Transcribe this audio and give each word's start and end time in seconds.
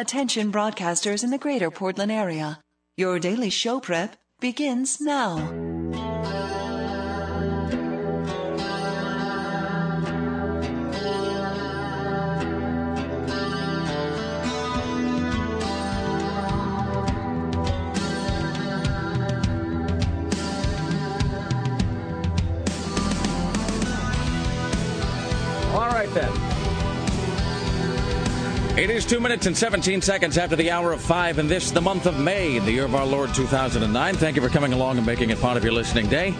Attention 0.00 0.52
broadcasters 0.52 1.24
in 1.24 1.30
the 1.30 1.38
greater 1.38 1.72
Portland 1.72 2.12
area. 2.12 2.60
Your 2.96 3.18
daily 3.18 3.50
show 3.50 3.80
prep 3.80 4.14
begins 4.38 5.00
now. 5.00 5.67
Two 29.08 29.20
minutes 29.20 29.46
and 29.46 29.56
17 29.56 30.02
seconds 30.02 30.36
after 30.36 30.54
the 30.54 30.70
hour 30.70 30.92
of 30.92 31.00
five, 31.00 31.38
and 31.38 31.48
this, 31.48 31.70
the 31.70 31.80
month 31.80 32.04
of 32.04 32.20
May, 32.20 32.58
the 32.58 32.72
year 32.72 32.84
of 32.84 32.94
our 32.94 33.06
Lord 33.06 33.32
2009. 33.32 34.14
Thank 34.16 34.36
you 34.36 34.42
for 34.42 34.50
coming 34.50 34.74
along 34.74 34.98
and 34.98 35.06
making 35.06 35.30
it 35.30 35.40
part 35.40 35.56
of 35.56 35.64
your 35.64 35.72
listening 35.72 36.08
day. 36.08 36.34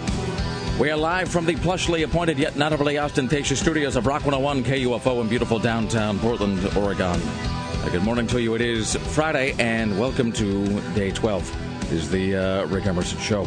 We 0.79 0.91
are 0.91 0.97
live 0.97 1.31
from 1.31 1.47
the 1.47 1.55
plushly 1.55 2.05
appointed 2.05 2.39
yet 2.39 2.57
not 2.57 2.75
overly 2.75 2.99
ostentatious 2.99 3.59
studios 3.59 3.97
of 3.97 4.07
Rock 4.07 4.27
101 4.27 4.65
KUFO 4.65 5.23
in 5.23 5.29
beautiful 5.29 5.59
downtown 5.59 6.19
Portland, 6.19 6.63
Oregon. 6.77 7.19
Uh, 7.23 7.89
good 7.91 8.03
morning 8.03 8.27
to 8.27 8.43
you. 8.43 8.55
It 8.55 8.61
is 8.61 8.97
Friday, 8.97 9.55
and 9.59 9.99
welcome 9.99 10.31
to 10.33 10.81
day 10.93 11.11
12. 11.11 11.93
Is 11.93 12.11
the 12.11 12.37
uh, 12.37 12.67
Rick 12.67 12.85
Emerson 12.85 13.19
Show. 13.19 13.47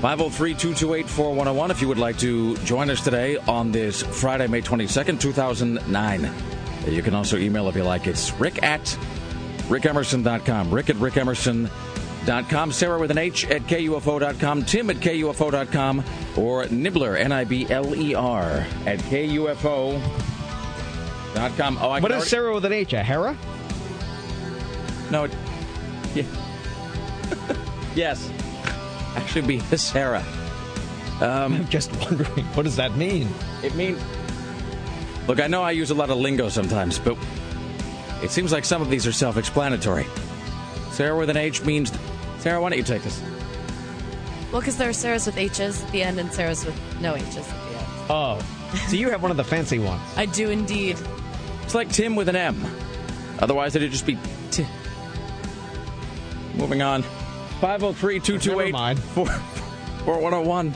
503 0.00 0.54
228 0.54 1.08
4101 1.08 1.70
if 1.72 1.82
you 1.82 1.88
would 1.88 1.98
like 1.98 2.18
to 2.18 2.56
join 2.58 2.88
us 2.88 3.02
today 3.02 3.36
on 3.48 3.72
this 3.72 4.02
Friday, 4.02 4.46
May 4.46 4.62
22nd, 4.62 5.20
2009. 5.20 6.59
You 6.86 7.02
can 7.02 7.14
also 7.14 7.36
email 7.36 7.68
if 7.68 7.76
you 7.76 7.84
like. 7.84 8.06
It's 8.06 8.32
rick 8.34 8.62
at 8.62 8.82
rickemerson.com. 9.68 10.70
Rick 10.70 10.90
at 10.90 10.96
rickemerson.com. 10.96 12.72
Sarah 12.72 12.98
with 12.98 13.10
an 13.10 13.18
H 13.18 13.46
at 13.46 13.62
KUFO.com. 13.62 14.64
Tim 14.64 14.90
at 14.90 14.96
KUFO.com. 14.96 16.04
Or 16.36 16.66
Nibbler, 16.66 17.16
N 17.16 17.32
I 17.32 17.44
B 17.44 17.66
L 17.70 17.94
E 17.94 18.14
R, 18.14 18.66
at 18.86 18.98
KUFO.com. 19.00 20.00
Oh, 21.80 21.90
I 21.90 22.00
what 22.00 22.10
is 22.12 22.24
is 22.24 22.30
Sarah 22.30 22.54
with 22.54 22.64
an 22.64 22.72
H? 22.72 22.92
A 22.92 23.02
Hera? 23.02 23.36
No. 25.10 25.24
It, 25.24 25.32
yeah. 26.14 26.24
yes. 27.94 28.30
Actually, 29.16 29.46
be 29.46 29.60
Sarah. 29.76 30.24
Um, 31.20 31.52
I'm 31.52 31.68
just 31.68 31.94
wondering, 32.00 32.46
what 32.54 32.62
does 32.62 32.76
that 32.76 32.96
mean? 32.96 33.28
It 33.62 33.74
means. 33.74 34.00
Look, 35.30 35.38
I 35.38 35.46
know 35.46 35.62
I 35.62 35.70
use 35.70 35.92
a 35.92 35.94
lot 35.94 36.10
of 36.10 36.18
lingo 36.18 36.48
sometimes, 36.48 36.98
but 36.98 37.16
it 38.20 38.32
seems 38.32 38.50
like 38.50 38.64
some 38.64 38.82
of 38.82 38.90
these 38.90 39.06
are 39.06 39.12
self 39.12 39.36
explanatory. 39.36 40.04
Sarah 40.90 41.16
with 41.16 41.30
an 41.30 41.36
H 41.36 41.64
means. 41.64 41.92
Sarah, 42.40 42.60
why 42.60 42.70
don't 42.70 42.78
you 42.78 42.84
take 42.84 43.04
this? 43.04 43.22
Well, 44.50 44.60
because 44.60 44.76
there 44.76 44.88
are 44.88 44.92
Sarahs 44.92 45.26
with 45.26 45.38
H's 45.38 45.84
at 45.84 45.92
the 45.92 46.02
end 46.02 46.18
and 46.18 46.30
Sarahs 46.30 46.66
with 46.66 46.76
no 47.00 47.14
H's 47.14 47.36
at 47.36 47.44
the 47.44 47.78
end. 47.78 47.86
Oh, 48.10 48.44
so 48.88 48.96
you 48.96 49.08
have 49.10 49.22
one 49.22 49.30
of 49.30 49.36
the 49.36 49.44
fancy 49.44 49.78
ones. 49.78 50.02
I 50.16 50.26
do 50.26 50.50
indeed. 50.50 50.98
It's 51.62 51.76
like 51.76 51.92
Tim 51.92 52.16
with 52.16 52.28
an 52.28 52.34
M. 52.34 52.60
Otherwise, 53.38 53.76
it'd 53.76 53.92
just 53.92 54.06
be 54.06 54.18
T. 54.50 54.66
Moving 56.56 56.82
on. 56.82 57.02
503 57.60 58.14
Never 58.14 58.26
228 58.26 58.72
mind. 58.72 58.98
4101. 58.98 60.74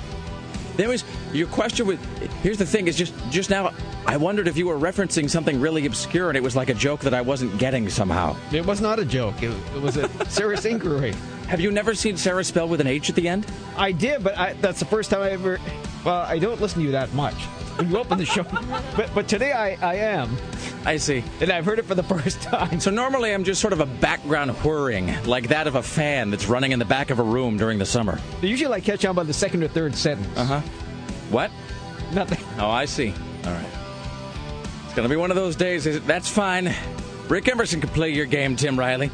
There 0.77 0.91
was 0.91 1.02
your 1.32 1.48
question 1.48 1.88
with 1.88 1.98
here's 2.44 2.58
the 2.58 2.66
thing 2.66 2.86
is 2.86 2.97
just 2.97 3.12
just 3.30 3.50
now 3.50 3.72
I 4.06 4.16
wondered 4.16 4.48
if 4.48 4.56
you 4.56 4.66
were 4.66 4.77
referencing 4.77 5.28
something 5.30 5.60
really 5.60 5.86
obscure 5.86 6.28
and 6.28 6.36
it 6.36 6.42
was 6.42 6.55
like 6.55 6.69
a 6.69 6.74
joke 6.74 7.00
that 7.00 7.14
I 7.14 7.20
wasn't 7.20 7.58
getting 7.58 7.88
somehow. 7.88 8.36
It 8.52 8.64
was 8.64 8.80
not 8.80 8.98
a 8.98 9.05
joke. 9.05 9.42
It, 9.42 9.50
it 9.74 9.80
was 9.83 9.97
a 9.97 10.08
serious 10.30 10.64
inquiry. 10.64 11.14
Have 11.48 11.60
you 11.60 11.70
never 11.70 11.94
seen 11.94 12.16
Sarah 12.16 12.44
spell 12.44 12.69
with 12.69 12.80
an 12.80 12.86
H 12.86 13.08
at 13.10 13.16
the 13.16 13.28
end? 13.28 13.47
I 13.77 13.92
did, 13.92 14.22
but 14.22 14.36
I, 14.38 14.52
that's 14.55 14.78
the 14.78 14.84
first 14.86 15.10
time 15.10 15.22
I 15.22 15.30
ever. 15.30 15.58
Well, 16.05 16.20
I 16.20 16.38
don't 16.38 16.60
listen 16.60 16.81
to 16.81 16.84
you 16.84 16.92
that 16.92 17.12
much 17.15 17.34
when 17.76 17.91
you 17.91 17.98
open 17.98 18.19
the 18.19 18.25
show, 18.25 18.44
but 18.97 19.10
but 19.15 19.26
today 19.26 19.53
I, 19.53 19.70
I 19.84 19.94
am, 19.97 20.36
I 20.84 20.97
see. 20.97 21.25
and 21.41 21.50
I've 21.50 21.65
heard 21.65 21.78
it 21.78 21.86
for 21.86 21.94
the 21.94 22.03
first 22.03 22.41
time. 22.42 22.78
So 22.81 22.91
normally 22.91 23.32
I'm 23.34 23.42
just 23.44 23.60
sort 23.60 23.72
of 23.72 23.81
a 23.81 23.86
background 23.86 24.50
whirring, 24.62 25.12
like 25.25 25.48
that 25.48 25.66
of 25.66 25.75
a 25.75 25.82
fan 25.82 26.31
that's 26.31 26.47
running 26.47 26.72
in 26.72 26.78
the 26.78 26.84
back 26.84 27.10
of 27.10 27.19
a 27.19 27.22
room 27.22 27.56
during 27.56 27.78
the 27.78 27.86
summer. 27.86 28.21
They 28.41 28.48
Usually 28.48 28.72
I 28.72 28.81
catch 28.81 29.04
on 29.04 29.15
by 29.15 29.25
the 29.25 29.32
second 29.32 29.65
or 29.65 29.69
third 29.69 29.94
sentence. 29.97 30.28
Uh 30.36 30.44
huh. 30.44 30.60
What? 31.31 31.50
Nothing. 32.12 32.38
Oh, 32.59 32.71
I 32.71 32.84
see. 32.84 33.12
All 33.44 33.50
right. 33.53 33.66
It's 34.94 34.99
going 35.00 35.09
to 35.09 35.12
be 35.12 35.19
one 35.19 35.32
of 35.32 35.37
those 35.37 35.56
days. 35.56 36.00
That's 36.03 36.28
fine. 36.28 36.72
Rick 37.27 37.49
Emerson 37.49 37.81
can 37.81 37.91
play 37.91 38.10
your 38.10 38.27
game, 38.27 38.55
Tim 38.55 38.78
Riley. 38.78 39.10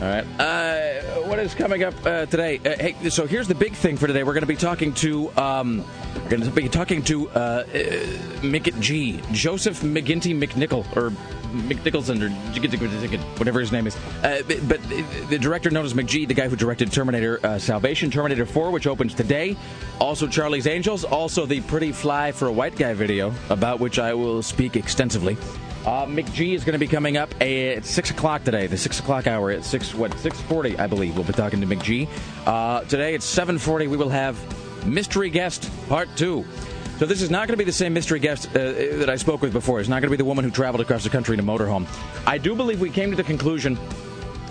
All 0.00 0.08
right. 0.08 0.26
Uh, 0.38 1.22
what 1.22 1.38
is 1.38 1.54
coming 1.54 1.82
up 1.82 1.94
uh, 2.04 2.26
today? 2.26 2.58
Uh, 2.58 2.76
hey, 2.76 3.08
so 3.08 3.26
here's 3.26 3.48
the 3.48 3.54
big 3.54 3.72
thing 3.72 3.96
for 3.96 4.06
today. 4.06 4.24
We're 4.24 4.34
going 4.34 4.42
to 4.42 4.46
be 4.46 4.54
talking 4.54 4.92
to 4.94 5.34
um, 5.38 5.82
we're 6.14 6.28
going 6.28 6.42
to 6.42 6.50
be 6.50 6.68
talking 6.68 7.02
to 7.04 7.30
uh, 7.30 7.64
uh, 7.72 8.80
G, 8.80 9.22
Joseph 9.32 9.80
McGinty 9.80 10.38
McNichol, 10.38 10.84
or 10.94 11.10
McNicholson, 11.50 12.20
or 12.20 13.38
whatever 13.38 13.60
his 13.60 13.72
name 13.72 13.86
is. 13.86 13.96
Uh, 14.22 14.42
but 14.46 14.68
but 14.68 14.82
the 15.30 15.38
director 15.38 15.70
known 15.70 15.86
as 15.86 15.94
McG, 15.94 16.28
the 16.28 16.34
guy 16.34 16.48
who 16.48 16.56
directed 16.56 16.92
Terminator 16.92 17.40
uh, 17.42 17.58
Salvation, 17.58 18.10
Terminator 18.10 18.44
4, 18.44 18.70
which 18.70 18.86
opens 18.86 19.14
today. 19.14 19.56
Also 19.98 20.26
Charlie's 20.26 20.66
Angels. 20.66 21.04
Also 21.04 21.46
the 21.46 21.62
Pretty 21.62 21.92
Fly 21.92 22.32
for 22.32 22.48
a 22.48 22.52
White 22.52 22.76
Guy 22.76 22.92
video, 22.92 23.32
about 23.48 23.80
which 23.80 23.98
I 23.98 24.12
will 24.12 24.42
speak 24.42 24.76
extensively. 24.76 25.38
Uh, 25.86 26.04
McG 26.04 26.52
is 26.52 26.64
going 26.64 26.72
to 26.72 26.80
be 26.80 26.88
coming 26.88 27.16
up 27.16 27.32
at 27.40 27.84
six 27.84 28.10
o'clock 28.10 28.42
today, 28.42 28.66
the 28.66 28.76
six 28.76 28.98
o'clock 28.98 29.28
hour 29.28 29.52
at 29.52 29.64
six 29.64 29.94
what 29.94 30.12
six 30.18 30.40
forty, 30.40 30.76
I 30.76 30.88
believe. 30.88 31.14
We'll 31.14 31.24
be 31.24 31.32
talking 31.32 31.60
to 31.60 31.66
McG. 31.66 32.08
Uh, 32.44 32.80
today 32.82 33.14
at 33.14 33.22
seven 33.22 33.56
forty, 33.56 33.86
we 33.86 33.96
will 33.96 34.08
have 34.08 34.36
mystery 34.84 35.30
guest 35.30 35.70
part 35.88 36.08
two. 36.16 36.44
So 36.98 37.06
this 37.06 37.22
is 37.22 37.30
not 37.30 37.46
going 37.46 37.54
to 37.54 37.58
be 37.58 37.64
the 37.64 37.72
same 37.72 37.92
mystery 37.92 38.18
guest 38.18 38.48
uh, 38.48 38.72
that 38.98 39.08
I 39.08 39.14
spoke 39.14 39.42
with 39.42 39.52
before. 39.52 39.78
It's 39.78 39.88
not 39.88 40.00
going 40.00 40.08
to 40.08 40.10
be 40.10 40.16
the 40.16 40.24
woman 40.24 40.44
who 40.44 40.50
traveled 40.50 40.80
across 40.80 41.04
the 41.04 41.10
country 41.10 41.34
in 41.34 41.40
a 41.40 41.42
motorhome. 41.44 41.86
I 42.26 42.38
do 42.38 42.56
believe 42.56 42.80
we 42.80 42.90
came 42.90 43.10
to 43.10 43.16
the 43.16 43.22
conclusion, 43.22 43.78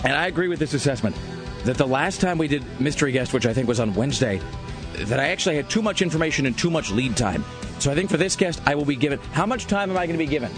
and 0.06 0.14
I 0.14 0.28
agree 0.28 0.48
with 0.48 0.60
this 0.60 0.74
assessment, 0.74 1.18
that 1.66 1.76
the 1.76 1.88
last 1.88 2.22
time 2.22 2.38
we 2.38 2.48
did 2.48 2.64
mystery 2.80 3.12
guest, 3.12 3.34
which 3.34 3.46
I 3.46 3.54
think 3.54 3.68
was 3.68 3.82
on 3.82 3.94
Wednesday, 3.94 4.40
that 4.94 5.20
I 5.20 5.30
actually 5.30 5.58
had 5.58 5.70
too 5.70 5.82
much 5.82 6.02
information 6.02 6.46
and 6.46 6.58
too 6.58 6.70
much 6.70 6.92
lead 6.92 7.18
time. 7.18 7.44
So 7.80 7.92
I 7.92 7.96
think 7.96 8.10
for 8.10 8.18
this 8.18 8.38
guest, 8.38 8.62
I 8.66 8.76
will 8.76 8.86
be 8.86 8.96
given. 8.96 9.20
How 9.34 9.46
much 9.46 9.66
time 9.68 9.90
am 9.90 9.98
I 9.98 10.06
going 10.06 10.18
to 10.18 10.24
be 10.24 10.30
given? 10.30 10.52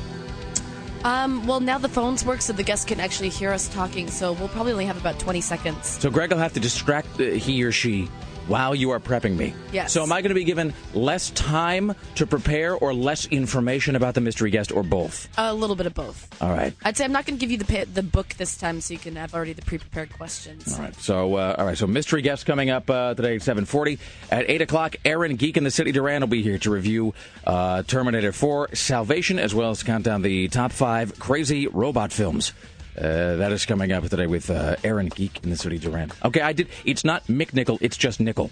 Um, 1.07 1.47
well, 1.47 1.61
now 1.61 1.77
the 1.77 1.87
phones 1.87 2.25
work 2.25 2.41
so 2.41 2.51
the 2.51 2.63
guests 2.63 2.83
can 2.83 2.99
actually 2.99 3.29
hear 3.29 3.53
us 3.53 3.69
talking, 3.69 4.09
so 4.09 4.33
we'll 4.33 4.49
probably 4.49 4.73
only 4.73 4.83
have 4.83 4.97
about 4.97 5.17
20 5.19 5.39
seconds. 5.39 5.87
So 5.87 6.09
Greg 6.09 6.31
will 6.31 6.37
have 6.37 6.51
to 6.51 6.59
distract 6.59 7.17
he 7.17 7.63
or 7.63 7.71
she 7.71 8.09
while 8.47 8.73
you 8.73 8.91
are 8.91 8.99
prepping 8.99 9.35
me. 9.35 9.53
Yes. 9.71 9.93
So 9.93 10.03
am 10.03 10.11
I 10.11 10.21
going 10.21 10.29
to 10.29 10.35
be 10.35 10.43
given 10.43 10.73
less 10.93 11.31
time 11.31 11.93
to 12.15 12.25
prepare 12.25 12.75
or 12.75 12.93
less 12.93 13.25
information 13.27 13.95
about 13.95 14.13
the 14.13 14.21
mystery 14.21 14.49
guest 14.49 14.71
or 14.71 14.83
both? 14.83 15.27
A 15.37 15.53
little 15.53 15.75
bit 15.75 15.85
of 15.85 15.93
both. 15.93 16.27
All 16.41 16.49
right. 16.49 16.73
I'd 16.83 16.97
say 16.97 17.05
I'm 17.05 17.11
not 17.11 17.25
going 17.25 17.37
to 17.37 17.39
give 17.39 17.51
you 17.51 17.57
the 17.57 17.65
pa- 17.65 17.89
the 17.93 18.03
book 18.03 18.29
this 18.37 18.57
time, 18.57 18.81
so 18.81 18.93
you 18.93 18.99
can 18.99 19.15
have 19.15 19.33
already 19.33 19.53
the 19.53 19.61
pre-prepared 19.61 20.13
questions. 20.13 20.73
All 20.75 20.83
right. 20.83 20.95
So, 20.95 21.35
uh, 21.35 21.55
all 21.57 21.65
right. 21.65 21.77
So, 21.77 21.87
mystery 21.87 22.21
guest 22.21 22.45
coming 22.45 22.69
up 22.69 22.89
uh, 22.89 23.13
today 23.13 23.35
at 23.35 23.41
seven 23.41 23.65
forty. 23.65 23.99
At 24.31 24.49
eight 24.49 24.61
o'clock, 24.61 24.95
Aaron 25.05 25.35
Geek 25.35 25.57
in 25.57 25.63
the 25.63 25.71
City 25.71 25.91
Duran 25.91 26.21
will 26.21 26.27
be 26.27 26.43
here 26.43 26.57
to 26.59 26.71
review 26.71 27.13
uh, 27.45 27.83
Terminator 27.83 28.31
Four: 28.31 28.69
Salvation, 28.73 29.39
as 29.39 29.53
well 29.53 29.71
as 29.71 29.83
count 29.83 30.03
down 30.03 30.21
the 30.21 30.47
top 30.47 30.71
five 30.71 31.19
crazy 31.19 31.67
robot 31.67 32.11
films. 32.11 32.53
Uh, 32.97 33.35
that 33.35 33.51
is 33.51 33.65
coming 33.65 33.91
up 33.91 34.03
today 34.09 34.25
with 34.27 34.49
uh, 34.49 34.75
Aaron 34.83 35.07
Geek 35.07 35.43
in 35.43 35.49
the 35.51 35.55
City 35.57 35.77
Duran. 35.77 36.11
Okay, 36.25 36.41
I 36.41 36.53
did. 36.53 36.67
It's 36.83 37.03
not 37.03 37.25
Mick 37.27 37.53
Nickel. 37.53 37.77
It's 37.79 37.95
just 37.97 38.19
Nichol. 38.19 38.49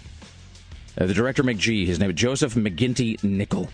Uh, 0.98 1.06
the 1.06 1.14
director 1.14 1.42
McG. 1.42 1.84
His 1.86 1.98
name 1.98 2.10
is 2.10 2.16
Joseph 2.16 2.54
McGinty 2.54 3.22
Nichol. 3.24 3.68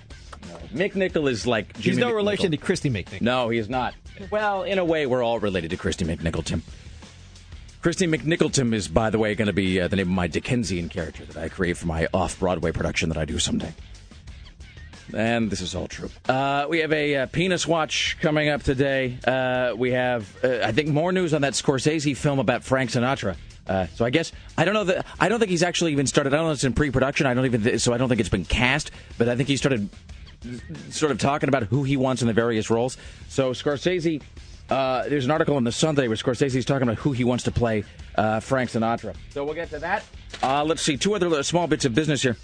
Mick 0.72 0.94
Nickel 0.94 1.28
is 1.28 1.46
like 1.46 1.76
He's 1.76 1.98
no 1.98 2.08
McNichol. 2.10 2.16
relation 2.16 2.50
to 2.52 2.56
Kristy 2.56 2.90
McNichol. 2.90 3.20
No, 3.20 3.50
he 3.50 3.58
is 3.58 3.68
not. 3.68 3.94
Well, 4.30 4.62
in 4.62 4.78
a 4.78 4.84
way, 4.84 5.04
we're 5.06 5.22
all 5.22 5.38
related 5.38 5.70
to 5.72 5.76
Christy 5.76 6.04
McNichleton. 6.06 6.62
Christy 7.82 8.06
McNichleton 8.06 8.72
is, 8.72 8.88
by 8.88 9.10
the 9.10 9.18
way, 9.18 9.34
going 9.34 9.46
to 9.46 9.52
be 9.52 9.80
uh, 9.80 9.88
the 9.88 9.96
name 9.96 10.08
of 10.08 10.14
my 10.14 10.26
Dickensian 10.28 10.88
character 10.88 11.24
that 11.26 11.36
I 11.36 11.48
create 11.48 11.76
for 11.76 11.86
my 11.86 12.08
off-Broadway 12.14 12.72
production 12.72 13.08
that 13.10 13.18
I 13.18 13.24
do 13.24 13.38
someday. 13.38 13.74
And 15.14 15.50
this 15.50 15.60
is 15.60 15.74
all 15.74 15.88
true. 15.88 16.10
Uh, 16.28 16.66
we 16.68 16.78
have 16.78 16.92
a 16.92 17.16
uh, 17.16 17.26
penis 17.26 17.66
watch 17.66 18.16
coming 18.20 18.48
up 18.48 18.62
today. 18.62 19.18
Uh, 19.24 19.74
we 19.76 19.90
have, 19.92 20.44
uh, 20.44 20.60
I 20.62 20.72
think, 20.72 20.88
more 20.88 21.12
news 21.12 21.34
on 21.34 21.42
that 21.42 21.52
Scorsese 21.54 22.16
film 22.16 22.38
about 22.38 22.64
Frank 22.64 22.90
Sinatra. 22.90 23.36
Uh, 23.66 23.86
so 23.94 24.04
I 24.04 24.10
guess 24.10 24.32
I 24.58 24.64
don't 24.64 24.74
know 24.74 24.84
that 24.84 25.06
I 25.20 25.28
don't 25.28 25.38
think 25.38 25.50
he's 25.50 25.62
actually 25.62 25.92
even 25.92 26.06
started. 26.06 26.34
I 26.34 26.36
don't 26.38 26.46
know 26.46 26.52
it's 26.52 26.64
in 26.64 26.72
pre-production. 26.72 27.26
I 27.26 27.34
don't 27.34 27.44
even 27.44 27.78
so 27.78 27.92
I 27.92 27.98
don't 27.98 28.08
think 28.08 28.20
it's 28.20 28.28
been 28.28 28.44
cast. 28.44 28.90
But 29.18 29.28
I 29.28 29.36
think 29.36 29.48
he 29.48 29.56
started 29.56 29.88
sort 30.90 31.12
of 31.12 31.18
talking 31.18 31.48
about 31.48 31.64
who 31.64 31.84
he 31.84 31.96
wants 31.96 32.22
in 32.22 32.28
the 32.28 32.34
various 32.34 32.70
roles. 32.70 32.96
So 33.28 33.52
Scorsese, 33.52 34.20
uh, 34.68 35.08
there's 35.08 35.26
an 35.26 35.30
article 35.30 35.58
in 35.58 35.64
the 35.64 35.70
Sunday 35.70 36.08
where 36.08 36.16
Scorsese's 36.16 36.64
talking 36.64 36.88
about 36.88 36.98
who 36.98 37.12
he 37.12 37.22
wants 37.22 37.44
to 37.44 37.52
play 37.52 37.82
Frank 38.40 38.70
Sinatra. 38.70 39.14
So 39.30 39.44
we'll 39.44 39.54
get 39.54 39.70
to 39.70 39.78
that. 39.78 40.04
Let's 40.42 40.82
see 40.82 40.96
two 40.96 41.14
other 41.14 41.42
small 41.44 41.68
bits 41.68 41.84
of 41.84 41.94
business 41.94 42.22
here. 42.22 42.36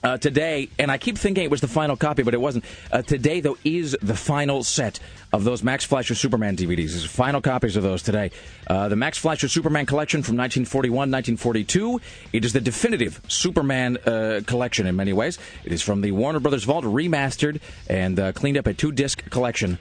Uh, 0.00 0.16
today, 0.16 0.68
and 0.78 0.92
I 0.92 0.98
keep 0.98 1.18
thinking 1.18 1.42
it 1.42 1.50
was 1.50 1.60
the 1.60 1.66
final 1.66 1.96
copy, 1.96 2.22
but 2.22 2.32
it 2.32 2.40
wasn't. 2.40 2.64
Uh, 2.92 3.02
today, 3.02 3.40
though, 3.40 3.58
is 3.64 3.96
the 4.00 4.14
final 4.14 4.62
set 4.62 5.00
of 5.32 5.42
those 5.42 5.64
Max 5.64 5.84
Fleischer 5.84 6.14
Superman 6.14 6.56
DVDs. 6.56 6.90
There's 6.90 7.04
final 7.04 7.40
copies 7.40 7.74
of 7.74 7.82
those 7.82 8.04
today. 8.04 8.30
Uh, 8.68 8.88
the 8.88 8.94
Max 8.94 9.18
Fleischer 9.18 9.48
Superman 9.48 9.86
collection 9.86 10.22
from 10.22 10.36
1941, 10.36 11.10
1942. 11.10 12.00
It 12.32 12.44
is 12.44 12.52
the 12.52 12.60
definitive 12.60 13.20
Superman 13.26 13.98
uh, 14.06 14.40
collection 14.46 14.86
in 14.86 14.94
many 14.94 15.12
ways. 15.12 15.36
It 15.64 15.72
is 15.72 15.82
from 15.82 16.00
the 16.00 16.12
Warner 16.12 16.38
Brothers 16.38 16.62
Vault, 16.62 16.84
remastered 16.84 17.60
and 17.88 18.20
uh, 18.20 18.32
cleaned 18.32 18.56
up 18.56 18.68
a 18.68 18.74
two 18.74 18.92
disc 18.92 19.28
collection 19.30 19.78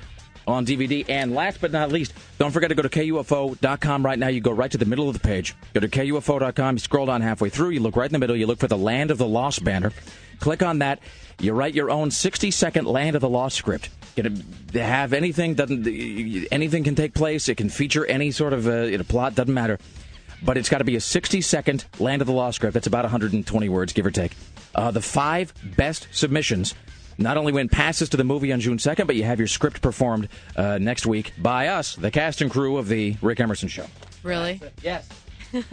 on 0.47 0.65
DVD. 0.65 1.05
And 1.09 1.35
last 1.35 1.61
but 1.61 1.71
not 1.71 1.91
least, 1.91 2.13
don't 2.37 2.51
forget 2.51 2.69
to 2.69 2.75
go 2.75 2.81
to 2.81 2.89
KUFO.com 2.89 4.05
right 4.05 4.17
now. 4.17 4.27
You 4.27 4.41
go 4.41 4.51
right 4.51 4.71
to 4.71 4.77
the 4.77 4.85
middle 4.85 5.07
of 5.07 5.13
the 5.13 5.19
page. 5.19 5.55
Go 5.73 5.81
to 5.81 5.87
KUFO.com. 5.87 6.75
You 6.75 6.79
scroll 6.79 7.05
down 7.05 7.21
halfway 7.21 7.49
through. 7.49 7.69
You 7.69 7.81
look 7.81 7.95
right 7.95 8.09
in 8.09 8.13
the 8.13 8.19
middle. 8.19 8.35
You 8.35 8.47
look 8.47 8.59
for 8.59 8.67
the 8.67 8.77
Land 8.77 9.11
of 9.11 9.17
the 9.17 9.27
Lost 9.27 9.63
banner. 9.63 9.91
Click 10.39 10.63
on 10.63 10.79
that. 10.79 10.99
You 11.39 11.53
write 11.53 11.75
your 11.75 11.91
own 11.91 12.09
60 12.09 12.49
second 12.51 12.85
Land 12.85 13.15
of 13.15 13.21
the 13.21 13.29
Lost 13.29 13.55
script. 13.55 13.89
To 14.15 14.31
have 14.73 15.13
anything 15.13 15.53
doesn't 15.53 15.87
anything 16.51 16.83
can 16.83 16.95
take 16.95 17.13
place. 17.13 17.49
It 17.49 17.55
can 17.55 17.69
feature 17.69 18.03
any 18.05 18.31
sort 18.31 18.53
of 18.53 18.67
uh, 18.67 19.03
plot. 19.03 19.35
Doesn't 19.35 19.53
matter. 19.53 19.77
But 20.43 20.57
it's 20.57 20.69
got 20.69 20.79
to 20.79 20.83
be 20.83 20.95
a 20.95 21.01
60 21.01 21.41
second 21.41 21.85
Land 21.99 22.21
of 22.21 22.27
the 22.27 22.33
Lost 22.33 22.55
script. 22.55 22.73
That's 22.73 22.87
about 22.87 23.03
120 23.03 23.69
words, 23.69 23.93
give 23.93 24.05
or 24.05 24.11
take. 24.11 24.31
Uh, 24.73 24.91
the 24.91 25.01
five 25.01 25.53
best 25.75 26.07
submissions 26.11 26.73
not 27.17 27.37
only 27.37 27.51
win 27.51 27.69
passes 27.69 28.09
to 28.09 28.17
the 28.17 28.23
movie 28.23 28.51
on 28.53 28.59
June 28.59 28.77
2nd, 28.77 29.07
but 29.07 29.15
you 29.15 29.23
have 29.23 29.39
your 29.39 29.47
script 29.47 29.81
performed 29.81 30.29
uh, 30.55 30.77
next 30.77 31.05
week 31.05 31.33
by 31.37 31.67
us, 31.67 31.95
the 31.95 32.11
cast 32.11 32.41
and 32.41 32.51
crew 32.51 32.77
of 32.77 32.87
the 32.87 33.15
Rick 33.21 33.39
Emerson 33.39 33.69
Show. 33.69 33.85
Really? 34.23 34.61
Yes. 34.81 35.07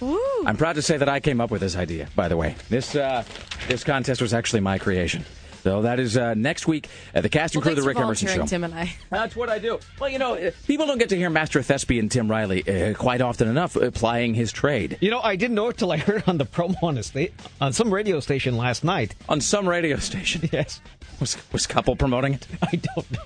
Woo. 0.00 0.20
I'm 0.46 0.56
proud 0.56 0.74
to 0.74 0.82
say 0.82 0.96
that 0.96 1.08
I 1.08 1.20
came 1.20 1.40
up 1.40 1.50
with 1.50 1.60
this 1.60 1.76
idea. 1.76 2.08
By 2.14 2.28
the 2.28 2.36
way, 2.36 2.54
this 2.68 2.94
uh, 2.94 3.24
this 3.66 3.82
contest 3.82 4.22
was 4.22 4.32
actually 4.32 4.60
my 4.60 4.78
creation. 4.78 5.24
So 5.68 5.82
that 5.82 6.00
is 6.00 6.16
uh, 6.16 6.32
next 6.32 6.66
week 6.66 6.88
at 7.12 7.22
the 7.22 7.28
cast 7.28 7.54
and 7.54 7.62
well, 7.62 7.74
crew 7.74 7.78
of 7.78 7.84
the 7.84 7.86
Rick 7.86 7.98
Emerson 7.98 8.26
Show. 8.28 8.46
Tim 8.46 8.64
and 8.64 8.72
I. 8.72 8.94
That's 9.10 9.36
what 9.36 9.50
I 9.50 9.58
do. 9.58 9.78
Well, 10.00 10.08
you 10.08 10.18
know, 10.18 10.34
uh, 10.34 10.50
people 10.66 10.86
don't 10.86 10.96
get 10.96 11.10
to 11.10 11.16
hear 11.16 11.28
Master 11.28 11.60
Thespian 11.60 12.08
Tim 12.08 12.30
Riley 12.30 12.66
uh, 12.66 12.94
quite 12.94 13.20
often 13.20 13.48
enough 13.48 13.76
applying 13.76 14.32
his 14.32 14.50
trade. 14.50 14.96
You 15.02 15.10
know, 15.10 15.20
I 15.20 15.36
didn't 15.36 15.56
know 15.56 15.68
it 15.68 15.76
till 15.76 15.92
I 15.92 15.96
heard 16.08 16.24
on 16.26 16.38
the 16.38 16.46
promo 16.46 16.82
on, 16.82 16.96
a 16.96 17.02
sta- 17.02 17.30
on 17.60 17.74
some 17.74 17.92
radio 17.92 18.18
station 18.20 18.56
last 18.56 18.82
night. 18.82 19.14
On 19.28 19.42
some 19.42 19.68
radio 19.68 19.98
station? 19.98 20.48
Yes. 20.52 20.80
Was, 21.20 21.36
was 21.52 21.66
Couple 21.66 21.96
promoting 21.96 22.32
it? 22.32 22.46
I 22.62 22.76
don't 22.76 23.10
know. 23.10 23.24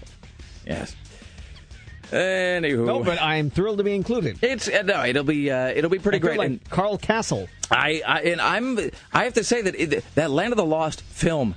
Yes. 0.66 0.96
Anywho, 2.10 2.84
no, 2.84 3.04
but 3.04 3.22
I'm 3.22 3.50
thrilled 3.50 3.78
to 3.78 3.84
be 3.84 3.94
included. 3.94 4.38
It's 4.42 4.68
uh, 4.68 4.82
no, 4.82 5.04
it'll 5.04 5.22
be 5.24 5.50
uh, 5.50 5.68
it'll 5.68 5.90
be 5.90 6.00
pretty 6.00 6.18
great. 6.18 6.38
Like 6.38 6.46
and 6.48 6.70
Carl 6.70 6.98
Castle. 6.98 7.48
I, 7.70 8.02
I 8.06 8.20
and 8.22 8.40
I'm 8.40 8.78
I 9.12 9.24
have 9.24 9.34
to 9.34 9.44
say 9.44 9.62
that 9.62 9.74
it, 9.76 10.04
that 10.16 10.30
Land 10.30 10.52
of 10.52 10.56
the 10.56 10.64
Lost 10.64 11.00
film 11.02 11.54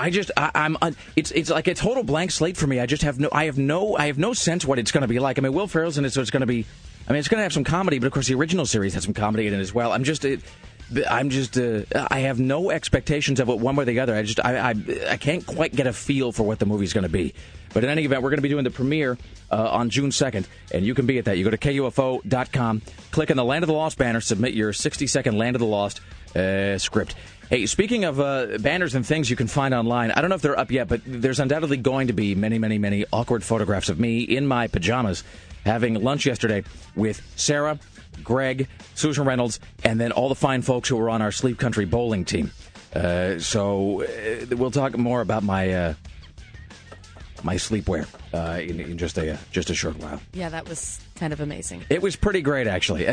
I 0.00 0.10
just 0.10 0.30
I, 0.36 0.50
am 0.54 0.78
it's 1.14 1.30
it's 1.30 1.50
like 1.50 1.68
a 1.68 1.74
total 1.74 2.02
blank 2.02 2.30
slate 2.30 2.56
for 2.56 2.66
me. 2.66 2.80
I 2.80 2.86
just 2.86 3.02
have 3.02 3.20
no 3.20 3.28
I 3.30 3.44
have 3.44 3.58
no 3.58 3.96
I 3.96 4.06
have 4.06 4.18
no 4.18 4.32
sense 4.32 4.64
what 4.64 4.78
it's 4.78 4.92
going 4.92 5.02
to 5.02 5.08
be 5.08 5.18
like. 5.18 5.38
I 5.38 5.42
mean, 5.42 5.52
Will 5.52 5.66
Ferrell's 5.66 5.98
in 5.98 6.04
it, 6.04 6.12
so 6.12 6.20
it's 6.20 6.30
going 6.30 6.40
to 6.40 6.46
be. 6.46 6.64
I 7.06 7.12
mean, 7.12 7.18
it's 7.18 7.28
going 7.28 7.38
to 7.38 7.42
have 7.42 7.52
some 7.52 7.64
comedy, 7.64 7.98
but 7.98 8.06
of 8.06 8.12
course, 8.12 8.28
the 8.28 8.34
original 8.34 8.66
series 8.66 8.94
had 8.94 9.02
some 9.02 9.14
comedy 9.14 9.46
in 9.46 9.54
it 9.54 9.58
as 9.58 9.74
well. 9.74 9.92
I'm 9.92 10.04
just. 10.04 10.24
It, 10.24 10.40
I'm 11.08 11.30
just, 11.30 11.56
uh, 11.56 11.82
I 12.10 12.20
have 12.20 12.40
no 12.40 12.70
expectations 12.70 13.38
of 13.38 13.48
it 13.48 13.60
one 13.60 13.76
way 13.76 13.82
or 13.82 13.84
the 13.84 14.00
other. 14.00 14.12
I 14.12 14.22
just, 14.22 14.44
I, 14.44 14.70
I, 14.70 14.74
I 15.10 15.16
can't 15.18 15.46
quite 15.46 15.72
get 15.72 15.86
a 15.86 15.92
feel 15.92 16.32
for 16.32 16.42
what 16.42 16.58
the 16.58 16.66
movie's 16.66 16.92
going 16.92 17.04
to 17.04 17.08
be. 17.08 17.32
But 17.72 17.84
in 17.84 17.90
any 17.90 18.04
event, 18.04 18.22
we're 18.22 18.30
going 18.30 18.38
to 18.38 18.42
be 18.42 18.48
doing 18.48 18.64
the 18.64 18.72
premiere 18.72 19.16
uh, 19.52 19.68
on 19.70 19.90
June 19.90 20.10
2nd, 20.10 20.46
and 20.72 20.84
you 20.84 20.94
can 20.94 21.06
be 21.06 21.18
at 21.18 21.26
that. 21.26 21.38
You 21.38 21.44
go 21.44 21.50
to 21.50 21.58
KUFO.com, 21.58 22.82
click 23.12 23.30
on 23.30 23.36
the 23.36 23.44
Land 23.44 23.62
of 23.62 23.68
the 23.68 23.74
Lost 23.74 23.98
banner, 23.98 24.20
submit 24.20 24.54
your 24.54 24.72
60 24.72 25.06
second 25.06 25.38
Land 25.38 25.54
of 25.54 25.60
the 25.60 25.66
Lost 25.66 26.00
uh, 26.34 26.76
script. 26.78 27.14
Hey, 27.50 27.66
speaking 27.66 28.04
of 28.04 28.20
uh, 28.20 28.58
banners 28.60 28.94
and 28.94 29.04
things 29.04 29.28
you 29.28 29.34
can 29.34 29.48
find 29.48 29.74
online, 29.74 30.12
I 30.12 30.20
don't 30.20 30.30
know 30.30 30.36
if 30.36 30.40
they're 30.40 30.56
up 30.56 30.70
yet, 30.70 30.86
but 30.86 31.00
there's 31.04 31.40
undoubtedly 31.40 31.78
going 31.78 32.06
to 32.06 32.12
be 32.12 32.36
many, 32.36 32.60
many, 32.60 32.78
many 32.78 33.06
awkward 33.12 33.42
photographs 33.42 33.88
of 33.88 33.98
me 33.98 34.20
in 34.20 34.46
my 34.46 34.68
pajamas 34.68 35.24
having 35.64 35.94
lunch 35.94 36.26
yesterday 36.26 36.62
with 36.94 37.20
Sarah, 37.34 37.80
Greg, 38.22 38.68
Susan 38.94 39.24
Reynolds, 39.24 39.58
and 39.82 40.00
then 40.00 40.12
all 40.12 40.28
the 40.28 40.36
fine 40.36 40.62
folks 40.62 40.88
who 40.88 40.96
were 40.96 41.10
on 41.10 41.22
our 41.22 41.32
Sleep 41.32 41.58
Country 41.58 41.86
bowling 41.86 42.24
team. 42.24 42.52
Uh, 42.94 43.40
so 43.40 44.04
uh, 44.04 44.56
we'll 44.56 44.70
talk 44.70 44.96
more 44.96 45.20
about 45.20 45.42
my 45.42 45.72
uh, 45.72 45.94
my 47.42 47.56
sleepwear 47.56 48.06
uh, 48.32 48.60
in, 48.60 48.78
in, 48.78 48.96
just 48.96 49.18
a 49.18 49.36
just 49.50 49.70
a 49.70 49.74
short 49.74 49.96
while. 49.96 50.20
Yeah, 50.34 50.50
that 50.50 50.68
was 50.68 51.00
kind 51.20 51.32
of 51.34 51.40
amazing. 51.40 51.84
It 51.90 52.00
was 52.00 52.16
pretty 52.16 52.40
great, 52.40 52.66
actually. 52.66 53.04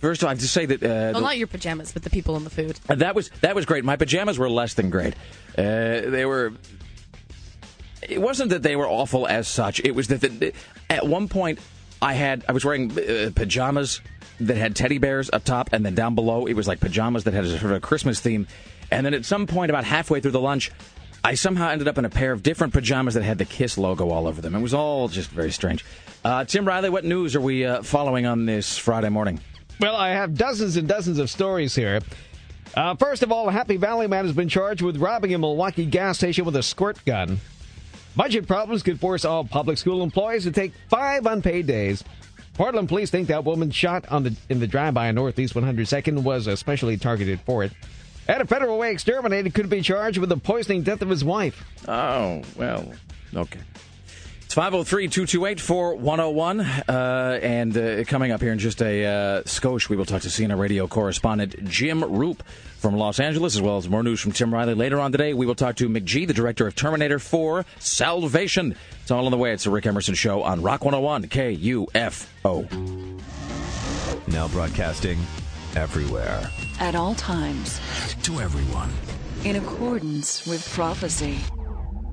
First 0.00 0.20
of 0.20 0.26
all, 0.26 0.30
I 0.30 0.32
have 0.32 0.40
to 0.40 0.48
say 0.48 0.66
that. 0.66 0.82
Uh, 0.82 1.12
well, 1.14 1.22
not 1.22 1.38
your 1.38 1.46
pajamas, 1.46 1.92
but 1.92 2.02
the 2.02 2.10
people 2.10 2.36
in 2.36 2.44
the 2.44 2.50
food. 2.50 2.78
Uh, 2.88 2.96
that 2.96 3.14
was 3.14 3.30
that 3.40 3.54
was 3.54 3.64
great. 3.64 3.84
My 3.84 3.96
pajamas 3.96 4.38
were 4.38 4.50
less 4.50 4.74
than 4.74 4.90
great. 4.90 5.14
Uh, 5.56 6.02
they 6.10 6.26
were. 6.26 6.52
It 8.02 8.20
wasn't 8.20 8.50
that 8.50 8.64
they 8.64 8.74
were 8.74 8.88
awful 8.88 9.28
as 9.28 9.46
such. 9.46 9.80
It 9.80 9.94
was 9.94 10.08
that 10.08 10.20
the, 10.20 10.52
at 10.90 11.06
one 11.06 11.28
point 11.28 11.60
I 12.02 12.14
had 12.14 12.44
I 12.48 12.52
was 12.52 12.64
wearing 12.64 12.90
uh, 12.98 13.30
pajamas 13.34 14.00
that 14.40 14.56
had 14.56 14.74
teddy 14.74 14.98
bears 14.98 15.30
up 15.32 15.44
top, 15.44 15.70
and 15.72 15.86
then 15.86 15.94
down 15.94 16.16
below 16.16 16.46
it 16.46 16.54
was 16.54 16.66
like 16.66 16.80
pajamas 16.80 17.24
that 17.24 17.32
had 17.32 17.44
a 17.44 17.50
sort 17.50 17.70
of 17.70 17.72
a 17.72 17.80
Christmas 17.80 18.18
theme. 18.18 18.48
And 18.90 19.06
then 19.06 19.14
at 19.14 19.24
some 19.24 19.46
point, 19.46 19.70
about 19.70 19.84
halfway 19.84 20.20
through 20.20 20.32
the 20.32 20.40
lunch, 20.40 20.72
I 21.24 21.34
somehow 21.34 21.70
ended 21.70 21.86
up 21.86 21.98
in 21.98 22.04
a 22.04 22.10
pair 22.10 22.32
of 22.32 22.42
different 22.42 22.72
pajamas 22.72 23.14
that 23.14 23.22
had 23.22 23.38
the 23.38 23.44
Kiss 23.44 23.78
logo 23.78 24.10
all 24.10 24.26
over 24.26 24.40
them. 24.40 24.54
It 24.56 24.60
was 24.60 24.74
all 24.74 25.08
just 25.08 25.30
very 25.30 25.52
strange. 25.52 25.84
Uh, 26.24 26.44
Tim 26.44 26.66
Riley, 26.66 26.90
what 26.90 27.04
news 27.04 27.36
are 27.36 27.40
we 27.40 27.64
uh, 27.64 27.82
following 27.82 28.26
on 28.26 28.44
this 28.44 28.76
Friday 28.76 29.08
morning? 29.08 29.40
Well, 29.78 29.94
I 29.94 30.10
have 30.10 30.36
dozens 30.36 30.76
and 30.76 30.88
dozens 30.88 31.18
of 31.18 31.30
stories 31.30 31.74
here. 31.74 32.00
Uh, 32.74 32.96
first 32.96 33.22
of 33.22 33.30
all, 33.30 33.48
a 33.48 33.52
Happy 33.52 33.76
Valley 33.76 34.08
man 34.08 34.24
has 34.24 34.34
been 34.34 34.48
charged 34.48 34.82
with 34.82 34.96
robbing 34.96 35.34
a 35.34 35.38
Milwaukie 35.38 35.88
gas 35.88 36.18
station 36.18 36.44
with 36.44 36.56
a 36.56 36.62
squirt 36.62 37.04
gun. 37.04 37.38
Budget 38.16 38.46
problems 38.46 38.82
could 38.82 38.98
force 39.00 39.24
all 39.24 39.44
public 39.44 39.78
school 39.78 40.02
employees 40.02 40.44
to 40.44 40.52
take 40.52 40.72
five 40.88 41.26
unpaid 41.26 41.66
days. 41.66 42.02
Portland 42.54 42.88
police 42.88 43.10
think 43.10 43.28
that 43.28 43.44
woman 43.44 43.70
shot 43.70 44.06
on 44.10 44.24
the 44.24 44.36
in 44.50 44.60
the 44.60 44.66
drive-by 44.66 45.08
on 45.08 45.14
Northeast 45.14 45.54
102nd 45.54 46.22
was 46.22 46.46
especially 46.46 46.96
targeted 46.96 47.40
for 47.40 47.64
it. 47.64 47.72
And 48.28 48.40
a 48.42 48.46
federal 48.46 48.78
way 48.78 48.92
exterminated 48.92 49.54
could 49.54 49.68
be 49.68 49.80
charged 49.80 50.18
with 50.18 50.28
the 50.28 50.36
poisoning 50.36 50.82
death 50.82 51.02
of 51.02 51.08
his 51.08 51.24
wife. 51.24 51.64
Oh, 51.88 52.42
well, 52.56 52.92
okay. 53.34 53.60
It's 54.52 54.54
503 54.54 55.08
228 55.08 55.60
4101. 55.60 56.60
Uh, 56.60 57.40
and 57.42 57.74
uh, 57.74 58.04
coming 58.04 58.32
up 58.32 58.42
here 58.42 58.52
in 58.52 58.58
just 58.58 58.82
a 58.82 59.02
uh, 59.06 59.42
skosh, 59.44 59.88
we 59.88 59.96
will 59.96 60.04
talk 60.04 60.20
to 60.20 60.28
CNN 60.28 60.58
radio 60.58 60.86
correspondent 60.86 61.64
Jim 61.64 62.02
Roope 62.02 62.42
from 62.76 62.94
Los 62.94 63.18
Angeles, 63.18 63.54
as 63.54 63.62
well 63.62 63.78
as 63.78 63.88
more 63.88 64.02
news 64.02 64.20
from 64.20 64.32
Tim 64.32 64.52
Riley. 64.52 64.74
Later 64.74 65.00
on 65.00 65.10
today, 65.10 65.32
we 65.32 65.46
will 65.46 65.54
talk 65.54 65.76
to 65.76 65.88
McG, 65.88 66.26
the 66.26 66.34
director 66.34 66.66
of 66.66 66.74
Terminator 66.74 67.18
4 67.18 67.64
Salvation. 67.78 68.76
It's 69.00 69.10
all 69.10 69.24
on 69.24 69.30
the 69.30 69.38
way. 69.38 69.54
It's 69.54 69.64
the 69.64 69.70
Rick 69.70 69.86
Emerson 69.86 70.14
Show 70.14 70.42
on 70.42 70.60
Rock 70.60 70.84
101 70.84 71.28
KUFO. 71.28 73.20
Now 74.28 74.48
broadcasting 74.48 75.18
everywhere. 75.76 76.50
At 76.82 76.96
all 76.96 77.14
times. 77.14 77.78
To 78.24 78.40
everyone. 78.40 78.90
In 79.44 79.54
accordance 79.54 80.44
with 80.48 80.68
prophecy. 80.74 81.38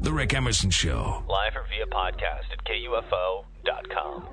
The 0.02 0.14
Rick 0.14 0.36
Emerson 0.36 0.70
Show. 0.70 1.24
Live 1.28 1.56
or 1.56 1.66
via 1.70 1.88
podcast 1.88 2.52
at 2.54 2.64
KUFO.com. 2.66 4.28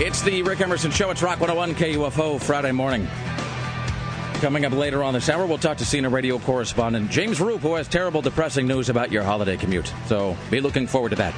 It's 0.00 0.22
the 0.22 0.42
Rick 0.44 0.60
Emerson 0.60 0.92
Show. 0.92 1.10
It's 1.10 1.24
Rock 1.24 1.40
101 1.40 1.74
KUFO 1.74 2.40
Friday 2.40 2.70
morning. 2.70 3.08
Coming 4.40 4.64
up 4.64 4.72
later 4.72 5.02
on 5.02 5.14
this 5.14 5.28
hour, 5.28 5.46
we'll 5.46 5.58
talk 5.58 5.78
to 5.78 5.84
CNN 5.84 6.12
radio 6.12 6.38
correspondent 6.38 7.10
James 7.10 7.40
Roope, 7.40 7.58
who 7.58 7.74
has 7.74 7.88
terrible, 7.88 8.22
depressing 8.22 8.68
news 8.68 8.88
about 8.88 9.10
your 9.10 9.24
holiday 9.24 9.56
commute. 9.56 9.92
So 10.06 10.36
be 10.48 10.60
looking 10.60 10.86
forward 10.86 11.08
to 11.08 11.16
that. 11.16 11.34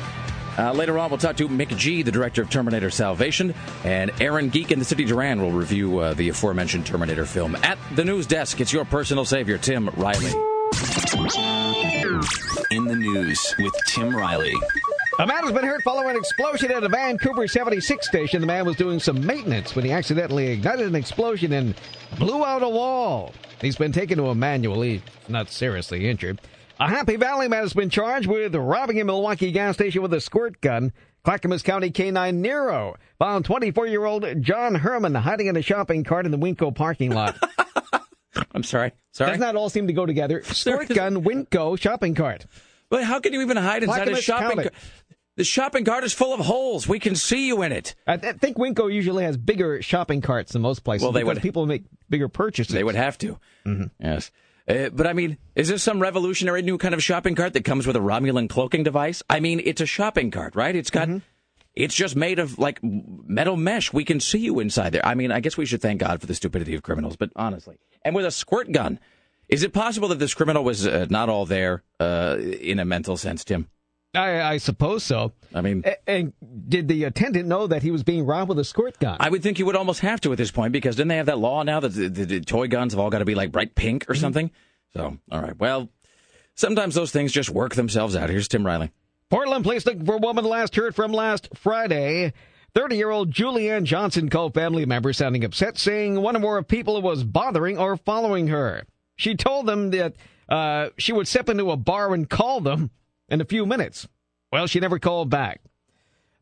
Uh, 0.59 0.73
later 0.73 0.99
on, 0.99 1.09
we'll 1.09 1.19
talk 1.19 1.37
to 1.37 1.49
McG, 1.49 2.05
the 2.05 2.13
director 2.13 2.43
of 2.43 2.51
Terminator 2.51 2.91
Salvation, 2.91 3.55
and 3.85 4.11
Aaron 4.21 4.51
Geek 4.51 4.71
in 4.71 4.79
the 4.79 4.85
City 4.85 5.07
Duran 5.07 5.41
will 5.41 5.51
review 5.51 5.99
uh, 5.99 6.13
the 6.13 6.29
aforementioned 6.29 6.85
Terminator 6.85 7.25
film. 7.25 7.57
At 7.57 7.79
the 7.95 8.05
news 8.05 8.27
desk, 8.27 8.61
it's 8.61 8.73
your 8.73 8.85
personal 8.85 9.25
savior, 9.25 9.57
Tim 9.57 9.89
Riley. 9.97 10.33
In 12.71 12.85
the 12.85 12.97
news 12.97 13.55
with 13.59 13.73
Tim 13.87 14.15
Riley. 14.15 14.53
A 15.21 15.27
man 15.27 15.43
has 15.43 15.53
been 15.53 15.65
hurt 15.65 15.83
following 15.83 16.09
an 16.09 16.17
explosion 16.17 16.73
at 16.73 16.83
a 16.83 16.89
Vancouver 16.89 17.47
76 17.47 18.07
station. 18.07 18.41
The 18.41 18.47
man 18.47 18.65
was 18.65 18.77
doing 18.77 18.99
some 18.99 19.27
maintenance 19.27 19.77
when 19.77 19.85
he 19.85 19.93
accidentally 19.93 20.47
ignited 20.47 20.87
an 20.87 20.95
explosion 20.95 21.53
and 21.53 21.75
blew 22.19 22.43
out 22.43 22.63
a 22.63 22.69
wall. 22.71 23.35
He's 23.61 23.77
been 23.77 23.93
taken 23.93 24.17
to 24.17 24.31
Emanuel. 24.31 24.81
He's 24.81 25.03
not 25.29 25.51
seriously 25.51 26.09
injured. 26.09 26.41
A 26.79 26.89
Happy 26.89 27.17
Valley 27.17 27.49
man 27.49 27.65
has 27.65 27.75
been 27.75 27.91
charged 27.91 28.29
with 28.29 28.55
robbing 28.55 28.99
a 28.99 29.05
Milwaukie 29.05 29.53
gas 29.53 29.75
station 29.75 30.01
with 30.01 30.15
a 30.15 30.23
squirt 30.23 30.59
gun. 30.63 30.91
Clackamas 31.23 31.63
County 31.63 31.91
K9 31.91 32.37
Nero 32.37 32.97
found 33.19 33.45
24 33.45 33.89
year 33.89 34.07
old 34.07 34.25
John 34.41 34.75
Herman 34.75 35.15
hiding 35.15 35.49
in 35.49 35.57
a 35.59 35.61
shopping 35.61 36.03
cart 36.03 36.25
in 36.25 36.33
the 36.33 36.39
Winco 36.39 36.75
parking 36.75 37.11
lot. 37.11 37.37
I'm 38.55 38.63
sorry. 38.63 38.93
Sorry. 39.13 39.33
Doesn't 39.33 39.43
that 39.43 39.55
all 39.55 39.69
seem 39.69 39.87
to 39.89 39.93
go 39.93 40.07
together? 40.07 40.43
Squirt 40.45 40.89
gun, 40.89 41.23
Winco, 41.23 41.79
shopping 41.79 42.15
cart. 42.15 42.47
But 42.89 43.05
how 43.05 43.21
can 43.21 43.33
you 43.33 43.43
even 43.43 43.57
hide 43.57 43.85
inside 43.85 44.09
a 44.09 44.17
shopping 44.17 44.57
cart? 44.57 44.75
The 45.37 45.45
shopping 45.45 45.85
cart 45.85 46.05
is 46.05 46.13
full 46.13 46.35
of 46.35 46.41
holes. 46.41 46.87
We 46.89 46.99
can 46.99 47.15
see 47.15 47.47
you 47.47 47.63
in 47.63 47.73
it. 47.73 47.95
I 48.07 48.17
th- 48.17 48.37
think 48.37 48.57
Winco 48.59 48.93
usually 48.93 49.25
has 49.25 49.37
bigger 49.37 49.81
shopping 49.81 50.21
carts 50.21 50.53
than 50.53 50.63
most 50.63 50.85
places. 50.85 51.03
Well, 51.05 51.13
they 51.13 51.21
because 51.23 51.37
would- 51.37 51.43
people 51.43 51.67
make 51.67 51.85
bigger 52.11 52.29
purchases. 52.29 52.75
They 52.75 52.85
would 52.85 52.97
have 52.97 53.17
to. 53.19 53.39
Yes. 54.01 54.31
Uh, 54.69 54.91
but 54.91 55.07
I 55.07 55.13
mean, 55.15 55.39
is 55.57 55.69
this 55.69 55.83
some 55.83 56.01
revolutionary 56.01 56.63
new 56.63 56.79
kind 56.79 56.95
of 56.95 57.03
shopping 57.03 57.35
cart 57.35 57.55
that 57.55 57.65
comes 57.65 57.87
with 57.87 57.97
a 57.97 58.01
Romulan 58.01 58.49
cloaking 58.49 58.83
device? 58.85 59.23
I 59.31 59.41
mean, 59.41 59.61
it's 59.65 59.81
a 59.81 59.87
shopping 59.87 60.31
cart, 60.31 60.55
right? 60.55 60.77
It's 60.77 60.91
got, 60.91 61.09
it's 61.75 61.95
just 61.95 62.15
made 62.17 62.39
of 62.39 62.59
like 62.59 62.79
metal 62.83 63.57
mesh. 63.57 63.93
We 63.93 64.05
can 64.05 64.21
see 64.21 64.39
you 64.41 64.61
inside 64.61 64.91
there. 64.93 65.05
I 65.07 65.15
mean, 65.15 65.33
I 65.33 65.41
guess 65.41 65.57
we 65.57 65.65
should 65.67 65.81
thank 65.81 66.01
God 66.01 66.21
for 66.21 66.27
the 66.27 66.35
stupidity 66.35 66.75
of 66.75 66.83
criminals, 66.83 67.17
but 67.17 67.31
honestly, 67.35 67.79
and 68.05 68.15
with 68.15 68.27
a 68.27 68.31
squirt 68.31 68.71
gun, 68.71 69.01
is 69.49 69.63
it 69.63 69.73
possible 69.73 70.09
that 70.09 70.19
this 70.19 70.35
criminal 70.35 70.63
was 70.63 70.87
uh, 70.87 71.07
not 71.11 71.29
all 71.29 71.47
there 71.47 71.83
uh, 71.99 72.37
in 72.39 72.79
a 72.79 72.85
mental 72.85 73.17
sense, 73.17 73.45
Tim? 73.45 73.69
I, 74.15 74.41
I 74.43 74.57
suppose 74.57 75.05
so. 75.05 75.33
I 75.55 75.61
mean, 75.61 75.83
A- 75.85 76.11
and 76.11 76.33
did 76.69 76.89
the 76.89 77.05
attendant 77.05 77.47
know 77.49 77.67
that 77.69 77.83
he 77.83 77.91
was 77.91 78.03
being 78.03 78.27
robbed 78.27 78.49
with 78.49 78.59
a 78.59 78.65
squirt 78.65 78.99
gun? 78.99 79.17
I 79.21 79.29
would 79.29 79.43
think 79.43 79.59
you 79.59 79.67
would 79.67 79.77
almost 79.77 80.01
have 80.01 80.21
to 80.23 80.33
at 80.33 80.39
this 80.39 80.51
point 80.51 80.73
because 80.73 80.97
didn't 80.97 81.09
they 81.09 81.17
have 81.17 81.27
that 81.27 81.39
law 81.39 81.63
now 81.63 81.81
that 81.81 81.91
the, 81.91 82.09
the, 82.09 82.25
the 82.25 82.41
toy 82.41 82.67
guns 82.67 82.93
have 82.93 82.99
all 83.01 83.11
got 83.11 83.19
to 83.19 83.25
be 83.25 83.35
like 83.37 83.53
bright 83.53 83.75
pink 83.75 84.11
or 84.11 84.15
something? 84.15 84.51
So, 84.95 85.17
all 85.31 85.41
right. 85.41 85.57
Well, 85.59 85.89
sometimes 86.55 86.97
those 86.97 87.13
things 87.13 87.31
just 87.31 87.51
work 87.51 87.77
themselves 87.77 88.17
out. 88.17 88.31
Here's 88.31 88.49
Tim 88.49 88.67
Riley. 88.67 88.91
Portland 89.31 89.63
police 89.63 89.87
looking 89.87 90.05
for 90.05 90.17
a 90.17 90.19
woman 90.19 90.45
last 90.45 90.75
heard 90.75 90.97
from 90.97 91.13
last 91.13 91.49
Friday. 91.55 92.33
30 92.75 92.97
year 92.97 93.11
old 93.11 93.31
Julianne 93.33 93.85
Johnson 93.85 94.29
called 94.29 94.55
family 94.55 94.87
members 94.87 95.19
sounding 95.19 95.45
upset, 95.45 95.79
saying 95.79 96.21
one 96.21 96.37
or 96.37 96.41
more 96.41 96.63
people 96.65 97.01
was 97.01 97.23
bothering 97.23 97.79
or 97.79 97.97
following 97.97 98.49
her. 98.49 98.85
She 99.15 99.37
told 99.37 99.67
them 99.67 99.91
that 99.91 100.15
uh, 100.49 100.89
she 100.97 101.13
would 101.13 101.29
step 101.29 101.49
into 101.49 101.71
a 101.71 101.77
bar 101.77 102.13
and 102.13 102.29
call 102.29 102.61
them 102.61 102.91
in 103.31 103.41
a 103.41 103.45
few 103.45 103.65
minutes. 103.65 104.09
Well, 104.53 104.67
she 104.67 104.81
never 104.81 104.99
called 104.99 105.31
back. 105.31 105.61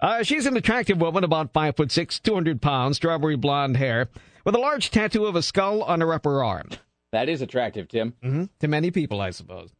Uh, 0.00 0.22
she's 0.22 0.46
an 0.46 0.56
attractive 0.56 1.00
woman, 1.00 1.24
about 1.24 1.52
five 1.52 1.76
foot 1.76 1.90
six, 1.90 2.20
200 2.20 2.62
pounds, 2.62 2.96
strawberry 2.96 3.36
blonde 3.36 3.76
hair, 3.76 4.08
with 4.44 4.54
a 4.54 4.58
large 4.58 4.90
tattoo 4.90 5.26
of 5.26 5.36
a 5.36 5.42
skull 5.42 5.82
on 5.82 6.00
her 6.00 6.12
upper 6.14 6.42
arm. 6.42 6.70
That 7.12 7.28
is 7.28 7.42
attractive, 7.42 7.88
Tim. 7.88 8.14
Mm-hmm. 8.22 8.44
To 8.60 8.68
many 8.68 8.90
people, 8.90 9.20
I 9.20 9.30
suppose. 9.30 9.70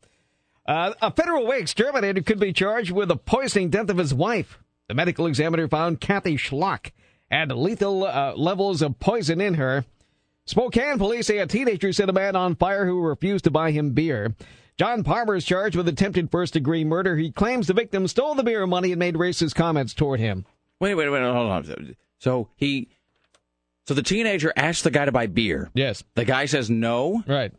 Uh, 0.66 0.92
a 1.00 1.10
federal 1.12 1.46
way 1.46 1.60
exterminator 1.60 2.20
could 2.22 2.40
be 2.40 2.52
charged 2.52 2.90
with 2.90 3.08
the 3.08 3.16
poisoning 3.16 3.70
death 3.70 3.88
of 3.88 3.96
his 3.96 4.12
wife. 4.12 4.58
The 4.88 4.94
medical 4.94 5.26
examiner 5.26 5.68
found 5.68 6.00
Kathy 6.00 6.36
Schlock 6.36 6.92
had 7.30 7.52
lethal 7.52 8.04
uh, 8.04 8.34
levels 8.36 8.82
of 8.82 8.98
poison 8.98 9.40
in 9.40 9.54
her. 9.54 9.84
Spokane 10.46 10.98
police 10.98 11.26
say 11.26 11.38
a 11.38 11.46
teenager 11.46 11.92
set 11.92 12.08
a 12.08 12.12
man 12.12 12.34
on 12.34 12.56
fire 12.56 12.86
who 12.86 13.00
refused 13.00 13.44
to 13.44 13.50
buy 13.50 13.70
him 13.70 13.92
beer. 13.92 14.34
John 14.78 15.02
Palmer 15.02 15.34
is 15.34 15.44
charged 15.44 15.74
with 15.76 15.88
attempted 15.88 16.30
first 16.30 16.52
degree 16.54 16.84
murder. 16.84 17.16
He 17.16 17.32
claims 17.32 17.66
the 17.66 17.74
victim 17.74 18.06
stole 18.06 18.34
the 18.34 18.44
beer 18.44 18.66
money 18.66 18.92
and 18.92 18.98
made 18.98 19.16
racist 19.16 19.54
comments 19.54 19.92
toward 19.92 20.20
him. 20.20 20.44
Wait, 20.80 20.94
wait, 20.94 21.08
wait. 21.08 21.22
Hold 21.22 21.50
on. 21.50 21.96
So 22.18 22.48
he, 22.54 22.88
so 23.86 23.94
the 23.94 24.02
teenager 24.02 24.52
asked 24.56 24.84
the 24.84 24.90
guy 24.92 25.04
to 25.04 25.12
buy 25.12 25.26
beer. 25.26 25.70
Yes. 25.74 26.04
The 26.14 26.24
guy 26.24 26.46
says 26.46 26.70
no, 26.70 27.24
Right. 27.26 27.52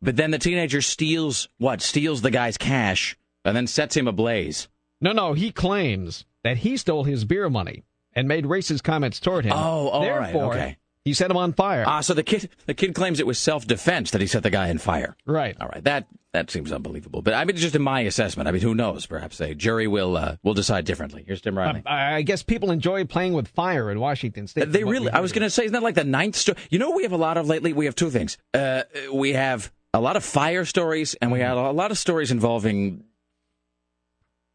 but 0.00 0.16
then 0.16 0.30
the 0.30 0.38
teenager 0.38 0.80
steals 0.80 1.48
what? 1.58 1.82
Steals 1.82 2.22
the 2.22 2.30
guy's 2.30 2.56
cash 2.56 3.18
and 3.44 3.54
then 3.54 3.66
sets 3.66 3.94
him 3.96 4.08
ablaze. 4.08 4.68
No, 5.00 5.12
no, 5.12 5.34
he 5.34 5.50
claims 5.52 6.24
that 6.42 6.56
he 6.58 6.78
stole 6.78 7.04
his 7.04 7.26
beer 7.26 7.50
money 7.50 7.84
and 8.14 8.26
made 8.26 8.46
racist 8.46 8.82
comments 8.82 9.20
toward 9.20 9.44
him. 9.44 9.52
Oh, 9.52 9.58
oh, 9.58 9.90
all 9.90 10.10
right, 10.18 10.34
okay. 10.34 10.76
He 11.06 11.14
set 11.14 11.30
him 11.30 11.36
on 11.36 11.52
fire. 11.52 11.84
Ah, 11.86 12.00
so 12.00 12.14
the 12.14 12.24
kid, 12.24 12.50
the 12.66 12.74
kid 12.74 12.92
claims 12.92 13.20
it 13.20 13.28
was 13.28 13.38
self 13.38 13.64
defense 13.64 14.10
that 14.10 14.20
he 14.20 14.26
set 14.26 14.42
the 14.42 14.50
guy 14.50 14.70
on 14.70 14.78
fire. 14.78 15.16
right. 15.24 15.56
All 15.60 15.68
right, 15.68 15.84
that 15.84 16.08
that 16.32 16.50
seems 16.50 16.72
unbelievable. 16.72 17.22
But 17.22 17.34
I 17.34 17.44
mean, 17.44 17.56
just 17.56 17.76
in 17.76 17.82
my 17.82 18.00
assessment, 18.00 18.48
I 18.48 18.50
mean, 18.50 18.60
who 18.60 18.74
knows? 18.74 19.06
Perhaps 19.06 19.40
a 19.40 19.54
jury 19.54 19.86
will 19.86 20.16
uh, 20.16 20.36
will 20.42 20.52
decide 20.52 20.84
differently. 20.84 21.22
Here's 21.24 21.40
Tim 21.40 21.56
Riley. 21.56 21.84
I 21.86 22.16
I 22.16 22.22
guess 22.22 22.42
people 22.42 22.72
enjoy 22.72 23.04
playing 23.04 23.34
with 23.34 23.46
fire 23.46 23.88
in 23.88 24.00
Washington 24.00 24.48
State. 24.48 24.72
They 24.72 24.82
really. 24.82 25.10
I 25.10 25.20
was 25.20 25.30
going 25.30 25.44
to 25.44 25.50
say, 25.50 25.64
isn't 25.66 25.74
that 25.74 25.84
like 25.84 25.94
the 25.94 26.02
ninth 26.02 26.34
story? 26.34 26.58
You 26.70 26.80
know, 26.80 26.88
what 26.88 26.96
we 26.96 27.02
have 27.04 27.12
a 27.12 27.16
lot 27.16 27.36
of 27.38 27.46
lately. 27.46 27.72
We 27.72 27.84
have 27.84 27.94
two 27.94 28.10
things. 28.10 28.36
Uh, 28.52 28.82
we 29.12 29.34
have 29.34 29.70
a 29.94 30.00
lot 30.00 30.16
of 30.16 30.24
fire 30.24 30.64
stories, 30.64 31.14
and 31.22 31.30
we 31.30 31.38
have 31.38 31.56
a 31.56 31.70
lot 31.70 31.92
of 31.92 31.98
stories 31.98 32.32
involving 32.32 33.04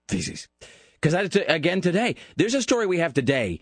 feces. 0.09 0.49
Because 1.01 1.33
again, 1.47 1.79
today 1.79 2.17
there's 2.35 2.53
a 2.55 2.61
story 2.61 2.85
we 2.85 2.99
have 2.99 3.13
today 3.13 3.61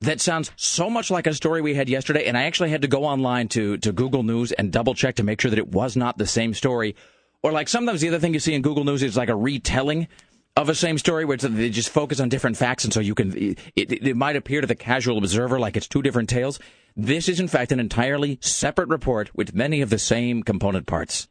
that 0.00 0.20
sounds 0.20 0.52
so 0.56 0.88
much 0.88 1.10
like 1.10 1.26
a 1.26 1.34
story 1.34 1.60
we 1.60 1.74
had 1.74 1.88
yesterday, 1.88 2.26
and 2.26 2.38
I 2.38 2.44
actually 2.44 2.70
had 2.70 2.82
to 2.82 2.88
go 2.88 3.04
online 3.04 3.48
to 3.48 3.76
to 3.78 3.92
Google 3.92 4.22
News 4.22 4.52
and 4.52 4.72
double 4.72 4.94
check 4.94 5.16
to 5.16 5.24
make 5.24 5.40
sure 5.40 5.50
that 5.50 5.58
it 5.58 5.68
was 5.68 5.96
not 5.96 6.18
the 6.18 6.26
same 6.26 6.54
story. 6.54 6.94
Or 7.42 7.52
like 7.52 7.68
sometimes 7.68 8.00
the 8.00 8.08
other 8.08 8.18
thing 8.18 8.34
you 8.34 8.40
see 8.40 8.54
in 8.54 8.62
Google 8.62 8.84
News 8.84 9.02
is 9.02 9.16
like 9.16 9.28
a 9.28 9.36
retelling 9.36 10.08
of 10.56 10.68
a 10.68 10.74
same 10.74 10.98
story 10.98 11.24
where 11.24 11.36
they 11.36 11.70
just 11.70 11.88
focus 11.88 12.20
on 12.20 12.28
different 12.28 12.56
facts, 12.56 12.84
and 12.84 12.92
so 12.92 13.00
you 13.00 13.14
can 13.14 13.36
it, 13.36 13.58
it, 13.74 14.06
it 14.06 14.16
might 14.16 14.36
appear 14.36 14.60
to 14.60 14.66
the 14.66 14.76
casual 14.76 15.18
observer 15.18 15.58
like 15.58 15.76
it's 15.76 15.88
two 15.88 16.02
different 16.02 16.28
tales. 16.28 16.60
This 16.96 17.28
is 17.28 17.40
in 17.40 17.48
fact 17.48 17.72
an 17.72 17.80
entirely 17.80 18.38
separate 18.40 18.88
report 18.88 19.34
with 19.34 19.54
many 19.54 19.80
of 19.80 19.90
the 19.90 19.98
same 19.98 20.42
component 20.42 20.86
parts. 20.86 21.28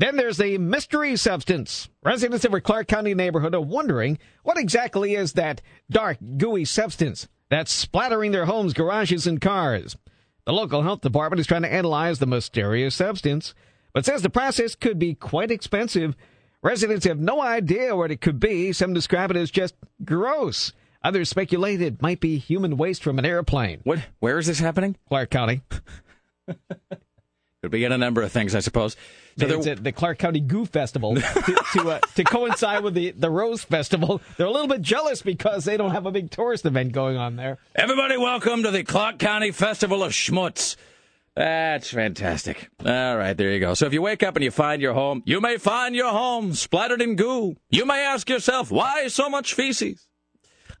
Then 0.00 0.16
there's 0.16 0.38
the 0.38 0.58
mystery 0.58 1.14
substance. 1.16 1.88
Residents 2.02 2.44
of 2.44 2.54
a 2.54 2.60
Clark 2.60 2.88
County 2.88 3.14
neighborhood 3.14 3.54
are 3.54 3.60
wondering 3.60 4.18
what 4.42 4.56
exactly 4.58 5.14
is 5.14 5.34
that 5.34 5.60
dark, 5.90 6.18
gooey 6.38 6.64
substance 6.64 7.28
that's 7.50 7.72
splattering 7.72 8.32
their 8.32 8.46
homes, 8.46 8.72
garages, 8.72 9.26
and 9.26 9.40
cars. 9.40 9.96
The 10.46 10.52
local 10.52 10.82
health 10.82 11.02
department 11.02 11.40
is 11.40 11.46
trying 11.46 11.62
to 11.62 11.72
analyze 11.72 12.18
the 12.18 12.26
mysterious 12.26 12.94
substance, 12.94 13.54
but 13.92 14.06
says 14.06 14.22
the 14.22 14.30
process 14.30 14.74
could 14.74 14.98
be 14.98 15.14
quite 15.14 15.50
expensive. 15.50 16.16
Residents 16.62 17.06
have 17.06 17.18
no 17.18 17.42
idea 17.42 17.96
what 17.96 18.10
it 18.10 18.20
could 18.20 18.40
be. 18.40 18.72
Some 18.72 18.94
describe 18.94 19.30
it 19.30 19.36
as 19.36 19.50
just 19.50 19.74
gross. 20.04 20.72
Others 21.02 21.28
speculate 21.30 21.80
it 21.80 22.02
might 22.02 22.20
be 22.20 22.38
human 22.38 22.76
waste 22.76 23.02
from 23.02 23.18
an 23.18 23.24
airplane. 23.24 23.80
What? 23.84 24.00
Where 24.20 24.38
is 24.38 24.46
this 24.46 24.58
happening? 24.58 24.96
Clark 25.08 25.30
County. 25.30 25.62
Could 27.62 27.70
be 27.70 27.84
in 27.84 27.92
a 27.92 27.98
number 27.98 28.22
of 28.22 28.32
things, 28.32 28.54
I 28.54 28.60
suppose. 28.60 28.96
So 29.40 29.58
it's 29.58 29.66
at 29.66 29.82
the 29.82 29.92
Clark 29.92 30.18
County 30.18 30.40
Goo 30.40 30.66
Festival 30.66 31.14
to 31.16 31.64
to, 31.72 31.90
uh, 31.90 31.98
to 32.14 32.24
coincide 32.24 32.82
with 32.82 32.94
the, 32.94 33.12
the 33.12 33.30
Rose 33.30 33.64
Festival. 33.64 34.20
They're 34.36 34.46
a 34.46 34.50
little 34.50 34.68
bit 34.68 34.82
jealous 34.82 35.22
because 35.22 35.64
they 35.64 35.76
don't 35.76 35.92
have 35.92 36.06
a 36.06 36.10
big 36.10 36.30
tourist 36.30 36.66
event 36.66 36.92
going 36.92 37.16
on 37.16 37.36
there. 37.36 37.58
Everybody, 37.74 38.16
welcome 38.16 38.62
to 38.62 38.70
the 38.70 38.84
Clark 38.84 39.18
County 39.18 39.50
Festival 39.50 40.02
of 40.02 40.12
Schmutz. 40.12 40.76
That's 41.36 41.90
fantastic. 41.90 42.68
All 42.84 43.16
right, 43.16 43.36
there 43.36 43.50
you 43.50 43.60
go. 43.60 43.74
So 43.74 43.86
if 43.86 43.92
you 43.92 44.02
wake 44.02 44.22
up 44.22 44.36
and 44.36 44.44
you 44.44 44.50
find 44.50 44.82
your 44.82 44.94
home, 44.94 45.22
you 45.24 45.40
may 45.40 45.56
find 45.56 45.94
your 45.94 46.10
home 46.10 46.52
splattered 46.54 47.00
in 47.00 47.16
goo. 47.16 47.56
You 47.70 47.86
may 47.86 48.04
ask 48.04 48.28
yourself, 48.28 48.70
why 48.70 49.08
so 49.08 49.30
much 49.30 49.54
feces? 49.54 50.08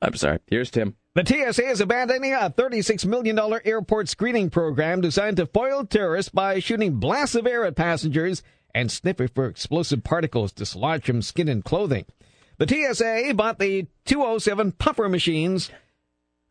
I'm 0.02 0.14
sorry. 0.16 0.40
Here's 0.46 0.70
Tim. 0.70 0.96
The 1.16 1.26
TSA 1.26 1.64
is 1.64 1.80
abandoning 1.80 2.34
a 2.34 2.50
$36 2.50 3.04
million 3.04 3.36
airport 3.64 4.08
screening 4.08 4.48
program 4.48 5.00
designed 5.00 5.38
to 5.38 5.46
foil 5.46 5.84
terrorists 5.84 6.30
by 6.30 6.60
shooting 6.60 7.00
blasts 7.00 7.34
of 7.34 7.48
air 7.48 7.64
at 7.64 7.74
passengers 7.74 8.44
and 8.72 8.92
sniffing 8.92 9.26
for 9.26 9.46
explosive 9.46 10.04
particles 10.04 10.52
dislodged 10.52 11.06
from 11.06 11.20
skin 11.20 11.48
and 11.48 11.64
clothing. 11.64 12.04
The 12.58 12.68
TSA 12.68 13.34
bought 13.34 13.58
the 13.58 13.88
207 14.04 14.70
puffer 14.72 15.08
machines 15.08 15.72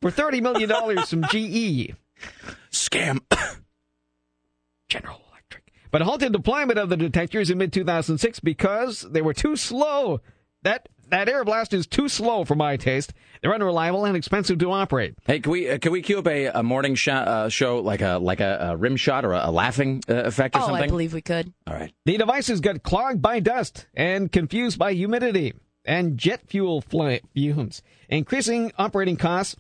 for 0.01 0.11
$30 0.11 0.41
million 0.41 1.05
from. 1.05 1.23
GE. 1.29 1.95
Scam. 2.69 3.21
General 4.89 5.21
Electric. 5.31 5.71
But 5.89 6.01
halted 6.01 6.33
deployment 6.33 6.79
of 6.79 6.89
the 6.89 6.97
detectors 6.97 7.49
in 7.49 7.59
mid 7.59 7.71
2006 7.71 8.41
because 8.41 9.03
they 9.03 9.21
were 9.21 9.33
too 9.33 9.55
slow. 9.55 10.19
That 10.63 10.89
that 11.11 11.29
air 11.29 11.43
blast 11.43 11.73
is 11.73 11.87
too 11.87 12.07
slow 12.09 12.43
for 12.45 12.55
my 12.55 12.77
taste. 12.77 13.13
They're 13.41 13.53
unreliable 13.53 14.05
and 14.05 14.17
expensive 14.17 14.57
to 14.59 14.71
operate. 14.71 15.15
Hey, 15.25 15.39
can 15.39 15.51
we 15.51 15.69
uh, 15.69 15.77
can 15.77 15.91
we 15.91 16.01
cue 16.01 16.19
up 16.19 16.27
a, 16.27 16.45
a 16.47 16.63
morning 16.63 16.95
sh- 16.95 17.07
uh, 17.09 17.49
show 17.49 17.79
like 17.79 18.01
a 18.01 18.17
like 18.19 18.39
a, 18.39 18.69
a 18.71 18.77
rim 18.77 18.95
shot 18.95 19.25
or 19.25 19.33
a, 19.33 19.49
a 19.49 19.51
laughing 19.51 20.01
uh, 20.09 20.15
effect 20.15 20.55
or 20.55 20.59
something? 20.59 20.75
Oh, 20.75 20.77
something? 20.77 20.83
I 20.83 20.87
believe 20.87 21.13
we 21.13 21.21
could. 21.21 21.53
All 21.67 21.73
right. 21.73 21.93
The 22.05 22.17
devices 22.17 22.59
got 22.59 22.83
clogged 22.83 23.21
by 23.21 23.39
dust 23.39 23.87
and 23.93 24.31
confused 24.31 24.77
by 24.77 24.93
humidity 24.93 25.53
and 25.85 26.17
jet 26.17 26.41
fuel 26.47 26.81
fl- 26.81 27.15
fumes, 27.33 27.81
increasing 28.09 28.71
operating 28.77 29.15
costs. 29.17 29.55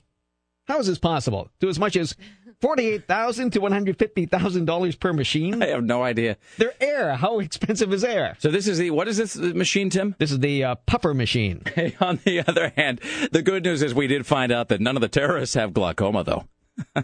How 0.67 0.77
is 0.79 0.85
this 0.85 0.99
possible? 0.99 1.49
To 1.61 1.67
as 1.69 1.79
much 1.79 1.95
as 1.95 2.15
forty-eight 2.61 3.07
thousand 3.07 3.51
to 3.51 3.61
one 3.61 3.71
hundred 3.71 3.97
fifty 3.97 4.25
thousand 4.25 4.65
dollars 4.65 4.95
per 4.95 5.13
machine. 5.13 5.61
I 5.63 5.67
have 5.67 5.83
no 5.83 6.03
idea. 6.03 6.37
They're 6.57 6.73
air. 6.81 7.15
How 7.15 7.39
expensive 7.39 7.93
is 7.93 8.03
air? 8.03 8.35
So 8.39 8.51
this 8.51 8.67
is 8.67 8.77
the 8.77 8.91
what 8.91 9.07
is 9.07 9.17
this 9.17 9.35
machine, 9.35 9.89
Tim? 9.89 10.15
This 10.19 10.31
is 10.31 10.39
the 10.39 10.63
uh, 10.63 10.75
puffer 10.85 11.13
machine. 11.13 11.63
Hey, 11.79 11.95
on 12.01 12.19
the 12.25 12.43
other 12.45 12.73
hand, 12.75 12.99
the 13.31 13.41
good 13.41 13.63
news 13.63 13.81
is 13.81 13.93
we 13.93 14.07
did 14.07 14.25
find 14.25 14.51
out 14.51 14.67
that 14.69 14.81
none 14.81 14.97
of 14.97 15.01
the 15.01 15.07
terrorists 15.07 15.55
have 15.55 15.71
glaucoma, 15.71 16.25
though. 16.25 16.43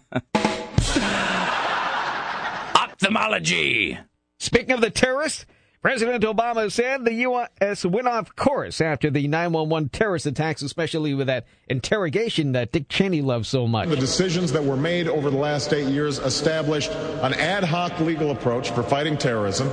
Ophthalmology. 2.76 3.98
Speaking 4.40 4.72
of 4.72 4.82
the 4.82 4.90
terrorists, 4.90 5.46
President 5.86 6.24
Obama 6.24 6.72
said 6.72 7.06
the 7.06 7.14
U.S. 7.14 7.86
went 7.86 8.08
off 8.08 8.36
course 8.36 8.82
after 8.82 9.12
the 9.12 9.28
911 9.28 9.90
terrorist 9.90 10.26
attacks, 10.26 10.64
especially 10.64 11.14
with 11.14 11.28
that 11.28 11.46
interrogation 11.70 12.54
that 12.54 12.72
Dick 12.72 12.90
Cheney 12.90 13.22
loves 13.22 13.48
so 13.48 13.68
much. 13.68 13.90
The 13.90 13.96
decisions 13.96 14.52
that 14.54 14.64
were 14.64 14.78
made 14.78 15.08
over 15.08 15.30
the 15.30 15.38
last 15.38 15.72
eight 15.74 15.88
years 15.88 16.18
established 16.18 16.90
an 16.90 17.36
ad 17.36 17.64
hoc 17.64 18.00
legal 18.00 18.32
approach 18.32 18.72
for 18.72 18.82
fighting 18.82 19.16
terrorism 19.16 19.70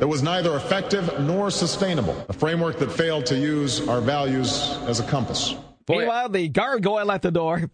that 0.00 0.08
was 0.08 0.22
neither 0.22 0.56
effective 0.56 1.20
nor 1.20 1.50
sustainable, 1.50 2.16
a 2.30 2.32
framework 2.32 2.78
that 2.78 2.90
failed 2.90 3.26
to 3.26 3.38
use 3.38 3.86
our 3.88 4.00
values 4.00 4.78
as 4.86 5.00
a 5.00 5.04
compass. 5.04 5.54
Meanwhile, 5.88 6.28
the 6.30 6.48
gargoyle 6.48 7.10
at 7.10 7.22
the 7.22 7.30
door. 7.30 7.68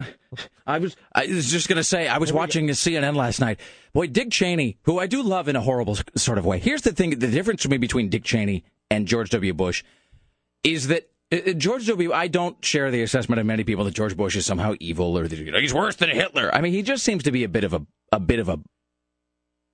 I 0.67 0.79
was 0.79 0.95
I 1.13 1.27
was 1.27 1.51
just 1.51 1.67
going 1.67 1.77
to 1.77 1.83
say 1.83 2.07
I 2.07 2.17
was 2.17 2.31
watching 2.31 2.67
CNN 2.67 3.15
last 3.15 3.39
night. 3.39 3.59
Boy, 3.93 4.07
Dick 4.07 4.31
Cheney, 4.31 4.77
who 4.83 4.99
I 4.99 5.07
do 5.07 5.23
love 5.23 5.47
in 5.47 5.55
a 5.55 5.61
horrible 5.61 5.97
sort 6.15 6.37
of 6.37 6.45
way. 6.45 6.59
Here's 6.59 6.83
the 6.83 6.91
thing: 6.91 7.11
the 7.11 7.27
difference 7.27 7.63
for 7.63 7.69
me 7.69 7.77
between 7.77 8.09
Dick 8.09 8.23
Cheney 8.23 8.63
and 8.89 9.07
George 9.07 9.29
W. 9.31 9.53
Bush 9.53 9.83
is 10.63 10.87
that 10.87 11.09
uh, 11.31 11.53
George 11.53 11.87
W. 11.87 12.11
I 12.13 12.27
don't 12.27 12.63
share 12.63 12.91
the 12.91 13.01
assessment 13.01 13.39
of 13.39 13.45
many 13.45 13.63
people 13.63 13.85
that 13.85 13.93
George 13.93 14.15
Bush 14.17 14.35
is 14.35 14.45
somehow 14.45 14.75
evil 14.79 15.17
or 15.17 15.27
that 15.27 15.37
he's 15.37 15.73
worse 15.73 15.95
than 15.95 16.09
Hitler. 16.09 16.53
I 16.53 16.61
mean, 16.61 16.73
he 16.73 16.81
just 16.81 17.03
seems 17.03 17.23
to 17.23 17.31
be 17.31 17.43
a 17.43 17.49
bit 17.49 17.63
of 17.63 17.73
a 17.73 17.85
a 18.11 18.19
bit 18.19 18.39
of 18.39 18.49
a 18.49 18.59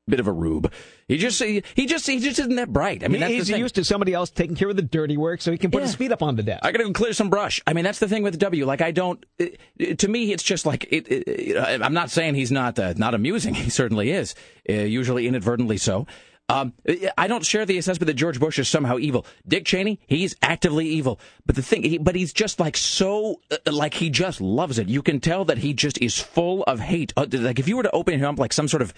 bit 0.07 0.19
of 0.19 0.27
a 0.27 0.31
rube. 0.31 0.71
He 1.07 1.17
just 1.17 1.41
he, 1.41 1.63
he 1.75 1.85
just 1.85 2.05
he 2.07 2.19
just 2.19 2.39
isn't 2.39 2.55
that 2.55 2.71
bright. 2.71 3.03
I 3.03 3.07
mean, 3.07 3.21
that's 3.21 3.33
he's 3.33 3.49
used 3.49 3.75
to 3.75 3.83
somebody 3.83 4.13
else 4.13 4.29
taking 4.29 4.55
care 4.55 4.69
of 4.69 4.75
the 4.75 4.81
dirty 4.81 5.17
work, 5.17 5.41
so 5.41 5.51
he 5.51 5.57
can 5.57 5.71
put 5.71 5.79
Yeah. 5.79 5.87
his 5.87 5.95
feet 5.95 6.11
up 6.11 6.21
on 6.21 6.35
the 6.35 6.43
desk. 6.43 6.63
I 6.63 6.71
got 6.71 6.79
to 6.79 6.83
go 6.85 6.93
clear 6.93 7.13
some 7.13 7.29
brush. 7.29 7.61
I 7.65 7.73
mean, 7.73 7.83
that's 7.83 7.99
the 7.99 8.07
thing 8.07 8.23
with 8.23 8.37
W. 8.39 8.65
Like, 8.65 8.81
I 8.81 8.91
don't. 8.91 9.23
It, 9.39 9.59
it- 9.77 9.99
to 9.99 10.07
me, 10.07 10.31
it's 10.31 10.43
just 10.43 10.65
like 10.65 10.85
it, 10.91 11.07
it, 11.07 11.23
it- 11.27 11.81
I'm 11.81 11.93
not 11.93 12.09
saying 12.11 12.35
he's 12.35 12.51
not 12.51 12.77
uh, 12.79 12.93
not 12.97 13.13
amusing. 13.13 13.53
He 13.65 13.69
certainly 13.69 14.11
is, 14.11 14.35
uh, 14.69 14.73
usually 14.73 15.27
inadvertently 15.27 15.77
so. 15.77 16.05
Um, 16.47 16.73
I 17.17 17.25
don't 17.25 17.43
share 17.43 17.65
the 17.65 17.79
assessment 17.79 18.05
that 18.05 18.13
George 18.13 18.39
Bush 18.39 18.59
is 18.59 18.67
somehow 18.69 18.99
evil. 18.99 19.25
Dick 19.47 19.65
Cheney, 19.65 19.99
he's 20.05 20.35
actively 20.43 20.85
evil. 20.87 21.19
But 21.47 21.55
the 21.55 21.63
thing, 21.63 21.81
he, 21.81 21.97
but 21.97 22.13
he's 22.15 22.33
just 22.33 22.59
like 22.59 22.77
so, 22.77 23.41
uh, 23.49 23.57
like 23.71 23.95
he 23.95 24.11
just 24.11 24.41
loves 24.41 24.77
it. 24.77 24.87
You 24.87 25.01
can 25.01 25.19
tell 25.19 25.45
that 25.45 25.57
he 25.57 25.73
just 25.73 25.99
is 26.03 26.19
full 26.19 26.61
of 26.65 26.79
hate. 26.79 27.13
Uh, 27.17 27.25
like 27.31 27.57
if 27.57 27.67
you 27.67 27.77
were 27.77 27.81
to 27.83 27.89
open 27.91 28.19
him 28.19 28.25
up 28.29 28.37
like 28.37 28.53
some 28.53 28.67
sort 28.67 28.83
of, 28.83 28.93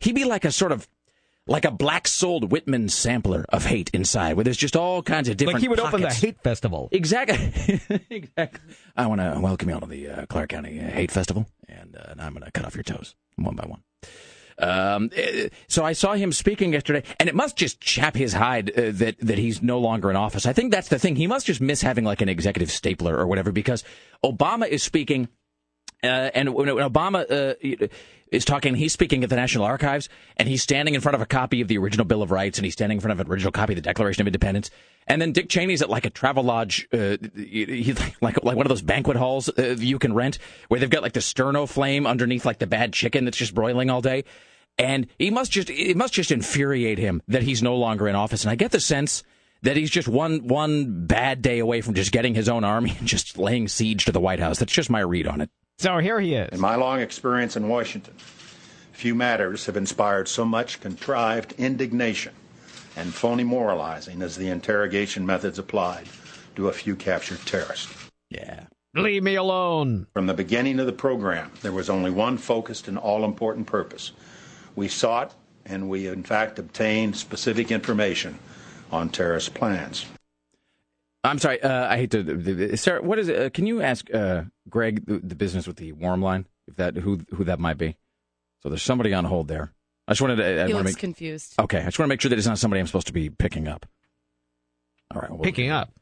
he'd 0.00 0.14
be 0.14 0.24
like 0.24 0.44
a 0.44 0.52
sort 0.52 0.72
of. 0.72 0.88
Like 1.50 1.64
a 1.64 1.70
black-souled 1.70 2.52
Whitman 2.52 2.90
sampler 2.90 3.46
of 3.48 3.64
hate 3.64 3.88
inside, 3.94 4.34
where 4.34 4.44
there's 4.44 4.58
just 4.58 4.76
all 4.76 5.02
kinds 5.02 5.30
of 5.30 5.38
different. 5.38 5.54
like 5.54 5.62
he 5.62 5.68
would 5.68 5.80
open 5.80 6.02
the 6.02 6.12
hate 6.12 6.42
festival. 6.42 6.90
Exactly. 6.92 7.80
exactly. 8.10 8.60
I 8.94 9.06
want 9.06 9.22
to 9.22 9.40
welcome 9.40 9.70
you 9.70 9.74
all 9.74 9.80
to 9.80 9.86
the 9.86 10.10
uh, 10.10 10.26
Clark 10.26 10.50
County 10.50 10.78
uh, 10.78 10.90
Hate 10.90 11.10
Festival, 11.10 11.46
and 11.66 11.96
uh, 11.96 12.12
now 12.18 12.26
I'm 12.26 12.34
going 12.34 12.44
to 12.44 12.50
cut 12.50 12.66
off 12.66 12.74
your 12.74 12.82
toes 12.82 13.14
one 13.36 13.56
by 13.56 13.64
one. 13.66 13.82
Um, 14.58 15.10
eh, 15.14 15.48
so 15.68 15.84
I 15.84 15.92
saw 15.92 16.14
him 16.14 16.32
speaking 16.32 16.72
yesterday, 16.72 17.04
and 17.20 17.28
it 17.28 17.34
must 17.34 17.56
just 17.56 17.80
chap 17.80 18.16
his 18.16 18.32
hide 18.32 18.70
uh, 18.70 18.90
that 18.94 19.16
that 19.20 19.38
he's 19.38 19.62
no 19.62 19.78
longer 19.78 20.10
in 20.10 20.16
office. 20.16 20.46
I 20.46 20.52
think 20.52 20.72
that's 20.72 20.88
the 20.88 20.98
thing. 20.98 21.16
He 21.16 21.26
must 21.26 21.46
just 21.46 21.60
miss 21.60 21.80
having 21.80 22.04
like 22.04 22.20
an 22.20 22.28
executive 22.28 22.70
stapler 22.70 23.16
or 23.16 23.26
whatever, 23.26 23.52
because 23.52 23.84
Obama 24.24 24.68
is 24.68 24.82
speaking 24.82 25.28
uh, 26.02 26.30
and 26.34 26.54
when 26.54 26.74
when 26.74 26.88
Obama 26.88 27.30
uh, 27.30 27.88
is 28.30 28.44
talking, 28.44 28.74
he's 28.74 28.92
speaking 28.92 29.24
at 29.24 29.30
the 29.30 29.36
National 29.36 29.64
Archives, 29.64 30.08
and 30.36 30.48
he's 30.48 30.62
standing 30.62 30.94
in 30.94 31.00
front 31.00 31.14
of 31.14 31.20
a 31.20 31.26
copy 31.26 31.60
of 31.60 31.68
the 31.68 31.78
original 31.78 32.04
Bill 32.04 32.22
of 32.22 32.30
Rights, 32.30 32.58
and 32.58 32.64
he's 32.64 32.74
standing 32.74 32.96
in 32.96 33.00
front 33.00 33.18
of 33.18 33.26
an 33.26 33.32
original 33.32 33.52
copy 33.52 33.72
of 33.72 33.76
the 33.76 33.82
Declaration 33.82 34.20
of 34.20 34.26
Independence. 34.26 34.70
And 35.06 35.22
then 35.22 35.32
Dick 35.32 35.48
Cheney's 35.48 35.82
at 35.82 35.88
like 35.88 36.04
a 36.04 36.10
travel 36.10 36.44
lodge, 36.44 36.86
uh, 36.92 37.16
like 38.20 38.44
like 38.44 38.56
one 38.56 38.66
of 38.66 38.68
those 38.68 38.82
banquet 38.82 39.16
halls 39.16 39.48
uh, 39.48 39.76
you 39.78 39.98
can 39.98 40.14
rent, 40.14 40.38
where 40.68 40.78
they've 40.78 40.90
got 40.90 41.02
like 41.02 41.14
the 41.14 41.20
sterno 41.20 41.68
flame 41.68 42.06
underneath 42.06 42.44
like 42.44 42.58
the 42.58 42.66
bad 42.66 42.92
chicken 42.92 43.24
that's 43.24 43.38
just 43.38 43.54
broiling 43.54 43.90
all 43.90 44.02
day. 44.02 44.24
And 44.78 45.08
he 45.18 45.30
must 45.30 45.50
just 45.50 45.70
it 45.70 45.96
must 45.96 46.12
just 46.12 46.30
infuriate 46.30 46.98
him 46.98 47.22
that 47.26 47.42
he's 47.42 47.62
no 47.62 47.76
longer 47.76 48.06
in 48.06 48.14
office. 48.14 48.44
And 48.44 48.50
I 48.50 48.54
get 48.54 48.70
the 48.70 48.80
sense 48.80 49.24
that 49.62 49.76
he's 49.76 49.90
just 49.90 50.06
one 50.06 50.46
one 50.46 51.06
bad 51.06 51.42
day 51.42 51.58
away 51.58 51.80
from 51.80 51.94
just 51.94 52.12
getting 52.12 52.34
his 52.34 52.48
own 52.48 52.62
army 52.62 52.94
and 52.98 53.08
just 53.08 53.38
laying 53.38 53.66
siege 53.66 54.04
to 54.04 54.12
the 54.12 54.20
White 54.20 54.40
House. 54.40 54.58
That's 54.58 54.72
just 54.72 54.90
my 54.90 55.00
read 55.00 55.26
on 55.26 55.40
it. 55.40 55.50
So 55.78 55.98
here 55.98 56.18
he 56.18 56.34
is. 56.34 56.48
In 56.50 56.60
my 56.60 56.74
long 56.74 57.00
experience 57.00 57.56
in 57.56 57.68
Washington, 57.68 58.14
few 58.92 59.14
matters 59.14 59.66
have 59.66 59.76
inspired 59.76 60.26
so 60.26 60.44
much 60.44 60.80
contrived 60.80 61.54
indignation 61.56 62.34
and 62.96 63.14
phony 63.14 63.44
moralizing 63.44 64.20
as 64.20 64.36
the 64.36 64.48
interrogation 64.48 65.24
methods 65.24 65.56
applied 65.56 66.08
to 66.56 66.66
a 66.66 66.72
few 66.72 66.96
captured 66.96 67.38
terrorists. 67.46 68.10
Yeah. 68.28 68.64
Leave 68.96 69.22
me 69.22 69.36
alone. 69.36 70.08
From 70.14 70.26
the 70.26 70.34
beginning 70.34 70.80
of 70.80 70.86
the 70.86 70.92
program, 70.92 71.52
there 71.62 71.70
was 71.70 71.88
only 71.88 72.10
one 72.10 72.38
focused 72.38 72.88
and 72.88 72.98
all 72.98 73.24
important 73.24 73.68
purpose. 73.68 74.10
We 74.74 74.88
sought 74.88 75.32
and 75.64 75.88
we, 75.88 76.08
in 76.08 76.24
fact, 76.24 76.58
obtained 76.58 77.16
specific 77.16 77.70
information 77.70 78.40
on 78.90 79.10
terrorist 79.10 79.54
plans. 79.54 80.06
I'm 81.28 81.38
sorry. 81.38 81.62
Uh, 81.62 81.86
I 81.92 81.96
hate 81.96 82.10
to, 82.12 82.76
Sarah. 82.76 83.02
What 83.02 83.18
is 83.18 83.28
it? 83.28 83.38
Uh, 83.40 83.50
can 83.50 83.66
you 83.66 83.82
ask 83.82 84.12
uh, 84.12 84.42
Greg 84.68 85.06
the, 85.06 85.18
the 85.18 85.34
business 85.34 85.66
with 85.66 85.76
the 85.76 85.92
warm 85.92 86.22
line? 86.22 86.46
If 86.66 86.76
that 86.76 86.96
who 86.96 87.20
who 87.34 87.44
that 87.44 87.58
might 87.58 87.78
be? 87.78 87.96
So 88.62 88.68
there's 88.68 88.82
somebody 88.82 89.14
on 89.14 89.24
hold 89.24 89.48
there. 89.48 89.72
I 90.06 90.12
just 90.12 90.20
wanted 90.20 90.36
to. 90.36 90.44
I 90.44 90.52
He 90.52 90.58
want 90.58 90.68
to 90.70 90.76
looks 90.76 90.84
make. 90.92 90.98
confused. 90.98 91.54
Okay, 91.58 91.80
I 91.80 91.84
just 91.84 91.98
want 91.98 92.06
to 92.08 92.12
make 92.12 92.20
sure 92.20 92.28
that 92.30 92.38
it's 92.38 92.46
not 92.46 92.58
somebody 92.58 92.80
I'm 92.80 92.86
supposed 92.86 93.06
to 93.08 93.12
be 93.12 93.30
picking 93.30 93.68
up. 93.68 93.86
All 95.14 95.20
right. 95.20 95.30
well- 95.30 95.40
Picking 95.40 95.70
up. 95.70 95.92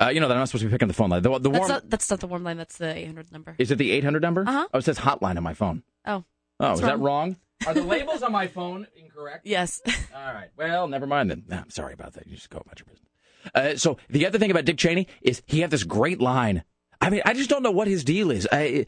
Uh, 0.00 0.08
you 0.08 0.20
know 0.20 0.28
that 0.28 0.34
I'm 0.34 0.40
not 0.40 0.48
supposed 0.48 0.62
to 0.62 0.68
be 0.68 0.72
picking 0.72 0.88
the 0.88 0.94
phone 0.94 1.08
line. 1.08 1.22
The, 1.22 1.30
the 1.38 1.48
That's 1.50 1.58
warm 1.58 1.68
not, 1.70 1.88
that's 1.88 2.10
not 2.10 2.20
the 2.20 2.26
warm 2.26 2.44
line. 2.44 2.58
That's 2.58 2.76
the 2.76 2.94
800 2.94 3.32
number. 3.32 3.54
is 3.58 3.70
it 3.70 3.76
the 3.78 3.92
800 3.92 4.20
number? 4.20 4.44
Uh-huh. 4.46 4.68
Oh, 4.74 4.78
it 4.78 4.82
says 4.84 4.98
hotline 4.98 5.38
on 5.38 5.42
my 5.42 5.54
phone. 5.54 5.82
Oh, 6.04 6.24
Oh, 6.60 6.68
That's 6.68 6.80
is 6.80 6.86
that 6.86 6.98
wrong. 6.98 7.02
wrong? 7.02 7.36
Are 7.66 7.72
the 7.74 7.82
labels 7.82 8.22
on 8.22 8.30
my 8.32 8.46
phone 8.46 8.86
incorrect? 8.96 9.46
yes. 9.46 9.80
All 10.14 10.34
right. 10.34 10.48
Well, 10.56 10.86
never 10.88 11.06
mind 11.06 11.30
then. 11.30 11.44
Nah, 11.48 11.60
I'm 11.62 11.70
sorry 11.70 11.94
about 11.94 12.12
that. 12.14 12.26
You 12.26 12.34
just 12.36 12.50
go 12.50 12.58
about 12.58 12.78
your 12.78 12.84
business. 12.86 13.05
Uh, 13.54 13.76
so 13.76 13.96
the 14.10 14.26
other 14.26 14.38
thing 14.38 14.50
about 14.50 14.64
Dick 14.64 14.76
Cheney 14.78 15.08
is 15.22 15.42
he 15.46 15.60
had 15.60 15.70
this 15.70 15.84
great 15.84 16.20
line. 16.20 16.64
I 17.00 17.10
mean, 17.10 17.22
I 17.24 17.34
just 17.34 17.50
don't 17.50 17.62
know 17.62 17.70
what 17.70 17.88
his 17.88 18.04
deal 18.04 18.30
is. 18.30 18.48
I, 18.50 18.86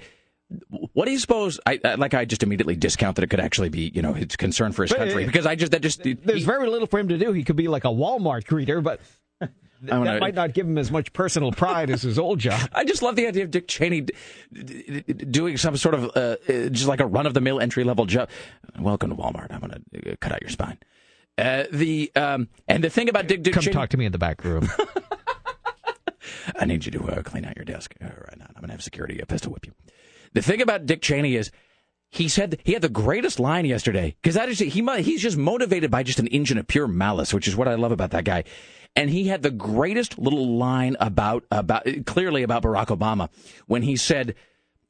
what 0.92 1.04
do 1.04 1.10
you 1.12 1.18
suppose? 1.18 1.60
I, 1.66 1.78
I 1.84 1.94
like. 1.96 2.14
I 2.14 2.24
just 2.24 2.42
immediately 2.42 2.74
discount 2.74 3.16
that 3.16 3.22
it 3.22 3.28
could 3.28 3.40
actually 3.40 3.68
be, 3.68 3.92
you 3.94 4.00
know, 4.00 4.14
his 4.14 4.34
concern 4.36 4.72
for 4.72 4.82
his 4.82 4.90
But, 4.90 4.98
country 5.00 5.24
uh, 5.24 5.26
because 5.26 5.44
I 5.44 5.54
just 5.56 5.72
that 5.72 5.82
just 5.82 6.02
There's 6.02 6.18
he- 6.24 6.44
very 6.44 6.68
little 6.68 6.86
for 6.86 6.98
him 6.98 7.08
to 7.08 7.18
do. 7.18 7.32
He 7.32 7.44
could 7.44 7.56
be 7.56 7.68
like 7.68 7.84
a 7.84 7.88
Walmart 7.88 8.44
greeter, 8.44 8.82
but 8.82 9.00
th- 9.40 9.50
I 9.92 9.98
wanna- 9.98 10.12
that 10.12 10.20
might 10.20 10.34
not 10.34 10.54
give 10.54 10.66
him 10.66 10.78
as 10.78 10.90
much 10.90 11.12
personal 11.12 11.52
pride 11.52 11.90
as 11.90 12.00
his 12.00 12.18
old 12.18 12.38
job. 12.38 12.66
I 12.74 12.84
just 12.84 13.02
love 13.02 13.14
the 13.14 13.26
idea 13.26 13.44
of 13.44 13.50
Dick 13.50 13.68
Cheney 13.68 14.00
d- 14.00 14.12
d- 14.54 15.02
d- 15.06 15.12
doing 15.12 15.58
some 15.58 15.76
sort 15.76 15.94
of 15.94 16.04
uh, 16.16 16.36
uh, 16.48 16.68
just 16.70 16.86
like 16.86 17.00
a 17.00 17.06
run 17.06 17.26
of 17.26 17.34
the 17.34 17.42
mill 17.42 17.60
entry 17.60 17.84
level 17.84 18.06
job. 18.06 18.30
Welcome 18.80 19.10
to 19.10 19.16
Walmart. 19.16 19.48
I'm 19.52 19.60
going 19.60 19.84
to 20.02 20.16
cut 20.16 20.32
out 20.32 20.40
your 20.40 20.50
spine. 20.50 20.78
Uh, 21.38 21.64
the 21.70 22.10
um, 22.16 22.48
and 22.66 22.82
the 22.82 22.90
thing 22.90 23.08
about 23.08 23.28
Dick, 23.28 23.42
Dick 23.42 23.54
Come 23.54 23.62
talk 23.64 23.90
to 23.90 23.96
me 23.96 24.04
in 24.06 24.12
the 24.12 24.18
back 24.18 24.44
room. 24.44 24.68
I 26.58 26.64
need 26.64 26.84
you 26.84 26.92
to 26.92 27.08
uh, 27.08 27.22
clean 27.22 27.44
out 27.44 27.56
your 27.56 27.64
desk 27.64 27.94
uh, 28.00 28.06
right 28.06 28.38
now. 28.38 28.46
I'm 28.48 28.60
going 28.60 28.68
to 28.68 28.72
have 28.72 28.82
security 28.82 29.20
uh, 29.22 29.26
pistol 29.26 29.52
whip 29.52 29.66
you. 29.66 29.72
The 30.34 30.42
thing 30.42 30.60
about 30.60 30.86
Dick 30.86 31.00
Cheney 31.02 31.36
is 31.36 31.50
he 32.10 32.28
said 32.28 32.60
he 32.64 32.72
had 32.72 32.82
the 32.82 32.88
greatest 32.88 33.38
line 33.38 33.66
yesterday 33.66 34.16
because 34.20 34.34
that 34.34 34.48
is 34.48 34.58
he 34.58 34.82
he's 35.02 35.22
just 35.22 35.36
motivated 35.36 35.90
by 35.90 36.02
just 36.02 36.18
an 36.18 36.26
engine 36.28 36.58
of 36.58 36.66
pure 36.66 36.88
malice, 36.88 37.34
which 37.34 37.48
is 37.48 37.56
what 37.56 37.68
I 37.68 37.74
love 37.74 37.92
about 37.92 38.10
that 38.10 38.24
guy. 38.24 38.44
And 38.96 39.10
he 39.10 39.28
had 39.28 39.42
the 39.42 39.50
greatest 39.50 40.18
little 40.18 40.56
line 40.56 40.96
about 41.00 41.44
about 41.50 41.86
clearly 42.06 42.42
about 42.42 42.62
Barack 42.62 42.86
Obama 42.86 43.28
when 43.66 43.82
he 43.82 43.96
said. 43.96 44.34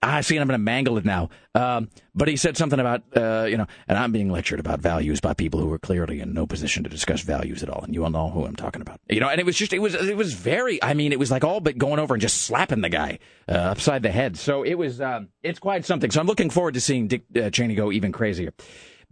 I 0.00 0.20
see, 0.20 0.36
and 0.36 0.42
I'm 0.42 0.48
going 0.48 0.60
to 0.60 0.64
mangle 0.64 0.96
it 0.96 1.04
now. 1.04 1.28
Um, 1.56 1.88
but 2.14 2.28
he 2.28 2.36
said 2.36 2.56
something 2.56 2.78
about, 2.78 3.02
uh, 3.16 3.46
you 3.48 3.56
know, 3.56 3.66
and 3.88 3.98
I'm 3.98 4.12
being 4.12 4.30
lectured 4.30 4.60
about 4.60 4.78
values 4.78 5.20
by 5.20 5.34
people 5.34 5.58
who 5.58 5.72
are 5.72 5.78
clearly 5.78 6.20
in 6.20 6.32
no 6.32 6.46
position 6.46 6.84
to 6.84 6.90
discuss 6.90 7.22
values 7.22 7.64
at 7.64 7.68
all. 7.68 7.82
And 7.82 7.92
you 7.92 8.04
all 8.04 8.10
know 8.10 8.30
who 8.30 8.44
I'm 8.44 8.54
talking 8.54 8.80
about. 8.80 9.00
You 9.08 9.18
know, 9.18 9.28
and 9.28 9.40
it 9.40 9.46
was 9.46 9.56
just, 9.56 9.72
it 9.72 9.80
was, 9.80 9.94
it 9.94 10.16
was 10.16 10.34
very, 10.34 10.80
I 10.82 10.94
mean, 10.94 11.10
it 11.10 11.18
was 11.18 11.32
like 11.32 11.42
all 11.42 11.58
but 11.58 11.78
going 11.78 11.98
over 11.98 12.14
and 12.14 12.20
just 12.20 12.42
slapping 12.42 12.80
the 12.80 12.88
guy 12.88 13.18
uh, 13.48 13.52
upside 13.54 14.04
the 14.04 14.12
head. 14.12 14.36
So 14.36 14.62
it 14.62 14.74
was, 14.74 15.00
um, 15.00 15.30
it's 15.42 15.58
quite 15.58 15.84
something. 15.84 16.12
So 16.12 16.20
I'm 16.20 16.28
looking 16.28 16.50
forward 16.50 16.74
to 16.74 16.80
seeing 16.80 17.08
Dick 17.08 17.24
uh, 17.36 17.50
Cheney 17.50 17.74
go 17.74 17.90
even 17.90 18.12
crazier. 18.12 18.52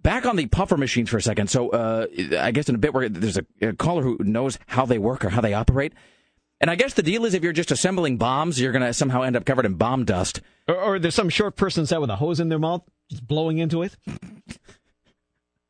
Back 0.02 0.24
on 0.24 0.36
the 0.36 0.46
puffer 0.46 0.76
machines 0.76 1.10
for 1.10 1.16
a 1.16 1.22
second. 1.22 1.50
So 1.50 1.70
uh, 1.70 2.06
I 2.38 2.52
guess 2.52 2.68
in 2.68 2.76
a 2.76 2.78
bit 2.78 2.94
where 2.94 3.08
there's 3.08 3.38
a, 3.38 3.46
a 3.60 3.72
caller 3.72 4.02
who 4.02 4.18
knows 4.20 4.56
how 4.66 4.86
they 4.86 4.98
work 4.98 5.24
or 5.24 5.30
how 5.30 5.40
they 5.40 5.54
operate. 5.54 5.94
And 6.60 6.70
I 6.70 6.74
guess 6.74 6.94
the 6.94 7.02
deal 7.02 7.24
is 7.24 7.34
if 7.34 7.42
you're 7.42 7.52
just 7.52 7.70
assembling 7.70 8.16
bombs, 8.16 8.60
you're 8.60 8.72
going 8.72 8.84
to 8.84 8.94
somehow 8.94 9.22
end 9.22 9.36
up 9.36 9.44
covered 9.44 9.66
in 9.66 9.74
bomb 9.74 10.04
dust. 10.04 10.40
or, 10.66 10.76
or 10.76 10.98
there's 10.98 11.14
some 11.14 11.28
short 11.28 11.56
person 11.56 11.86
sat 11.86 12.00
with 12.00 12.10
a 12.10 12.16
hose 12.16 12.40
in 12.40 12.48
their 12.48 12.58
mouth, 12.58 12.82
just 13.10 13.26
blowing 13.26 13.58
into 13.58 13.82
it. 13.82 13.96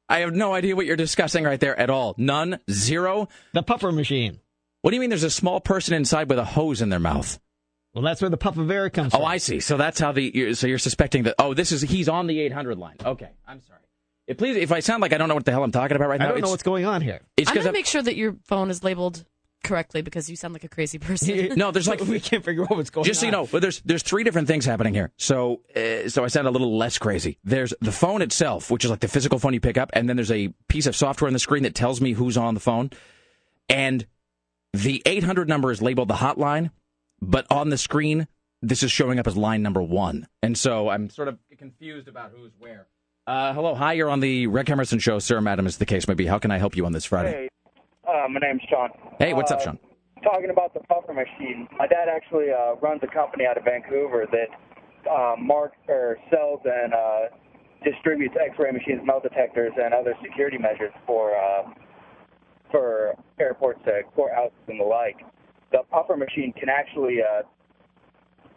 I 0.09 0.20
have 0.20 0.33
no 0.33 0.55
idea 0.55 0.77
what 0.77 0.87
you're 0.87 0.96
discussing 0.96 1.44
right 1.44 1.59
there 1.59 1.77
at 1.79 1.90
all. 1.90 2.14
None, 2.16 2.61
zero. 2.70 3.29
The 3.53 3.62
puffer 3.64 3.90
machine. 3.90 4.38
What 4.83 4.90
do 4.90 4.94
you 4.96 5.01
mean 5.01 5.11
there's 5.11 5.25
a 5.25 5.31
small 5.31 5.61
person 5.61 5.94
inside 5.94 6.29
with 6.29 6.38
a 6.38 6.44
hose 6.44 6.81
in 6.81 6.90
their 6.90 7.01
mouth? 7.01 7.40
Well, 7.92 8.05
that's 8.05 8.20
where 8.20 8.31
the 8.31 8.37
puff 8.37 8.57
of 8.57 8.70
air 8.70 8.88
comes 8.88 9.11
from. 9.11 9.22
Oh, 9.22 9.25
from. 9.25 9.33
I 9.33 9.38
see. 9.38 9.59
So 9.59 9.77
that's 9.77 9.99
how 9.99 10.12
the 10.12 10.31
you're, 10.33 10.55
so 10.55 10.66
you're 10.68 10.79
suspecting 10.79 11.25
that. 11.25 11.35
Oh, 11.38 11.55
this 11.55 11.72
is 11.72 11.81
he's 11.81 12.09
on 12.09 12.29
the 12.29 12.38
800 12.40 12.79
line. 12.79 12.96
Okay, 13.05 13.31
I'm 13.49 13.61
sorry. 13.62 13.81
Eh, 14.29 14.35
please, 14.35 14.57
if 14.57 14.70
I 14.70 14.81
sound 14.81 15.01
like 15.01 15.12
I 15.12 15.18
don't 15.18 15.29
know 15.29 15.35
what 15.35 15.44
the 15.44 15.51
hell 15.51 15.64
I'm 15.64 15.72
talking 15.72 15.96
about 15.96 16.09
right 16.09 16.20
now, 16.20 16.27
I 16.29 16.33
don't 16.33 16.42
know 16.42 16.51
what's 16.51 16.62
going 16.62 16.85
on 16.85 17.01
here. 17.01 17.22
it's 17.37 17.49
I'm 17.49 17.55
because 17.55 17.64
going 17.64 17.75
to 17.75 17.79
make 17.79 17.87
sure 17.87 18.03
that 18.03 18.14
your 18.14 18.37
phone 18.44 18.70
is 18.70 18.85
labeled 18.85 19.25
correctly 19.66 20.02
because 20.02 20.31
you 20.31 20.37
sound 20.37 20.55
like 20.55 20.64
a 20.64 20.68
crazy 20.68 20.98
person. 20.98 21.52
no, 21.57 21.70
there's 21.70 21.88
like 21.88 22.00
we 22.09 22.20
can't 22.20 22.44
figure 22.44 22.62
out 22.64 22.70
what's 22.70 22.90
going 22.90 23.02
on. 23.02 23.07
Just 23.07 23.20
so 23.20 23.26
you 23.26 23.33
know, 23.33 23.48
well, 23.52 23.61
there's 23.61 23.81
there's 23.85 24.02
three 24.02 24.24
different 24.24 24.48
things 24.48 24.64
happening 24.64 24.94
here. 24.94 25.12
So 25.16 25.62
uh, 25.74 26.09
so 26.09 26.24
I 26.24 26.29
sound 26.29 26.46
a 26.46 26.50
little 26.50 26.76
less 26.76 26.98
crazy. 26.98 27.38
There's 27.44 27.74
the 27.81 27.92
phone 27.92 28.22
itself, 28.22 28.70
which 28.70 28.85
is 28.85 28.90
like 28.90 29.00
the 29.00 29.09
physical 29.09 29.38
phone 29.38 29.52
you 29.55 29.61
pick 29.61 29.79
up, 29.79 29.90
and 29.92 30.09
then 30.09 30.16
there's 30.16 30.33
a 30.33 30.48
piece 30.68 30.87
of 30.87 30.96
software 30.96 31.26
on 31.26 31.33
the 31.33 31.38
screen 31.38 31.64
that 31.64 31.74
tells 31.74 32.00
me 32.00 32.12
who's 32.12 32.37
on 32.37 32.55
the 32.55 32.61
phone. 32.61 32.90
and 33.68 34.07
the 34.72 35.02
800 35.07 35.48
number 35.48 35.70
is 35.70 35.81
labeled 35.81 36.09
the 36.09 36.14
hotline, 36.14 36.70
but 37.22 37.46
on 37.50 37.70
the 37.70 37.79
screen, 37.79 38.29
this 38.61 38.83
is 38.83 38.92
showing 38.92 39.18
up 39.18 39.26
as 39.26 39.37
line 39.37 39.62
number 39.62 39.83
one. 39.83 40.26
And 40.42 40.57
so 40.59 40.88
I'm 40.90 41.09
sort 41.09 41.29
of 41.29 41.38
confused 41.57 42.09
about 42.09 42.33
who's 42.37 42.52
where. 42.59 42.87
Uh, 43.26 43.55
hello, 43.55 43.74
hi, 43.74 43.94
you're 43.94 44.11
on 44.11 44.20
the 44.20 44.46
Rick 44.46 44.68
Emerson 44.68 44.98
show. 44.98 45.18
Sir, 45.18 45.40
madam, 45.40 45.66
is 45.66 45.79
the 45.79 45.87
case 45.87 46.07
may 46.07 46.14
be. 46.14 46.26
How 46.26 46.38
can 46.38 46.50
I 46.50 46.59
help 46.59 46.76
you 46.76 46.85
on 46.85 46.92
this 46.92 47.05
Friday? 47.05 47.33
Hey, 47.33 47.48
uh, 48.06 48.28
my 48.28 48.40
name's 48.40 48.62
Sean. 48.68 48.90
Hey, 49.18 49.32
what's 49.34 49.50
up, 49.50 49.60
Uh, 49.60 49.64
Sean? 49.64 49.78
Talking 50.22 50.50
about 50.50 50.74
the 50.74 50.80
puffer 50.80 51.12
machine, 51.12 51.68
my 51.78 51.86
dad 51.86 52.08
actually 52.08 52.46
uh, 52.50 52.74
runs 52.76 53.00
a 53.02 53.06
company 53.06 53.44
out 53.46 53.58
of 53.58 53.64
Vancouver 53.64 54.26
that 54.32 55.10
uh, 55.10 55.36
marks 55.38 55.76
or 55.88 56.18
sells 56.30 56.60
and 56.64 56.94
uh, 56.94 57.20
distributes 57.84 58.34
X-ray 58.40 58.72
machines, 58.72 59.00
metal 59.04 59.20
detectors, 59.20 59.72
and 59.76 59.94
other 59.94 60.14
security 60.22 60.58
measures 60.58 60.92
for 61.06 61.36
uh, 61.36 61.62
for 62.72 63.14
airports, 63.38 63.80
uh, 63.86 64.02
courthouses, 64.18 64.50
and 64.68 64.80
the 64.80 64.84
like. 64.84 65.18
The 65.70 65.82
puffer 65.90 66.16
machine 66.16 66.52
can 66.58 66.68
actually, 66.68 67.18
uh, 67.22 67.42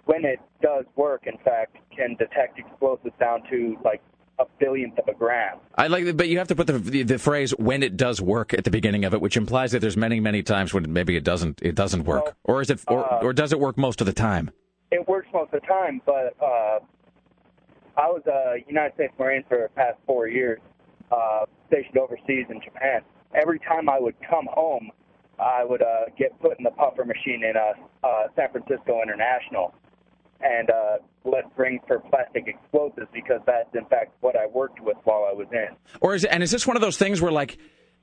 when 0.05 0.25
it 0.25 0.39
does 0.62 0.85
work, 0.95 1.27
in 1.27 1.38
fact, 1.43 1.77
can 1.95 2.15
detect 2.17 2.57
explosives 2.57 3.13
down 3.19 3.43
to 3.51 3.77
like 3.83 4.01
a 4.39 4.45
billionth 4.60 4.97
of 4.97 5.08
a 5.08 5.13
gram. 5.13 5.58
I 5.75 5.88
like, 5.88 6.15
but 6.15 6.30
you 6.30 6.38
have 6.38 6.47
to 6.47 6.56
put 6.56 6.67
the, 6.67 6.80
the 6.80 7.04
the 7.04 7.19
phrase 7.19 7.52
"when 7.58 7.84
it 7.84 7.97
does 7.97 8.21
work" 8.21 8.54
at 8.54 8.63
the 8.63 8.71
beginning 8.71 9.06
of 9.06 9.13
it, 9.13 9.21
which 9.21 9.38
implies 9.38 9.71
that 9.73 9.80
there's 9.80 9.97
many, 9.97 10.19
many 10.19 10.43
times 10.43 10.73
when 10.73 10.91
maybe 10.91 11.15
it 11.15 11.23
doesn't 11.23 11.62
it 11.62 11.75
doesn't 11.75 12.06
work, 12.06 12.36
or 12.43 12.62
is 12.62 12.69
it, 12.69 12.82
or, 12.88 13.12
uh, 13.12 13.21
or 13.21 13.34
does 13.34 13.52
it 13.52 13.60
work 13.60 13.78
most 13.78 14.02
of 14.02 14.08
the 14.08 14.13
time? 14.13 14.52
it 14.91 15.08
works 15.08 15.28
most 15.34 15.54
of 15.54 15.62
the 15.62 15.67
time, 15.67 16.02
but 16.06 16.36
uh, 16.41 16.80
I 17.97 18.08
was 18.08 18.21
a 18.28 18.58
United 18.67 18.95
States 18.95 19.13
Marine 19.19 19.43
for 19.47 19.58
the 19.58 19.69
past 19.75 19.97
four 20.06 20.28
years, 20.28 20.60
uh, 21.12 21.45
stationed 21.67 21.97
overseas 21.97 22.45
in 22.49 22.62
Japan. 22.63 23.02
Every 23.34 23.60
time 23.60 23.89
I 23.89 23.99
would 23.99 24.15
come 24.28 24.47
home, 24.52 24.89
I 25.39 25.63
would 25.63 25.82
uh, 25.82 26.06
get 26.17 26.39
put 26.41 26.58
in 26.58 26.63
the 26.63 26.71
puffer 26.71 27.06
machine 27.06 27.43
in 27.43 27.54
uh, 27.56 28.08
uh, 28.08 28.28
San 28.36 28.52
Francisco 28.52 29.02
International 29.02 29.73
and 30.41 30.69
uh, 30.69 30.97
let 31.25 31.54
bring 31.56 31.80
for 31.88 31.99
plastic 31.99 32.47
explosives 32.47 33.08
because 33.13 33.41
that's 33.45 33.73
in 33.75 33.86
fact 33.86 34.13
what 34.21 34.36
I 34.36 34.47
worked 34.47 34.80
with 34.82 34.97
while 35.04 35.28
I 35.30 35.34
was 35.34 35.47
in. 35.52 35.67
Or 36.02 36.15
is 36.15 36.23
it, 36.23 36.32
and 36.32 36.41
is 36.41 36.52
this 36.52 36.65
one 36.65 36.78
of 36.78 36.82
those 36.82 36.97
things 36.97 37.21
where 37.21 37.32
like, 37.32 37.58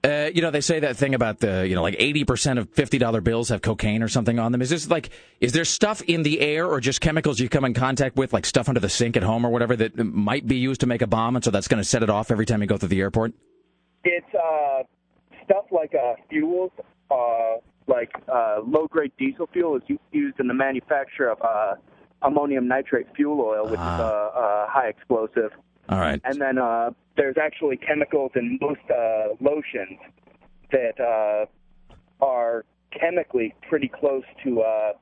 uh, 0.04 0.30
you 0.32 0.42
know, 0.42 0.50
they 0.50 0.60
say 0.60 0.80
that 0.80 0.96
thing 0.96 1.14
about 1.14 1.40
the, 1.40 1.66
you 1.66 1.74
know, 1.74 1.82
like 1.82 1.96
eighty 1.98 2.24
percent 2.24 2.58
of 2.58 2.68
fifty 2.70 2.98
dollar 2.98 3.20
bills 3.20 3.48
have 3.48 3.62
cocaine 3.62 4.02
or 4.02 4.08
something 4.08 4.38
on 4.38 4.52
them. 4.52 4.60
Is 4.60 4.70
this 4.70 4.88
like, 4.88 5.10
is 5.40 5.52
there 5.52 5.64
stuff 5.64 6.02
in 6.02 6.22
the 6.22 6.40
air 6.40 6.66
or 6.66 6.80
just 6.80 7.00
chemicals 7.00 7.40
you 7.40 7.48
come 7.48 7.64
in 7.64 7.74
contact 7.74 8.14
with, 8.16 8.32
like 8.32 8.44
stuff 8.44 8.68
under 8.68 8.80
the 8.80 8.90
sink 8.90 9.16
at 9.16 9.22
home 9.22 9.44
or 9.44 9.50
whatever 9.50 9.74
that 9.76 9.96
might 9.96 10.46
be 10.46 10.56
used 10.56 10.82
to 10.82 10.86
make 10.86 11.02
a 11.02 11.06
bomb, 11.06 11.34
and 11.34 11.44
so 11.44 11.50
that's 11.50 11.66
going 11.66 11.82
to 11.82 11.88
set 11.88 12.02
it 12.02 12.10
off 12.10 12.30
every 12.30 12.46
time 12.46 12.60
you 12.60 12.68
go 12.68 12.76
through 12.76 12.90
the 12.90 13.00
airport? 13.00 13.32
It's 14.04 14.34
uh, 14.34 14.82
stuff 15.44 15.64
like 15.72 15.94
uh, 15.94 16.14
fuels, 16.28 16.70
uh, 17.10 17.54
like 17.88 18.12
uh, 18.32 18.60
low-grade 18.64 19.12
diesel 19.18 19.48
fuel 19.52 19.76
is 19.76 19.82
used 20.12 20.38
in 20.38 20.46
the 20.46 20.54
manufacture 20.54 21.30
of 21.30 21.40
uh, 21.42 21.74
ammonium 22.22 22.68
nitrate 22.68 23.06
fuel 23.14 23.40
oil, 23.40 23.64
which 23.64 23.74
is 23.74 23.78
a, 23.78 24.30
a 24.34 24.66
high 24.68 24.88
explosive. 24.88 25.52
All 25.88 25.98
right. 25.98 26.20
And 26.24 26.40
then 26.40 26.58
uh, 26.58 26.90
there's 27.16 27.36
actually 27.40 27.76
chemicals 27.76 28.32
in 28.34 28.58
most 28.60 28.80
uh, 28.90 29.34
lotions 29.40 29.98
that 30.72 31.00
uh, 31.00 32.24
are 32.24 32.64
chemically 32.98 33.54
pretty 33.68 33.88
close 33.88 34.24
to 34.44 34.62
uh, 34.62 34.92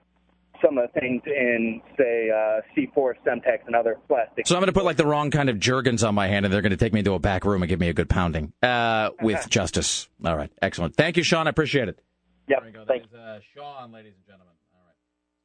some 0.65 0.79
of 0.79 0.89
the 0.93 1.01
things 1.01 1.23
in, 1.27 1.81
say, 1.97 2.31
uh, 2.31 2.61
C4, 2.77 3.15
Semtex, 3.27 3.67
and 3.67 3.75
other 3.75 3.99
plastics. 4.09 4.49
So 4.49 4.57
I'm 4.57 4.61
going 4.61 4.67
to 4.67 4.73
put 4.73 4.85
like 4.85 4.97
the 4.97 5.07
wrong 5.07 5.31
kind 5.31 5.49
of 5.49 5.59
Jergens 5.59 6.05
on 6.05 6.15
my 6.15 6.29
hand, 6.29 6.45
and 6.45 6.53
they're 6.53 6.63
going 6.63 6.71
to 6.71 6.77
take 6.77 6.93
me 6.93 7.01
into 7.01 7.15
a 7.15 7.19
back 7.19 7.45
room 7.45 7.63
and 7.63 7.69
give 7.69 7.81
me 7.81 7.89
a 7.89 7.95
good 7.95 8.09
pounding 8.09 8.53
uh, 8.63 9.11
with 9.21 9.49
justice. 9.49 10.09
All 10.25 10.37
right, 10.37 10.51
excellent. 10.63 10.97
Thank 10.97 11.17
you, 11.17 11.23
Sean. 11.23 11.47
I 11.47 11.51
appreciate 11.51 11.89
it. 11.89 11.99
Yep. 12.49 12.63
Thank 12.87 13.05
you. 13.11 13.19
Uh, 13.19 13.39
Sean, 13.55 13.93
ladies 13.93 14.13
and 14.17 14.27
gentlemen. 14.27 14.54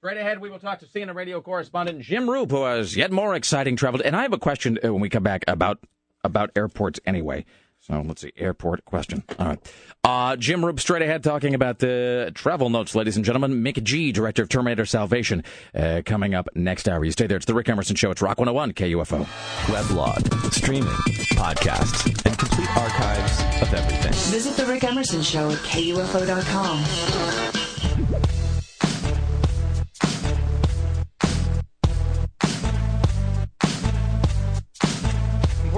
All 0.02 0.08
right. 0.08 0.16
Straight 0.16 0.22
ahead, 0.26 0.40
we 0.42 0.50
will 0.50 0.60
talk 0.60 0.80
to 0.80 0.86
CNN 0.86 1.16
radio 1.16 1.42
correspondent 1.42 2.02
Jim 2.02 2.28
Roope, 2.28 2.52
who 2.52 2.64
has 2.64 2.96
yet 2.96 3.12
more 3.12 3.36
exciting 3.36 3.76
travel. 3.76 4.02
And 4.04 4.16
I 4.16 4.22
have 4.24 4.34
a 4.34 4.38
question 4.38 4.80
uh, 4.84 4.94
when 4.94 5.02
we 5.02 5.10
come 5.10 5.24
back 5.24 5.44
about 5.48 5.80
about 6.24 6.52
airports 6.56 7.00
anyway. 7.06 7.46
So 7.82 8.02
let's 8.06 8.22
see, 8.22 8.32
airport 8.36 8.84
question. 8.84 9.24
All 9.40 9.48
right. 9.48 9.74
Uh, 10.04 10.36
Jim 10.36 10.62
Roope, 10.62 10.80
straight 10.82 11.02
ahead, 11.02 11.24
talking 11.24 11.54
about 11.54 11.80
the 11.80 12.30
travel 12.36 12.70
notes, 12.70 12.94
ladies 12.94 13.16
and 13.16 13.24
gentlemen. 13.24 13.64
McG, 13.64 14.12
director 14.14 14.44
of 14.44 14.50
Terminator 14.50 14.86
Salvation, 14.86 15.46
uh, 15.74 16.02
coming 16.06 16.36
up 16.36 16.50
next 16.56 16.90
hour. 16.90 17.06
You 17.06 17.12
stay 17.12 17.28
there. 17.28 17.38
It's 17.38 17.46
the 17.46 17.54
Rick 17.54 17.70
Emerson 17.70 17.96
Show. 17.96 18.12
It's 18.12 18.22
Rock 18.22 18.38
101 18.38 18.74
KUFO. 18.74 19.24
Weblog, 19.68 20.54
streaming, 20.54 20.92
podcasts, 21.36 22.06
and 22.26 22.38
complete 22.38 22.78
archives 22.78 23.40
of 23.62 23.74
everything. 23.74 24.12
Visit 24.32 24.56
The 24.58 24.66
Rick 24.66 24.84
Emerson 24.84 25.22
Show 25.22 25.52
at 25.52 25.58
KUFO.com. 25.60 26.84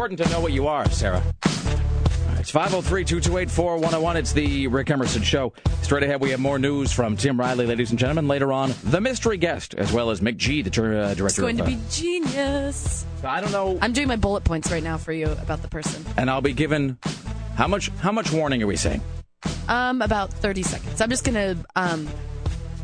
Important 0.01 0.27
to 0.27 0.29
know 0.35 0.41
what 0.41 0.51
you 0.51 0.65
are, 0.65 0.89
Sarah. 0.89 1.21
It's 2.39 2.49
503 2.49 3.05
228 3.05 3.51
4101. 3.51 4.17
It's 4.17 4.33
the 4.33 4.65
Rick 4.65 4.89
Emerson 4.89 5.21
Show. 5.21 5.53
Straight 5.83 6.01
ahead, 6.01 6.19
we 6.19 6.31
have 6.31 6.39
more 6.39 6.57
news 6.57 6.91
from 6.91 7.15
Tim 7.15 7.39
Riley, 7.39 7.67
ladies 7.67 7.91
and 7.91 7.99
gentlemen. 7.99 8.27
Later 8.27 8.51
on, 8.51 8.73
the 8.85 8.99
mystery 8.99 9.37
guest, 9.37 9.75
as 9.75 9.93
well 9.93 10.09
as 10.09 10.19
McG, 10.19 10.63
the 10.63 10.71
uh, 10.71 11.13
director 11.13 11.25
It's 11.27 11.37
going 11.37 11.57
to 11.57 11.61
of. 11.61 11.69
uh, 11.69 11.71
be 11.71 11.79
genius. 11.91 13.05
I 13.23 13.41
don't 13.41 13.51
know. 13.51 13.77
I'm 13.79 13.93
doing 13.93 14.07
my 14.07 14.15
bullet 14.15 14.43
points 14.43 14.71
right 14.71 14.81
now 14.81 14.97
for 14.97 15.11
you 15.13 15.27
about 15.27 15.61
the 15.61 15.67
person. 15.67 16.03
and 16.17 16.31
I'll 16.31 16.41
be 16.41 16.53
given. 16.53 16.97
How 17.53 17.67
much? 17.67 17.89
How 17.99 18.11
much 18.11 18.31
warning 18.31 18.63
are 18.63 18.67
we 18.67 18.77
saying? 18.77 19.01
Um, 19.67 20.01
about 20.01 20.33
30 20.33 20.63
seconds. 20.63 20.99
I'm 20.99 21.11
just 21.11 21.23
gonna. 21.23 21.63
Um, 21.75 22.09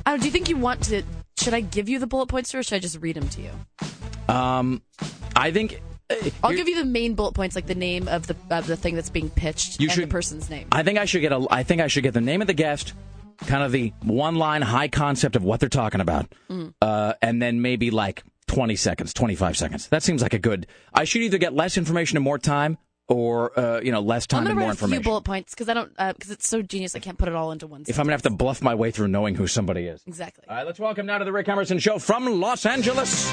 I 0.05 0.11
don't, 0.11 0.19
do 0.19 0.27
you 0.27 0.31
think 0.31 0.49
you 0.49 0.57
want 0.57 0.83
to? 0.83 1.01
Should 1.39 1.55
I 1.55 1.61
give 1.61 1.89
you 1.89 1.97
the 1.97 2.05
bullet 2.05 2.27
points 2.27 2.53
or 2.53 2.61
should 2.61 2.75
I 2.75 2.79
just 2.79 3.01
read 3.01 3.15
them 3.15 3.27
to 3.29 3.41
you? 3.41 3.51
Um, 4.31 4.83
I 5.35 5.49
think. 5.49 5.81
Uh, 6.09 6.15
I'll 6.43 6.53
give 6.53 6.67
you 6.69 6.75
the 6.75 6.85
main 6.85 7.13
bullet 7.15 7.33
points, 7.33 7.55
like 7.55 7.67
the 7.67 7.75
name 7.75 8.07
of 8.07 8.27
the 8.27 8.35
of 8.49 8.67
the 8.67 8.75
thing 8.77 8.95
that's 8.95 9.09
being 9.09 9.29
pitched 9.29 9.79
You 9.79 9.87
and 9.87 9.93
should- 9.93 10.03
the 10.05 10.07
person's 10.11 10.49
name. 10.49 10.67
I 10.71 10.83
think 10.83 10.97
I 10.99 11.05
should 11.05 11.21
get 11.21 11.31
a. 11.31 11.45
I 11.49 11.63
think 11.63 11.81
I 11.81 11.87
should 11.87 12.03
get 12.03 12.13
the 12.13 12.21
name 12.21 12.41
of 12.41 12.47
the 12.47 12.53
guest, 12.53 12.93
kind 13.45 13.63
of 13.63 13.71
the 13.71 13.93
one 14.03 14.35
line 14.35 14.61
high 14.61 14.87
concept 14.87 15.35
of 15.35 15.43
what 15.43 15.59
they're 15.59 15.69
talking 15.69 16.01
about, 16.01 16.31
Mm. 16.49 16.73
uh, 16.81 17.13
and 17.21 17.41
then 17.41 17.61
maybe 17.61 17.91
like 17.91 18.23
twenty 18.47 18.75
seconds, 18.75 19.13
twenty 19.13 19.35
five 19.35 19.57
seconds. 19.57 19.87
That 19.89 20.03
seems 20.03 20.21
like 20.21 20.33
a 20.33 20.39
good. 20.39 20.67
I 20.93 21.03
should 21.03 21.21
either 21.23 21.37
get 21.37 21.53
less 21.53 21.77
information 21.77 22.15
and 22.17 22.23
more 22.23 22.37
time, 22.39 22.77
or 23.09 23.57
uh, 23.59 23.81
you 23.81 23.91
know 23.91 23.99
less 24.01 24.23
I'm 24.25 24.27
time 24.27 24.39
gonna 24.43 24.49
and 24.51 24.59
more 24.59 24.69
write 24.69 24.81
a 24.81 24.87
few 24.87 25.01
bullet 25.01 25.23
points 25.23 25.53
because 25.53 25.67
I 25.67 25.73
don't 25.73 25.89
because 26.15 26.31
it's 26.31 26.47
so 26.47 26.61
genius. 26.61 26.95
I 26.95 26.99
can't 26.99 27.17
put 27.17 27.27
it 27.27 27.35
all 27.35 27.51
into 27.51 27.67
one. 27.67 27.83
if 27.87 27.99
I'm 27.99 28.05
gonna 28.05 28.13
have 28.13 28.21
to 28.23 28.29
bluff 28.29 28.61
my 28.61 28.75
way 28.75 28.91
through 28.91 29.09
knowing 29.09 29.35
who 29.35 29.45
somebody 29.47 29.87
is. 29.87 30.01
Exactly. 30.07 30.45
All 30.47 30.55
right, 30.55 30.65
let's 30.65 30.79
welcome 30.79 31.05
now 31.05 31.17
to 31.17 31.25
the 31.25 31.33
Rick 31.33 31.49
Emerson 31.49 31.79
Show 31.79 31.99
from 31.99 32.39
Los 32.39 32.65
Angeles. 32.65 33.29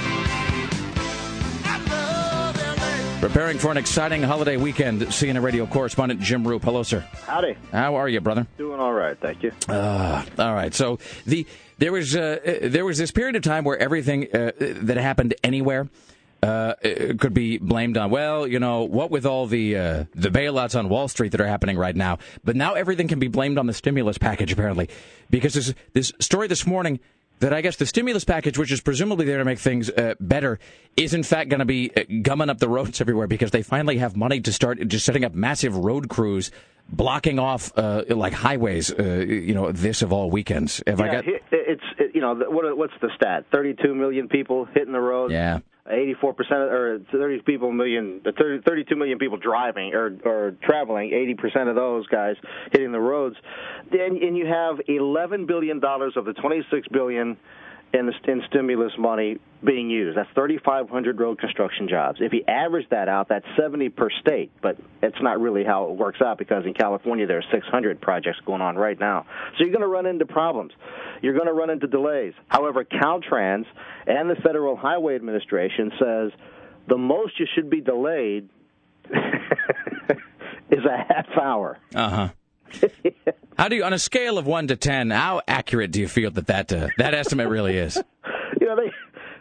Preparing 3.24 3.56
for 3.56 3.70
an 3.70 3.78
exciting 3.78 4.22
holiday 4.22 4.58
weekend, 4.58 5.00
CNN 5.00 5.42
radio 5.42 5.64
correspondent 5.64 6.20
Jim 6.20 6.44
Roope. 6.44 6.62
Hello, 6.62 6.82
sir. 6.82 7.00
Howdy. 7.26 7.56
How 7.72 7.94
are 7.94 8.06
you, 8.06 8.20
brother? 8.20 8.46
Doing 8.58 8.78
all 8.78 8.92
right, 8.92 9.18
thank 9.18 9.42
you. 9.42 9.50
Uh, 9.66 10.22
all 10.38 10.52
right. 10.52 10.74
So 10.74 10.98
the 11.24 11.46
there 11.78 11.90
was 11.90 12.14
uh, 12.14 12.38
uh, 12.46 12.68
there 12.68 12.84
was 12.84 12.98
this 12.98 13.10
period 13.12 13.34
of 13.34 13.42
time 13.42 13.64
where 13.64 13.78
everything 13.78 14.24
uh, 14.24 14.52
that 14.58 14.98
happened 14.98 15.32
anywhere 15.42 15.88
uh, 16.42 16.46
uh, 16.46 16.74
could 17.18 17.32
be 17.32 17.56
blamed 17.56 17.96
on. 17.96 18.10
Well, 18.10 18.46
you 18.46 18.58
know 18.58 18.82
what 18.82 19.10
with 19.10 19.24
all 19.24 19.46
the 19.46 19.74
uh, 19.74 20.04
the 20.14 20.28
bailouts 20.28 20.78
on 20.78 20.90
Wall 20.90 21.08
Street 21.08 21.32
that 21.32 21.40
are 21.40 21.46
happening 21.46 21.78
right 21.78 21.96
now, 21.96 22.18
but 22.44 22.56
now 22.56 22.74
everything 22.74 23.08
can 23.08 23.20
be 23.20 23.28
blamed 23.28 23.56
on 23.56 23.66
the 23.66 23.72
stimulus 23.72 24.18
package 24.18 24.52
apparently, 24.52 24.90
because 25.30 25.54
this 25.54 25.72
this 25.94 26.12
story 26.20 26.46
this 26.46 26.66
morning. 26.66 27.00
That 27.40 27.52
I 27.52 27.60
guess 27.60 27.76
the 27.76 27.86
stimulus 27.86 28.24
package, 28.24 28.56
which 28.56 28.70
is 28.72 28.80
presumably 28.80 29.26
there 29.26 29.38
to 29.38 29.44
make 29.44 29.58
things 29.58 29.90
uh, 29.90 30.14
better, 30.20 30.58
is 30.96 31.14
in 31.14 31.22
fact 31.22 31.50
going 31.50 31.58
to 31.58 31.64
be 31.64 31.90
uh, 31.94 32.04
gumming 32.22 32.48
up 32.48 32.58
the 32.58 32.68
roads 32.68 33.00
everywhere 33.00 33.26
because 33.26 33.50
they 33.50 33.62
finally 33.62 33.98
have 33.98 34.16
money 34.16 34.40
to 34.40 34.52
start 34.52 34.78
just 34.86 35.04
setting 35.04 35.24
up 35.24 35.34
massive 35.34 35.76
road 35.76 36.08
crews, 36.08 36.50
blocking 36.88 37.38
off 37.38 37.72
uh, 37.76 38.04
like 38.08 38.32
highways. 38.32 38.92
Uh, 38.92 39.24
you 39.26 39.54
know, 39.54 39.72
this 39.72 40.00
of 40.02 40.12
all 40.12 40.30
weekends. 40.30 40.82
Have 40.86 41.00
I 41.00 41.12
got? 41.12 41.24
it's 41.26 41.82
it, 41.98 42.14
you 42.14 42.20
know 42.20 42.34
what 42.34 42.76
what's 42.76 42.94
the 43.02 43.10
stat? 43.16 43.46
Thirty-two 43.52 43.94
million 43.94 44.28
people 44.28 44.66
hitting 44.66 44.92
the 44.92 45.00
road. 45.00 45.30
Yeah. 45.32 45.58
Eighty-four 45.90 46.32
percent, 46.32 46.60
or 46.60 46.98
thirty 47.12 47.42
people 47.42 47.70
million, 47.70 48.22
uh, 48.24 48.30
30, 48.38 48.62
32 48.64 48.96
million 48.96 49.18
people 49.18 49.36
driving 49.36 49.92
or 49.92 50.16
or 50.24 50.56
traveling. 50.62 51.12
Eighty 51.12 51.34
percent 51.34 51.68
of 51.68 51.76
those 51.76 52.06
guys 52.06 52.36
hitting 52.72 52.90
the 52.90 53.00
roads. 53.00 53.36
Then 53.92 54.18
and 54.22 54.34
you 54.34 54.46
have 54.46 54.76
eleven 54.88 55.44
billion 55.44 55.80
dollars 55.80 56.14
of 56.16 56.24
the 56.24 56.32
twenty-six 56.32 56.88
billion 56.88 57.36
in, 57.94 58.06
the, 58.06 58.30
in 58.30 58.42
stimulus 58.48 58.92
money 58.98 59.38
being 59.62 59.88
used. 59.88 60.18
That's 60.18 60.28
3,500 60.34 61.18
road 61.18 61.38
construction 61.38 61.88
jobs. 61.88 62.18
If 62.20 62.32
you 62.32 62.44
average 62.46 62.88
that 62.90 63.08
out, 63.08 63.28
that's 63.28 63.46
70 63.56 63.88
per 63.90 64.10
state, 64.20 64.50
but 64.60 64.76
it's 65.00 65.20
not 65.22 65.40
really 65.40 65.64
how 65.64 65.84
it 65.84 65.92
works 65.92 66.20
out 66.20 66.36
because 66.36 66.66
in 66.66 66.74
California 66.74 67.26
there 67.26 67.38
are 67.38 67.44
600 67.52 68.00
projects 68.00 68.40
going 68.44 68.60
on 68.60 68.76
right 68.76 68.98
now. 68.98 69.26
So 69.56 69.64
you're 69.64 69.72
going 69.72 69.82
to 69.82 69.88
run 69.88 70.06
into 70.06 70.26
problems. 70.26 70.72
You're 71.22 71.34
going 71.34 71.46
to 71.46 71.52
run 71.52 71.70
into 71.70 71.86
delays. 71.86 72.34
However, 72.48 72.84
Caltrans 72.84 73.66
and 74.06 74.28
the 74.28 74.36
Federal 74.36 74.76
Highway 74.76 75.14
Administration 75.14 75.92
says 75.98 76.32
the 76.88 76.98
most 76.98 77.38
you 77.38 77.46
should 77.54 77.70
be 77.70 77.80
delayed 77.80 78.48
is 79.10 80.84
a 80.84 80.96
half 81.08 81.28
hour. 81.40 81.78
Uh 81.94 82.10
huh. 82.10 82.28
How 83.58 83.68
do 83.68 83.76
you, 83.76 83.84
on 83.84 83.92
a 83.92 83.98
scale 83.98 84.38
of 84.38 84.46
one 84.46 84.66
to 84.68 84.76
ten, 84.76 85.10
how 85.10 85.40
accurate 85.46 85.90
do 85.90 86.00
you 86.00 86.08
feel 86.08 86.30
that 86.32 86.46
that 86.48 86.72
uh, 86.72 86.88
that 86.98 87.14
estimate 87.14 87.48
really 87.48 87.76
is? 87.76 88.00
You 88.60 88.68
know, 88.70 88.76
they. 88.76 88.90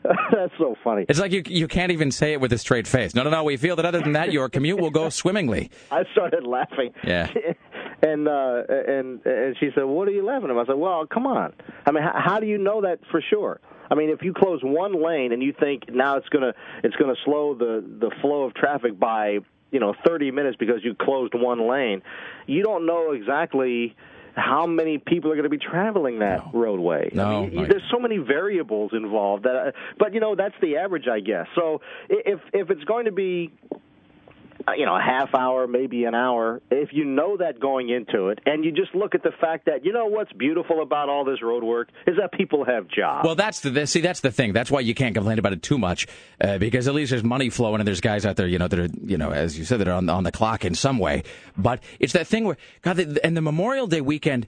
That's 0.33 0.51
so 0.57 0.75
funny. 0.83 1.05
It's 1.07 1.19
like 1.19 1.31
you 1.31 1.43
you 1.45 1.67
can't 1.69 1.91
even 1.93 2.11
say 2.11 2.33
it 2.33 2.41
with 2.41 2.51
a 2.51 2.57
straight 2.57 2.87
face. 2.87 3.15
No, 3.15 3.23
no, 3.23 3.29
no. 3.29 3.45
We 3.45 3.55
feel 3.55 3.77
that 3.77 3.85
other 3.85 4.01
than 4.01 4.13
that, 4.13 4.33
your 4.33 4.49
commute 4.49 4.81
will 4.81 4.89
go 4.89 5.07
swimmingly. 5.07 5.71
I 5.91 6.03
started 6.11 6.45
laughing. 6.45 6.93
Yeah. 7.05 7.31
and 8.01 8.27
uh, 8.27 8.63
and 8.67 9.25
and 9.25 9.55
she 9.61 9.69
said, 9.73 9.83
"What 9.85 10.09
are 10.09 10.11
you 10.11 10.25
laughing 10.25 10.49
at?" 10.49 10.57
I 10.57 10.65
said, 10.65 10.75
"Well, 10.75 11.05
come 11.07 11.25
on. 11.25 11.53
I 11.85 11.91
mean, 11.91 12.03
how, 12.03 12.13
how 12.15 12.39
do 12.41 12.47
you 12.47 12.57
know 12.57 12.81
that 12.81 12.99
for 13.11 13.21
sure? 13.21 13.61
I 13.89 13.95
mean, 13.95 14.09
if 14.09 14.23
you 14.23 14.33
close 14.33 14.59
one 14.61 15.01
lane 15.01 15.31
and 15.31 15.41
you 15.41 15.53
think 15.57 15.83
now 15.89 16.17
it's 16.17 16.27
gonna 16.29 16.53
it's 16.83 16.95
gonna 16.97 17.15
slow 17.23 17.53
the 17.53 17.81
the 18.01 18.11
flow 18.21 18.43
of 18.43 18.55
traffic 18.55 18.99
by 18.99 19.37
you 19.73 19.79
know 19.81 19.93
30 20.05 20.31
minutes 20.31 20.55
because 20.57 20.83
you 20.85 20.93
closed 20.95 21.33
one 21.35 21.67
lane, 21.67 22.01
you 22.47 22.63
don't 22.63 22.85
know 22.85 23.11
exactly." 23.11 23.95
How 24.35 24.65
many 24.65 24.97
people 24.97 25.29
are 25.31 25.35
going 25.35 25.43
to 25.43 25.49
be 25.49 25.59
traveling 25.59 26.17
that 26.19 26.39
roadway? 26.55 27.11
No, 27.13 27.43
I 27.43 27.49
mean, 27.49 27.67
there's 27.69 27.83
so 27.91 27.99
many 27.99 28.17
variables 28.17 28.89
involved. 28.91 29.43
That, 29.43 29.55
uh, 29.55 29.71
but 29.99 30.15
you 30.15 30.19
know, 30.19 30.33
that's 30.33 30.55
the 30.59 30.77
average, 30.77 31.07
I 31.07 31.19
guess. 31.19 31.45
So 31.53 31.81
i- 32.09 32.23
if 32.25 32.39
if 32.51 32.71
it's 32.71 32.83
going 32.85 33.05
to 33.05 33.11
be 33.11 33.51
you 34.77 34.85
know, 34.85 34.95
a 34.95 35.01
half 35.01 35.35
hour, 35.35 35.67
maybe 35.67 36.05
an 36.05 36.15
hour, 36.15 36.61
if 36.71 36.89
you 36.91 37.05
know 37.05 37.37
that 37.37 37.59
going 37.59 37.89
into 37.89 38.29
it, 38.29 38.39
and 38.45 38.63
you 38.63 38.71
just 38.71 38.95
look 38.95 39.15
at 39.15 39.23
the 39.23 39.31
fact 39.39 39.65
that, 39.65 39.85
you 39.85 39.91
know, 39.91 40.05
what's 40.05 40.31
beautiful 40.33 40.81
about 40.81 41.09
all 41.09 41.25
this 41.25 41.41
road 41.41 41.63
work 41.63 41.89
is 42.07 42.15
that 42.17 42.31
people 42.31 42.65
have 42.65 42.87
jobs. 42.87 43.25
Well, 43.25 43.35
that's 43.35 43.59
the, 43.59 43.85
see. 43.87 44.01
That's 44.01 44.21
the 44.21 44.31
thing. 44.31 44.53
That's 44.53 44.71
why 44.71 44.79
you 44.81 44.93
can't 44.93 45.13
complain 45.13 45.39
about 45.39 45.53
it 45.53 45.61
too 45.61 45.77
much, 45.77 46.07
uh, 46.39 46.57
because 46.57 46.87
at 46.87 46.93
least 46.93 47.11
there's 47.11 47.23
money 47.23 47.49
flowing, 47.49 47.81
and 47.81 47.87
there's 47.87 48.01
guys 48.01 48.25
out 48.25 48.35
there, 48.35 48.47
you 48.47 48.59
know, 48.59 48.67
that 48.67 48.79
are, 48.79 48.89
you 49.03 49.17
know, 49.17 49.31
as 49.31 49.57
you 49.57 49.65
said, 49.65 49.79
that 49.79 49.87
are 49.87 49.93
on, 49.93 50.09
on 50.09 50.23
the 50.23 50.31
clock 50.31 50.65
in 50.65 50.75
some 50.75 50.97
way. 50.97 51.23
But 51.57 51.81
it's 51.99 52.13
that 52.13 52.27
thing 52.27 52.45
where, 52.45 52.57
God, 52.81 52.99
and 52.99 53.35
the 53.35 53.41
Memorial 53.41 53.87
Day 53.87 54.01
weekend. 54.01 54.47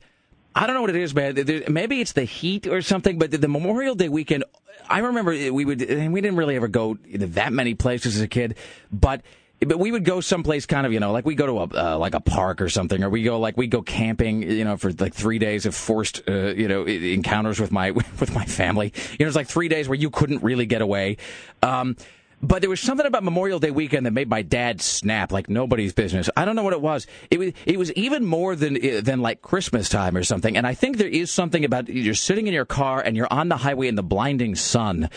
I 0.57 0.67
don't 0.67 0.75
know 0.75 0.81
what 0.81 0.89
it 0.89 0.95
is, 0.95 1.13
man. 1.13 1.35
Maybe 1.67 1.99
it's 1.99 2.13
the 2.13 2.23
heat 2.23 2.65
or 2.65 2.81
something, 2.81 3.19
but 3.19 3.29
the, 3.29 3.47
Memorial 3.49 3.93
Day 3.93 4.07
weekend, 4.07 4.45
I 4.89 4.99
remember 4.99 5.31
we 5.31 5.65
would, 5.65 5.81
and 5.81 6.13
we 6.13 6.21
didn't 6.21 6.37
really 6.37 6.55
ever 6.55 6.69
go 6.69 6.97
that 7.13 7.51
many 7.51 7.73
places 7.73 8.15
as 8.15 8.21
a 8.21 8.27
kid, 8.27 8.55
but. 8.91 9.21
But 9.61 9.79
we 9.79 9.91
would 9.91 10.03
go 10.03 10.19
someplace 10.19 10.65
kind 10.65 10.85
of, 10.85 10.91
you 10.91 10.99
know, 10.99 11.11
like 11.11 11.25
we 11.25 11.33
go 11.33 11.45
to 11.45 11.59
a 11.59 11.93
uh, 11.93 11.97
like 11.97 12.13
a 12.13 12.19
park 12.19 12.61
or 12.61 12.69
something, 12.69 13.03
or 13.03 13.09
we 13.09 13.23
go 13.23 13.39
like 13.39 13.55
we 13.55 13.67
go 13.67 13.81
camping, 13.81 14.43
you 14.43 14.65
know, 14.65 14.75
for 14.75 14.91
like 14.91 15.13
three 15.13 15.39
days 15.39 15.65
of 15.65 15.73
forced, 15.73 16.21
uh, 16.27 16.53
you 16.53 16.67
know, 16.67 16.85
encounters 16.85 17.59
with 17.59 17.71
my 17.71 17.91
with 17.91 18.33
my 18.33 18.45
family. 18.45 18.93
You 19.11 19.25
know, 19.25 19.27
it's 19.27 19.35
like 19.35 19.47
three 19.47 19.69
days 19.69 19.87
where 19.87 19.97
you 19.97 20.09
couldn't 20.09 20.43
really 20.43 20.65
get 20.65 20.81
away. 20.81 21.17
Um, 21.63 21.95
but 22.41 22.61
there 22.61 22.69
was 22.69 22.79
something 22.79 23.05
about 23.05 23.23
Memorial 23.23 23.59
Day 23.59 23.71
weekend 23.71 24.05
that 24.05 24.11
made 24.11 24.29
my 24.29 24.41
dad 24.41 24.81
snap 24.81 25.31
like 25.31 25.49
nobody's 25.49 25.93
business. 25.93 26.29
I 26.35 26.45
don't 26.45 26.55
know 26.55 26.63
what 26.63 26.73
it 26.73 26.81
was. 26.81 27.07
It 27.31 27.39
was 27.39 27.53
it 27.65 27.79
was 27.79 27.91
even 27.93 28.25
more 28.25 28.55
than 28.55 28.75
uh, 28.75 29.01
than 29.01 29.21
like 29.21 29.41
Christmas 29.41 29.89
time 29.89 30.15
or 30.17 30.23
something. 30.23 30.57
And 30.57 30.67
I 30.67 30.73
think 30.73 30.97
there 30.97 31.07
is 31.07 31.31
something 31.31 31.63
about 31.63 31.89
you're 31.89 32.13
sitting 32.13 32.47
in 32.47 32.53
your 32.53 32.65
car 32.65 33.01
and 33.01 33.15
you're 33.15 33.31
on 33.31 33.49
the 33.49 33.57
highway 33.57 33.87
in 33.87 33.95
the 33.95 34.03
blinding 34.03 34.55
sun, 34.55 35.09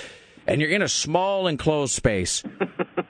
and 0.46 0.60
you're 0.60 0.70
in 0.70 0.80
a 0.80 0.88
small 0.88 1.48
enclosed 1.48 1.92
space. 1.92 2.42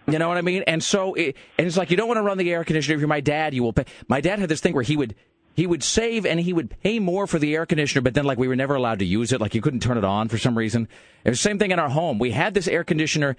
You 0.09 0.18
know 0.18 0.29
what 0.29 0.38
I 0.38 0.42
mean? 0.42 0.64
And 0.66 0.83
so, 0.83 1.14
it, 1.14 1.37
and 1.59 1.66
it's 1.66 1.77
like 1.77 1.90
you 1.90 1.97
don't 1.97 2.09
want 2.09 2.16
to 2.16 2.23
run 2.23 2.38
the 2.38 2.51
air 2.51 2.64
conditioner. 2.64 2.94
If 2.94 3.01
you're 3.01 3.09
my 3.09 3.21
dad, 3.21 3.53
you 3.53 3.62
will 3.62 3.75
pay. 3.75 3.85
My 4.09 4.21
dad 4.21 4.38
had 4.38 4.49
this 4.49 4.61
thing 4.61 4.73
where 4.73 4.83
he 4.83 4.97
would 4.97 5.14
he 5.55 5.66
would 5.66 5.83
save 5.83 6.25
and 6.25 6.38
he 6.38 6.53
would 6.53 6.71
pay 6.83 6.99
more 7.01 7.27
for 7.27 7.38
the 7.38 7.55
air 7.55 7.66
conditioner, 7.66 8.01
but 8.01 8.14
then 8.14 8.25
like 8.25 8.38
we 8.38 8.47
were 8.47 8.57
never 8.57 8.77
allowed 8.77 9.01
to 9.01 9.05
use 9.05 9.33
it. 9.33 9.40
Like 9.40 9.55
you 9.55 9.61
couldn't 9.61 9.81
turn 9.81 9.99
it 9.99 10.05
on 10.05 10.29
for 10.29 10.38
some 10.38 10.57
reason. 10.57 10.88
It 11.25 11.31
was 11.31 11.40
the 11.40 11.42
same 11.42 11.59
thing 11.59 11.73
in 11.73 11.81
our 11.81 11.88
home. 11.88 12.21
We 12.21 12.31
had 12.31 12.55
this 12.55 12.68
air 12.68 12.85
conditioner. 12.85 13.37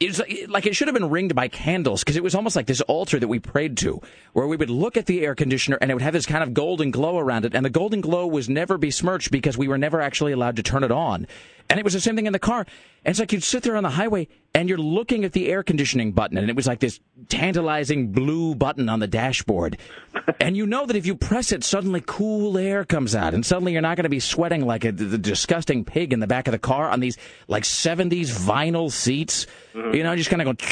It 0.00 0.08
was 0.08 0.18
like, 0.18 0.46
like 0.48 0.66
it 0.66 0.74
should 0.74 0.88
have 0.88 0.94
been 0.94 1.10
ringed 1.10 1.34
by 1.34 1.48
candles 1.48 2.02
because 2.02 2.16
it 2.16 2.22
was 2.22 2.34
almost 2.34 2.56
like 2.56 2.66
this 2.66 2.80
altar 2.80 3.20
that 3.20 3.28
we 3.28 3.38
prayed 3.38 3.76
to, 3.78 4.00
where 4.32 4.46
we 4.46 4.56
would 4.56 4.70
look 4.70 4.96
at 4.96 5.06
the 5.06 5.22
air 5.22 5.34
conditioner 5.34 5.78
and 5.80 5.90
it 5.90 5.94
would 5.94 6.02
have 6.02 6.14
this 6.14 6.26
kind 6.26 6.42
of 6.42 6.54
golden 6.54 6.90
glow 6.90 7.18
around 7.18 7.44
it, 7.44 7.54
and 7.54 7.64
the 7.64 7.70
golden 7.70 8.00
glow 8.00 8.26
was 8.26 8.48
never 8.48 8.78
besmirched 8.78 9.30
because 9.30 9.56
we 9.56 9.68
were 9.68 9.78
never 9.78 10.00
actually 10.00 10.32
allowed 10.32 10.56
to 10.56 10.62
turn 10.62 10.82
it 10.82 10.90
on. 10.90 11.26
And 11.70 11.80
it 11.80 11.84
was 11.84 11.94
the 11.94 12.00
same 12.00 12.14
thing 12.16 12.26
in 12.26 12.32
the 12.32 12.38
car. 12.38 12.60
And 12.60 13.10
it's 13.10 13.18
like 13.18 13.32
you'd 13.32 13.42
sit 13.42 13.62
there 13.62 13.76
on 13.76 13.82
the 13.82 13.90
highway 13.90 14.28
and 14.54 14.68
you're 14.68 14.78
looking 14.78 15.24
at 15.24 15.32
the 15.32 15.48
air 15.48 15.62
conditioning 15.62 16.12
button, 16.12 16.38
and 16.38 16.48
it 16.48 16.56
was 16.56 16.66
like 16.66 16.78
this 16.80 17.00
tantalizing 17.28 18.12
blue 18.12 18.54
button 18.54 18.88
on 18.88 19.00
the 19.00 19.06
dashboard. 19.06 19.78
and 20.40 20.56
you 20.56 20.66
know 20.66 20.86
that 20.86 20.94
if 20.94 21.06
you 21.06 21.16
press 21.16 21.52
it, 21.52 21.64
suddenly 21.64 22.02
cool 22.04 22.56
air 22.56 22.84
comes 22.84 23.14
out, 23.14 23.34
and 23.34 23.44
suddenly 23.44 23.72
you're 23.72 23.82
not 23.82 23.96
going 23.96 24.04
to 24.04 24.10
be 24.10 24.20
sweating 24.20 24.64
like 24.64 24.84
a 24.84 24.92
the 24.92 25.18
disgusting 25.18 25.84
pig 25.84 26.12
in 26.12 26.20
the 26.20 26.26
back 26.26 26.46
of 26.46 26.52
the 26.52 26.58
car 26.58 26.88
on 26.90 27.00
these 27.00 27.16
like 27.48 27.64
70s 27.64 28.30
vinyl 28.30 28.90
seats. 28.90 29.46
You 29.74 30.02
know, 30.02 30.14
just 30.14 30.30
kind 30.30 30.42
of 30.42 30.56
go, 30.56 30.66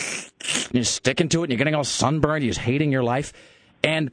you're 0.72 0.84
sticking 0.84 1.28
to 1.30 1.40
it, 1.40 1.44
and 1.44 1.52
you're 1.52 1.58
getting 1.58 1.74
all 1.74 1.84
sunburned, 1.84 2.44
you're 2.44 2.52
just 2.52 2.64
hating 2.64 2.92
your 2.92 3.02
life. 3.02 3.32
And 3.82 4.10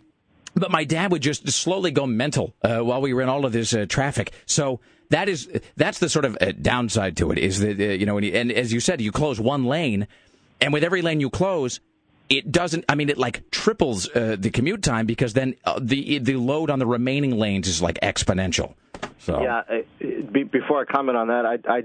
but 0.55 0.71
my 0.71 0.83
dad 0.83 1.11
would 1.11 1.21
just 1.21 1.47
slowly 1.49 1.91
go 1.91 2.05
mental 2.05 2.55
uh, 2.63 2.79
while 2.79 3.01
we 3.01 3.13
were 3.13 3.21
in 3.21 3.29
all 3.29 3.45
of 3.45 3.53
this 3.53 3.73
uh, 3.73 3.85
traffic. 3.87 4.31
So 4.45 4.79
that 5.09 5.29
is 5.29 5.49
that's 5.75 5.99
the 5.99 6.09
sort 6.09 6.25
of 6.25 6.37
uh, 6.39 6.51
downside 6.61 7.17
to 7.17 7.31
it 7.31 7.37
is 7.37 7.59
that 7.59 7.79
uh, 7.79 7.83
you 7.83 8.05
know 8.05 8.17
you, 8.19 8.33
and 8.33 8.51
as 8.51 8.71
you 8.71 8.79
said 8.79 9.01
you 9.01 9.11
close 9.11 9.39
one 9.39 9.65
lane, 9.65 10.07
and 10.61 10.73
with 10.73 10.83
every 10.83 11.01
lane 11.01 11.19
you 11.19 11.29
close. 11.29 11.79
It 12.31 12.51
doesn't. 12.51 12.85
I 12.87 12.93
mean, 12.93 13.09
it 13.09 13.17
like 13.17 13.49
triples 13.49 14.07
uh, 14.15 14.35
the 14.37 14.51
commute 14.51 14.83
time 14.83 15.07
because 15.07 15.33
then 15.33 15.55
uh, 15.65 15.79
the 15.81 16.19
the 16.19 16.35
load 16.35 16.69
on 16.69 16.77
the 16.77 16.85
remaining 16.85 17.39
lanes 17.39 17.67
is 17.67 17.81
like 17.81 17.99
exponential. 18.01 18.75
So 19.17 19.41
Yeah, 19.41 19.63
uh, 19.67 19.77
be, 20.31 20.43
before 20.43 20.79
I 20.79 20.85
comment 20.85 21.17
on 21.17 21.29
that, 21.29 21.47
I, 21.47 21.57
I 21.67 21.83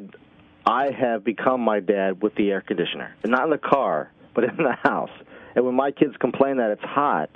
I 0.66 0.90
have 0.92 1.24
become 1.24 1.62
my 1.62 1.80
dad 1.80 2.22
with 2.22 2.34
the 2.34 2.50
air 2.50 2.60
conditioner, 2.60 3.14
not 3.24 3.44
in 3.44 3.50
the 3.50 3.56
car, 3.58 4.10
but 4.34 4.44
in 4.44 4.56
the 4.58 4.76
house. 4.82 5.08
And 5.54 5.64
when 5.64 5.74
my 5.74 5.92
kids 5.92 6.14
complain 6.20 6.58
that 6.58 6.70
it's 6.72 6.82
hot, 6.82 7.30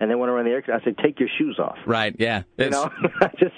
and 0.00 0.10
they 0.10 0.14
want 0.14 0.28
to 0.28 0.32
run 0.32 0.44
the 0.44 0.50
air, 0.50 0.62
I 0.72 0.82
said, 0.84 0.96
take 0.98 1.20
your 1.20 1.28
shoes 1.38 1.58
off. 1.58 1.76
right, 1.86 2.14
yeah, 2.18 2.42
You 2.58 2.66
It's- 2.66 2.72
know, 2.72 2.90
I 3.20 3.28
just 3.38 3.54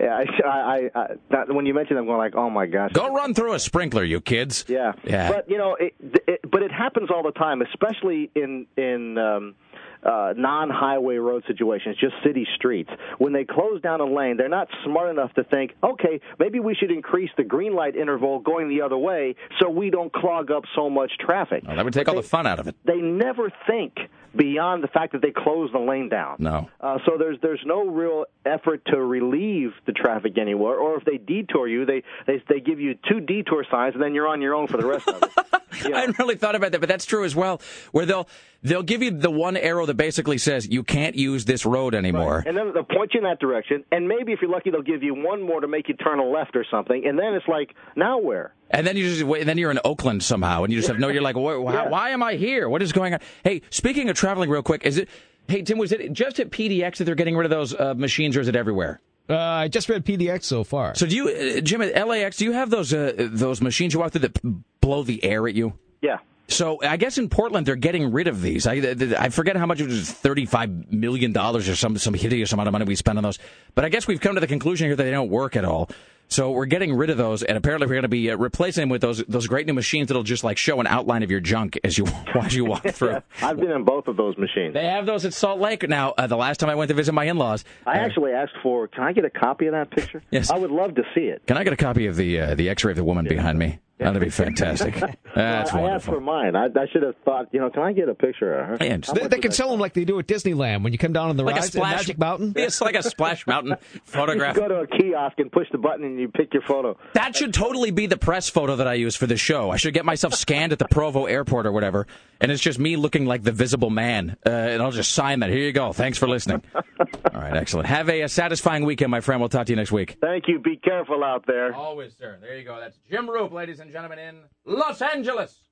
yeah, 0.00 0.24
I, 0.44 0.48
I, 0.48 0.90
I 0.94 1.06
that, 1.30 1.54
when 1.54 1.66
you 1.66 1.74
mentioned, 1.74 1.98
I'm 2.00 2.06
going 2.06 2.18
like, 2.18 2.34
oh 2.34 2.50
my 2.50 2.66
gosh. 2.66 2.90
go 2.92 3.14
run 3.14 3.32
through 3.32 3.52
a 3.54 3.58
sprinkler, 3.60 4.02
you 4.02 4.20
kids. 4.20 4.64
Yeah, 4.66 4.92
Yeah. 5.04 5.30
But 5.30 5.48
you 5.48 5.56
know, 5.56 5.76
it, 5.78 5.94
it, 6.26 6.40
but 6.50 6.62
it 6.62 6.72
happens 6.72 7.10
all 7.14 7.22
the 7.22 7.30
time, 7.32 7.62
especially 7.62 8.28
in 8.34 8.66
in 8.76 9.16
um, 9.18 9.54
uh, 10.02 10.34
non-highway 10.36 11.16
road 11.16 11.44
situations, 11.46 11.96
just 11.98 12.14
city 12.24 12.46
streets. 12.56 12.90
When 13.18 13.32
they 13.32 13.44
close 13.44 13.80
down 13.82 14.00
a 14.00 14.04
lane, 14.04 14.36
they're 14.36 14.48
not 14.48 14.68
smart 14.84 15.10
enough 15.10 15.32
to 15.34 15.44
think, 15.44 15.74
okay, 15.82 16.20
maybe 16.40 16.58
we 16.60 16.74
should 16.74 16.90
increase 16.90 17.30
the 17.36 17.44
green 17.44 17.74
light 17.74 17.94
interval 17.96 18.40
going 18.40 18.68
the 18.68 18.82
other 18.82 18.98
way 18.98 19.36
so 19.60 19.70
we 19.70 19.90
don't 19.90 20.12
clog 20.12 20.50
up 20.50 20.64
so 20.74 20.90
much 20.90 21.12
traffic. 21.20 21.62
Well, 21.66 21.76
that 21.76 21.84
would 21.84 21.94
take 21.94 22.08
all 22.08 22.16
the 22.16 22.22
fun 22.22 22.46
out 22.46 22.58
of 22.58 22.66
it. 22.68 22.74
They 22.84 22.96
never 22.98 23.50
think 23.66 23.94
beyond 24.36 24.82
the 24.82 24.88
fact 24.88 25.12
that 25.12 25.22
they 25.22 25.30
close 25.30 25.70
the 25.72 25.78
lane 25.78 26.08
down. 26.08 26.36
No. 26.38 26.68
Uh, 26.80 26.98
so 27.06 27.16
there's 27.18 27.38
there's 27.42 27.62
no 27.64 27.86
real 27.86 28.24
effort 28.44 28.82
to 28.86 28.98
relieve 28.98 29.72
the 29.86 29.92
traffic 29.92 30.38
anywhere. 30.38 30.76
Or 30.76 30.96
if 30.98 31.04
they 31.04 31.18
detour 31.18 31.68
you, 31.68 31.84
they 31.84 32.02
they 32.26 32.42
they 32.48 32.60
give 32.60 32.80
you 32.80 32.94
two 33.08 33.20
detour 33.20 33.64
signs, 33.70 33.94
and 33.94 34.02
then 34.02 34.14
you're 34.14 34.28
on 34.28 34.40
your 34.40 34.54
own 34.54 34.66
for 34.66 34.76
the 34.76 34.86
rest 34.86 35.08
of 35.08 35.22
it. 35.22 35.30
I 35.92 36.00
hadn't 36.00 36.18
really 36.18 36.36
thought 36.36 36.54
about 36.54 36.72
that, 36.72 36.80
but 36.80 36.88
that's 36.88 37.04
true 37.04 37.24
as 37.24 37.34
well. 37.34 37.60
Where 37.92 38.06
they'll 38.06 38.28
they'll 38.62 38.82
give 38.82 39.02
you 39.02 39.10
the 39.10 39.30
one 39.30 39.56
arrow 39.56 39.86
that 39.86 39.94
basically 39.94 40.38
says 40.38 40.66
you 40.66 40.82
can't 40.82 41.16
use 41.16 41.44
this 41.44 41.66
road 41.66 41.94
anymore. 41.94 42.42
And 42.46 42.56
then 42.56 42.72
they'll 42.72 42.84
point 42.84 43.14
you 43.14 43.20
in 43.20 43.24
that 43.24 43.40
direction, 43.40 43.84
and 43.90 44.08
maybe 44.08 44.32
if 44.32 44.40
you're 44.40 44.50
lucky, 44.50 44.70
they'll 44.70 44.82
give 44.82 45.02
you 45.02 45.14
one 45.14 45.42
more 45.42 45.60
to 45.60 45.68
make 45.68 45.88
you 45.88 45.94
turn 45.94 46.18
a 46.18 46.24
left 46.24 46.56
or 46.56 46.64
something. 46.70 47.06
And 47.06 47.18
then 47.18 47.34
it's 47.34 47.48
like, 47.48 47.74
now 47.96 48.18
where? 48.18 48.54
And 48.70 48.86
then 48.86 48.96
you 48.96 49.08
just 49.08 49.22
wait, 49.22 49.40
and 49.40 49.48
then 49.48 49.58
you're 49.58 49.70
in 49.70 49.78
Oakland 49.84 50.22
somehow, 50.22 50.64
and 50.64 50.72
you 50.72 50.78
just 50.78 50.88
have 50.88 50.98
no. 50.98 51.08
You're 51.08 51.22
like, 51.22 51.36
why, 51.36 51.56
why, 51.56 51.72
Yeah. 51.74 51.88
why 51.88 52.10
am 52.10 52.22
I 52.22 52.34
here? 52.34 52.68
What 52.68 52.82
is 52.82 52.92
going 52.92 53.14
on? 53.14 53.20
Hey, 53.44 53.62
speaking 53.70 54.08
of 54.08 54.16
traveling, 54.16 54.50
real 54.50 54.62
quick, 54.62 54.84
is 54.84 54.98
it? 54.98 55.08
Hey 55.46 55.62
Tim, 55.62 55.76
was 55.78 55.92
it 55.92 56.12
just 56.12 56.40
at 56.40 56.50
PDX 56.50 56.96
that 56.96 57.04
they're 57.04 57.14
getting 57.14 57.36
rid 57.36 57.44
of 57.44 57.50
those 57.50 57.74
uh, 57.74 57.92
machines, 57.94 58.36
or 58.36 58.40
is 58.40 58.48
it 58.48 58.56
everywhere? 58.56 59.00
Uh, 59.28 59.36
I 59.38 59.68
just 59.68 59.88
read 59.88 60.04
PDX 60.04 60.44
so 60.44 60.64
far. 60.64 60.94
So 60.94 61.06
do 61.06 61.14
you, 61.14 61.28
uh, 61.28 61.60
Jim, 61.60 61.80
at 61.82 62.08
LAX, 62.08 62.38
do 62.38 62.44
you 62.46 62.52
have 62.52 62.70
those 62.70 62.92
uh, 62.92 63.12
those 63.30 63.60
machines 63.60 63.92
you 63.94 64.00
walk 64.00 64.12
through 64.12 64.22
that 64.22 64.80
blow 64.80 65.02
the 65.02 65.22
air 65.22 65.46
at 65.46 65.54
you? 65.54 65.74
Yeah. 66.00 66.18
So 66.48 66.78
I 66.82 66.96
guess 66.98 67.16
in 67.16 67.28
Portland 67.30 67.66
they're 67.66 67.76
getting 67.76 68.12
rid 68.12 68.26
of 68.28 68.42
these. 68.42 68.66
I 68.66 68.74
I 69.18 69.28
forget 69.30 69.56
how 69.56 69.66
much 69.66 69.80
it 69.80 69.86
was, 69.86 70.10
thirty 70.10 70.46
five 70.46 70.90
million 70.92 71.32
dollars 71.32 71.68
or 71.68 71.76
some 71.76 71.96
some 71.98 72.14
hideous 72.14 72.52
amount 72.52 72.68
of 72.68 72.72
money 72.72 72.84
we 72.86 72.96
spent 72.96 73.16
on 73.18 73.24
those. 73.24 73.38
But 73.74 73.84
I 73.84 73.88
guess 73.90 74.06
we've 74.06 74.20
come 74.20 74.34
to 74.34 74.40
the 74.40 74.46
conclusion 74.46 74.86
here 74.88 74.96
that 74.96 75.02
they 75.04 75.10
don't 75.10 75.30
work 75.30 75.56
at 75.56 75.64
all. 75.64 75.90
So 76.28 76.50
we're 76.50 76.66
getting 76.66 76.94
rid 76.94 77.10
of 77.10 77.16
those, 77.16 77.42
and 77.42 77.56
apparently 77.56 77.86
we're 77.86 77.94
going 77.94 78.02
to 78.02 78.08
be 78.08 78.30
uh, 78.30 78.36
replacing 78.36 78.82
them 78.82 78.88
with 78.88 79.00
those 79.00 79.22
those 79.28 79.46
great 79.46 79.66
new 79.66 79.72
machines 79.74 80.08
that'll 80.08 80.22
just 80.22 80.42
like 80.42 80.56
show 80.56 80.80
an 80.80 80.86
outline 80.86 81.22
of 81.22 81.30
your 81.30 81.40
junk 81.40 81.78
as 81.84 81.96
you 81.96 82.06
as 82.42 82.54
you 82.54 82.64
walk 82.64 82.84
through. 82.88 83.22
I've 83.42 83.56
been 83.58 83.70
in 83.70 83.84
both 83.84 84.08
of 84.08 84.16
those 84.16 84.36
machines. 84.36 84.74
They 84.74 84.86
have 84.86 85.06
those 85.06 85.24
at 85.24 85.34
Salt 85.34 85.60
Lake 85.60 85.88
now. 85.88 86.12
Uh, 86.16 86.26
the 86.26 86.36
last 86.36 86.58
time 86.60 86.70
I 86.70 86.74
went 86.74 86.88
to 86.88 86.94
visit 86.94 87.12
my 87.12 87.24
in 87.24 87.36
laws, 87.36 87.64
I 87.86 87.98
actually 87.98 88.32
asked 88.32 88.54
for, 88.62 88.88
can 88.88 89.04
I 89.04 89.12
get 89.12 89.24
a 89.24 89.30
copy 89.30 89.66
of 89.66 89.72
that 89.72 89.90
picture? 89.90 90.22
Yes. 90.30 90.50
I 90.50 90.58
would 90.58 90.70
love 90.70 90.94
to 90.96 91.02
see 91.14 91.22
it. 91.22 91.46
Can 91.46 91.56
I 91.56 91.64
get 91.64 91.72
a 91.72 91.76
copy 91.76 92.06
of 92.06 92.16
the 92.16 92.40
uh, 92.40 92.54
the 92.54 92.68
X-ray 92.68 92.92
of 92.92 92.96
the 92.96 93.04
woman 93.04 93.26
behind 93.26 93.58
me? 93.58 93.78
That'd 94.04 94.20
be 94.22 94.30
fantastic. 94.30 94.94
That's 95.34 95.72
I, 95.72 95.80
I 95.80 95.90
asked 95.94 96.04
for 96.04 96.20
mine. 96.20 96.54
I, 96.54 96.66
I 96.66 96.86
should 96.92 97.02
have 97.02 97.16
thought, 97.24 97.48
you 97.52 97.60
know, 97.60 97.70
can 97.70 97.82
I 97.82 97.92
get 97.92 98.08
a 98.08 98.14
picture 98.14 98.54
of 98.54 98.66
her? 98.78 98.84
Yeah, 98.84 98.96
just- 98.98 99.14
They, 99.14 99.26
they 99.26 99.38
can 99.38 99.50
sell 99.52 99.70
them 99.70 99.80
like 99.80 99.94
they 99.94 100.04
do 100.04 100.18
at 100.18 100.26
Disneyland 100.26 100.84
when 100.84 100.92
you 100.92 100.98
come 100.98 101.12
down 101.12 101.30
on 101.30 101.36
the 101.36 101.42
Like 101.42 101.54
a 101.54 101.60
rides 101.60 101.66
at 101.68 101.72
splash 101.72 101.96
Magic 101.96 102.18
Mountain. 102.18 102.52
It's 102.56 102.80
like 102.80 102.94
a 102.94 103.02
Splash 103.02 103.46
Mountain 103.46 103.76
You 103.94 104.00
photograph. 104.04 104.54
go 104.56 104.68
to 104.68 104.80
a 104.80 104.86
kiosk 104.86 105.38
and 105.38 105.50
push 105.50 105.66
the 105.72 105.78
button 105.78 106.04
and 106.04 106.20
you 106.20 106.28
pick 106.28 106.52
your 106.52 106.62
photo. 106.62 106.96
That 107.14 107.34
should 107.34 107.52
totally 107.54 107.90
be 107.90 108.06
the 108.06 108.16
press 108.18 108.48
photo 108.48 108.76
that 108.76 108.86
I 108.86 108.94
use 108.94 109.16
for 109.16 109.26
the 109.26 109.36
show. 109.36 109.70
I 109.70 109.76
should 109.76 109.94
get 109.94 110.04
myself 110.04 110.34
scanned 110.34 110.72
at 110.72 110.78
the 110.78 110.86
Provo 110.88 111.26
airport 111.26 111.66
or 111.66 111.72
whatever, 111.72 112.06
and 112.40 112.52
it's 112.52 112.62
just 112.62 112.78
me 112.78 112.96
looking 112.96 113.26
like 113.26 113.42
the 113.42 113.52
visible 113.52 113.90
man, 113.90 114.36
uh, 114.46 114.50
and 114.50 114.82
I'll 114.82 114.90
just 114.92 115.12
sign 115.12 115.40
that. 115.40 115.50
Here 115.50 115.58
you 115.64 115.72
go. 115.72 115.92
Thanks 115.92 116.18
for 116.18 116.28
listening. 116.28 116.62
All 116.74 117.40
right, 117.40 117.56
excellent. 117.56 117.86
Have 117.88 118.08
a, 118.08 118.22
a 118.22 118.28
satisfying 118.28 118.84
weekend, 118.84 119.10
my 119.10 119.20
friend. 119.20 119.40
We'll 119.40 119.48
talk 119.48 119.66
to 119.66 119.72
you 119.72 119.76
next 119.76 119.92
week. 119.92 120.16
Thank 120.20 120.44
you. 120.48 120.58
Be 120.60 120.76
careful 120.76 121.24
out 121.24 121.44
there. 121.46 121.74
Always, 121.74 122.12
sir. 122.18 122.38
There 122.40 122.56
you 122.56 122.64
go. 122.64 122.78
That's 122.78 122.96
Jim 123.10 123.26
Roope, 123.26 123.52
ladies 123.52 123.80
and 123.80 123.90
gentlemen, 123.90 123.93
in 123.94 124.42
Los 124.64 125.00
Angeles. 125.00 125.62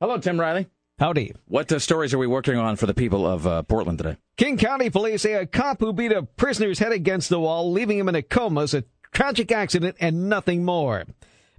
Hello, 0.00 0.16
Tim 0.18 0.38
Riley. 0.38 0.68
Howdy. 1.00 1.34
What 1.46 1.72
uh, 1.72 1.80
stories 1.80 2.14
are 2.14 2.18
we 2.18 2.28
working 2.28 2.56
on 2.56 2.76
for 2.76 2.86
the 2.86 2.94
people 2.94 3.26
of 3.26 3.48
uh, 3.48 3.62
Portland 3.64 3.98
today? 3.98 4.16
King 4.36 4.56
County 4.56 4.90
police 4.90 5.22
say 5.22 5.32
a 5.32 5.44
cop 5.44 5.80
who 5.80 5.92
beat 5.92 6.12
a 6.12 6.22
prisoner's 6.22 6.78
head 6.78 6.92
against 6.92 7.30
the 7.30 7.40
wall, 7.40 7.72
leaving 7.72 7.98
him 7.98 8.08
in 8.08 8.14
a 8.14 8.22
coma, 8.22 8.60
is 8.60 8.74
a 8.74 8.84
tragic 9.12 9.50
accident 9.50 9.96
and 9.98 10.28
nothing 10.28 10.64
more. 10.64 11.04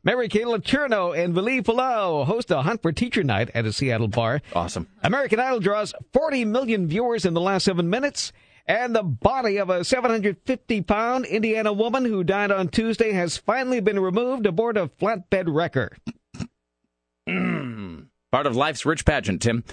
Mary 0.05 0.29
Kay 0.29 0.43
Letourneau 0.43 1.17
and 1.17 1.33
Vili 1.33 1.61
Fualaau 1.61 2.25
host 2.25 2.49
a 2.51 2.61
Hunt 2.61 2.81
for 2.81 2.93
Teacher 2.93 3.23
Night 3.23 3.49
at 3.53 3.65
a 3.65 3.73
Seattle 3.73 4.07
bar. 4.07 4.41
Awesome. 4.53 4.87
American 5.03 5.41
Idol 5.41 5.59
draws 5.59 5.93
40 6.13 6.45
million 6.45 6.87
viewers 6.87 7.25
in 7.25 7.33
the 7.33 7.41
last 7.41 7.65
seven 7.65 7.89
minutes. 7.89 8.31
And 8.67 8.95
the 8.95 9.03
body 9.03 9.57
of 9.57 9.69
a 9.69 9.83
750 9.83 10.81
pound 10.81 11.25
Indiana 11.25 11.71
woman 11.71 12.05
who 12.05 12.23
died 12.23 12.51
on 12.51 12.69
Tuesday 12.69 13.11
has 13.11 13.37
finally 13.37 13.79
been 13.79 13.99
removed 13.99 14.45
aboard 14.45 14.77
a 14.77 14.87
flatbed 14.87 15.45
wrecker. 15.47 15.95
Hmm. 17.27 18.01
Part 18.31 18.47
of 18.47 18.55
life's 18.55 18.85
rich 18.85 19.05
pageant, 19.05 19.41
Tim. 19.41 19.63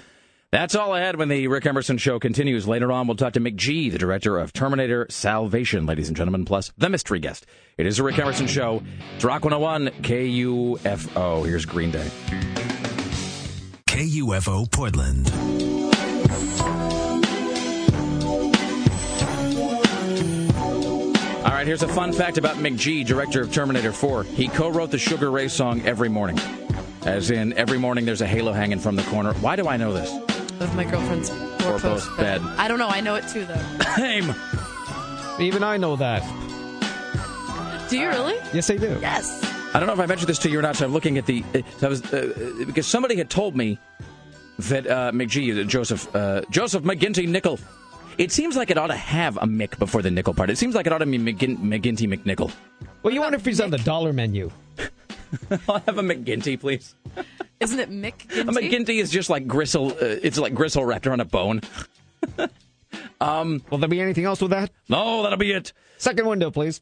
That's 0.53 0.75
all 0.75 0.95
ahead 0.95 1.17
when 1.17 1.29
the 1.29 1.49
Rick 1.49 1.65
Emerson 1.65 1.97
show 1.97 2.19
continues. 2.19 2.69
Later 2.69 2.93
on, 2.93 3.07
we'll 3.07 3.17
talk 3.17 3.33
to 3.33 3.41
McG, 3.41 3.91
the 3.91 3.97
director 3.97 4.39
of 4.39 4.53
Terminator 4.53 5.07
Salvation, 5.09 5.87
ladies 5.87 6.09
and 6.09 6.17
gentlemen, 6.17 6.45
plus 6.45 6.71
the 6.77 6.91
mystery 6.91 7.21
guest. 7.21 7.47
It 7.79 7.87
is 7.87 7.99
a 7.99 8.03
Rick 8.03 8.19
Emerson 8.19 8.47
show. 8.47 8.83
It's 9.15 9.25
Rock 9.25 9.47
101 9.47 10.03
KUFO. 10.03 11.47
Here's 11.47 11.65
Green 11.65 11.91
Day. 11.91 12.07
KUFO 13.87 14.71
Portland. 14.71 15.31
All 21.45 21.51
right, 21.51 21.67
here's 21.67 21.83
a 21.83 21.89
fun 21.89 22.13
fact 22.13 22.39
about 22.39 22.57
McG, 22.59 23.05
director 23.05 23.41
of 23.41 23.53
Terminator 23.53 23.91
4. 23.91 24.23
He 24.23 24.47
co 24.47 24.69
wrote 24.69 24.93
the 24.93 24.99
Sugar 24.99 25.29
Ray 25.29 25.49
song 25.49 25.83
every 25.85 26.09
morning. 26.09 26.39
As 27.05 27.33
in, 27.33 27.53
every 27.55 27.79
morning 27.79 28.05
there's 28.05 28.21
a 28.21 28.29
halo 28.29 28.53
hanging 28.53 28.79
from 28.79 28.95
the 28.95 29.03
corner. 29.05 29.33
Why 29.35 29.57
do 29.57 29.67
I 29.67 29.77
know 29.77 29.93
this? 29.93 30.09
Of 30.61 30.77
my 30.77 30.85
girlfriend's 30.85 31.31
four 31.31 31.81
post 31.81 31.83
post 31.83 32.17
bed. 32.17 32.41
I 32.59 32.69
don't 32.69 32.79
know. 32.79 32.87
I 32.87 33.01
know 33.01 33.17
it 33.17 33.27
too, 33.27 33.45
though. 33.45 33.61
Same. 33.97 34.33
Even 35.41 35.65
I 35.65 35.79
know 35.79 35.97
that. 35.97 36.23
Do 37.91 37.99
you 37.99 38.09
really? 38.09 38.37
Yes, 38.55 38.71
I 38.71 38.77
do. 38.77 38.97
Yes. 39.01 39.43
I 39.75 39.81
don't 39.81 39.89
know 39.89 39.95
if 39.95 40.01
I 40.01 40.07
mentioned 40.07 40.29
this 40.29 40.39
to 40.41 40.49
you 40.49 40.61
or 40.61 40.63
not. 40.63 40.77
So 40.77 40.85
I'm 40.85 40.93
looking 40.93 41.19
at 41.19 41.27
the. 41.27 41.43
Uh, 41.53 41.63
so 41.79 41.87
I 41.89 41.91
was 41.91 42.13
uh, 42.13 42.65
because 42.67 42.87
somebody 42.87 43.17
had 43.17 43.31
told 43.31 43.57
me 43.57 43.81
that 44.61 44.87
uh, 44.87 45.11
McG, 45.11 45.61
uh, 45.61 45.65
Joseph 45.65 46.15
uh, 46.15 46.43
Joseph 46.51 46.85
McGinty 46.85 47.27
Nichol. 47.27 47.59
It 48.19 48.31
seems 48.31 48.57
like 48.57 48.71
it 48.71 48.79
ought 48.79 48.89
to 48.89 48.97
have 48.97 49.37
a 49.39 49.47
Mick 49.47 49.79
before 49.79 50.03
the 50.03 50.11
Nichol 50.11 50.35
part. 50.35 50.51
It 50.51 50.59
seems 50.59 50.75
like 50.75 50.87
it 50.87 50.93
ought 50.93 50.99
to 50.99 51.07
be 51.07 51.19
McGin- 51.19 51.59
McGinty 51.59 52.07
McNichol. 52.13 52.53
Well, 53.03 53.13
you 53.13 53.21
wonder 53.21 53.37
if 53.37 53.45
he's 53.45 53.61
on 53.61 53.71
the 53.71 53.79
dollar 53.79 54.13
menu. 54.13 54.51
I'll 55.69 55.79
have 55.81 55.99
a 55.99 56.03
McGinty, 56.03 56.61
please. 56.61 56.95
Isn't 57.59 57.81
it 57.81 57.91
Mick 57.91 58.25
A 58.39 58.45
McGinty 58.45 59.01
is 59.01 59.11
just 59.11 59.31
like 59.31 59.47
gristle. 59.47 59.93
Uh, 59.93 60.19
it's 60.23 60.39
like 60.39 60.55
gristle 60.55 60.85
wrapped 60.85 61.07
around 61.07 61.21
a 61.21 61.25
bone. 61.25 61.63
um, 63.21 63.63
Will 63.71 63.79
there 63.79 63.89
be 63.89 64.01
anything 64.01 64.25
else 64.25 64.41
with 64.41 64.51
that? 64.51 64.71
No, 64.89 65.23
that'll 65.23 65.39
be 65.39 65.53
it. 65.53 65.73
Second 65.97 66.27
window, 66.27 66.51
please. 66.51 66.81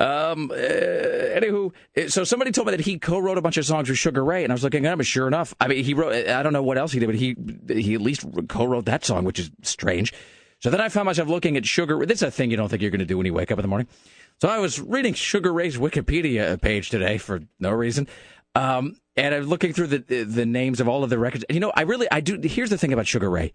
Um. 0.00 0.50
Uh, 0.50 0.54
anywho, 0.54 1.72
uh, 1.96 2.08
so 2.08 2.24
somebody 2.24 2.50
told 2.50 2.66
me 2.66 2.72
that 2.72 2.80
he 2.80 2.98
co-wrote 2.98 3.38
a 3.38 3.42
bunch 3.42 3.58
of 3.58 3.64
songs 3.64 3.88
with 3.88 3.96
Sugar 3.96 4.24
Ray, 4.24 4.42
and 4.42 4.52
I 4.52 4.54
was 4.54 4.64
looking 4.64 4.84
at 4.86 4.92
him. 4.92 4.98
And 4.98 5.06
sure 5.06 5.28
enough, 5.28 5.54
I 5.60 5.68
mean, 5.68 5.84
he 5.84 5.94
wrote. 5.94 6.28
I 6.28 6.42
don't 6.42 6.52
know 6.52 6.64
what 6.64 6.78
else 6.78 6.90
he 6.90 6.98
did, 6.98 7.06
but 7.06 7.14
he 7.14 7.36
he 7.68 7.94
at 7.94 8.00
least 8.00 8.26
co-wrote 8.48 8.86
that 8.86 9.04
song, 9.04 9.24
which 9.24 9.38
is 9.38 9.52
strange. 9.62 10.12
So 10.64 10.70
then 10.70 10.80
I 10.80 10.88
found 10.88 11.04
myself 11.04 11.28
looking 11.28 11.58
at 11.58 11.66
Sugar. 11.66 12.06
This 12.06 12.20
is 12.20 12.22
a 12.22 12.30
thing 12.30 12.50
you 12.50 12.56
don't 12.56 12.70
think 12.70 12.80
you're 12.80 12.90
going 12.90 13.00
to 13.00 13.04
do 13.04 13.18
when 13.18 13.26
you 13.26 13.34
wake 13.34 13.52
up 13.52 13.58
in 13.58 13.62
the 13.62 13.68
morning. 13.68 13.86
So 14.40 14.48
I 14.48 14.60
was 14.60 14.80
reading 14.80 15.12
Sugar 15.12 15.52
Ray's 15.52 15.76
Wikipedia 15.76 16.58
page 16.58 16.88
today 16.88 17.18
for 17.18 17.40
no 17.60 17.70
reason. 17.70 18.08
Um, 18.54 18.96
and 19.14 19.34
I'm 19.34 19.42
looking 19.42 19.74
through 19.74 19.88
the 19.88 19.98
the 20.24 20.46
names 20.46 20.80
of 20.80 20.88
all 20.88 21.04
of 21.04 21.10
the 21.10 21.18
records. 21.18 21.44
You 21.50 21.60
know, 21.60 21.70
I 21.76 21.82
really 21.82 22.10
I 22.10 22.20
do. 22.22 22.40
Here's 22.42 22.70
the 22.70 22.78
thing 22.78 22.94
about 22.94 23.06
Sugar 23.06 23.28
Ray 23.28 23.52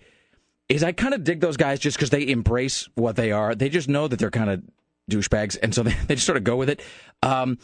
is 0.68 0.84
I 0.84 0.92
kind 0.92 1.16
of 1.16 1.24
dig 1.24 1.40
those 1.40 1.58
guys 1.58 1.80
just 1.80 1.98
because 1.98 2.12
they 2.12 2.28
embrace 2.28 2.88
what 2.94 3.16
they 3.16 3.32
are. 3.32 3.56
They 3.56 3.70
just 3.70 3.90
know 3.90 4.08
that 4.08 4.20
they're 4.20 4.30
kind 4.30 4.52
of 4.52 4.62
douchebags, 5.10 5.58
and 5.64 5.74
so 5.74 5.82
they, 5.82 5.96
they 6.08 6.14
just 6.14 6.28
sort 6.28 6.38
of 6.38 6.44
go 6.44 6.58
with 6.58 6.70
it. 6.70 6.80
Um, 7.24 7.58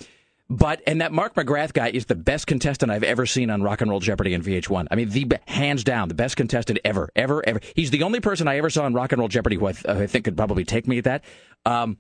but 0.50 0.82
and 0.86 1.02
that 1.02 1.12
Mark 1.12 1.34
McGrath 1.36 1.74
guy 1.74 1.90
is 1.90 2.06
the 2.06 2.16
best 2.16 2.46
contestant 2.48 2.92
I've 2.92 3.04
ever 3.04 3.26
seen 3.26 3.50
on 3.50 3.64
Rock 3.64 3.82
and 3.82 3.90
Roll 3.90 4.00
Jeopardy 4.00 4.34
and 4.34 4.44
VH1. 4.44 4.88
I 4.92 4.96
mean, 4.96 5.10
the 5.10 5.40
hands 5.48 5.84
down 5.84 6.08
the 6.08 6.14
best 6.14 6.38
contestant 6.38 6.80
ever, 6.86 7.10
ever, 7.16 7.44
ever. 7.48 7.60
He's 7.74 7.92
the 7.92 8.04
only 8.04 8.20
person 8.20 8.48
I 8.48 8.58
ever 8.58 8.70
saw 8.70 8.86
on 8.86 8.94
Rock 8.94 9.12
and 9.12 9.20
Roll 9.20 9.28
Jeopardy 9.28 9.56
who 9.56 9.66
I, 9.68 9.72
th- 9.72 9.86
I 9.86 10.08
think 10.08 10.26
could 10.26 10.38
probably 10.38 10.64
take 10.64 10.88
me 10.88 11.00
at 11.00 11.06
that. 11.06 11.24
Um, 11.66 11.98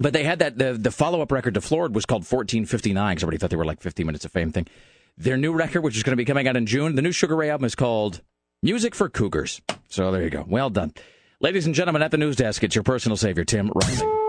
but 0.00 0.12
they 0.12 0.24
had 0.24 0.40
that 0.40 0.58
the 0.58 0.74
the 0.74 0.90
follow 0.90 1.22
up 1.22 1.32
record 1.32 1.54
to 1.54 1.60
Floored 1.60 1.94
was 1.94 2.04
called 2.04 2.22
1459 2.22 3.14
because 3.14 3.22
everybody 3.22 3.38
thought 3.38 3.50
they 3.50 3.56
were 3.56 3.64
like 3.64 3.80
50 3.80 4.04
minutes 4.04 4.24
of 4.24 4.32
fame 4.32 4.52
thing. 4.52 4.66
Their 5.16 5.36
new 5.36 5.52
record, 5.52 5.82
which 5.82 5.96
is 5.96 6.02
going 6.02 6.12
to 6.12 6.16
be 6.16 6.24
coming 6.24 6.46
out 6.46 6.56
in 6.56 6.66
June, 6.66 6.94
the 6.94 7.02
new 7.02 7.12
Sugar 7.12 7.34
Ray 7.34 7.50
album 7.50 7.64
is 7.64 7.74
called 7.74 8.22
Music 8.62 8.94
for 8.94 9.08
Cougars. 9.08 9.60
So 9.88 10.10
there 10.10 10.22
you 10.22 10.30
go. 10.30 10.44
Well 10.46 10.70
done. 10.70 10.92
Ladies 11.40 11.66
and 11.66 11.74
gentlemen, 11.74 12.02
at 12.02 12.10
the 12.10 12.18
news 12.18 12.36
desk, 12.36 12.62
it's 12.64 12.74
your 12.74 12.84
personal 12.84 13.16
savior, 13.16 13.44
Tim 13.44 13.70
Riley. 13.74 14.27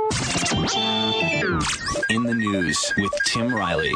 In 2.49 2.53
the 2.53 2.61
news 2.61 2.93
with 2.97 3.13
Tim 3.25 3.53
Riley. 3.53 3.93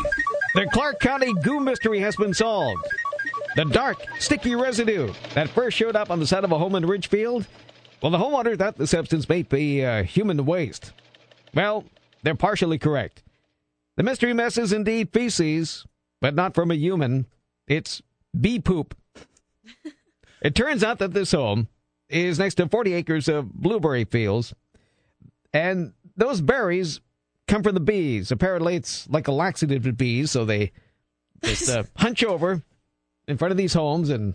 The 0.53 0.67
Clark 0.67 0.99
County 0.99 1.33
goo 1.41 1.59
mystery 1.59 1.99
has 2.01 2.15
been 2.15 2.35
solved. 2.35 2.85
The 3.55 3.65
dark, 3.65 3.97
sticky 4.19 4.53
residue 4.53 5.11
that 5.33 5.49
first 5.49 5.75
showed 5.75 5.95
up 5.95 6.11
on 6.11 6.19
the 6.19 6.27
side 6.27 6.43
of 6.43 6.51
a 6.51 6.59
home 6.59 6.75
in 6.75 6.85
Ridgefield. 6.85 7.47
Well, 7.99 8.11
the 8.11 8.19
homeowner 8.19 8.55
thought 8.55 8.77
the 8.77 8.85
substance 8.85 9.27
may 9.27 9.41
be 9.41 9.83
uh, 9.83 10.03
human 10.03 10.45
waste. 10.45 10.93
Well, 11.55 11.85
they're 12.21 12.35
partially 12.35 12.77
correct. 12.77 13.23
The 13.97 14.03
mystery 14.03 14.33
mess 14.33 14.59
is 14.59 14.71
indeed 14.71 15.09
feces, 15.11 15.87
but 16.21 16.35
not 16.35 16.53
from 16.53 16.69
a 16.69 16.75
human. 16.75 17.25
It's 17.67 18.03
bee 18.39 18.59
poop. 18.59 18.95
it 20.43 20.53
turns 20.53 20.83
out 20.83 20.99
that 20.99 21.13
this 21.13 21.31
home 21.31 21.69
is 22.07 22.37
next 22.37 22.55
to 22.55 22.69
40 22.69 22.93
acres 22.93 23.27
of 23.27 23.51
blueberry 23.51 24.05
fields, 24.05 24.53
and 25.53 25.93
those 26.15 26.39
berries 26.39 26.99
come 27.47 27.63
from 27.63 27.73
the 27.75 27.79
bees. 27.81 28.31
Apparently, 28.31 28.75
it's 28.75 29.07
like 29.09 29.27
a 29.27 29.31
laxative 29.31 29.83
to 29.83 29.93
bees, 29.93 30.31
so 30.31 30.45
they 30.45 30.71
just 31.43 31.69
uh, 31.69 31.83
hunch 31.97 32.23
over 32.23 32.61
in 33.27 33.37
front 33.37 33.51
of 33.51 33.57
these 33.57 33.73
homes 33.73 34.09
and 34.09 34.33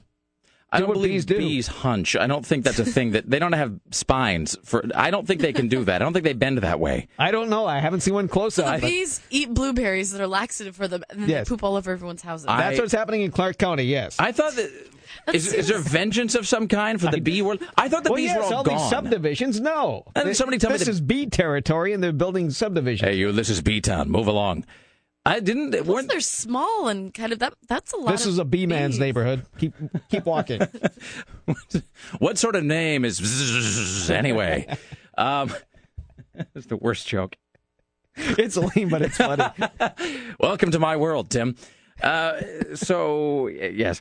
I 0.71 0.79
do 0.81 0.85
don't 0.85 0.93
believe 0.95 1.11
bees 1.13 1.25
do. 1.25 1.39
bees 1.39 1.67
hunch. 1.67 2.15
I 2.17 2.27
don't 2.27 2.45
think 2.45 2.63
that's 2.65 2.79
a 2.79 2.85
thing 2.85 3.13
that 3.13 3.29
they 3.29 3.39
don't 3.39 3.53
have 3.55 3.81
spines 3.91 4.55
for. 4.65 4.85
I 4.95 5.11
don't 5.11 5.27
think 5.27 5.41
they 5.41 5.55
can 5.55 5.69
do 5.69 5.85
that. 5.85 6.03
I 6.03 6.05
don't 6.05 6.13
think 6.13 6.25
they 6.27 6.35
bend 6.35 6.59
that 6.59 6.79
way. 6.79 7.09
I 7.19 7.31
don't 7.31 7.49
know. 7.49 7.65
I 7.67 7.79
haven't 7.79 8.01
seen 8.01 8.13
one 8.13 8.29
close 8.29 8.57
So 8.57 8.65
up. 8.67 8.81
the 8.83 8.87
bees 8.87 9.23
eat 9.31 9.55
blueberries 9.55 10.11
that 10.13 10.21
are 10.21 10.27
laxative 10.27 10.77
for 10.77 10.87
them, 10.87 11.03
and 11.09 11.23
then 11.23 11.29
Yes. 11.31 11.47
they 11.49 11.55
poop 11.55 11.65
all 11.65 11.77
over 11.77 11.91
everyone's 11.91 12.21
houses. 12.21 12.47
That's 12.47 12.79
what's 12.79 12.93
happening 12.93 13.23
in 13.23 13.31
Clark 13.31 13.57
County. 13.57 13.85
Yes. 13.85 14.17
I 14.19 14.33
thought 14.33 14.53
that. 14.57 14.71
Is, 15.33 15.53
is 15.53 15.69
there 15.69 15.79
vengeance 15.79 16.35
of 16.35 16.47
some 16.47 16.69
kind 16.69 17.01
for 17.01 17.11
the 17.11 17.21
bee 17.21 17.43
world? 17.43 17.63
I 17.77 17.89
thought 17.89 18.05
the 18.05 18.11
well, 18.11 18.17
bees 18.17 18.27
yes, 18.31 18.37
were 18.39 18.43
all, 18.45 18.55
all 18.55 18.65
gone. 18.65 18.79
these 18.79 18.89
subdivisions. 18.91 19.61
No, 19.61 20.05
And 20.15 20.25
Th- 20.27 20.37
somebody 20.37 20.59
tell 20.59 20.71
me 20.71 20.77
this 20.79 20.89
is 20.89 21.01
bee 21.01 21.27
territory, 21.27 21.93
and 21.93 22.03
they're 22.03 22.13
building 22.13 22.51
subdivisions. 22.51 23.09
Hey, 23.09 23.17
you! 23.17 23.33
This 23.33 23.49
is 23.51 23.61
B 23.61 23.81
Town. 23.81 24.11
Move 24.11 24.27
along. 24.27 24.65
I 25.27 25.41
didn't. 25.41 25.73
Plus, 25.73 25.85
weren't- 25.87 26.09
they're 26.09 26.21
small 26.21 26.89
and 26.89 27.13
kind 27.13 27.33
of 27.33 27.41
that. 27.41 27.53
That's 27.69 27.93
a 27.93 27.97
lot. 27.97 28.13
This 28.13 28.25
of 28.25 28.31
is 28.33 28.39
a 28.39 28.45
bee 28.47 28.67
man's 28.67 28.95
bees. 28.95 29.01
neighborhood. 29.01 29.45
Keep 29.59 29.75
keep 30.09 30.25
walking. 30.25 30.63
what 32.19 32.39
sort 32.39 32.57
of 32.57 32.65
name 32.65 33.05
is 33.05 33.21
anyway? 34.11 34.67
um, 35.19 35.53
it's 36.55 36.67
the 36.67 36.77
worst 36.77 37.07
joke. 37.07 37.37
it's 38.17 38.57
lame, 38.57 38.89
but 38.89 39.03
it's 39.03 39.17
funny. 39.17 39.45
Welcome 40.41 40.71
to 40.71 40.79
my 40.79 40.97
world, 40.97 41.31
Tim. 41.31 41.57
Uh, 42.03 42.41
so 42.75 43.49
yes. 43.49 44.01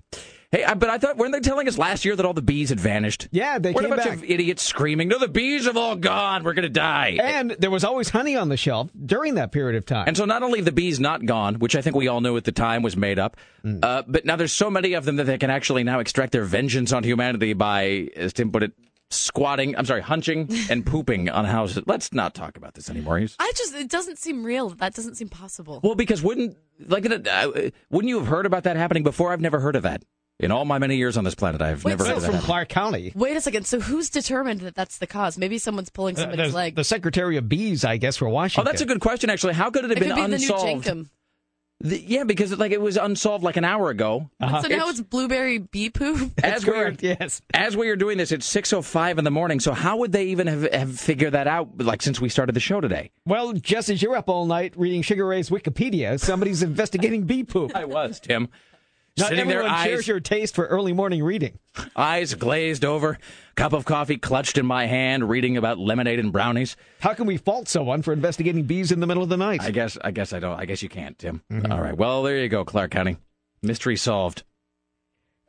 Hey, 0.50 0.64
I, 0.64 0.76
but 0.76 0.90
I 0.90 0.98
thought 0.98 1.18
weren't 1.18 1.34
they 1.34 1.42
telling 1.42 1.68
us 1.68 1.78
last 1.78 2.06
year 2.06 2.16
that 2.16 2.26
all 2.26 2.34
the 2.34 2.42
bees 2.42 2.70
had 2.70 2.80
vanished? 2.80 3.28
Yeah, 3.32 3.60
they 3.60 3.74
Weren't 3.74 3.88
came 3.88 3.92
a 3.94 3.96
bunch 3.98 4.08
back. 4.08 4.18
of 4.20 4.24
idiots 4.24 4.64
screaming, 4.64 5.10
"No, 5.10 5.20
the 5.20 5.28
bees 5.28 5.66
have 5.66 5.76
all 5.76 5.98
gone. 5.98 6.46
We're 6.46 6.54
going 6.54 6.64
to 6.64 6.70
die." 6.70 7.18
And 7.22 7.52
there 7.60 7.70
was 7.70 7.84
always 7.84 8.10
honey 8.10 8.38
on 8.38 8.48
the 8.48 8.56
shelf 8.56 8.90
during 9.06 9.36
that 9.36 9.52
period 9.52 9.78
of 9.78 9.86
time. 9.86 10.06
And 10.08 10.16
so 10.16 10.24
not 10.24 10.44
only 10.44 10.60
have 10.60 10.66
the 10.66 10.72
bees 10.72 11.02
not 11.02 11.26
gone, 11.26 11.56
which 11.56 11.76
I 11.76 11.82
think 11.82 11.98
we 11.98 12.08
all 12.08 12.22
knew 12.22 12.38
at 12.38 12.46
the 12.46 12.54
time 12.54 12.82
was 12.82 12.96
made 12.96 13.20
up, 13.20 13.36
Mm. 13.66 13.80
uh, 13.84 14.04
but 14.08 14.24
now 14.24 14.38
there's 14.38 14.54
so 14.54 14.70
many 14.70 14.94
of 14.94 15.04
them 15.04 15.18
that 15.18 15.26
they 15.26 15.38
can 15.38 15.50
actually 15.50 15.84
now 15.84 16.00
extract 16.00 16.32
their 16.32 16.46
vengeance 16.46 16.94
on 16.94 17.04
humanity 17.04 17.52
by, 17.52 18.08
as 18.16 18.32
Tim 18.32 18.50
put 18.50 18.64
it, 18.64 18.72
squatting. 19.10 19.76
I'm 19.78 19.86
sorry, 19.86 20.02
hunching 20.02 20.48
and 20.70 20.86
pooping 20.86 21.28
on 21.30 21.44
houses. 21.44 21.84
Let's 21.88 22.14
not 22.14 22.34
talk 22.34 22.56
about 22.56 22.74
this 22.74 22.90
anymore. 22.90 23.18
I 23.40 23.52
just 23.56 23.76
it 23.76 23.90
doesn't 23.90 24.18
seem 24.18 24.46
real. 24.46 24.70
That 24.70 24.94
doesn't 24.94 25.16
seem 25.16 25.28
possible. 25.28 25.82
well, 25.84 25.96
because 25.96 26.22
wouldn't 26.24 26.56
like 26.88 27.06
uh, 27.06 27.52
wouldn't 27.90 28.08
you 28.10 28.20
have 28.20 28.28
heard 28.28 28.46
about 28.46 28.64
that 28.64 28.78
happening 28.78 29.04
before? 29.04 29.34
I've 29.34 29.42
never 29.42 29.60
heard 29.60 29.76
of 29.76 29.84
that. 29.84 30.04
In 30.40 30.52
all 30.52 30.66
my 30.66 30.78
many 30.78 30.98
years 30.98 31.18
on 31.18 31.24
this 31.24 31.34
planet, 31.34 31.62
I've 31.64 31.84
Wait, 31.84 31.94
never 31.94 32.04
so 32.04 32.10
heard 32.10 32.18
of 32.18 32.22
that. 32.22 32.26
from 32.28 32.36
happening. 32.36 32.46
Clark 32.46 32.70
County. 32.70 33.12
Wait 33.16 33.36
a 33.36 33.42
second. 33.42 33.66
So 33.66 33.80
who's 33.80 34.10
determined 34.12 34.62
that 34.62 34.76
that's 34.76 35.00
the 35.00 35.08
cause? 35.08 35.36
Maybe 35.38 35.58
someone's 35.58 35.90
pulling 35.90 36.16
Uh, 36.16 36.22
somebody's 36.22 36.52
the, 36.52 36.56
leg. 36.58 36.76
the 36.76 36.84
Secretary 36.84 37.38
of 37.38 37.50
Bees, 37.50 37.84
I 37.84 37.98
guess, 37.98 38.18
for 38.18 38.30
Washington. 38.30 38.68
Oh, 38.68 38.72
that's 38.72 38.82
a 38.82 38.86
good 38.86 39.00
question. 39.00 39.32
Actually, 39.32 39.54
how 39.56 39.72
could 39.72 39.86
it 39.86 39.90
have 39.90 39.98
it 39.98 40.00
been 40.02 40.10
could 40.10 40.16
be 40.16 40.22
the 40.22 40.28
new 40.38 40.54
unsolved? 40.54 40.86
Jenkum. 40.86 41.10
The- 41.80 42.00
yeah, 42.00 42.24
because 42.24 42.56
like 42.58 42.72
it 42.72 42.82
was 42.82 42.98
unsolved 42.98 43.44
like 43.44 43.58
an 43.58 43.64
hour 43.64 43.90
ago. 43.90 44.30
So 44.40 44.68
now 44.68 44.90
it's 44.90 45.02
blueberry 45.02 45.58
bee 45.58 45.90
poop. 45.90 46.32
as 46.44 46.66
we 46.66 46.74
are, 46.74 46.94
yes. 47.00 47.42
as 47.54 47.76
we 47.78 47.90
are 47.90 47.96
doing 47.96 48.18
this, 48.20 48.32
it's 48.32 48.46
six 48.48 48.74
oh 48.74 48.82
five 48.84 49.18
in 49.18 49.24
the 49.24 49.32
morning. 49.32 49.60
So 49.60 49.74
how 49.74 49.98
would 49.98 50.12
they 50.12 50.26
even 50.26 50.46
have, 50.48 50.72
have 50.72 51.00
figured 51.00 51.34
that 51.34 51.48
out? 51.48 51.80
Like 51.82 52.02
since 52.04 52.20
we 52.22 52.30
started 52.30 52.56
the 52.56 52.60
show 52.60 52.80
today, 52.82 53.10
Well, 53.26 53.54
just 53.54 53.90
as 53.90 54.02
you're 54.04 54.16
up 54.16 54.28
all 54.30 54.46
night 54.46 54.74
reading 54.78 55.02
Sugar 55.04 55.26
Ray's 55.26 55.50
Wikipedia, 55.50 56.20
somebody's 56.20 56.62
investigating 56.72 57.24
bee 57.24 57.44
poop. 57.44 57.76
I 57.76 57.86
was 57.86 58.20
Tim. 58.20 58.50
Not 59.18 59.30
Sitting 59.30 59.48
there, 59.48 59.64
everyone 59.64 59.84
shares 59.84 60.00
eyes, 60.02 60.08
your 60.08 60.20
taste 60.20 60.54
for 60.54 60.66
early 60.68 60.94
morning 60.94 61.24
reading. 61.24 61.58
eyes 61.96 62.36
glazed 62.36 62.86
over, 62.86 63.18
cup 63.56 63.74
of 63.74 63.84
coffee 63.84 64.18
clutched 64.18 64.60
in 64.60 64.66
my 64.66 64.86
hand, 64.86 65.28
reading 65.28 65.58
about 65.58 65.80
lemonade 65.80 66.20
and 66.20 66.32
brownies. 66.32 66.76
How 67.00 67.16
can 67.16 67.26
we 67.26 67.38
fault 67.38 67.68
someone 67.68 68.04
for 68.04 68.14
investigating 68.14 68.64
bees 68.66 68.92
in 68.92 69.00
the 69.00 69.08
middle 69.08 69.24
of 69.24 69.30
the 69.30 69.38
night? 69.38 69.62
I 69.64 69.72
guess, 69.72 69.98
I 70.04 70.12
guess 70.12 70.34
I 70.34 70.40
don't. 70.40 70.60
I 70.60 70.66
guess 70.66 70.84
you 70.84 70.90
can't, 70.90 71.18
Tim. 71.18 71.42
Mm-hmm. 71.52 71.72
All 71.72 71.82
right. 71.82 71.98
Well, 71.98 72.22
there 72.22 72.38
you 72.38 72.48
go, 72.48 72.64
Clark 72.64 72.92
County. 72.92 73.18
Mystery 73.64 73.96
solved. 73.96 74.44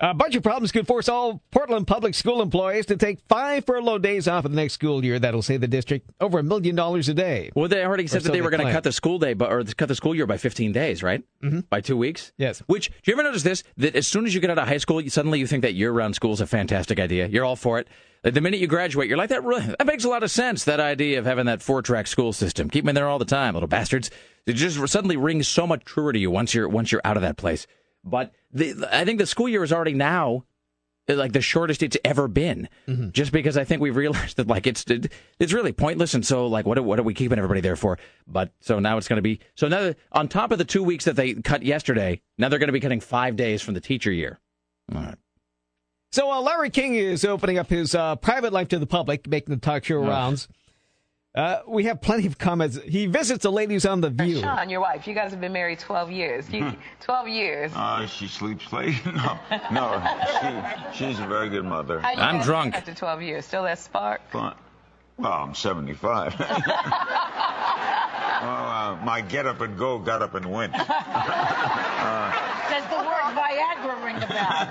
Uh, 0.01 0.14
of 0.16 0.42
problems 0.44 0.70
could 0.70 0.86
force 0.86 1.09
all 1.09 1.42
Portland 1.51 1.86
public 1.86 2.14
school 2.14 2.40
employees 2.40 2.86
to 2.86 2.96
take 2.96 3.18
five 3.28 3.64
furlough 3.64 3.99
days 3.99 4.28
off 4.28 4.44
in 4.44 4.53
the 4.53 4.57
next 4.57 4.74
school 4.74 5.05
year. 5.05 5.18
That'll 5.18 5.42
save 5.42 5.61
the 5.61 5.66
district 5.66 6.09
over 6.20 6.38
a 6.38 6.42
million 6.42 6.76
dollars 6.76 7.09
a 7.09 7.14
day. 7.14 7.51
Well, 7.57 7.68
they 7.68 7.84
already 7.84 8.07
said 8.07 8.22
so 8.22 8.28
that 8.28 8.32
they 8.32 8.38
they 8.38 8.42
were 8.42 8.51
going 8.51 8.64
to 8.64 8.72
cut 8.72 8.84
the 8.84 8.92
school 8.92 9.18
day, 9.18 9.34
but 9.34 9.51
or 9.51 9.64
cut 9.64 9.88
the 9.88 9.96
school 9.96 10.14
year 10.14 10.26
by 10.26 10.38
15 10.38 10.70
days, 10.70 11.03
right? 11.03 11.24
Mm-hmm. 11.42 11.61
By 11.68 11.80
two 11.80 11.96
weeks. 11.96 12.32
Yes. 12.36 12.61
Which 12.66 12.90
do 12.90 12.94
you 13.11 13.14
ever 13.14 13.24
notice 13.24 13.42
this? 13.42 13.64
That 13.78 13.96
as 13.96 14.07
soon 14.07 14.24
as 14.24 14.34
you 14.34 14.40
get 14.40 14.51
out 14.51 14.59
of 14.59 14.68
high 14.68 14.78
school, 14.78 15.01
you, 15.01 15.11
suddenly 15.11 15.40
you 15.40 15.49
think 15.49 15.62
that 15.62 15.74
year-round 15.74 16.14
school 16.14 16.32
is 16.32 16.40
a 16.40 16.46
fantastic 16.46 17.01
idea. 17.01 17.26
You're 17.26 17.44
all 17.44 17.57
for 17.57 17.80
it. 17.80 17.88
The 18.22 18.40
minute 18.40 18.61
you 18.61 18.66
graduate, 18.68 19.09
you're 19.09 19.18
like 19.18 19.30
that. 19.30 19.42
Really, 19.44 19.66
that 19.66 19.86
makes 19.86 20.05
a 20.05 20.09
lot 20.09 20.22
of 20.22 20.30
sense. 20.30 20.64
That 20.64 20.80
idea 20.80 21.18
of 21.18 21.24
having 21.24 21.46
that 21.46 21.62
four-track 21.62 22.07
school 22.07 22.32
system, 22.32 22.70
keep 22.70 22.84
them 22.84 22.90
in 22.90 22.94
there 22.94 23.09
all 23.09 23.18
the 23.18 23.24
time, 23.24 23.55
little 23.55 23.68
bastards. 23.68 24.11
It 24.46 24.55
just 24.55 24.78
suddenly 24.88 25.16
rings 25.16 25.46
so 25.49 25.66
much 25.66 25.84
truer 25.84 26.12
to 26.12 26.18
you 26.18 26.30
once 26.30 26.55
you're 26.55 26.68
once 26.68 26.90
you're 26.92 27.03
out 27.05 27.16
of 27.16 27.22
that 27.22 27.36
place. 27.36 27.66
But 28.09 28.32
the, 28.52 28.88
I 28.92 29.04
think 29.04 29.18
the 29.18 29.26
school 29.26 29.48
year 29.48 29.62
is 29.62 29.72
already 29.72 29.94
now 29.94 30.44
like 31.16 31.32
the 31.32 31.40
shortest 31.40 31.82
it's 31.82 31.96
ever 32.04 32.28
been. 32.28 32.68
Just 33.12 33.32
because 33.32 33.56
i 33.56 33.64
think 33.64 33.80
we've 33.80 33.96
realized 33.96 34.36
that 34.38 34.46
like 34.46 34.66
it's 34.66 34.84
it's 35.38 35.52
really 35.52 35.72
pointless 35.72 36.14
and 36.14 36.26
so 36.26 36.46
like 36.46 36.66
what 36.66 36.76
are, 36.78 36.82
what 36.82 36.98
are 36.98 37.02
we 37.04 37.14
keeping 37.14 37.38
everybody 37.38 37.61
there 37.61 37.76
for? 37.76 37.98
But 38.26 38.52
so 38.61 38.78
now 38.78 38.98
it's 38.98 39.09
going 39.09 39.16
to 39.18 39.22
be 39.22 39.40
so 39.54 39.68
now 39.68 39.94
on 40.12 40.28
top 40.28 40.52
of 40.52 40.59
the 40.59 40.64
two 40.64 40.82
weeks 40.82 41.04
that 41.06 41.16
they 41.16 41.34
cut 41.34 41.62
yesterday 41.62 42.20
now 42.36 42.48
they're 42.48 42.59
going 42.59 42.68
to 42.68 42.72
be 42.72 42.80
cutting 42.80 43.00
five 43.00 43.36
days 43.36 43.62
from 43.62 43.74
the 43.74 43.80
teacher 43.80 44.12
year. 44.12 44.38
All 44.94 45.00
right. 45.00 45.16
So 46.11 46.30
uh, 46.30 46.40
Larry 46.40 46.70
King 46.70 46.94
is 46.94 47.24
opening 47.24 47.59
up 47.59 47.68
his 47.68 47.94
uh, 47.94 48.16
private 48.16 48.52
life 48.52 48.68
to 48.68 48.78
the 48.78 48.86
public, 48.86 49.28
making 49.28 49.54
the 49.54 49.61
talk 49.61 49.84
show 49.84 49.98
rounds. 49.98 50.48
Uh, 51.39 51.62
we 51.68 51.84
have 51.84 52.01
plenty 52.01 52.26
of 52.26 52.36
comments. 52.36 52.76
He 52.82 53.07
visits 53.07 53.45
the 53.45 53.53
ladies 53.53 53.86
on 53.86 54.01
The 54.01 54.11
View. 54.11 54.41
Sean, 54.41 54.68
your 54.68 54.80
wife, 54.80 55.07
you 55.07 55.14
guys 55.14 55.30
have 55.30 55.41
been 55.41 55.53
married 55.53 55.78
12 55.78 56.11
years. 56.11 56.51
You, 56.51 56.72
12 56.99 57.28
years. 57.28 57.70
Uh, 57.76 58.09
she 58.09 58.26
sleeps 58.26 58.72
late. 58.72 59.01
no, 59.14 59.39
no, 59.70 60.03
she, 60.41 60.49
she's 60.99 61.20
a 61.20 61.26
very 61.28 61.49
good 61.49 61.64
mother. 61.64 62.01
I'm 62.05 62.43
drunk. 62.43 62.74
After 62.74 62.93
12 62.93 63.22
years, 63.22 63.47
still 63.47 63.62
that 63.62 63.78
spark? 63.78 64.20
But, 64.32 64.57
well, 65.16 65.30
I'm 65.30 65.55
75. 65.55 66.34
well, 66.41 66.49
uh, 66.51 66.57
my 69.05 69.20
get 69.20 69.47
up 69.47 69.61
and 69.61 69.78
go 69.78 69.97
got 70.01 70.22
up 70.22 70.34
and 70.34 70.51
went. 70.51 70.72
Does 70.72 70.86
the 70.89 70.95
word 72.97 73.36
Viagra 73.39 74.05
ring 74.05 74.16
a 74.16 74.26
bell? 74.26 74.68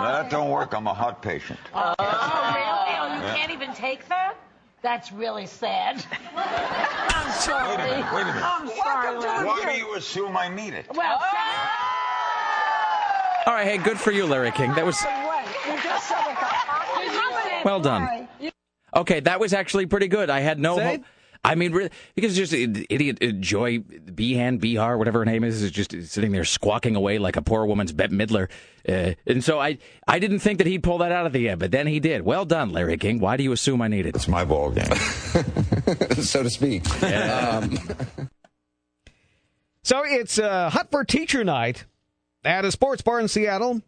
that 0.00 0.30
don't 0.30 0.48
work. 0.48 0.72
I'm 0.72 0.86
a 0.86 0.94
heart 0.94 1.20
patient. 1.20 1.58
Oh, 1.74 1.94
really? 1.98 2.00
Oh, 2.00 3.14
you 3.14 3.20
Yeah. 3.20 3.36
can't 3.36 3.52
even 3.52 3.74
take 3.74 4.08
that? 4.08 4.36
That's 4.82 5.12
really 5.12 5.46
sad. 5.46 6.04
I'm 6.36 7.32
sorry. 7.32 7.68
Wait 7.68 7.74
a 7.74 7.78
minute, 7.78 8.12
wait 8.12 8.22
a 8.22 8.26
minute. 8.26 8.42
I'm 8.42 8.68
sorry. 8.68 9.18
Larry. 9.18 9.46
Why 9.46 9.72
do 9.72 9.78
you 9.78 9.94
assume 9.94 10.36
I 10.36 10.48
need 10.48 10.74
it? 10.74 10.86
Well, 10.94 11.18
all 13.44 13.54
right 13.54 13.66
hey 13.66 13.76
good 13.76 13.98
for 13.98 14.12
you 14.12 14.24
larry 14.24 14.52
king 14.52 14.72
that 14.74 14.86
was 14.86 15.00
you 15.02 15.82
just 15.82 16.08
said 16.08 16.16
it. 16.28 17.64
well 17.64 17.80
done 17.80 18.28
okay 18.94 19.18
that 19.18 19.40
was 19.40 19.52
actually 19.52 19.84
pretty 19.84 20.06
good 20.06 20.30
i 20.30 20.38
had 20.38 20.60
no 20.60 20.76
Say? 20.76 21.02
Hope 21.44 21.52
I 21.52 21.54
mean, 21.56 21.72
really, 21.72 21.90
because 22.14 22.36
just 22.36 22.52
idiot 22.52 23.18
uh, 23.22 23.32
Joy 23.40 23.78
Behan, 23.80 24.60
Bihar, 24.60 24.96
whatever 24.96 25.20
her 25.20 25.24
name 25.24 25.44
is, 25.44 25.62
is 25.62 25.70
just 25.70 25.90
sitting 25.90 26.32
there 26.32 26.44
squawking 26.44 26.96
away 26.96 27.18
like 27.18 27.36
a 27.36 27.42
poor 27.42 27.66
woman's 27.66 27.92
Bette 27.92 28.14
Midler. 28.14 28.48
Uh, 28.88 29.14
and 29.26 29.42
so 29.42 29.60
I, 29.60 29.78
I 30.06 30.18
didn't 30.18 30.38
think 30.40 30.58
that 30.58 30.66
he'd 30.66 30.82
pull 30.82 30.98
that 30.98 31.12
out 31.12 31.26
of 31.26 31.32
the 31.32 31.48
end, 31.48 31.60
but 31.60 31.70
then 31.70 31.86
he 31.86 32.00
did. 32.00 32.22
Well 32.22 32.44
done, 32.44 32.70
Larry 32.70 32.96
King. 32.96 33.18
Why 33.20 33.36
do 33.36 33.42
you 33.42 33.52
assume 33.52 33.82
I 33.82 33.88
need 33.88 34.06
it? 34.06 34.14
It's 34.14 34.28
my 34.28 34.44
ball 34.44 34.70
game. 34.70 34.94
so 36.22 36.42
to 36.42 36.50
speak. 36.50 37.02
Um, 37.02 37.78
So 39.84 40.02
it's 40.04 40.38
uh, 40.38 40.70
Hot 40.70 40.92
for 40.92 41.04
Teacher 41.04 41.42
Night 41.42 41.86
at 42.44 42.64
a 42.64 42.70
sports 42.70 43.02
bar 43.02 43.18
in 43.18 43.26
Seattle. 43.26 43.82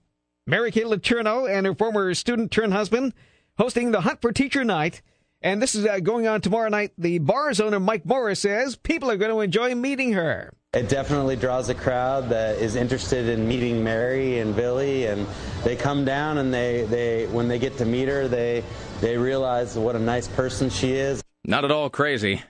Mary 0.44 0.72
Kay 0.72 0.82
Letourneau 0.82 1.48
and 1.48 1.66
her 1.66 1.74
former 1.74 2.12
student 2.14 2.50
turned 2.50 2.72
husband 2.72 3.14
hosting 3.58 3.92
the 3.92 4.00
Hunt 4.00 4.20
for 4.20 4.32
Teacher 4.32 4.64
Night. 4.64 5.02
And 5.44 5.60
this 5.60 5.74
is 5.74 5.84
uh, 5.84 6.00
going 6.00 6.26
on 6.26 6.40
tomorrow 6.40 6.70
night. 6.70 6.92
The 6.96 7.18
bar's 7.18 7.60
owner, 7.60 7.78
Mike 7.78 8.06
Morris, 8.06 8.40
says 8.40 8.76
people 8.76 9.10
are 9.10 9.18
going 9.18 9.30
to 9.30 9.40
enjoy 9.40 9.74
meeting 9.74 10.14
her. 10.14 10.54
It 10.72 10.88
definitely 10.88 11.36
draws 11.36 11.68
a 11.68 11.74
crowd 11.74 12.30
that 12.30 12.56
is 12.56 12.76
interested 12.76 13.28
in 13.28 13.46
meeting 13.46 13.84
Mary 13.84 14.38
and 14.38 14.54
Vili, 14.54 15.04
and 15.04 15.26
they 15.62 15.76
come 15.76 16.06
down 16.06 16.38
and 16.38 16.52
they, 16.52 16.84
they 16.84 17.26
when 17.26 17.46
they 17.46 17.58
get 17.58 17.76
to 17.76 17.84
meet 17.84 18.08
her, 18.08 18.26
they 18.26 18.64
they 19.02 19.18
realize 19.18 19.76
what 19.76 19.94
a 19.94 19.98
nice 19.98 20.28
person 20.28 20.70
she 20.70 20.92
is. 20.92 21.22
Not 21.44 21.66
at 21.66 21.70
all 21.70 21.90
crazy. 21.90 22.42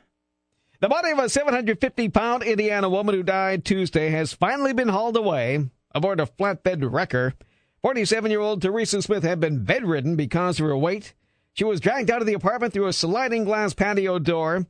The 0.79 0.89
body 0.89 1.11
of 1.11 1.19
a 1.19 1.29
750 1.29 2.09
pound 2.11 2.45
Indiana 2.45 2.89
woman 2.89 3.17
who 3.17 3.25
died 3.25 3.65
Tuesday 3.65 4.11
has 4.11 4.33
finally 4.33 4.73
been 4.73 4.89
hauled 4.89 5.17
away 5.17 5.69
aboard 5.93 6.21
a 6.21 6.27
flatbed 6.27 6.89
wrecker. 6.93 7.35
47 7.83 8.31
year 8.31 8.41
old 8.41 8.63
Teresa 8.63 9.03
Smith 9.03 9.25
had 9.25 9.41
been 9.41 9.65
bedridden 9.65 10.15
because 10.15 10.61
of 10.61 10.67
her 10.67 10.77
weight. 10.77 11.13
She 11.55 11.65
was 11.65 11.81
dragged 11.81 12.11
out 12.11 12.21
of 12.21 12.27
the 12.27 12.35
apartment 12.35 12.73
through 12.73 12.89
a 12.89 12.93
sliding 12.93 13.45
glass 13.45 13.75
patio 13.75 14.19
door. 14.19 14.67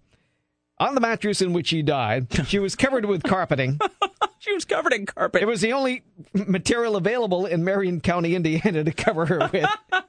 On 0.78 0.94
the 0.94 1.00
mattress 1.00 1.40
in 1.40 1.52
which 1.52 1.68
she 1.68 1.82
died, 1.82 2.26
she 2.46 2.58
was 2.58 2.76
covered 2.76 3.06
with 3.06 3.22
carpeting. 3.22 3.78
she 4.38 4.52
was 4.52 4.64
covered 4.64 4.92
in 4.92 5.06
carpet. 5.06 5.42
It 5.42 5.46
was 5.46 5.60
the 5.60 5.72
only 5.72 6.02
material 6.34 6.96
available 6.96 7.46
in 7.46 7.64
Marion 7.64 8.00
County, 8.00 8.34
Indiana 8.34 8.84
to 8.84 8.92
cover 8.92 9.26
her 9.26 9.50
with. 9.52 9.68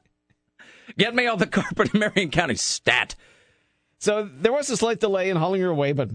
Get 0.98 1.16
me 1.16 1.28
all 1.28 1.38
the 1.38 1.48
carpet 1.48 1.94
in 1.94 2.00
Marion 2.00 2.30
County. 2.30 2.56
Stat. 2.56 3.16
So 4.00 4.30
there 4.40 4.52
was 4.52 4.70
a 4.70 4.78
slight 4.78 5.00
delay 5.00 5.30
in 5.30 5.38
hauling 5.38 5.62
her 5.62 5.70
away, 5.70 5.94
but 5.94 6.10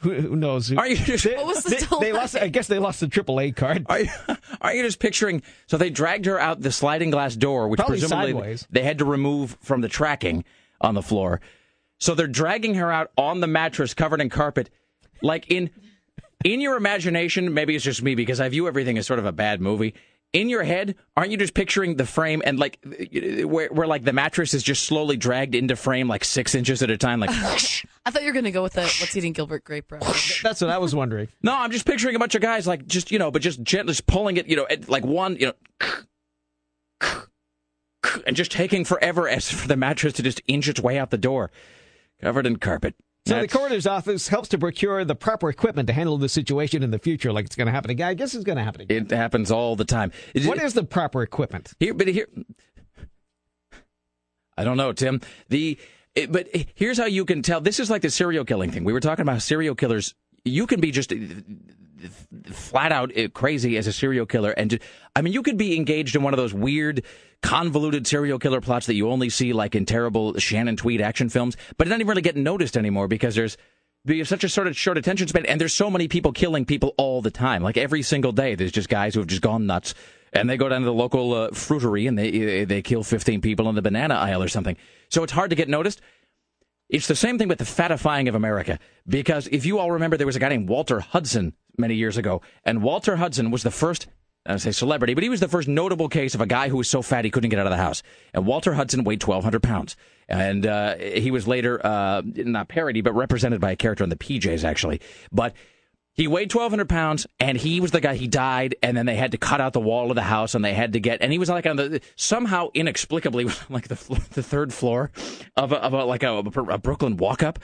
who, 0.00 0.12
who 0.14 0.36
knows? 0.36 0.72
Are 0.72 0.88
you 0.88 0.96
just, 0.96 1.24
They, 1.24 1.36
What 1.36 1.46
was 1.46 1.62
the 1.62 1.70
they, 2.00 2.06
they 2.06 2.12
lost. 2.12 2.36
I 2.36 2.48
guess 2.48 2.66
they 2.66 2.78
lost 2.78 3.00
the 3.00 3.06
AAA 3.06 3.54
card. 3.54 3.86
Are 3.88 4.00
you, 4.00 4.08
are 4.60 4.74
you 4.74 4.82
just 4.82 4.98
picturing? 4.98 5.42
So 5.66 5.76
they 5.76 5.90
dragged 5.90 6.26
her 6.26 6.38
out 6.38 6.60
the 6.60 6.72
sliding 6.72 7.10
glass 7.10 7.36
door, 7.36 7.68
which 7.68 7.78
Probably 7.78 7.98
presumably 8.00 8.32
sideways. 8.32 8.66
they 8.70 8.82
had 8.82 8.98
to 8.98 9.04
remove 9.04 9.56
from 9.60 9.80
the 9.82 9.88
tracking 9.88 10.44
on 10.80 10.94
the 10.94 11.02
floor. 11.02 11.40
So 11.98 12.14
they're 12.14 12.26
dragging 12.26 12.74
her 12.76 12.90
out 12.90 13.10
on 13.18 13.40
the 13.40 13.46
mattress 13.46 13.92
covered 13.92 14.20
in 14.22 14.30
carpet, 14.30 14.70
like 15.22 15.50
in 15.50 15.70
in 16.44 16.60
your 16.62 16.76
imagination. 16.76 17.52
Maybe 17.52 17.74
it's 17.76 17.84
just 17.84 18.02
me 18.02 18.14
because 18.14 18.40
I 18.40 18.48
view 18.48 18.66
everything 18.68 18.96
as 18.96 19.06
sort 19.06 19.18
of 19.18 19.26
a 19.26 19.32
bad 19.32 19.60
movie. 19.60 19.94
In 20.32 20.48
your 20.48 20.62
head, 20.62 20.94
aren't 21.16 21.32
you 21.32 21.36
just 21.36 21.54
picturing 21.54 21.96
the 21.96 22.06
frame 22.06 22.40
and 22.44 22.56
like 22.56 22.78
where, 23.44 23.68
where 23.68 23.86
like 23.88 24.04
the 24.04 24.12
mattress 24.12 24.54
is 24.54 24.62
just 24.62 24.84
slowly 24.84 25.16
dragged 25.16 25.56
into 25.56 25.74
frame 25.74 26.06
like 26.06 26.24
six 26.24 26.54
inches 26.54 26.82
at 26.82 26.90
a 26.90 26.96
time, 26.96 27.18
like. 27.18 27.30
I 28.06 28.10
thought 28.10 28.22
you 28.22 28.28
were 28.28 28.32
going 28.32 28.44
to 28.44 28.52
go 28.52 28.62
with 28.62 28.74
the 28.74 28.82
what's 28.82 29.16
eating 29.16 29.32
Gilbert 29.32 29.64
Grape 29.64 29.90
reference. 29.90 30.40
That's 30.42 30.60
what 30.60 30.70
I 30.70 30.78
was 30.78 30.94
wondering. 30.94 31.28
No, 31.42 31.56
I'm 31.56 31.72
just 31.72 31.84
picturing 31.84 32.14
a 32.14 32.18
bunch 32.18 32.34
of 32.34 32.42
guys 32.42 32.66
like 32.66 32.86
just 32.86 33.10
you 33.10 33.18
know, 33.18 33.30
but 33.30 33.42
just 33.42 33.62
gently 33.62 33.92
just 33.92 34.06
pulling 34.06 34.36
it, 34.36 34.46
you 34.46 34.54
know, 34.56 34.66
at, 34.70 34.88
like 34.88 35.04
one, 35.04 35.36
you 35.36 35.52
know, 37.00 37.22
and 38.26 38.36
just 38.36 38.52
taking 38.52 38.84
forever 38.84 39.28
as 39.28 39.50
for 39.50 39.66
the 39.66 39.76
mattress 39.76 40.12
to 40.14 40.22
just 40.22 40.40
inch 40.46 40.68
its 40.68 40.80
way 40.80 40.98
out 40.98 41.10
the 41.10 41.18
door, 41.18 41.50
covered 42.20 42.46
in 42.46 42.56
carpet. 42.56 42.94
So 43.26 43.34
That's- 43.34 43.52
the 43.52 43.58
coroner's 43.58 43.86
office 43.86 44.28
helps 44.28 44.48
to 44.48 44.58
procure 44.58 45.04
the 45.04 45.14
proper 45.14 45.50
equipment 45.50 45.86
to 45.88 45.92
handle 45.92 46.16
the 46.16 46.28
situation 46.28 46.82
in 46.82 46.90
the 46.90 46.98
future, 46.98 47.32
like 47.32 47.44
it's 47.44 47.54
going 47.54 47.66
to 47.66 47.72
happen 47.72 47.90
again. 47.90 48.08
I 48.08 48.14
guess 48.14 48.34
it's 48.34 48.44
going 48.44 48.56
to 48.56 48.64
happen 48.64 48.80
again. 48.80 49.02
it 49.02 49.10
happens 49.10 49.50
all 49.50 49.76
the 49.76 49.84
time. 49.84 50.10
What 50.44 50.60
is 50.62 50.72
the 50.74 50.84
proper 50.84 51.22
equipment? 51.22 51.72
here? 51.78 51.92
But 51.92 52.08
here, 52.08 52.28
I 54.56 54.64
don't 54.64 54.76
know, 54.76 54.92
Tim. 54.92 55.20
The 55.48 55.78
it, 56.14 56.32
but 56.32 56.48
here's 56.74 56.98
how 56.98 57.04
you 57.04 57.24
can 57.24 57.42
tell. 57.42 57.60
This 57.60 57.78
is 57.78 57.88
like 57.90 58.02
the 58.02 58.10
serial 58.10 58.44
killing 58.44 58.70
thing. 58.70 58.84
We 58.84 58.92
were 58.92 59.00
talking 59.00 59.22
about 59.22 59.42
serial 59.42 59.74
killers. 59.74 60.14
You 60.44 60.66
can 60.66 60.80
be 60.80 60.90
just 60.90 61.12
flat 62.52 62.92
out 62.92 63.16
uh, 63.16 63.28
crazy 63.28 63.76
as 63.76 63.86
a 63.86 63.92
serial 63.92 64.26
killer. 64.26 64.52
And 64.52 64.78
I 65.16 65.22
mean, 65.22 65.32
you 65.32 65.42
could 65.42 65.56
be 65.56 65.76
engaged 65.76 66.16
in 66.16 66.22
one 66.22 66.32
of 66.32 66.38
those 66.38 66.54
weird, 66.54 67.04
convoluted 67.42 68.06
serial 68.06 68.38
killer 68.38 68.60
plots 68.60 68.86
that 68.86 68.94
you 68.94 69.10
only 69.10 69.28
see 69.28 69.52
like 69.52 69.74
in 69.74 69.86
terrible 69.86 70.38
Shannon 70.38 70.76
Tweed 70.76 71.00
action 71.00 71.28
films, 71.28 71.56
but 71.76 71.86
it 71.86 71.90
doesn't 71.90 72.00
even 72.00 72.08
really 72.08 72.22
get 72.22 72.36
noticed 72.36 72.76
anymore 72.76 73.08
because 73.08 73.34
there's 73.34 73.56
be 74.04 74.24
such 74.24 74.44
a 74.44 74.48
sort 74.48 74.66
of 74.66 74.76
short 74.76 74.96
attention 74.96 75.28
span, 75.28 75.44
and 75.46 75.60
there's 75.60 75.74
so 75.74 75.90
many 75.90 76.08
people 76.08 76.32
killing 76.32 76.64
people 76.64 76.94
all 76.96 77.20
the 77.20 77.30
time. 77.30 77.62
Like 77.62 77.76
every 77.76 78.02
single 78.02 78.32
day, 78.32 78.54
there's 78.54 78.72
just 78.72 78.88
guys 78.88 79.14
who 79.14 79.20
have 79.20 79.26
just 79.26 79.42
gone 79.42 79.66
nuts, 79.66 79.94
and 80.32 80.48
they 80.48 80.56
go 80.56 80.68
down 80.68 80.80
to 80.80 80.86
the 80.86 80.92
local 80.92 81.34
uh, 81.34 81.50
fruitery 81.50 82.08
and 82.08 82.18
they 82.18 82.64
they 82.64 82.82
kill 82.82 83.02
15 83.02 83.40
people 83.40 83.68
in 83.68 83.74
the 83.74 83.82
banana 83.82 84.14
aisle 84.14 84.42
or 84.42 84.48
something. 84.48 84.76
So 85.08 85.22
it's 85.22 85.32
hard 85.32 85.50
to 85.50 85.56
get 85.56 85.68
noticed. 85.68 86.00
It's 86.90 87.06
the 87.06 87.14
same 87.14 87.38
thing 87.38 87.48
with 87.48 87.58
the 87.58 87.64
fatifying 87.64 88.28
of 88.28 88.34
America. 88.34 88.78
Because 89.06 89.46
if 89.52 89.64
you 89.64 89.78
all 89.78 89.92
remember, 89.92 90.16
there 90.16 90.26
was 90.26 90.36
a 90.36 90.40
guy 90.40 90.48
named 90.48 90.68
Walter 90.68 91.00
Hudson 91.00 91.54
many 91.78 91.94
years 91.94 92.16
ago, 92.16 92.42
and 92.64 92.82
Walter 92.82 93.16
Hudson 93.16 93.50
was 93.50 93.62
the 93.62 93.70
first. 93.70 94.08
I 94.46 94.56
say 94.56 94.72
celebrity, 94.72 95.12
but 95.12 95.22
he 95.22 95.28
was 95.28 95.40
the 95.40 95.48
first 95.48 95.68
notable 95.68 96.08
case 96.08 96.34
of 96.34 96.40
a 96.40 96.46
guy 96.46 96.70
who 96.70 96.78
was 96.78 96.88
so 96.88 97.02
fat 97.02 97.26
he 97.26 97.30
couldn't 97.30 97.50
get 97.50 97.58
out 97.58 97.66
of 97.66 97.70
the 97.70 97.76
house. 97.76 98.02
And 98.32 98.46
Walter 98.46 98.72
Hudson 98.72 99.04
weighed 99.04 99.22
1,200 99.22 99.62
pounds. 99.62 99.96
And 100.28 100.66
uh, 100.66 100.96
he 100.96 101.30
was 101.30 101.46
later, 101.46 101.84
uh, 101.84 102.22
not 102.24 102.68
parody, 102.68 103.02
but 103.02 103.12
represented 103.12 103.60
by 103.60 103.72
a 103.72 103.76
character 103.76 104.02
on 104.02 104.08
the 104.08 104.16
PJs, 104.16 104.64
actually. 104.64 105.02
But 105.30 105.54
he 106.20 106.28
weighed 106.28 106.52
1,200 106.52 106.86
pounds, 106.86 107.26
and 107.38 107.56
he 107.56 107.80
was 107.80 107.92
the 107.92 108.00
guy. 108.00 108.14
He 108.14 108.28
died, 108.28 108.76
and 108.82 108.94
then 108.94 109.06
they 109.06 109.16
had 109.16 109.32
to 109.32 109.38
cut 109.38 109.58
out 109.62 109.72
the 109.72 109.80
wall 109.80 110.10
of 110.10 110.16
the 110.16 110.22
house, 110.22 110.54
and 110.54 110.62
they 110.62 110.74
had 110.74 110.92
to 110.92 111.00
get. 111.00 111.22
And 111.22 111.32
he 111.32 111.38
was 111.38 111.48
like 111.48 111.64
on 111.64 111.76
the 111.76 112.02
somehow 112.14 112.68
inexplicably 112.74 113.44
like 113.70 113.88
the 113.88 113.94
the 114.34 114.42
third 114.42 114.74
floor 114.74 115.10
of 115.56 115.72
a, 115.72 115.76
of 115.82 115.94
a 115.94 116.04
like 116.04 116.22
a, 116.22 116.36
a 116.36 116.78
Brooklyn 116.78 117.16
walk 117.16 117.42
up. 117.42 117.58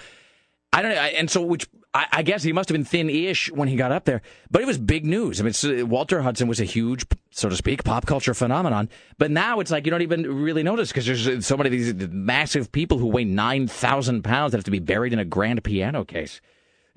I 0.72 0.80
don't 0.80 0.94
know, 0.94 1.00
and 1.00 1.30
so 1.30 1.42
which 1.42 1.68
I, 1.92 2.07
I 2.11 2.22
guess 2.22 2.42
he 2.42 2.54
must 2.54 2.70
have 2.70 2.74
been 2.74 2.86
thin-ish 2.86 3.52
when 3.52 3.68
he 3.68 3.76
got 3.76 3.92
up 3.92 4.07
there, 4.07 4.22
but 4.50 4.62
it 4.62 4.66
was 4.66 4.78
big 4.78 5.04
news. 5.04 5.38
I 5.38 5.44
mean, 5.44 5.88
Walter 5.90 6.22
Hudson 6.22 6.48
was 6.48 6.59
a 6.59 6.64
huge, 6.64 7.04
so 7.32 7.50
to 7.50 7.57
speak, 7.57 7.84
pop 7.84 8.07
culture 8.07 8.32
phenomenon. 8.32 8.88
But 9.18 9.30
now 9.30 9.61
it's 9.61 9.70
like 9.70 9.84
you 9.84 9.90
don't 9.90 10.00
even 10.00 10.42
really 10.42 10.62
notice 10.62 10.88
because 10.88 11.04
there's 11.04 11.28
uh, 11.28 11.42
so 11.42 11.59
many 11.59 11.68
of 11.68 11.72
these 11.72 12.09
massive 12.11 12.72
people 12.72 12.96
who 12.96 13.07
weigh 13.07 13.24
nine 13.24 13.68
thousand 13.68 14.22
pounds 14.22 14.52
that 14.52 14.57
have 14.57 14.64
to 14.64 14.70
be 14.70 14.78
buried 14.78 15.12
in 15.12 15.18
a 15.18 15.26
grand 15.26 15.62
piano 15.62 16.07
case. 16.07 16.40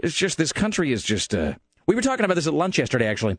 It's 0.01 0.15
just 0.15 0.37
this 0.37 0.53
country 0.53 0.91
is 0.91 1.03
just. 1.03 1.33
Uh, 1.33 1.55
we 1.87 1.95
were 1.95 2.01
talking 2.01 2.25
about 2.25 2.35
this 2.35 2.47
at 2.47 2.53
lunch 2.53 2.77
yesterday. 2.77 3.07
Actually, 3.07 3.37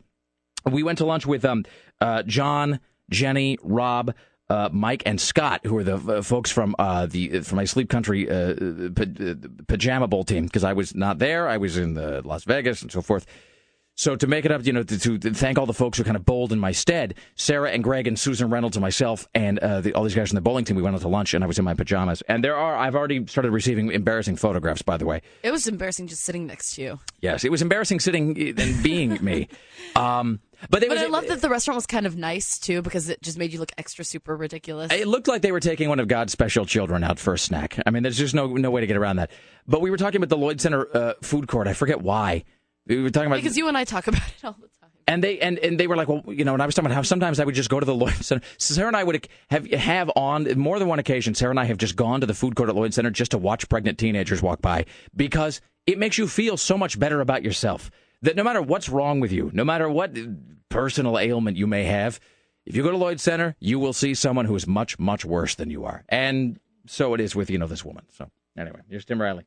we 0.69 0.83
went 0.83 0.99
to 0.99 1.05
lunch 1.05 1.25
with 1.25 1.43
um, 1.45 1.65
uh, 1.99 2.23
John, 2.23 2.79
Jenny, 3.09 3.57
Rob, 3.63 4.13
uh, 4.49 4.69
Mike, 4.71 5.03
and 5.05 5.19
Scott, 5.19 5.61
who 5.65 5.77
are 5.77 5.83
the 5.83 5.95
uh, 5.95 6.21
folks 6.21 6.51
from 6.51 6.75
uh, 6.77 7.05
the 7.05 7.41
from 7.41 7.55
my 7.55 7.65
Sleep 7.65 7.89
Country 7.89 8.29
uh, 8.29 8.53
uh, 8.53 9.35
pajama 9.67 10.07
bowl 10.07 10.23
team. 10.23 10.45
Because 10.45 10.63
I 10.63 10.73
was 10.73 10.93
not 10.93 11.19
there, 11.19 11.47
I 11.47 11.57
was 11.57 11.77
in 11.77 11.93
the 11.93 12.21
Las 12.23 12.43
Vegas 12.43 12.81
and 12.81 12.91
so 12.91 13.01
forth. 13.01 13.25
So 13.95 14.15
to 14.15 14.25
make 14.25 14.45
it 14.45 14.51
up, 14.51 14.65
you 14.65 14.73
know, 14.73 14.83
to, 14.83 15.17
to 15.19 15.33
thank 15.33 15.57
all 15.59 15.65
the 15.65 15.73
folks 15.73 15.97
who 15.97 16.03
kind 16.03 16.15
of 16.15 16.25
bowled 16.25 16.51
in 16.53 16.59
my 16.59 16.71
stead, 16.71 17.15
Sarah 17.35 17.69
and 17.71 17.83
Greg 17.83 18.07
and 18.07 18.17
Susan 18.17 18.49
Reynolds 18.49 18.77
and 18.77 18.81
myself 18.81 19.27
and 19.35 19.59
uh, 19.59 19.81
the, 19.81 19.93
all 19.93 20.03
these 20.03 20.15
guys 20.15 20.29
from 20.29 20.35
the 20.35 20.41
bowling 20.41 20.65
team, 20.65 20.75
we 20.75 20.81
went 20.81 20.95
out 20.95 21.01
to 21.01 21.07
lunch 21.07 21.33
and 21.33 21.43
I 21.43 21.47
was 21.47 21.59
in 21.59 21.65
my 21.65 21.73
pajamas. 21.73 22.23
And 22.27 22.43
there 22.43 22.55
are, 22.55 22.75
I've 22.75 22.95
already 22.95 23.27
started 23.27 23.51
receiving 23.51 23.91
embarrassing 23.91 24.37
photographs, 24.37 24.81
by 24.81 24.97
the 24.97 25.05
way. 25.05 25.21
It 25.43 25.51
was 25.51 25.67
embarrassing 25.67 26.07
just 26.07 26.23
sitting 26.23 26.47
next 26.47 26.75
to 26.75 26.81
you. 26.81 26.99
Yes, 27.19 27.43
it 27.43 27.51
was 27.51 27.61
embarrassing 27.61 27.99
sitting 27.99 28.37
and 28.59 28.83
being 28.83 29.23
me. 29.23 29.47
Um, 29.93 30.39
but 30.69 30.79
they 30.79 30.87
But 30.87 30.97
was, 30.97 31.03
I 31.03 31.07
love 31.07 31.27
that 31.27 31.41
the 31.41 31.49
restaurant 31.49 31.75
was 31.75 31.85
kind 31.85 32.05
of 32.05 32.15
nice 32.15 32.57
too 32.59 32.81
because 32.81 33.09
it 33.09 33.21
just 33.21 33.37
made 33.37 33.51
you 33.51 33.59
look 33.59 33.73
extra 33.77 34.05
super 34.05 34.37
ridiculous. 34.37 34.91
It 34.91 35.05
looked 35.07 35.27
like 35.27 35.41
they 35.41 35.51
were 35.51 35.59
taking 35.59 35.89
one 35.89 35.99
of 35.99 36.07
God's 36.07 36.31
special 36.31 36.65
children 36.65 37.03
out 37.03 37.19
for 37.19 37.33
a 37.33 37.37
snack. 37.37 37.77
I 37.85 37.89
mean, 37.89 38.03
there's 38.03 38.17
just 38.17 38.33
no 38.33 38.47
no 38.47 38.71
way 38.71 38.79
to 38.81 38.87
get 38.87 38.95
around 38.95 39.17
that. 39.17 39.31
But 39.67 39.81
we 39.81 39.89
were 39.89 39.97
talking 39.97 40.17
about 40.17 40.29
the 40.29 40.37
Lloyd 40.37 40.61
Center 40.61 40.87
uh, 40.95 41.13
food 41.21 41.47
court. 41.47 41.67
I 41.67 41.73
forget 41.73 42.01
why. 42.01 42.45
We 42.87 43.01
were 43.01 43.09
talking 43.09 43.27
about 43.27 43.37
because 43.37 43.57
you 43.57 43.67
and 43.67 43.77
I 43.77 43.83
talk 43.83 44.07
about 44.11 44.21
it 44.27 44.43
all 44.43 44.55
the 44.59 44.67
time. 44.79 44.89
and 45.07 45.23
they 45.23 45.39
and, 45.39 45.59
and 45.59 45.79
they 45.79 45.87
were 45.87 45.95
like, 45.95 46.07
well, 46.07 46.23
you 46.27 46.43
know, 46.45 46.53
and 46.53 46.61
I 46.61 46.65
was 46.65 46.75
talking 46.75 46.87
about 46.87 46.95
how 46.95 47.01
sometimes 47.03 47.39
I 47.39 47.45
would 47.45 47.55
just 47.55 47.69
go 47.69 47.79
to 47.79 47.85
the 47.85 47.95
Lloyd 47.95 48.13
Center. 48.13 48.43
Sarah 48.57 48.87
and 48.87 48.97
I 48.97 49.03
would 49.03 49.27
have 49.49 49.69
have 49.71 50.11
on 50.15 50.57
more 50.57 50.79
than 50.79 50.87
one 50.87 50.99
occasion. 50.99 51.35
Sarah 51.35 51.51
and 51.51 51.59
I 51.59 51.65
have 51.65 51.77
just 51.77 51.95
gone 51.95 52.21
to 52.21 52.27
the 52.27 52.33
food 52.33 52.55
court 52.55 52.69
at 52.69 52.75
Lloyd 52.75 52.93
Center 52.93 53.11
just 53.11 53.31
to 53.31 53.37
watch 53.37 53.69
pregnant 53.69 53.97
teenagers 53.97 54.41
walk 54.41 54.61
by 54.61 54.85
because 55.15 55.61
it 55.85 55.97
makes 55.97 56.17
you 56.17 56.27
feel 56.27 56.57
so 56.57 56.77
much 56.77 56.99
better 56.99 57.21
about 57.21 57.43
yourself. 57.43 57.91
That 58.23 58.35
no 58.35 58.43
matter 58.43 58.61
what's 58.61 58.87
wrong 58.89 59.19
with 59.19 59.31
you, 59.31 59.49
no 59.53 59.63
matter 59.63 59.89
what 59.89 60.15
personal 60.69 61.17
ailment 61.17 61.57
you 61.57 61.65
may 61.65 61.83
have, 61.85 62.19
if 62.65 62.75
you 62.75 62.83
go 62.83 62.91
to 62.91 62.97
Lloyd 62.97 63.19
Center, 63.19 63.55
you 63.59 63.79
will 63.79 63.93
see 63.93 64.13
someone 64.13 64.45
who 64.45 64.55
is 64.55 64.67
much 64.67 64.99
much 64.99 65.25
worse 65.25 65.55
than 65.55 65.69
you 65.71 65.85
are. 65.85 66.03
And 66.09 66.59
so 66.87 67.13
it 67.13 67.21
is 67.21 67.35
with 67.35 67.49
you 67.49 67.57
know 67.57 67.67
this 67.67 67.83
woman. 67.85 68.05
So 68.11 68.29
anyway, 68.57 68.81
here's 68.89 69.05
Tim 69.05 69.21
Riley. 69.21 69.45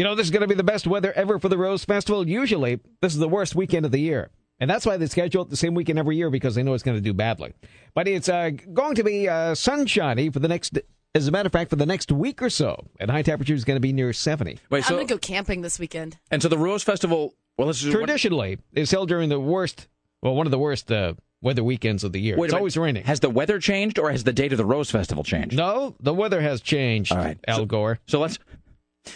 You 0.00 0.04
know, 0.04 0.14
this 0.14 0.28
is 0.28 0.30
going 0.30 0.40
to 0.40 0.46
be 0.46 0.54
the 0.54 0.62
best 0.62 0.86
weather 0.86 1.12
ever 1.12 1.38
for 1.38 1.50
the 1.50 1.58
Rose 1.58 1.84
Festival. 1.84 2.26
Usually, 2.26 2.80
this 3.02 3.12
is 3.12 3.18
the 3.18 3.28
worst 3.28 3.54
weekend 3.54 3.84
of 3.84 3.92
the 3.92 4.00
year. 4.00 4.30
And 4.58 4.70
that's 4.70 4.86
why 4.86 4.96
they 4.96 5.04
schedule 5.04 5.42
it 5.42 5.50
the 5.50 5.58
same 5.58 5.74
weekend 5.74 5.98
every 5.98 6.16
year 6.16 6.30
because 6.30 6.54
they 6.54 6.62
know 6.62 6.72
it's 6.72 6.82
going 6.82 6.96
to 6.96 7.02
do 7.02 7.12
badly. 7.12 7.52
But 7.92 8.08
it's 8.08 8.26
uh, 8.26 8.48
going 8.72 8.94
to 8.94 9.04
be 9.04 9.28
uh, 9.28 9.54
sunshiny 9.54 10.30
for 10.30 10.38
the 10.38 10.48
next, 10.48 10.78
as 11.14 11.28
a 11.28 11.30
matter 11.30 11.48
of 11.48 11.52
fact, 11.52 11.68
for 11.68 11.76
the 11.76 11.84
next 11.84 12.10
week 12.10 12.40
or 12.40 12.48
so. 12.48 12.86
And 12.98 13.10
high 13.10 13.20
temperature 13.20 13.52
is 13.52 13.64
going 13.64 13.76
to 13.76 13.80
be 13.80 13.92
near 13.92 14.14
70. 14.14 14.58
Wait, 14.70 14.90
I'm 14.90 14.96
gonna 14.96 15.06
go 15.06 15.18
camping 15.18 15.60
this 15.60 15.78
weekend. 15.78 16.16
and 16.30 16.40
so 16.40 16.48
the 16.48 16.56
Rose 16.56 16.82
Festival. 16.82 17.34
Well, 17.58 17.68
this 17.68 17.84
is 17.84 17.92
Traditionally, 17.92 18.56
is 18.72 18.90
held 18.90 19.10
during 19.10 19.28
the 19.28 19.38
worst, 19.38 19.86
well, 20.22 20.34
one 20.34 20.46
of 20.46 20.50
the 20.50 20.58
worst 20.58 20.90
uh, 20.90 21.12
weather 21.42 21.62
weekends 21.62 22.04
of 22.04 22.12
the 22.12 22.20
year. 22.20 22.38
Wait 22.38 22.46
it's 22.46 22.52
minute. 22.52 22.60
always 22.60 22.76
raining. 22.78 23.04
Has 23.04 23.20
the 23.20 23.28
weather 23.28 23.58
changed, 23.58 23.98
or 23.98 24.10
has 24.10 24.24
the 24.24 24.32
date 24.32 24.52
of 24.52 24.56
the 24.56 24.64
Rose 24.64 24.90
Festival 24.90 25.24
changed? 25.24 25.58
No, 25.58 25.94
the 26.00 26.14
weather 26.14 26.40
has 26.40 26.62
changed. 26.62 27.12
All 27.12 27.18
right, 27.18 27.38
Al 27.46 27.58
so, 27.58 27.66
Gore. 27.66 27.98
So 28.06 28.18
let's 28.18 28.38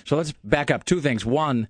so 0.04 0.16
let's 0.16 0.32
back 0.44 0.70
up 0.70 0.84
two 0.84 1.00
things. 1.00 1.24
One, 1.24 1.68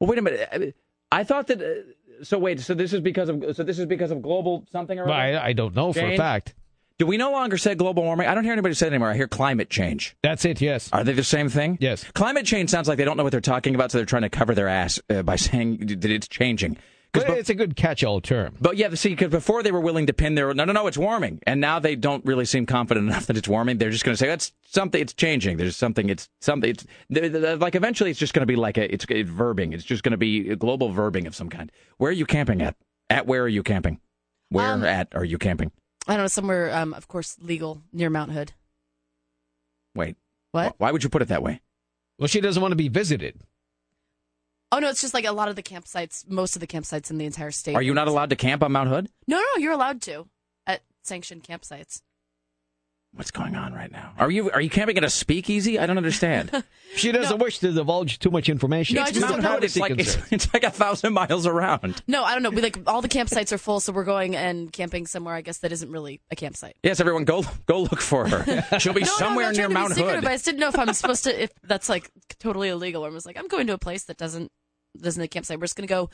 well, 0.00 0.08
wait 0.08 0.18
a 0.18 0.22
minute. 0.22 0.76
I 1.10 1.24
thought 1.24 1.46
that. 1.48 1.60
Uh, 1.60 2.24
so 2.24 2.38
wait. 2.38 2.60
So 2.60 2.74
this 2.74 2.92
is 2.92 3.00
because 3.00 3.28
of. 3.28 3.44
So 3.54 3.62
this 3.62 3.78
is 3.78 3.86
because 3.86 4.10
of 4.10 4.22
global 4.22 4.66
something 4.72 4.98
or. 4.98 5.08
I, 5.10 5.48
I 5.48 5.52
don't 5.52 5.74
know 5.74 5.92
for 5.92 6.00
a 6.06 6.16
fact. 6.16 6.54
Do 6.96 7.06
we 7.06 7.16
no 7.16 7.32
longer 7.32 7.58
say 7.58 7.74
global 7.74 8.04
warming? 8.04 8.28
I 8.28 8.34
don't 8.34 8.44
hear 8.44 8.52
anybody 8.52 8.74
say 8.74 8.86
it 8.86 8.90
anymore. 8.90 9.10
I 9.10 9.16
hear 9.16 9.26
climate 9.26 9.68
change. 9.68 10.16
That's 10.22 10.44
it. 10.44 10.60
Yes. 10.60 10.90
Are 10.92 11.02
they 11.02 11.12
the 11.12 11.24
same 11.24 11.48
thing? 11.48 11.76
Yes. 11.80 12.04
Climate 12.14 12.46
change 12.46 12.70
sounds 12.70 12.86
like 12.86 12.98
they 12.98 13.04
don't 13.04 13.16
know 13.16 13.24
what 13.24 13.32
they're 13.32 13.40
talking 13.40 13.74
about, 13.74 13.90
so 13.90 13.98
they're 13.98 14.06
trying 14.06 14.22
to 14.22 14.28
cover 14.28 14.54
their 14.54 14.68
ass 14.68 15.00
uh, 15.10 15.22
by 15.22 15.34
saying 15.36 15.78
that 15.86 16.04
it's 16.04 16.28
changing. 16.28 16.76
'Cause 17.14 17.24
But 17.28 17.38
it's 17.38 17.48
a 17.48 17.54
good 17.54 17.76
catch-all 17.76 18.20
term. 18.20 18.56
But 18.60 18.76
yeah, 18.76 18.92
see, 18.94 19.10
because 19.10 19.30
before 19.30 19.62
they 19.62 19.70
were 19.70 19.80
willing 19.80 20.06
to 20.06 20.12
pin 20.12 20.34
their 20.34 20.52
no, 20.52 20.64
no, 20.64 20.72
no, 20.72 20.88
it's 20.88 20.98
warming, 20.98 21.40
and 21.46 21.60
now 21.60 21.78
they 21.78 21.94
don't 21.94 22.24
really 22.26 22.44
seem 22.44 22.66
confident 22.66 23.06
enough 23.08 23.26
that 23.26 23.36
it's 23.36 23.46
warming. 23.46 23.78
They're 23.78 23.90
just 23.90 24.04
going 24.04 24.14
to 24.14 24.16
say 24.18 24.26
that's 24.26 24.52
something. 24.66 25.00
It's 25.00 25.14
changing. 25.14 25.56
There's 25.56 25.76
something. 25.76 26.08
It's 26.10 26.28
something. 26.40 26.70
It's 26.70 26.84
th- 27.12 27.32
th- 27.32 27.58
like 27.60 27.76
eventually 27.76 28.10
it's 28.10 28.18
just 28.18 28.34
going 28.34 28.42
to 28.42 28.46
be 28.46 28.56
like 28.56 28.76
a 28.76 28.92
it's, 28.92 29.06
it's 29.08 29.30
verbing. 29.30 29.72
It's 29.72 29.84
just 29.84 30.02
going 30.02 30.10
to 30.10 30.16
be 30.18 30.50
a 30.50 30.56
global 30.56 30.90
verbing 30.92 31.26
of 31.28 31.36
some 31.36 31.48
kind. 31.48 31.70
Where 31.98 32.10
are 32.10 32.12
you 32.12 32.26
camping 32.26 32.60
at? 32.62 32.74
At 33.08 33.26
where 33.28 33.42
are 33.44 33.48
you 33.48 33.62
camping? 33.62 34.00
Where 34.48 34.72
Um, 34.72 34.82
at 34.84 35.14
are 35.14 35.24
you 35.24 35.38
camping? 35.38 35.70
I 36.08 36.14
don't 36.14 36.24
know 36.24 36.26
somewhere, 36.28 36.74
um, 36.74 36.92
of 36.94 37.06
course, 37.08 37.36
legal 37.40 37.82
near 37.92 38.10
Mount 38.10 38.32
Hood. 38.32 38.52
Wait, 39.94 40.16
What? 40.52 40.74
Why 40.78 40.90
would 40.90 41.02
you 41.04 41.08
put 41.08 41.22
it 41.22 41.28
that 41.28 41.42
way? 41.42 41.60
Well, 42.18 42.28
she 42.28 42.40
doesn't 42.40 42.60
want 42.60 42.72
to 42.72 42.76
be 42.76 42.88
visited. 42.88 43.40
Oh 44.72 44.78
no, 44.78 44.88
it's 44.88 45.00
just 45.00 45.14
like 45.14 45.24
a 45.24 45.32
lot 45.32 45.48
of 45.48 45.56
the 45.56 45.62
campsites, 45.62 46.28
most 46.28 46.56
of 46.56 46.60
the 46.60 46.66
campsites 46.66 47.10
in 47.10 47.18
the 47.18 47.26
entire 47.26 47.50
state. 47.50 47.74
Are 47.76 47.82
you 47.82 47.94
not 47.94 48.08
allowed 48.08 48.30
to 48.30 48.36
camp 48.36 48.62
on 48.62 48.72
Mount 48.72 48.88
Hood? 48.88 49.08
No, 49.26 49.36
no, 49.38 49.60
you're 49.60 49.72
allowed 49.72 50.02
to 50.02 50.26
at 50.66 50.82
sanctioned 51.02 51.44
campsites. 51.44 52.00
What's 53.16 53.30
going 53.30 53.54
on 53.54 53.72
right 53.72 53.92
now? 53.92 54.12
Are 54.18 54.28
you 54.30 54.50
are 54.50 54.60
you 54.60 54.68
camping 54.70 54.96
at 54.98 55.04
a 55.04 55.10
speakeasy? 55.10 55.78
I 55.78 55.86
don't 55.86 55.96
understand. 55.98 56.50
She 56.96 57.10
doesn't 57.10 57.38
wish 57.40 57.58
to 57.58 57.72
divulge 57.72 58.20
too 58.20 58.30
much 58.30 58.48
information. 58.48 58.94
No, 58.94 59.02
I 59.02 59.06
It's 59.08 59.14
just 59.14 59.22
not 59.26 59.32
don't 59.32 59.42
know. 59.42 59.48
privacy 59.48 59.80
it's 59.80 59.90
like 59.90 59.98
it's, 59.98 60.32
it's 60.32 60.54
like 60.54 60.62
a 60.62 60.70
thousand 60.70 61.12
miles 61.12 61.44
around. 61.44 62.00
No, 62.06 62.22
I 62.22 62.34
don't 62.34 62.44
know. 62.44 62.50
We 62.50 62.62
like 62.62 62.78
all 62.86 63.02
the 63.02 63.08
campsites 63.08 63.50
are 63.50 63.58
full, 63.58 63.80
so 63.80 63.92
we're 63.92 64.04
going 64.04 64.36
and 64.36 64.72
camping 64.72 65.08
somewhere. 65.08 65.34
I 65.34 65.40
guess 65.40 65.58
that 65.58 65.72
isn't 65.72 65.90
really 65.90 66.20
a 66.30 66.36
campsite. 66.36 66.76
Yes, 66.84 67.00
everyone, 67.00 67.24
go 67.24 67.42
go 67.66 67.80
look 67.82 68.00
for 68.00 68.28
her. 68.28 68.62
She'll 68.78 68.92
be 68.92 69.00
no, 69.00 69.06
somewhere 69.06 69.46
no, 69.46 69.48
I'm 69.48 69.54
not 69.54 69.56
near 69.56 69.66
trying 69.66 69.68
to 69.70 69.74
Mount 69.74 69.88
be 69.88 69.94
secretive, 69.96 70.14
Hood. 70.18 70.24
But 70.24 70.30
I 70.30 70.34
just 70.34 70.44
didn't 70.44 70.60
know 70.60 70.68
if 70.68 70.78
I'm 70.78 70.92
supposed 70.92 71.24
to. 71.24 71.42
If 71.42 71.50
that's 71.64 71.88
like 71.88 72.12
totally 72.38 72.68
illegal, 72.68 73.04
or 73.04 73.08
I 73.08 73.12
was 73.12 73.26
like, 73.26 73.36
I'm 73.36 73.48
going 73.48 73.66
to 73.66 73.72
a 73.72 73.78
place 73.78 74.04
that 74.04 74.16
doesn't 74.16 74.52
doesn't 75.00 75.20
have 75.20 75.24
a 75.26 75.28
campsite. 75.28 75.58
We're 75.58 75.64
just 75.64 75.74
going 75.74 75.88
to 75.88 75.92
go 75.92 76.10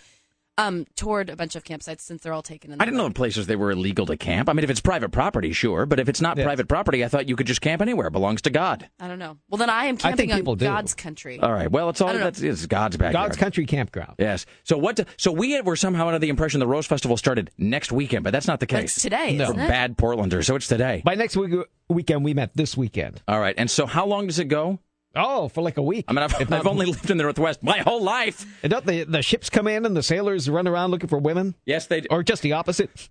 um 0.58 0.86
toward 0.96 1.30
a 1.30 1.36
bunch 1.36 1.56
of 1.56 1.64
campsites 1.64 2.00
since 2.00 2.22
they're 2.22 2.32
all 2.32 2.42
taken. 2.42 2.72
In 2.72 2.80
I 2.80 2.84
didn't 2.84 2.96
know 2.98 3.06
in 3.06 3.12
places 3.12 3.46
they 3.46 3.56
were 3.56 3.70
illegal 3.70 4.06
to 4.06 4.16
camp. 4.16 4.48
I 4.48 4.52
mean, 4.52 4.64
if 4.64 4.70
it's 4.70 4.80
private 4.80 5.10
property, 5.10 5.52
sure, 5.52 5.86
but 5.86 5.98
if 6.00 6.08
it's 6.08 6.20
not 6.20 6.36
private 6.36 6.68
property, 6.68 7.04
I 7.04 7.08
thought 7.08 7.28
you 7.28 7.36
could 7.36 7.46
just 7.46 7.60
camp 7.60 7.80
anywhere. 7.80 8.08
It 8.08 8.12
belongs 8.12 8.42
to 8.42 8.50
God. 8.50 8.88
I 8.98 9.08
don't 9.08 9.18
know. 9.18 9.38
Well, 9.48 9.58
then 9.58 9.70
I 9.70 9.86
am 9.86 9.96
I 10.02 10.12
think 10.12 10.30
camping 10.30 10.36
people 10.36 10.52
on 10.52 10.58
do. 10.58 10.64
God's 10.66 10.94
country. 10.94 11.40
All 11.40 11.52
right. 11.52 11.70
Well, 11.70 11.88
it's 11.88 12.00
all 12.00 12.08
I 12.08 12.12
don't 12.12 12.20
know. 12.20 12.26
that's 12.26 12.42
it's 12.42 12.66
God's 12.66 12.96
backyard. 12.96 13.28
God's 13.28 13.36
country 13.36 13.66
campground. 13.66 14.14
Yes. 14.18 14.46
So 14.64 14.76
what? 14.76 15.06
so 15.16 15.32
we 15.32 15.60
were 15.62 15.76
somehow 15.76 16.08
under 16.08 16.18
the 16.18 16.28
impression 16.28 16.60
the 16.60 16.66
Rose 16.66 16.86
Festival 16.86 17.16
started 17.16 17.50
next 17.56 17.92
weekend, 17.92 18.24
but 18.24 18.32
that's 18.32 18.46
not 18.46 18.60
the 18.60 18.66
case. 18.66 18.96
It's 18.96 19.02
today, 19.02 19.36
For 19.36 19.44
isn't 19.44 19.58
it? 19.58 19.68
bad 19.68 19.96
Portlanders. 19.96 20.44
So 20.44 20.56
it's 20.56 20.68
today. 20.68 21.02
By 21.04 21.14
next 21.14 21.36
week, 21.36 21.54
weekend, 21.88 22.24
we 22.24 22.34
met 22.34 22.50
this 22.54 22.76
weekend. 22.76 23.22
All 23.28 23.40
right. 23.40 23.54
And 23.56 23.70
so 23.70 23.86
how 23.86 24.06
long 24.06 24.26
does 24.26 24.38
it 24.38 24.46
go? 24.46 24.78
Oh, 25.14 25.48
for 25.48 25.62
like 25.62 25.76
a 25.76 25.82
week. 25.82 26.04
I 26.08 26.12
mean, 26.12 26.22
I've, 26.22 26.52
I've 26.52 26.66
only 26.66 26.86
lived 26.86 27.10
in 27.10 27.16
the 27.16 27.24
Northwest 27.24 27.62
my 27.62 27.78
whole 27.78 28.02
life. 28.02 28.46
And 28.62 28.70
don't 28.70 28.86
the, 28.86 29.04
the 29.04 29.22
ships 29.22 29.50
come 29.50 29.66
in 29.66 29.84
and 29.84 29.96
the 29.96 30.02
sailors 30.02 30.48
run 30.48 30.68
around 30.68 30.90
looking 30.90 31.08
for 31.08 31.18
women? 31.18 31.54
Yes, 31.66 31.86
they 31.86 32.02
do. 32.02 32.08
Or 32.10 32.22
just 32.22 32.42
the 32.42 32.52
opposite? 32.52 33.08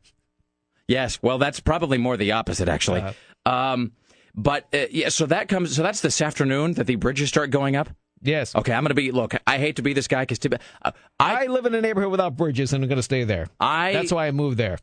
Yes, 0.87 1.21
well, 1.21 1.37
that's 1.37 1.59
probably 1.59 1.97
more 1.97 2.17
the 2.17 2.31
opposite, 2.31 2.69
actually. 2.69 3.01
Uh-huh. 3.01 3.51
Um, 3.51 3.91
but 4.33 4.67
uh, 4.73 4.85
yeah, 4.91 5.09
so 5.09 5.25
that 5.25 5.47
comes. 5.49 5.75
So 5.75 5.83
that's 5.83 6.01
this 6.01 6.21
afternoon 6.21 6.73
that 6.73 6.87
the 6.87 6.95
bridges 6.95 7.29
start 7.29 7.49
going 7.51 7.75
up. 7.75 7.89
Yes. 8.21 8.55
Okay, 8.55 8.73
I'm 8.73 8.83
going 8.83 8.89
to 8.89 8.95
be. 8.95 9.11
Look, 9.11 9.35
I 9.45 9.57
hate 9.57 9.77
to 9.77 9.81
be 9.81 9.93
this 9.93 10.07
guy 10.07 10.25
because 10.25 10.39
uh, 10.81 10.91
I, 11.19 11.47
live 11.47 11.65
in 11.65 11.73
a 11.73 11.81
neighborhood 11.81 12.11
without 12.11 12.35
bridges, 12.35 12.73
and 12.73 12.83
I'm 12.83 12.89
going 12.89 12.97
to 12.97 13.03
stay 13.03 13.23
there. 13.23 13.47
I 13.59 13.93
That's 13.93 14.11
why 14.11 14.27
I 14.27 14.31
moved 14.31 14.57
there. 14.57 14.77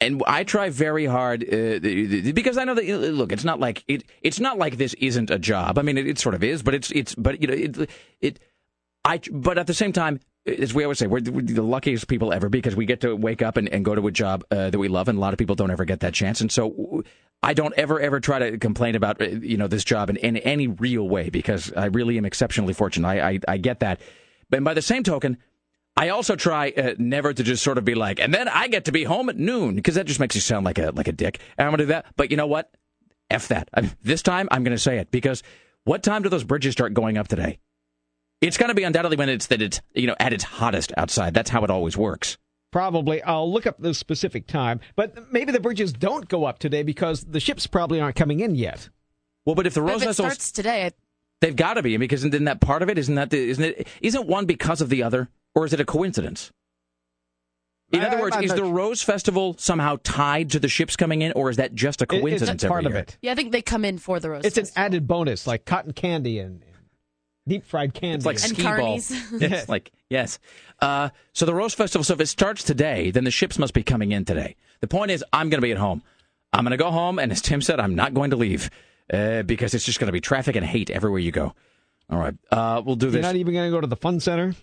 And 0.00 0.22
I 0.26 0.44
try 0.44 0.70
very 0.70 1.06
hard 1.06 1.42
uh, 1.42 1.80
because 1.80 2.56
I 2.56 2.64
know 2.64 2.74
that 2.74 2.88
uh, 2.88 2.96
look, 2.96 3.32
it's 3.32 3.44
not 3.44 3.58
like 3.58 3.84
it. 3.88 4.04
It's 4.22 4.38
not 4.38 4.58
like 4.58 4.76
this 4.76 4.94
isn't 4.94 5.30
a 5.30 5.38
job. 5.38 5.78
I 5.78 5.82
mean, 5.82 5.98
it, 5.98 6.06
it 6.06 6.18
sort 6.18 6.34
of 6.34 6.44
is, 6.44 6.62
but 6.62 6.74
it's 6.74 6.90
it's 6.92 7.14
but 7.14 7.40
you 7.40 7.48
know 7.48 7.54
it 7.54 7.90
it. 8.20 8.38
I 9.04 9.20
but 9.32 9.58
at 9.58 9.66
the 9.66 9.74
same 9.74 9.92
time, 9.92 10.20
as 10.46 10.72
we 10.72 10.84
always 10.84 10.98
say, 10.98 11.06
we're, 11.06 11.22
we're 11.30 11.42
the 11.42 11.62
luckiest 11.62 12.06
people 12.06 12.32
ever 12.32 12.48
because 12.48 12.76
we 12.76 12.86
get 12.86 13.00
to 13.00 13.16
wake 13.16 13.42
up 13.42 13.56
and, 13.56 13.68
and 13.68 13.84
go 13.84 13.94
to 13.94 14.06
a 14.06 14.12
job 14.12 14.44
uh, 14.50 14.70
that 14.70 14.78
we 14.78 14.88
love, 14.88 15.08
and 15.08 15.18
a 15.18 15.20
lot 15.20 15.32
of 15.32 15.38
people 15.38 15.56
don't 15.56 15.70
ever 15.70 15.84
get 15.84 16.00
that 16.00 16.14
chance. 16.14 16.40
And 16.40 16.50
so, 16.50 17.02
I 17.42 17.54
don't 17.54 17.74
ever 17.76 17.98
ever 18.00 18.20
try 18.20 18.38
to 18.38 18.58
complain 18.58 18.94
about 18.94 19.20
uh, 19.20 19.26
you 19.26 19.56
know 19.56 19.66
this 19.66 19.82
job 19.82 20.10
in, 20.10 20.16
in 20.16 20.36
any 20.38 20.68
real 20.68 21.08
way 21.08 21.28
because 21.28 21.72
I 21.76 21.86
really 21.86 22.18
am 22.18 22.24
exceptionally 22.24 22.72
fortunate. 22.72 23.08
I 23.08 23.30
I, 23.30 23.40
I 23.48 23.56
get 23.56 23.80
that, 23.80 24.00
but 24.48 24.62
by 24.62 24.74
the 24.74 24.82
same 24.82 25.02
token. 25.02 25.38
I 25.98 26.10
also 26.10 26.36
try 26.36 26.70
uh, 26.76 26.94
never 26.96 27.32
to 27.34 27.42
just 27.42 27.62
sort 27.64 27.76
of 27.76 27.84
be 27.84 27.96
like, 27.96 28.20
and 28.20 28.32
then 28.32 28.46
I 28.48 28.68
get 28.68 28.84
to 28.84 28.92
be 28.92 29.02
home 29.02 29.28
at 29.28 29.36
noon 29.36 29.74
because 29.74 29.96
that 29.96 30.06
just 30.06 30.20
makes 30.20 30.36
you 30.36 30.40
sound 30.40 30.64
like 30.64 30.78
a 30.78 30.92
like 30.92 31.08
a 31.08 31.12
dick. 31.12 31.40
And 31.58 31.66
I'm 31.66 31.72
gonna 31.72 31.82
do 31.82 31.86
that, 31.88 32.06
but 32.16 32.30
you 32.30 32.36
know 32.36 32.46
what? 32.46 32.70
F 33.30 33.48
that. 33.48 33.68
I 33.74 33.90
this 34.02 34.22
time 34.22 34.48
I'm 34.52 34.62
gonna 34.62 34.78
say 34.78 34.98
it 34.98 35.10
because 35.10 35.42
what 35.84 36.04
time 36.04 36.22
do 36.22 36.28
those 36.28 36.44
bridges 36.44 36.72
start 36.72 36.94
going 36.94 37.18
up 37.18 37.26
today? 37.26 37.58
It's 38.40 38.56
gonna 38.56 38.74
be 38.74 38.84
undoubtedly 38.84 39.16
when 39.16 39.28
it's 39.28 39.48
that 39.48 39.60
it's 39.60 39.80
you 39.92 40.06
know 40.06 40.14
at 40.20 40.32
its 40.32 40.44
hottest 40.44 40.92
outside. 40.96 41.34
That's 41.34 41.50
how 41.50 41.64
it 41.64 41.70
always 41.70 41.96
works. 41.96 42.38
Probably. 42.70 43.20
I'll 43.22 43.50
look 43.50 43.66
up 43.66 43.80
the 43.80 43.92
specific 43.92 44.46
time, 44.46 44.78
but 44.94 45.32
maybe 45.32 45.50
the 45.50 45.58
bridges 45.60 45.92
don't 45.92 46.28
go 46.28 46.44
up 46.44 46.60
today 46.60 46.84
because 46.84 47.24
the 47.24 47.40
ships 47.40 47.66
probably 47.66 48.00
aren't 48.00 48.14
coming 48.14 48.38
in 48.40 48.54
yet. 48.54 48.88
Well, 49.44 49.56
but 49.56 49.66
if 49.66 49.74
the 49.74 49.80
But 49.80 49.88
Rose 49.90 50.02
if 50.02 50.02
it 50.02 50.06
vessels 50.10 50.26
starts 50.28 50.52
today, 50.52 50.86
I- 50.86 50.92
They've 51.40 51.54
got 51.56 51.74
to 51.74 51.82
be 51.82 51.96
because 51.96 52.24
isn't 52.24 52.44
that 52.44 52.60
part 52.60 52.82
of 52.82 52.90
it? 52.90 52.98
Isn't 52.98 53.14
that 53.14 53.30
the, 53.30 53.38
isn't 53.50 53.64
it? 53.64 53.88
Isn't 54.00 54.26
one 54.26 54.44
because 54.46 54.80
of 54.80 54.88
the 54.88 55.04
other, 55.04 55.28
or 55.54 55.64
is 55.64 55.72
it 55.72 55.80
a 55.80 55.84
coincidence? 55.84 56.50
In 57.90 58.02
I- 58.02 58.08
other 58.08 58.20
words, 58.20 58.36
I'm 58.36 58.42
is 58.44 58.50
not 58.50 58.56
the 58.56 58.64
Rose 58.64 59.02
Festival 59.02 59.54
somehow 59.58 59.96
tied 60.02 60.50
to 60.50 60.58
the 60.58 60.68
ships 60.68 60.94
coming 60.96 61.22
in, 61.22 61.32
or 61.32 61.48
is 61.50 61.56
that 61.56 61.74
just 61.74 62.02
a 62.02 62.04
It- 62.04 62.12
it's 62.12 62.20
coincidence? 62.20 62.64
part 62.64 62.84
every 62.84 62.86
of 62.86 62.92
year? 62.94 63.02
it. 63.02 63.18
yeah, 63.22 63.32
I 63.32 63.34
think 63.34 63.52
they 63.52 63.62
come 63.62 63.84
in 63.84 63.98
for 63.98 64.20
the 64.20 64.30
roast. 64.30 64.44
It's 64.44 64.58
an 64.58 64.66
added 64.76 65.06
bonus, 65.06 65.46
like 65.46 65.64
cotton 65.64 65.92
candy 65.94 66.38
and 66.38 66.62
deep 67.46 67.64
fried 67.64 67.94
candy. 67.94 68.16
It's 68.16 68.26
like 68.26 68.36
And 68.42 68.50
skee 68.50 68.62
ball. 68.62 68.98
carnies. 68.98 69.40
yes, 69.40 69.68
like 69.70 69.90
yes. 70.10 70.38
Uh, 70.80 71.08
so 71.32 71.46
the 71.46 71.54
Rose 71.54 71.72
Festival. 71.72 72.04
So 72.04 72.12
if 72.12 72.20
it 72.20 72.26
starts 72.26 72.62
today, 72.62 73.10
then 73.10 73.24
the 73.24 73.30
ships 73.30 73.58
must 73.58 73.72
be 73.72 73.82
coming 73.82 74.12
in 74.12 74.24
today. 74.26 74.54
The 74.80 74.86
point 74.88 75.10
is, 75.10 75.24
I'm 75.32 75.48
going 75.48 75.58
to 75.60 75.64
be 75.66 75.72
at 75.72 75.78
home. 75.78 76.02
I'm 76.52 76.64
going 76.64 76.70
to 76.72 76.76
go 76.76 76.90
home, 76.90 77.18
and 77.18 77.32
as 77.32 77.40
Tim 77.42 77.60
said, 77.62 77.80
I'm 77.80 77.94
not 77.94 78.12
going 78.14 78.30
to 78.30 78.36
leave 78.36 78.70
uh, 79.12 79.42
because 79.42 79.72
it's 79.74 79.84
just 79.84 79.98
going 79.98 80.06
to 80.08 80.12
be 80.12 80.20
traffic 80.20 80.56
and 80.56 80.64
hate 80.64 80.88
everywhere 80.90 81.18
you 81.20 81.32
go. 81.32 81.54
All 82.10 82.18
right, 82.18 82.34
uh, 82.50 82.82
we'll 82.84 82.96
do 82.96 83.06
this. 83.06 83.14
You're 83.14 83.22
not 83.22 83.36
even 83.36 83.54
going 83.54 83.70
to 83.70 83.74
go 83.74 83.80
to 83.80 83.86
the 83.86 83.96
fun 83.96 84.20
center. 84.20 84.54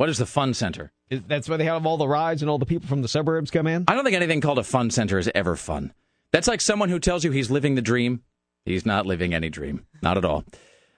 What 0.00 0.08
is 0.08 0.16
the 0.16 0.24
fun 0.24 0.54
center? 0.54 0.92
Is- 1.10 1.20
That's 1.28 1.46
where 1.46 1.58
they 1.58 1.66
have 1.66 1.84
all 1.84 1.98
the 1.98 2.08
rides 2.08 2.40
and 2.40 2.50
all 2.50 2.56
the 2.56 2.64
people 2.64 2.88
from 2.88 3.02
the 3.02 3.06
suburbs 3.08 3.50
come 3.50 3.66
in. 3.66 3.84
I 3.86 3.94
don't 3.94 4.02
think 4.02 4.16
anything 4.16 4.40
called 4.40 4.58
a 4.58 4.64
fun 4.64 4.88
center 4.88 5.18
is 5.18 5.30
ever 5.34 5.56
fun. 5.56 5.92
That's 6.32 6.48
like 6.48 6.62
someone 6.62 6.88
who 6.88 6.98
tells 6.98 7.22
you 7.22 7.32
he's 7.32 7.50
living 7.50 7.74
the 7.74 7.82
dream. 7.82 8.22
He's 8.64 8.86
not 8.86 9.04
living 9.04 9.34
any 9.34 9.50
dream. 9.50 9.84
Not 10.00 10.16
at 10.16 10.24
all. 10.24 10.46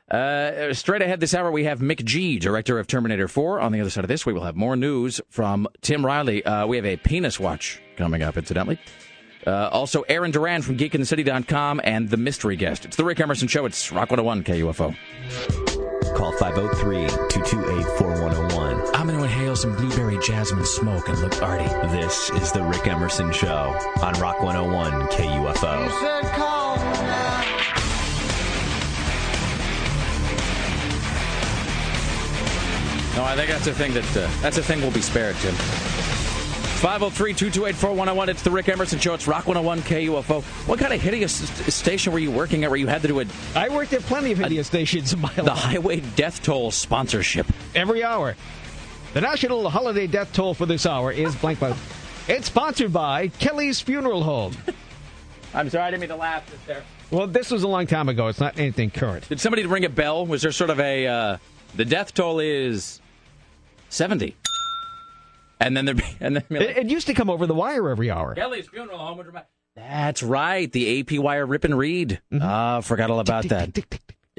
Uh, 0.09 0.73
straight 0.73 1.03
ahead 1.03 1.19
this 1.19 1.35
hour, 1.35 1.51
we 1.51 1.65
have 1.65 1.81
McG, 1.81 2.39
director 2.39 2.79
of 2.79 2.87
Terminator 2.87 3.27
4. 3.27 3.59
On 3.59 3.73
the 3.73 3.81
other 3.81 3.91
side 3.91 4.05
of 4.05 4.09
this, 4.09 4.25
we 4.25 4.33
will 4.33 4.45
have 4.45 4.55
more 4.55 4.77
news 4.77 5.21
from 5.31 5.67
Tim 5.81 6.07
Riley. 6.07 6.45
Uh, 6.47 6.69
we 6.69 6.77
have 6.77 6.87
a 6.87 6.97
penis 6.97 7.41
watch 7.41 7.83
coming 7.97 8.23
up, 8.23 8.37
incidentally. 8.37 8.79
Uh, 9.45 9.69
also, 9.73 10.03
Aaron 10.03 10.31
Duran 10.31 10.63
from 10.63 10.77
geekinthecity.com 10.79 11.81
and 11.83 12.09
the 12.09 12.17
mystery 12.17 12.55
guest. 12.55 12.85
It's 12.85 12.97
the 12.97 13.05
Rick 13.05 13.19
Emerson 13.19 13.49
Show. 13.49 13.67
It's 13.67 13.91
Rock 13.91 14.13
101 14.13 14.45
KUFO. 14.45 14.95
Call 16.15 16.31
503 16.39 17.09
228 17.09 17.99
4101. 17.99 18.62
I'm 19.53 19.59
going 19.59 19.77
to 19.77 19.83
inhale 19.83 19.91
some 19.91 20.17
blueberry 20.17 20.19
jasmine 20.27 20.65
smoke 20.65 21.09
and 21.09 21.19
look 21.21 21.43
arty. 21.43 21.65
This 21.95 22.31
is 22.31 22.53
The 22.53 22.63
Rick 22.63 22.87
Emerson 22.87 23.31
Show 23.33 23.77
on 24.01 24.15
Rock 24.15 24.41
101 24.41 24.93
KUFO. 25.09 25.79
No, 33.15 33.25
I 33.25 33.37
think 33.37 33.51
that's 33.51 33.67
a 33.67 33.75
thing 33.75 33.93
that 33.93 34.17
uh, 34.17 34.31
that's 34.41 34.57
a 34.57 34.63
thing 34.63 34.81
we'll 34.81 34.91
be 34.91 35.03
spared, 35.03 35.37
Tim. 35.37 35.55
503-228-4101. 36.83 38.29
It's 38.29 38.43
the 38.43 38.51
Rick 38.51 38.71
Emerson 38.71 38.99
Show. 38.99 39.13
It's 39.15 39.29
Rock 39.29 39.47
101 39.47 39.83
KUFO. 39.83 40.43
What 40.67 40.79
kind 40.81 40.95
of 40.95 41.01
hideous 41.01 41.35
station 41.73 42.13
were 42.13 42.19
you 42.19 42.31
working 42.31 42.65
at 42.65 42.71
where 42.71 42.79
you 42.81 42.87
had 42.87 43.03
to 43.03 43.09
do 43.09 43.21
a, 43.21 43.27
I 43.55 43.69
worked 43.69 43.93
at 43.93 44.01
plenty 44.01 44.33
of 44.33 44.39
hideous 44.39 44.67
stations 44.67 45.13
in 45.13 45.21
my 45.21 45.33
the 45.35 45.45
life. 45.45 45.59
Highway 45.59 46.01
Death 46.17 46.43
Toll 46.43 46.71
sponsorship? 46.71 47.47
Every 47.75 48.03
hour. 48.03 48.35
The 49.13 49.21
national 49.21 49.69
holiday 49.69 50.07
death 50.07 50.33
toll 50.33 50.55
for 50.55 50.65
this 50.65 50.87
hour 50.87 51.13
is 51.13 51.37
blank 51.37 51.59
blank. 51.59 51.77
It's 52.29 52.47
sponsored 52.47 52.93
by 52.93 53.29
Kelly's 53.29 53.81
Funeral 53.81 54.23
Home. 54.23 54.57
I'm 55.55 55.69
sorry, 55.69 55.85
I 55.85 55.91
didn't 55.91 56.01
mean 56.01 56.09
to 56.09 56.17
laugh 56.17 56.49
just 56.51 56.67
there. 56.67 56.83
Well, 57.11 57.27
this 57.27 57.51
was 57.51 57.63
a 57.63 57.69
long 57.69 57.87
time 57.87 58.09
ago. 58.09 58.29
It's 58.29 58.41
not 58.41 58.59
anything 58.59 58.91
current. 58.91 59.29
Did 59.29 59.39
somebody 59.39 59.67
ring 59.67 59.85
a 59.85 59.91
bell? 59.91 60.25
Was 60.25 60.41
there 60.41 60.53
sort 60.53 60.71
of 60.71 60.81
a 60.81 61.07
uh, 61.07 61.37
the 61.75 61.85
death 61.85 62.15
toll 62.15 62.41
is 62.41 63.01
70. 63.91 64.35
And 65.61 65.77
then 65.77 65.85
there 65.85 65.95
and 66.21 66.37
then 66.37 66.45
like, 66.49 66.63
It, 66.63 66.77
it 66.79 66.91
used 66.91 67.07
to 67.09 67.15
come 67.15 67.29
over 67.29 67.47
the 67.47 67.55
wire 67.55 67.91
every 67.91 68.11
hour. 68.11 68.35
Kelly's 68.35 68.69
funeral 68.69 68.99
home 68.99 69.19
would 69.19 69.27
remind. 69.27 69.47
That's 69.77 70.23
right, 70.23 70.71
the 70.71 71.01
AP 71.01 71.19
wire 71.19 71.47
rip 71.47 71.65
and 71.65 71.77
read. 71.77 72.21
Ah, 72.41 72.81
forgot 72.81 73.11
all 73.11 73.21
about 73.21 73.45
that. 73.49 73.79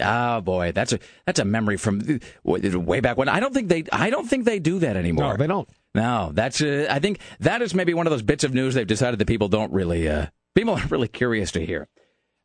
Ah, 0.02 0.42
boy, 0.42 0.72
that's 0.72 0.94
a 0.94 1.00
that's 1.26 1.40
a 1.40 1.46
memory 1.46 1.78
from 1.78 2.20
way 2.44 3.00
back 3.00 3.18
when. 3.18 3.30
I 3.30 3.40
don't 3.40 3.54
think 3.54 3.68
they 3.70 3.84
I 3.92 4.10
don't 4.10 4.28
think 4.28 4.46
they 4.46 4.60
do 4.60 4.80
that 4.80 4.98
anymore. 4.98 5.32
No, 5.32 5.38
they 5.38 5.48
don't. 5.48 5.70
No, 5.94 6.32
that's 6.34 6.62
uh, 6.62 6.88
I 6.90 7.00
think 7.00 7.20
that 7.40 7.62
is 7.62 7.76
maybe 7.76 7.94
one 7.94 8.08
of 8.08 8.12
those 8.12 8.24
bits 8.24 8.44
of 8.44 8.54
news 8.54 8.74
they've 8.74 8.88
decided 8.88 9.20
that 9.20 9.28
people 9.28 9.50
don't 9.50 9.72
really 9.72 10.10
uh, 10.10 10.28
people 10.56 10.74
aren't 10.76 10.92
really 10.92 11.08
curious 11.08 11.52
to 11.52 11.66
hear. 11.66 11.88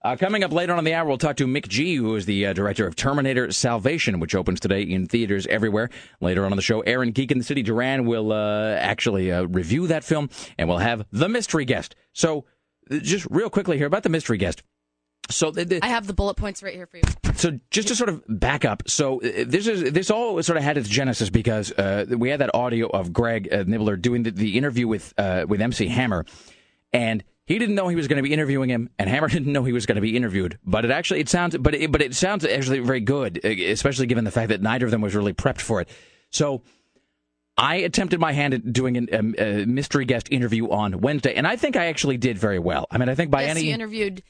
Uh, 0.05 0.15
coming 0.15 0.45
up 0.45 0.53
later 0.53 0.73
on 0.73 0.79
in 0.79 0.85
the 0.85 0.95
hour, 0.95 1.09
we'll 1.09 1.19
talk 1.19 1.37
to 1.37 1.47
McG, 1.47 1.97
who 1.97 2.15
is 2.15 2.25
the 2.25 2.47
uh, 2.47 2.53
director 2.53 2.87
of 2.87 2.95
Terminator 2.95 3.51
Salvation, 3.51 4.21
which 4.21 4.33
opens 4.35 4.61
today 4.61 4.83
in 4.83 5.09
theaters 5.09 5.45
everywhere. 5.49 5.91
Later 6.21 6.45
on 6.47 6.53
in 6.53 6.57
the 6.57 6.63
show, 6.63 6.83
Aaron 6.83 7.11
Geek 7.11 7.33
in 7.33 7.39
the 7.39 7.45
City 7.45 7.65
Duran 7.65 8.07
will 8.07 8.33
uh, 8.33 8.75
actually 8.77 9.33
uh, 9.33 9.43
review 9.45 9.89
that 9.89 10.05
film, 10.05 10.31
and 10.57 10.69
we'll 10.69 10.79
have 10.79 11.05
the 11.11 11.29
mystery 11.29 11.65
guest. 11.65 11.97
So, 12.13 12.45
uh, 12.91 12.99
just 12.99 13.27
real 13.29 13.51
quickly 13.51 13.77
here 13.77 13.89
about 13.89 14.05
the 14.05 14.09
mystery 14.09 14.39
guest. 14.39 14.63
So, 15.31 15.51
the, 15.51 15.65
the, 15.65 15.85
I 15.85 15.89
have 15.89 16.07
the 16.07 16.15
bullet 16.15 16.35
points 16.37 16.63
right 16.63 16.75
here 16.75 16.87
for 16.87 16.97
you. 16.97 17.03
so 17.35 17.59
just 17.71 17.89
to 17.89 17.97
sort 17.97 18.09
of 18.09 18.23
back 18.29 18.65
up, 18.65 18.83
so 18.87 19.21
uh, 19.21 19.45
this 19.47 19.67
is 19.67 19.93
this 19.93 20.11
all 20.11 20.43
sort 20.43 20.57
of 20.57 20.63
had 20.63 20.79
its 20.79 20.89
genesis 20.89 21.29
because 21.29 21.71
uh, 21.73 22.07
we 22.09 22.31
had 22.31 22.41
that 22.41 22.55
audio 22.55 22.89
of 22.89 23.13
Greg 23.13 23.49
uh, 23.53 23.65
Nibler 23.65 24.01
doing 24.01 24.23
the, 24.23 24.31
the 24.31 24.57
interview 24.57 24.89
with 24.89 25.13
uh, 25.19 25.45
with 25.47 25.61
MC 25.61 25.89
Hammer, 25.89 26.25
and 26.95 27.23
he 27.45 27.59
didn't 27.59 27.75
know 27.75 27.89
he 27.89 27.97
was 27.97 28.09
going 28.09 28.17
to 28.17 28.23
be 28.23 28.33
interviewing 28.33 28.71
him, 28.71 28.89
and 28.99 29.11
Hammer 29.11 29.29
didn't 29.29 29.53
know 29.53 29.65
he 29.65 29.73
was 29.73 29.85
going 29.85 29.97
to 29.97 30.03
be 30.03 30.17
interviewed. 30.17 30.59
But 30.65 30.87
it 30.87 30.91
actually 30.91 31.21
it 31.21 31.29
sounds, 31.29 31.57
but 31.59 31.75
it, 31.75 31.93
but 31.93 32.01
it 32.01 32.15
sounds 32.15 32.47
actually 32.47 32.79
very 32.79 33.01
good, 33.01 33.41
uh, 33.45 33.49
especially 33.49 34.07
given 34.07 34.25
the 34.25 34.31
fact 34.31 34.49
that 34.49 34.63
neither 34.63 34.87
of 34.87 34.91
them 34.91 35.03
was 35.03 35.15
really 35.15 35.35
prepped 35.35 35.61
for 35.61 35.81
it. 35.81 35.89
So. 36.31 36.63
I 37.61 37.79
attempted 37.79 38.21
my 38.21 38.31
hand 38.31 38.55
at 38.55 38.73
doing 38.73 38.97
an, 38.97 39.09
um, 39.13 39.35
a 39.37 39.65
mystery 39.65 40.05
guest 40.05 40.29
interview 40.31 40.71
on 40.71 41.01
Wednesday, 41.01 41.35
and 41.35 41.45
I 41.45 41.57
think 41.57 41.75
I 41.75 41.87
actually 41.87 42.17
did 42.17 42.39
very 42.39 42.61
well. 42.61 42.87
I 42.89 42.99
mean, 42.99 43.09
I 43.09 43.17
think 43.17 43.33
by 43.33 43.43
yes, 43.43 43.51
any 43.51 43.63
you 43.63 43.75
interviewed 43.75 44.23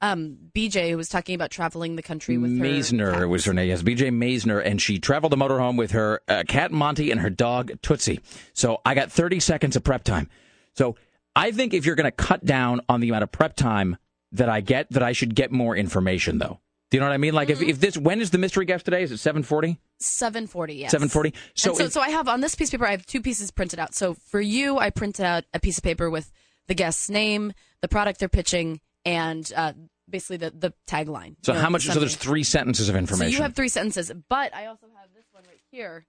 um, 0.00 0.36
BJ, 0.54 0.90
who 0.90 0.96
was 0.96 1.08
talking 1.08 1.34
about 1.34 1.50
traveling 1.50 1.96
the 1.96 2.02
country 2.02 2.38
with 2.38 2.56
her. 2.56 2.64
Maisner 2.64 3.28
was 3.28 3.44
her 3.46 3.52
name. 3.52 3.68
Yes, 3.68 3.82
BJ 3.82 4.10
Maisner, 4.10 4.64
and 4.64 4.80
she 4.80 4.98
traveled 4.98 5.32
the 5.32 5.36
motorhome 5.36 5.76
with 5.76 5.90
her 5.92 6.20
uh, 6.28 6.44
cat 6.46 6.70
Monty 6.70 7.10
and 7.10 7.20
her 7.20 7.30
dog 7.30 7.72
Tootsie. 7.82 8.20
So 8.52 8.80
I 8.84 8.94
got 8.94 9.10
30 9.10 9.40
seconds 9.40 9.74
of 9.76 9.82
prep 9.84 10.04
time. 10.04 10.28
So 10.74 10.96
I 11.34 11.50
think 11.50 11.74
if 11.74 11.84
you're 11.84 11.96
going 11.96 12.04
to 12.04 12.10
cut 12.12 12.44
down 12.44 12.80
on 12.88 13.00
the 13.00 13.08
amount 13.08 13.24
of 13.24 13.32
prep 13.32 13.56
time 13.56 13.96
that 14.32 14.48
I 14.48 14.60
get, 14.60 14.90
that 14.90 15.02
I 15.02 15.12
should 15.12 15.34
get 15.34 15.50
more 15.50 15.76
information, 15.76 16.38
though. 16.38 16.60
Do 16.90 16.96
you 16.96 17.00
know 17.00 17.06
what 17.06 17.14
I 17.14 17.18
mean? 17.18 17.34
Like 17.34 17.50
if, 17.50 17.60
if 17.60 17.80
this, 17.80 17.98
when 17.98 18.20
is 18.20 18.30
the 18.30 18.38
mystery 18.38 18.64
guest 18.64 18.84
today? 18.86 19.02
Is 19.02 19.12
it 19.12 19.16
7:40? 19.16 19.76
740, 20.00 20.74
yes. 20.74 20.94
7:40. 20.94 21.34
So, 21.54 21.72
So, 21.72 21.74
so, 21.74 21.84
if- 21.84 21.92
so 21.92 22.00
I 22.00 22.10
have 22.10 22.28
on 22.28 22.40
this 22.40 22.54
piece 22.54 22.68
of 22.68 22.72
paper, 22.72 22.86
I 22.86 22.92
have 22.92 23.04
two 23.04 23.20
pieces 23.20 23.50
printed 23.50 23.78
out. 23.78 23.94
So 23.94 24.14
for 24.14 24.40
you, 24.40 24.78
I 24.78 24.90
printed 24.90 25.24
out 25.24 25.44
a 25.52 25.60
piece 25.60 25.76
of 25.78 25.84
paper 25.84 26.08
with 26.08 26.32
the 26.66 26.74
guest's 26.74 27.10
name, 27.10 27.52
the 27.82 27.88
product 27.88 28.20
they're 28.20 28.28
pitching, 28.28 28.80
and 29.08 29.52
uh, 29.56 29.72
basically 30.08 30.36
the, 30.36 30.50
the 30.50 30.72
tagline. 30.86 31.36
so 31.42 31.52
you 31.52 31.58
know, 31.58 31.62
how 31.62 31.70
much? 31.70 31.86
So 31.86 31.98
there's 31.98 32.16
three 32.16 32.42
sentences 32.42 32.88
of 32.88 32.96
information. 32.96 33.32
So 33.32 33.36
you 33.38 33.42
have 33.42 33.54
three 33.54 33.68
sentences, 33.68 34.12
but 34.28 34.54
I 34.54 34.66
also 34.66 34.86
have 35.00 35.08
this 35.14 35.24
one 35.32 35.44
right 35.48 35.60
here 35.70 36.06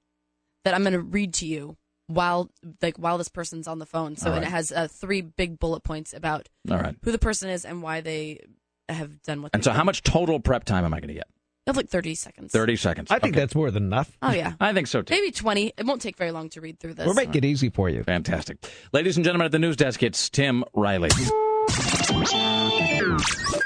that 0.65 0.73
I'm 0.73 0.81
going 0.81 0.93
to 0.93 0.99
read 0.99 1.33
to 1.35 1.45
you 1.45 1.77
while 2.07 2.49
like 2.81 2.97
while 2.97 3.17
this 3.17 3.29
person's 3.29 3.67
on 3.67 3.79
the 3.79 3.85
phone. 3.85 4.17
So 4.17 4.27
All 4.29 4.33
and 4.35 4.43
right. 4.43 4.47
it 4.49 4.51
has 4.51 4.71
uh, 4.71 4.87
three 4.89 5.21
big 5.21 5.59
bullet 5.59 5.83
points 5.83 6.13
about 6.13 6.49
All 6.69 6.77
right. 6.77 6.95
who 7.03 7.11
the 7.11 7.19
person 7.19 7.49
is 7.49 7.63
and 7.65 7.81
why 7.81 8.01
they 8.01 8.41
have 8.89 9.21
done 9.21 9.41
what. 9.41 9.51
And 9.53 9.63
so 9.63 9.69
done. 9.69 9.77
how 9.77 9.83
much 9.83 10.03
total 10.03 10.39
prep 10.39 10.65
time 10.65 10.83
am 10.83 10.93
I 10.93 10.99
going 10.99 11.09
to 11.09 11.13
get? 11.13 11.27
You 11.67 11.71
have 11.71 11.77
like 11.77 11.89
30 11.89 12.15
seconds. 12.15 12.51
30 12.51 12.75
seconds. 12.77 13.11
I 13.11 13.19
think 13.19 13.35
that's 13.35 13.53
more 13.53 13.69
than 13.69 13.83
enough. 13.83 14.17
Oh 14.23 14.31
yeah, 14.31 14.53
I 14.59 14.73
think 14.73 14.87
so 14.87 15.03
too. 15.03 15.13
maybe 15.13 15.31
20. 15.31 15.73
It 15.77 15.85
won't 15.85 16.01
take 16.01 16.17
very 16.17 16.31
long 16.31 16.49
to 16.49 16.61
read 16.61 16.79
through 16.79 16.95
this. 16.95 17.05
We'll 17.05 17.13
make 17.15 17.35
it 17.35 17.45
easy 17.45 17.69
for 17.69 17.89
you. 17.89 18.03
Fantastic. 18.03 18.57
Ladies 18.91 19.17
and 19.17 19.23
gentlemen 19.23 19.45
at 19.45 19.51
the 19.51 19.59
news 19.59 19.77
desk, 19.77 20.01
it's 20.01 20.29
Tim 20.29 20.63
Riley. 20.73 21.09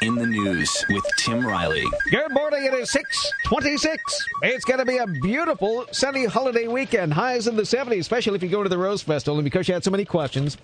In 0.01 0.15
the 0.15 0.27
news 0.27 0.85
with 0.89 1.03
Tim 1.17 1.45
Riley. 1.45 1.83
Good 2.11 2.31
morning. 2.31 2.65
It 2.65 2.73
is 2.73 2.91
626. 2.91 4.27
It's 4.43 4.65
going 4.65 4.79
to 4.79 4.85
be 4.85 4.97
a 4.97 5.07
beautiful 5.07 5.85
sunny 5.91 6.25
holiday 6.25 6.67
weekend. 6.67 7.13
Highs 7.13 7.47
in 7.47 7.55
the 7.55 7.63
70s, 7.63 7.99
especially 7.99 8.35
if 8.35 8.43
you 8.43 8.49
go 8.49 8.61
to 8.61 8.69
the 8.69 8.77
Rose 8.77 9.01
Festival. 9.01 9.39
And 9.39 9.43
because 9.43 9.67
you 9.67 9.73
had 9.73 9.83
so 9.83 9.89
many 9.89 10.05
questions, 10.05 10.57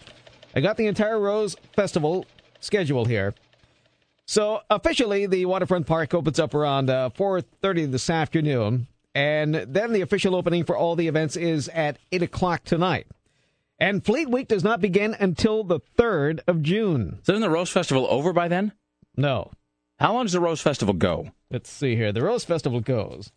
I 0.55 0.61
got 0.61 0.77
the 0.77 0.85
entire 0.85 1.19
Rose 1.19 1.55
Festival 1.75 2.25
schedule 2.59 3.05
here. 3.05 3.33
So 4.25 4.61
officially, 4.69 5.25
the 5.25 5.45
Waterfront 5.45 5.87
Park 5.87 6.13
opens 6.13 6.39
up 6.39 6.53
around 6.53 6.89
uh, 6.89 7.09
4.30 7.17 7.91
this 7.91 8.09
afternoon. 8.11 8.87
And 9.15 9.55
then 9.55 9.91
the 9.91 10.01
official 10.01 10.35
opening 10.35 10.65
for 10.65 10.77
all 10.77 10.95
the 10.95 11.07
events 11.07 11.35
is 11.35 11.67
at 11.69 11.97
8 12.11 12.21
o'clock 12.21 12.63
tonight. 12.63 13.07
And 13.79 14.03
Fleet 14.03 14.29
Week 14.29 14.47
does 14.47 14.63
not 14.63 14.81
begin 14.81 15.15
until 15.19 15.63
the 15.63 15.79
3rd 15.97 16.41
of 16.47 16.61
June. 16.61 17.19
So 17.23 17.33
isn't 17.33 17.41
the 17.41 17.49
Rose 17.49 17.69
Festival 17.69 18.05
over 18.09 18.33
by 18.33 18.47
then? 18.47 18.73
No. 19.15 19.51
How 19.99 20.13
long 20.13 20.25
does 20.25 20.33
the 20.33 20.39
Rose 20.41 20.61
Festival 20.61 20.93
go? 20.93 21.31
Let's 21.49 21.71
see 21.71 21.95
here. 21.95 22.11
The 22.11 22.21
Rose 22.23 22.43
Festival 22.43 22.81
goes. 22.81 23.31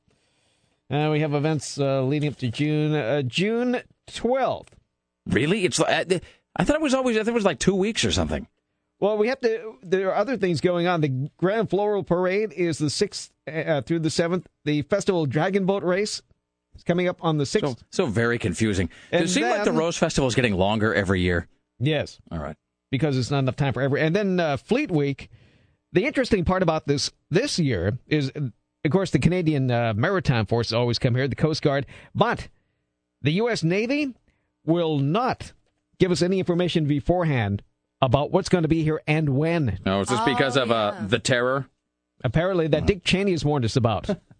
Uh, 0.90 1.09
we 1.12 1.20
have 1.20 1.32
events 1.32 1.78
uh, 1.78 2.03
leading 2.03 2.28
up 2.28 2.36
to 2.38 2.49
June 2.51 2.95
uh, 2.95 3.22
June 3.22 3.80
12th. 4.11 4.68
Really? 5.26 5.64
It's 5.64 5.78
like- 5.78 6.22
I 6.57 6.64
thought 6.64 6.76
it 6.76 6.82
was 6.82 6.93
always 6.95 7.16
I 7.16 7.20
thought 7.20 7.28
it 7.30 7.34
was 7.34 7.45
like 7.45 7.59
two 7.61 7.74
weeks 7.74 8.05
or 8.05 8.12
something. 8.12 8.47
Well, 9.01 9.16
we 9.16 9.28
have 9.28 9.40
to. 9.40 9.74
There 9.82 10.11
are 10.11 10.14
other 10.14 10.36
things 10.36 10.61
going 10.61 10.86
on. 10.86 11.01
The 11.01 11.30
Grand 11.38 11.70
Floral 11.70 12.05
Parade 12.05 12.53
is 12.53 12.78
the 12.78 12.90
sixth 12.90 13.32
uh, 13.53 13.80
through 13.80 14.01
the 14.01 14.11
seventh. 14.11 14.47
The 14.64 14.82
Festival 14.82 15.26
Dragon 15.26 15.64
Boat 15.66 15.82
Race 15.82 16.20
is 16.82 16.86
coming 16.86 17.08
up 17.08 17.18
on 17.24 17.38
the 17.38 17.46
sixth. 17.46 17.78
So, 17.90 18.04
so 18.04 18.06
very 18.06 18.38
confusing. 18.38 18.88
Does 18.88 18.96
And 19.12 19.24
it 19.24 19.28
seem 19.28 19.48
like 19.48 19.64
the 19.64 19.72
Rose 19.72 19.96
Festival 19.96 20.28
is 20.28 20.34
getting 20.34 20.54
longer 20.54 20.94
every 20.94 21.20
year? 21.20 21.48
Yes. 21.78 22.18
All 22.30 22.38
right. 22.38 22.56
Because 22.90 23.16
it's 23.16 23.30
not 23.30 23.40
enough 23.40 23.56
time 23.56 23.72
for 23.72 23.80
every. 23.80 24.00
And 24.00 24.14
then 24.14 24.38
uh, 24.40 24.56
Fleet 24.56 24.90
Week. 24.90 25.30
The 25.94 26.06
interesting 26.06 26.44
part 26.44 26.62
about 26.62 26.86
this 26.86 27.10
this 27.30 27.58
year 27.58 27.98
is, 28.06 28.32
of 28.34 28.90
course, 28.90 29.10
the 29.10 29.18
Canadian 29.18 29.70
uh, 29.70 29.92
Maritime 29.94 30.46
Force 30.46 30.72
always 30.72 30.98
come 30.98 31.14
here, 31.14 31.28
the 31.28 31.36
Coast 31.36 31.60
Guard, 31.60 31.84
but 32.14 32.48
the 33.20 33.32
U.S. 33.32 33.62
Navy 33.62 34.14
will 34.64 34.98
not 34.98 35.52
give 35.98 36.10
us 36.10 36.22
any 36.22 36.38
information 36.38 36.86
beforehand 36.86 37.62
about 38.00 38.30
what's 38.30 38.48
going 38.48 38.62
to 38.62 38.68
be 38.68 38.82
here 38.82 39.02
and 39.06 39.36
when. 39.36 39.80
No, 39.84 40.00
is 40.00 40.08
this 40.08 40.20
because 40.20 40.56
of 40.56 40.70
uh, 40.72 40.94
the 41.06 41.18
terror? 41.18 41.66
Apparently, 42.24 42.68
that 42.68 42.86
Dick 42.86 43.04
Cheney 43.04 43.32
has 43.32 43.44
warned 43.44 43.66
us 43.66 43.76
about. 43.76 44.08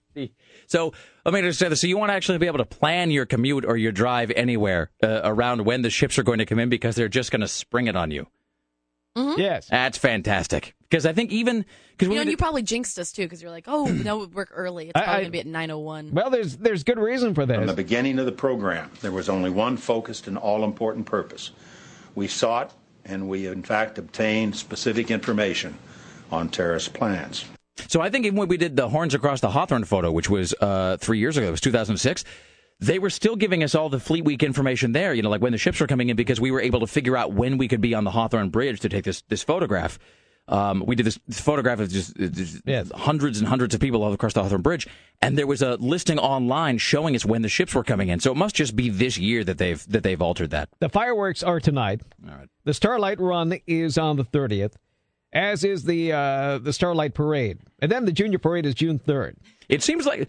So 0.67 0.93
let 1.25 1.35
me 1.35 1.41
just 1.43 1.59
say 1.59 1.69
this: 1.69 1.81
so 1.81 1.87
you 1.87 1.99
want 1.99 2.11
to 2.11 2.15
actually 2.15 2.39
be 2.39 2.47
able 2.47 2.59
to 2.59 2.65
plan 2.65 3.11
your 3.11 3.27
commute 3.27 3.65
or 3.65 3.77
your 3.77 3.93
drive 3.93 4.31
anywhere 4.37 4.91
uh, 5.03 5.21
around 5.25 5.65
when 5.65 5.83
the 5.83 5.91
ships 5.91 6.19
are 6.19 6.23
going 6.23 6.39
to 6.39 6.47
come 6.47 6.59
in 6.59 6.69
because 6.69 6.95
they're 6.97 7.09
just 7.09 7.31
going 7.31 7.41
to 7.43 7.49
spring 7.49 7.87
it 7.87 7.97
on 7.97 8.11
you. 8.11 8.27
Yes, 9.15 9.67
that's 9.69 9.99
fantastic. 9.99 10.75
Because 10.89 11.05
I 11.05 11.13
think 11.13 11.33
even 11.33 11.67
because 11.93 12.09
You 12.09 12.15
when 12.17 12.27
know, 12.27 12.31
you 12.31 12.37
probably 12.39 12.63
jinxed 12.63 12.99
us 12.99 13.13
too 13.13 13.23
because 13.23 13.43
you're 13.43 13.51
like, 13.51 13.65
oh, 13.67 13.85
no, 13.85 14.19
we 14.19 14.27
work 14.27 14.51
early. 14.55 14.85
It's 14.87 14.93
probably 14.95 15.13
I- 15.13 15.17
going 15.17 15.25
to 15.27 15.31
be 15.31 15.41
at 15.41 15.47
9:01. 15.47 16.13
Well, 16.13 16.31
there's 16.31 16.57
there's 16.57 16.83
good 16.83 16.99
reason 16.99 17.35
for 17.35 17.45
this. 17.45 17.59
From 17.59 17.67
the 17.67 17.75
beginning 17.75 18.19
of 18.19 18.27
the 18.27 18.33
program, 18.33 18.91
there 19.03 19.13
was 19.13 19.29
only 19.29 19.51
one 19.51 19.77
focused 19.77 20.27
and 20.29 20.39
all 20.39 20.65
important 20.65 21.05
purpose. 21.07 21.51
We 22.15 22.27
sought 22.27 22.73
and 23.05 23.29
we, 23.29 23.47
in 23.47 23.63
fact, 23.63 23.99
obtained 23.99 24.57
specific 24.57 25.11
information 25.11 25.77
on 26.31 26.49
terrorist 26.49 26.95
plans. 26.95 27.45
So 27.89 28.01
I 28.01 28.11
think 28.11 28.27
even 28.27 28.39
when 28.39 28.49
we 28.49 28.57
did 28.57 28.77
the 28.77 28.89
horns 28.89 29.15
across 29.15 29.41
the 29.41 29.51
Hawthorne 29.51 29.85
photo, 29.85 30.11
which 30.11 30.29
was 30.31 30.55
uh, 30.61 30.97
three 30.99 31.19
years 31.19 31.37
ago, 31.37 31.49
it 31.49 31.51
was 31.51 31.61
2006. 31.61 32.25
They 32.81 32.99
were 32.99 33.11
still 33.11 33.37
giving 33.37 33.63
us 33.63 33.75
all 33.77 33.89
the 33.89 34.01
Fleet 34.01 34.25
Week 34.25 34.43
information 34.43 34.91
there, 34.93 35.15
you 35.15 35.23
know, 35.23 35.31
like 35.31 35.41
when 35.41 35.53
the 35.53 35.59
ships 35.59 35.79
were 35.79 35.87
coming 35.87 36.09
in, 36.09 36.17
because 36.17 36.41
we 36.41 36.51
were 36.51 36.61
able 36.61 36.81
to 36.81 36.87
figure 36.87 37.17
out 37.17 37.33
when 37.33 37.57
we 37.57 37.69
could 37.69 37.81
be 37.81 37.95
on 37.95 38.03
the 38.03 38.11
Hawthorne 38.11 38.49
Bridge 38.49 38.81
to 38.81 38.89
take 38.89 39.05
this 39.05 39.23
this 39.29 39.43
photograph. 39.43 39.99
Um, 40.49 40.83
we 40.85 40.97
did 40.97 41.07
this, 41.07 41.21
this 41.29 41.41
photograph 41.41 41.79
of 41.79 41.89
just, 41.89 42.19
uh, 42.21 42.27
just 42.27 42.93
hundreds 42.93 43.39
and 43.39 43.47
hundreds 43.47 43.75
of 43.75 43.81
people 43.81 44.03
all 44.03 44.13
across 44.13 44.33
the 44.33 44.43
Hawthorne 44.43 44.63
Bridge, 44.63 44.89
and 45.21 45.39
there 45.39 45.47
was 45.47 45.63
a 45.63 45.77
listing 45.77 46.19
online 46.19 46.79
showing 46.79 47.15
us 47.15 47.25
when 47.25 47.43
the 47.43 47.49
ships 47.49 47.75
were 47.75 47.85
coming 47.85 48.09
in. 48.09 48.19
So 48.19 48.33
it 48.33 48.37
must 48.37 48.57
just 48.57 48.75
be 48.75 48.91
this 48.91 49.17
year 49.17 49.45
that 49.45 49.59
they've 49.59 49.85
that 49.89 50.03
they've 50.03 50.21
altered 50.21 50.51
that. 50.51 50.69
The 50.81 50.89
fireworks 50.89 51.45
are 51.45 51.61
tonight. 51.61 52.03
All 52.29 52.35
right. 52.35 52.49
The 52.65 52.75
Starlight 52.75 53.21
Run 53.21 53.59
is 53.69 53.97
on 53.97 54.17
the 54.17 54.25
30th, 54.25 54.73
as 55.33 55.65
is 55.65 55.85
the 55.85 56.13
uh, 56.13 56.59
the 56.59 56.73
Starlight 56.73 57.15
Parade, 57.15 57.59
and 57.81 57.91
then 57.91 58.05
the 58.05 58.13
Junior 58.13 58.39
Parade 58.39 58.67
is 58.67 58.75
June 58.75 58.99
3rd. 58.99 59.37
It 59.69 59.83
seems 59.83 60.05
like, 60.07 60.29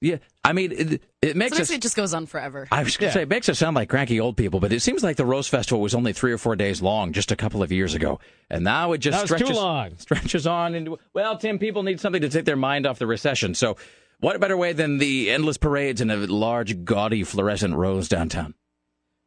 yeah, 0.00 0.16
I 0.44 0.52
mean, 0.52 0.72
it, 0.72 1.02
it 1.20 1.36
makes 1.36 1.56
So 1.56 1.62
us. 1.62 1.70
it 1.70 1.82
just 1.82 1.96
goes 1.96 2.14
on 2.14 2.26
forever. 2.26 2.66
I 2.70 2.82
was 2.84 2.96
going 2.96 3.10
to 3.10 3.14
say, 3.14 3.22
it 3.22 3.28
makes 3.28 3.48
us 3.48 3.58
sound 3.58 3.74
like 3.76 3.88
cranky 3.88 4.20
old 4.20 4.36
people, 4.36 4.60
but 4.60 4.72
it 4.72 4.80
seems 4.80 5.02
like 5.02 5.16
the 5.16 5.26
Rose 5.26 5.48
Festival 5.48 5.80
was 5.82 5.94
only 5.94 6.12
three 6.12 6.32
or 6.32 6.38
four 6.38 6.56
days 6.56 6.80
long 6.80 7.12
just 7.12 7.30
a 7.32 7.36
couple 7.36 7.62
of 7.62 7.70
years 7.72 7.94
ago. 7.94 8.20
And 8.48 8.64
now 8.64 8.92
it 8.92 8.98
just 8.98 9.16
Now 9.16 9.22
it's 9.22 9.30
too 9.30 9.36
stretches, 9.38 9.56
long. 9.56 9.98
stretches 9.98 10.46
on 10.46 10.74
into, 10.74 10.98
well, 11.12 11.36
Tim, 11.36 11.58
people 11.58 11.82
need 11.82 12.00
something 12.00 12.22
to 12.22 12.28
take 12.28 12.44
their 12.44 12.56
mind 12.56 12.86
off 12.86 12.98
the 12.98 13.06
recession. 13.08 13.54
So 13.54 13.76
what 14.20 14.40
better 14.40 14.56
way 14.56 14.72
than 14.72 14.98
the 14.98 15.30
endless 15.30 15.58
parades 15.58 16.00
and 16.00 16.10
a 16.10 16.16
large, 16.16 16.84
gaudy, 16.84 17.24
fluorescent 17.24 17.74
rose 17.74 18.08
downtown? 18.08 18.54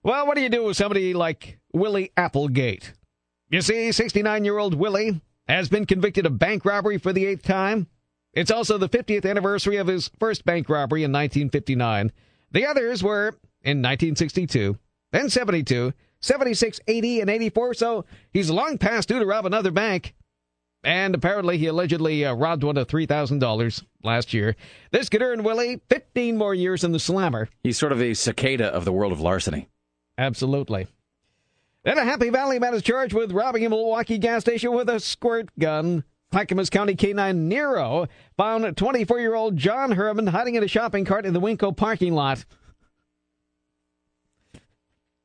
Well, 0.04 0.26
what 0.26 0.36
do 0.36 0.42
you 0.42 0.50
do 0.50 0.64
with 0.64 0.78
somebody 0.78 1.14
like 1.14 1.60
Willie 1.74 2.12
Applegate? 2.18 2.94
You 3.52 3.62
see, 3.62 3.92
69 3.92 4.46
year 4.46 4.58
old 4.58 4.74
Willie 4.74 5.20
has 5.46 5.68
been 5.68 5.86
convicted 5.86 6.26
of 6.26 6.40
bank 6.40 6.64
robbery 6.64 6.98
for 6.98 7.12
the 7.12 7.26
eighth 7.26 7.44
time. 7.44 7.88
It's 8.34 8.50
also 8.50 8.78
the 8.78 8.88
50th 8.88 9.30
anniversary 9.30 9.76
of 9.76 9.88
his 9.88 10.10
first 10.20 10.46
bank 10.46 10.70
robbery 10.70 11.04
in 11.04 11.12
1959. 11.12 12.14
The 12.52 12.66
others 12.66 13.04
were 13.04 13.36
in 13.62 13.80
1962, 13.80 14.78
then 15.12 15.30
72, 15.30 15.92
76, 16.22 16.80
80, 16.88 17.20
and 17.20 17.30
84, 17.30 17.74
so 17.74 18.06
he's 18.32 18.50
long 18.50 18.78
past 18.78 19.10
due 19.10 19.20
to 19.20 19.26
rob 19.26 19.46
another 19.46 19.72
bank. 19.72 20.16
And 20.82 21.14
apparently, 21.14 21.58
he 21.58 21.68
allegedly 21.68 22.26
uh, 22.26 22.34
robbed 22.34 22.64
one 22.64 22.78
of 22.78 22.88
$3,000 22.88 23.84
last 24.02 24.34
year. 24.34 24.56
This 24.92 25.10
could 25.10 25.22
earn 25.22 25.44
Willie 25.44 25.82
15 25.90 26.38
more 26.38 26.56
years 26.56 26.86
in 26.86 26.94
the 26.94 27.00
slammer. 27.00 27.50
He's 27.64 27.78
sort 27.78 27.92
of 27.92 28.02
a 28.02 28.14
cicada 28.14 28.68
of 28.68 28.86
the 28.86 28.94
world 28.94 29.12
of 29.12 29.20
larceny. 29.20 29.68
Absolutely. 30.18 30.88
Then 31.84 31.98
a 31.98 32.04
Happy 32.04 32.30
Valley 32.30 32.60
man 32.60 32.74
is 32.74 32.84
charged 32.84 33.14
with 33.14 33.32
robbing 33.32 33.66
a 33.66 33.70
Milwaukie 33.70 34.20
gas 34.20 34.42
station 34.42 34.72
with 34.74 34.88
a 34.90 35.00
squirt 35.00 35.50
gun. 35.58 36.04
Clackamas 36.32 36.70
County 36.70 36.96
K9 36.96 37.36
Nero 37.36 38.08
found 38.38 38.64
24-year-old 38.64 39.58
John 39.58 39.92
Herman 39.92 40.28
hiding 40.28 40.56
in 40.56 40.64
a 40.64 40.68
shopping 40.68 41.04
cart 41.06 41.26
in 41.26 41.34
the 41.34 41.42
Winco 41.42 41.76
parking 41.76 42.14
lot. 42.14 42.46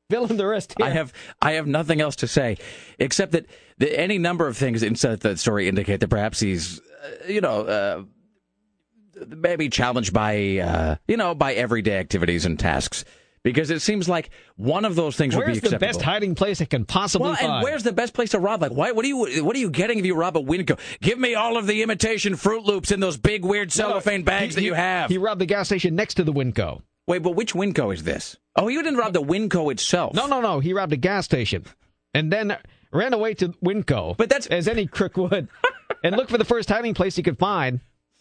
Fill 0.09 0.25
in 0.25 0.37
the 0.37 0.47
rest 0.47 0.73
here. 0.77 0.87
I 0.87 0.91
have 0.91 1.13
I 1.41 1.53
have 1.53 1.67
nothing 1.67 2.01
else 2.01 2.15
to 2.17 2.27
say 2.27 2.57
except 2.97 3.33
that 3.33 3.45
the, 3.77 3.97
any 3.97 4.17
number 4.17 4.47
of 4.47 4.57
things 4.57 4.81
inside 4.81 5.19
that 5.21 5.37
story 5.37 5.67
indicate 5.67 5.99
that 5.99 6.07
perhaps 6.07 6.39
he's, 6.39 6.79
uh, 6.79 7.27
you 7.27 7.41
know, 7.41 7.61
uh, 7.61 8.03
maybe 9.27 9.69
challenged 9.69 10.13
by, 10.13 10.57
uh, 10.57 10.95
you 11.07 11.17
know, 11.17 11.35
by 11.35 11.53
everyday 11.53 11.97
activities 11.97 12.45
and 12.45 12.57
tasks. 12.57 13.03
Because 13.47 13.69
it 13.69 13.79
seems 13.79 14.09
like 14.09 14.29
one 14.57 14.83
of 14.83 14.95
those 14.95 15.15
things 15.15 15.33
would 15.33 15.45
Where's 15.45 15.61
be 15.61 15.69
the 15.69 15.79
best 15.79 16.01
hiding 16.01 16.35
place 16.35 16.59
it 16.59 16.69
can 16.69 16.83
possibly 16.83 17.29
well, 17.29 17.35
find? 17.37 17.53
and 17.53 17.63
where's 17.63 17.83
the 17.83 17.93
best 17.93 18.13
place 18.13 18.31
to 18.31 18.39
rob? 18.39 18.61
Like, 18.61 18.73
why? 18.73 18.91
What 18.91 19.05
are 19.05 19.07
you? 19.07 19.45
What 19.45 19.55
are 19.55 19.59
you 19.59 19.69
getting 19.69 19.99
if 19.99 20.05
you 20.05 20.15
rob 20.15 20.35
a 20.35 20.41
Winco? 20.41 20.77
Give 20.99 21.17
me 21.17 21.33
all 21.33 21.55
of 21.55 21.65
the 21.65 21.81
imitation 21.81 22.33
Froot 22.33 22.65
Loops 22.65 22.91
in 22.91 22.99
those 22.99 23.15
big 23.15 23.45
weird 23.45 23.69
No, 23.77 23.83
no, 23.83 23.89
cellophane 23.91 24.23
bags 24.23 24.55
he- 24.55 24.59
that 24.59 24.65
you 24.65 24.73
have. 24.73 25.09
He 25.09 25.17
robbed 25.17 25.39
the 25.39 25.45
gas 25.45 25.67
station 25.67 25.95
next 25.95 26.15
to 26.15 26.25
the 26.25 26.33
Winco. 26.33 26.81
Wait, 27.07 27.23
but 27.23 27.35
which 27.37 27.53
Winco 27.53 27.93
is 27.93 28.03
this? 28.03 28.35
Oh, 28.57 28.67
he 28.67 28.75
didn't 28.75 28.97
rob 28.97 29.13
the 29.13 29.23
Winco 29.23 29.71
itself. 29.71 30.13
No, 30.13 30.27
no, 30.27 30.41
no. 30.41 30.59
He 30.59 30.73
robbed 30.73 30.91
a 30.91 30.97
gas 30.97 31.23
station 31.23 31.63
and 32.13 32.29
then 32.33 32.57
ran 32.91 33.13
away 33.13 33.33
to 33.35 33.49
Winco. 33.63 34.17
But 34.17 34.27
that's 34.27 34.47
as 34.47 34.67
any 34.67 34.87
crook 34.87 35.15
would, 35.15 35.47
and 36.03 36.17
looked 36.17 36.31
for 36.31 36.37
the 36.37 36.43
first 36.43 36.67
hiding 36.67 36.93
place 36.93 37.15
he 37.15 37.23
could 37.23 37.39
find. 37.39 37.79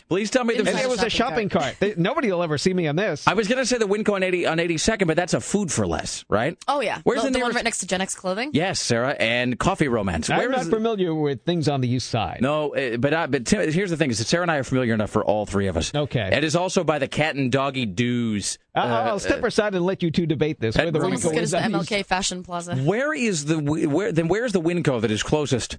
Please 0.09 0.31
tell 0.31 0.45
me 0.45 0.55
And 0.57 0.69
it 0.69 0.89
was 0.89 1.03
a 1.03 1.11
shopping 1.11 1.49
cart. 1.49 1.77
They- 1.81 1.95
Nobody 1.97 2.31
will 2.31 2.43
ever 2.43 2.59
see 2.59 2.73
me 2.73 2.87
on 2.87 2.95
this. 2.97 3.27
I 3.27 3.35
was 3.35 3.49
going 3.49 3.59
to 3.59 3.67
say 3.67 3.77
the 3.79 3.87
Winco 3.87 4.15
on 4.15 4.23
80 4.23 4.47
on 4.47 4.59
82nd, 4.59 5.07
but 5.09 5.17
that's 5.17 5.35
a 5.35 5.41
food 5.41 5.73
for 5.73 5.87
less, 5.87 6.25
right? 6.29 6.57
Oh 6.69 6.81
yeah, 6.81 7.01
Where's 7.05 7.23
the, 7.23 7.29
the 7.29 7.33
the 7.33 7.39
one 7.39 7.47
nearest- 7.47 7.57
right 7.57 7.65
next 7.65 7.79
to 7.79 7.87
Gen 7.87 8.01
X 8.01 8.15
clothing? 8.15 8.51
Yes, 8.53 8.79
Sarah, 8.79 9.17
and 9.19 9.59
Coffee 9.59 9.89
Romance. 9.89 10.31
I'm 10.31 10.51
not 10.51 10.61
is- 10.63 10.69
familiar 10.69 11.15
with 11.15 11.45
things 11.45 11.69
on 11.69 11.81
the 11.81 11.89
east 11.89 12.09
side. 12.09 12.39
No, 12.41 12.75
uh, 12.75 12.97
but 12.99 13.13
I, 13.15 13.27
but 13.27 13.47
Tim, 13.47 13.71
here's 13.73 13.91
the 13.91 13.97
thing: 13.97 14.11
is 14.11 14.19
that 14.19 14.27
Sarah 14.29 14.43
and 14.43 14.51
I 14.51 14.57
are 14.57 14.65
familiar 14.65 14.95
enough 14.95 15.11
for 15.11 15.25
all 15.25 15.45
three 15.47 15.67
of 15.67 15.77
us. 15.77 15.93
Okay. 15.95 16.31
It 16.33 16.45
is 16.45 16.55
also 16.55 16.85
by 16.85 16.99
the 17.01 17.09
Cat 17.09 17.35
and 17.35 17.51
Doggy 17.51 17.87
Doos. 17.87 18.59
I'll, 18.75 18.93
uh, 18.93 19.03
I'll 19.11 19.19
step 19.19 19.43
aside 19.43 19.75
and 19.75 19.85
let 19.85 20.03
you 20.03 20.11
two 20.11 20.27
debate 20.27 20.61
this. 20.61 20.77
Where 20.77 20.91
the 20.91 21.01
Almost 21.03 21.25
Winco 21.25 21.27
as 21.27 21.33
good 21.33 21.43
is 21.43 21.55
as 21.55 21.61
the 21.61 21.65
on 21.65 21.73
the 21.73 21.79
east- 21.81 21.91
MLK 21.91 22.07
Fashion 22.07 22.43
Plaza. 22.43 22.77
Where 22.77 23.13
is 23.13 23.47
the 23.47 23.59
where? 23.59 24.13
Then 24.13 24.29
where's 24.29 24.53
the 24.53 24.61
Winco 24.61 25.01
that 25.01 25.11
is 25.11 25.23
closest? 25.23 25.79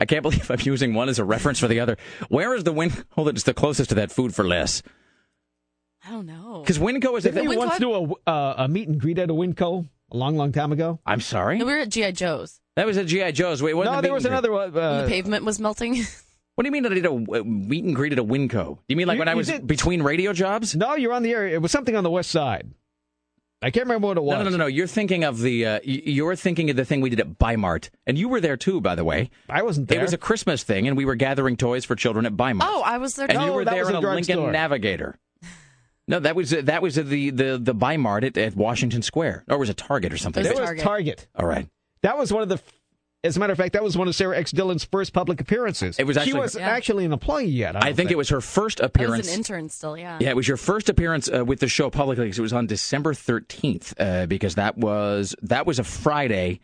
I 0.00 0.06
can't 0.06 0.22
believe 0.28 0.50
I'm 0.50 0.58
using 0.62 0.94
one 0.94 1.08
as 1.08 1.18
a 1.18 1.24
reference 1.24 1.58
for 1.60 1.68
the 1.68 1.78
other. 1.80 1.96
Where 2.28 2.54
is 2.54 2.64
the 2.64 2.72
Winco 2.72 3.24
that 3.26 3.36
is 3.36 3.44
the 3.44 3.54
closest 3.54 3.90
to 3.90 3.94
that 3.96 4.10
food 4.10 4.34
for 4.34 4.44
less? 4.44 4.82
I 6.06 6.10
don't 6.10 6.26
know. 6.26 6.60
Because 6.62 6.78
Winco 6.78 7.16
is. 7.18 7.24
Didn't 7.24 7.46
a 7.46 7.52
you 7.52 7.58
once 7.58 7.78
do 7.78 7.92
a, 8.26 8.30
uh, 8.30 8.54
a 8.58 8.68
meet 8.68 8.88
and 8.88 8.98
greet 8.98 9.18
at 9.18 9.28
a 9.30 9.34
Winco 9.34 9.86
a 10.10 10.16
long, 10.16 10.36
long 10.36 10.50
time 10.52 10.72
ago? 10.72 10.98
I'm 11.04 11.20
sorry. 11.20 11.58
No, 11.58 11.66
we 11.66 11.72
were 11.74 11.80
at 11.80 11.90
GI 11.90 12.12
Joe's. 12.12 12.60
That 12.76 12.86
was 12.86 12.96
at 12.96 13.06
GI 13.06 13.32
Joe's. 13.32 13.62
Wait, 13.62 13.74
wasn't 13.74 13.92
No, 13.94 14.00
the 14.00 14.06
there 14.06 14.14
was 14.14 14.24
another 14.24 14.50
one. 14.50 14.74
Uh, 14.76 15.02
the 15.02 15.08
pavement 15.08 15.44
was 15.44 15.60
melting. 15.60 16.02
What 16.56 16.64
do 16.64 16.68
you 16.68 16.72
mean 16.72 16.82
that 16.82 16.92
I 16.92 16.96
did 16.96 17.06
a 17.06 17.12
uh, 17.12 17.42
meet 17.44 17.84
and 17.84 17.94
greet 17.96 18.12
at 18.12 18.18
a 18.18 18.24
Winco? 18.24 18.74
Do 18.76 18.80
you 18.88 18.96
mean 18.96 19.06
like 19.08 19.14
You- 19.14 19.20
when 19.20 19.28
I 19.28 19.34
was 19.34 19.46
did- 19.46 19.66
between 19.66 20.02
radio 20.02 20.34
jobs? 20.34 20.76
no, 20.76 20.94
you're 20.94 21.12
on 21.14 21.22
the 21.22 21.30
air. 21.30 21.46
It 21.46 21.62
was 21.62 21.70
something 21.72 21.96
on 21.96 22.04
the 22.04 22.10
west 22.10 22.30
side. 22.30 22.70
I 23.62 23.70
can't 23.70 23.84
remember 23.84 24.08
what 24.08 24.16
it 24.16 24.22
was. 24.22 24.38
No, 24.38 24.44
no, 24.44 24.50
no, 24.50 24.56
no. 24.56 24.66
You're 24.66 24.86
thinking 24.86 25.22
of 25.22 25.40
the. 25.40 25.66
Uh, 25.66 25.80
you're 25.84 26.34
thinking 26.34 26.70
of 26.70 26.76
the 26.76 26.84
thing 26.84 27.02
we 27.02 27.10
did 27.10 27.20
at 27.20 27.38
Bimart, 27.38 27.90
and 28.06 28.16
you 28.16 28.28
were 28.28 28.40
there 28.40 28.56
too, 28.56 28.80
by 28.80 28.94
the 28.94 29.04
way. 29.04 29.30
I 29.50 29.62
wasn't 29.62 29.88
there. 29.88 29.98
It 29.98 30.02
was 30.02 30.14
a 30.14 30.18
Christmas 30.18 30.62
thing, 30.62 30.88
and 30.88 30.96
we 30.96 31.04
were 31.04 31.14
gathering 31.14 31.56
toys 31.58 31.84
for 31.84 31.94
children 31.94 32.24
at 32.24 32.32
Bimart. 32.32 32.62
Oh, 32.64 32.82
I 32.82 32.96
was 32.96 33.16
there. 33.16 33.26
and 33.28 33.38
too. 33.38 33.44
you 33.44 33.52
were 33.52 33.64
that 33.64 33.74
there 33.74 33.88
in 33.88 33.94
a 33.94 33.98
a 33.98 34.00
Lincoln 34.00 34.36
drugstore. 34.36 34.52
Navigator. 34.52 35.18
No, 36.08 36.18
that 36.20 36.34
was 36.34 36.50
that 36.50 36.82
was 36.82 36.94
the 36.96 37.30
the 37.30 37.58
the 37.58 37.74
Bimart 37.74 38.24
at, 38.24 38.38
at 38.38 38.56
Washington 38.56 39.02
Square, 39.02 39.44
or 39.48 39.58
was 39.58 39.68
it 39.68 39.76
Target 39.76 40.12
or 40.12 40.16
something? 40.16 40.44
It 40.44 40.58
was 40.58 40.82
Target. 40.82 41.28
All 41.36 41.46
right. 41.46 41.68
That 42.02 42.16
was 42.16 42.32
one 42.32 42.42
of 42.42 42.48
the. 42.48 42.60
As 43.22 43.36
a 43.36 43.40
matter 43.40 43.52
of 43.52 43.58
fact, 43.58 43.74
that 43.74 43.82
was 43.84 43.98
one 43.98 44.08
of 44.08 44.14
Sarah 44.14 44.38
X. 44.38 44.50
Dillon's 44.50 44.84
first 44.84 45.12
public 45.12 45.42
appearances. 45.42 45.98
It 45.98 46.06
was 46.06 46.14
she 46.16 46.20
actually- 46.22 46.40
was 46.40 46.54
Yeah. 46.56 46.68
actually 46.70 47.04
an 47.04 47.12
employee 47.12 47.44
yet. 47.46 47.76
I, 47.76 47.80
I 47.80 47.82
don't 47.86 47.96
think 47.96 48.10
it 48.10 48.16
was 48.16 48.30
her 48.30 48.40
first 48.40 48.80
I 48.80 48.86
appearance. 48.86 49.26
was 49.26 49.28
an 49.28 49.34
intern 49.34 49.68
still. 49.68 49.96
Yeah. 49.96 50.16
Yeah, 50.20 50.30
it 50.30 50.36
was 50.36 50.48
your 50.48 50.56
first 50.56 50.88
appearance 50.88 51.28
uh, 51.30 51.44
with 51.44 51.60
the 51.60 51.68
show 51.68 51.90
publicly 51.90 52.24
because 52.24 52.38
It 52.38 52.42
was 52.42 52.54
on 52.54 52.66
December 52.66 53.12
thirteenth 53.12 53.92
uh, 54.00 54.24
because 54.26 54.54
that 54.54 54.78
was 54.78 55.34
that 55.42 55.66
was 55.66 55.78
a 55.78 55.84
Friday, 55.84 56.60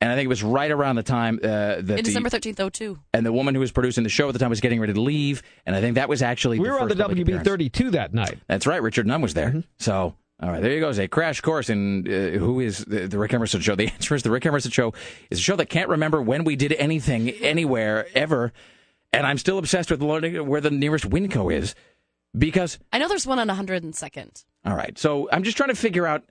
and 0.00 0.10
I 0.10 0.14
think 0.14 0.24
it 0.24 0.28
was 0.28 0.42
right 0.42 0.70
around 0.70 0.96
the 0.96 1.02
time 1.02 1.40
uh, 1.42 1.46
that 1.46 1.78
In 1.80 1.84
the, 1.96 2.02
December 2.02 2.30
thirteenth, 2.30 2.58
oh 2.60 2.70
two. 2.70 2.98
and 3.12 3.26
the 3.26 3.32
woman 3.32 3.54
who 3.54 3.60
was 3.60 3.70
producing 3.72 4.02
the 4.04 4.08
show 4.10 4.28
at 4.28 4.32
the 4.32 4.38
time 4.38 4.48
was 4.48 4.60
getting 4.62 4.80
ready 4.80 4.94
to 4.94 5.00
leave, 5.02 5.42
and 5.66 5.76
I 5.76 5.82
think 5.82 5.96
that 5.96 6.08
was 6.08 6.22
actually 6.22 6.58
We 6.58 6.68
the 6.68 6.72
were 6.72 6.80
on 6.80 6.88
the 6.88 6.94
WB 6.94 7.44
32 7.44 7.90
that 7.90 8.14
night. 8.14 8.38
That's 8.46 8.66
right. 8.66 8.80
Richard 8.82 9.06
Nunn 9.06 9.20
was 9.20 9.34
Mm-hmm. 9.34 9.54
there. 9.56 9.64
So, 9.78 10.14
all 10.40 10.50
right, 10.50 10.62
there 10.62 10.72
you 10.72 10.80
go. 10.80 10.88
It's 10.88 10.98
a 10.98 11.08
crash 11.08 11.40
course 11.40 11.68
in 11.68 12.06
uh, 12.06 12.38
who 12.38 12.60
is 12.60 12.84
the, 12.84 13.08
the 13.08 13.18
Rick 13.18 13.34
Emerson 13.34 13.60
Show. 13.60 13.74
The 13.76 13.88
answer 13.88 14.14
is 14.14 14.22
the 14.22 14.30
Rick 14.30 14.46
Emerson 14.46 14.70
Show 14.70 14.92
is 15.30 15.38
a 15.38 15.42
show 15.42 15.56
that 15.56 15.66
can't 15.66 15.88
remember 15.88 16.22
when 16.22 16.44
we 16.44 16.54
did 16.56 16.72
anything 16.74 17.30
anywhere 17.30 18.06
ever, 18.14 18.52
and 19.12 19.26
I'm 19.26 19.38
still 19.38 19.58
obsessed 19.58 19.90
with 19.90 20.02
learning 20.02 20.46
where 20.46 20.60
the 20.60 20.70
nearest 20.70 21.08
Winco 21.08 21.52
is 21.52 21.74
because. 22.36 22.78
I 22.92 22.98
know 22.98 23.08
there's 23.08 23.26
one 23.26 23.38
on 23.38 23.48
102nd. 23.48 24.44
All 24.64 24.74
right, 24.76 24.96
so 24.98 25.28
I'm 25.32 25.42
just 25.42 25.56
trying 25.56 25.70
to 25.70 25.74
figure 25.74 26.06
out 26.06 26.24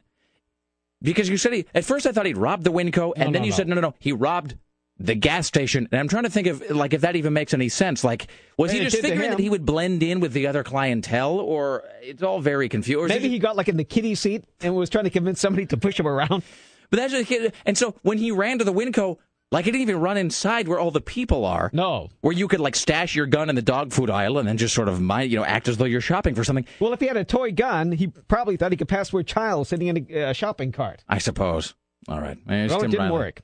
because 1.02 1.28
you 1.30 1.38
said 1.38 1.54
he 1.54 1.66
at 1.76 1.86
first 1.86 2.06
I 2.06 2.12
thought 2.12 2.26
he'd 2.26 2.38
robbed 2.38 2.64
the 2.64 2.72
Winco, 2.72 3.14
and 3.16 3.28
No, 3.28 3.32
then 3.34 3.42
no, 3.42 3.46
you 3.46 3.52
no. 3.52 3.56
said 3.58 3.68
no, 3.68 3.76
no, 3.76 3.82
no, 3.82 3.94
he 4.00 4.12
robbed. 4.12 4.56
The 5.00 5.14
gas 5.14 5.46
station, 5.46 5.88
and 5.92 6.00
I'm 6.00 6.08
trying 6.08 6.24
to 6.24 6.30
think 6.30 6.48
of 6.48 6.72
like 6.72 6.94
if 6.94 7.02
that 7.02 7.16
even 7.16 7.34
makes 7.34 7.54
any 7.54 7.70
sense. 7.70 8.04
Like, 8.04 8.28
was 8.58 8.72
he 8.72 8.80
just 8.80 8.98
figuring 8.98 9.30
that 9.30 9.40
he 9.40 9.50
would 9.50 9.66
blend 9.66 10.02
in 10.02 10.20
with 10.20 10.34
the 10.34 10.48
other 10.48 10.64
clientele, 10.64 11.40
or 11.40 11.84
it's 12.02 12.24
all 12.24 12.40
very 12.40 12.68
confused? 12.68 13.00
or 13.00 13.06
is 13.06 13.12
it 13.12 13.22
Maybe 13.22 13.30
he 13.30 13.38
got 13.38 13.56
like 13.56 13.68
in 13.68 13.78
the 13.78 13.84
kiddie 13.84 14.16
seat 14.16 14.46
and 14.62 14.76
was 14.76 14.90
trying 14.90 15.04
to 15.04 15.12
convince 15.12 15.40
somebody 15.40 15.68
to 15.68 15.78
push 15.78 16.00
him 16.00 16.08
around. 16.08 16.44
But 16.90 16.98
that's 16.98 17.12
just, 17.12 17.54
and 17.66 17.78
so 17.78 17.96
when 18.02 18.18
he 18.18 18.32
ran 18.32 18.60
to 18.60 18.64
the 18.64 18.72
Winco, 18.72 19.18
like 19.52 19.66
he 19.66 19.72
didn't 19.72 19.84
even 19.84 20.00
run 20.00 20.18
inside 20.18 20.68
where 20.68 20.80
all 20.80 20.92
the 20.92 21.02
people 21.02 21.46
are. 21.46 21.70
No. 21.74 22.10
Where 22.22 22.34
you 22.34 22.48
could 22.48 22.60
like 22.60 22.76
stash 22.76 23.16
your 23.16 23.26
gun 23.26 23.50
in 23.50 23.56
the 23.56 23.62
dog 23.62 23.94
food 23.94 24.10
aisle 24.10 24.38
and 24.38 24.48
then 24.48 24.58
just 24.58 24.74
sort 24.74 24.90
of 24.90 25.00
mind, 25.02 25.32
you 25.32 25.38
know, 25.38 25.46
act 25.46 25.68
as 25.68 25.78
though 25.78 25.86
you're 25.86 26.02
shopping 26.02 26.36
for 26.36 26.44
something. 26.44 26.66
Well, 26.80 26.94
if 26.94 27.00
he 27.00 27.08
had 27.08 27.18
a 27.18 27.24
toy 27.24 27.52
gun, 27.52 27.92
he 27.92 28.08
probably 28.08 28.58
thought 28.58 28.72
he 28.72 28.78
could 28.78 28.90
pass 28.90 29.10
for 29.10 29.20
a 29.20 29.24
child 29.24 29.68
sitting 29.68 29.88
in 29.88 30.08
a 30.10 30.24
uh, 30.30 30.34
shopping 30.34 30.72
cart. 30.72 31.04
I 31.08 31.18
suppose. 31.20 31.76
All 32.08 32.20
right. 32.20 32.38
Well, 32.46 32.66
it 32.66 32.92
didn't 32.92 33.00
Riley. 33.00 33.12
work. 33.12 33.42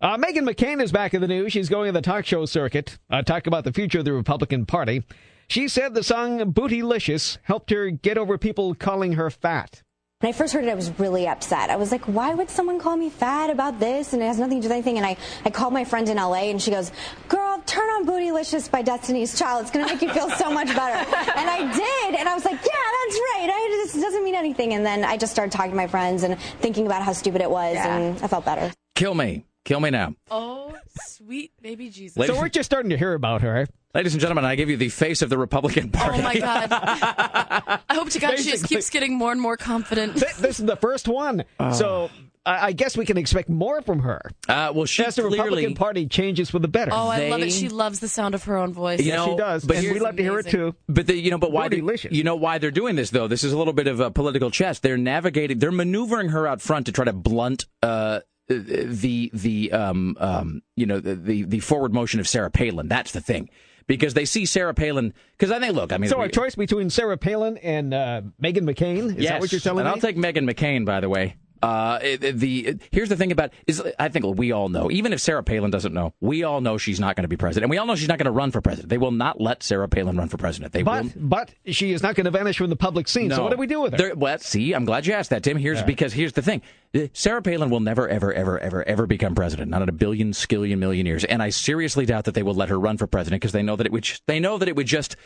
Uh, 0.00 0.16
Meghan 0.16 0.48
McCain 0.48 0.80
is 0.80 0.92
back 0.92 1.12
in 1.12 1.20
the 1.20 1.26
news. 1.26 1.52
She's 1.52 1.68
going 1.68 1.88
to 1.88 1.92
the 1.92 2.00
talk 2.00 2.24
show 2.24 2.46
circuit, 2.46 2.98
uh, 3.10 3.22
talk 3.22 3.48
about 3.48 3.64
the 3.64 3.72
future 3.72 3.98
of 3.98 4.04
the 4.04 4.12
Republican 4.12 4.64
Party. 4.64 5.02
She 5.48 5.66
said 5.66 5.94
the 5.94 6.04
song 6.04 6.38
Bootylicious 6.52 7.38
helped 7.42 7.70
her 7.70 7.90
get 7.90 8.16
over 8.16 8.38
people 8.38 8.76
calling 8.76 9.14
her 9.14 9.28
fat. 9.28 9.82
When 10.20 10.28
I 10.28 10.32
first 10.32 10.52
heard 10.52 10.64
it, 10.64 10.70
I 10.70 10.74
was 10.74 10.96
really 11.00 11.26
upset. 11.26 11.70
I 11.70 11.74
was 11.74 11.90
like, 11.90 12.04
why 12.04 12.32
would 12.32 12.48
someone 12.48 12.78
call 12.78 12.96
me 12.96 13.10
fat 13.10 13.50
about 13.50 13.80
this? 13.80 14.12
And 14.12 14.22
it 14.22 14.26
has 14.26 14.38
nothing 14.38 14.58
to 14.58 14.62
do 14.62 14.68
with 14.68 14.72
anything. 14.72 14.98
And 14.98 15.06
I, 15.06 15.16
I 15.44 15.50
called 15.50 15.72
my 15.72 15.84
friend 15.84 16.08
in 16.08 16.16
LA 16.16 16.50
and 16.50 16.62
she 16.62 16.70
goes, 16.70 16.92
girl, 17.28 17.60
turn 17.66 17.88
on 17.90 18.06
Bootylicious 18.06 18.70
by 18.70 18.82
Destiny's 18.82 19.36
Child. 19.36 19.62
It's 19.62 19.70
going 19.72 19.84
to 19.84 19.92
make 19.92 20.00
you 20.00 20.10
feel 20.10 20.30
so 20.30 20.48
much 20.52 20.68
better. 20.68 21.10
and 21.36 21.50
I 21.50 21.72
did. 21.72 22.20
And 22.20 22.28
I 22.28 22.34
was 22.34 22.44
like, 22.44 22.54
yeah, 22.54 22.60
that's 22.60 23.20
right. 23.34 23.48
I, 23.52 23.82
this 23.84 24.00
doesn't 24.00 24.22
mean 24.22 24.36
anything. 24.36 24.74
And 24.74 24.86
then 24.86 25.04
I 25.04 25.16
just 25.16 25.32
started 25.32 25.50
talking 25.50 25.72
to 25.72 25.76
my 25.76 25.88
friends 25.88 26.22
and 26.22 26.38
thinking 26.60 26.86
about 26.86 27.02
how 27.02 27.12
stupid 27.12 27.40
it 27.40 27.50
was. 27.50 27.76
And 27.78 28.22
I 28.22 28.28
felt 28.28 28.44
better. 28.44 28.72
Kill 28.94 29.14
me. 29.14 29.44
Kill 29.68 29.80
me 29.80 29.90
now. 29.90 30.14
Oh, 30.30 30.74
sweet 31.00 31.52
baby 31.60 31.90
Jesus. 31.90 32.16
Ladies, 32.16 32.34
So 32.34 32.40
we're 32.40 32.48
just 32.48 32.66
starting 32.66 32.88
to 32.88 32.96
hear 32.96 33.12
about 33.12 33.42
her. 33.42 33.66
ladies 33.94 34.14
and 34.14 34.20
gentlemen, 34.22 34.46
I 34.46 34.54
give 34.54 34.70
you 34.70 34.78
the 34.78 34.88
face 34.88 35.20
of 35.20 35.28
the 35.28 35.36
Republican 35.36 35.90
Party. 35.90 36.20
Oh 36.20 36.22
my 36.22 36.38
God. 36.38 36.68
I 37.90 37.94
hope 37.94 38.08
to 38.08 38.18
God 38.18 38.38
she 38.38 38.50
just 38.50 38.64
keeps 38.64 38.88
getting 38.88 39.12
more 39.14 39.30
and 39.30 39.38
more 39.38 39.58
confident. 39.58 40.14
This 40.14 40.58
is 40.58 40.64
the 40.64 40.76
first 40.76 41.06
one. 41.06 41.44
so 41.74 42.08
I, 42.46 42.68
I 42.68 42.72
guess 42.72 42.96
we 42.96 43.04
can 43.04 43.18
expect 43.18 43.50
more 43.50 43.82
from 43.82 43.98
her. 43.98 44.22
Uh, 44.48 44.72
well, 44.74 44.86
she 44.86 45.04
As 45.04 45.16
the 45.16 45.22
clearly. 45.24 45.38
Republican 45.38 45.74
Party 45.74 46.06
changes 46.06 46.48
for 46.48 46.60
the 46.60 46.68
better. 46.68 46.92
Oh, 46.94 47.08
I 47.08 47.28
love 47.28 47.40
They- 47.40 47.48
it. 47.48 47.52
She 47.52 47.68
loves 47.68 48.00
the 48.00 48.08
sound 48.08 48.34
of 48.34 48.44
her 48.44 48.56
own 48.56 48.72
voice. 48.72 49.00
You 49.00 49.08
Yes, 49.08 49.16
know, 49.18 49.32
she 49.32 49.36
does. 49.36 49.64
but 49.66 49.76
we 49.82 50.00
love 50.00 50.16
to 50.16 50.22
hear 50.22 50.38
it 50.38 50.46
too. 50.46 50.74
But 50.88 51.08
the, 51.08 51.14
you 51.14 51.30
know, 51.30 51.36
but 51.36 51.52
why? 51.52 51.68
They, 51.68 51.82
you 52.10 52.24
know 52.24 52.36
why 52.36 52.56
they're 52.56 52.70
doing 52.70 52.96
this 52.96 53.10
though? 53.10 53.28
This 53.28 53.44
is 53.44 53.52
a 53.52 53.58
little 53.58 53.74
bit 53.74 53.86
of 53.86 54.00
a 54.00 54.10
political 54.10 54.50
chess. 54.50 54.78
They're 54.78 54.96
navigating. 54.96 55.58
They're 55.58 55.70
maneuvering 55.72 56.30
her 56.30 56.46
out 56.46 56.62
front 56.62 56.86
to 56.86 56.92
try 56.92 57.04
to 57.04 57.12
blunt 57.12 57.66
uh, 57.82 58.20
the 58.48 59.30
the 59.32 59.72
um, 59.72 60.16
um, 60.18 60.62
you 60.76 60.86
know 60.86 61.00
the, 61.00 61.14
the 61.14 61.42
the 61.44 61.60
forward 61.60 61.92
motion 61.92 62.18
of 62.20 62.26
Sarah 62.28 62.50
Palin. 62.50 62.88
That's 62.88 63.12
the 63.12 63.20
thing. 63.20 63.50
Because 63.86 64.12
they 64.12 64.26
see 64.26 64.44
Sarah 64.44 64.74
Palin. 64.74 65.14
Because 65.32 65.50
I 65.50 65.58
think, 65.60 65.74
look, 65.74 65.94
I 65.94 65.98
mean, 65.98 66.10
So 66.10 66.20
we- 66.20 66.28
choice 66.28 66.54
between 66.54 66.90
Sarah 66.90 67.16
Palin 67.16 67.56
and 67.58 67.94
uh, 67.94 68.20
Meghan 68.42 68.68
McCain 68.70 69.16
is 69.16 69.22
yes, 69.22 69.32
that 69.32 69.40
what 69.40 69.50
you're 69.50 69.62
telling 69.62 69.86
and 69.86 69.86
me? 69.86 69.90
I'll 69.92 70.00
take 70.00 70.16
Meghan 70.16 70.50
McCain, 70.50 70.84
by 70.84 71.00
the 71.00 71.08
way. 71.08 71.36
Uh, 71.62 71.98
the 72.20 72.78
here's 72.90 73.08
the 73.08 73.16
thing 73.16 73.32
about 73.32 73.52
is 73.66 73.82
I 73.98 74.08
think 74.08 74.24
we 74.38 74.52
all 74.52 74.68
know, 74.68 74.90
even 74.90 75.12
if 75.12 75.20
Sarah 75.20 75.42
Palin 75.42 75.70
doesn't 75.70 75.92
know, 75.92 76.14
we 76.20 76.44
all 76.44 76.60
know 76.60 76.78
she's 76.78 77.00
not 77.00 77.16
going 77.16 77.22
to 77.24 77.28
be 77.28 77.36
president, 77.36 77.64
and 77.64 77.70
we 77.70 77.78
all 77.78 77.86
know 77.86 77.96
she's 77.96 78.08
not 78.08 78.18
going 78.18 78.26
to 78.26 78.30
run 78.32 78.50
for 78.50 78.60
president. 78.60 78.88
They 78.90 78.98
will 78.98 79.10
not 79.10 79.40
let 79.40 79.62
Sarah 79.62 79.88
Palin 79.88 80.16
run 80.16 80.28
for 80.28 80.36
president. 80.36 80.72
They 80.72 80.82
but 80.82 81.04
will 81.04 81.12
but 81.16 81.52
she 81.66 81.92
is 81.92 82.02
not 82.02 82.14
going 82.14 82.26
to 82.26 82.30
vanish 82.30 82.58
from 82.58 82.70
the 82.70 82.76
public 82.76 83.08
scene. 83.08 83.30
So 83.30 83.42
what 83.42 83.50
do 83.50 83.56
we 83.56 83.66
do 83.66 83.80
with 83.80 83.92
her? 83.92 83.98
There- 83.98 84.14
well, 84.14 84.38
see, 84.38 84.72
I'm 84.72 84.84
glad 84.84 85.06
you 85.06 85.14
asked 85.14 85.30
that, 85.30 85.42
Tim. 85.42 85.56
Here's 85.56 85.82
because 85.82 86.12
here's 86.12 86.32
the 86.32 86.42
thing: 86.42 86.62
Uh, 86.94 87.08
Sarah 87.12 87.42
Palin 87.42 87.70
will 87.70 87.80
never, 87.80 88.08
ever, 88.08 88.32
ever, 88.32 88.58
ever, 88.58 88.82
ever 88.86 89.06
become 89.06 89.34
president. 89.34 89.70
Not 89.70 89.82
in 89.82 89.88
a 89.88 89.92
billion, 89.92 90.32
skillion, 90.32 90.78
million 90.78 91.06
years. 91.06 91.24
And 91.24 91.42
I 91.42 91.50
seriously 91.50 92.06
doubt 92.06 92.24
that 92.24 92.34
they 92.34 92.42
will 92.42 92.54
let 92.54 92.68
her 92.68 92.78
run 92.78 92.96
for 92.98 93.06
president 93.06 93.40
because 93.40 93.52
they 93.52 93.62
know 93.62 93.76
that 93.76 93.86
it 93.86 93.92
would. 93.92 94.08
They 94.26 94.40
know 94.40 94.58
that 94.58 94.68
it 94.68 94.76
would 94.76 94.86
just. 94.86 95.16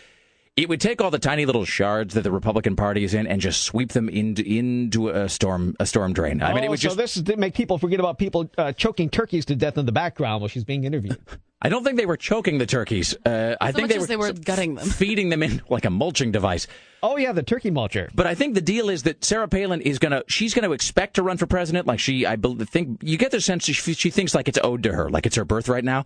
It 0.54 0.68
would 0.68 0.82
take 0.82 1.00
all 1.00 1.10
the 1.10 1.18
tiny 1.18 1.46
little 1.46 1.64
shards 1.64 2.12
that 2.12 2.22
the 2.24 2.30
Republican 2.30 2.76
Party 2.76 3.04
is 3.04 3.14
in 3.14 3.26
and 3.26 3.40
just 3.40 3.62
sweep 3.62 3.92
them 3.92 4.10
into 4.10 4.42
into 4.44 5.08
a 5.08 5.26
storm 5.28 5.74
a 5.80 5.86
storm 5.86 6.12
drain. 6.12 6.42
I 6.42 6.52
mean, 6.52 6.64
it 6.64 6.66
Oh, 6.66 6.70
would 6.70 6.80
so 6.80 6.88
just. 6.88 6.98
this 6.98 7.16
is 7.16 7.22
to 7.22 7.36
make 7.38 7.54
people 7.54 7.78
forget 7.78 8.00
about 8.00 8.18
people 8.18 8.50
uh, 8.58 8.72
choking 8.72 9.08
turkeys 9.08 9.46
to 9.46 9.56
death 9.56 9.78
in 9.78 9.86
the 9.86 9.92
background 9.92 10.42
while 10.42 10.48
she's 10.48 10.64
being 10.64 10.84
interviewed. 10.84 11.18
I 11.64 11.68
don't 11.70 11.84
think 11.84 11.96
they 11.96 12.04
were 12.06 12.16
choking 12.18 12.58
the 12.58 12.66
turkeys. 12.66 13.14
Uh, 13.24 13.54
I 13.60 13.70
So 13.70 13.76
think 13.76 13.88
they 13.88 13.98
were, 13.98 14.06
they 14.06 14.16
were 14.16 14.32
gutting 14.32 14.74
them. 14.74 14.86
feeding 14.88 15.28
them 15.30 15.42
in 15.44 15.62
like 15.70 15.84
a 15.86 15.90
mulching 15.90 16.32
device. 16.32 16.66
Oh 17.02 17.16
yeah, 17.16 17.32
the 17.32 17.42
turkey 17.44 17.70
mulcher. 17.70 18.10
But 18.14 18.26
I 18.26 18.34
think 18.34 18.54
the 18.54 18.60
deal 18.60 18.90
is 18.90 19.04
that 19.04 19.24
Sarah 19.24 19.48
Palin 19.48 19.80
is 19.80 19.98
gonna 19.98 20.22
she's 20.28 20.52
gonna 20.52 20.72
expect 20.72 21.14
to 21.14 21.22
run 21.22 21.38
for 21.38 21.46
president. 21.46 21.86
Like 21.86 21.98
she, 21.98 22.26
I 22.26 22.36
bel- 22.36 22.56
think 22.56 22.98
you 23.02 23.16
get 23.16 23.30
the 23.30 23.40
sense 23.40 23.64
she, 23.64 23.72
she 23.72 24.10
thinks 24.10 24.34
like 24.34 24.48
it's 24.48 24.58
owed 24.62 24.82
to 24.82 24.92
her, 24.92 25.08
like 25.08 25.24
it's 25.24 25.36
her 25.36 25.46
birthright 25.46 25.84
now, 25.84 26.04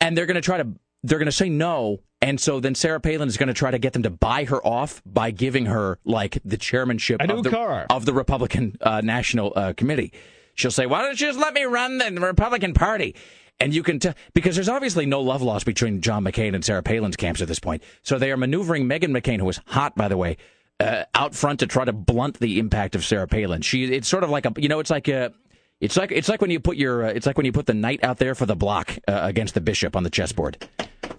and 0.00 0.18
they're 0.18 0.26
gonna 0.26 0.40
try 0.40 0.56
to 0.56 0.66
they're 1.04 1.18
gonna 1.18 1.30
say 1.30 1.48
no, 1.48 2.00
and 2.20 2.40
so 2.40 2.58
then 2.58 2.74
Sarah 2.74 3.00
Palin 3.00 3.28
is 3.28 3.36
gonna 3.36 3.54
try 3.54 3.70
to 3.70 3.78
get 3.78 3.92
them 3.92 4.02
to 4.02 4.10
buy 4.10 4.44
her 4.44 4.64
off 4.66 5.02
by 5.06 5.30
giving 5.30 5.66
her 5.66 5.98
like 6.04 6.38
the 6.44 6.56
chairmanship 6.56 7.20
of 7.20 7.42
the 7.44 7.50
car. 7.50 7.86
of 7.90 8.06
the 8.06 8.12
Republican 8.14 8.76
uh, 8.80 9.00
National 9.04 9.52
uh, 9.54 9.72
Committee. 9.74 10.12
She'll 10.54 10.70
say, 10.70 10.86
"Why 10.86 11.02
don't 11.02 11.20
you 11.20 11.26
just 11.26 11.38
let 11.38 11.54
me 11.54 11.64
run 11.64 11.98
the 11.98 12.10
Republican 12.20 12.74
Party?" 12.74 13.14
And 13.60 13.72
you 13.72 13.82
can 13.84 14.00
tell 14.00 14.14
because 14.32 14.56
there's 14.56 14.68
obviously 14.68 15.06
no 15.06 15.20
love 15.20 15.42
lost 15.42 15.64
between 15.64 16.00
John 16.00 16.24
McCain 16.24 16.54
and 16.54 16.64
Sarah 16.64 16.82
Palin's 16.82 17.16
camps 17.16 17.40
at 17.40 17.46
this 17.48 17.60
point. 17.60 17.82
So 18.02 18.18
they 18.18 18.32
are 18.32 18.36
maneuvering 18.36 18.88
Meghan 18.88 19.16
McCain, 19.16 19.38
who 19.38 19.48
is 19.48 19.60
hot, 19.66 19.94
by 19.94 20.08
the 20.08 20.16
way, 20.16 20.38
uh, 20.80 21.04
out 21.14 21.34
front 21.34 21.60
to 21.60 21.66
try 21.66 21.84
to 21.84 21.92
blunt 21.92 22.40
the 22.40 22.58
impact 22.58 22.96
of 22.96 23.04
Sarah 23.04 23.28
Palin. 23.28 23.62
She, 23.62 23.84
it's 23.84 24.08
sort 24.08 24.24
of 24.24 24.30
like 24.30 24.44
a, 24.44 24.52
you 24.56 24.68
know, 24.68 24.80
it's 24.80 24.90
like 24.90 25.06
a, 25.06 25.32
it's 25.80 25.96
like 25.96 26.10
it's 26.10 26.28
like 26.28 26.40
when 26.40 26.50
you 26.50 26.58
put 26.58 26.76
your, 26.76 27.04
uh, 27.04 27.08
it's 27.10 27.26
like 27.26 27.36
when 27.36 27.46
you 27.46 27.52
put 27.52 27.66
the 27.66 27.74
knight 27.74 28.02
out 28.02 28.18
there 28.18 28.34
for 28.34 28.46
the 28.46 28.56
block 28.56 28.96
uh, 29.06 29.20
against 29.22 29.54
the 29.54 29.60
bishop 29.60 29.94
on 29.94 30.02
the 30.02 30.10
chessboard. 30.10 30.66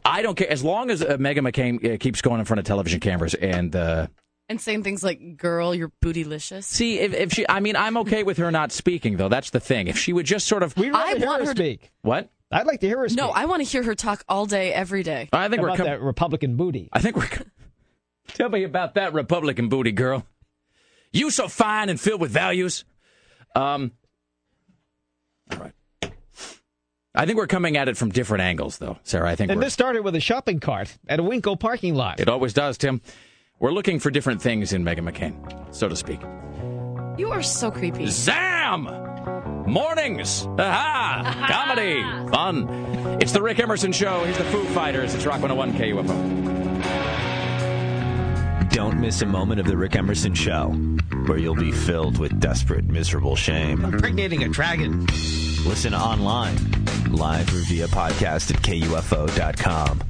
I 0.06 0.22
don't 0.22 0.36
care 0.36 0.50
as 0.50 0.64
long 0.64 0.90
as 0.92 1.02
uh, 1.02 1.18
Meghan 1.18 1.40
McCain 1.50 1.94
uh, 1.96 1.98
keeps 1.98 2.22
going 2.22 2.40
in 2.40 2.46
front 2.46 2.60
of 2.60 2.66
television 2.66 3.00
cameras 3.00 3.34
and. 3.34 3.76
Uh, 3.76 4.08
And 4.48 4.62
saying 4.62 4.84
things 4.84 5.04
like, 5.04 5.38
girl, 5.38 5.74
you're 5.74 5.92
bootylicious. 6.04 6.66
See, 6.66 7.00
if, 7.00 7.14
if 7.14 7.34
she, 7.34 7.46
I 7.50 7.60
mean, 7.60 7.76
I'm 7.76 7.98
okay 7.98 8.22
with 8.24 8.38
her 8.38 8.52
not 8.52 8.72
speaking, 8.72 9.18
though. 9.18 9.28
That's 9.30 9.50
the 9.50 9.60
thing. 9.60 9.88
If 9.88 9.98
she 9.98 10.14
would 10.14 10.28
just 10.28 10.48
sort 10.48 10.62
of. 10.62 10.78
We'd 10.78 10.92
rather 10.92 11.04
I 11.04 11.18
hear 11.18 11.26
want 11.26 11.42
her 11.42 11.48
her 11.48 11.54
to- 11.56 11.60
speak. 11.60 11.92
What? 12.04 12.30
I'd 12.52 12.68
like 12.68 12.80
to 12.82 12.88
hear 12.88 13.00
her 13.00 13.10
speak. 13.10 13.18
No, 13.18 13.30
I 13.32 13.46
want 13.46 13.64
to 13.66 13.70
hear 13.70 13.82
her 13.82 13.96
talk 13.96 14.24
all 14.30 14.46
day, 14.46 14.72
every 14.72 15.02
day. 15.02 15.28
I 15.34 15.50
think 15.50 15.62
we're 15.64 15.70
about 15.70 15.78
com- 15.78 15.88
that 15.88 16.02
Republican 16.02 16.56
booty. 16.56 16.90
I 16.94 17.00
think 17.02 17.16
we're. 17.18 17.28
Tell 18.28 18.50
me 18.50 18.64
about 18.64 18.94
that 18.96 19.14
Republican 19.14 19.68
booty, 19.70 19.92
girl. 19.92 20.26
You 21.12 21.32
so 21.32 21.48
fine 21.48 21.90
and 21.90 22.00
filled 22.00 22.22
with 22.22 22.30
values. 22.32 22.86
Um. 23.56 23.92
All 25.52 25.58
right. 25.60 25.74
I 27.16 27.26
think 27.26 27.38
we're 27.38 27.48
coming 27.48 27.78
at 27.78 27.88
it 27.88 27.98
from 27.98 28.12
different 28.12 28.44
angles, 28.44 28.78
though, 28.78 28.98
Sarah. 29.04 29.30
I 29.30 29.36
think 29.36 29.52
And 29.52 29.60
we're, 29.60 29.66
this 29.66 29.74
started 29.74 30.02
with 30.04 30.16
a 30.16 30.20
shopping 30.20 30.60
cart 30.60 30.96
at 31.08 31.20
a 31.20 31.24
Winco 31.24 31.60
parking 31.60 31.96
lot. 31.96 32.20
it 32.20 32.28
always 32.28 32.54
does, 32.54 32.78
Tim. 32.78 33.02
We're 33.60 33.72
looking 33.72 34.00
for 34.00 34.12
different 34.12 34.42
things 34.42 34.74
in 34.74 34.84
Meghan 34.84 35.10
McCain, 35.10 35.74
so 35.74 35.88
to 35.88 35.96
speak. 35.96 36.20
You 37.18 37.32
are 37.32 37.42
so 37.42 37.72
creepy. 37.72 38.08
Zam! 38.08 38.84
Mornings! 39.66 40.46
Aha! 40.60 41.48
Comedy! 41.50 42.02
Fun! 42.32 42.68
It's 43.22 43.32
the 43.32 43.42
Rick 43.42 43.60
Emerson 43.60 43.94
Show. 43.94 44.24
Here's 44.26 44.38
the 44.38 44.44
Foo 44.46 44.64
Fighters. 44.66 45.16
It's 45.16 45.26
Rock 45.26 45.42
101 45.42 45.74
KUFO. 45.74 46.46
Don't 48.70 49.00
miss 49.00 49.22
a 49.22 49.26
moment 49.26 49.62
of 49.62 49.68
The 49.68 49.78
Rick 49.78 49.96
Emerson 49.96 50.34
Show, 50.34 50.72
where 51.28 51.38
you'll 51.38 51.56
be 51.56 51.72
filled 51.72 52.18
with 52.18 52.38
desperate, 52.42 52.84
miserable 52.84 53.38
shame. 53.38 53.86
Impregnating 53.86 54.44
a 54.44 54.50
dragon. 54.50 55.06
Listen 55.66 55.94
online, 55.96 56.58
live 57.16 57.48
or 57.54 57.60
via 57.60 57.88
podcast 57.88 58.54
at 58.54 58.62
KUFO.com. 58.62 60.02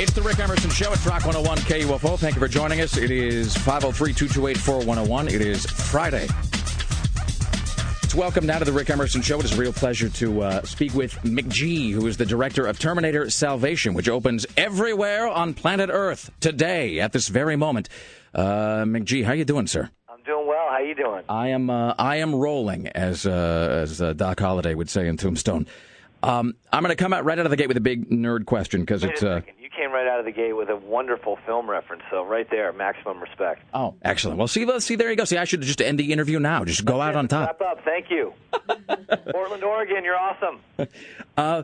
It's 0.00 0.12
the 0.12 0.22
Rick 0.22 0.38
Emerson 0.38 0.70
Show. 0.70 0.92
It's 0.92 1.04
Rock 1.04 1.26
101 1.26 1.58
KUFO. 1.58 2.18
Thank 2.18 2.34
you 2.34 2.40
for 2.40 2.48
joining 2.48 2.80
us. 2.80 2.96
It 2.96 3.10
is 3.10 3.54
503 3.58 4.14
228 4.14 4.56
4101. 4.56 5.28
It 5.28 5.42
is 5.42 5.66
Friday. 5.66 6.26
It's 8.10 8.16
welcome 8.16 8.44
now 8.44 8.58
to 8.58 8.64
the 8.64 8.72
Rick 8.72 8.90
Emerson 8.90 9.22
Show. 9.22 9.38
It 9.38 9.44
is 9.44 9.52
a 9.52 9.56
real 9.56 9.72
pleasure 9.72 10.08
to 10.08 10.42
uh, 10.42 10.62
speak 10.64 10.94
with 10.94 11.12
McG, 11.22 11.92
who 11.92 12.08
is 12.08 12.16
the 12.16 12.26
director 12.26 12.66
of 12.66 12.76
Terminator 12.76 13.30
Salvation, 13.30 13.94
which 13.94 14.08
opens 14.08 14.46
everywhere 14.56 15.28
on 15.28 15.54
planet 15.54 15.90
Earth 15.92 16.28
today 16.40 16.98
at 16.98 17.12
this 17.12 17.28
very 17.28 17.54
moment. 17.54 17.88
Uh, 18.34 18.82
McG, 18.82 19.22
how 19.22 19.30
are 19.30 19.36
you 19.36 19.44
doing, 19.44 19.68
sir? 19.68 19.90
I'm 20.08 20.24
doing 20.24 20.44
well. 20.48 20.66
How 20.70 20.80
you 20.80 20.96
doing? 20.96 21.22
I 21.28 21.50
am. 21.50 21.70
Uh, 21.70 21.94
I 22.00 22.16
am 22.16 22.34
rolling, 22.34 22.88
as 22.88 23.26
uh, 23.26 23.78
as 23.80 24.02
uh, 24.02 24.12
Doc 24.12 24.40
Holliday 24.40 24.74
would 24.74 24.90
say 24.90 25.06
in 25.06 25.16
Tombstone. 25.16 25.68
Um, 26.24 26.56
I'm 26.72 26.82
going 26.82 26.90
to 26.90 27.00
come 27.00 27.12
out 27.12 27.24
right 27.24 27.38
out 27.38 27.46
of 27.46 27.50
the 27.50 27.56
gate 27.56 27.68
with 27.68 27.76
a 27.76 27.80
big 27.80 28.10
nerd 28.10 28.44
question 28.44 28.80
because 28.80 29.04
it's. 29.04 29.22
Uh, 29.22 29.36
second. 29.36 29.54
You 29.60 29.68
came 29.70 29.92
right 29.92 30.08
out 30.08 30.09
of 30.20 30.24
the 30.24 30.32
gate 30.32 30.52
with 30.52 30.70
a 30.70 30.76
wonderful 30.76 31.36
film 31.44 31.68
reference, 31.68 32.02
so 32.10 32.24
right 32.24 32.48
there, 32.50 32.72
maximum 32.72 33.20
respect. 33.20 33.62
oh, 33.74 33.94
excellent. 34.02 34.38
Well, 34.38 34.46
see, 34.48 34.64
let's 34.64 34.84
see. 34.84 34.94
There 34.94 35.10
you 35.10 35.16
go. 35.16 35.24
See, 35.24 35.36
I 35.36 35.44
should 35.44 35.62
just 35.62 35.82
end 35.82 35.98
the 35.98 36.12
interview 36.12 36.38
now. 36.38 36.64
Just 36.64 36.84
go 36.84 37.00
out 37.00 37.16
on 37.16 37.26
top. 37.26 37.60
Wrap 37.60 37.78
up. 37.78 37.84
Thank 37.84 38.10
you. 38.10 38.32
Portland, 39.32 39.64
Oregon, 39.64 40.04
you're 40.04 40.16
awesome. 40.18 40.60
Uh, 41.36 41.62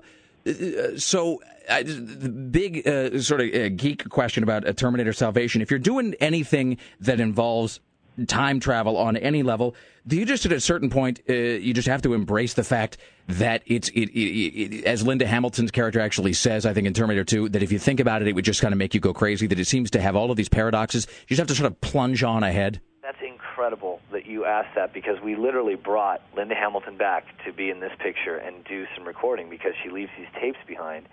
so, 0.96 1.42
uh, 1.68 1.82
the 1.82 2.28
big 2.28 2.86
uh, 2.86 3.20
sort 3.20 3.40
of 3.40 3.52
uh, 3.52 3.68
geek 3.70 4.08
question 4.08 4.42
about 4.42 4.66
uh, 4.66 4.72
Terminator 4.72 5.12
Salvation. 5.12 5.60
If 5.60 5.70
you're 5.70 5.80
doing 5.80 6.14
anything 6.20 6.78
that 7.00 7.18
involves 7.20 7.80
time 8.26 8.60
travel 8.60 8.96
on 8.96 9.16
any 9.16 9.42
level, 9.42 9.74
do 10.06 10.16
you 10.16 10.24
just 10.24 10.46
at 10.46 10.52
a 10.52 10.60
certain 10.60 10.88
point 10.88 11.20
uh, 11.28 11.32
you 11.32 11.74
just 11.74 11.88
have 11.88 12.02
to 12.02 12.14
embrace 12.14 12.54
the 12.54 12.64
fact 12.64 12.96
that 13.28 13.62
it's 13.66 13.88
it, 13.90 14.10
it, 14.10 14.74
it, 14.74 14.84
as 14.84 15.06
Linda 15.06 15.26
Hamilton's 15.26 15.70
character 15.70 16.00
actually 16.00 16.32
says, 16.32 16.64
I 16.64 16.72
think 16.72 16.86
in 16.86 16.94
Terminator 16.94 17.24
2, 17.24 17.50
that 17.50 17.62
if 17.62 17.72
you 17.72 17.78
think 17.78 18.00
about 18.00 18.22
it, 18.22 18.28
it 18.28 18.34
would 18.34 18.44
just 18.44 18.60
kind 18.60 18.72
of 18.72 18.78
make 18.78 18.94
you 18.94 19.00
go 19.00 19.12
crazy. 19.12 19.46
That 19.46 19.58
it 19.58 19.66
seems 19.66 19.90
to 19.92 20.00
have 20.00 20.16
all 20.16 20.30
of 20.30 20.36
these 20.36 20.48
paradoxes. 20.48 21.06
You 21.28 21.36
just 21.36 21.38
have 21.38 21.48
to 21.48 21.54
sort 21.54 21.70
of 21.70 21.80
plunge 21.80 22.22
on 22.22 22.42
ahead. 22.42 22.80
That's 23.02 23.18
incredible 23.26 24.00
that 24.12 24.26
you 24.26 24.44
asked 24.44 24.74
that 24.74 24.92
because 24.92 25.20
we 25.20 25.36
literally 25.36 25.76
brought 25.76 26.22
Linda 26.36 26.54
Hamilton 26.54 26.96
back 26.96 27.24
to 27.44 27.52
be 27.52 27.70
in 27.70 27.80
this 27.80 27.92
picture 27.98 28.36
and 28.36 28.64
do 28.64 28.86
some 28.96 29.06
recording 29.06 29.48
because 29.48 29.72
she 29.82 29.90
leaves 29.90 30.10
these 30.18 30.28
tapes 30.40 30.58
behind. 30.66 31.06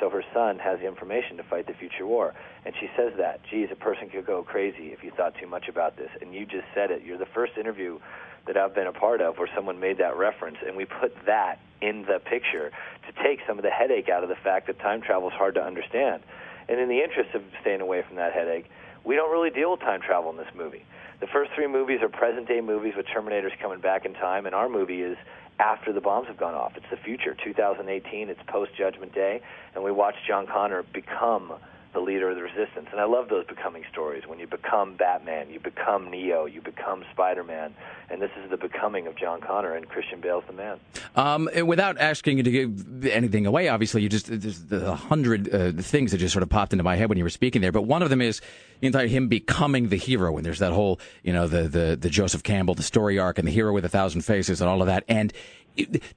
So 0.00 0.10
her 0.10 0.24
son 0.32 0.58
has 0.58 0.80
the 0.80 0.86
information 0.86 1.36
to 1.36 1.42
fight 1.42 1.66
the 1.66 1.74
future 1.74 2.06
war. 2.06 2.34
And 2.64 2.74
she 2.80 2.88
says 2.96 3.12
that, 3.18 3.40
geez, 3.50 3.68
a 3.70 3.76
person 3.76 4.08
could 4.08 4.26
go 4.26 4.42
crazy 4.42 4.92
if 4.92 5.04
you 5.04 5.10
thought 5.10 5.34
too 5.40 5.46
much 5.46 5.68
about 5.68 5.96
this. 5.96 6.10
And 6.20 6.34
you 6.34 6.46
just 6.46 6.66
said 6.74 6.90
it. 6.90 7.02
You're 7.02 7.18
the 7.18 7.26
first 7.26 7.56
interview 7.58 7.98
that 8.46 8.56
I've 8.56 8.74
been 8.74 8.86
a 8.86 8.92
part 8.92 9.20
of 9.20 9.38
where 9.38 9.48
someone 9.54 9.80
made 9.80 9.98
that 9.98 10.16
reference. 10.16 10.58
And 10.66 10.76
we 10.76 10.84
put 10.84 11.14
that 11.26 11.58
in 11.80 12.02
the 12.02 12.18
picture 12.18 12.70
to 12.70 13.22
take 13.22 13.40
some 13.46 13.58
of 13.58 13.64
the 13.64 13.70
headache 13.70 14.08
out 14.08 14.22
of 14.22 14.28
the 14.28 14.36
fact 14.36 14.66
that 14.66 14.78
time 14.80 15.00
travel 15.00 15.28
is 15.28 15.34
hard 15.34 15.54
to 15.54 15.62
understand. 15.62 16.22
And 16.68 16.80
in 16.80 16.88
the 16.88 17.00
interest 17.02 17.34
of 17.34 17.42
staying 17.60 17.80
away 17.80 18.02
from 18.06 18.16
that 18.16 18.32
headache, 18.32 18.70
we 19.04 19.16
don't 19.16 19.30
really 19.30 19.50
deal 19.50 19.72
with 19.72 19.80
time 19.80 20.00
travel 20.00 20.30
in 20.30 20.36
this 20.36 20.48
movie. 20.54 20.84
The 21.20 21.26
first 21.26 21.52
three 21.54 21.66
movies 21.66 22.00
are 22.02 22.08
present 22.08 22.48
day 22.48 22.60
movies 22.60 22.94
with 22.96 23.06
Terminators 23.06 23.52
coming 23.60 23.80
back 23.80 24.04
in 24.04 24.14
time, 24.14 24.46
and 24.46 24.54
our 24.54 24.68
movie 24.68 25.02
is 25.02 25.16
after 25.58 25.92
the 25.92 26.00
bombs 26.00 26.28
have 26.28 26.36
gone 26.36 26.54
off. 26.54 26.72
It's 26.76 26.86
the 26.90 26.96
future, 26.96 27.36
2018. 27.42 28.28
It's 28.28 28.40
post 28.46 28.72
Judgment 28.76 29.14
Day, 29.14 29.40
and 29.74 29.84
we 29.84 29.92
watch 29.92 30.14
John 30.26 30.46
Connor 30.46 30.82
become 30.82 31.54
the 31.94 32.00
leader 32.00 32.28
of 32.28 32.36
the 32.36 32.42
resistance. 32.42 32.88
And 32.90 33.00
I 33.00 33.04
love 33.04 33.28
those 33.28 33.46
becoming 33.46 33.84
stories. 33.90 34.24
When 34.26 34.38
you 34.38 34.46
become 34.46 34.96
Batman, 34.96 35.48
you 35.50 35.60
become 35.60 36.10
Neo, 36.10 36.44
you 36.44 36.60
become 36.60 37.04
Spider 37.12 37.44
Man, 37.44 37.74
and 38.10 38.20
this 38.20 38.30
is 38.42 38.50
the 38.50 38.56
becoming 38.56 39.06
of 39.06 39.16
John 39.16 39.40
Connor, 39.40 39.72
and 39.72 39.88
Christian 39.88 40.20
Bale's 40.20 40.44
the 40.46 40.52
man. 40.52 40.78
Um, 41.16 41.48
without 41.64 41.96
asking 41.98 42.38
you 42.38 42.42
to 42.42 42.50
give 42.50 43.06
anything 43.06 43.46
away, 43.46 43.68
obviously, 43.68 44.02
you 44.02 44.08
just 44.08 44.26
there's 44.28 44.70
a 44.70 44.94
hundred 44.94 45.54
uh, 45.54 45.72
things 45.80 46.10
that 46.10 46.18
just 46.18 46.32
sort 46.32 46.42
of 46.42 46.50
popped 46.50 46.72
into 46.72 46.84
my 46.84 46.96
head 46.96 47.08
when 47.08 47.16
you 47.16 47.24
were 47.24 47.30
speaking 47.30 47.62
there. 47.62 47.72
But 47.72 47.82
one 47.82 48.02
of 48.02 48.10
them 48.10 48.20
is 48.20 48.40
the 48.80 48.88
entire 48.88 49.06
him 49.06 49.28
becoming 49.28 49.88
the 49.88 49.96
hero, 49.96 50.36
and 50.36 50.44
there's 50.44 50.58
that 50.58 50.72
whole 50.72 51.00
you 51.22 51.32
know 51.32 51.46
the 51.46 51.62
the 51.62 51.96
the 51.96 52.10
Joseph 52.10 52.42
Campbell, 52.42 52.74
the 52.74 52.82
story 52.82 53.18
arc, 53.18 53.38
and 53.38 53.46
the 53.46 53.52
hero 53.52 53.72
with 53.72 53.84
a 53.84 53.88
thousand 53.88 54.22
faces, 54.22 54.60
and 54.60 54.68
all 54.68 54.82
of 54.82 54.88
that. 54.88 55.04
And 55.08 55.32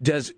does 0.02 0.34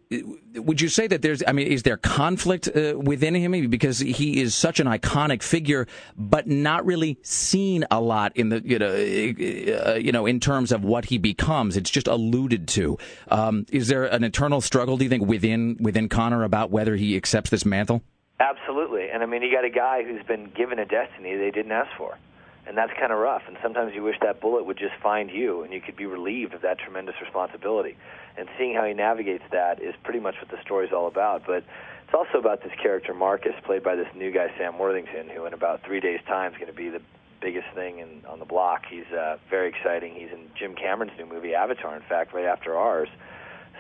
would 0.56 0.80
you 0.80 0.88
say 0.88 1.08
that 1.08 1.22
there's 1.22 1.44
i 1.48 1.52
mean 1.52 1.68
is 1.68 1.84
there 1.84 1.98
conflict 1.98 2.70
uh, 2.76 2.94
within 2.98 3.36
him 3.36 3.70
because 3.70 4.00
he 4.00 4.42
is 4.42 4.56
such 4.56 4.80
an 4.80 4.88
iconic 4.88 5.44
figure 5.44 5.88
but 6.16 6.48
not 6.48 6.86
really 6.86 7.18
seen 7.22 7.86
a 7.92 8.00
lot 8.00 8.32
in 8.36 8.50
the 8.50 8.62
you 8.64 8.80
know 8.80 8.90
uh, 8.90 9.96
you 9.96 10.12
know 10.12 10.26
in 10.26 10.40
terms 10.40 10.72
of 10.72 10.84
what 10.84 11.06
he 11.06 11.18
becomes 11.18 11.76
it's 11.76 11.90
just 11.90 12.08
alluded 12.08 12.68
to 12.68 12.98
um, 13.30 13.66
is 13.72 13.90
there 13.90 14.06
an 14.06 14.24
eternal 14.24 14.62
struggle 14.62 14.98
do 14.98 15.04
you 15.04 15.10
think 15.10 15.26
within 15.26 15.78
within 15.80 16.08
connor 16.08 16.44
about 16.44 16.72
whether 16.72 16.96
he 16.96 17.16
accepts 17.16 17.50
this 17.50 17.66
mantle 17.66 18.02
Absolutely. 18.40 19.10
And 19.10 19.22
I 19.22 19.26
mean, 19.26 19.42
you 19.42 19.52
got 19.52 19.66
a 19.66 19.70
guy 19.70 20.04
who's 20.04 20.24
been 20.24 20.50
given 20.56 20.80
a 20.80 20.86
destiny 20.86 21.36
they 21.36 21.52
didn't 21.52 21.74
ask 21.74 21.90
for. 21.98 22.18
And 22.66 22.78
that's 22.78 22.92
kind 23.00 23.12
of 23.12 23.20
rough. 23.20 23.42
And 23.48 23.58
sometimes 23.62 23.94
you 23.96 24.04
wish 24.04 24.16
that 24.22 24.40
bullet 24.42 24.66
would 24.66 24.78
just 24.78 24.94
find 25.02 25.30
you 25.30 25.64
and 25.64 25.74
you 25.74 25.82
could 25.82 25.96
be 25.98 26.06
relieved 26.06 26.54
of 26.54 26.62
that 26.62 26.78
tremendous 26.80 27.16
responsibility. 27.22 27.98
And 28.40 28.48
seeing 28.58 28.74
how 28.74 28.86
he 28.86 28.94
navigates 28.94 29.44
that 29.52 29.82
is 29.82 29.94
pretty 30.04 30.20
much 30.20 30.36
what 30.40 30.50
the 30.50 30.62
story's 30.64 30.94
all 30.94 31.08
about. 31.08 31.44
But 31.46 31.64
it's 32.06 32.14
also 32.14 32.40
about 32.40 32.64
this 32.64 32.72
character, 32.82 33.14
Marcus, 33.14 33.54
played 33.66 33.84
by 33.84 33.96
this 33.96 34.08
new 34.16 34.32
guy, 34.32 34.48
Sam 34.58 34.80
Worthington, 34.80 35.30
who 35.30 35.46
in 35.46 35.54
about 35.54 35.84
three 35.84 36.00
days' 36.00 36.22
time 36.26 36.54
is 36.54 36.58
going 36.58 36.72
to 36.72 36.78
be 36.78 36.90
the 36.90 37.02
biggest 37.42 37.68
thing 37.76 38.00
in, 38.00 38.24
on 38.28 38.40
the 38.40 38.46
block. 38.46 38.86
He's 38.90 39.06
uh, 39.12 39.38
very 39.50 39.70
exciting. 39.70 40.16
He's 40.16 40.32
in 40.32 40.50
Jim 40.58 40.74
Cameron's 40.74 41.12
new 41.18 41.26
movie, 41.26 41.54
Avatar, 41.54 41.96
in 41.96 42.02
fact, 42.02 42.34
right 42.34 42.46
after 42.46 42.76
ours 42.76 43.10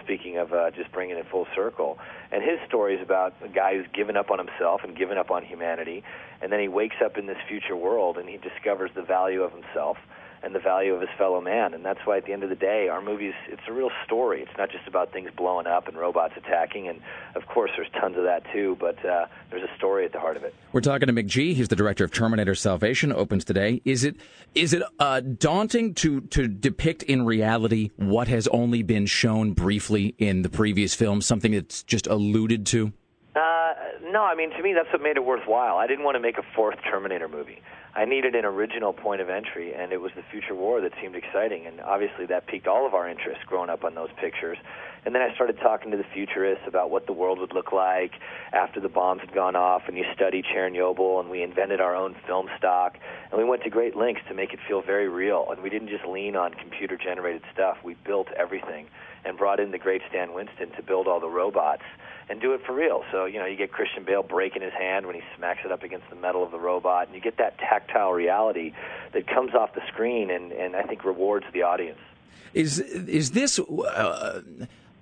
speaking 0.03 0.37
of 0.37 0.53
uh, 0.53 0.71
just 0.71 0.91
bringing 0.91 1.17
it 1.17 1.25
full 1.29 1.45
circle. 1.55 1.99
And 2.31 2.43
his 2.43 2.59
story 2.67 2.95
is 2.95 3.01
about 3.01 3.33
a 3.43 3.47
guy 3.47 3.75
who's 3.75 3.87
given 3.93 4.17
up 4.17 4.31
on 4.31 4.39
himself 4.39 4.81
and 4.83 4.97
given 4.97 5.17
up 5.17 5.29
on 5.29 5.43
humanity, 5.43 6.03
and 6.41 6.51
then 6.51 6.59
he 6.59 6.67
wakes 6.67 6.95
up 7.03 7.17
in 7.17 7.25
this 7.25 7.37
future 7.47 7.75
world 7.75 8.17
and 8.17 8.27
he 8.27 8.37
discovers 8.37 8.91
the 8.95 9.01
value 9.01 9.43
of 9.43 9.51
himself 9.51 9.97
and 10.43 10.55
the 10.55 10.59
value 10.59 10.93
of 10.93 11.01
his 11.01 11.09
fellow 11.17 11.41
man. 11.41 11.73
And 11.73 11.83
that's 11.83 11.99
why 12.05 12.17
at 12.17 12.25
the 12.25 12.33
end 12.33 12.43
of 12.43 12.49
the 12.49 12.55
day, 12.55 12.87
our 12.87 13.01
movies, 13.01 13.33
it's 13.47 13.61
a 13.67 13.73
real 13.73 13.91
story. 14.05 14.41
It's 14.41 14.57
not 14.57 14.71
just 14.71 14.87
about 14.87 15.11
things 15.11 15.29
blowing 15.35 15.67
up 15.67 15.87
and 15.87 15.97
robots 15.97 16.33
attacking. 16.37 16.87
And 16.87 17.01
of 17.35 17.45
course, 17.47 17.71
there's 17.75 17.89
tons 17.99 18.17
of 18.17 18.23
that 18.23 18.43
too, 18.51 18.77
but 18.79 19.03
uh, 19.05 19.27
there's 19.49 19.63
a 19.63 19.75
story 19.77 20.05
at 20.05 20.11
the 20.11 20.19
heart 20.19 20.37
of 20.37 20.43
it. 20.43 20.53
We're 20.71 20.81
talking 20.81 21.07
to 21.07 21.13
McG. 21.13 21.53
He's 21.53 21.67
the 21.67 21.75
director 21.75 22.03
of 22.03 22.11
Terminator 22.11 22.55
Salvation. 22.55 23.11
Opens 23.11 23.43
today. 23.43 23.81
Is 23.85 24.03
it 24.03 24.15
is 24.55 24.73
it 24.73 24.83
uh, 24.99 25.21
daunting 25.21 25.93
to 25.95 26.21
to 26.21 26.47
depict 26.47 27.03
in 27.03 27.25
reality 27.25 27.89
what 27.97 28.27
has 28.27 28.47
only 28.49 28.83
been 28.83 29.05
shown 29.05 29.53
briefly 29.53 30.15
in 30.17 30.41
the 30.41 30.49
previous 30.49 30.93
film? 30.93 31.21
Something 31.21 31.51
that's 31.51 31.83
just 31.83 32.07
alluded 32.07 32.65
to. 32.67 32.93
Uh, 33.35 33.73
no, 34.03 34.23
I 34.23 34.35
mean 34.35 34.51
to 34.51 34.63
me 34.63 34.73
that's 34.73 34.91
what 34.91 35.01
made 35.01 35.17
it 35.17 35.25
worthwhile. 35.25 35.77
I 35.77 35.87
didn't 35.87 36.03
want 36.03 36.15
to 36.15 36.19
make 36.19 36.37
a 36.37 36.43
fourth 36.55 36.77
Terminator 36.89 37.27
movie. 37.27 37.61
I 37.95 38.05
needed 38.05 38.35
an 38.35 38.45
original 38.45 38.93
point 38.93 39.19
of 39.19 39.29
entry, 39.29 39.73
and 39.73 39.91
it 39.91 39.99
was 39.99 40.11
the 40.15 40.21
future 40.21 40.53
war 40.53 40.79
that 40.79 40.93
seemed 41.01 41.15
exciting, 41.15 41.65
and 41.65 41.81
obviously 41.81 42.27
that 42.27 42.45
piqued 42.45 42.67
all 42.67 42.85
of 42.85 42.93
our 42.93 43.09
interest 43.09 43.41
growing 43.47 43.69
up 43.69 43.83
on 43.83 43.95
those 43.95 44.09
pictures. 44.21 44.59
And 45.05 45.15
then 45.15 45.23
I 45.23 45.33
started 45.33 45.57
talking 45.59 45.89
to 45.91 45.97
the 45.97 46.05
futurists 46.13 46.65
about 46.67 46.91
what 46.91 47.07
the 47.07 47.13
world 47.13 47.39
would 47.39 47.53
look 47.53 47.71
like 47.71 48.11
after 48.53 48.79
the 48.79 48.89
bombs 48.89 49.21
had 49.21 49.33
gone 49.33 49.55
off, 49.55 49.83
and 49.87 49.97
you 49.97 50.05
study 50.13 50.43
Chernobyl, 50.43 51.19
and 51.19 51.29
we 51.29 51.41
invented 51.41 51.81
our 51.81 51.95
own 51.95 52.15
film 52.27 52.47
stock, 52.57 52.97
and 53.31 53.39
we 53.39 53.43
went 53.43 53.63
to 53.63 53.69
great 53.71 53.95
lengths 53.95 54.23
to 54.27 54.35
make 54.35 54.53
it 54.53 54.59
feel 54.67 54.81
very 54.81 55.09
real. 55.09 55.47
And 55.49 55.63
we 55.63 55.69
didn't 55.69 55.89
just 55.89 56.05
lean 56.05 56.35
on 56.35 56.53
computer-generated 56.53 57.41
stuff; 57.51 57.77
we 57.83 57.95
built 58.05 58.27
everything, 58.37 58.85
and 59.25 59.35
brought 59.35 59.59
in 59.59 59.71
the 59.71 59.79
great 59.79 60.03
Stan 60.09 60.33
Winston 60.33 60.69
to 60.75 60.83
build 60.83 61.07
all 61.07 61.19
the 61.19 61.29
robots 61.29 61.83
and 62.29 62.39
do 62.39 62.53
it 62.53 62.61
for 62.65 62.73
real. 62.73 63.03
So, 63.11 63.25
you 63.25 63.39
know, 63.39 63.45
you 63.45 63.57
get 63.57 63.71
Christian 63.71 64.03
Bale 64.03 64.23
breaking 64.23 64.61
his 64.61 64.73
hand 64.73 65.07
when 65.07 65.15
he 65.15 65.21
smacks 65.35 65.61
it 65.65 65.71
up 65.71 65.83
against 65.83 66.09
the 66.09 66.15
metal 66.15 66.43
of 66.43 66.51
the 66.51 66.59
robot, 66.59 67.07
and 67.07 67.15
you 67.15 67.21
get 67.21 67.37
that 67.37 67.57
tactile 67.57 68.11
reality 68.13 68.73
that 69.13 69.27
comes 69.27 69.55
off 69.55 69.73
the 69.73 69.81
screen 69.87 70.29
and, 70.29 70.51
and 70.51 70.75
I 70.75 70.83
think 70.83 71.03
rewards 71.03 71.45
the 71.53 71.63
audience. 71.63 71.99
Is 72.53 72.79
is 72.79 73.31
this? 73.31 73.59
Uh, 73.59 74.41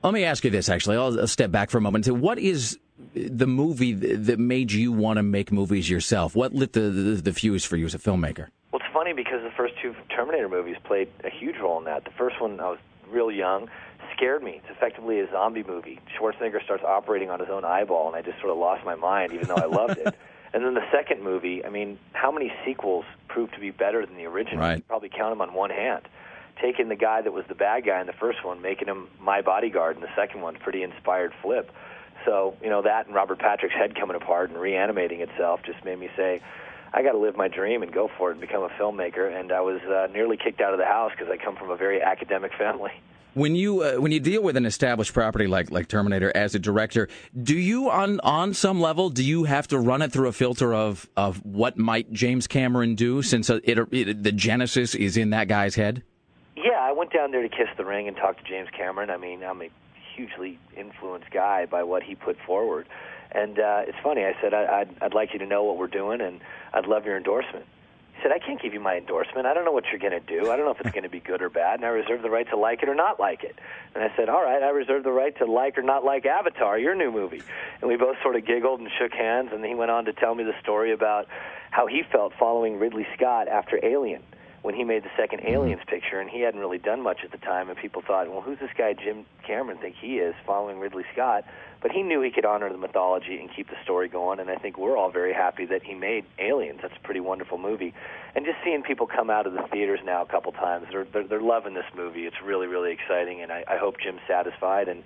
let 0.03 0.13
me 0.13 0.23
ask 0.25 0.43
you 0.43 0.49
this. 0.49 0.69
Actually, 0.69 0.97
I'll, 0.97 1.19
I'll 1.19 1.27
step 1.27 1.51
back 1.51 1.69
for 1.69 1.77
a 1.77 1.81
moment. 1.81 2.05
So 2.05 2.13
what 2.13 2.39
is 2.39 2.77
the 3.13 3.47
movie 3.47 3.93
that 3.93 4.37
made 4.37 4.71
you 4.71 4.91
want 4.91 5.17
to 5.17 5.23
make 5.23 5.51
movies 5.51 5.89
yourself? 5.89 6.35
What 6.35 6.53
lit 6.53 6.73
the, 6.73 6.81
the 6.81 7.21
the 7.21 7.33
fuse 7.33 7.63
for 7.63 7.77
you 7.77 7.85
as 7.85 7.95
a 7.95 7.99
filmmaker? 7.99 8.47
Well, 8.71 8.81
it's 8.81 8.93
funny 8.93 9.13
because 9.13 9.43
the 9.43 9.51
first 9.55 9.75
two 9.81 9.95
Terminator 10.13 10.49
movies 10.49 10.75
played 10.83 11.09
a 11.23 11.29
huge 11.29 11.55
role 11.57 11.77
in 11.77 11.85
that. 11.85 12.03
The 12.03 12.11
first 12.11 12.41
one, 12.41 12.59
I 12.59 12.69
was 12.69 12.79
real 13.09 13.31
young, 13.31 13.69
scared 14.17 14.43
me. 14.43 14.59
It's 14.63 14.75
effectively 14.75 15.19
a 15.19 15.31
zombie 15.31 15.63
movie. 15.63 15.99
Schwarzenegger 16.19 16.63
starts 16.63 16.83
operating 16.83 17.29
on 17.29 17.39
his 17.39 17.49
own 17.49 17.63
eyeball, 17.63 18.07
and 18.07 18.15
I 18.15 18.21
just 18.21 18.39
sort 18.39 18.51
of 18.51 18.57
lost 18.57 18.83
my 18.83 18.95
mind, 18.95 19.31
even 19.33 19.47
though 19.47 19.55
I 19.55 19.65
loved 19.65 19.97
it. 19.99 20.15
And 20.53 20.63
then 20.63 20.75
the 20.75 20.89
second 20.93 21.21
movie, 21.21 21.63
I 21.65 21.69
mean, 21.69 21.99
how 22.13 22.31
many 22.31 22.53
sequels 22.65 23.03
proved 23.27 23.53
to 23.55 23.59
be 23.59 23.69
better 23.69 24.05
than 24.05 24.15
the 24.15 24.25
original? 24.25 24.61
Right. 24.61 24.77
You 24.77 24.83
probably 24.83 25.09
count 25.09 25.31
them 25.33 25.41
on 25.41 25.53
one 25.53 25.69
hand. 25.69 26.07
taking 26.61 26.87
the 26.87 26.95
guy 26.95 27.21
that 27.21 27.33
was 27.33 27.43
the 27.49 27.53
bad 27.53 27.85
guy 27.85 27.99
in 27.99 28.07
the 28.07 28.13
first 28.13 28.43
one, 28.45 28.61
making 28.61 28.87
him 28.87 29.09
my 29.19 29.41
bodyguard 29.41 29.97
in 29.97 30.01
the 30.01 30.15
second 30.15 30.41
one. 30.41 30.55
Pretty 30.55 30.83
inspired 30.83 31.33
flip. 31.41 31.69
So 32.25 32.55
you 32.63 32.69
know 32.69 32.81
that 32.81 33.07
and 33.07 33.13
Robert 33.13 33.39
Patrick's 33.39 33.75
head 33.75 33.93
coming 33.93 34.15
apart 34.15 34.49
and 34.49 34.57
reanimating 34.57 35.19
itself 35.21 35.59
just 35.63 35.83
made 35.83 35.99
me 35.99 36.09
say, 36.15 36.41
I 36.93 37.03
got 37.03 37.11
to 37.11 37.17
live 37.19 37.35
my 37.35 37.49
dream 37.49 37.83
and 37.83 37.91
go 37.91 38.09
for 38.17 38.29
it 38.29 38.33
and 38.33 38.41
become 38.41 38.63
a 38.63 38.69
filmmaker. 38.69 39.31
And 39.37 39.51
I 39.51 39.59
was 39.61 39.81
uh, 39.81 40.07
nearly 40.11 40.37
kicked 40.37 40.61
out 40.61 40.71
of 40.73 40.79
the 40.79 40.85
house 40.85 41.11
because 41.11 41.29
I 41.31 41.37
come 41.37 41.57
from 41.57 41.69
a 41.69 41.75
very 41.75 42.01
academic 42.01 42.53
family. 42.57 42.93
When 43.33 43.55
you 43.55 43.83
uh, 43.83 43.93
when 43.95 44.11
you 44.11 44.19
deal 44.19 44.41
with 44.41 44.57
an 44.57 44.65
established 44.65 45.13
property 45.13 45.45
like 45.45 45.69
like 45.69 45.87
Terminator 45.87 46.31
as 46.35 46.55
a 46.55 46.59
director, 46.59 47.07
do 47.39 47.55
you 47.55 47.89
on 47.89 48.19
on 48.21 48.53
some 48.53 48.81
level 48.81 49.09
do 49.09 49.23
you 49.23 49.43
have 49.43 49.67
to 49.67 49.79
run 49.79 50.01
it 50.01 50.11
through 50.11 50.27
a 50.27 50.31
filter 50.31 50.73
of 50.73 51.07
of 51.15 51.45
what 51.45 51.77
might 51.77 52.11
James 52.11 52.47
Cameron 52.47 52.95
do 52.95 53.21
since 53.21 53.49
uh, 53.49 53.59
it, 53.63 53.77
it, 53.91 54.23
the 54.23 54.31
genesis 54.31 54.95
is 54.95 55.17
in 55.17 55.29
that 55.29 55.47
guy's 55.47 55.75
head? 55.75 56.01
Yeah, 56.55 56.79
I 56.79 56.91
went 56.91 57.13
down 57.13 57.31
there 57.31 57.43
to 57.43 57.49
kiss 57.49 57.67
the 57.77 57.85
ring 57.85 58.07
and 58.07 58.17
talk 58.17 58.37
to 58.37 58.43
James 58.43 58.69
Cameron. 58.75 59.11
I 59.11 59.17
mean, 59.17 59.43
I'm 59.43 59.61
a 59.61 59.69
hugely 60.15 60.57
influenced 60.75 61.29
guy 61.29 61.67
by 61.67 61.83
what 61.83 62.01
he 62.01 62.15
put 62.15 62.37
forward. 62.45 62.87
And 63.31 63.59
uh, 63.59 63.83
it's 63.85 63.97
funny. 64.03 64.23
I 64.25 64.33
said 64.41 64.53
I, 64.53 64.81
I'd, 64.81 64.89
I'd 65.01 65.13
like 65.13 65.33
you 65.33 65.39
to 65.39 65.45
know 65.45 65.63
what 65.63 65.77
we're 65.77 65.87
doing, 65.87 66.21
and 66.21 66.39
I'd 66.73 66.87
love 66.87 67.05
your 67.05 67.17
endorsement. 67.17 67.65
Said, 68.23 68.31
I 68.31 68.39
can't 68.39 68.61
give 68.61 68.73
you 68.73 68.79
my 68.79 68.97
endorsement. 68.97 69.45
I 69.45 69.53
don't 69.53 69.63
know 69.63 69.71
what 69.71 69.85
you're 69.91 69.99
going 69.99 70.19
to 70.19 70.19
do. 70.19 70.51
I 70.51 70.57
don't 70.57 70.65
know 70.65 70.71
if 70.71 70.81
it's 70.81 70.91
going 70.91 71.03
to 71.03 71.09
be 71.09 71.19
good 71.19 71.41
or 71.41 71.49
bad, 71.49 71.79
and 71.79 71.85
I 71.85 71.89
reserve 71.89 72.23
the 72.23 72.29
right 72.29 72.49
to 72.49 72.57
like 72.57 72.81
it 72.81 72.89
or 72.89 72.95
not 72.95 73.19
like 73.19 73.43
it. 73.43 73.59
And 73.93 74.03
I 74.03 74.11
said, 74.15 74.27
All 74.27 74.43
right, 74.43 74.63
I 74.63 74.69
reserve 74.69 75.03
the 75.03 75.11
right 75.11 75.37
to 75.37 75.45
like 75.45 75.77
or 75.77 75.83
not 75.83 76.03
like 76.03 76.25
Avatar, 76.25 76.79
your 76.79 76.95
new 76.95 77.11
movie. 77.11 77.43
And 77.81 77.89
we 77.89 77.95
both 77.95 78.15
sort 78.23 78.35
of 78.35 78.45
giggled 78.45 78.79
and 78.79 78.89
shook 78.97 79.13
hands, 79.13 79.49
and 79.53 79.63
he 79.63 79.75
went 79.75 79.91
on 79.91 80.05
to 80.05 80.13
tell 80.13 80.33
me 80.33 80.43
the 80.43 80.55
story 80.61 80.91
about 80.91 81.27
how 81.69 81.85
he 81.85 82.01
felt 82.11 82.33
following 82.39 82.79
Ridley 82.79 83.05
Scott 83.15 83.47
after 83.47 83.79
Alien 83.83 84.23
when 84.67 84.75
he 84.75 84.83
made 84.83 85.01
the 85.01 85.09
second 85.15 85.39
mm-hmm. 85.39 85.53
Aliens 85.53 85.81
picture, 85.87 86.19
and 86.19 86.29
he 86.29 86.41
hadn't 86.41 86.59
really 86.59 86.77
done 86.77 87.01
much 87.01 87.19
at 87.23 87.31
the 87.31 87.37
time, 87.37 87.69
and 87.69 87.77
people 87.77 88.01
thought, 88.05 88.29
well, 88.29 88.41
who's 88.41 88.59
this 88.59 88.69
guy 88.77 88.91
Jim 88.91 89.25
Cameron 89.45 89.77
think 89.77 89.95
he 89.95 90.17
is 90.17 90.35
following 90.45 90.77
Ridley 90.77 91.05
Scott? 91.13 91.45
But 91.81 91.91
he 91.91 92.03
knew 92.03 92.21
he 92.21 92.31
could 92.31 92.43
honor 92.43 92.69
the 92.69 92.77
mythology 92.77 93.39
and 93.39 93.49
keep 93.55 93.69
the 93.69 93.77
story 93.85 94.09
going, 94.09 94.41
and 94.41 94.49
I 94.49 94.57
think 94.57 94.77
we're 94.77 94.97
all 94.97 95.09
very 95.09 95.31
happy 95.31 95.65
that 95.67 95.83
he 95.83 95.93
made 95.93 96.25
Aliens. 96.37 96.79
That's 96.81 96.97
a 96.97 96.99
pretty 96.99 97.21
wonderful 97.21 97.57
movie, 97.57 97.93
and 98.35 98.43
just 98.43 98.57
seeing 98.61 98.83
people 98.83 99.07
come 99.07 99.29
out 99.29 99.47
of 99.47 99.53
the 99.53 99.63
theaters 99.71 100.01
now 100.03 100.21
a 100.21 100.25
couple 100.25 100.51
times, 100.51 100.87
they're 100.91 101.05
they're, 101.05 101.25
they're 101.25 101.41
loving 101.41 101.73
this 101.73 101.87
movie. 101.95 102.25
It's 102.25 102.41
really 102.43 102.67
really 102.67 102.91
exciting, 102.91 103.41
and 103.41 103.53
I, 103.53 103.63
I 103.69 103.77
hope 103.77 104.01
Jim's 104.03 104.19
satisfied 104.27 104.89
and 104.89 105.01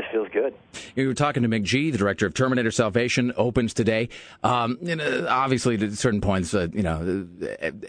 just 0.00 0.12
feels 0.12 0.28
good. 0.28 0.54
You 0.96 1.06
were 1.06 1.14
talking 1.14 1.42
to 1.42 1.48
McG, 1.48 1.92
the 1.92 1.98
director 1.98 2.26
of 2.26 2.34
Terminator 2.34 2.70
Salvation, 2.70 3.32
opens 3.36 3.74
today. 3.74 4.08
Um, 4.42 4.78
you 4.80 4.96
know, 4.96 5.26
obviously, 5.28 5.74
at 5.76 5.92
certain 5.92 6.20
points, 6.20 6.54
uh, 6.54 6.68
you 6.72 6.82
know, 6.82 7.26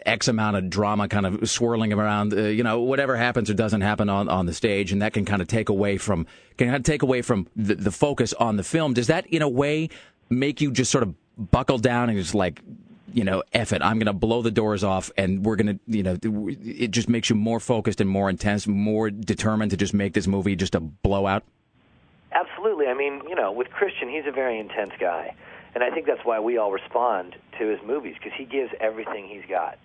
X 0.05 0.27
amount 0.27 0.57
of 0.57 0.69
drama 0.69 1.07
kind 1.07 1.25
of 1.25 1.49
swirling 1.49 1.93
around. 1.93 2.33
Uh, 2.33 2.43
you 2.43 2.63
know, 2.63 2.81
whatever 2.81 3.15
happens 3.15 3.49
or 3.49 3.53
doesn't 3.53 3.81
happen 3.81 4.09
on, 4.09 4.29
on 4.29 4.45
the 4.45 4.53
stage, 4.53 4.91
and 4.91 5.01
that 5.01 5.13
can 5.13 5.25
kind 5.25 5.41
of 5.41 5.47
take 5.47 5.69
away 5.69 5.97
from 5.97 6.25
can 6.57 6.67
kind 6.67 6.77
of 6.77 6.83
take 6.83 7.01
away 7.01 7.21
from 7.21 7.47
the, 7.55 7.75
the 7.75 7.91
focus 7.91 8.33
on 8.33 8.57
the 8.57 8.63
film. 8.63 8.93
Does 8.93 9.07
that, 9.07 9.25
in 9.27 9.41
a 9.41 9.49
way, 9.49 9.89
make 10.29 10.61
you 10.61 10.71
just 10.71 10.91
sort 10.91 11.03
of 11.03 11.15
buckle 11.37 11.77
down 11.77 12.09
and 12.09 12.17
just 12.17 12.35
like 12.35 12.61
you 13.13 13.25
know, 13.25 13.43
F 13.51 13.73
it, 13.73 13.81
I'm 13.81 13.97
going 13.97 14.05
to 14.05 14.13
blow 14.13 14.41
the 14.41 14.51
doors 14.51 14.85
off 14.85 15.11
and 15.17 15.43
we're 15.43 15.57
going 15.57 15.75
to, 15.75 15.79
you 15.85 16.01
know, 16.01 16.17
it 16.23 16.91
just 16.91 17.09
makes 17.09 17.29
you 17.29 17.35
more 17.35 17.59
focused 17.59 17.99
and 17.99 18.09
more 18.09 18.29
intense, 18.29 18.67
more 18.67 19.09
determined 19.09 19.71
to 19.71 19.77
just 19.77 19.93
make 19.93 20.13
this 20.13 20.27
movie 20.27 20.55
just 20.55 20.75
a 20.75 20.79
blowout? 20.79 21.43
Absolutely. 22.31 22.87
I 22.87 22.93
mean, 22.93 23.21
you 23.27 23.35
know, 23.35 23.51
with 23.51 23.69
Christian, 23.69 24.09
he's 24.09 24.25
a 24.27 24.31
very 24.31 24.59
intense 24.59 24.93
guy. 24.99 25.35
And 25.73 25.83
I 25.83 25.89
think 25.89 26.05
that's 26.05 26.25
why 26.25 26.39
we 26.39 26.57
all 26.57 26.71
respond 26.71 27.35
to 27.59 27.67
his 27.67 27.79
movies 27.85 28.15
because 28.17 28.37
he 28.37 28.45
gives 28.45 28.71
everything 28.79 29.27
he's 29.27 29.49
got. 29.49 29.77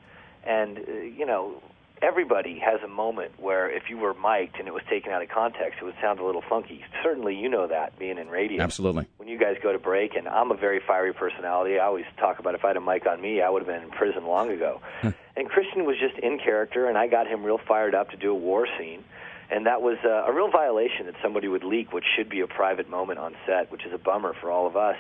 And, 0.45 0.79
uh, 0.79 0.93
you 0.93 1.27
know, 1.27 1.63
everybody 2.03 2.59
has 2.59 2.81
a 2.83 2.89
moment 2.89 3.33
where 3.39 3.71
if 3.71 3.85
you 3.89 3.97
were 3.99 4.15
mic'd 4.15 4.59
and 4.59 4.69
it 4.69 4.75
was 4.75 4.83
taken 4.89 5.13
out 5.13 5.23
of 5.23 5.29
context, 5.29 5.79
it 5.81 5.85
would 5.85 5.95
sound 6.01 6.19
a 6.19 6.25
little 6.25 6.43
funky. 6.49 6.85
Certainly, 7.03 7.37
you 7.37 7.49
know 7.49 7.67
that 7.67 7.99
being 7.99 8.19
in 8.19 8.29
radio. 8.29 8.63
Absolutely. 8.63 9.07
When 9.17 9.29
you 9.29 9.39
guys 9.39 9.57
go 9.63 9.73
to 9.73 9.79
break, 9.79 10.15
and 10.15 10.29
I'm 10.29 10.51
a 10.51 10.57
very 10.57 10.81
fiery 10.81 11.13
personality, 11.13 11.79
I 11.79 11.87
always 11.87 12.05
talk 12.19 12.39
about 12.39 12.55
if 12.55 12.65
I 12.65 12.69
had 12.69 12.77
a 12.77 12.81
mic 12.81 13.07
on 13.07 13.21
me, 13.21 13.41
I 13.41 13.49
would 13.49 13.63
have 13.63 13.69
been 13.69 13.83
in 13.83 13.91
prison 13.91 14.27
long 14.27 14.51
ago. 14.51 14.81
and 15.03 15.49
Christian 15.49 15.85
was 15.85 15.97
just 15.99 16.19
in 16.19 16.39
character, 16.39 16.89
and 16.89 16.99
I 16.99 17.07
got 17.07 17.27
him 17.27 17.45
real 17.45 17.59
fired 17.59 17.95
up 17.95 18.11
to 18.11 18.17
do 18.17 18.31
a 18.31 18.35
war 18.35 18.67
scene 18.79 19.05
and 19.51 19.67
that 19.67 19.83
was 19.83 19.99
uh, 20.05 20.25
a 20.31 20.33
real 20.33 20.51
violation 20.51 21.07
that 21.07 21.15
somebody 21.23 21.49
would 21.49 21.65
leak 21.65 21.93
what 21.93 22.03
should 22.17 22.29
be 22.29 22.41
a 22.41 22.47
private 22.47 22.89
moment 22.91 23.19
on 23.19 23.35
set, 23.47 23.71
which 23.71 23.85
is 23.85 23.93
a 23.93 23.99
bummer 23.99 24.35
for 24.41 24.51
all 24.51 24.67
of 24.67 24.77
us. 24.77 24.97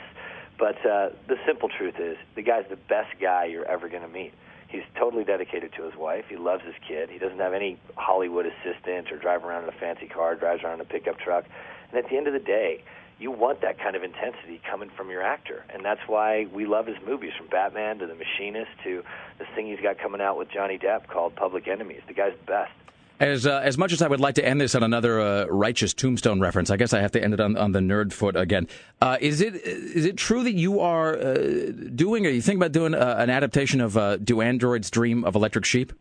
But 0.58 0.76
uh, 0.86 1.10
the 1.28 1.36
simple 1.46 1.68
truth 1.68 1.96
is, 1.98 2.16
the 2.34 2.42
guy's 2.42 2.64
the 2.70 2.76
best 2.76 3.18
guy 3.20 3.46
you're 3.46 3.66
ever 3.66 3.88
going 3.88 4.02
to 4.02 4.08
meet. 4.08 4.32
He's 4.68 4.84
totally 4.98 5.24
dedicated 5.24 5.72
to 5.74 5.84
his 5.84 5.94
wife. 5.94 6.24
He 6.28 6.36
loves 6.36 6.64
his 6.64 6.74
kid. 6.88 7.10
He 7.10 7.18
doesn't 7.18 7.38
have 7.38 7.52
any 7.52 7.78
Hollywood 7.96 8.46
assistant 8.46 9.12
or 9.12 9.18
drive 9.18 9.44
around 9.44 9.64
in 9.64 9.68
a 9.68 9.78
fancy 9.78 10.06
car, 10.06 10.34
drives 10.34 10.62
around 10.62 10.74
in 10.74 10.80
a 10.80 10.84
pickup 10.88 11.18
truck. 11.18 11.44
And 11.90 12.02
at 12.02 12.10
the 12.10 12.16
end 12.16 12.26
of 12.26 12.32
the 12.32 12.40
day, 12.40 12.82
you 13.18 13.30
want 13.30 13.60
that 13.62 13.78
kind 13.78 13.96
of 13.96 14.02
intensity 14.02 14.60
coming 14.68 14.90
from 14.96 15.10
your 15.10 15.22
actor. 15.22 15.64
And 15.72 15.84
that's 15.84 16.00
why 16.06 16.46
we 16.52 16.66
love 16.66 16.86
his 16.86 16.96
movies, 17.06 17.32
from 17.36 17.46
Batman 17.48 17.98
to 17.98 18.06
The 18.06 18.14
Machinist 18.14 18.70
to 18.84 19.02
this 19.38 19.48
thing 19.54 19.68
he's 19.68 19.80
got 19.80 19.98
coming 19.98 20.20
out 20.20 20.36
with 20.36 20.50
Johnny 20.50 20.78
Depp 20.78 21.06
called 21.06 21.34
Public 21.36 21.68
Enemies. 21.68 22.02
The 22.08 22.14
guy's 22.14 22.34
best. 22.46 22.72
As 23.18 23.46
uh, 23.46 23.60
as 23.64 23.78
much 23.78 23.92
as 23.92 24.02
I 24.02 24.08
would 24.08 24.20
like 24.20 24.34
to 24.34 24.44
end 24.44 24.60
this 24.60 24.74
on 24.74 24.82
another 24.82 25.20
uh, 25.20 25.46
righteous 25.46 25.94
tombstone 25.94 26.38
reference, 26.38 26.70
I 26.70 26.76
guess 26.76 26.92
I 26.92 27.00
have 27.00 27.12
to 27.12 27.22
end 27.22 27.32
it 27.32 27.40
on, 27.40 27.56
on 27.56 27.72
the 27.72 27.78
nerd 27.78 28.12
foot 28.12 28.36
again. 28.36 28.68
Uh, 29.00 29.16
is 29.22 29.40
it 29.40 29.54
is 29.54 30.04
it 30.04 30.18
true 30.18 30.44
that 30.44 30.52
you 30.52 30.80
are 30.80 31.16
uh, 31.16 31.72
doing, 31.94 32.26
or 32.26 32.28
you 32.30 32.42
think 32.42 32.58
about 32.58 32.72
doing 32.72 32.94
uh, 32.94 33.16
an 33.18 33.30
adaptation 33.30 33.80
of 33.80 33.96
uh, 33.96 34.18
"Do 34.18 34.42
Androids 34.42 34.90
Dream 34.90 35.24
of 35.24 35.34
Electric 35.34 35.64
Sheep"? 35.64 35.94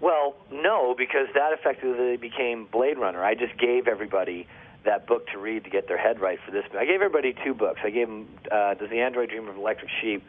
Well, 0.00 0.34
no, 0.50 0.96
because 0.98 1.28
that 1.34 1.52
effectively 1.52 2.16
became 2.16 2.64
Blade 2.64 2.98
Runner. 2.98 3.22
I 3.22 3.34
just 3.36 3.56
gave 3.56 3.86
everybody 3.86 4.48
that 4.84 5.06
book 5.06 5.28
to 5.28 5.38
read 5.38 5.62
to 5.62 5.70
get 5.70 5.86
their 5.86 5.96
head 5.96 6.20
right 6.20 6.40
for 6.44 6.50
this. 6.50 6.64
I 6.76 6.86
gave 6.86 6.96
everybody 6.96 7.36
two 7.44 7.54
books. 7.54 7.78
I 7.84 7.90
gave 7.90 8.08
them 8.08 8.26
"Does 8.50 8.90
the 8.90 8.98
Android 8.98 9.28
Dream 9.28 9.46
of 9.46 9.56
Electric 9.56 9.90
Sheep." 10.00 10.24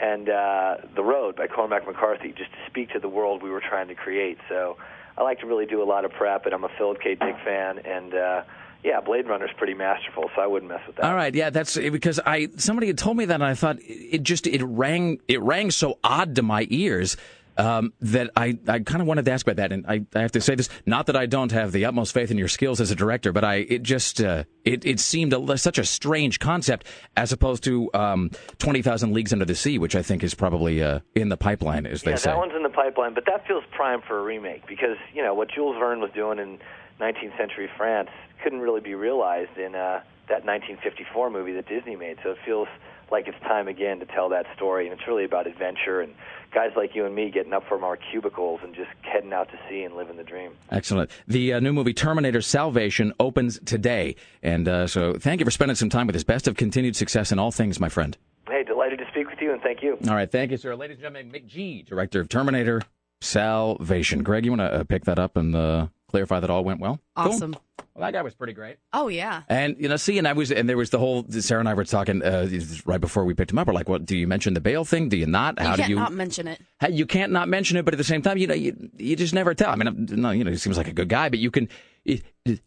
and 0.00 0.26
"The 0.26 1.04
Road" 1.04 1.36
by 1.36 1.46
Cormac 1.46 1.86
McCarthy, 1.86 2.32
just 2.32 2.50
to 2.50 2.58
speak 2.66 2.90
to 2.94 2.98
the 2.98 3.08
world 3.08 3.44
we 3.44 3.50
were 3.50 3.60
trying 3.60 3.86
to 3.86 3.94
create. 3.94 4.38
So. 4.48 4.76
I 5.16 5.22
like 5.22 5.40
to 5.40 5.46
really 5.46 5.66
do 5.66 5.82
a 5.82 5.84
lot 5.84 6.04
of 6.04 6.12
prep, 6.12 6.46
and 6.46 6.54
I'm 6.54 6.64
a 6.64 6.70
Philip 6.78 7.00
K. 7.00 7.14
Dick 7.14 7.36
fan, 7.44 7.78
and 7.80 8.14
uh, 8.14 8.42
yeah, 8.82 9.00
Blade 9.00 9.28
Runner's 9.28 9.50
pretty 9.56 9.74
masterful, 9.74 10.30
so 10.34 10.42
I 10.42 10.46
wouldn't 10.46 10.70
mess 10.70 10.80
with 10.86 10.96
that. 10.96 11.04
All 11.04 11.14
right, 11.14 11.34
yeah, 11.34 11.50
that's 11.50 11.76
because 11.76 12.18
I 12.24 12.48
somebody 12.56 12.88
had 12.88 12.98
told 12.98 13.16
me 13.16 13.26
that, 13.26 13.34
and 13.34 13.44
I 13.44 13.54
thought 13.54 13.76
it 13.80 14.22
just 14.22 14.46
it 14.46 14.62
rang 14.62 15.20
it 15.28 15.40
rang 15.40 15.70
so 15.70 15.98
odd 16.02 16.34
to 16.36 16.42
my 16.42 16.66
ears. 16.70 17.16
Um, 17.56 17.92
that 18.00 18.30
I, 18.34 18.58
I 18.66 18.78
kind 18.78 19.02
of 19.02 19.06
wanted 19.06 19.26
to 19.26 19.32
ask 19.32 19.46
about 19.46 19.56
that, 19.56 19.72
and 19.72 19.86
I, 19.86 20.06
I 20.14 20.20
have 20.20 20.32
to 20.32 20.40
say 20.40 20.54
this: 20.54 20.70
not 20.86 21.06
that 21.06 21.16
I 21.16 21.26
don't 21.26 21.52
have 21.52 21.72
the 21.72 21.84
utmost 21.84 22.14
faith 22.14 22.30
in 22.30 22.38
your 22.38 22.48
skills 22.48 22.80
as 22.80 22.90
a 22.90 22.94
director, 22.94 23.32
but 23.32 23.44
I 23.44 23.56
it 23.56 23.82
just 23.82 24.22
uh, 24.22 24.44
it 24.64 24.86
it 24.86 25.00
seemed 25.00 25.34
a, 25.34 25.58
such 25.58 25.78
a 25.78 25.84
strange 25.84 26.38
concept 26.38 26.86
as 27.16 27.30
opposed 27.32 27.64
to 27.64 27.90
um, 27.92 28.30
Twenty 28.58 28.80
Thousand 28.80 29.12
Leagues 29.12 29.32
Under 29.32 29.44
the 29.44 29.54
Sea, 29.54 29.78
which 29.78 29.94
I 29.94 30.02
think 30.02 30.22
is 30.24 30.34
probably 30.34 30.82
uh, 30.82 31.00
in 31.14 31.28
the 31.28 31.36
pipeline, 31.36 31.84
as 31.84 32.02
they 32.02 32.12
yeah, 32.12 32.16
say. 32.16 32.30
that 32.30 32.38
one's 32.38 32.54
in 32.54 32.62
the 32.62 32.70
pipeline, 32.70 33.12
but 33.12 33.26
that 33.26 33.46
feels 33.46 33.64
prime 33.72 34.00
for 34.00 34.18
a 34.18 34.22
remake 34.22 34.66
because 34.66 34.96
you 35.12 35.22
know 35.22 35.34
what 35.34 35.50
Jules 35.50 35.76
Verne 35.78 36.00
was 36.00 36.10
doing 36.12 36.38
in 36.38 36.58
19th 37.00 37.36
century 37.36 37.68
France 37.76 38.10
couldn't 38.42 38.60
really 38.60 38.80
be 38.80 38.94
realized 38.94 39.56
in 39.58 39.74
uh, 39.74 40.00
that 40.28 40.44
1954 40.44 41.30
movie 41.30 41.52
that 41.52 41.68
Disney 41.68 41.96
made. 41.96 42.18
So 42.22 42.30
it 42.30 42.38
feels 42.44 42.68
like 43.12 43.28
it's 43.28 43.38
time 43.40 43.68
again 43.68 44.00
to 44.00 44.06
tell 44.06 44.30
that 44.30 44.46
story, 44.56 44.88
and 44.88 44.98
it's 44.98 45.06
really 45.06 45.24
about 45.24 45.46
adventure 45.46 46.00
and 46.00 46.14
guys 46.52 46.70
like 46.76 46.94
you 46.94 47.06
and 47.06 47.14
me 47.14 47.30
getting 47.30 47.52
up 47.52 47.66
from 47.68 47.84
our 47.84 47.96
cubicles 47.96 48.60
and 48.62 48.74
just 48.74 48.90
heading 49.02 49.32
out 49.32 49.48
to 49.50 49.58
sea 49.68 49.84
and 49.84 49.94
living 49.94 50.16
the 50.16 50.24
dream. 50.24 50.52
Excellent. 50.70 51.10
The 51.28 51.54
uh, 51.54 51.60
new 51.60 51.72
movie 51.72 51.94
Terminator 51.94 52.40
Salvation 52.40 53.12
opens 53.20 53.60
today, 53.64 54.16
and 54.42 54.66
uh, 54.66 54.86
so 54.86 55.14
thank 55.14 55.40
you 55.40 55.44
for 55.44 55.50
spending 55.50 55.76
some 55.76 55.88
time 55.90 56.06
with 56.06 56.16
us. 56.16 56.24
Best 56.24 56.48
of 56.48 56.56
continued 56.56 56.96
success 56.96 57.30
in 57.30 57.38
all 57.38 57.52
things, 57.52 57.78
my 57.78 57.88
friend. 57.88 58.16
Hey, 58.48 58.64
delighted 58.64 58.98
to 58.98 59.06
speak 59.12 59.28
with 59.30 59.40
you, 59.40 59.52
and 59.52 59.62
thank 59.62 59.82
you. 59.82 59.96
All 60.08 60.14
right, 60.14 60.30
thank 60.30 60.50
you, 60.50 60.56
sir. 60.56 60.74
Ladies 60.74 60.96
and 60.96 61.02
gentlemen, 61.02 61.30
McG, 61.30 61.86
director 61.86 62.20
of 62.20 62.28
Terminator 62.28 62.82
Salvation. 63.20 64.22
Greg, 64.22 64.44
you 64.44 64.50
want 64.50 64.60
to 64.60 64.80
uh, 64.80 64.84
pick 64.84 65.04
that 65.04 65.18
up 65.18 65.36
and 65.36 65.54
uh, 65.54 65.86
clarify 66.12 66.38
that 66.38 66.50
all 66.50 66.62
went 66.62 66.78
well? 66.78 67.00
Awesome. 67.16 67.54
Cool. 67.54 67.62
Well, 67.94 68.06
that 68.06 68.12
guy 68.12 68.22
was 68.22 68.34
pretty 68.34 68.52
great. 68.52 68.76
Oh 68.92 69.08
yeah. 69.08 69.42
And 69.48 69.76
you 69.78 69.88
know, 69.88 69.96
see, 69.96 70.16
and 70.16 70.26
I 70.26 70.32
was, 70.32 70.50
and 70.50 70.68
there 70.68 70.76
was 70.76 70.90
the 70.90 70.98
whole. 70.98 71.26
Sarah 71.28 71.60
and 71.60 71.68
I 71.68 71.74
were 71.74 71.84
talking 71.84 72.22
uh, 72.22 72.48
right 72.86 73.00
before 73.00 73.24
we 73.24 73.34
picked 73.34 73.50
him 73.50 73.58
up. 73.58 73.66
We're 73.66 73.74
like, 73.74 73.88
"What? 73.88 74.06
Do 74.06 74.16
you 74.16 74.26
mention 74.26 74.54
the 74.54 74.60
bail 74.60 74.84
thing? 74.84 75.08
Do 75.08 75.16
you 75.16 75.26
not? 75.26 75.58
You 75.58 75.66
How 75.66 75.76
can't 75.76 75.86
do 75.86 75.92
you 75.92 75.98
not 75.98 76.12
mention 76.12 76.48
it. 76.48 76.60
How, 76.80 76.88
you 76.88 77.04
can't 77.04 77.32
not 77.32 77.48
mention 77.48 77.76
it, 77.76 77.84
but 77.84 77.92
at 77.92 77.98
the 77.98 78.04
same 78.04 78.22
time, 78.22 78.38
you 78.38 78.46
know, 78.46 78.54
you, 78.54 78.90
you 78.96 79.16
just 79.16 79.34
never 79.34 79.52
tell. 79.52 79.70
I 79.70 79.76
mean, 79.76 80.06
no, 80.10 80.30
you 80.30 80.44
know, 80.44 80.50
he 80.50 80.56
seems 80.56 80.76
like 80.78 80.88
a 80.88 80.92
good 80.92 81.08
guy, 81.08 81.28
but 81.28 81.38
you 81.38 81.50
can. 81.50 81.68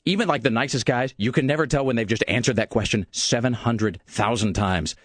Even 0.05 0.27
like 0.27 0.43
the 0.43 0.49
nicest 0.49 0.85
guys, 0.85 1.13
you 1.17 1.31
can 1.31 1.45
never 1.45 1.67
tell 1.67 1.85
when 1.85 1.95
they've 1.97 2.07
just 2.07 2.23
answered 2.27 2.55
that 2.57 2.69
question 2.69 3.05
seven 3.11 3.53
hundred 3.53 3.99
thousand 4.07 4.53
times. 4.53 4.95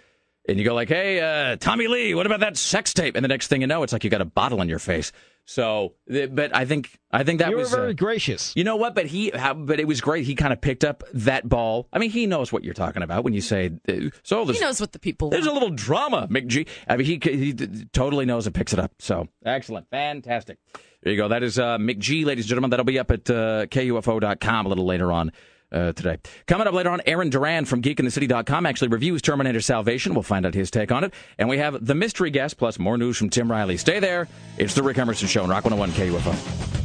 And 0.48 0.58
you 0.58 0.64
go 0.64 0.74
like, 0.74 0.88
"Hey, 0.88 1.20
uh, 1.20 1.56
Tommy 1.56 1.86
Lee, 1.86 2.14
what 2.14 2.26
about 2.26 2.40
that 2.40 2.56
sex 2.56 2.92
tape?" 2.94 3.16
And 3.16 3.24
the 3.24 3.28
next 3.28 3.48
thing 3.48 3.60
you 3.60 3.66
know, 3.66 3.82
it's 3.82 3.92
like 3.92 4.04
you 4.04 4.10
got 4.10 4.20
a 4.20 4.26
bottle 4.26 4.60
in 4.60 4.68
your 4.68 4.78
face. 4.78 5.12
So, 5.46 5.94
but 6.06 6.54
I 6.54 6.64
think 6.64 6.96
I 7.10 7.24
think 7.24 7.40
that 7.40 7.50
you 7.50 7.56
were 7.56 7.62
was 7.62 7.72
very 7.72 7.90
uh, 7.90 7.94
gracious. 7.94 8.52
You 8.54 8.62
know 8.62 8.76
what? 8.76 8.94
But 8.94 9.06
he, 9.06 9.30
but 9.32 9.80
it 9.80 9.86
was 9.88 10.00
great. 10.00 10.24
He 10.24 10.36
kind 10.36 10.52
of 10.52 10.60
picked 10.60 10.84
up 10.84 11.02
that 11.12 11.48
ball. 11.48 11.88
I 11.92 11.98
mean, 11.98 12.10
he 12.10 12.26
knows 12.26 12.52
what 12.52 12.62
you're 12.62 12.74
talking 12.74 13.02
about 13.02 13.24
when 13.24 13.32
you 13.34 13.40
say. 13.40 13.72
Uh, 13.88 14.10
so 14.22 14.44
He 14.46 14.60
knows 14.60 14.80
what 14.80 14.92
the 14.92 15.00
people. 15.00 15.30
there's 15.30 15.46
want. 15.46 15.56
a 15.56 15.60
little 15.60 15.74
drama, 15.74 16.28
McG. 16.30 16.68
I 16.88 16.96
mean, 16.96 17.06
he 17.06 17.18
he 17.22 17.52
totally 17.92 18.26
knows 18.26 18.46
and 18.46 18.54
picks 18.54 18.72
it 18.72 18.78
up. 18.78 18.92
So 19.00 19.26
excellent, 19.44 19.90
fantastic. 19.90 20.58
There 21.02 21.12
you 21.12 21.16
go. 21.16 21.28
That 21.28 21.42
is 21.42 21.58
uh, 21.58 21.78
McG, 21.78 22.24
ladies 22.24 22.44
and 22.44 22.48
gentlemen. 22.50 22.70
That'll 22.70 22.84
be 22.84 22.98
up 22.98 23.10
at 23.10 23.28
uh, 23.28 23.66
KUFO.com 23.66 24.66
a 24.66 24.68
little 24.68 24.86
later 24.86 25.10
on 25.10 25.32
uh, 25.72 25.92
today. 25.92 26.18
Coming 26.46 26.66
up 26.66 26.74
later 26.74 26.90
on, 26.90 27.00
Aaron 27.06 27.30
Duran 27.30 27.64
from 27.64 27.82
GeekInTheCity.com 27.82 28.66
actually 28.66 28.88
reviews 28.88 29.22
Terminator 29.22 29.60
Salvation. 29.60 30.14
We'll 30.14 30.22
find 30.22 30.46
out 30.46 30.54
his 30.54 30.70
take 30.70 30.92
on 30.92 31.04
it. 31.04 31.14
And 31.38 31.48
we 31.48 31.58
have 31.58 31.84
the 31.84 31.94
mystery 31.94 32.30
guest 32.30 32.56
plus 32.58 32.78
more 32.78 32.98
news 32.98 33.16
from 33.16 33.30
Tim 33.30 33.50
Riley. 33.50 33.76
Stay 33.76 34.00
there. 34.00 34.28
It's 34.58 34.74
the 34.74 34.82
Rick 34.82 34.98
Emerson 34.98 35.28
Show 35.28 35.42
on 35.42 35.48
Rock 35.48 35.64
101 35.64 35.90
KUFO. 35.92 36.80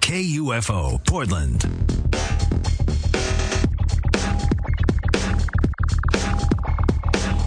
KUFO, 0.00 1.06
Portland. 1.06 2.21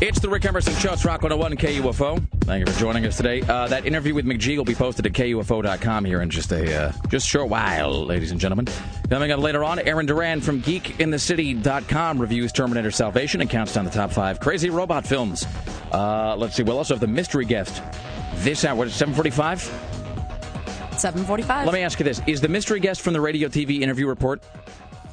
It's 0.02 0.20
the 0.20 0.28
Rick 0.28 0.44
Emerson 0.44 0.76
Show. 0.76 0.92
It's 0.92 1.06
Rock 1.06 1.22
101 1.22 1.56
KUFO. 1.56 2.22
Thank 2.42 2.68
you 2.68 2.74
for 2.74 2.78
joining 2.78 3.06
us 3.06 3.16
today. 3.16 3.42
Uh, 3.44 3.66
that 3.70 3.86
interview 3.86 4.14
with 4.14 4.26
McG 4.26 4.58
will 4.58 4.66
be 4.66 4.76
posted 4.76 5.06
at 5.06 5.14
KUFO.com 5.14 6.04
here 6.04 6.22
in 6.22 6.30
just 6.30 6.52
a 6.52 6.88
uh, 6.88 6.92
just 7.08 7.26
short 7.26 7.48
while, 7.48 8.06
ladies 8.06 8.32
and 8.32 8.40
gentlemen. 8.40 8.68
Coming 9.10 9.32
up 9.32 9.40
later 9.40 9.64
on, 9.64 9.80
Aaron 9.80 10.06
Duran 10.06 10.42
from 10.42 10.62
GeekInTheCity.com 10.64 12.20
reviews 12.20 12.52
Terminator 12.52 12.92
Salvation 12.92 13.40
and 13.40 13.50
counts 13.50 13.74
down 13.74 13.86
the 13.86 13.92
top 13.92 14.12
five 14.12 14.42
crazy 14.42 14.70
robot 14.70 15.08
films. 15.08 15.46
Uh, 15.94 16.36
let's 16.36 16.58
see. 16.58 16.64
We'll 16.64 16.78
also 16.78 16.96
have 16.96 17.02
the 17.02 17.08
mystery 17.08 17.46
guest 17.46 17.82
this 18.40 18.66
hour. 18.66 18.76
What, 18.76 18.90
745? 18.90 19.62
745. 21.00 21.66
Let 21.66 21.74
me 21.74 21.82
ask 21.82 22.00
you 22.00 22.04
this. 22.04 22.22
Is 22.28 22.42
the 22.42 22.50
mystery 22.50 22.82
guest 22.82 23.00
from 23.00 23.14
the 23.14 23.22
radio 23.22 23.48
TV 23.48 23.80
interview 23.80 24.08
report? 24.08 24.44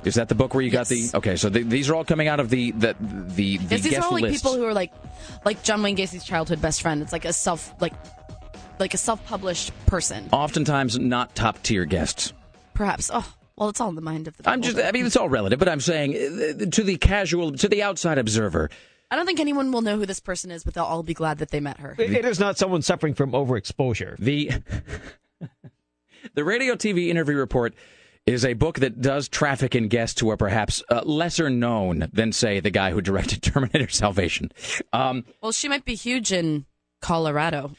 Is 0.04 0.14
that 0.16 0.28
the 0.28 0.34
book 0.34 0.52
where 0.54 0.62
you 0.62 0.70
got 0.70 0.88
the? 0.88 1.10
Okay, 1.14 1.36
so 1.36 1.48
the, 1.48 1.62
these 1.62 1.88
are 1.88 1.94
all 1.94 2.04
coming 2.04 2.26
out 2.28 2.40
of 2.40 2.50
the 2.50 2.72
the 2.72 2.94
the, 3.00 3.56
the 3.58 3.64
Yes, 3.68 3.68
these 3.68 3.86
guest 3.92 3.98
are 3.98 4.04
all 4.06 4.12
like 4.12 4.22
lists. 4.22 4.42
people 4.42 4.56
who 4.56 4.64
are 4.64 4.74
like, 4.74 4.92
like 5.44 5.62
John 5.62 5.82
Wayne 5.82 5.94
Gacy's 5.94 6.24
childhood 6.24 6.60
best 6.60 6.82
friend. 6.82 7.00
It's 7.02 7.12
like 7.12 7.24
a 7.24 7.32
self, 7.32 7.72
like, 7.80 7.92
like 8.80 8.94
a 8.94 8.98
self-published 8.98 9.72
person, 9.86 10.28
Oftentimes 10.32 10.98
not 10.98 11.34
top 11.36 11.62
tier 11.62 11.84
guests. 11.84 12.32
perhaps. 12.74 13.10
Oh, 13.12 13.32
well, 13.56 13.68
it's 13.68 13.80
all 13.80 13.90
in 13.90 13.94
the 13.94 14.00
mind 14.00 14.26
of 14.28 14.36
the. 14.36 14.48
I'm 14.50 14.60
just. 14.62 14.76
I 14.78 14.90
mean, 14.92 15.06
it's 15.06 15.16
all 15.16 15.28
relative, 15.28 15.58
but 15.60 15.68
I'm 15.68 15.80
saying 15.80 16.14
uh, 16.16 16.64
to 16.70 16.82
the 16.82 16.96
casual, 16.96 17.52
to 17.52 17.68
the 17.68 17.82
outside 17.84 18.18
observer. 18.18 18.70
I 19.10 19.16
don't 19.16 19.26
think 19.26 19.40
anyone 19.40 19.70
will 19.72 19.82
know 19.82 19.98
who 19.98 20.06
this 20.06 20.20
person 20.20 20.50
is, 20.50 20.64
but 20.64 20.72
they'll 20.74 20.84
all 20.84 21.02
be 21.02 21.12
glad 21.14 21.38
that 21.38 21.50
they 21.50 21.60
met 21.60 21.78
her. 21.80 21.94
It- 21.98 22.10
it 22.12 22.24
is 22.24 22.40
not 22.40 22.56
someone 22.58 22.80
suffering 22.82 23.12
from 23.14 23.32
overexposure. 23.32 24.16
The 24.16 24.50
the 26.34 26.44
radio 26.44 26.74
TV 26.74 27.08
interview 27.08 27.36
report 27.36 27.74
is 28.26 28.44
a 28.44 28.54
book 28.54 28.78
that 28.80 29.00
does 29.00 29.28
traffic 29.28 29.74
in 29.74 29.88
guests 29.88 30.20
who 30.20 30.30
are 30.30 30.36
perhaps 30.36 30.82
uh, 30.88 31.02
lesser 31.04 31.50
known 31.50 32.08
than, 32.12 32.32
say, 32.32 32.60
the 32.60 32.70
guy 32.70 32.90
who 32.92 33.00
directed 33.00 33.42
Terminator 33.42 33.88
Salvation. 33.88 34.52
Um, 34.92 35.24
Well, 35.42 35.52
she 35.52 35.68
might 35.68 35.84
be 35.84 35.94
huge 35.94 36.32
in 36.32 36.66
Colorado. 37.02 37.72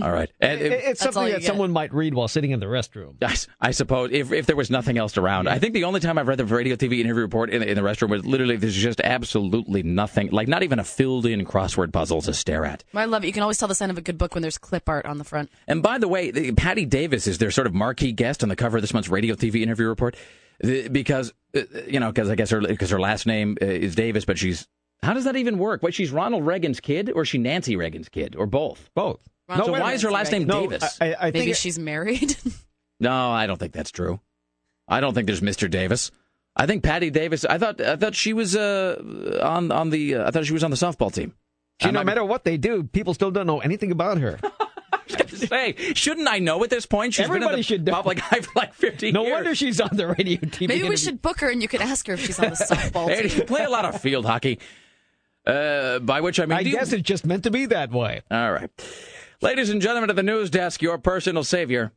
all 0.00 0.12
right, 0.12 0.30
And- 0.40 0.60
It- 0.60 0.72
it's 0.72 1.00
something 1.00 1.24
that 1.24 1.40
get. 1.40 1.44
someone 1.44 1.72
might 1.72 1.92
read 1.92 2.14
while 2.14 2.28
sitting 2.28 2.52
in 2.52 2.60
the 2.60 2.66
restroom. 2.66 3.14
I 3.60 3.72
suppose 3.72 4.10
if, 4.12 4.30
if 4.30 4.46
there 4.46 4.54
was 4.54 4.70
nothing 4.70 4.96
else 4.98 5.16
around, 5.18 5.48
I 5.48 5.58
think 5.58 5.74
the 5.74 5.82
only 5.84 5.98
time 6.00 6.18
I've 6.18 6.28
read 6.28 6.38
the 6.38 6.44
radio 6.44 6.76
TV 6.76 7.00
interview 7.00 7.22
report 7.22 7.50
in, 7.50 7.62
in 7.62 7.74
the 7.74 7.80
restroom 7.82 8.10
was 8.10 8.24
literally 8.24 8.56
there's 8.56 8.74
just 8.76 9.00
absolutely 9.02 9.82
nothing, 9.82 10.30
like 10.30 10.46
not 10.46 10.62
even 10.62 10.78
a 10.78 10.84
filled-in 10.84 11.44
crossword 11.44 11.92
puzzle 11.92 12.22
to 12.22 12.32
stare 12.32 12.64
at. 12.64 12.84
I 12.94 13.06
love 13.06 13.24
it. 13.24 13.26
You 13.26 13.32
can 13.32 13.42
always 13.42 13.58
tell 13.58 13.68
the 13.68 13.74
sign 13.74 13.90
of 13.90 13.98
a 13.98 14.02
good 14.02 14.18
book 14.18 14.34
when 14.34 14.42
there's 14.42 14.58
clip 14.58 14.88
art 14.88 15.06
on 15.06 15.18
the 15.18 15.24
front. 15.24 15.50
And 15.66 15.82
by 15.82 15.98
the 15.98 16.06
way, 16.08 16.30
the- 16.30 16.52
Patti 16.52 16.84
Davis 16.84 17.26
is 17.26 17.38
their 17.38 17.50
sort 17.50 17.66
of 17.66 17.74
marquee 17.74 18.12
guest 18.12 18.42
on 18.42 18.48
the 18.48 18.56
cover 18.56 18.76
of 18.78 18.82
this 18.82 18.92
month's 18.94 19.08
radio 19.08 19.34
TV 19.34 19.62
interview 19.62 19.86
report 19.88 20.14
The- 20.60 20.88
because 20.88 21.32
uh, 21.56 21.62
you 21.86 21.98
know 22.00 22.12
because 22.12 22.28
I 22.30 22.34
guess 22.34 22.50
her 22.50 22.60
because 22.60 22.90
her 22.90 23.00
last 23.00 23.26
name 23.26 23.56
uh, 23.60 23.64
is 23.66 23.94
Davis, 23.94 24.24
but 24.24 24.38
she's 24.38 24.66
how 25.02 25.14
does 25.14 25.24
that 25.24 25.36
even 25.36 25.58
work? 25.58 25.82
What 25.82 25.94
she's 25.94 26.10
Ronald 26.10 26.44
Reagan's 26.46 26.80
kid 26.80 27.10
or 27.14 27.22
is 27.22 27.28
she 27.28 27.38
Nancy 27.38 27.76
Reagan's 27.76 28.08
kid 28.08 28.34
or 28.36 28.46
both? 28.46 28.90
Both. 28.94 29.20
so 29.56 29.70
why 29.72 29.92
is 29.92 30.02
her 30.02 30.10
last 30.10 30.32
name 30.32 30.44
No, 30.46 30.62
Davis? 30.62 30.98
I, 31.00 31.14
I 31.14 31.24
Maybe 31.26 31.38
think 31.40 31.50
it- 31.52 31.56
she's 31.56 31.78
married. 31.78 32.36
No, 32.98 33.30
I 33.30 33.46
don't 33.46 33.58
think 33.58 33.72
that's 33.74 33.90
true. 33.90 34.20
I 34.88 35.00
don't 35.00 35.12
think 35.12 35.26
there's 35.26 35.42
Mr. 35.42 35.70
Davis. 35.70 36.10
I 36.56 36.64
think 36.64 36.82
Patti 36.82 37.10
Davis. 37.10 37.44
I 37.44 37.58
thought 37.58 37.78
I 37.78 37.96
thought 37.96 38.14
she 38.14 38.32
was 38.32 38.56
uh, 38.56 39.38
on 39.42 39.70
on 39.70 39.90
the. 39.90 40.14
Uh, 40.14 40.26
I 40.28 40.30
thought 40.30 40.46
she 40.46 40.54
was 40.54 40.64
on 40.64 40.70
the 40.70 40.78
softball 40.78 41.12
team. 41.12 41.34
See, 41.82 41.88
I 41.88 41.90
no 41.90 41.98
might- 42.00 42.06
matter 42.06 42.24
what 42.24 42.44
they 42.44 42.56
do, 42.56 42.84
people 42.84 43.12
still 43.12 43.30
don't 43.30 43.46
know 43.46 43.60
anything 43.60 43.90
about 43.92 44.16
her. 44.16 44.38
Say, 45.28 45.74
shouldn't 45.94 46.26
I 46.26 46.38
know 46.38 46.64
at 46.64 46.70
this 46.70 46.86
point? 46.86 47.12
She's 47.12 47.26
been 47.26 47.36
in 47.36 47.42
Everybody 47.42 47.58
the 47.60 47.62
should 47.64 47.84
know. 47.84 47.92
public 47.92 48.32
eye 48.32 48.40
for 48.40 48.52
like 48.56 48.72
50 48.72 49.12
No 49.12 49.24
years. 49.24 49.32
wonder 49.34 49.54
she's 49.54 49.78
on 49.80 49.90
the 49.92 50.06
radio 50.06 50.38
TV. 50.38 50.60
Maybe 50.62 50.74
we 50.74 50.78
interview. 50.86 50.96
should 50.96 51.20
book 51.22 51.40
her 51.40 51.50
and 51.50 51.60
you 51.60 51.68
could 51.68 51.82
ask 51.82 52.06
her 52.06 52.14
if 52.14 52.24
she's 52.24 52.38
on 52.40 52.48
the 52.50 52.56
softball 52.56 53.08
Hey, 53.08 53.28
team. 53.28 53.38
you 53.40 53.44
play 53.44 53.64
a 53.64 53.68
lot 53.70 53.84
of 53.84 54.00
field 54.00 54.24
hockey. 54.24 54.58
Uh, 55.46 55.98
by 56.00 56.20
which 56.20 56.40
I 56.40 56.46
mean, 56.46 56.58
I 56.58 56.62
do 56.64 56.70
you- 56.70 56.76
guess 56.76 56.92
it's 56.92 57.02
just 57.02 57.24
meant 57.24 57.44
to 57.44 57.50
be 57.50 57.66
that 57.66 57.90
way. 57.92 58.22
All 58.30 58.52
right, 58.52 58.70
ladies 59.40 59.70
and 59.70 59.80
gentlemen, 59.80 60.10
at 60.10 60.16
the 60.16 60.22
news 60.22 60.50
desk, 60.50 60.82
your 60.82 60.98
personal 60.98 61.44
savior, 61.44 61.92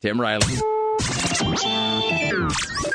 Tim 0.00 0.20
Riley. 0.20 0.54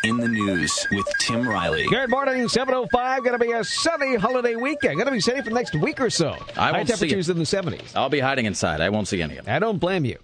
In 0.03 0.17
the 0.17 0.27
news 0.29 0.87
with 0.91 1.05
Tim 1.19 1.47
Riley. 1.47 1.85
Good 1.87 2.09
morning, 2.09 2.47
705. 2.47 3.23
Going 3.23 3.37
to 3.37 3.45
be 3.45 3.51
a 3.51 3.63
sunny 3.63 4.15
holiday 4.15 4.55
weekend. 4.55 4.95
Going 4.95 5.05
to 5.07 5.11
be 5.11 5.19
sunny 5.19 5.39
for 5.41 5.49
the 5.49 5.55
next 5.55 5.75
week 5.75 5.99
or 5.99 6.09
so. 6.09 6.29
I 6.55 6.69
High 6.69 6.71
won't 6.71 6.87
see 6.87 6.93
temperatures 6.93 7.29
it. 7.29 7.33
in 7.33 7.37
the 7.39 7.43
70s. 7.45 7.95
I'll 7.95 8.09
be 8.09 8.19
hiding 8.21 8.45
inside. 8.45 8.79
I 8.81 8.89
won't 8.89 9.07
see 9.07 9.21
any 9.21 9.37
of 9.37 9.47
it. 9.47 9.51
I 9.51 9.59
don't 9.59 9.77
blame 9.77 10.05
you. 10.05 10.17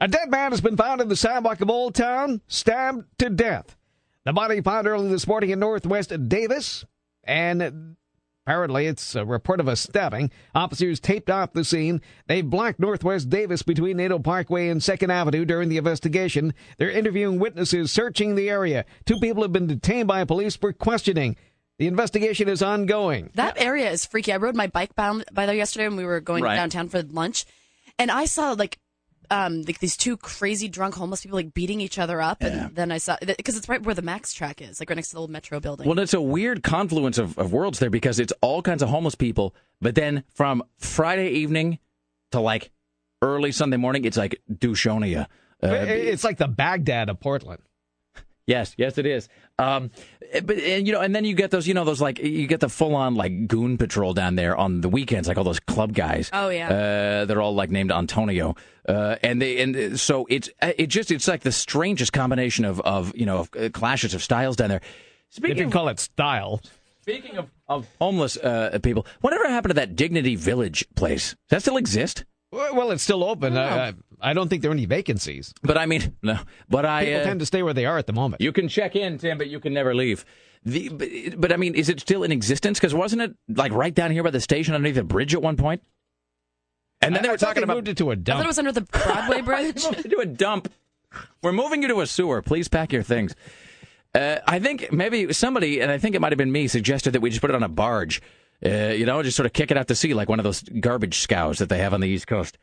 A 0.00 0.08
dead 0.08 0.30
man 0.30 0.50
has 0.50 0.60
been 0.60 0.76
found 0.76 1.00
in 1.00 1.08
the 1.08 1.16
sidewalk 1.16 1.60
of 1.60 1.70
Old 1.70 1.94
Town, 1.94 2.40
stabbed 2.48 3.04
to 3.18 3.30
death. 3.30 3.76
The 4.24 4.32
body 4.32 4.60
found 4.60 4.86
early 4.88 5.08
this 5.08 5.26
morning 5.26 5.50
in 5.50 5.60
Northwest 5.60 6.12
Davis, 6.28 6.84
and 7.24 7.96
apparently 8.46 8.86
it's 8.86 9.14
a 9.14 9.24
report 9.24 9.60
of 9.60 9.68
a 9.68 9.76
stabbing. 9.76 10.30
Officers 10.54 11.00
taped 11.00 11.30
off 11.30 11.52
the 11.52 11.64
scene. 11.64 12.00
They 12.26 12.42
blocked 12.42 12.80
Northwest 12.80 13.30
Davis 13.30 13.62
between 13.62 13.98
Naito 13.98 14.22
Parkway 14.22 14.68
and 14.68 14.82
Second 14.82 15.10
Avenue 15.10 15.44
during 15.44 15.68
the 15.68 15.76
investigation. 15.76 16.54
They're 16.78 16.90
interviewing 16.90 17.38
witnesses, 17.38 17.92
searching 17.92 18.34
the 18.34 18.50
area. 18.50 18.84
Two 19.06 19.18
people 19.18 19.42
have 19.42 19.52
been 19.52 19.66
detained 19.66 20.08
by 20.08 20.24
police 20.24 20.56
for 20.56 20.72
questioning. 20.72 21.36
The 21.78 21.86
investigation 21.86 22.48
is 22.48 22.62
ongoing. 22.62 23.30
That 23.34 23.60
area 23.60 23.90
is 23.90 24.06
freaky. 24.06 24.32
I 24.32 24.36
rode 24.36 24.54
my 24.56 24.66
bike 24.66 24.94
bound 24.94 25.24
by 25.32 25.46
there 25.46 25.54
yesterday 25.54 25.88
when 25.88 25.96
we 25.96 26.04
were 26.04 26.20
going 26.20 26.44
Right. 26.44 26.54
downtown 26.56 26.88
for 26.88 27.02
lunch, 27.02 27.44
and 27.98 28.10
I 28.10 28.24
saw 28.26 28.52
like 28.52 28.78
um 29.30 29.62
like 29.62 29.78
these 29.78 29.96
two 29.96 30.16
crazy 30.16 30.68
drunk 30.68 30.94
homeless 30.94 31.22
people 31.22 31.36
like 31.36 31.54
beating 31.54 31.80
each 31.80 31.98
other 31.98 32.20
up, 32.20 32.42
and 32.42 32.74
then 32.74 32.92
I 32.92 32.98
saw 32.98 33.16
because 33.20 33.56
it's 33.56 33.68
right 33.68 33.82
where 33.82 33.94
the 33.94 34.02
Max 34.02 34.32
track 34.32 34.60
is, 34.60 34.80
like 34.80 34.90
right 34.90 34.96
next 34.96 35.08
to 35.08 35.14
the 35.14 35.20
old 35.20 35.30
Metro 35.30 35.60
building. 35.60 35.88
Well, 35.88 35.98
it's 35.98 36.14
a 36.14 36.20
weird 36.20 36.62
confluence 36.62 37.18
of, 37.18 37.38
of 37.38 37.52
worlds 37.52 37.78
there 37.78 37.90
because 37.90 38.18
it's 38.18 38.32
all 38.40 38.62
kinds 38.62 38.82
of 38.82 38.88
homeless 38.88 39.14
people, 39.14 39.54
but 39.80 39.94
then 39.94 40.24
from 40.34 40.62
Friday 40.78 41.28
evening 41.30 41.78
to 42.32 42.40
like 42.40 42.70
early 43.22 43.52
Sunday 43.52 43.76
morning, 43.76 44.04
it's 44.04 44.16
like 44.16 44.40
Dushonia. 44.52 45.26
Uh, 45.62 45.68
it's 45.68 46.24
like 46.24 46.38
the 46.38 46.48
Baghdad 46.48 47.08
of 47.08 47.20
Portland. 47.20 47.62
Yes, 48.46 48.74
yes, 48.76 48.98
it 48.98 49.06
is. 49.06 49.28
Um, 49.58 49.90
but 50.44 50.56
and, 50.58 50.86
you 50.86 50.92
know, 50.92 51.00
and 51.00 51.14
then 51.14 51.24
you 51.24 51.34
get 51.34 51.50
those, 51.52 51.68
you 51.68 51.74
know, 51.74 51.84
those 51.84 52.00
like 52.00 52.18
you 52.18 52.46
get 52.46 52.60
the 52.60 52.68
full 52.68 52.96
on 52.96 53.14
like 53.14 53.46
goon 53.46 53.78
patrol 53.78 54.14
down 54.14 54.34
there 54.34 54.56
on 54.56 54.80
the 54.80 54.88
weekends, 54.88 55.28
like 55.28 55.36
all 55.36 55.44
those 55.44 55.60
club 55.60 55.92
guys. 55.94 56.28
Oh, 56.32 56.48
yeah. 56.48 56.68
uh, 56.68 57.24
they're 57.26 57.40
all 57.40 57.54
like 57.54 57.70
named 57.70 57.92
Antonio, 57.92 58.56
uh, 58.88 59.16
and 59.22 59.40
they 59.40 59.62
and 59.62 60.00
so 60.00 60.26
it's 60.28 60.50
it 60.60 60.88
just 60.88 61.10
it's 61.12 61.28
like 61.28 61.42
the 61.42 61.52
strangest 61.52 62.12
combination 62.12 62.64
of 62.64 62.80
of 62.80 63.16
you 63.16 63.26
know 63.26 63.38
of, 63.40 63.50
uh, 63.56 63.68
clashes 63.70 64.14
of 64.14 64.22
styles 64.22 64.56
down 64.56 64.70
there. 64.70 64.80
Speaking 65.30 65.52
If 65.52 65.60
you 65.60 65.66
of, 65.66 65.72
call 65.72 65.88
it 65.88 66.00
style. 66.00 66.60
speaking 67.02 67.36
of, 67.36 67.48
of 67.68 67.86
homeless 68.00 68.36
uh, 68.36 68.78
people, 68.82 69.06
whatever 69.20 69.48
happened 69.48 69.70
to 69.70 69.74
that 69.74 69.94
Dignity 69.94 70.34
Village 70.34 70.84
place? 70.96 71.30
Does 71.30 71.38
that 71.50 71.60
still 71.62 71.76
exist? 71.76 72.24
Well, 72.50 72.74
well, 72.74 72.90
it's 72.90 73.02
still 73.02 73.24
open. 73.24 73.56
I, 73.56 73.94
I, 74.22 74.30
I 74.30 74.32
don't 74.32 74.48
think 74.48 74.62
there 74.62 74.70
are 74.70 74.74
any 74.74 74.86
vacancies. 74.86 75.52
But 75.62 75.76
I 75.78 75.86
mean, 75.86 76.16
no. 76.22 76.38
But 76.68 76.86
I 76.86 77.04
People 77.04 77.20
uh, 77.20 77.24
tend 77.24 77.40
to 77.40 77.46
stay 77.46 77.62
where 77.62 77.74
they 77.74 77.86
are 77.86 77.98
at 77.98 78.06
the 78.06 78.12
moment. 78.12 78.40
You 78.42 78.52
can 78.52 78.68
check 78.68 78.96
in, 78.96 79.18
Tim, 79.18 79.38
but 79.38 79.48
you 79.48 79.60
can 79.60 79.72
never 79.74 79.94
leave. 79.94 80.24
The, 80.64 80.88
but, 80.90 81.40
but 81.40 81.52
I 81.52 81.56
mean, 81.56 81.74
is 81.74 81.88
it 81.88 82.00
still 82.00 82.22
in 82.22 82.30
existence? 82.32 82.78
Because 82.78 82.94
wasn't 82.94 83.22
it 83.22 83.34
like 83.48 83.72
right 83.72 83.94
down 83.94 84.10
here 84.12 84.22
by 84.22 84.30
the 84.30 84.40
station 84.40 84.74
underneath 84.74 84.94
the 84.96 85.04
bridge 85.04 85.34
at 85.34 85.42
one 85.42 85.56
point? 85.56 85.82
And 87.00 87.16
then 87.16 87.22
they 87.22 87.28
I 87.28 87.32
were 87.32 87.38
thought 87.38 87.46
talking 87.48 87.62
they 87.62 87.64
about 87.64 87.76
moved 87.78 87.88
it 87.88 87.96
to 87.96 88.10
a 88.10 88.12
I 88.12 88.14
thought 88.14 88.24
dump. 88.24 88.44
it 88.44 88.46
was 88.46 88.58
under 88.58 88.72
the 88.72 88.82
Broadway 88.82 89.40
Bridge. 89.42 89.82
to 89.82 90.18
a 90.20 90.26
dump. 90.26 90.72
We're 91.42 91.52
moving 91.52 91.82
you 91.82 91.88
to 91.88 92.00
a 92.00 92.06
sewer. 92.06 92.42
Please 92.42 92.68
pack 92.68 92.92
your 92.92 93.02
things. 93.02 93.34
Uh, 94.14 94.36
I 94.46 94.60
think 94.60 94.92
maybe 94.92 95.32
somebody, 95.32 95.80
and 95.80 95.90
I 95.90 95.98
think 95.98 96.14
it 96.14 96.20
might 96.20 96.32
have 96.32 96.38
been 96.38 96.52
me, 96.52 96.68
suggested 96.68 97.12
that 97.12 97.20
we 97.20 97.30
just 97.30 97.40
put 97.40 97.50
it 97.50 97.56
on 97.56 97.62
a 97.62 97.68
barge. 97.68 98.22
Uh, 98.64 98.88
you 98.90 99.04
know, 99.04 99.20
just 99.22 99.36
sort 99.36 99.46
of 99.46 99.52
kick 99.52 99.70
it 99.72 99.76
out 99.76 99.88
to 99.88 99.94
sea 99.96 100.14
like 100.14 100.28
one 100.28 100.38
of 100.38 100.44
those 100.44 100.62
garbage 100.62 101.18
scows 101.18 101.58
that 101.58 101.68
they 101.68 101.78
have 101.78 101.92
on 101.92 102.00
the 102.00 102.08
East 102.08 102.28
Coast. 102.28 102.56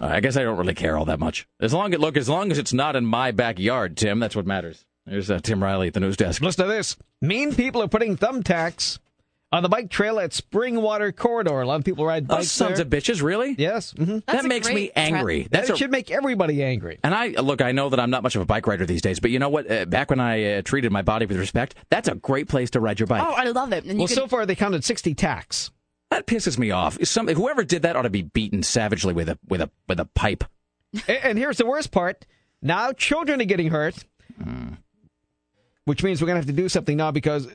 I 0.00 0.20
guess 0.20 0.36
I 0.36 0.42
don't 0.42 0.56
really 0.58 0.74
care 0.74 0.96
all 0.96 1.04
that 1.06 1.20
much. 1.20 1.46
As 1.60 1.72
long 1.74 1.92
as 1.94 2.00
look, 2.00 2.16
as 2.16 2.28
long 2.28 2.50
as 2.50 2.58
it's 2.58 2.72
not 2.72 2.96
in 2.96 3.04
my 3.04 3.30
backyard, 3.30 3.96
Tim, 3.96 4.18
that's 4.20 4.36
what 4.36 4.46
matters. 4.46 4.84
There's 5.06 5.30
uh, 5.30 5.40
Tim 5.40 5.62
Riley 5.62 5.88
at 5.88 5.94
the 5.94 6.00
news 6.00 6.16
desk. 6.16 6.40
Listen 6.42 6.66
to 6.66 6.72
this. 6.72 6.96
Mean 7.20 7.54
people 7.54 7.82
are 7.82 7.88
putting 7.88 8.16
thumbtacks 8.16 8.98
on 9.50 9.62
the 9.62 9.68
bike 9.68 9.90
trail 9.90 10.18
at 10.20 10.30
Springwater 10.30 11.14
Corridor. 11.14 11.60
A 11.60 11.66
lot 11.66 11.74
of 11.80 11.84
people 11.84 12.06
ride 12.06 12.24
Oh, 12.30 12.36
bikes 12.36 12.50
sons 12.52 12.76
there. 12.78 12.86
of 12.86 12.90
bitches, 12.90 13.20
really? 13.22 13.54
Yes. 13.58 13.90
hmm 13.92 14.18
that 14.26 14.44
makes 14.44 14.68
me 14.72 14.90
angry. 14.96 15.48
That's 15.50 15.68
that 15.68 15.74
a, 15.74 15.76
should 15.76 15.90
make 15.90 16.10
everybody 16.10 16.62
angry. 16.62 16.98
and 17.02 17.14
I 17.14 17.28
look. 17.28 17.60
I 17.60 17.72
know 17.72 17.88
that 17.90 17.98
I'm 18.00 18.10
not 18.10 18.22
much 18.22 18.36
of 18.36 18.42
a 18.42 18.46
bike 18.46 18.66
rider 18.66 18.86
these 18.86 19.02
days, 19.02 19.18
but 19.20 19.30
you 19.30 19.38
know 19.40 19.48
what? 19.48 19.70
Uh, 19.70 19.84
back 19.86 20.08
when 20.10 20.20
I 20.20 20.54
uh, 20.58 20.62
treated 20.62 20.92
my 20.92 21.02
body 21.02 21.26
with 21.26 21.36
respect, 21.38 21.74
that's 21.90 22.08
a 22.08 22.14
great 22.14 22.48
place 22.48 22.70
to 22.70 22.80
ride 22.80 23.00
your 23.00 23.08
bike. 23.08 23.22
Oh, 23.26 23.32
I 23.32 23.44
love 23.46 23.72
it. 23.72 23.84
And 23.84 23.94
you 23.94 23.98
Well, 23.98 24.06
can, 24.08 24.16
so 24.16 24.26
far 24.28 24.46
they 24.46 24.54
counted 24.54 24.84
60 24.84 25.14
tacks. 25.14 25.70
That 26.12 26.26
pisses 26.26 26.58
me 26.58 26.70
off. 26.70 27.02
Some, 27.06 27.26
whoever 27.26 27.64
did 27.64 27.82
that 27.82 27.96
ought 27.96 28.02
to 28.02 28.10
be 28.10 28.20
beaten 28.20 28.62
savagely 28.62 29.14
with 29.14 29.30
a 29.30 29.38
with 29.48 29.62
a 29.62 29.70
with 29.88 29.98
a 29.98 30.04
pipe. 30.04 30.44
And 31.08 31.38
here's 31.38 31.56
the 31.56 31.64
worst 31.64 31.90
part. 31.90 32.26
Now 32.60 32.92
children 32.92 33.40
are 33.40 33.46
getting 33.46 33.70
hurt, 33.70 34.04
hmm. 34.36 34.74
which 35.86 36.02
means 36.02 36.20
we're 36.20 36.26
going 36.26 36.34
to 36.34 36.40
have 36.40 36.54
to 36.54 36.62
do 36.62 36.68
something 36.68 36.98
now 36.98 37.12
because 37.12 37.48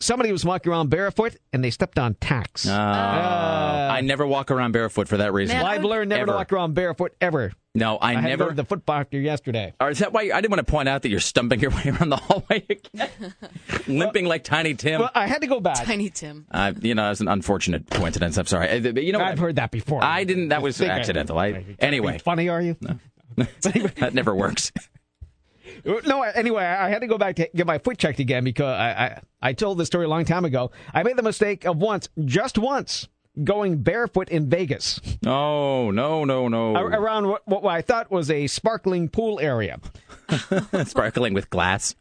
somebody 0.00 0.30
was 0.32 0.44
walking 0.44 0.70
around 0.72 0.90
barefoot 0.90 1.36
and 1.52 1.62
they 1.64 1.70
stepped 1.70 1.98
on 1.98 2.14
tacks. 2.14 2.66
Oh, 2.66 2.72
Uh, 2.72 3.88
I 3.92 4.00
never 4.00 4.26
walk 4.26 4.50
around 4.50 4.72
barefoot 4.72 5.08
for 5.08 5.16
that 5.18 5.32
reason. 5.32 5.56
well, 5.56 5.66
I've 5.66 5.84
learned 5.84 6.10
never 6.10 6.22
Ever. 6.22 6.32
to 6.32 6.36
walk 6.36 6.52
around 6.52 6.74
barefoot 6.74 7.14
ever. 7.20 7.52
No, 7.74 7.98
I, 8.00 8.14
had 8.14 8.22
to 8.22 8.28
never. 8.28 8.44
go 8.44 8.50
to 8.50 8.56
the 8.56 8.64
foot 8.64 8.84
doctor 8.86 9.18
yesterday. 9.20 9.72
Or 9.80 9.90
is 9.90 9.98
that 10.00 10.12
why 10.12 10.22
I 10.34 10.40
didn't 10.40 10.50
want 10.50 10.66
to 10.66 10.70
point 10.70 10.88
out 10.88 11.02
that 11.02 11.10
you're 11.10 11.20
stumping 11.20 11.60
your 11.60 11.70
way 11.76 11.82
around 11.86 12.08
the 12.10 12.16
hallway 12.16 12.64
again, 12.68 13.34
limping 13.86 14.24
like 14.24 14.42
Tiny 14.44 14.74
Tim? 14.74 15.00
Well, 15.00 15.10
I 15.14 15.26
had 15.26 15.42
to 15.42 15.46
go 15.46 15.60
back. 15.60 15.84
Tiny 15.84 16.10
Tim. 16.10 16.46
Uh, 16.50 16.72
you 16.80 16.94
know, 16.94 17.10
it's 17.10 17.20
an 17.20 17.28
unfortunate 17.28 17.88
coincidence. 17.90 18.36
I'm 18.36 18.46
sorry. 18.46 18.70
Uh, 18.70 18.80
but 18.92 19.02
You 19.04 19.12
know, 19.12 19.20
I've 19.20 19.38
heard 19.38 19.56
that 19.56 19.70
before. 19.70 20.02
I 20.02 20.24
didn't. 20.24 20.48
That 20.48 20.62
was 20.62 20.80
accidental. 20.80 21.38
I, 21.38 21.64
anyway, 21.78 22.18
Funny, 22.18 22.48
are 22.48 22.60
you? 22.62 22.76
No. 22.80 22.98
that 23.36 24.10
never 24.14 24.34
works. 24.34 24.72
No, 25.84 26.22
anyway, 26.22 26.64
I 26.64 26.88
had 26.88 27.00
to 27.00 27.06
go 27.06 27.18
back 27.18 27.36
to 27.36 27.48
get 27.54 27.66
my 27.66 27.78
foot 27.78 27.98
checked 27.98 28.20
again 28.20 28.44
because 28.44 28.66
I, 28.66 28.88
I, 28.90 29.22
I 29.50 29.52
told 29.52 29.78
this 29.78 29.86
story 29.86 30.04
a 30.04 30.08
long 30.08 30.24
time 30.24 30.44
ago. 30.44 30.70
I 30.92 31.02
made 31.02 31.16
the 31.16 31.22
mistake 31.22 31.64
of 31.64 31.76
once, 31.78 32.08
just 32.24 32.58
once, 32.58 33.08
going 33.44 33.78
barefoot 33.82 34.28
in 34.30 34.48
Vegas 34.50 35.00
Oh 35.24 35.90
no, 35.92 36.24
no, 36.24 36.48
no! 36.48 36.74
around 36.74 37.28
what, 37.28 37.46
what 37.46 37.64
I 37.64 37.82
thought 37.82 38.10
was 38.10 38.30
a 38.30 38.46
sparkling 38.48 39.08
pool 39.08 39.38
area. 39.40 39.78
Sparkling 40.86 41.34
with 41.34 41.48
glass. 41.50 41.94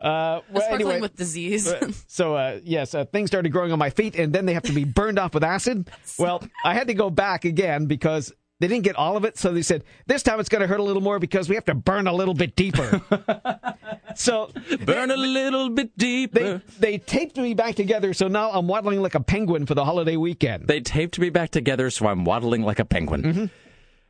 Uh, 0.00 0.40
well, 0.52 0.62
Sparkling 0.62 0.72
anyway, 0.74 1.00
with 1.00 1.16
disease. 1.16 1.66
uh, 1.72 1.90
so 2.06 2.36
uh, 2.36 2.60
yes, 2.62 2.94
uh, 2.94 3.04
things 3.06 3.30
started 3.30 3.50
growing 3.50 3.72
on 3.72 3.78
my 3.78 3.90
feet, 3.90 4.14
and 4.16 4.32
then 4.32 4.44
they 4.46 4.54
have 4.54 4.62
to 4.64 4.72
be 4.72 4.84
burned 4.84 5.18
off 5.18 5.34
with 5.34 5.42
acid. 5.44 5.90
Well, 6.18 6.42
I 6.64 6.74
had 6.74 6.86
to 6.88 6.94
go 6.94 7.10
back 7.10 7.44
again 7.44 7.86
because 7.86 8.32
they 8.60 8.68
didn't 8.68 8.84
get 8.84 8.96
all 8.96 9.16
of 9.16 9.24
it. 9.24 9.36
So 9.38 9.52
they 9.52 9.62
said 9.62 9.84
this 10.06 10.22
time 10.22 10.40
it's 10.40 10.48
going 10.48 10.62
to 10.62 10.66
hurt 10.66 10.80
a 10.80 10.82
little 10.82 11.02
more 11.02 11.18
because 11.18 11.48
we 11.48 11.54
have 11.54 11.64
to 11.66 11.74
burn 11.74 12.06
a 12.06 12.12
little 12.12 12.34
bit 12.34 12.56
deeper. 12.56 13.02
so 14.14 14.50
Burn 14.84 15.10
a 15.10 15.16
little 15.16 15.68
bit 15.70 15.96
they 15.96 16.26
deeper. 16.26 16.62
they 16.78 16.98
taped 16.98 17.36
me 17.36 17.54
back 17.54 17.74
together, 17.74 18.12
so 18.14 18.28
now 18.28 18.50
I'm 18.50 18.66
waddling 18.66 19.02
like 19.02 19.14
a 19.14 19.20
penguin 19.20 19.66
for 19.66 19.74
the 19.74 19.84
holiday 19.84 20.16
weekend. 20.16 20.66
They 20.66 20.80
taped 20.80 21.18
me 21.18 21.30
back 21.30 21.50
together, 21.50 21.90
so 21.90 22.06
I'm 22.06 22.24
waddling 22.24 22.62
like 22.62 22.78
a 22.78 22.84
penguin. 22.84 23.22
Mm-hmm. 23.22 23.44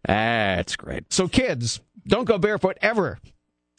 That's 0.06 0.76
great. 0.76 1.12
So 1.12 1.26
kids, 1.28 1.80
don't 2.06 2.24
go 2.24 2.38
barefoot 2.38 2.78
ever. 2.80 3.18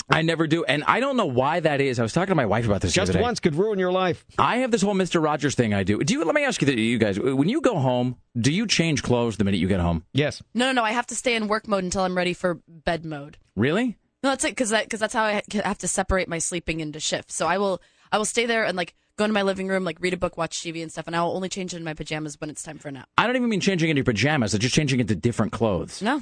I 0.09 0.21
never 0.21 0.47
do, 0.47 0.63
and 0.63 0.83
I 0.85 0.99
don't 1.01 1.17
know 1.17 1.25
why 1.25 1.59
that 1.59 1.81
is. 1.81 1.99
I 1.99 2.03
was 2.03 2.13
talking 2.13 2.31
to 2.31 2.35
my 2.35 2.45
wife 2.45 2.65
about 2.65 2.81
this. 2.81 2.91
the 2.91 2.95
Just 2.95 3.09
other 3.09 3.19
day. 3.19 3.23
once 3.23 3.39
could 3.41 3.55
ruin 3.55 3.77
your 3.77 3.91
life. 3.91 4.25
I 4.39 4.57
have 4.57 4.71
this 4.71 4.81
whole 4.81 4.93
Mister 4.93 5.19
Rogers 5.19 5.53
thing. 5.55 5.73
I 5.73 5.83
do. 5.83 6.01
Do 6.01 6.13
you? 6.13 6.23
Let 6.23 6.33
me 6.33 6.45
ask 6.45 6.61
you, 6.61 6.65
that, 6.67 6.77
you 6.77 6.97
guys. 6.97 7.19
When 7.19 7.49
you 7.49 7.59
go 7.61 7.77
home, 7.77 8.15
do 8.39 8.51
you 8.51 8.67
change 8.67 9.03
clothes 9.03 9.35
the 9.37 9.43
minute 9.43 9.57
you 9.59 9.67
get 9.67 9.79
home? 9.81 10.05
Yes. 10.13 10.41
No, 10.53 10.67
no, 10.67 10.71
no. 10.71 10.83
I 10.83 10.91
have 10.91 11.07
to 11.07 11.15
stay 11.15 11.35
in 11.35 11.47
work 11.47 11.67
mode 11.67 11.83
until 11.83 12.03
I'm 12.03 12.15
ready 12.15 12.33
for 12.33 12.61
bed 12.67 13.03
mode. 13.05 13.37
Really? 13.55 13.97
No, 14.23 14.29
that's 14.29 14.45
it, 14.45 14.51
because 14.51 14.71
that, 14.71 14.89
cause 14.89 14.99
that's 14.99 15.13
how 15.13 15.23
I 15.25 15.41
have 15.63 15.77
to 15.79 15.87
separate 15.87 16.27
my 16.27 16.39
sleeping 16.39 16.79
into 16.79 16.99
shifts. 16.99 17.35
So 17.35 17.45
I 17.45 17.57
will, 17.59 17.81
I 18.11 18.17
will 18.17 18.25
stay 18.25 18.45
there 18.47 18.65
and 18.65 18.75
like 18.75 18.95
go 19.17 19.25
into 19.25 19.33
my 19.33 19.43
living 19.43 19.67
room, 19.67 19.83
like 19.83 19.97
read 19.99 20.13
a 20.13 20.17
book, 20.17 20.37
watch 20.37 20.59
TV 20.61 20.81
and 20.81 20.91
stuff, 20.91 21.05
and 21.07 21.15
I 21.15 21.21
will 21.23 21.35
only 21.35 21.49
change 21.49 21.73
into 21.73 21.85
my 21.85 21.93
pajamas 21.93 22.39
when 22.41 22.49
it's 22.49 22.63
time 22.63 22.79
for 22.79 22.87
a 22.87 22.91
nap. 22.93 23.07
I 23.17 23.27
don't 23.27 23.35
even 23.35 23.49
mean 23.49 23.59
changing 23.59 23.89
into 23.89 23.99
your 23.99 24.05
pajamas. 24.05 24.53
It's 24.55 24.61
just 24.63 24.73
changing 24.73 24.99
into 24.99 25.15
different 25.15 25.51
clothes. 25.51 26.01
No. 26.01 26.21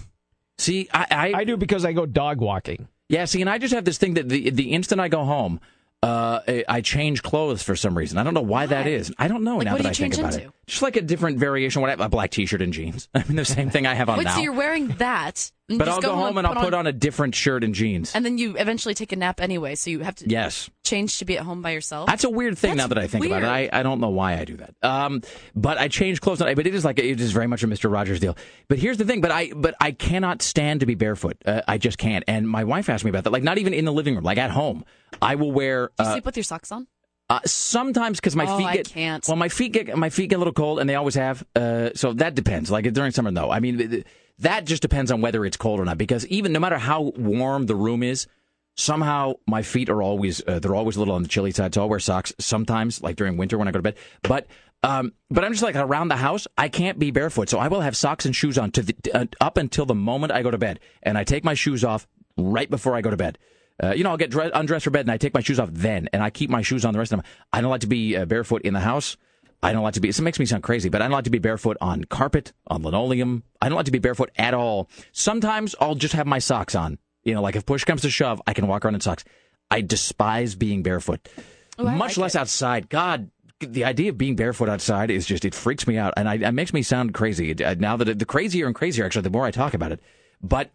See, 0.57 0.89
I, 0.93 1.05
I, 1.09 1.33
I 1.39 1.43
do 1.45 1.55
because 1.55 1.85
I 1.85 1.93
go 1.93 2.05
dog 2.05 2.41
walking. 2.41 2.87
Yeah. 3.09 3.25
See, 3.25 3.41
and 3.41 3.49
I 3.49 3.57
just 3.57 3.73
have 3.73 3.85
this 3.85 3.97
thing 3.97 4.15
that 4.15 4.29
the 4.29 4.49
the 4.49 4.71
instant 4.71 5.01
I 5.01 5.07
go 5.07 5.23
home, 5.23 5.59
uh, 6.03 6.39
I- 6.47 6.63
I 6.67 6.81
change 6.81 7.23
clothes 7.23 7.63
for 7.63 7.75
some 7.75 7.97
reason. 7.97 8.17
I 8.17 8.23
don't 8.23 8.33
know 8.33 8.41
why, 8.41 8.65
that 8.67 8.85
is. 8.87 9.11
I 9.17 9.27
don't 9.27 9.43
know 9.43 9.57
Like, 9.57 9.65
now 9.65 9.77
that 9.77 9.85
I 9.85 9.91
think 9.93 10.13
about 10.17 10.33
into? 10.35 10.47
it. 10.47 10.51
Just 10.67 10.81
like 10.81 10.95
a 10.97 11.01
different 11.01 11.39
variation. 11.39 11.81
What 11.81 11.99
I- 11.99 12.05
a 12.05 12.09
black 12.09 12.31
T-shirt 12.31 12.61
and 12.61 12.73
jeans. 12.73 13.07
I 13.15 13.23
mean, 13.23 13.37
the 13.37 13.45
same 13.45 13.69
thing 13.69 13.87
I 13.87 13.93
have 13.95 14.09
on 14.09 14.17
Wait, 14.19 14.25
now. 14.25 14.35
so 14.35 14.41
you're 14.41 14.53
wearing 14.53 14.87
that, 14.97 15.51
but 15.67 15.87
I'll 15.89 16.01
go 16.01 16.15
home 16.15 16.37
and 16.37 16.45
I'll 16.45 16.55
put 16.63 16.73
on 16.73 16.85
a 16.87 16.91
different 16.91 17.33
shirt 17.35 17.63
and 17.63 17.73
jeans. 17.73 18.13
and 18.13 18.23
then 18.23 18.37
you 18.37 18.55
eventually 18.57 18.93
take 18.93 19.11
a 19.11 19.15
nap 19.15 19.41
anyway. 19.41 19.75
So 19.75 19.89
you 19.89 19.99
have 20.01 20.15
to 20.15 20.29
yes. 20.29 20.69
change 20.83 21.17
to 21.19 21.25
be 21.25 21.37
at 21.37 21.43
home 21.43 21.61
by 21.61 21.71
yourself. 21.71 22.07
That's 22.07 22.23
a 22.23 22.29
weird 22.29 22.57
thing 22.57 22.77
now 22.77 22.87
that 22.87 22.97
I 22.97 23.07
think 23.07 23.25
about 23.25 23.43
it. 23.43 23.47
I. 23.47 23.69
I 23.73 23.83
don't 23.83 23.99
know 23.99 24.09
why 24.09 24.37
I 24.37 24.45
do 24.45 24.57
that. 24.57 24.75
Um, 24.83 25.21
but 25.55 25.77
I 25.77 25.87
change 25.87 26.21
clothes. 26.21 26.39
But 26.39 26.59
it 26.67 26.75
is 26.75 26.85
like 26.85 26.99
it 26.99 27.19
is 27.19 27.31
very 27.31 27.47
much 27.47 27.63
a 27.63 27.67
Mister 27.67 27.89
Rogers 27.89 28.19
deal. 28.19 28.37
But 28.67 28.77
here's 28.79 28.97
the 28.97 29.05
thing. 29.05 29.21
But 29.21 29.31
I 29.31 29.51
but 29.55 29.75
I 29.81 29.91
cannot 29.91 30.41
stand 30.41 30.81
to 30.81 30.85
be 30.85 30.95
barefoot. 30.95 31.37
Uh, 31.45 31.61
I 31.67 31.77
just 31.77 31.97
can't. 31.97 32.23
And 32.27 32.47
my 32.47 32.63
wife 32.63 32.89
asked 32.89 33.03
me 33.03 33.09
about 33.09 33.23
that. 33.23 33.31
Like 33.33 33.43
not 33.43 33.57
even 33.57 33.73
in 33.73 33.85
the 33.85 33.93
living 33.93 34.15
room. 34.15 34.23
Like 34.23 34.37
at 34.37 34.51
home, 34.51 34.85
I 35.21 35.35
will 35.35 35.51
wear. 35.51 35.87
Do 35.97 36.03
you 36.03 36.09
Uh, 36.09 36.11
sleep 36.13 36.25
with 36.25 36.37
your 36.37 36.43
socks 36.43 36.71
on? 36.71 36.87
uh, 37.27 37.39
sometimes 37.45 38.19
because 38.19 38.35
my 38.35 38.45
Oh, 38.45 38.57
feet 38.59 38.67
I 38.67 38.75
get 38.75 38.89
can't. 38.89 39.27
well, 39.27 39.35
my 39.35 39.49
feet 39.49 39.71
get 39.73 39.97
my 39.97 40.09
feet 40.11 40.29
get 40.29 40.35
a 40.35 40.37
little 40.37 40.53
cold, 40.53 40.79
and 40.79 40.87
they 40.87 40.95
always 40.95 41.15
have. 41.15 41.43
Uh, 41.55 41.89
so 41.95 42.13
that 42.13 42.35
depends. 42.35 42.69
Like 42.69 42.91
during 42.93 43.11
summer, 43.11 43.31
though, 43.31 43.49
I 43.49 43.59
mean, 43.59 44.03
that 44.39 44.65
just 44.65 44.81
depends 44.81 45.11
on 45.11 45.21
whether 45.21 45.45
it's 45.45 45.57
cold 45.57 45.79
or 45.79 45.85
not. 45.85 45.97
Because 45.97 46.25
even 46.27 46.51
no 46.51 46.59
matter 46.59 46.77
how 46.77 47.13
warm 47.15 47.65
the 47.65 47.75
room 47.75 48.03
is, 48.03 48.27
somehow 48.75 49.33
my 49.47 49.61
feet 49.61 49.89
are 49.89 50.01
always 50.01 50.41
uh, 50.47 50.59
they're 50.59 50.75
always 50.75 50.95
a 50.95 50.99
little 50.99 51.15
on 51.15 51.23
the 51.23 51.29
chilly 51.29 51.51
side. 51.51 51.73
So 51.73 51.81
I'll 51.81 51.89
wear 51.89 51.99
socks 51.99 52.33
sometimes, 52.39 53.01
like 53.01 53.15
during 53.15 53.37
winter 53.37 53.57
when 53.57 53.67
I 53.67 53.71
go 53.71 53.79
to 53.79 53.83
bed. 53.83 53.95
But 54.23 54.47
um, 54.83 55.13
but 55.31 55.43
I'm 55.43 55.51
just 55.51 55.63
like 55.63 55.75
around 55.75 56.09
the 56.09 56.17
house, 56.17 56.47
I 56.57 56.69
can't 56.69 56.99
be 56.99 57.09
barefoot, 57.09 57.49
so 57.49 57.57
I 57.57 57.69
will 57.69 57.81
have 57.81 57.97
socks 57.97 58.25
and 58.25 58.35
shoes 58.35 58.57
on 58.57 58.71
to 58.71 58.83
the, 58.83 58.95
uh, 59.13 59.25
up 59.41 59.57
until 59.57 59.85
the 59.85 59.95
moment 59.95 60.31
I 60.31 60.43
go 60.43 60.51
to 60.51 60.59
bed, 60.59 60.79
and 61.01 61.17
I 61.17 61.23
take 61.23 61.43
my 61.43 61.55
shoes 61.55 61.83
off 61.83 62.07
right 62.37 62.69
before 62.69 62.95
I 62.95 63.01
go 63.01 63.09
to 63.09 63.17
bed. 63.17 63.39
Uh, 63.81 63.93
you 63.93 64.03
know, 64.03 64.11
I'll 64.11 64.17
get 64.17 64.31
dress, 64.31 64.51
undressed 64.53 64.85
for 64.85 64.91
bed 64.91 65.01
and 65.01 65.11
I 65.11 65.17
take 65.17 65.33
my 65.33 65.41
shoes 65.41 65.59
off 65.59 65.69
then, 65.71 66.07
and 66.13 66.23
I 66.23 66.29
keep 66.29 66.49
my 66.49 66.61
shoes 66.61 66.85
on 66.85 66.93
the 66.93 66.99
rest 66.99 67.11
of 67.11 67.19
the 67.19 67.23
time. 67.23 67.31
I 67.51 67.61
don't 67.61 67.71
like 67.71 67.81
to 67.81 67.87
be 67.87 68.15
uh, 68.15 68.25
barefoot 68.25 68.61
in 68.61 68.73
the 68.73 68.79
house. 68.79 69.17
I 69.63 69.73
don't 69.73 69.83
like 69.83 69.95
to 69.95 70.01
be. 70.01 70.09
It 70.09 70.19
makes 70.21 70.39
me 70.39 70.45
sound 70.45 70.63
crazy, 70.63 70.89
but 70.89 71.01
I 71.01 71.05
don't 71.05 71.13
like 71.13 71.23
to 71.23 71.29
be 71.31 71.39
barefoot 71.39 71.77
on 71.81 72.03
carpet, 72.03 72.53
on 72.67 72.83
linoleum. 72.83 73.43
I 73.61 73.69
don't 73.69 73.75
like 73.75 73.85
to 73.85 73.91
be 73.91 73.99
barefoot 73.99 74.29
at 74.37 74.53
all. 74.53 74.89
Sometimes 75.11 75.75
I'll 75.81 75.95
just 75.95 76.13
have 76.13 76.27
my 76.27 76.39
socks 76.39 76.75
on. 76.75 76.99
You 77.23 77.33
know, 77.33 77.41
like 77.41 77.55
if 77.55 77.65
push 77.65 77.83
comes 77.83 78.01
to 78.03 78.09
shove, 78.09 78.41
I 78.45 78.53
can 78.53 78.67
walk 78.67 78.85
around 78.85 78.95
in 78.95 79.01
socks. 79.01 79.23
I 79.71 79.81
despise 79.81 80.53
being 80.53 80.83
barefoot, 80.83 81.27
Oh, 81.79 81.87
I 81.87 81.95
much 81.95 82.17
like 82.17 82.23
less 82.25 82.35
it. 82.35 82.39
outside. 82.41 82.89
God, 82.89 83.31
the 83.59 83.83
idea 83.85 84.09
of 84.09 84.17
being 84.17 84.35
barefoot 84.35 84.69
outside 84.69 85.09
is 85.09 85.25
just 85.25 85.43
it 85.45 85.55
freaks 85.55 85.87
me 85.87 85.97
out, 85.97 86.13
and 86.17 86.29
I, 86.29 86.35
it 86.35 86.51
makes 86.51 86.71
me 86.73 86.83
sound 86.83 87.13
crazy. 87.15 87.63
Uh, 87.63 87.73
Now 87.79 87.97
that 87.97 88.07
it, 88.09 88.19
the 88.19 88.25
crazier 88.25 88.67
and 88.67 88.75
crazier, 88.75 89.05
actually, 89.05 89.23
the 89.23 89.31
more 89.31 89.45
I 89.45 89.51
talk 89.51 89.73
about 89.73 89.91
it. 89.91 89.99
But 90.43 90.69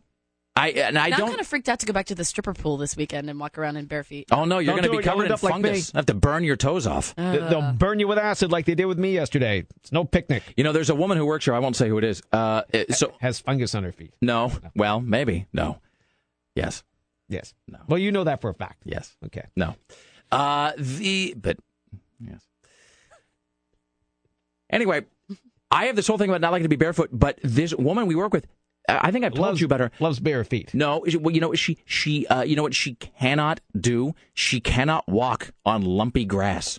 I 0.57 0.71
and 0.71 0.99
I 0.99 1.09
now 1.11 1.17
don't. 1.19 1.27
I'm 1.27 1.33
kind 1.33 1.41
of 1.41 1.47
freaked 1.47 1.69
out 1.69 1.79
to 1.81 1.87
go 1.87 1.93
back 1.93 2.07
to 2.07 2.15
the 2.15 2.25
stripper 2.25 2.53
pool 2.55 2.77
this 2.77 2.97
weekend 2.97 3.31
and 3.31 3.39
walk 3.39 3.57
around 3.57 3.77
in 3.77 3.87
bare 3.87 4.03
feet. 4.03 4.29
Oh 4.33 4.45
no, 4.45 4.59
you're 4.59 4.75
going 4.75 4.83
to 4.85 4.91
be 4.91 4.99
it. 4.99 5.03
Covered 5.05 5.27
in 5.27 5.33
up 5.33 5.43
like 5.43 5.53
fungus. 5.53 5.95
me. 5.95 5.99
have 5.99 6.07
to 6.07 6.15
burn 6.15 6.43
your 6.45 6.57
toes 6.57 6.87
off. 6.87 7.15
They- 7.15 7.39
They'll 7.39 7.73
burn 7.73 8.01
you 8.01 8.09
with 8.09 8.19
acid 8.19 8.51
like 8.53 8.67
they 8.67 8.75
did 8.75 8.87
with 8.87 8.99
me 8.99 9.15
yesterday. 9.15 9.65
It's 9.77 9.93
no 9.93 10.05
picnic. 10.05 10.43
You 10.57 10.65
know, 10.65 10.73
there's 10.73 10.91
a 10.91 10.95
woman 10.95 11.17
who 11.19 11.25
works 11.25 11.45
here. 11.45 11.55
I 11.55 11.61
won't 11.61 11.77
say 11.77 11.89
who 11.89 11.99
it 11.99 12.05
is. 12.05 12.21
Uh, 12.33 12.63
so 12.91 13.13
Has 13.21 13.39
fungus 13.41 13.75
on 13.75 13.85
her 13.85 13.93
feet. 13.93 14.13
no, 14.21 14.53
well, 14.75 15.01
maybe 15.01 15.47
no, 15.53 15.79
yes, 16.55 16.83
Yes. 17.29 17.55
No. 17.69 17.79
Well, 17.87 17.99
you 17.99 18.11
know 18.11 18.25
that 18.25 18.41
for 18.41 18.51
a 18.51 18.55
fact. 18.55 18.83
yes, 18.85 19.17
Okay. 19.27 19.45
no. 19.57 19.77
Uh, 20.33 20.73
the 20.77 21.35
but 21.41 21.59
yes. 22.21 22.45
Anyway, 24.69 25.05
I 25.71 25.87
have 25.87 25.97
this 25.97 26.07
whole 26.07 26.19
thing 26.19 26.29
about 26.31 26.41
not 26.41 26.53
liking 26.53 26.65
to 26.65 26.69
be 26.69 26.77
barefoot, 26.77 27.11
but 27.13 27.39
this 27.43 27.75
woman 27.75 28.07
we 28.07 28.15
work 28.15 28.33
with, 28.33 28.47
I 28.91 29.09
I 29.09 29.11
think 29.11 29.25
I've 29.25 29.33
told 29.35 29.47
Loves- 29.49 29.61
you 29.61 29.67
about 29.67 29.81
her. 29.81 29.91
Loves 30.01 30.21
bare 30.21 30.45
feet. 30.45 30.73
No, 30.75 31.05
well, 31.21 31.35
you 31.35 31.41
know 31.41 31.55
she 31.55 31.79
she 31.85 32.27
uh, 32.27 32.43
you 32.43 32.57
know 32.57 32.63
what 32.63 32.75
she 32.75 32.95
cannot 32.95 33.61
do? 33.79 34.15
She 34.35 34.61
cannot 34.61 35.09
walk 35.09 35.53
on 35.65 35.83
lumpy 35.83 36.25
grass. 36.25 36.79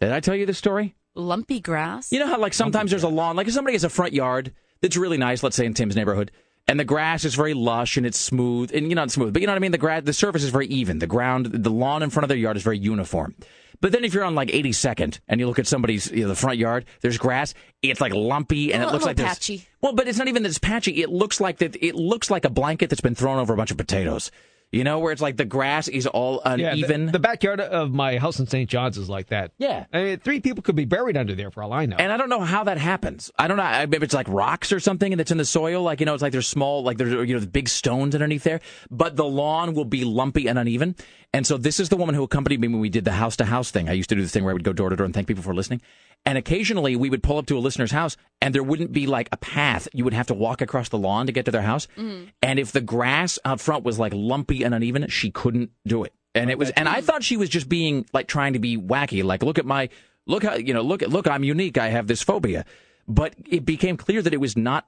Did 0.00 0.12
I 0.12 0.20
tell 0.20 0.34
you 0.34 0.46
this 0.46 0.58
story? 0.58 0.94
Lumpy 1.14 1.60
grass. 1.60 2.10
You 2.12 2.18
know 2.18 2.26
how 2.26 2.38
like 2.38 2.54
sometimes 2.54 2.90
there's 2.90 3.04
a 3.04 3.08
lawn, 3.08 3.36
like 3.36 3.46
if 3.46 3.52
somebody 3.54 3.74
has 3.74 3.84
a 3.84 3.88
front 3.88 4.12
yard 4.12 4.52
that's 4.80 4.96
really 4.96 5.16
nice, 5.16 5.42
let's 5.42 5.56
say 5.56 5.64
in 5.64 5.74
Tim's 5.74 5.96
neighborhood, 5.96 6.30
and 6.66 6.80
the 6.80 6.84
grass 6.84 7.24
is 7.24 7.34
very 7.34 7.54
lush 7.54 7.96
and 7.96 8.06
it's 8.06 8.18
smooth, 8.18 8.72
and 8.74 8.88
you 8.88 8.94
know 8.94 9.02
not 9.02 9.10
smooth, 9.10 9.32
but 9.32 9.42
you 9.42 9.46
know 9.46 9.52
what 9.52 9.58
I 9.58 9.60
mean. 9.60 9.72
The 9.72 9.78
grass, 9.78 10.02
the 10.04 10.12
surface 10.12 10.42
is 10.42 10.50
very 10.50 10.66
even. 10.66 10.98
The 10.98 11.06
ground, 11.06 11.46
the 11.46 11.70
lawn 11.70 12.02
in 12.02 12.10
front 12.10 12.24
of 12.24 12.28
their 12.28 12.38
yard 12.38 12.56
is 12.56 12.62
very 12.62 12.78
uniform. 12.78 13.34
But 13.80 13.92
then 13.92 14.04
if 14.04 14.14
you're 14.14 14.24
on 14.24 14.34
like 14.34 14.48
82nd 14.48 15.20
and 15.28 15.40
you 15.40 15.46
look 15.46 15.58
at 15.58 15.66
somebody's 15.66 16.10
you 16.10 16.22
know, 16.22 16.28
the 16.28 16.34
front 16.34 16.58
yard, 16.58 16.86
there's 17.02 17.18
grass. 17.18 17.52
It's 17.82 18.00
like 18.00 18.14
lumpy 18.14 18.72
and 18.72 18.82
it 18.82 18.90
looks 18.90 19.04
like 19.04 19.18
patchy. 19.18 19.66
Well, 19.82 19.92
but 19.92 20.08
it's 20.08 20.16
not 20.16 20.28
even 20.28 20.42
that 20.44 20.48
it's 20.48 20.58
patchy. 20.58 21.02
It 21.02 21.10
looks 21.10 21.40
like 21.40 21.58
that. 21.58 21.76
It 21.84 21.94
looks 21.94 22.30
like 22.30 22.46
a 22.46 22.50
blanket 22.50 22.88
that's 22.88 23.02
been 23.02 23.14
thrown 23.14 23.38
over 23.38 23.52
a 23.52 23.56
bunch 23.56 23.70
of 23.70 23.76
potatoes. 23.76 24.30
You 24.74 24.84
know, 24.84 24.98
where 24.98 25.12
it's 25.12 25.22
like 25.22 25.36
the 25.36 25.44
grass 25.44 25.88
is 25.88 26.06
all 26.06 26.42
Yeah, 26.44 26.56
the- 26.56 26.64
uneven. 26.72 27.06
the, 27.12 27.18
backyard 27.18 27.60
of 27.60 27.92
my 27.92 28.18
house 28.18 28.38
in 28.40 28.46
St. 28.46 28.68
John's 28.68 28.98
is 28.98 29.08
like 29.08 29.28
that. 29.28 29.52
Yeah. 29.58 29.86
I 29.92 30.02
mean, 30.02 30.18
three 30.18 30.40
people 30.40 30.62
could 30.62 30.76
be 30.76 30.84
buried 30.84 31.16
under 31.16 31.34
there 31.34 31.50
for 31.50 31.62
all 31.62 31.72
I 31.72 31.86
know. 31.86 31.96
And 31.98 32.12
I 32.12 32.16
don't 32.16 32.28
know 32.28 32.40
how 32.40 32.64
that 32.64 32.78
happens. 32.78 33.30
I 33.38 33.48
don't 33.48 33.56
know 33.56 33.62
I- 33.62 33.82
if 33.90 34.02
it's 34.02 34.14
like 34.14 34.26
rocks 34.28 34.72
or 34.72 34.80
something 34.80 35.16
that's 35.16 35.30
in 35.30 35.38
the 35.38 35.44
soil. 35.44 35.82
Like, 35.82 36.00
you 36.00 36.06
know, 36.06 36.14
it's 36.14 36.22
like 36.22 36.32
there's 36.32 36.48
small, 36.48 36.82
like 36.82 36.98
there's, 36.98 37.12
you 37.28 37.34
know, 37.34 37.40
the 37.40 37.46
big 37.46 37.68
stones 37.68 38.14
underneath 38.14 38.44
there. 38.44 38.60
But 38.90 39.16
the 39.16 39.24
lawn 39.24 39.74
will 39.74 39.84
be 39.84 40.04
lumpy 40.04 40.46
and 40.48 40.58
uneven. 40.58 40.96
And 41.32 41.46
so 41.46 41.56
this 41.56 41.80
is 41.80 41.88
the 41.88 41.96
woman 41.96 42.14
who 42.14 42.22
accompanied 42.22 42.60
me 42.60 42.68
when 42.68 42.80
we 42.80 42.88
did 42.88 43.04
the 43.04 43.12
house 43.12 43.36
to 43.36 43.44
house 43.44 43.70
thing. 43.70 43.88
I 43.88 43.92
used 43.92 44.08
to 44.10 44.14
do 44.14 44.22
this 44.22 44.32
thing 44.32 44.44
where 44.44 44.50
I 44.50 44.54
would 44.54 44.64
go 44.64 44.72
door 44.72 44.90
to 44.90 44.96
door 44.96 45.04
and 45.04 45.12
thank 45.14 45.26
people 45.26 45.42
for 45.42 45.54
listening. 45.54 45.80
And 46.26 46.38
occasionally 46.38 46.96
we 46.96 47.10
would 47.10 47.22
pull 47.22 47.38
up 47.38 47.46
to 47.46 47.58
a 47.58 47.60
listener's 47.60 47.90
house 47.92 48.16
and 48.40 48.54
there 48.54 48.62
wouldn't 48.62 48.92
be 48.92 49.06
like 49.06 49.28
a 49.30 49.36
path. 49.36 49.88
You 49.92 50.04
would 50.04 50.14
have 50.14 50.26
to 50.28 50.34
walk 50.34 50.60
across 50.62 50.88
the 50.88 50.98
lawn 50.98 51.26
to 51.26 51.32
get 51.32 51.44
to 51.44 51.50
their 51.50 51.62
house. 51.62 51.86
And 51.96 52.58
if 52.58 52.72
the 52.72 52.80
grass 52.80 53.38
out 53.44 53.60
front 53.60 53.84
was 53.84 53.98
like 53.98 54.12
lumpy 54.14 54.62
and 54.62 54.74
uneven, 54.74 55.08
she 55.08 55.30
couldn't 55.30 55.70
do 55.86 56.04
it. 56.04 56.12
And 56.34 56.50
it 56.50 56.58
was, 56.58 56.70
and 56.70 56.88
I 56.88 57.00
thought 57.00 57.22
she 57.22 57.36
was 57.36 57.48
just 57.48 57.68
being 57.68 58.06
like 58.12 58.26
trying 58.26 58.54
to 58.54 58.58
be 58.58 58.76
wacky. 58.76 59.22
Like, 59.22 59.42
look 59.42 59.58
at 59.58 59.66
my, 59.66 59.88
look 60.26 60.42
how, 60.42 60.54
you 60.54 60.74
know, 60.74 60.82
look 60.82 61.02
at, 61.02 61.10
look, 61.10 61.28
I'm 61.28 61.44
unique. 61.44 61.78
I 61.78 61.88
have 61.90 62.06
this 62.06 62.22
phobia. 62.22 62.64
But 63.06 63.34
it 63.48 63.64
became 63.64 63.96
clear 63.96 64.22
that 64.22 64.32
it 64.32 64.40
was 64.40 64.56
not 64.56 64.86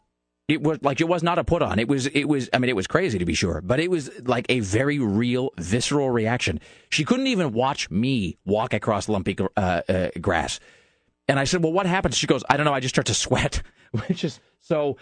It 0.48 0.62
was 0.62 0.78
like 0.80 1.00
it 1.00 1.08
was 1.08 1.22
not 1.22 1.38
a 1.38 1.44
put 1.44 1.60
on. 1.60 1.78
It 1.78 1.88
was 1.88 2.06
it 2.06 2.24
was 2.28 2.48
I 2.52 2.58
mean 2.58 2.68
it 2.68 2.76
was 2.76 2.86
crazy 2.86 3.18
to 3.18 3.24
be 3.24 3.34
sure, 3.34 3.60
but 3.60 3.80
it 3.80 3.90
was 3.90 4.10
like 4.26 4.46
a 4.48 4.60
very 4.60 4.98
real 4.98 5.50
visceral 5.58 6.10
reaction. 6.10 6.60
She 6.88 7.04
couldn't 7.04 7.26
even 7.26 7.52
watch 7.52 7.90
me 7.90 8.38
walk 8.44 8.72
across 8.72 9.08
lumpy 9.08 9.36
uh, 9.38 9.82
uh, 9.88 10.10
grass. 10.20 10.60
And 11.28 11.38
I 11.38 11.44
said, 11.44 11.62
"Well, 11.62 11.72
what 11.72 11.86
happens?" 11.86 12.16
She 12.16 12.26
goes, 12.26 12.44
"I 12.48 12.56
don't 12.56 12.66
know. 12.66 12.72
I 12.72 12.80
just 12.80 12.94
start 12.94 13.06
to 13.06 13.14
sweat," 13.14 13.62
which 14.06 14.24
is 14.24 14.40
so. 14.60 14.96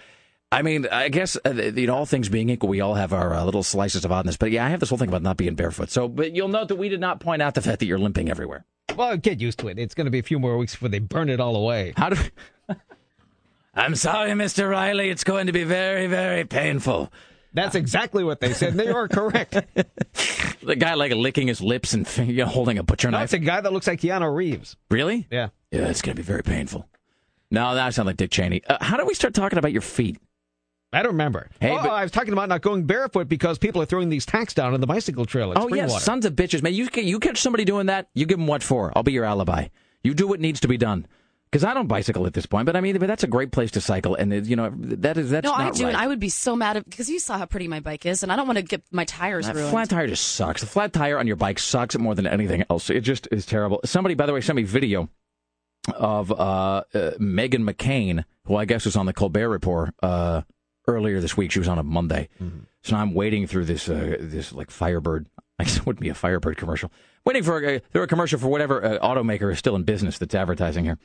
I 0.52 0.62
mean, 0.62 0.86
I 0.92 1.08
guess 1.08 1.36
uh, 1.44 1.52
you 1.52 1.88
know, 1.88 1.96
all 1.96 2.06
things 2.06 2.28
being 2.28 2.48
equal, 2.48 2.68
we 2.68 2.80
all 2.80 2.94
have 2.94 3.12
our 3.12 3.34
uh, 3.34 3.44
little 3.44 3.64
slices 3.64 4.04
of 4.04 4.12
oddness. 4.12 4.36
But 4.36 4.52
yeah, 4.52 4.64
I 4.64 4.68
have 4.68 4.78
this 4.78 4.88
whole 4.88 4.98
thing 4.98 5.08
about 5.08 5.22
not 5.22 5.36
being 5.36 5.54
barefoot. 5.54 5.90
So, 5.90 6.06
but 6.06 6.32
you'll 6.32 6.48
note 6.48 6.68
that 6.68 6.76
we 6.76 6.88
did 6.88 7.00
not 7.00 7.18
point 7.18 7.42
out 7.42 7.54
the 7.54 7.62
fact 7.62 7.80
that 7.80 7.86
you're 7.86 7.98
limping 7.98 8.30
everywhere. 8.30 8.64
Well, 8.96 9.16
get 9.16 9.40
used 9.40 9.58
to 9.60 9.68
it. 9.68 9.78
It's 9.78 9.94
going 9.94 10.04
to 10.04 10.12
be 10.12 10.20
a 10.20 10.22
few 10.22 10.38
more 10.38 10.56
weeks 10.56 10.72
before 10.74 10.90
they 10.90 11.00
burn 11.00 11.28
it 11.28 11.40
all 11.40 11.56
away. 11.56 11.92
How 11.96 12.10
do? 12.10 12.16
I'm 13.74 13.96
sorry, 13.96 14.30
Mr. 14.30 14.70
Riley. 14.70 15.10
It's 15.10 15.24
going 15.24 15.48
to 15.48 15.52
be 15.52 15.64
very, 15.64 16.06
very 16.06 16.44
painful. 16.44 17.12
That's 17.54 17.76
exactly 17.76 18.24
what 18.24 18.40
they 18.40 18.52
said. 18.52 18.74
They 18.74 18.88
are 18.88 19.08
correct. 19.08 19.52
the 20.62 20.76
guy 20.76 20.94
like 20.94 21.12
licking 21.12 21.46
his 21.46 21.60
lips 21.60 21.94
and 21.94 22.18
know, 22.36 22.46
holding 22.46 22.78
a 22.78 22.82
butcher 22.82 23.10
no, 23.10 23.18
knife. 23.18 23.24
It's 23.24 23.32
a 23.32 23.38
guy 23.38 23.60
that 23.60 23.72
looks 23.72 23.86
like 23.86 24.00
Keanu 24.00 24.34
Reeves. 24.34 24.76
Really? 24.90 25.26
Yeah. 25.30 25.48
Yeah, 25.70 25.88
it's 25.88 26.02
going 26.02 26.16
to 26.16 26.22
be 26.22 26.26
very 26.26 26.42
painful. 26.42 26.88
No, 27.50 27.74
that 27.74 27.94
sounds 27.94 28.06
like 28.06 28.16
Dick 28.16 28.32
Cheney. 28.32 28.62
Uh, 28.66 28.78
how 28.80 28.96
do 28.96 29.06
we 29.06 29.14
start 29.14 29.34
talking 29.34 29.58
about 29.58 29.72
your 29.72 29.82
feet? 29.82 30.18
I 30.92 31.02
don't 31.02 31.12
remember. 31.12 31.48
Hey, 31.60 31.70
oh, 31.70 31.82
but- 31.82 31.90
I 31.90 32.02
was 32.02 32.12
talking 32.12 32.32
about 32.32 32.48
not 32.48 32.62
going 32.62 32.84
barefoot 32.84 33.28
because 33.28 33.58
people 33.58 33.82
are 33.82 33.86
throwing 33.86 34.08
these 34.08 34.26
tacks 34.26 34.54
down 34.54 34.74
on 34.74 34.80
the 34.80 34.86
bicycle 34.86 35.24
trail 35.24 35.50
at 35.52 35.58
oh 35.58 35.68
yes, 35.68 35.92
Springwater. 35.92 36.00
sons 36.00 36.24
of 36.24 36.34
bitches, 36.34 36.62
man! 36.62 36.72
You 36.72 36.88
you 36.94 37.18
catch 37.18 37.40
somebody 37.40 37.64
doing 37.64 37.86
that, 37.86 38.08
you 38.14 38.26
give 38.26 38.38
them 38.38 38.46
what 38.46 38.62
for? 38.62 38.92
I'll 38.94 39.02
be 39.02 39.12
your 39.12 39.24
alibi. 39.24 39.68
You 40.04 40.14
do 40.14 40.28
what 40.28 40.38
needs 40.38 40.60
to 40.60 40.68
be 40.68 40.76
done. 40.76 41.06
Because 41.54 41.62
I 41.62 41.72
don't 41.72 41.86
bicycle 41.86 42.26
at 42.26 42.32
this 42.32 42.46
point, 42.46 42.66
but 42.66 42.74
I 42.74 42.80
mean, 42.80 42.98
but 42.98 43.06
that's 43.06 43.22
a 43.22 43.28
great 43.28 43.52
place 43.52 43.70
to 43.70 43.80
cycle, 43.80 44.16
and 44.16 44.44
you 44.44 44.56
know 44.56 44.72
that 44.76 45.16
is 45.16 45.30
that's 45.30 45.44
no, 45.44 45.52
I 45.52 45.70
do, 45.70 45.84
right. 45.84 45.90
and 45.90 45.96
I 45.96 46.08
would 46.08 46.18
be 46.18 46.28
so 46.28 46.56
mad 46.56 46.84
because 46.84 47.08
you 47.08 47.20
saw 47.20 47.38
how 47.38 47.46
pretty 47.46 47.68
my 47.68 47.78
bike 47.78 48.04
is, 48.06 48.24
and 48.24 48.32
I 48.32 48.34
don't 48.34 48.48
want 48.48 48.56
to 48.56 48.64
get 48.64 48.82
my 48.90 49.04
tires 49.04 49.46
That 49.46 49.54
ruined. 49.54 49.70
flat 49.70 49.88
tire 49.88 50.08
just 50.08 50.32
sucks. 50.32 50.62
The 50.62 50.66
flat 50.66 50.92
tire 50.92 51.16
on 51.16 51.28
your 51.28 51.36
bike 51.36 51.60
sucks 51.60 51.96
more 51.96 52.16
than 52.16 52.26
anything 52.26 52.64
else. 52.68 52.90
It 52.90 53.02
just 53.02 53.28
is 53.30 53.46
terrible. 53.46 53.78
Somebody, 53.84 54.16
by 54.16 54.26
the 54.26 54.32
way, 54.32 54.40
sent 54.40 54.56
me 54.56 54.64
video 54.64 55.10
of 55.94 56.32
uh, 56.32 56.34
uh, 56.34 56.82
Meghan 57.20 57.62
McCain, 57.62 58.24
who 58.46 58.56
I 58.56 58.64
guess 58.64 58.84
was 58.84 58.96
on 58.96 59.06
the 59.06 59.12
Colbert 59.12 59.48
Report 59.48 59.94
uh, 60.02 60.42
earlier 60.88 61.20
this 61.20 61.36
week. 61.36 61.52
She 61.52 61.60
was 61.60 61.68
on 61.68 61.78
a 61.78 61.84
Monday, 61.84 62.30
so 62.82 62.96
now 62.96 63.00
I'm 63.00 63.14
waiting 63.14 63.46
through 63.46 63.66
this 63.66 63.88
uh, 63.88 64.16
this 64.18 64.52
like 64.52 64.72
Firebird. 64.72 65.28
I 65.60 65.62
guess 65.62 65.76
it 65.76 65.86
would 65.86 66.00
be 66.00 66.08
a 66.08 66.14
Firebird 66.14 66.56
commercial. 66.56 66.90
Waiting 67.24 67.44
for 67.44 67.62
a, 67.64 67.78
through 67.78 68.02
a 68.02 68.08
commercial 68.08 68.40
for 68.40 68.48
whatever 68.48 68.84
uh, 68.84 68.98
automaker 68.98 69.52
is 69.52 69.58
still 69.60 69.76
in 69.76 69.84
business 69.84 70.18
that's 70.18 70.34
advertising 70.34 70.84
here. 70.84 70.98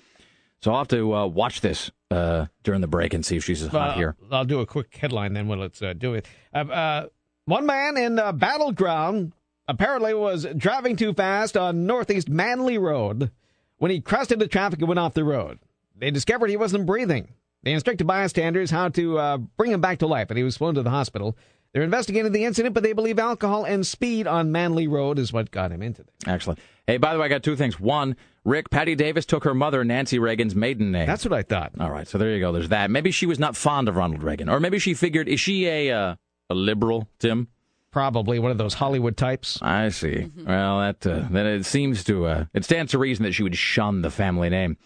So 0.62 0.72
I'll 0.72 0.80
have 0.80 0.88
to 0.90 1.16
uh, 1.16 1.26
watch 1.28 1.62
this 1.62 1.90
uh, 2.12 2.48
during 2.64 2.82
the 2.82 2.88
break 2.88 3.14
and 3.14 3.26
see 3.26 3.38
if 3.38 3.46
she's 3.46 3.66
hot 3.66 3.96
here. 3.96 4.16
I'll 4.32 4.46
do 4.46 4.60
a 4.60 4.66
quick 4.66 4.96
headline 4.96 5.34
then 5.34 5.48
when 5.48 5.60
let's 5.60 5.82
uh, 5.82 5.94
do 5.94 6.14
it. 6.14 6.26
Uh, 6.54 6.58
uh, 6.58 7.08
one 7.46 7.66
man 7.66 7.98
in 7.98 8.20
uh, 8.20 8.32
Battleground 8.32 9.34
apparently 9.68 10.14
was 10.14 10.46
driving 10.58 10.96
too 10.96 11.14
fast 11.14 11.56
on 11.56 11.86
Northeast 11.86 12.28
Manley 12.30 12.78
Road 12.78 13.32
when 13.78 13.92
he 13.92 14.02
crossed 14.02 14.32
into 14.32 14.48
traffic 14.48 14.80
and 14.80 14.88
went 14.88 15.00
off 15.00 15.14
the 15.14 15.24
road. 15.24 15.60
They 15.96 16.12
discovered 16.12 16.50
he 16.50 16.58
wasn't 16.58 16.86
breathing. 16.86 17.30
They 17.64 17.74
instructed 17.74 18.08
bystanders 18.08 18.72
how 18.72 18.90
to 18.90 19.18
uh, 19.18 19.38
bring 19.38 19.72
him 19.72 19.82
back 19.82 20.00
to 20.00 20.08
life, 20.08 20.30
and 20.30 20.38
he 20.38 20.44
was 20.44 20.58
flown 20.58 20.76
to 20.76 20.84
the 20.84 20.90
hospital. 20.90 21.38
They're 21.74 21.84
investigating 21.84 22.32
the 22.32 22.46
incident, 22.46 22.74
but 22.74 22.84
they 22.84 22.94
believe 22.94 23.20
alcohol 23.20 23.64
and 23.66 23.86
speed 23.86 24.28
on 24.28 24.52
Manley 24.52 24.88
Road 24.88 25.20
is 25.20 25.32
what 25.32 25.52
got 25.52 25.72
him 25.72 25.82
into 25.82 26.04
this. 26.04 26.14
Excellent. 26.26 26.60
Hey, 26.88 26.98
by 26.98 27.14
the 27.14 27.20
way, 27.20 27.26
I 27.26 27.30
got 27.30 27.44
two 27.44 27.56
things. 27.56 27.80
One, 27.80 28.16
Rick, 28.46 28.70
Patti 28.70 28.96
Davis 28.96 29.26
took 29.26 29.44
her 29.44 29.54
mother, 29.54 29.84
Nancy 29.84 30.20
Reagan's 30.20 30.56
maiden 30.56 30.92
name. 30.92 31.08
That's 31.08 31.26
what 31.26 31.34
I 31.34 31.44
thought. 31.44 31.74
All 31.80 31.90
right, 31.90 32.08
so 32.08 32.18
there 32.18 32.32
you 32.32 32.40
go. 32.40 32.52
There's 32.52 32.70
that. 32.70 32.90
Maybe 32.90 33.12
she 33.12 33.26
was 33.26 33.40
not 33.40 33.56
fond 33.56 33.90
of 33.90 33.96
Ronald 33.96 34.24
Reagan, 34.24 34.50
or 34.50 34.60
maybe 34.60 34.80
she 34.80 34.94
figured, 34.94 35.28
is 35.28 35.40
she 35.40 35.68
a 35.68 35.92
uh, 35.92 36.16
a 36.50 36.56
liberal, 36.56 37.08
Tim? 37.20 37.48
Probably 37.92 38.38
one 38.38 38.52
of 38.52 38.58
those 38.58 38.76
Hollywood 38.76 39.18
types. 39.18 39.60
I 39.62 39.90
see. 39.90 40.30
Well, 40.46 40.80
that 40.80 41.06
uh, 41.08 41.26
then 41.30 41.46
it 41.48 41.66
seems 41.66 42.04
to 42.06 42.26
uh, 42.26 42.46
it 42.54 42.64
stands 42.64 42.92
to 42.92 43.00
reason 43.00 43.24
that 43.24 43.34
she 43.34 43.44
would 43.44 43.58
shun 43.58 44.02
the 44.02 44.12
family 44.12 44.50
name. 44.50 44.78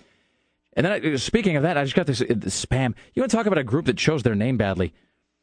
And 0.75 0.85
then, 0.85 0.93
I, 0.93 1.15
speaking 1.17 1.55
of 1.55 1.63
that, 1.63 1.77
I 1.77 1.84
just 1.84 1.95
got 1.95 2.07
this, 2.07 2.21
uh, 2.21 2.25
this 2.30 2.65
spam. 2.65 2.95
You 3.13 3.21
want 3.21 3.30
to 3.31 3.38
talk 3.38 3.45
about 3.45 3.59
a 3.59 3.63
group 3.63 3.85
that 3.85 3.97
chose 3.97 4.23
their 4.23 4.35
name 4.35 4.57
badly? 4.57 4.93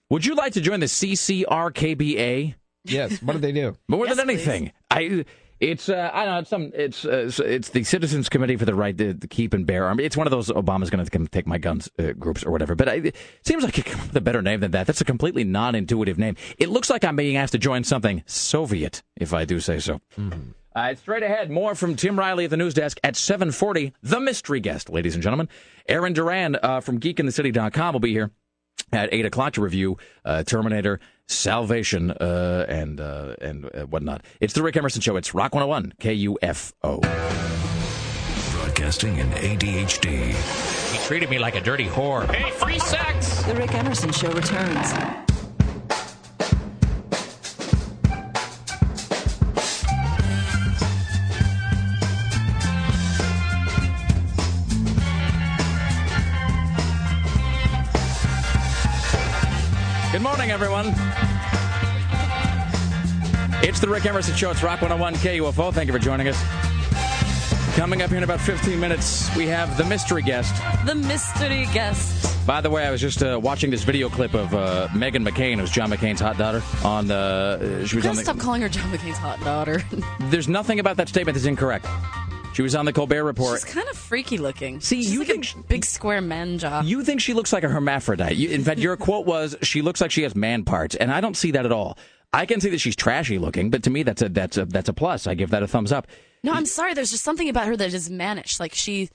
Would 0.08 0.26
you 0.26 0.34
like 0.34 0.54
to 0.54 0.60
join 0.60 0.80
the 0.80 0.86
CCRKBA? 0.86 2.54
Yes. 2.84 3.22
What 3.22 3.34
did 3.34 3.42
they 3.42 3.52
do? 3.52 3.76
More 3.88 4.08
than 4.08 4.18
anything, 4.18 4.72
I 4.90 5.24
it's 5.60 5.88
uh, 5.88 6.10
I 6.12 6.24
don't 6.24 6.34
know 6.34 6.40
it's 6.40 6.50
some 6.50 6.72
it's 6.74 7.04
uh, 7.04 7.30
it's 7.44 7.68
the 7.68 7.84
Citizens 7.84 8.28
Committee 8.28 8.56
for 8.56 8.64
the 8.64 8.74
Right 8.74 8.96
to, 8.96 9.14
to 9.14 9.26
Keep 9.28 9.52
and 9.52 9.66
Bear 9.66 9.84
Arms. 9.84 10.00
It's 10.02 10.16
one 10.16 10.26
of 10.26 10.30
those 10.30 10.48
Obama's 10.48 10.88
going 10.90 11.04
to 11.04 11.10
come 11.10 11.26
take 11.28 11.46
my 11.46 11.58
guns 11.58 11.90
uh, 11.98 12.12
groups 12.12 12.42
or 12.42 12.50
whatever. 12.50 12.74
But 12.74 12.88
I, 12.88 12.94
it 12.94 13.16
seems 13.44 13.62
like 13.62 13.78
a, 14.14 14.20
better 14.20 14.42
name 14.42 14.60
than 14.60 14.70
that. 14.72 14.86
That's 14.86 15.00
a 15.00 15.04
completely 15.04 15.44
non-intuitive 15.44 16.18
name. 16.18 16.36
It 16.58 16.70
looks 16.70 16.88
like 16.88 17.04
I'm 17.04 17.16
being 17.16 17.36
asked 17.36 17.52
to 17.52 17.58
join 17.58 17.84
something 17.84 18.22
Soviet, 18.26 19.02
if 19.16 19.34
I 19.34 19.44
do 19.44 19.60
say 19.60 19.78
so. 19.78 20.00
Uh, 20.74 20.94
straight 20.94 21.22
ahead, 21.22 21.50
more 21.50 21.74
from 21.74 21.96
Tim 21.96 22.18
Riley 22.18 22.44
at 22.44 22.50
the 22.50 22.56
news 22.56 22.74
desk 22.74 22.98
at 23.04 23.14
7:40. 23.14 23.92
The 24.02 24.20
mystery 24.20 24.60
guest, 24.60 24.88
ladies 24.88 25.14
and 25.14 25.22
gentlemen, 25.22 25.48
Aaron 25.88 26.14
Duran 26.14 26.56
uh, 26.62 26.80
from 26.80 27.00
GeekInTheCity.com 27.00 27.92
will 27.92 28.00
be 28.00 28.12
here 28.12 28.30
at 28.92 29.12
eight 29.12 29.26
o'clock 29.26 29.54
to 29.54 29.60
review 29.60 29.98
uh, 30.24 30.42
Terminator, 30.42 31.00
Salvation, 31.30 32.10
uh, 32.10 32.66
and 32.68 33.00
uh, 33.00 33.34
and 33.40 33.66
uh, 33.66 33.86
whatnot. 33.86 34.24
It's 34.40 34.52
the 34.52 34.62
Rick 34.62 34.76
Emerson 34.76 35.00
Show. 35.00 35.16
It's 35.16 35.32
Rock 35.34 35.54
101 35.54 35.94
KUFO. 36.00 37.00
Broadcasting 38.52 39.16
in 39.18 39.28
ADHD. 39.30 40.34
He 40.92 41.06
treated 41.06 41.30
me 41.30 41.38
like 41.38 41.54
a 41.54 41.60
dirty 41.60 41.86
whore. 41.86 42.28
Hey, 42.34 42.50
free 42.50 42.78
sex. 42.78 43.42
The 43.44 43.54
Rick 43.54 43.74
Emerson 43.74 44.12
Show 44.12 44.32
returns. 44.32 45.29
Morning, 60.50 60.66
everyone. 60.66 60.86
It's 63.62 63.78
the 63.78 63.86
Rick 63.88 64.04
Emerson 64.06 64.34
Show. 64.34 64.50
It's 64.50 64.64
Rock 64.64 64.82
101 64.82 65.14
KUFO. 65.14 65.72
Thank 65.72 65.86
you 65.86 65.92
for 65.92 66.00
joining 66.00 66.26
us. 66.26 66.42
Coming 67.76 68.02
up 68.02 68.08
here 68.08 68.18
in 68.18 68.24
about 68.24 68.40
15 68.40 68.80
minutes, 68.80 69.34
we 69.36 69.46
have 69.46 69.78
the 69.78 69.84
mystery 69.84 70.22
guest. 70.22 70.60
The 70.86 70.96
mystery 70.96 71.68
guest. 71.72 72.44
By 72.48 72.60
the 72.60 72.68
way, 72.68 72.84
I 72.84 72.90
was 72.90 73.00
just 73.00 73.22
uh, 73.22 73.38
watching 73.40 73.70
this 73.70 73.84
video 73.84 74.08
clip 74.08 74.34
of 74.34 74.52
uh, 74.52 74.88
Meghan 74.88 75.24
McCain, 75.24 75.60
who's 75.60 75.70
John 75.70 75.88
McCain's 75.88 76.20
hot 76.20 76.36
daughter. 76.36 76.64
On 76.82 77.06
the, 77.06 77.82
uh, 77.84 77.86
she 77.86 77.96
was 77.96 78.06
on 78.06 78.16
the. 78.16 78.22
stop 78.22 78.38
calling 78.38 78.62
her 78.62 78.68
John 78.68 78.90
McCain's 78.90 79.18
hot 79.18 79.38
daughter. 79.44 79.84
There's 80.30 80.48
nothing 80.48 80.80
about 80.80 80.96
that 80.96 81.08
statement 81.08 81.36
that's 81.36 81.46
incorrect. 81.46 81.86
She 82.52 82.62
was 82.62 82.74
on 82.74 82.84
the 82.84 82.92
Colbert 82.92 83.24
Report. 83.24 83.60
She's 83.60 83.72
kind 83.72 83.88
of 83.88 83.96
freaky 83.96 84.36
looking. 84.36 84.80
See, 84.80 84.96
She's 85.02 85.12
you 85.12 85.20
like 85.20 85.28
think 85.28 85.54
a 85.54 85.58
big 85.68 85.84
square 85.84 86.20
man 86.20 86.58
jaw. 86.58 86.82
You 86.82 87.04
think 87.04 87.20
she 87.20 87.32
looks 87.32 87.52
like 87.52 87.62
a 87.64 87.68
hermaphrodite. 87.68 88.36
You, 88.36 88.50
in 88.50 88.64
fact, 88.64 88.80
your 88.80 88.96
quote 88.98 89.24
was, 89.24 89.56
"She 89.62 89.82
looks 89.82 90.00
like 90.00 90.10
she 90.10 90.22
has 90.24 90.34
man 90.34 90.64
parts," 90.64 90.94
and 90.96 91.12
I 91.12 91.20
don't 91.20 91.36
see 91.36 91.52
that 91.52 91.64
at 91.64 91.72
all. 91.72 91.96
I 92.32 92.46
can 92.46 92.60
see 92.60 92.70
that 92.70 92.78
she's 92.78 92.96
trashy 92.96 93.38
looking, 93.38 93.70
but 93.70 93.84
to 93.84 93.90
me, 93.90 94.02
that's 94.02 94.20
a 94.22 94.28
that's 94.28 94.56
a 94.56 94.64
that's 94.66 94.88
a 94.88 94.92
plus. 94.92 95.26
I 95.26 95.34
give 95.34 95.50
that 95.50 95.62
a 95.62 95.68
thumbs 95.68 95.92
up. 95.92 96.06
No, 96.42 96.52
I'm 96.52 96.66
sorry. 96.66 96.92
There's 96.94 97.10
just 97.12 97.24
something 97.24 97.48
about 97.48 97.66
her 97.66 97.76
that 97.76 97.94
is 97.94 98.10
mannish. 98.10 98.58
Like 98.60 98.74
she, 98.74 99.10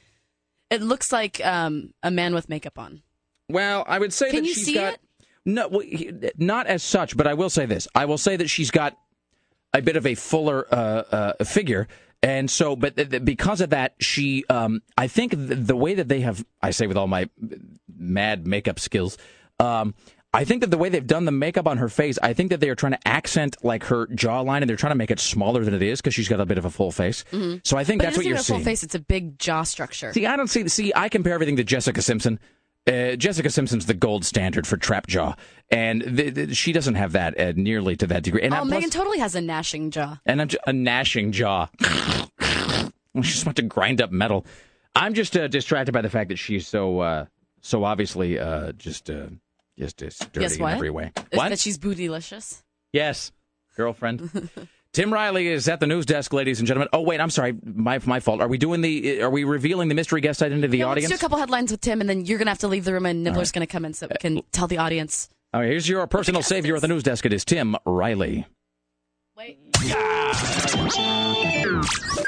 it 0.69 0.81
looks 0.81 1.11
like 1.11 1.45
um, 1.45 1.93
a 2.03 2.11
man 2.11 2.33
with 2.33 2.49
makeup 2.49 2.79
on. 2.79 3.01
Well, 3.49 3.83
I 3.87 3.99
would 3.99 4.13
say 4.13 4.31
Can 4.31 4.41
that 4.43 4.47
you 4.47 4.53
she's 4.53 4.65
see 4.65 4.73
got 4.75 4.93
it? 4.95 4.99
no, 5.45 5.67
well, 5.67 5.83
not 6.37 6.67
as 6.67 6.83
such, 6.83 7.15
but 7.17 7.27
I 7.27 7.33
will 7.35 7.49
say 7.49 7.65
this: 7.65 7.87
I 7.93 8.05
will 8.05 8.17
say 8.17 8.37
that 8.37 8.49
she's 8.49 8.71
got 8.71 8.97
a 9.73 9.81
bit 9.81 9.97
of 9.97 10.05
a 10.07 10.15
fuller 10.15 10.65
uh, 10.73 11.33
uh, 11.39 11.43
figure. 11.43 11.87
And 12.25 12.49
so, 12.49 12.75
but 12.75 12.95
th- 12.95 13.09
th- 13.11 13.23
because 13.23 13.61
of 13.61 13.69
that, 13.69 13.93
she, 13.99 14.43
um, 14.49 14.81
I 14.97 15.07
think 15.07 15.31
th- 15.33 15.47
the 15.67 15.75
way 15.75 15.93
that 15.93 16.07
they 16.07 16.21
have, 16.21 16.43
I 16.61 16.71
say 16.71 16.87
with 16.87 16.97
all 16.97 17.07
my 17.07 17.29
mad 17.97 18.47
makeup 18.47 18.79
skills, 18.79 19.17
um, 19.59 19.93
I 20.33 20.43
think 20.43 20.61
that 20.61 20.71
the 20.71 20.77
way 20.77 20.89
they've 20.89 21.05
done 21.05 21.23
the 21.25 21.31
makeup 21.31 21.65
on 21.65 21.77
her 21.77 21.87
face, 21.87 22.17
I 22.21 22.33
think 22.33 22.49
that 22.49 22.59
they 22.59 22.69
are 22.69 22.75
trying 22.75 22.91
to 22.93 23.07
accent 23.07 23.55
like 23.63 23.85
her 23.85 24.07
jawline 24.07 24.61
and 24.61 24.69
they're 24.69 24.75
trying 24.75 24.91
to 24.91 24.95
make 24.97 25.11
it 25.11 25.19
smaller 25.19 25.63
than 25.63 25.73
it 25.73 25.81
is 25.81 26.01
because 26.01 26.13
she's 26.13 26.27
got 26.27 26.41
a 26.41 26.45
bit 26.45 26.57
of 26.57 26.65
a 26.65 26.69
full 26.69 26.91
face. 26.91 27.23
Mhm. 27.31 27.65
So 27.65 27.77
I 27.77 27.85
think 27.85 28.01
but 28.01 28.05
that's 28.07 28.17
what 28.17 28.25
you're 28.25 28.35
a 28.35 28.39
full 28.39 28.57
seeing. 28.57 28.63
face. 28.65 28.83
It's 28.83 28.95
a 28.95 28.99
big 28.99 29.39
jaw 29.39 29.63
structure. 29.63 30.11
See, 30.11 30.25
I 30.25 30.35
don't 30.35 30.47
see. 30.49 30.67
See, 30.67 30.91
I 30.93 31.07
compare 31.07 31.33
everything 31.35 31.55
to 31.55 31.63
Jessica 31.63 32.01
Simpson. 32.01 32.39
Uh, 32.87 33.15
Jessica 33.15 33.49
Simpson's 33.49 33.87
the 33.87 33.95
gold 33.95 34.25
standard 34.25 34.67
for 34.67 34.77
trap 34.77 35.07
jaw, 35.07 35.35
and 35.71 36.03
th- 36.03 36.35
th- 36.35 36.55
she 36.55 36.71
doesn't 36.71 36.95
have 36.95 37.13
that 37.13 37.39
uh, 37.39 37.53
nearly 37.55 37.95
to 37.95 38.05
that 38.07 38.21
degree. 38.21 38.43
And 38.43 38.53
oh, 38.53 38.57
Meghan 38.57 38.91
totally 38.91 39.17
has 39.17 39.33
a 39.33 39.41
gnashing 39.41 39.89
jaw. 39.89 40.19
and 40.25 40.41
a, 40.41 40.69
a 40.69 40.73
gnashing 40.73 41.31
jaw. 41.31 41.67
she's 43.23 43.41
about 43.41 43.55
to 43.55 43.63
grind 43.63 44.01
up 44.01 44.11
metal. 44.11 44.45
I'm 44.95 45.13
just 45.13 45.35
uh, 45.35 45.47
distracted 45.47 45.93
by 45.93 46.01
the 46.01 46.09
fact 46.09 46.29
that 46.29 46.37
she's 46.37 46.67
so 46.67 46.99
uh, 46.99 47.25
so 47.61 47.83
obviously 47.83 48.37
uh, 48.37 48.71
just 48.73 49.09
uh, 49.09 49.27
just, 49.77 49.97
just 49.97 50.31
dirty 50.31 50.61
what? 50.61 50.69
in 50.69 50.75
every 50.75 50.89
way. 50.91 51.11
Is 51.31 51.37
What? 51.37 51.49
That 51.49 51.59
she's 51.59 51.77
bootylicious. 51.77 52.61
Yes, 52.93 53.31
girlfriend. 53.75 54.49
Tim 54.95 55.11
Riley 55.11 55.47
is 55.47 55.67
at 55.67 55.81
the 55.81 55.87
news 55.87 56.05
desk, 56.05 56.31
ladies 56.31 56.59
and 56.59 56.67
gentlemen. 56.69 56.87
Oh 56.93 57.01
wait, 57.01 57.19
I'm 57.19 57.29
sorry, 57.29 57.53
my 57.65 57.99
my 58.05 58.21
fault. 58.21 58.39
Are 58.39 58.47
we 58.47 58.57
doing 58.57 58.79
the? 58.79 59.21
Are 59.23 59.29
we 59.29 59.43
revealing 59.43 59.89
the 59.89 59.93
mystery 59.93 60.21
guest 60.21 60.41
identity 60.41 60.61
to 60.61 60.67
the 60.69 60.77
Yeah, 60.77 60.85
audience? 60.85 61.09
Let's 61.09 61.19
do 61.19 61.25
a 61.25 61.27
couple 61.27 61.37
headlines 61.37 61.69
with 61.69 61.81
Tim, 61.81 61.99
and 61.99 62.09
then 62.09 62.23
you're 62.23 62.37
gonna 62.37 62.51
have 62.51 62.59
to 62.59 62.69
leave 62.69 62.85
the 62.85 62.93
room, 62.93 63.05
and 63.05 63.21
Nibler's 63.21 63.49
right. 63.49 63.55
gonna 63.55 63.67
come 63.67 63.83
in 63.83 63.93
so 63.93 64.07
we 64.09 64.15
can 64.15 64.37
uh, 64.37 64.41
tell 64.53 64.67
the 64.67 64.77
audience. 64.77 65.27
All 65.53 65.59
right, 65.59 65.69
here's 65.69 65.89
your 65.89 66.07
personal 66.07 66.41
savior 66.41 66.77
at 66.77 66.81
the 66.81 66.87
news 66.87 67.03
desk. 67.03 67.25
It 67.25 67.33
is 67.33 67.43
Tim 67.43 67.75
Riley. 67.85 68.47
Wait. 69.35 69.59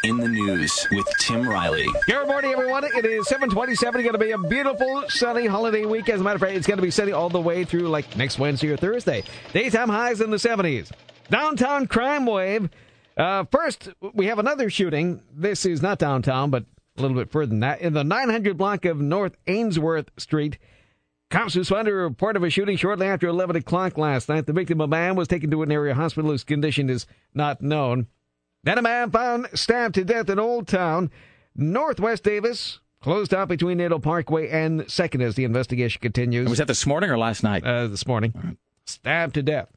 In 0.03 0.17
the 0.17 0.27
news 0.27 0.87
with 0.91 1.07
Tim 1.21 1.47
Riley. 1.47 1.85
Good 2.05 2.27
morning, 2.27 2.51
everyone. 2.51 2.83
It 2.83 3.05
is 3.05 3.29
727. 3.29 4.01
It's 4.01 4.05
Going 4.05 4.19
to 4.19 4.25
be 4.25 4.31
a 4.31 4.37
beautiful, 4.37 5.05
sunny 5.07 5.45
holiday 5.47 5.85
week. 5.85 6.09
As 6.09 6.19
a 6.19 6.23
matter 6.23 6.35
of 6.35 6.41
fact, 6.41 6.53
it's 6.53 6.67
going 6.67 6.77
to 6.77 6.83
be 6.83 6.91
sunny 6.91 7.13
all 7.13 7.29
the 7.29 7.39
way 7.39 7.63
through 7.63 7.87
like 7.87 8.17
next 8.17 8.39
Wednesday 8.39 8.69
or 8.69 8.77
Thursday. 8.77 9.23
Daytime 9.53 9.87
highs 9.89 10.19
in 10.19 10.31
the 10.31 10.37
70s. 10.37 10.91
Downtown 11.29 11.87
crime 11.87 12.25
wave. 12.25 12.69
Uh, 13.15 13.45
first, 13.51 13.89
we 14.13 14.27
have 14.27 14.39
another 14.39 14.69
shooting. 14.69 15.21
This 15.33 15.65
is 15.65 15.81
not 15.81 15.99
downtown, 15.99 16.49
but 16.49 16.65
a 16.97 17.01
little 17.01 17.17
bit 17.17 17.31
further 17.31 17.49
than 17.49 17.61
that. 17.61 17.81
In 17.81 17.93
the 17.93 18.03
900 18.03 18.57
block 18.57 18.85
of 18.85 18.99
North 18.99 19.35
Ainsworth 19.47 20.09
Street, 20.17 20.57
Cops 21.29 21.55
responded 21.57 21.91
to 21.91 21.97
a 21.97 22.03
report 22.03 22.37
of 22.37 22.43
a 22.43 22.49
shooting 22.49 22.77
shortly 22.77 23.07
after 23.07 23.27
11 23.27 23.57
o'clock 23.57 23.97
last 23.97 24.29
night. 24.29 24.45
The 24.45 24.53
victim, 24.53 24.79
a 24.79 24.87
man, 24.87 25.15
was 25.15 25.27
taken 25.27 25.51
to 25.51 25.61
an 25.61 25.71
area 25.71 25.93
hospital. 25.93 26.31
His 26.31 26.45
condition 26.45 26.89
is 26.89 27.05
not 27.33 27.61
known. 27.61 28.07
Then 28.63 28.77
a 28.77 28.81
man 28.81 29.11
found 29.11 29.47
stabbed 29.53 29.95
to 29.95 30.05
death 30.05 30.29
in 30.29 30.39
Old 30.39 30.67
Town. 30.67 31.11
Northwest 31.55 32.23
Davis 32.23 32.79
closed 33.01 33.33
out 33.33 33.49
between 33.49 33.79
Naito 33.79 34.01
Parkway 34.01 34.49
and 34.49 34.81
2nd 34.81 35.21
as 35.21 35.35
the 35.35 35.43
investigation 35.43 36.01
continues. 36.01 36.49
Was 36.49 36.59
that 36.59 36.67
this 36.67 36.85
morning 36.85 37.09
or 37.09 37.17
last 37.17 37.43
night? 37.43 37.63
Uh, 37.63 37.87
this 37.87 38.07
morning. 38.07 38.57
Stabbed 38.85 39.33
to 39.33 39.43
death. 39.43 39.67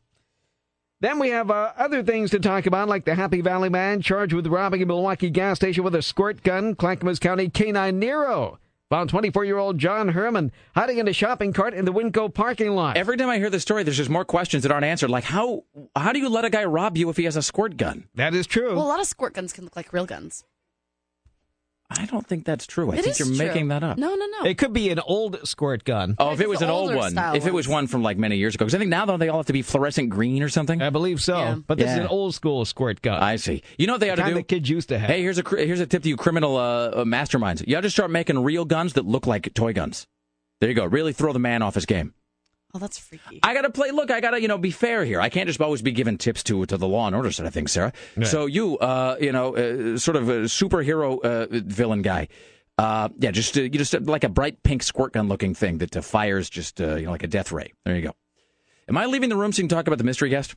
Then 1.02 1.18
we 1.18 1.30
have 1.30 1.50
uh, 1.50 1.72
other 1.78 2.02
things 2.02 2.30
to 2.30 2.38
talk 2.38 2.66
about, 2.66 2.86
like 2.86 3.06
the 3.06 3.14
Happy 3.14 3.40
Valley 3.40 3.70
man 3.70 4.02
charged 4.02 4.34
with 4.34 4.46
robbing 4.46 4.82
a 4.82 4.86
Milwaukie 4.86 5.32
gas 5.32 5.56
station 5.56 5.82
with 5.82 5.94
a 5.94 6.02
squirt 6.02 6.42
gun. 6.42 6.74
Clackamas 6.74 7.18
County 7.18 7.48
K-9 7.48 7.94
Nero 7.94 8.58
found 8.90 9.10
24-year-old 9.10 9.78
John 9.78 10.08
Herman 10.08 10.52
hiding 10.74 10.98
in 10.98 11.08
a 11.08 11.14
shopping 11.14 11.54
cart 11.54 11.72
in 11.72 11.86
the 11.86 11.92
Winco 11.92 12.32
parking 12.32 12.72
lot. 12.72 12.98
Every 12.98 13.16
time 13.16 13.30
I 13.30 13.38
hear 13.38 13.48
this 13.48 13.62
story, 13.62 13.82
there's 13.82 13.96
just 13.96 14.10
more 14.10 14.26
questions 14.26 14.62
that 14.64 14.72
aren't 14.72 14.84
answered. 14.84 15.08
Like 15.08 15.24
how 15.24 15.64
how 15.96 16.12
do 16.12 16.18
you 16.18 16.28
let 16.28 16.44
a 16.44 16.50
guy 16.50 16.64
rob 16.64 16.98
you 16.98 17.08
if 17.08 17.16
he 17.16 17.24
has 17.24 17.36
a 17.36 17.42
squirt 17.42 17.78
gun? 17.78 18.04
That 18.16 18.34
is 18.34 18.46
true. 18.46 18.74
Well, 18.76 18.84
a 18.84 18.88
lot 18.88 19.00
of 19.00 19.06
squirt 19.06 19.32
guns 19.32 19.54
can 19.54 19.64
look 19.64 19.76
like 19.76 19.94
real 19.94 20.04
guns. 20.06 20.44
I 21.90 22.06
don't 22.06 22.24
think 22.26 22.44
that's 22.44 22.66
true. 22.66 22.92
I 22.92 22.96
It 22.96 23.02
think 23.04 23.08
is 23.08 23.18
you're 23.18 23.28
true. 23.28 23.36
making 23.36 23.68
that 23.68 23.82
up. 23.82 23.98
No, 23.98 24.14
no, 24.14 24.26
no. 24.26 24.48
It 24.48 24.58
could 24.58 24.72
be 24.72 24.90
an 24.90 25.00
old 25.00 25.40
squirt 25.48 25.82
gun. 25.84 26.14
Oh, 26.18 26.32
if 26.32 26.40
it 26.40 26.48
was 26.48 26.62
an 26.62 26.70
old 26.70 26.94
one, 26.94 27.10
style 27.12 27.34
if 27.34 27.46
it 27.46 27.52
was 27.52 27.66
one 27.66 27.88
from 27.88 28.02
like 28.02 28.16
many 28.16 28.36
years 28.36 28.54
ago, 28.54 28.64
because 28.64 28.74
I 28.74 28.78
think 28.78 28.90
now 28.90 29.06
though 29.06 29.16
they 29.16 29.28
all 29.28 29.38
have 29.40 29.46
to 29.46 29.52
be 29.52 29.62
fluorescent 29.62 30.08
green 30.08 30.42
or 30.42 30.48
something. 30.48 30.80
I 30.80 30.90
believe 30.90 31.20
so. 31.20 31.36
Yeah. 31.36 31.54
But 31.66 31.78
this 31.78 31.90
is 31.90 31.98
an 31.98 32.06
old 32.06 32.34
school 32.34 32.64
squirt 32.64 33.02
gun. 33.02 33.20
I 33.20 33.36
see. 33.36 33.62
You 33.76 33.86
know 33.88 33.94
what 33.94 34.00
they 34.00 34.10
ought 34.10 34.16
to 34.16 34.24
do? 34.24 34.34
that 34.34 34.48
kids 34.48 34.68
used 34.68 34.88
to 34.90 34.98
have. 34.98 35.10
Hey, 35.10 35.20
here's 35.22 35.38
a 35.38 35.42
here's 35.48 35.80
a 35.80 35.86
tip 35.86 36.02
to 36.04 36.08
you 36.08 36.16
criminal 36.16 36.56
uh, 36.56 36.60
uh, 36.88 37.04
masterminds. 37.04 37.66
You 37.66 37.76
ought 37.76 37.80
to 37.82 37.90
start 37.90 38.10
making 38.10 38.42
real 38.42 38.64
guns 38.64 38.92
that 38.92 39.04
look 39.04 39.26
like 39.26 39.52
toy 39.54 39.72
guns. 39.72 40.06
There 40.60 40.68
you 40.68 40.76
go. 40.76 40.84
Really 40.84 41.12
throw 41.12 41.32
the 41.32 41.38
man 41.40 41.62
off 41.62 41.74
his 41.74 41.86
game. 41.86 42.14
Oh, 42.72 42.78
that's 42.78 42.98
freaky. 42.98 43.40
I 43.42 43.52
gotta 43.54 43.70
play. 43.70 43.90
Look, 43.90 44.10
I 44.10 44.20
gotta 44.20 44.40
you 44.40 44.48
know 44.48 44.58
be 44.58 44.70
fair 44.70 45.04
here. 45.04 45.20
I 45.20 45.28
can't 45.28 45.48
just 45.48 45.60
always 45.60 45.82
be 45.82 45.92
giving 45.92 46.18
tips 46.18 46.42
to 46.44 46.64
to 46.66 46.76
the 46.76 46.86
law 46.86 47.06
and 47.06 47.16
order 47.16 47.32
side 47.32 47.46
of 47.46 47.52
things, 47.54 47.72
Sarah. 47.72 47.92
So 48.22 48.46
you, 48.46 48.78
uh, 48.78 49.16
you 49.20 49.32
know, 49.32 49.56
uh, 49.56 49.98
sort 49.98 50.16
of 50.16 50.28
a 50.28 50.42
superhero 50.42 51.20
uh, 51.24 51.46
villain 51.50 52.02
guy. 52.02 52.28
Uh, 52.78 53.08
yeah, 53.18 53.30
just 53.30 53.56
uh, 53.58 53.62
you 53.62 53.70
just 53.70 53.94
uh, 53.94 54.00
like 54.02 54.24
a 54.24 54.28
bright 54.28 54.62
pink 54.62 54.82
squirt 54.82 55.12
gun 55.12 55.28
looking 55.28 55.52
thing 55.54 55.78
that 55.78 55.96
uh, 55.96 56.00
fires 56.00 56.48
just 56.48 56.80
uh, 56.80 56.94
you 56.94 57.06
know 57.06 57.10
like 57.10 57.24
a 57.24 57.28
death 57.28 57.52
ray. 57.52 57.72
There 57.84 57.94
you 57.96 58.02
go. 58.02 58.14
Am 58.88 58.96
I 58.96 59.06
leaving 59.06 59.28
the 59.28 59.36
room 59.36 59.52
so 59.52 59.58
you 59.58 59.68
can 59.68 59.76
talk 59.76 59.86
about 59.86 59.98
the 59.98 60.04
mystery 60.04 60.30
guest? 60.30 60.54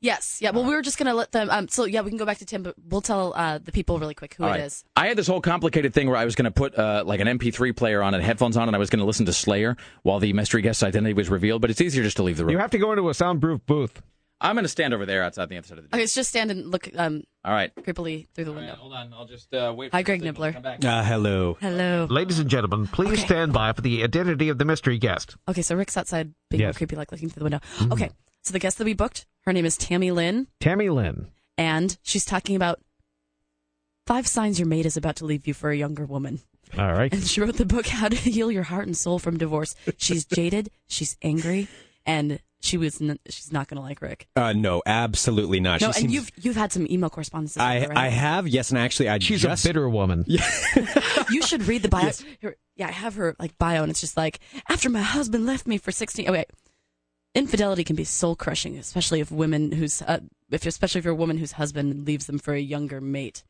Yes. 0.00 0.38
Yeah. 0.40 0.50
Well, 0.52 0.64
we 0.64 0.74
were 0.74 0.82
just 0.82 0.96
gonna 0.98 1.14
let 1.14 1.32
them. 1.32 1.50
Um. 1.50 1.68
So 1.68 1.84
yeah, 1.84 2.00
we 2.00 2.10
can 2.10 2.18
go 2.18 2.24
back 2.24 2.38
to 2.38 2.46
Tim, 2.46 2.62
but 2.62 2.74
we'll 2.88 3.00
tell 3.02 3.34
uh, 3.36 3.58
the 3.58 3.70
people 3.72 3.98
really 3.98 4.14
quick 4.14 4.34
who 4.34 4.44
All 4.44 4.48
it 4.48 4.52
right. 4.52 4.60
is. 4.60 4.84
I 4.96 5.08
had 5.08 5.16
this 5.18 5.26
whole 5.26 5.40
complicated 5.40 5.92
thing 5.92 6.08
where 6.08 6.16
I 6.16 6.24
was 6.24 6.34
going 6.34 6.44
to 6.46 6.50
put 6.50 6.76
uh, 6.78 7.04
like 7.06 7.20
an 7.20 7.26
MP3 7.28 7.76
player 7.76 8.02
on 8.02 8.14
and 8.14 8.22
headphones 8.24 8.56
on, 8.56 8.68
and 8.68 8.74
I 8.74 8.78
was 8.78 8.88
going 8.90 9.00
to 9.00 9.04
listen 9.04 9.26
to 9.26 9.32
Slayer 9.32 9.76
while 10.02 10.18
the 10.18 10.32
mystery 10.32 10.62
guest's 10.62 10.82
identity 10.82 11.12
was 11.12 11.28
revealed. 11.28 11.60
But 11.60 11.70
it's 11.70 11.80
easier 11.80 12.02
just 12.02 12.16
to 12.16 12.22
leave 12.22 12.36
the 12.38 12.44
room. 12.44 12.52
You 12.52 12.58
have 12.58 12.70
to 12.70 12.78
go 12.78 12.92
into 12.92 13.08
a 13.10 13.14
soundproof 13.14 13.64
booth. 13.66 14.00
I'm 14.42 14.54
going 14.54 14.64
to 14.64 14.70
stand 14.70 14.94
over 14.94 15.04
there 15.04 15.22
outside 15.22 15.50
the 15.50 15.58
other 15.58 15.66
side 15.66 15.76
of 15.76 15.84
the. 15.90 15.94
Okay, 15.94 16.02
it's 16.02 16.14
just 16.14 16.30
stand 16.30 16.50
and 16.50 16.70
look 16.70 16.88
um 16.96 17.24
All 17.44 17.52
right. 17.52 17.70
creepily 17.74 18.26
through 18.34 18.46
the 18.46 18.52
window. 18.52 18.74
hold 18.74 18.94
on. 18.94 19.12
I'll 19.12 19.26
just 19.26 19.52
uh, 19.52 19.74
wait. 19.76 19.92
Hi, 19.92 20.00
Greg 20.00 20.22
Nibler. 20.22 20.82
Uh, 20.82 21.04
hello. 21.04 21.58
Hello. 21.60 22.06
Ladies 22.08 22.38
and 22.38 22.48
gentlemen, 22.48 22.86
please 22.86 23.20
stand 23.20 23.52
by 23.52 23.74
for 23.74 23.82
the 23.82 24.02
identity 24.02 24.48
of 24.48 24.56
the 24.56 24.64
mystery 24.64 24.96
guest. 24.96 25.36
Okay, 25.46 25.60
so 25.60 25.74
Rick's 25.76 25.94
outside 25.98 26.32
being 26.48 26.62
Yes. 26.62 26.78
creepy, 26.78 26.96
like 26.96 27.12
looking 27.12 27.28
through 27.28 27.40
the 27.40 27.44
window. 27.44 27.60
Okay, 27.92 28.08
so 28.42 28.52
the 28.52 28.58
guest 28.58 28.78
that 28.78 28.84
we 28.84 28.94
booked, 28.94 29.26
her 29.42 29.52
name 29.52 29.64
is 29.64 29.76
Tammy 29.76 30.10
Lynn, 30.10 30.46
Tammy 30.60 30.88
Lynn. 30.90 31.28
and 31.58 31.96
she's 32.02 32.24
talking 32.24 32.56
about 32.56 32.80
five 34.06 34.26
signs 34.26 34.58
your 34.58 34.68
mate 34.68 34.86
is 34.86 34.96
about 34.96 35.16
to 35.16 35.24
leave 35.24 35.46
you 35.46 35.54
for 35.54 35.70
a 35.70 35.76
younger 35.76 36.04
woman. 36.04 36.40
All 36.78 36.92
right. 36.92 37.12
And 37.12 37.22
she 37.24 37.40
wrote 37.40 37.56
the 37.56 37.66
book 37.66 37.86
How 37.86 38.08
to 38.08 38.16
Heal 38.16 38.50
Your 38.50 38.62
Heart 38.62 38.86
and 38.86 38.96
Soul 38.96 39.18
from 39.18 39.38
Divorce. 39.38 39.74
She's 39.98 40.24
jaded, 40.24 40.70
she's 40.88 41.16
angry, 41.22 41.66
and 42.06 42.38
she 42.60 42.76
was 42.76 43.00
n- 43.00 43.18
she's 43.28 43.52
not 43.52 43.66
going 43.68 43.76
to 43.76 43.82
like 43.82 44.00
Rick. 44.02 44.28
Uh, 44.36 44.52
no, 44.52 44.80
absolutely 44.86 45.58
not. 45.60 45.80
no, 45.80 45.86
She 45.92 46.02
and 46.02 46.10
seems- 46.10 46.12
you've 46.12 46.30
you've 46.44 46.56
had 46.56 46.70
some 46.72 46.86
email 46.88 47.10
correspondence. 47.10 47.56
I 47.56 47.80
her, 47.80 47.88
right? 47.88 47.98
I 47.98 48.08
have 48.08 48.46
yes, 48.46 48.70
and 48.70 48.78
actually 48.78 49.08
I 49.08 49.18
She's 49.18 49.42
just 49.42 49.64
a 49.64 49.68
bitter 49.68 49.88
woman. 49.88 50.24
you 51.30 51.42
should 51.42 51.64
read 51.66 51.82
the 51.82 51.88
bio. 51.88 52.10
Here- 52.40 52.56
yeah, 52.76 52.86
I 52.88 52.92
have 52.92 53.14
her 53.16 53.34
like 53.40 53.58
bio, 53.58 53.82
and 53.82 53.90
it's 53.90 54.00
just 54.00 54.16
like 54.16 54.38
after 54.68 54.88
my 54.90 55.00
husband 55.02 55.46
left 55.46 55.66
me 55.66 55.76
for 55.78 55.90
sixteen. 55.90 56.28
Oh 56.28 56.32
wait, 56.32 56.46
infidelity 57.34 57.84
can 57.84 57.96
be 57.96 58.04
soul 58.04 58.36
crushing, 58.36 58.76
especially 58.76 59.20
if 59.20 59.30
women 59.30 59.72
whose 59.72 60.02
uh, 60.02 60.20
if 60.50 60.66
especially 60.66 61.00
if 61.00 61.04
you're 61.04 61.14
a 61.14 61.16
woman 61.16 61.38
whose 61.38 61.52
husband 61.52 62.06
leaves 62.06 62.26
them 62.26 62.38
for 62.38 62.54
a 62.54 62.60
younger 62.60 63.00
mate. 63.00 63.44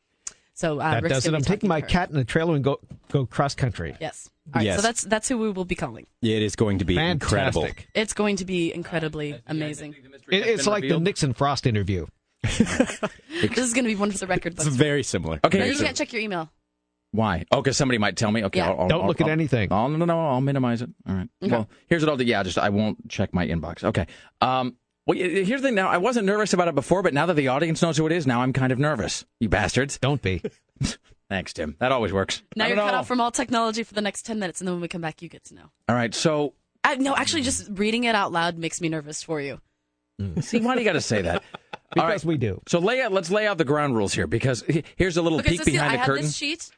So 0.53 0.79
uh, 0.79 0.91
that 0.91 1.03
Rick's 1.03 1.15
does 1.15 1.25
it. 1.25 1.29
gonna 1.29 1.37
I'm 1.37 1.43
taking 1.43 1.69
my 1.69 1.81
cat 1.81 2.09
in 2.09 2.15
the 2.15 2.23
trailer 2.23 2.55
and 2.55 2.63
go 2.63 2.79
go 3.11 3.25
cross 3.25 3.55
country. 3.55 3.95
Yes. 3.99 4.29
All 4.47 4.59
right. 4.59 4.65
Yes. 4.65 4.75
So 4.77 4.81
that's 4.81 5.03
that's 5.03 5.27
who 5.29 5.37
we 5.37 5.49
will 5.51 5.65
be 5.65 5.75
calling. 5.75 6.07
it 6.21 6.41
is 6.41 6.55
going 6.55 6.79
to 6.79 6.85
be 6.85 6.97
incredible. 6.97 7.67
It's 7.93 8.13
going 8.13 8.35
to 8.37 8.45
be 8.45 8.73
incredibly 8.73 9.41
amazing. 9.47 9.95
It, 10.31 10.45
it's 10.45 10.67
like 10.67 10.87
the 10.87 10.99
Nixon 10.99 11.33
Frost 11.33 11.65
interview. 11.65 12.05
This 13.41 13.57
is 13.57 13.73
going 13.73 13.85
to 13.85 13.89
be 13.89 13.95
one 13.95 14.11
for 14.11 14.19
the 14.19 14.27
record 14.27 14.53
It's 14.53 14.67
very 14.67 15.01
similar. 15.01 15.39
Okay. 15.43 15.59
No, 15.59 15.65
you 15.65 15.77
can't 15.77 15.97
check 15.97 16.13
your 16.13 16.21
email. 16.21 16.51
Why? 17.11 17.45
Oh, 17.51 17.61
because 17.61 17.75
somebody 17.77 17.97
might 17.97 18.15
tell 18.15 18.31
me. 18.31 18.43
Okay, 18.45 18.59
Yeah. 18.59 18.69
I'll, 18.71 18.81
I'll, 18.81 18.87
Don't 18.87 19.01
I'll- 19.01 19.07
look 19.07 19.19
at 19.21 19.27
I'll- 19.27 19.33
anything. 19.33 19.71
Oh 19.71 19.87
no, 19.87 19.97
no, 19.97 20.05
no, 20.05 20.27
I'll 20.29 20.41
minimize 20.41 20.81
it. 20.81 20.89
All 21.07 21.15
right. 21.15 21.27
Okay. 21.43 21.51
Well, 21.51 21.69
here's 21.87 22.03
what 22.03 22.09
I'll 22.09 22.17
do. 22.17 22.23
Yeah, 22.23 22.43
just 22.43 22.57
I 22.57 22.69
won't 22.69 23.09
check 23.09 23.33
my 23.33 23.45
inbox. 23.47 23.83
Okay. 23.83 24.07
Um. 24.41 24.75
Well, 25.07 25.17
here's 25.17 25.47
the 25.61 25.67
thing. 25.67 25.75
Now, 25.75 25.89
I 25.89 25.97
wasn't 25.97 26.27
nervous 26.27 26.53
about 26.53 26.67
it 26.67 26.75
before, 26.75 27.01
but 27.01 27.13
now 27.13 27.25
that 27.25 27.33
the 27.33 27.47
audience 27.47 27.81
knows 27.81 27.97
who 27.97 28.05
it 28.05 28.11
is, 28.11 28.27
now 28.27 28.43
I'm 28.43 28.53
kind 28.53 28.71
of 28.71 28.77
nervous. 28.77 29.25
You 29.39 29.49
bastards. 29.49 29.97
Don't 29.97 30.21
be. 30.21 30.43
Thanks, 31.29 31.53
Tim. 31.53 31.75
That 31.79 31.91
always 31.91 32.13
works. 32.13 32.43
Now 32.55 32.67
you're 32.67 32.75
don't 32.75 32.85
cut 32.85 32.91
know. 32.91 32.97
off 32.99 33.07
from 33.07 33.19
all 33.19 33.31
technology 33.31 33.83
for 33.83 33.93
the 33.95 34.01
next 34.01 34.25
ten 34.25 34.37
minutes, 34.39 34.61
and 34.61 34.67
then 34.67 34.75
when 34.75 34.81
we 34.81 34.87
come 34.87 35.01
back, 35.01 35.21
you 35.21 35.27
get 35.29 35.43
to 35.45 35.55
know. 35.55 35.71
All 35.89 35.95
right. 35.95 36.13
So, 36.13 36.53
I, 36.83 36.95
no, 36.95 37.15
actually, 37.15 37.41
just 37.41 37.67
reading 37.71 38.03
it 38.03 38.15
out 38.15 38.31
loud 38.31 38.57
makes 38.57 38.79
me 38.79 38.89
nervous 38.89 39.23
for 39.23 39.41
you. 39.41 39.59
see, 40.41 40.59
why 40.59 40.75
do 40.75 40.81
you 40.81 40.85
got 40.85 40.93
to 40.93 41.01
say 41.01 41.21
that? 41.23 41.43
Because 41.93 42.23
right. 42.23 42.25
we 42.25 42.37
do. 42.37 42.61
So 42.69 42.79
lay 42.79 43.01
out. 43.01 43.11
Let's 43.11 43.29
lay 43.29 43.45
out 43.45 43.57
the 43.57 43.65
ground 43.65 43.97
rules 43.97 44.13
here, 44.13 44.25
because 44.25 44.63
here's 44.95 45.17
a 45.17 45.21
little 45.21 45.39
Okay, 45.39 45.49
peek 45.49 45.57
so 45.59 45.63
see, 45.65 45.71
behind 45.71 45.89
I 45.89 45.93
the 45.95 45.97
have 45.97 46.05
curtain. 46.07 46.23
this 46.23 46.37
sheet. 46.37 46.69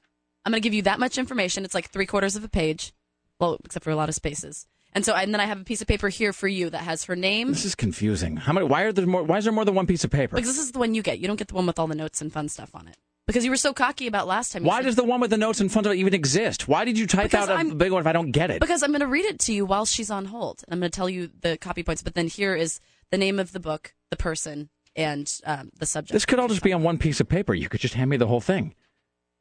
I'm 0.46 0.52
going 0.52 0.62
to 0.62 0.66
give 0.66 0.74
you 0.74 0.82
that 0.84 1.00
much 1.00 1.18
information. 1.18 1.64
It's 1.66 1.74
like 1.74 1.90
three 1.90 2.06
quarters 2.06 2.36
of 2.36 2.44
a 2.44 2.50
page, 2.50 2.94
well, 3.40 3.58
except 3.64 3.84
for 3.84 3.92
a 3.92 3.96
lot 3.96 4.10
of 4.10 4.16
spaces. 4.16 4.66
And 4.96 5.04
so, 5.04 5.16
and 5.16 5.34
then 5.34 5.42
I 5.42 5.46
have 5.46 5.60
a 5.60 5.64
piece 5.64 5.82
of 5.82 5.88
paper 5.88 6.10
here 6.10 6.34
for 6.34 6.48
you 6.48 6.70
that 6.70 6.80
has 6.84 7.06
her 7.06 7.16
name. 7.16 7.50
This 7.50 7.66
is 7.66 7.74
confusing. 7.76 8.36
How 8.38 8.54
many? 8.54 8.68
Why 8.68 8.84
are 8.84 8.92
there 8.92 9.08
more? 9.08 9.24
Why 9.24 9.38
is 9.40 9.44
there 9.46 9.54
more 9.54 9.66
than 9.66 9.74
one 9.74 9.88
piece 9.88 10.04
of 10.04 10.12
paper? 10.12 10.36
Because 10.36 10.56
this 10.56 10.60
is 10.66 10.72
the 10.72 10.80
one 10.80 10.94
you 10.94 11.02
get. 11.02 11.18
You 11.20 11.26
don't 11.28 11.38
get 11.38 11.48
the 11.48 11.56
one 11.56 11.66
with 11.66 11.80
all 11.80 11.88
the 11.88 11.96
notes 11.96 12.22
and 12.22 12.32
fun 12.32 12.48
stuff 12.48 12.76
on 12.76 12.88
it. 12.88 12.96
Because 13.26 13.44
you 13.46 13.50
were 13.52 13.58
so 13.58 13.74
cocky 13.74 14.06
about 14.06 14.28
last 14.28 14.52
time. 14.52 14.64
You 14.64 14.68
Why 14.68 14.80
said- 14.80 14.86
does 14.86 14.96
the 14.98 15.04
one 15.06 15.20
with 15.22 15.32
the 15.32 15.38
notes 15.38 15.62
and 15.62 15.72
fun 15.72 15.84
stuff 15.86 15.96
even 15.96 16.14
exist? 16.14 16.68
Why 16.68 16.84
did 16.86 17.00
you 17.00 17.08
type 17.08 17.32
Because 17.32 17.50
out 17.50 17.56
a 17.56 17.58
I'm- 17.58 17.78
big 17.78 17.92
one 17.92 18.02
if 18.02 18.06
I 18.08 18.12
don't 18.12 18.32
get 18.32 18.52
it? 18.52 18.60
Because 18.60 18.84
I'm 18.84 18.92
going 18.92 19.00
to 19.00 19.08
read 19.08 19.26
it 19.26 19.40
to 19.40 19.54
you 19.54 19.66
while 19.66 19.86
she's 19.86 20.12
on 20.12 20.26
hold. 20.26 20.62
I'm 20.70 20.80
going 20.80 20.92
to 20.92 20.96
tell 20.96 21.10
you 21.10 21.32
the 21.42 21.58
copy 21.58 21.82
points. 21.84 22.04
But 22.04 22.14
then 22.16 22.28
here 22.28 22.54
is 22.54 22.80
the 23.10 23.18
name 23.18 23.40
of 23.40 23.52
the 23.54 23.60
book, 23.62 23.96
the 24.12 24.18
person, 24.18 24.70
and 24.96 25.34
um, 25.46 25.72
the 25.80 25.86
subject. 25.88 26.12
This 26.14 26.26
could 26.26 26.38
all 26.38 26.50
just 26.50 26.62
be 26.62 26.74
on 26.74 26.84
one 26.84 26.98
piece 27.00 27.20
of 27.20 27.28
paper. 27.30 27.54
You 27.56 27.70
could 27.70 27.80
just 27.82 27.94
hand 27.96 28.10
me 28.12 28.18
the 28.18 28.28
whole 28.28 28.42
thing. 28.42 28.76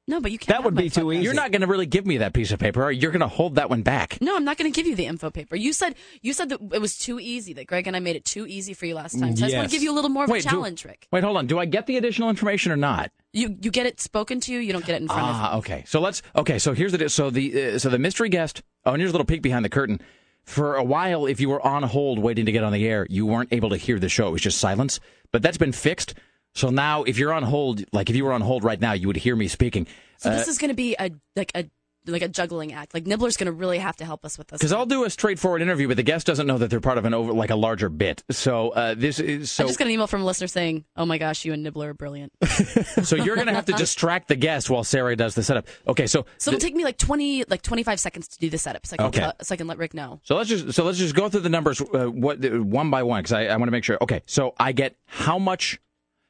No, 0.09 0.21
but 0.21 0.33
you 0.33 0.39
can't. 0.39 0.49
That 0.49 0.65
would 0.65 0.75
be 0.75 0.91
too 0.91 1.13
easy. 1.13 1.23
You're 1.23 1.35
not 1.35 1.53
going 1.53 1.61
to 1.61 1.69
really 1.69 1.87
give 1.87 2.07
me 2.07 2.19
that 2.19 2.33
piece 2.33 2.51
of 2.51 2.59
paper. 2.59 2.83
Or 2.83 2.91
you're 2.91 3.13
going 3.13 3.21
to 3.21 3.29
hold 3.29 3.55
that 3.55 3.71
one 3.71 3.83
back. 3.83 4.19
No, 4.21 4.35
I'm 4.35 4.45
not 4.45 4.59
going 4.59 4.71
to 4.71 4.75
give 4.75 4.87
you 4.87 4.97
the 4.97 5.07
info 5.07 5.31
paper. 5.31 5.55
You 5.55 5.73
said 5.73 5.95
you 6.23 6.33
said 6.33 6.49
that 6.49 6.61
it 6.73 6.81
was 6.81 6.99
too 6.99 7.21
easy. 7.21 7.53
That 7.53 7.69
Greg 7.69 7.87
and 7.87 7.95
I 7.95 8.01
made 8.01 8.17
it 8.17 8.25
too 8.25 8.47
easy 8.47 8.75
for 8.75 8.87
you 8.87 8.97
last 8.97 9.19
time. 9.19 9.37
So 9.37 9.45
I 9.45 9.49
just 9.49 9.57
want 9.57 9.71
to 9.71 9.75
give 9.75 9.83
you 9.83 9.93
a 9.93 9.95
little 9.95 10.11
more 10.11 10.25
of 10.25 10.31
Wait, 10.31 10.41
a 10.45 10.49
do- 10.49 10.51
challenge, 10.51 10.85
Rick. 10.85 11.07
Wait, 11.13 11.23
hold 11.23 11.37
on. 11.37 11.47
Do 11.47 11.59
I 11.61 11.67
get 11.67 11.87
the 11.87 11.97
additional 11.97 12.31
information 12.31 12.73
or 12.73 12.77
not? 12.77 13.13
You 13.33 13.57
you 13.61 13.71
get 13.71 13.87
it 13.87 14.01
spoken 14.01 14.41
to 14.41 14.53
you. 14.53 14.59
You 14.59 14.73
don't 14.73 14.85
get 14.85 14.97
it 14.97 15.03
in 15.03 15.09
front 15.09 15.23
of 15.23 15.37
Ah, 15.37 15.57
okay. 15.59 15.85
So 15.87 16.01
let's. 16.01 16.23
Okay, 16.35 16.59
so 16.59 16.75
here's 16.75 16.93
the. 16.93 17.09
So 17.09 17.31
the. 17.31 17.75
Uh, 17.75 17.79
so 17.79 17.89
the 17.89 17.99
mystery 17.99 18.29
guest. 18.29 18.63
Oh, 18.85 18.93
and 18.93 19.01
here's 19.01 19.11
a 19.11 19.15
little 19.15 19.25
peek 19.25 19.41
behind 19.43 19.65
the 19.65 19.71
curtain. 19.71 20.01
For 20.45 20.75
a 20.75 20.83
while, 20.83 21.27
if 21.27 21.39
you 21.41 21.49
were 21.49 21.65
on 21.65 21.85
hold 21.85 22.19
waiting 22.19 22.47
to 22.47 22.53
get 22.53 22.65
on 22.65 22.73
the 22.73 22.87
air, 22.89 23.07
you 23.09 23.25
weren't 23.25 23.53
able 23.53 23.71
to 23.71 23.77
hear 23.77 24.01
the 24.01 24.09
show. 24.09 24.27
It 24.27 24.33
was 24.33 24.43
just 24.43 24.59
silence. 24.59 24.99
But 25.31 25.43
that's 25.43 25.57
been 25.57 25.73
fixed. 25.73 26.15
So 26.55 26.71
now, 26.71 27.03
if 27.05 27.19
you're 27.19 27.33
on 27.33 27.43
hold, 27.43 27.85
like 27.93 28.11
if 28.11 28.17
you 28.17 28.25
were 28.25 28.33
on 28.33 28.41
hold 28.43 28.65
right 28.65 28.81
now, 28.81 28.93
you 28.93 29.07
would 29.07 29.17
hear 29.17 29.35
me 29.37 29.49
speaking. 29.49 29.87
So 30.19 30.31
Uh, 30.31 30.37
this 30.37 30.49
is 30.49 30.59
going 30.59 30.69
to 30.69 30.75
be 30.75 30.95
a 30.99 31.11
like 31.35 31.51
a 31.55 31.65
like 32.07 32.23
a 32.23 32.29
juggling 32.29 32.73
act. 32.73 32.95
Like 32.95 33.07
Nibler's 33.07 33.37
going 33.37 33.47
to 33.47 33.53
really 33.53 33.79
have 33.79 33.97
to 33.97 34.05
help 34.05 34.25
us 34.25 34.37
with 34.37 34.49
this. 34.49 34.59
Because 34.59 34.73
I'll 34.73 34.87
do 34.87 35.05
a 35.05 35.11
straightforward 35.11 35.63
interview, 35.63 35.87
but 35.87 35.97
the 35.97 36.03
guest 36.03 36.27
doesn't 36.27 36.47
know 36.47 36.59
that 36.59 36.69
they're 36.69 36.81
part 36.81 36.99
of 36.99 37.05
an 37.05 37.15
over 37.15 37.33
like 37.33 37.51
a 37.51 37.57
larger 37.57 37.89
bit. 37.89 38.25
So 38.31 38.71
uh, 38.71 38.95
this 38.95 39.21
is 39.21 39.53
so. 39.53 39.65
I 39.65 39.67
just 39.69 39.79
got 39.79 39.87
an 39.87 39.93
email 39.93 40.07
from 40.09 40.23
a 40.23 40.25
listener 40.25 40.49
saying, 40.49 40.85
"Oh 40.97 41.07
my 41.07 41.19
gosh, 41.19 41.45
you 41.45 41.53
and 41.53 41.63
Nibbler 41.63 41.91
are 41.91 41.95
brilliant." 41.95 42.33
so 43.05 43.17
you're 43.17 43.37
going 43.37 43.47
to 43.47 43.55
have 43.55 43.67
to 43.67 43.73
distract 43.73 44.29
the 44.29 44.37
guest 44.37 44.69
while 44.69 44.85
Sarah 44.85 45.15
does 45.17 45.35
the 45.35 45.43
setup. 45.43 45.69
Okay, 45.87 46.07
so 46.07 46.27
So 46.39 46.51
it'll 46.51 46.61
take 46.61 46.75
me 46.75 46.85
like 46.85 46.99
twenty, 46.99 47.45
like 47.45 47.63
twenty 47.63 47.83
five 47.83 48.01
seconds 48.01 48.29
to 48.29 48.39
do 48.39 48.51
the 48.51 48.59
setup, 48.59 48.85
so 48.87 48.95
I 48.95 48.97
can, 48.99 49.07
Okay. 49.07 49.23
uh, 49.23 49.33
so 49.43 49.55
I 49.55 49.57
can 49.57 49.67
let 49.69 49.79
Rick 49.79 49.95
know. 49.95 50.21
So 50.25 50.37
let's 50.37 50.49
just 50.49 50.73
so 50.73 50.85
let's 50.85 50.99
just 50.99 51.15
go 51.15 51.29
through 51.29 51.41
the 51.41 51.49
numbers 51.49 51.81
uh, 51.81 52.07
what 52.07 52.41
one 52.63 52.91
by 52.91 53.03
one 53.05 53.21
because 53.23 53.33
I, 53.33 53.47
I 53.47 53.57
want 53.57 53.69
to 53.69 53.73
make 53.73 53.85
sure. 53.85 53.99
Okay, 54.01 54.23
so 54.27 54.55
I 54.59 54.73
get 54.73 54.97
how 55.07 55.39
much 55.39 55.79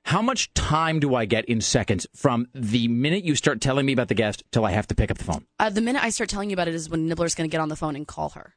how 0.04 0.20
much 0.22 0.52
time 0.54 1.00
do 1.00 1.14
I 1.14 1.24
get 1.24 1.44
in 1.46 1.60
seconds 1.60 2.06
from 2.14 2.46
the 2.54 2.88
minute 2.88 3.24
you 3.24 3.34
start 3.36 3.60
telling 3.60 3.86
me 3.86 3.92
about 3.92 4.08
the 4.08 4.14
guest 4.14 4.42
till 4.52 4.64
I 4.64 4.72
have 4.72 4.86
to 4.88 4.94
pick 4.94 5.10
up 5.10 5.18
the 5.18 5.24
phone? 5.24 5.46
Uh, 5.58 5.70
the 5.70 5.80
minute 5.80 6.02
I 6.02 6.10
start 6.10 6.28
telling 6.30 6.50
you 6.50 6.54
about 6.54 6.68
it 6.68 6.74
is 6.74 6.88
when 6.90 7.08
Nibler's 7.08 7.34
going 7.34 7.48
to 7.48 7.52
get 7.52 7.60
on 7.60 7.68
the 7.68 7.76
phone 7.76 7.94
and 7.96 8.06
call 8.06 8.30
her. 8.30 8.54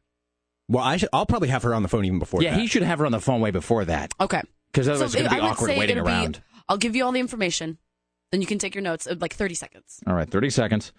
Well, 0.68 0.84
I 0.84 0.98
should, 0.98 1.10
I'll 1.14 1.28
probably 1.28 1.50
have 1.50 1.62
her 1.64 1.76
on 1.76 1.84
the 1.84 1.88
phone 1.90 2.06
even 2.06 2.18
before 2.20 2.42
yeah, 2.42 2.52
that. 2.52 2.60
he 2.60 2.66
should 2.68 2.82
have 2.82 2.98
her 3.00 3.06
on 3.06 3.12
the 3.12 3.20
phone 3.22 3.40
way 3.42 3.52
before 3.52 3.86
that 3.86 4.12
Okay. 4.20 4.42
because 4.72 4.88
otherwise 4.90 5.12
So 5.12 5.20
it's 5.20 5.28
going 5.28 5.30
to 5.30 5.32
I 5.32 5.36
be 5.36 5.42
would 5.44 5.52
awkward 5.52 5.68
say 5.68 5.78
waiting 5.80 5.98
it'll 5.98 6.08
be- 6.08 6.12
around. 6.12 6.42
I'll 6.68 6.78
give 6.78 6.96
you 6.96 7.06
all 7.06 7.12
the 7.12 7.20
information, 7.20 7.78
then 8.32 8.42
you 8.42 8.48
can 8.48 8.58
take 8.58 8.74
your 8.74 8.82
notes. 8.82 9.06
uh, 9.06 9.14
Like 9.20 9.36
thirty 9.36 9.54
seconds. 9.54 10.00
All 10.08 10.16
right, 10.16 10.28
thirty 10.28 10.50
seconds, 10.50 10.92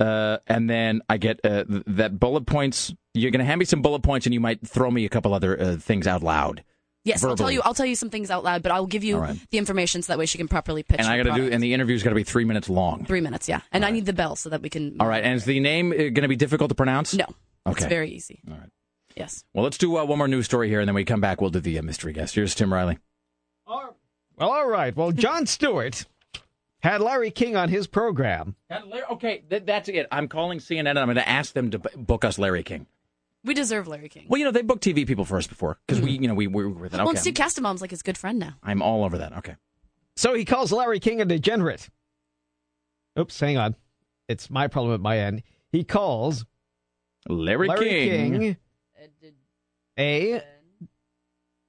uh, 0.00 0.38
and 0.48 0.68
then 0.68 1.00
I 1.08 1.16
get 1.18 1.38
uh, 1.44 1.62
th- 1.62 1.84
that 1.86 2.18
bullet 2.18 2.44
points. 2.46 2.92
You're 3.14 3.30
going 3.30 3.38
to 3.38 3.44
hand 3.44 3.60
me 3.60 3.64
some 3.64 3.82
bullet 3.82 4.02
points, 4.02 4.26
and 4.26 4.34
you 4.34 4.40
might 4.40 4.66
throw 4.66 4.90
me 4.90 5.04
a 5.04 5.08
couple 5.08 5.32
other 5.32 5.60
uh, 5.60 5.76
things 5.76 6.08
out 6.08 6.24
loud. 6.24 6.64
Yes, 7.04 7.24
I'll 7.24 7.34
tell 7.36 7.50
you. 7.50 7.60
I'll 7.64 7.74
tell 7.74 7.86
you 7.86 7.96
some 7.96 8.10
things 8.10 8.30
out 8.30 8.44
loud, 8.44 8.62
but 8.62 8.70
I'll 8.70 8.86
give 8.86 9.02
you 9.02 9.16
All 9.16 9.22
right. 9.22 9.36
the 9.50 9.58
information 9.58 10.02
so 10.02 10.12
that 10.12 10.18
way 10.18 10.26
she 10.26 10.38
can 10.38 10.46
properly 10.46 10.82
pitch. 10.84 11.00
and 11.00 11.08
I 11.08 11.16
got 11.20 11.34
to 11.34 11.40
do, 11.42 11.52
and 11.52 11.60
the 11.62 11.74
interview's 11.74 12.02
got 12.04 12.10
to 12.10 12.14
be 12.16 12.22
three 12.22 12.44
minutes 12.44 12.68
long. 12.68 13.04
three 13.06 13.20
minutes. 13.20 13.48
Yeah, 13.48 13.60
and 13.72 13.84
I 13.84 13.90
need 13.90 14.06
the 14.06 14.12
bell 14.12 14.36
so 14.36 14.50
that 14.50 14.62
we 14.62 14.70
can. 14.70 14.96
All 15.00 15.08
right, 15.08 15.22
and 15.24 15.34
is 15.34 15.44
the 15.44 15.58
name 15.58 15.90
going 15.90 16.14
to 16.14 16.28
be 16.28 16.36
difficult 16.36 16.68
to 16.68 16.74
pronounce? 16.76 17.12
No, 17.14 17.24
Okay. 17.66 17.84
it's 17.84 17.86
very 17.86 18.10
easy. 18.10 18.40
All 18.48 18.56
right. 18.56 18.68
Yes. 19.16 19.44
Well, 19.52 19.64
let's 19.64 19.78
do 19.78 19.98
uh, 19.98 20.04
one 20.04 20.16
more 20.18 20.28
news 20.28 20.44
story 20.46 20.68
here, 20.68 20.78
and 20.80 20.86
then 20.88 20.94
we 20.94 21.04
come 21.04 21.20
back. 21.20 21.40
We'll 21.40 21.50
do 21.50 21.60
the 21.60 21.78
uh, 21.78 21.82
mystery 21.82 22.12
guest. 22.12 22.34
Here's 22.36 22.54
Tim 22.54 22.72
Riley. 22.72 22.98
Well, 23.66 24.50
all 24.50 24.66
right. 24.68 24.94
Well, 24.96 25.12
Jon 25.12 25.46
Stewart 25.46 26.04
had 26.80 27.00
Larry 27.00 27.30
King 27.30 27.56
on 27.56 27.68
his 27.68 27.86
program. 27.86 28.56
Okay, 29.10 29.42
th- 29.50 29.64
that's 29.66 29.88
it. 29.88 30.06
I'm 30.10 30.28
calling 30.28 30.58
CNN, 30.58 30.90
and 30.90 30.98
I'm 30.98 31.06
going 31.06 31.16
to 31.16 31.28
ask 31.28 31.52
them 31.52 31.70
to 31.72 31.78
b- 31.78 31.90
book 31.96 32.24
us 32.24 32.38
Larry 32.38 32.62
King. 32.62 32.86
We 33.44 33.54
deserve 33.54 33.88
Larry 33.88 34.08
King. 34.08 34.26
Well, 34.28 34.38
you 34.38 34.44
know 34.44 34.52
they 34.52 34.62
booked 34.62 34.84
TV 34.84 35.06
people 35.06 35.24
for 35.24 35.36
us 35.36 35.46
before 35.46 35.78
because 35.86 36.00
we, 36.00 36.14
mm-hmm. 36.14 36.22
you 36.22 36.28
know, 36.28 36.34
we, 36.34 36.46
we 36.46 36.64
were 36.64 36.70
with 36.70 36.94
it. 36.94 36.98
Well, 36.98 37.08
Okay, 37.08 37.10
and 37.10 37.18
Steve 37.18 37.34
Castamom's 37.34 37.80
like 37.80 37.90
his 37.90 38.02
good 38.02 38.16
friend 38.16 38.38
now. 38.38 38.54
I'm 38.62 38.82
all 38.82 39.04
over 39.04 39.18
that. 39.18 39.36
Okay. 39.38 39.56
So 40.16 40.34
he 40.34 40.44
calls 40.44 40.70
Larry 40.72 41.00
King 41.00 41.20
a 41.20 41.24
degenerate. 41.24 41.88
Oops, 43.18 43.38
hang 43.38 43.58
on. 43.58 43.74
It's 44.28 44.48
my 44.48 44.68
problem 44.68 44.94
at 44.94 45.00
my 45.00 45.18
end. 45.18 45.42
He 45.70 45.84
calls 45.84 46.44
Larry, 47.28 47.68
Larry 47.68 47.88
King. 47.88 48.32
King 48.32 48.56
a 49.98 50.42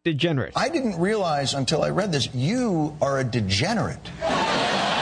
degenerate. 0.03 0.53
I 0.55 0.69
didn't 0.69 0.99
realize 0.99 1.53
until 1.53 1.83
I 1.83 1.89
read 1.89 2.11
this, 2.11 2.33
you 2.33 2.97
are 3.01 3.19
a 3.19 3.23
degenerate. 3.23 4.09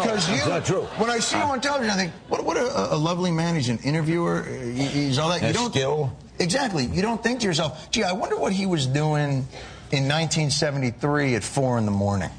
Because 0.00 0.28
you, 0.28 0.36
that's 0.36 0.48
not 0.48 0.64
true. 0.64 0.82
when 0.98 1.10
I 1.10 1.18
see 1.18 1.36
you 1.36 1.42
on 1.44 1.60
television, 1.60 1.90
I 1.92 1.96
think, 1.96 2.12
what, 2.28 2.44
what 2.44 2.56
a, 2.56 2.94
a 2.94 2.96
lovely 2.96 3.30
man. 3.30 3.54
He's 3.54 3.68
an 3.68 3.78
interviewer. 3.78 4.42
He- 4.44 4.86
he's 4.86 5.18
all 5.18 5.28
that. 5.30 5.42
You 5.42 5.52
don't 5.52 5.70
skill. 5.70 6.16
exactly. 6.38 6.86
You 6.86 7.02
don't 7.02 7.22
think 7.22 7.40
to 7.40 7.46
yourself, 7.46 7.90
gee, 7.90 8.02
I 8.02 8.12
wonder 8.12 8.36
what 8.36 8.52
he 8.52 8.66
was 8.66 8.86
doing 8.86 9.46
in 9.90 10.08
1973 10.08 11.34
at 11.36 11.44
four 11.44 11.78
in 11.78 11.84
the 11.84 11.90
morning. 11.92 12.30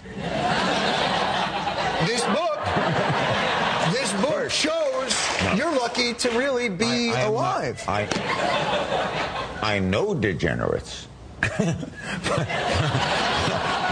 this 2.06 2.24
book, 2.26 2.60
this 3.94 4.12
book 4.22 4.50
shows 4.50 5.58
you're 5.58 5.72
lucky 5.76 6.14
to 6.16 6.30
really 6.38 6.70
be 6.70 7.12
I 7.12 7.24
not- 7.24 7.28
alive. 7.30 7.84
I, 7.88 8.08
I 9.62 9.80
know 9.80 10.14
degenerates. 10.14 11.08
but, 11.42 12.48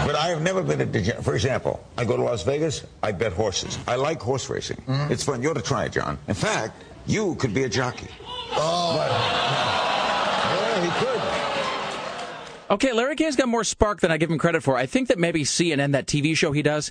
but 0.06 0.14
I 0.14 0.28
have 0.28 0.42
never 0.42 0.62
been 0.62 0.80
a 0.80 0.86
degenerate. 0.86 1.24
For 1.24 1.34
example, 1.34 1.84
I 1.96 2.04
go 2.04 2.16
to 2.16 2.22
Las 2.22 2.42
Vegas, 2.42 2.84
I 3.02 3.12
bet 3.12 3.32
horses. 3.32 3.78
I 3.86 3.96
like 3.96 4.20
horse 4.20 4.48
racing. 4.48 4.78
Mm-hmm. 4.86 5.12
It's 5.12 5.24
fun. 5.24 5.42
You 5.42 5.50
ought 5.50 5.54
to 5.54 5.62
try 5.62 5.84
it, 5.84 5.92
John. 5.92 6.18
In 6.28 6.34
fact, 6.34 6.82
you 7.06 7.34
could 7.36 7.54
be 7.54 7.64
a 7.64 7.68
jockey. 7.68 8.08
Oh. 8.52 8.96
Yeah, 10.54 10.84
he 10.84 11.04
could. 11.04 11.22
Okay, 12.72 12.92
Larry 12.92 13.16
King's 13.16 13.36
got 13.36 13.48
more 13.48 13.64
spark 13.64 14.00
than 14.00 14.10
I 14.10 14.16
give 14.16 14.30
him 14.30 14.38
credit 14.38 14.62
for. 14.62 14.76
I 14.76 14.86
think 14.86 15.08
that 15.08 15.18
maybe 15.18 15.44
CNN, 15.44 15.92
that 15.92 16.06
TV 16.06 16.34
show 16.36 16.52
he 16.52 16.62
does, 16.62 16.90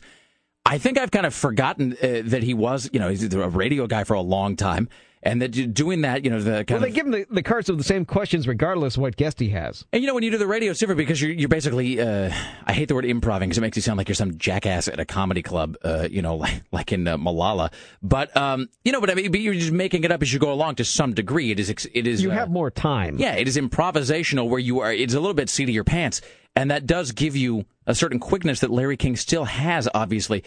I 0.65 0.77
think 0.77 0.99
I've 0.99 1.11
kind 1.11 1.25
of 1.25 1.33
forgotten 1.33 1.93
uh, 1.93 2.21
that 2.25 2.43
he 2.43 2.53
was, 2.53 2.89
you 2.93 2.99
know, 2.99 3.09
he's 3.09 3.33
a 3.33 3.49
radio 3.49 3.87
guy 3.87 4.03
for 4.03 4.13
a 4.13 4.21
long 4.21 4.55
time, 4.55 4.89
and 5.23 5.41
that 5.41 5.49
doing 5.73 6.01
that, 6.01 6.23
you 6.23 6.31
know, 6.31 6.41
the 6.41 6.65
Well, 6.67 6.79
they 6.79 6.89
of. 6.89 6.93
give 6.95 7.05
him 7.05 7.11
the, 7.11 7.25
the 7.29 7.43
cards 7.43 7.69
of 7.69 7.77
the 7.77 7.83
same 7.83 8.05
questions 8.05 8.47
regardless 8.47 8.95
of 8.95 9.01
what 9.01 9.15
guest 9.15 9.39
he 9.39 9.49
has. 9.49 9.85
And 9.93 10.01
you 10.01 10.07
know, 10.07 10.13
when 10.13 10.23
you 10.23 10.31
do 10.31 10.37
the 10.37 10.47
radio, 10.47 10.71
it's 10.71 10.79
different 10.79 10.97
because 10.97 11.21
you're, 11.21 11.31
you're 11.31 11.49
basically, 11.49 12.01
uh, 12.01 12.31
I 12.65 12.73
hate 12.73 12.87
the 12.87 12.95
word 12.95 13.05
improving 13.05 13.49
because 13.49 13.57
it 13.59 13.61
makes 13.61 13.77
you 13.77 13.81
sound 13.81 13.97
like 13.97 14.07
you're 14.07 14.15
some 14.15 14.37
jackass 14.37 14.87
at 14.87 14.99
a 14.99 15.05
comedy 15.05 15.41
club, 15.43 15.77
uh, 15.83 16.07
you 16.09 16.21
know, 16.21 16.35
like, 16.37 16.63
like 16.71 16.91
in 16.91 17.07
uh, 17.07 17.17
Malala. 17.17 17.71
But, 18.01 18.35
um, 18.35 18.69
you 18.83 18.91
know, 18.91 18.99
but 18.99 19.11
I 19.11 19.15
mean, 19.15 19.31
but 19.31 19.39
you're 19.39 19.53
just 19.53 19.71
making 19.71 20.03
it 20.03 20.11
up 20.11 20.21
as 20.21 20.33
you 20.33 20.39
go 20.39 20.51
along 20.51 20.75
to 20.75 20.85
some 20.85 21.13
degree. 21.13 21.51
It 21.51 21.59
is, 21.59 21.69
it 21.69 22.07
is, 22.07 22.21
You 22.23 22.31
uh, 22.31 22.35
have 22.35 22.49
more 22.49 22.71
time. 22.71 23.17
Yeah, 23.17 23.35
it 23.35 23.47
is 23.47 23.57
improvisational 23.57 24.49
where 24.49 24.59
you 24.59 24.79
are, 24.79 24.91
it's 24.91 25.13
a 25.13 25.19
little 25.19 25.35
bit 25.35 25.49
seat 25.49 25.63
of 25.63 25.75
your 25.75 25.83
pants. 25.83 26.21
And 26.55 26.71
that 26.71 26.85
does 26.85 27.11
give 27.13 27.35
you 27.35 27.65
a 27.87 27.95
certain 27.95 28.19
quickness 28.19 28.59
that 28.59 28.71
Larry 28.71 28.97
King 28.97 29.15
still 29.15 29.45
has, 29.45 29.87
obviously. 29.93 30.43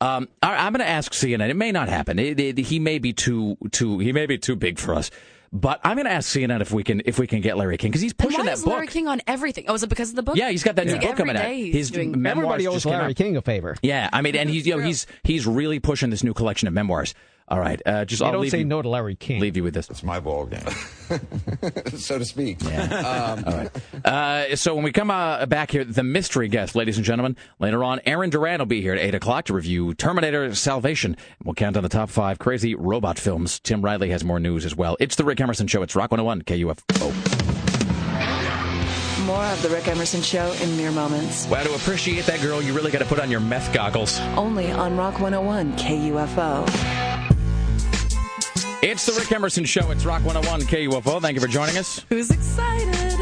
Um, 0.00 0.28
I, 0.42 0.66
I'm 0.66 0.72
going 0.72 0.84
to 0.84 0.88
ask 0.88 1.12
CNN. 1.12 1.48
It 1.48 1.56
may 1.56 1.72
not 1.72 1.88
happen. 1.88 2.18
It, 2.18 2.38
it- 2.38 2.58
he 2.58 2.78
may 2.78 2.98
be 2.98 3.12
too, 3.12 3.56
too, 3.72 3.98
he 3.98 4.12
may 4.12 4.26
be 4.26 4.38
too 4.38 4.56
big 4.56 4.78
for 4.78 4.94
us. 4.94 5.10
But 5.52 5.80
I'm 5.84 5.96
going 5.96 6.06
to 6.06 6.12
ask 6.12 6.34
CNN 6.36 6.60
if 6.60 6.72
we 6.72 6.82
can, 6.82 7.00
if 7.06 7.18
we 7.18 7.26
can 7.26 7.40
get 7.40 7.56
Larry 7.56 7.78
King 7.78 7.90
because 7.92 8.02
he's 8.02 8.12
And 8.12 8.18
pushing 8.18 8.40
why 8.40 8.46
that 8.46 8.52
is 8.54 8.64
book. 8.64 8.74
Larry 8.74 8.88
King 8.88 9.06
on 9.08 9.22
everything? 9.26 9.64
Oh, 9.68 9.74
is 9.74 9.82
it 9.84 9.88
because 9.88 10.10
of 10.10 10.16
the 10.16 10.22
book? 10.22 10.36
Yeah, 10.36 10.50
he's 10.50 10.62
got 10.64 10.74
that 10.76 10.82
It's 10.86 10.92
new 10.94 10.98
like 10.98 11.08
book 11.08 11.16
coming 11.16 11.36
out. 11.36 11.46
His 11.46 11.90
doing- 11.90 12.10
memoirs 12.20 12.44
Everybody 12.44 12.66
owes 12.66 12.74
just 12.82 12.86
Larry. 12.86 13.14
King 13.14 13.36
a 13.36 13.42
favor. 13.42 13.76
Yeah, 13.80 14.10
I 14.12 14.20
mean, 14.22 14.34
and 14.36 14.50
he's, 14.50 14.66
you 14.66 14.76
know, 14.76 14.82
he's 14.84 15.06
he's 15.22 15.46
really 15.46 15.78
pushing 15.78 16.10
this 16.10 16.22
new 16.24 16.34
collection 16.34 16.66
of 16.68 16.74
memoirs. 16.74 17.14
All 17.48 17.60
right, 17.60 17.80
uh, 17.86 18.04
just 18.04 18.18
They 18.20 18.26
I'll 18.26 18.32
don't 18.32 18.50
say 18.50 18.58
you, 18.58 18.64
no 18.64 18.82
to 18.82 18.88
Larry 18.88 19.14
King. 19.14 19.40
leave 19.40 19.56
you 19.56 19.62
with 19.62 19.72
this. 19.74 19.88
It's 19.88 20.02
my 20.02 20.18
ball 20.18 20.46
game. 20.46 20.60
so 21.96 22.18
to 22.18 22.24
speak. 22.24 22.64
Um, 22.64 23.44
All 23.46 23.52
right. 23.56 23.70
Uh, 24.04 24.56
so 24.56 24.74
when 24.74 24.82
we 24.82 24.90
come 24.90 25.12
uh, 25.12 25.46
back 25.46 25.70
here, 25.70 25.84
the 25.84 26.02
mystery 26.02 26.48
guest, 26.48 26.74
ladies 26.74 26.96
and 26.96 27.06
gentlemen, 27.06 27.36
later 27.60 27.84
on, 27.84 28.00
Aaron 28.04 28.30
Duran 28.30 28.58
will 28.58 28.66
be 28.66 28.82
here 28.82 28.94
at 28.94 28.98
8 28.98 29.14
o'clock 29.14 29.44
to 29.44 29.54
review 29.54 29.94
Terminator 29.94 30.52
Salvation. 30.56 31.16
We'll 31.44 31.54
count 31.54 31.74
down 31.74 31.84
the 31.84 31.88
top 31.88 32.10
five 32.10 32.40
crazy 32.40 32.74
robot 32.74 33.16
films. 33.16 33.60
Tim 33.60 33.80
Riley 33.80 34.10
has 34.10 34.24
more 34.24 34.40
news 34.40 34.64
as 34.64 34.74
well. 34.74 34.96
It's 34.98 35.14
the 35.14 35.24
Rick 35.24 35.40
Emerson 35.40 35.68
Show. 35.68 35.82
It's 35.82 35.94
Rock 35.94 36.10
101 36.10 36.42
KUFO. 36.42 37.12
More 39.24 39.44
of 39.44 39.60
The 39.62 39.68
Rick 39.70 39.88
Emerson 39.88 40.22
Show 40.22 40.52
in 40.62 40.76
mere 40.76 40.90
moments. 40.92 41.46
Wow, 41.48 41.62
to 41.64 41.74
appreciate 41.74 42.26
that 42.26 42.40
girl, 42.40 42.62
you 42.62 42.72
really 42.74 42.90
got 42.92 43.00
to 43.00 43.04
put 43.04 43.18
on 43.18 43.30
your 43.30 43.40
meth 43.40 43.72
goggles. 43.72 44.18
Only 44.36 44.70
on 44.70 44.96
Rock 44.96 45.20
101 45.20 45.76
KUFO. 45.76 47.35
It's 48.88 49.04
the 49.04 49.18
Rick 49.18 49.32
Emerson 49.32 49.64
Show. 49.64 49.90
It's 49.90 50.04
Rock 50.04 50.24
101 50.24 50.60
KUFO. 50.60 51.20
Thank 51.20 51.34
you 51.34 51.40
for 51.40 51.48
joining 51.48 51.76
us. 51.76 52.06
Who's 52.08 52.30
excited? 52.30 53.18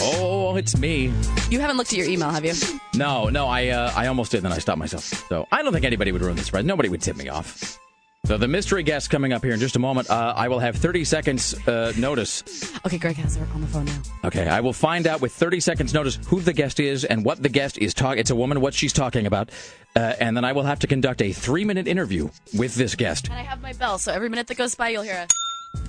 Oh, 0.00 0.56
it's 0.56 0.78
me. 0.78 1.12
You 1.50 1.60
haven't 1.60 1.76
looked 1.76 1.92
at 1.92 1.98
your 1.98 2.08
email, 2.08 2.30
have 2.30 2.46
you? 2.46 2.54
No, 2.94 3.28
no, 3.28 3.46
I 3.46 3.68
uh, 3.68 3.92
I 3.94 4.06
almost 4.06 4.32
did, 4.32 4.40
then 4.40 4.52
I 4.52 4.58
stopped 4.58 4.78
myself. 4.78 5.04
So 5.28 5.46
I 5.52 5.62
don't 5.62 5.74
think 5.74 5.84
anybody 5.84 6.12
would 6.12 6.22
ruin 6.22 6.34
the 6.34 6.42
surprise. 6.42 6.64
Nobody 6.64 6.88
would 6.88 7.02
tip 7.02 7.18
me 7.18 7.28
off. 7.28 7.78
So 8.26 8.38
the 8.38 8.48
mystery 8.48 8.82
guest 8.82 9.10
coming 9.10 9.32
up 9.32 9.42
here 9.42 9.52
in 9.52 9.60
just 9.60 9.76
a 9.76 9.78
moment. 9.78 10.08
Uh, 10.08 10.32
I 10.36 10.48
will 10.48 10.60
have 10.60 10.76
30 10.76 11.04
seconds 11.04 11.54
uh, 11.66 11.92
notice. 11.98 12.42
Okay, 12.86 12.96
Greg 12.96 13.16
has 13.16 13.36
her 13.36 13.46
on 13.54 13.60
the 13.60 13.66
phone 13.66 13.86
now. 13.86 14.00
Okay, 14.24 14.46
I 14.46 14.60
will 14.60 14.72
find 14.72 15.06
out 15.06 15.20
with 15.20 15.32
30 15.32 15.60
seconds 15.60 15.92
notice 15.92 16.18
who 16.28 16.40
the 16.40 16.52
guest 16.52 16.80
is 16.80 17.04
and 17.04 17.24
what 17.24 17.42
the 17.42 17.48
guest 17.48 17.76
is 17.78 17.92
talking. 17.92 18.20
It's 18.20 18.30
a 18.30 18.36
woman, 18.36 18.60
what 18.60 18.72
she's 18.72 18.92
talking 18.92 19.26
about, 19.26 19.50
uh, 19.96 20.14
and 20.20 20.36
then 20.36 20.44
I 20.44 20.52
will 20.52 20.62
have 20.62 20.78
to 20.80 20.86
conduct 20.86 21.22
a 21.22 21.32
three-minute 21.32 21.86
interview 21.86 22.28
with 22.56 22.74
this 22.74 22.94
guest. 22.94 23.28
And 23.28 23.38
I 23.38 23.42
have 23.42 23.60
my 23.60 23.72
bell, 23.72 23.98
so 23.98 24.12
every 24.12 24.28
minute 24.28 24.46
that 24.48 24.56
goes 24.56 24.74
by, 24.74 24.90
you'll 24.90 25.02
hear 25.02 25.26
a. 25.26 25.28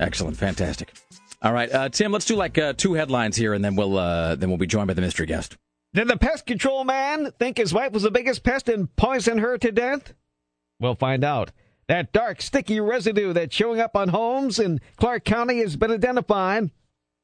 Excellent, 0.02 0.38
fantastic. 0.38 0.94
All 1.41 1.53
right, 1.53 1.72
uh, 1.72 1.90
Tim, 1.90 2.11
let's 2.11 2.26
do 2.26 2.36
like 2.36 2.57
uh, 2.57 2.73
two 2.73 2.94
headlines 2.94 3.36
here, 3.36 3.53
and 3.53 3.65
then 3.65 3.76
we'll 3.76 3.98
uh, 3.98 4.36
then 4.36 4.49
we'll 4.49 4.57
be 4.57 4.68
joined 4.68 4.88
by 4.88 4.94
the 4.94 5.02
mystery 5.02 5.26
guest. 5.26 5.57
Did 5.94 6.07
the 6.07 6.18
pest 6.18 6.45
control 6.45 6.84
man 6.84 7.32
think 7.40 7.57
his 7.57 7.73
wife 7.73 7.91
was 7.91 8.03
the 8.03 8.11
biggest 8.11 8.44
pest 8.44 8.69
and 8.69 8.95
poison 8.95 9.40
her 9.40 9.57
to 9.57 9.72
death? 9.72 10.14
We'll 10.80 10.95
find 10.95 11.23
out. 11.23 11.52
That 11.88 12.14
dark, 12.14 12.41
sticky 12.41 12.80
residue 12.80 13.34
that's 13.34 13.56
showing 13.56 13.82
up 13.82 13.98
on 13.98 14.10
homes 14.10 14.60
in 14.60 14.80
Clark 14.95 15.26
County 15.26 15.60
has 15.60 15.76
been 15.76 15.91
identified. 15.91 16.72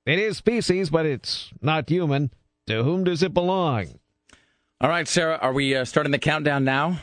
It 0.06 0.20
is 0.20 0.38
species, 0.38 0.90
but 0.90 1.06
it's 1.06 1.52
not 1.62 1.90
human. 1.90 2.32
To 2.68 2.84
whom 2.84 3.06
does 3.06 3.24
it 3.24 3.34
belong? 3.34 4.00
All 4.80 4.90
right, 4.90 5.08
Sarah, 5.08 5.38
are 5.42 5.54
we 5.54 5.76
uh, 5.76 5.86
starting 5.86 6.12
the 6.12 6.20
countdown 6.20 6.64
now? 6.64 7.00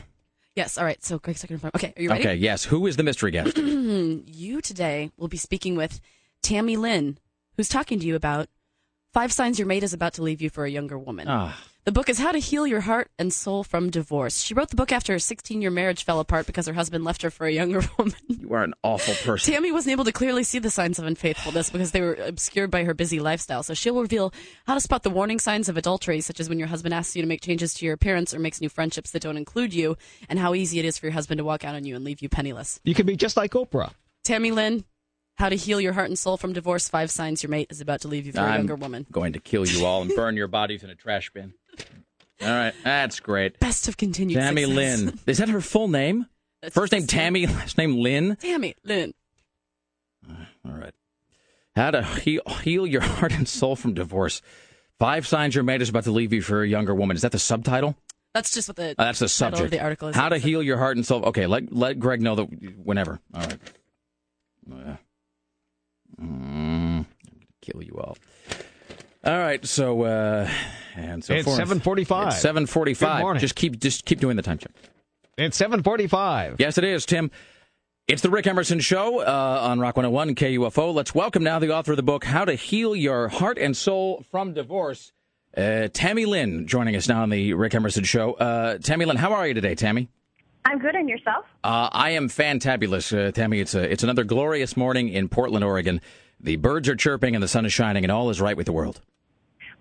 Yes, 0.55 0.77
all 0.77 0.85
right, 0.85 1.03
so 1.03 1.19
Greg's 1.19 1.41
second. 1.41 1.59
Okay, 1.75 1.93
are 1.97 2.01
you 2.01 2.09
ready? 2.09 2.21
Okay, 2.21 2.35
yes. 2.35 2.63
Who 2.63 2.87
is 2.87 2.95
the 2.95 3.03
mystery 3.03 3.31
guest? 3.31 3.57
you 3.57 4.61
today 4.61 5.11
will 5.17 5.27
be 5.27 5.35
speaking 5.35 5.75
with 5.75 5.99
Tammy 6.41 6.77
Lynn, 6.77 7.17
who's 7.57 7.67
talking 7.67 7.99
to 7.99 8.05
you 8.05 8.15
about 8.15 8.47
Five 9.15 9.31
signs 9.31 9.57
your 9.57 9.65
mate 9.65 9.81
is 9.81 9.93
about 9.93 10.15
to 10.15 10.23
leave 10.23 10.41
you 10.41 10.49
for 10.49 10.65
a 10.65 10.69
younger 10.69 10.99
woman. 10.99 11.29
Ah. 11.29 11.57
The 11.85 11.91
book 11.91 12.09
is 12.09 12.17
How 12.17 12.31
to 12.31 12.39
Heal 12.39 12.65
Your 12.65 12.81
Heart 12.81 13.11
and 13.19 13.31
Soul 13.31 13.63
from 13.63 13.91
Divorce. 13.91 14.41
She 14.41 14.55
wrote 14.55 14.71
the 14.71 14.75
book 14.75 14.91
after 14.91 15.13
her 15.13 15.19
16 15.19 15.61
year 15.61 15.69
marriage 15.69 16.03
fell 16.03 16.19
apart 16.19 16.47
because 16.47 16.65
her 16.65 16.73
husband 16.73 17.03
left 17.03 17.21
her 17.21 17.29
for 17.29 17.45
a 17.45 17.51
younger 17.51 17.81
woman. 17.99 18.15
You 18.27 18.51
are 18.53 18.63
an 18.63 18.73
awful 18.81 19.13
person. 19.13 19.53
Tammy 19.53 19.71
wasn't 19.71 19.91
able 19.91 20.03
to 20.05 20.11
clearly 20.11 20.43
see 20.43 20.57
the 20.57 20.71
signs 20.71 20.97
of 20.97 21.05
unfaithfulness 21.05 21.69
because 21.69 21.91
they 21.91 22.01
were 22.01 22.15
obscured 22.15 22.71
by 22.71 22.85
her 22.85 22.95
busy 22.95 23.19
lifestyle. 23.19 23.61
So 23.61 23.75
she'll 23.75 24.01
reveal 24.01 24.33
how 24.65 24.73
to 24.73 24.81
spot 24.81 25.03
the 25.03 25.11
warning 25.11 25.37
signs 25.37 25.69
of 25.69 25.77
adultery, 25.77 26.21
such 26.21 26.39
as 26.39 26.49
when 26.49 26.57
your 26.57 26.69
husband 26.69 26.91
asks 26.91 27.15
you 27.15 27.21
to 27.21 27.27
make 27.27 27.41
changes 27.41 27.75
to 27.75 27.85
your 27.85 27.93
appearance 27.93 28.33
or 28.33 28.39
makes 28.39 28.61
new 28.61 28.69
friendships 28.69 29.11
that 29.11 29.21
don't 29.21 29.37
include 29.37 29.71
you, 29.71 29.95
and 30.27 30.39
how 30.39 30.55
easy 30.55 30.79
it 30.79 30.85
is 30.85 30.97
for 30.97 31.05
your 31.05 31.13
husband 31.13 31.37
to 31.37 31.43
walk 31.43 31.63
out 31.63 31.75
on 31.75 31.85
you 31.85 31.95
and 31.95 32.03
leave 32.03 32.19
you 32.19 32.29
penniless. 32.29 32.79
You 32.83 32.95
can 32.95 33.05
be 33.05 33.15
just 33.15 33.37
like 33.37 33.51
Oprah. 33.51 33.91
Tammy 34.23 34.49
Lynn, 34.49 34.85
How 35.35 35.49
to 35.49 35.55
Heal 35.55 35.79
Your 35.79 35.93
Heart 35.93 36.07
and 36.07 36.17
Soul 36.17 36.37
from 36.37 36.51
Divorce 36.53 36.89
Five 36.89 37.11
Signs 37.11 37.43
Your 37.43 37.51
Mate 37.51 37.67
is 37.69 37.79
About 37.79 38.01
to 38.01 38.07
Leave 38.07 38.25
You 38.25 38.31
for 38.31 38.39
a 38.39 38.55
Younger 38.55 38.73
Woman. 38.75 39.05
going 39.11 39.33
to 39.33 39.39
kill 39.39 39.67
you 39.67 39.85
all 39.85 40.01
and 40.01 40.09
burn 40.15 40.35
your 40.35 40.47
bodies 40.47 40.83
in 40.83 40.89
a 40.89 40.95
trash 40.95 41.29
bin. 41.29 41.53
All 42.41 42.47
right, 42.49 42.73
that's 42.83 43.19
great. 43.19 43.59
Best 43.59 43.87
of 43.87 43.97
continued 43.97 44.35
Tammy 44.39 44.63
success. 44.63 45.01
Lynn. 45.01 45.19
Is 45.27 45.37
that 45.39 45.49
her 45.49 45.61
full 45.61 45.87
name? 45.87 46.27
First 46.71 46.91
name 46.91 47.07
Tammy, 47.07 47.45
last 47.47 47.77
name 47.77 47.97
Lynn. 47.97 48.35
Tammy 48.37 48.75
Lynn. 48.83 49.13
All 50.29 50.71
right. 50.73 50.93
How 51.75 51.91
to 51.91 52.03
heal, 52.03 52.41
heal 52.63 52.87
your 52.87 53.01
heart 53.01 53.33
and 53.33 53.47
soul 53.47 53.75
from 53.75 53.93
divorce. 53.93 54.41
Five 54.99 55.27
signs 55.27 55.55
your 55.55 55.63
mate 55.63 55.81
is 55.81 55.89
about 55.89 56.05
to 56.05 56.11
leave 56.11 56.33
you 56.33 56.41
for 56.41 56.63
a 56.63 56.67
younger 56.67 56.95
woman. 56.95 57.15
Is 57.15 57.21
that 57.21 57.31
the 57.33 57.39
subtitle? 57.39 57.95
That's 58.33 58.53
just 58.53 58.67
what 58.67 58.75
the, 58.77 58.89
Uh, 58.91 58.93
that's 59.05 59.19
the 59.19 59.29
subject. 59.29 59.65
of 59.65 59.71
the 59.71 59.79
article 59.81 60.07
is. 60.09 60.15
How 60.15 60.29
to 60.29 60.37
heal 60.37 60.61
your 60.63 60.77
heart 60.77 60.97
and 60.97 61.05
soul. 61.05 61.23
Okay, 61.25 61.47
let 61.47 61.71
let 61.71 61.99
Greg 61.99 62.21
know 62.21 62.35
that 62.35 62.43
whenever. 62.83 63.19
All 63.33 63.41
right. 63.41 63.59
Uh, 64.71 64.95
mm, 66.19 66.19
I'm 66.19 67.03
gonna 67.03 67.45
kill 67.61 67.81
you 67.83 67.93
all. 67.97 68.17
All 69.25 69.37
right. 69.37 69.65
So 69.65 70.03
uh, 70.03 70.49
and 70.95 71.23
so 71.23 71.33
It's 71.33 71.45
forth. 71.45 71.59
7:45. 71.59 72.27
It's 72.27 72.41
seven 72.41 72.67
morning. 73.21 73.41
Just 73.41 73.55
keep 73.55 73.79
just 73.79 74.05
keep 74.05 74.19
doing 74.19 74.35
the 74.35 74.43
time 74.43 74.57
check. 74.57 74.71
It's 75.37 75.57
745. 75.57 76.57
Yes, 76.59 76.77
it 76.77 76.83
is, 76.83 77.05
Tim. 77.05 77.29
It's 78.07 78.21
the 78.21 78.29
Rick 78.29 78.45
Emerson 78.45 78.79
Show 78.79 79.19
uh, 79.19 79.59
on 79.63 79.79
Rock 79.79 79.97
101 79.97 80.35
KUFO. 80.35 80.93
Let's 80.93 81.15
welcome 81.15 81.43
now 81.43 81.57
the 81.57 81.73
author 81.73 81.91
of 81.91 81.97
the 81.97 82.03
book, 82.03 82.23
How 82.23 82.45
to 82.45 82.53
Heal 82.53 82.95
Your 82.95 83.27
Heart 83.29 83.57
and 83.57 83.75
Soul 83.75 84.23
from 84.29 84.53
Divorce, 84.53 85.11
uh, 85.57 85.87
Tammy 85.91 86.27
Lynn, 86.27 86.67
joining 86.67 86.95
us 86.95 87.09
now 87.09 87.23
on 87.23 87.31
the 87.31 87.53
Rick 87.53 87.73
Emerson 87.73 88.03
Show. 88.03 88.33
Uh, 88.33 88.77
Tammy 88.77 89.05
Lynn, 89.05 89.17
how 89.17 89.33
are 89.33 89.47
you 89.47 89.55
today, 89.55 89.73
Tammy? 89.73 90.07
I'm 90.65 90.77
good, 90.77 90.93
and 90.93 91.09
yourself? 91.09 91.45
Uh, 91.63 91.89
I 91.91 92.11
am 92.11 92.29
fantabulous, 92.29 93.11
uh, 93.11 93.31
Tammy. 93.31 93.59
It's 93.59 93.73
a, 93.73 93.91
it's 93.91 94.03
another 94.03 94.23
glorious 94.23 94.77
morning 94.77 95.09
in 95.09 95.27
Portland, 95.27 95.65
Oregon. 95.65 95.99
The 96.39 96.57
birds 96.57 96.87
are 96.87 96.95
chirping 96.95 97.33
and 97.35 97.43
the 97.43 97.47
sun 97.47 97.65
is 97.65 97.73
shining, 97.73 98.05
and 98.05 98.11
all 98.11 98.29
is 98.29 98.39
right 98.39 98.55
with 98.55 98.67
the 98.67 98.71
world. 98.71 99.01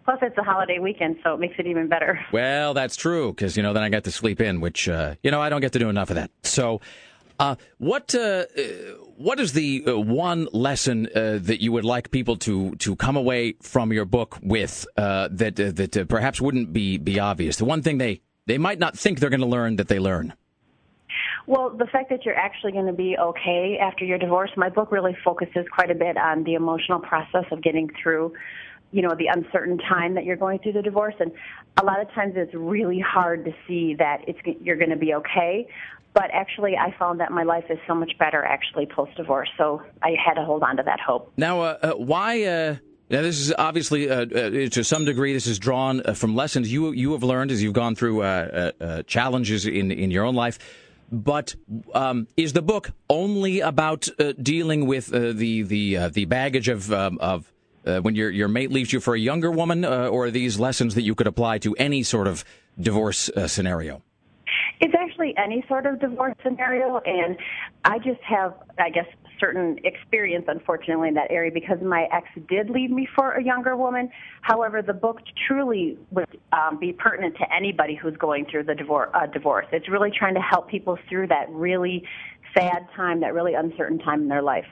Plus, 0.05 0.19
it's 0.21 0.37
a 0.37 0.43
holiday 0.43 0.79
weekend, 0.79 1.17
so 1.25 1.33
it 1.35 1.41
makes 1.41 1.55
it 1.59 1.67
even 1.67 1.89
better. 1.89 2.21
Well, 2.33 2.75
that's 2.75 2.97
true 2.97 3.33
because 3.33 3.57
you 3.57 3.63
know 3.63 3.73
then 3.73 3.83
I 3.83 3.89
get 3.89 4.05
to 4.05 4.11
sleep 4.11 4.41
in, 4.41 4.61
which 4.61 4.89
uh, 4.89 5.15
you 5.23 5.31
know 5.31 5.41
I 5.41 5.49
don't 5.49 5.61
get 5.61 5.73
to 5.75 5.79
do 5.79 5.89
enough 5.89 6.11
of 6.11 6.17
that. 6.17 6.31
So, 6.43 6.81
uh, 7.39 7.55
what 7.79 8.15
uh, 8.15 8.19
uh, 8.19 8.63
what 9.17 9.39
is 9.41 9.53
the 9.53 9.85
uh, 9.87 9.99
one 9.99 10.49
lesson 10.53 11.09
uh, 11.15 11.39
that 11.43 11.63
you 11.63 11.73
would 11.73 11.85
like 11.85 12.11
people 12.11 12.37
to 12.39 12.75
to 12.77 12.97
come 12.97 13.17
away 13.17 13.55
from 13.63 13.93
your 13.93 14.05
book 14.05 14.39
with 14.43 14.87
uh, 14.97 15.29
that 15.31 15.59
uh, 15.61 15.71
that 15.73 15.97
uh, 15.97 16.05
perhaps 16.05 16.41
wouldn't 16.41 16.73
be 16.73 16.99
be 16.99 17.21
obvious? 17.21 17.57
The 17.57 17.65
one 17.65 17.83
thing 17.83 17.99
they 17.99 18.21
they 18.47 18.59
might 18.59 18.79
not 18.79 18.99
think 18.99 19.21
they're 19.21 19.31
going 19.31 19.41
to 19.41 19.47
learn 19.47 19.77
that 19.77 19.89
they 19.89 19.99
learn. 19.99 20.35
Well, 21.47 21.71
the 21.71 21.87
fact 21.87 22.09
that 22.11 22.25
you're 22.25 22.37
actually 22.37 22.73
going 22.73 22.87
to 22.87 22.93
be 22.93 23.17
okay 23.19 23.79
after 23.81 24.05
your 24.05 24.19
divorce, 24.19 24.51
my 24.57 24.71
book 24.71 24.91
really 24.91 25.17
focuses 25.23 25.67
quite 25.71 25.91
a 25.91 25.95
bit 25.95 26.17
on 26.17 26.45
the 26.45 26.55
emotional 26.55 27.01
process 27.01 27.45
of 27.51 27.63
getting 27.63 27.91
through, 28.03 28.33
you 28.95 29.03
know, 29.03 29.13
the 29.19 29.27
uncertain 29.27 29.77
time 29.77 30.15
that 30.15 30.25
you're 30.25 30.37
going 30.37 30.61
through 30.61 30.75
the 30.75 30.83
divorce. 30.83 31.17
And 31.19 31.33
a 31.83 31.85
lot 31.85 32.01
of 32.01 32.09
times 32.13 32.35
it's 32.37 32.55
really 32.55 33.01
hard 33.01 33.45
to 33.45 33.51
see 33.67 33.97
that 33.99 34.19
it's 34.29 34.39
you're 34.63 34.77
going 34.77 34.91
to 34.91 34.97
be 34.97 35.15
okay. 35.15 35.67
But 36.13 36.31
actually, 36.33 36.77
I 36.77 36.95
found 36.97 37.19
that 37.19 37.33
my 37.33 37.43
life 37.43 37.65
is 37.71 37.79
so 37.89 37.95
much 37.97 38.13
better 38.21 38.45
actually 38.45 38.87
post 38.87 39.17
divorce. 39.17 39.49
So 39.59 39.83
I 40.01 40.15
had 40.25 40.35
to 40.35 40.45
hold 40.45 40.63
on 40.63 40.77
to 40.77 40.85
that 40.85 41.01
hope. 41.01 41.33
Now, 41.37 41.63
uh, 41.63 41.79
uh, 41.83 41.93
why? 41.95 42.45
Uh, 42.45 42.77
now, 43.11 43.23
this 43.23 43.41
is 43.41 43.53
obviously 43.59 44.09
uh, 44.09 44.27
uh, 44.27 44.69
to 44.69 44.85
some 44.85 45.05
degree 45.05 45.33
this 45.33 45.49
is 45.49 45.59
drawn 45.59 46.01
uh, 46.05 46.15
from 46.15 46.37
lessons 46.37 46.73
you 46.73 46.93
you 46.93 47.13
have 47.13 47.25
learned 47.25 47.51
as 47.51 47.61
you've 47.65 47.75
gone 47.75 47.97
through 47.97 48.23
uh, 48.23 48.71
uh, 48.81 48.85
uh, 48.85 49.03
challenges 49.03 49.67
in 49.67 49.91
in 49.91 50.13
your 50.13 50.25
own 50.25 50.37
life. 50.37 50.61
But 51.11 51.57
um, 51.95 52.29
is 52.37 52.53
the 52.53 52.63
book 52.63 52.93
only 53.11 53.59
about 53.59 54.09
dealing 54.41 54.87
with 54.87 55.07
the 55.07 55.63
the 55.63 56.09
the 56.11 56.25
baggage 56.27 56.69
of 56.69 56.93
um, 56.93 57.19
of 57.19 57.53
uh, 57.87 58.01
when 58.01 58.15
your 58.15 58.31
your 58.31 58.49
mate 58.49 58.71
leaves 58.71 58.93
you 58.93 59.01
for 59.01 59.15
a 59.15 59.19
younger 59.19 59.51
woman, 59.51 59.85
uh, 59.85 60.09
or 60.09 60.31
these 60.31 60.59
lessons 60.59 60.95
that 60.95 61.03
you 61.03 61.15
could 61.15 61.27
apply 61.27 61.59
to 61.59 61.75
any 61.77 62.03
sort 62.03 62.27
of 62.27 62.45
divorce 62.81 63.29
uh, 63.31 63.47
scenario? 63.47 64.03
It's 64.81 64.95
actually 64.95 65.35
any 65.37 65.65
sort 65.69 65.87
of 65.87 66.01
divorce 66.01 66.35
scenario, 66.43 66.99
and 67.07 67.37
I 67.85 67.99
just 67.99 68.21
have, 68.23 68.55
I 68.79 68.91
guess, 68.91 69.07
certain 69.39 69.79
experience, 69.85 70.45
unfortunately, 70.49 71.09
in 71.09 71.15
that 71.15 71.31
area 71.31 71.51
because 71.53 71.79
my 71.83 72.09
ex 72.13 72.27
did 72.49 72.71
leave 72.71 72.91
me 72.91 73.07
for 73.15 73.33
a 73.33 73.43
younger 73.43 73.77
woman. 73.77 74.11
However, 74.43 74.83
the 74.83 74.93
book 74.93 75.19
truly 75.47 75.99
would 76.11 76.41
um, 76.53 76.79
be 76.79 76.93
pertinent 76.93 77.37
to 77.39 77.55
anybody 77.55 77.95
who's 77.95 78.17
going 78.17 78.47
through 78.51 78.65
the 78.65 78.75
divorce. 78.75 79.11
Uh, 79.15 79.27
divorce. 79.27 79.67
It's 79.73 79.89
really 79.89 80.11
trying 80.11 80.35
to 80.35 80.41
help 80.41 80.69
people 80.69 80.99
through 81.09 81.29
that 81.29 81.49
really 81.51 82.05
sad 82.57 82.87
time, 82.95 83.21
that 83.21 83.35
really 83.35 83.55
uncertain 83.55 83.99
time 83.99 84.23
in 84.23 84.29
their 84.29 84.43
life. 84.43 84.67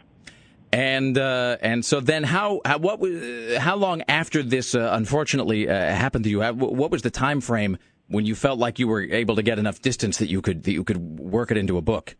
And 0.73 1.19
uh, 1.19 1.59
and 1.61 1.85
so 1.85 2.01
then 2.01 2.23
how, 2.25 2.63
how 2.65 2.79
what 2.79 2.99
was 2.99 3.59
how 3.59 3.77
long 3.77 4.03
after 4.09 4.43
this 4.43 4.75
uh, 4.75 4.89
unfortunately 4.93 5.69
uh, 5.69 5.75
happened 5.75 6.25
to 6.25 6.31
you? 6.31 6.41
How- 6.41 6.55
What 6.55 6.91
was 6.91 7.03
the 7.03 7.11
time 7.11 7.43
frame 7.43 7.77
when 8.09 8.25
you 8.25 8.35
felt 8.35 8.59
like 8.59 8.79
you 8.79 8.89
were 8.89 9.03
able 9.03 9.37
to 9.37 9.43
get 9.43 9.59
enough 9.59 9.83
distance 9.83 10.17
that 10.19 10.31
you 10.31 10.41
could 10.41 10.63
that 10.65 10.73
you 10.73 10.83
could 10.83 11.19
work 11.21 11.51
it 11.51 11.59
into 11.59 11.77
a 11.77 11.83
book? 11.83 12.17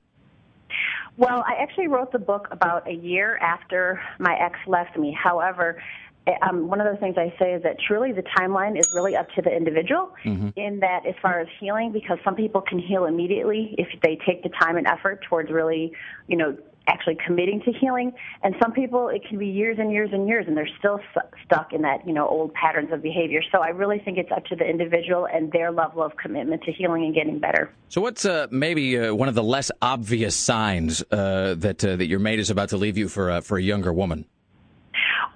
Well, 1.17 1.45
I 1.47 1.63
actually 1.63 1.89
wrote 1.89 2.13
the 2.13 2.19
book 2.19 2.49
about 2.51 2.87
a 2.87 2.93
year 2.95 3.39
after 3.39 4.01
my 4.19 4.35
ex 4.39 4.59
left 4.67 4.99
me. 4.99 5.17
However, 5.19 5.83
eh, 6.27 6.33
um, 6.47 6.69
one 6.69 6.81
of 6.81 6.93
the 6.93 6.99
things 7.01 7.17
I 7.17 7.35
say 7.39 7.55
is 7.55 7.63
that 7.63 7.77
truly 7.87 8.13
the 8.13 8.23
timeline 8.39 8.79
is 8.79 8.87
really 8.93 9.17
up 9.17 9.29
to 9.37 9.43
the 9.43 9.55
individual 9.55 10.13
in 10.57 10.81
that 10.81 11.07
as 11.07 11.15
far 11.23 11.41
as 11.41 11.49
healing, 11.59 11.91
because 11.93 12.19
some 12.25 12.35
people 12.35 12.61
can 12.61 12.79
heal 12.79 13.05
immediately 13.07 13.75
if 13.79 13.89
they 14.03 14.19
take 14.27 14.43
the 14.43 14.51
time 14.61 14.77
and 14.77 14.87
effort 14.87 15.21
towards 15.29 15.51
really, 15.51 15.93
you 16.29 16.37
know, 16.37 16.57
actually 16.89 17.17
committing 17.25 17.61
to 17.63 17.73
healing. 17.73 18.13
And 18.43 18.55
some 18.63 18.73
people, 18.73 19.09
it 19.09 19.23
can 19.29 19.39
be 19.39 19.47
years 19.47 19.79
and 19.79 19.93
years 19.93 20.11
and 20.13 20.27
years, 20.27 20.47
and 20.49 20.57
they're 20.57 20.69
still 20.79 21.01
stuck 21.45 21.73
in 21.73 21.83
that, 21.83 22.07
you 22.07 22.13
know, 22.13 22.29
old 22.29 22.53
patterns 22.55 22.93
of 22.93 23.03
behavior. 23.03 23.41
So 23.53 23.59
I 23.59 23.69
really 23.69 23.99
think 23.99 24.19
it's 24.19 24.33
up 24.33 24.45
to 24.47 24.57
the 24.57 24.65
individual 24.65 25.27
and 25.27 25.51
their 25.53 25.71
level 25.71 26.03
of 26.03 26.17
commitment 26.17 26.63
to 26.65 26.73
healing 26.73 27.05
and 27.05 27.15
getting 27.15 27.39
better. 27.39 27.73
So 27.89 28.01
what's 28.01 28.25
uh, 28.25 28.47
maybe 28.51 28.99
uh, 28.99 29.15
one 29.15 29.29
of 29.29 29.35
the 29.35 29.43
less 29.43 29.71
obvious 29.81 30.35
signs 30.35 31.03
uh, 31.11 31.55
that 31.59 31.85
uh, 31.85 31.97
that 31.97 32.07
your 32.07 32.19
mate 32.19 32.41
is 32.41 32.51
about 32.51 32.71
to 32.71 32.77
leave 32.77 32.97
you 32.97 33.09
for 33.09 33.41
for 33.43 33.59
a 33.59 33.63
younger 33.63 33.93
woman? 33.93 34.25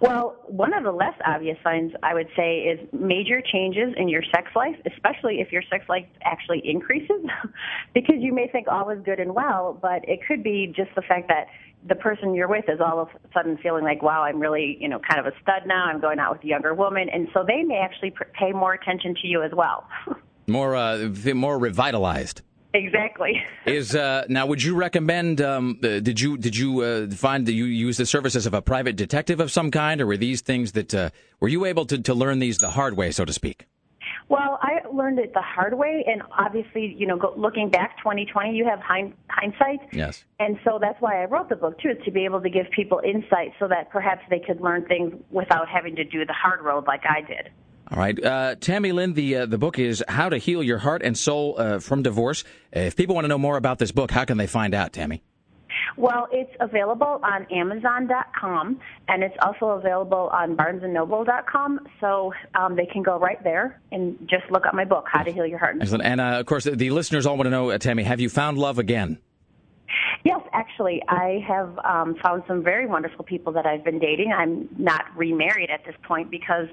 Well, 0.01 0.37
one 0.47 0.75
of 0.75 0.85
the 0.85 0.93
less 0.93 1.15
obvious 1.25 1.57
signs 1.65 1.93
I 2.03 2.13
would 2.13 2.29
say 2.37 2.59
is 2.59 2.79
major 2.93 3.41
changes 3.41 3.95
in 3.97 4.09
your 4.09 4.23
sex 4.35 4.49
life, 4.55 4.77
especially 4.93 5.41
if 5.41 5.51
your 5.51 5.63
sex 5.71 5.89
life 5.89 6.07
actually 6.23 6.61
increases, 6.65 7.25
because 7.95 8.17
you 8.19 8.35
may 8.35 8.49
think 8.49 8.69
all 8.69 8.91
is 8.91 8.99
good 9.05 9.21
and 9.21 9.35
well, 9.35 9.79
but 9.81 10.07
it 10.07 10.21
could 10.27 10.43
be 10.43 10.73
just 10.77 10.91
the 10.97 11.03
fact 11.03 11.29
that 11.29 11.47
the 11.89 11.95
person 11.95 12.35
you're 12.35 12.49
with 12.49 12.65
is 12.69 12.81
all 12.81 13.01
of 13.01 13.09
a 13.09 13.29
sudden 13.33 13.57
feeling 13.63 13.85
like, 13.85 14.03
wow, 14.03 14.23
I'm 14.23 14.41
really, 14.41 14.77
you 14.81 14.89
know, 14.89 14.99
kind 14.99 15.21
of 15.21 15.27
a 15.27 15.37
stud 15.41 15.63
now. 15.67 15.87
I'm 15.87 16.01
going 16.01 16.19
out 16.19 16.35
with 16.35 16.45
a 16.45 16.47
younger 16.47 16.75
woman, 16.75 17.09
and 17.09 17.29
so 17.33 17.45
they 17.47 17.63
may 17.63 17.79
actually 17.79 18.13
pay 18.39 18.53
more 18.53 18.75
attention 18.75 19.15
to 19.23 19.27
you 19.27 19.43
as 19.43 19.53
well. 19.55 19.89
More 20.49 20.77
uh, 20.77 21.09
more 21.35 21.59
revitalized. 21.59 22.43
Exactly. 22.77 23.43
Is 23.67 23.95
uh, 23.95 24.25
now? 24.29 24.47
Would 24.47 24.63
you 24.63 24.75
recommend? 24.75 25.41
Um, 25.41 25.79
uh, 25.83 26.01
did 26.01 26.21
you 26.21 26.37
did 26.37 26.57
you 26.57 26.81
uh, 26.81 27.11
find 27.11 27.47
that 27.47 27.53
you 27.53 27.65
use 27.65 27.97
the 27.97 28.07
services 28.07 28.47
of 28.47 28.55
a 28.55 28.63
private 28.63 28.97
detective 28.97 29.41
of 29.41 29.51
some 29.51 29.71
kind, 29.71 30.01
or 30.01 30.07
were 30.07 30.17
these 30.17 30.41
things 30.41 30.73
that 30.73 30.95
uh, 30.95 31.11
were 31.41 31.49
you 31.49 31.65
able 31.65 31.87
to, 31.87 31.99
to 31.99 32.15
learn 32.15 32.39
these 32.39 32.59
the 32.59 32.71
hard 32.71 32.97
way, 32.97 33.11
so 33.11 33.25
to 33.25 33.33
speak? 33.33 33.67
Well, 34.29 34.59
I 34.61 34.81
learned 34.93 35.21
it 35.21 35.33
the 35.35 35.43
hard 35.43 35.75
way, 35.75 36.05
and 36.07 36.23
obviously, 36.37 36.95
you 36.99 37.07
know, 37.07 37.17
go, 37.17 37.33
looking 37.37 37.71
back 37.71 37.97
2020, 37.99 38.57
you 38.57 38.65
have 38.65 38.81
hind, 38.81 39.15
hindsight. 39.29 39.81
Yes. 39.93 40.25
And 40.41 40.59
so 40.65 40.79
that's 40.81 41.01
why 41.01 41.23
I 41.23 41.27
wrote 41.27 41.49
the 41.49 41.57
book 41.57 41.79
too, 41.79 41.91
is 41.91 42.05
to 42.05 42.11
be 42.11 42.25
able 42.25 42.41
to 42.41 42.51
give 42.51 42.67
people 42.75 43.01
insight 43.05 43.53
so 43.61 43.69
that 43.69 43.91
perhaps 43.91 44.23
they 44.29 44.41
could 44.41 44.61
learn 44.61 44.85
things 44.87 45.15
without 45.31 45.69
having 45.69 45.95
to 45.97 46.05
do 46.05 46.25
the 46.25 46.33
hard 46.33 46.61
road 46.61 46.87
like 46.87 47.03
I 47.09 47.21
did. 47.21 47.51
All 47.89 47.99
right, 47.99 48.23
uh, 48.23 48.57
Tammy 48.57 48.91
Lynn. 48.93 49.13
The 49.15 49.37
uh, 49.37 49.47
the 49.47 49.59
book 49.59 49.79
is 49.79 50.03
How 50.09 50.29
to 50.29 50.39
Heal 50.39 50.63
Your 50.63 50.79
Heart 50.79 51.03
and 51.03 51.17
Soul 51.17 51.55
uh, 51.57 51.79
from 51.79 52.03
Divorce. 52.03 52.43
If 52.73 52.97
people 52.97 53.15
want 53.15 53.25
to 53.25 53.29
know 53.29 53.39
more 53.39 53.57
about 53.57 53.79
this 53.79 53.93
book, 53.93 54.11
how 54.11 54.25
can 54.25 54.39
they 54.39 54.49
find 54.49 54.75
out, 54.75 54.93
Tammy? 54.93 55.23
Well, 55.97 56.29
it's 56.33 56.53
available 56.61 57.21
on 57.23 57.47
Amazon.com, 57.53 58.81
and 59.09 59.23
it's 59.23 59.37
also 59.41 59.67
available 59.71 60.29
on 60.33 60.57
BarnesandNoble.com. 60.57 61.81
So 62.01 62.33
um, 62.55 62.77
they 62.77 62.87
can 62.87 63.03
go 63.03 63.19
right 63.19 63.43
there 63.45 63.81
and 63.93 64.19
just 64.29 64.51
look 64.51 64.67
up 64.67 64.75
my 64.75 64.85
book, 64.85 65.07
How 65.11 65.23
to 65.23 65.33
Heal 65.33 65.47
Your 65.47 65.59
Heart. 65.59 65.75
and 65.75 65.83
Excellent. 65.83 66.05
And 66.05 66.21
uh, 66.21 66.41
of 66.41 66.47
course, 66.47 66.65
the 66.65 66.91
listeners 66.91 67.25
all 67.25 67.37
want 67.37 67.47
to 67.47 67.51
know, 67.51 67.71
uh, 67.71 67.79
Tammy, 67.79 68.03
have 68.03 68.21
you 68.21 68.29
found 68.29 68.59
love 68.59 68.79
again? 68.79 69.19
Yes, 70.25 70.41
actually, 70.53 71.03
I 71.09 71.45
have 71.47 71.79
um, 71.85 72.17
found 72.23 72.43
some 72.49 72.63
very 72.63 72.87
wonderful 72.87 73.25
people 73.25 73.53
that 73.53 73.67
I've 73.67 73.85
been 73.85 73.99
dating. 73.99 74.33
I'm 74.33 74.69
not 74.77 75.05
remarried 75.17 75.71
at 75.71 75.85
this 75.85 75.95
point 76.03 76.31
because 76.31 76.67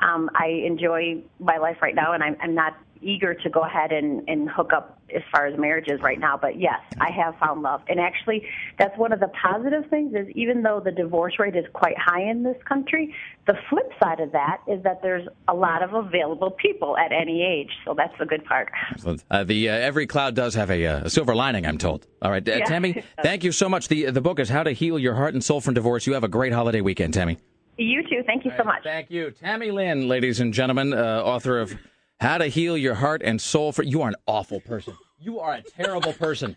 um, 0.00 0.28
I 0.34 0.62
enjoy 0.66 1.22
my 1.38 1.56
life 1.58 1.78
right 1.82 1.94
now, 1.94 2.12
and 2.12 2.22
I'm, 2.22 2.36
I'm 2.40 2.54
not 2.54 2.76
eager 3.02 3.34
to 3.34 3.50
go 3.50 3.60
ahead 3.60 3.92
and, 3.92 4.22
and 4.28 4.48
hook 4.48 4.72
up 4.74 5.00
as 5.14 5.22
far 5.32 5.46
as 5.46 5.58
marriages 5.58 6.00
right 6.02 6.18
now. 6.18 6.36
But 6.36 6.58
yes, 6.60 6.80
I 7.00 7.10
have 7.12 7.36
found 7.38 7.62
love, 7.62 7.80
and 7.88 8.00
actually, 8.00 8.46
that's 8.78 8.96
one 8.98 9.12
of 9.12 9.20
the 9.20 9.28
positive 9.40 9.88
things. 9.88 10.14
Is 10.14 10.28
even 10.34 10.62
though 10.62 10.80
the 10.84 10.90
divorce 10.90 11.34
rate 11.38 11.56
is 11.56 11.64
quite 11.72 11.96
high 11.98 12.22
in 12.22 12.42
this 12.42 12.56
country, 12.68 13.14
the 13.46 13.54
flip 13.70 13.90
side 14.02 14.20
of 14.20 14.32
that 14.32 14.58
is 14.66 14.82
that 14.82 15.02
there's 15.02 15.26
a 15.48 15.54
lot 15.54 15.82
of 15.82 15.94
available 15.94 16.50
people 16.50 16.96
at 16.96 17.12
any 17.12 17.42
age. 17.42 17.70
So 17.84 17.94
that's 17.96 18.16
the 18.18 18.26
good 18.26 18.44
part. 18.44 18.68
Excellent. 18.90 19.24
Uh, 19.30 19.44
the 19.44 19.68
uh, 19.68 19.72
every 19.74 20.06
cloud 20.06 20.34
does 20.34 20.54
have 20.54 20.70
a, 20.70 20.84
uh, 20.86 21.04
a 21.04 21.10
silver 21.10 21.34
lining. 21.34 21.66
I'm 21.66 21.78
told. 21.78 22.06
All 22.22 22.30
right, 22.30 22.46
uh, 22.48 22.52
Yeah. 22.56 22.64
Tammy. 22.64 23.02
Thank 23.22 23.44
you 23.44 23.52
so 23.52 23.68
much. 23.68 23.88
the 23.88 24.10
The 24.10 24.20
book 24.20 24.40
is 24.40 24.48
How 24.48 24.62
to 24.62 24.72
Heal 24.72 24.98
Your 24.98 25.14
Heart 25.14 25.34
and 25.34 25.44
Soul 25.44 25.60
from 25.60 25.74
Divorce. 25.74 26.06
You 26.06 26.14
have 26.14 26.24
a 26.24 26.28
great 26.28 26.52
holiday 26.52 26.80
weekend, 26.80 27.14
Tammy. 27.14 27.38
You 27.78 28.02
too. 28.02 28.22
Thank 28.26 28.44
you 28.44 28.52
so 28.56 28.64
much. 28.64 28.82
Thank 28.84 29.10
you, 29.10 29.30
Tammy 29.30 29.70
Lynn, 29.70 30.08
ladies 30.08 30.40
and 30.40 30.54
gentlemen, 30.54 30.94
uh, 30.94 31.22
author 31.22 31.58
of 31.58 31.74
How 32.20 32.38
to 32.38 32.46
Heal 32.46 32.76
Your 32.76 32.94
Heart 32.94 33.22
and 33.24 33.40
Soul. 33.40 33.72
For 33.72 33.82
you 33.82 34.02
are 34.02 34.08
an 34.08 34.16
awful 34.26 34.60
person. 34.60 34.94
You 35.18 35.40
are 35.40 35.54
a 35.54 35.62
terrible 35.62 36.12
person. 36.12 36.56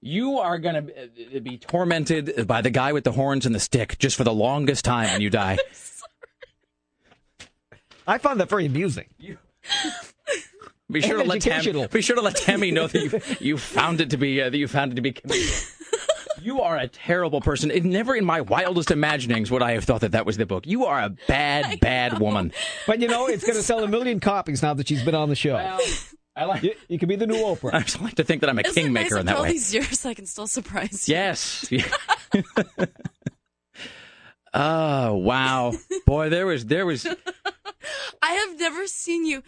You 0.00 0.38
are 0.38 0.58
going 0.58 0.90
to 1.32 1.40
be 1.40 1.58
tormented 1.58 2.46
by 2.46 2.60
the 2.60 2.70
guy 2.70 2.92
with 2.92 3.04
the 3.04 3.12
horns 3.12 3.46
and 3.46 3.54
the 3.54 3.60
stick 3.60 3.98
just 3.98 4.16
for 4.16 4.24
the 4.24 4.34
longest 4.34 4.84
time 4.84 5.10
when 5.12 5.20
you 5.20 5.30
die. 5.30 5.58
I 8.06 8.18
found 8.18 8.40
that 8.40 8.48
very 8.48 8.66
amusing. 8.66 9.06
Be 10.88 11.00
sure 11.00 11.14
to 11.14 11.20
And 11.20 11.28
let 11.28 11.40
Tammy, 11.42 11.88
be 11.88 12.00
sure 12.00 12.14
to 12.14 12.22
let 12.22 12.36
Tammy 12.36 12.70
know 12.70 12.86
that 12.86 13.02
you 13.02 13.20
you 13.40 13.58
found 13.58 14.00
it 14.00 14.10
to 14.10 14.16
be 14.16 14.40
uh, 14.40 14.50
that 14.50 14.56
you 14.56 14.68
found 14.68 14.92
it 14.92 14.94
to 14.94 15.00
be. 15.00 15.12
comedic. 15.14 15.75
You 16.42 16.60
are 16.62 16.76
a 16.76 16.88
terrible 16.88 17.40
person. 17.40 17.70
It 17.70 17.84
never 17.84 18.14
in 18.14 18.24
my 18.24 18.40
wildest 18.40 18.90
imaginings 18.90 19.50
would 19.50 19.62
I 19.62 19.72
have 19.72 19.84
thought 19.84 20.02
that 20.02 20.12
that 20.12 20.26
was 20.26 20.36
the 20.36 20.46
book. 20.46 20.66
You 20.66 20.84
are 20.86 21.00
a 21.00 21.10
bad, 21.28 21.80
bad 21.80 22.18
woman. 22.18 22.52
But 22.86 23.00
you 23.00 23.08
know, 23.08 23.26
it's 23.26 23.44
going 23.44 23.56
to 23.56 23.62
sell 23.62 23.82
a 23.82 23.88
million 23.88 24.20
copies 24.20 24.62
now 24.62 24.74
that 24.74 24.88
she's 24.88 25.02
been 25.02 25.14
on 25.14 25.28
the 25.28 25.34
show. 25.36 25.56
I 26.36 26.44
like. 26.44 26.62
You, 26.62 26.74
you 26.88 26.98
can 26.98 27.08
be 27.08 27.16
the 27.16 27.26
new 27.26 27.36
Oprah. 27.36 27.72
I 27.72 27.80
just 27.80 28.00
like 28.02 28.16
to 28.16 28.24
think 28.24 28.42
that 28.42 28.50
I'm 28.50 28.58
a 28.58 28.62
Isn't 28.62 28.70
it 28.70 28.74
nice 28.74 28.84
kingmaker 29.08 29.18
in 29.18 29.26
that 29.26 29.36
all 29.36 29.42
way. 29.44 29.52
these 29.52 29.72
years 29.72 30.04
I 30.04 30.12
can 30.14 30.26
still 30.26 30.46
surprise 30.46 31.08
you? 31.08 31.14
Yes. 31.14 31.70
oh 34.54 35.14
wow, 35.14 35.72
boy, 36.06 36.28
there 36.28 36.46
was 36.46 36.66
there 36.66 36.84
was. 36.84 37.06
I 38.22 38.32
have 38.32 38.58
never 38.58 38.86
seen 38.86 39.24
you. 39.26 39.42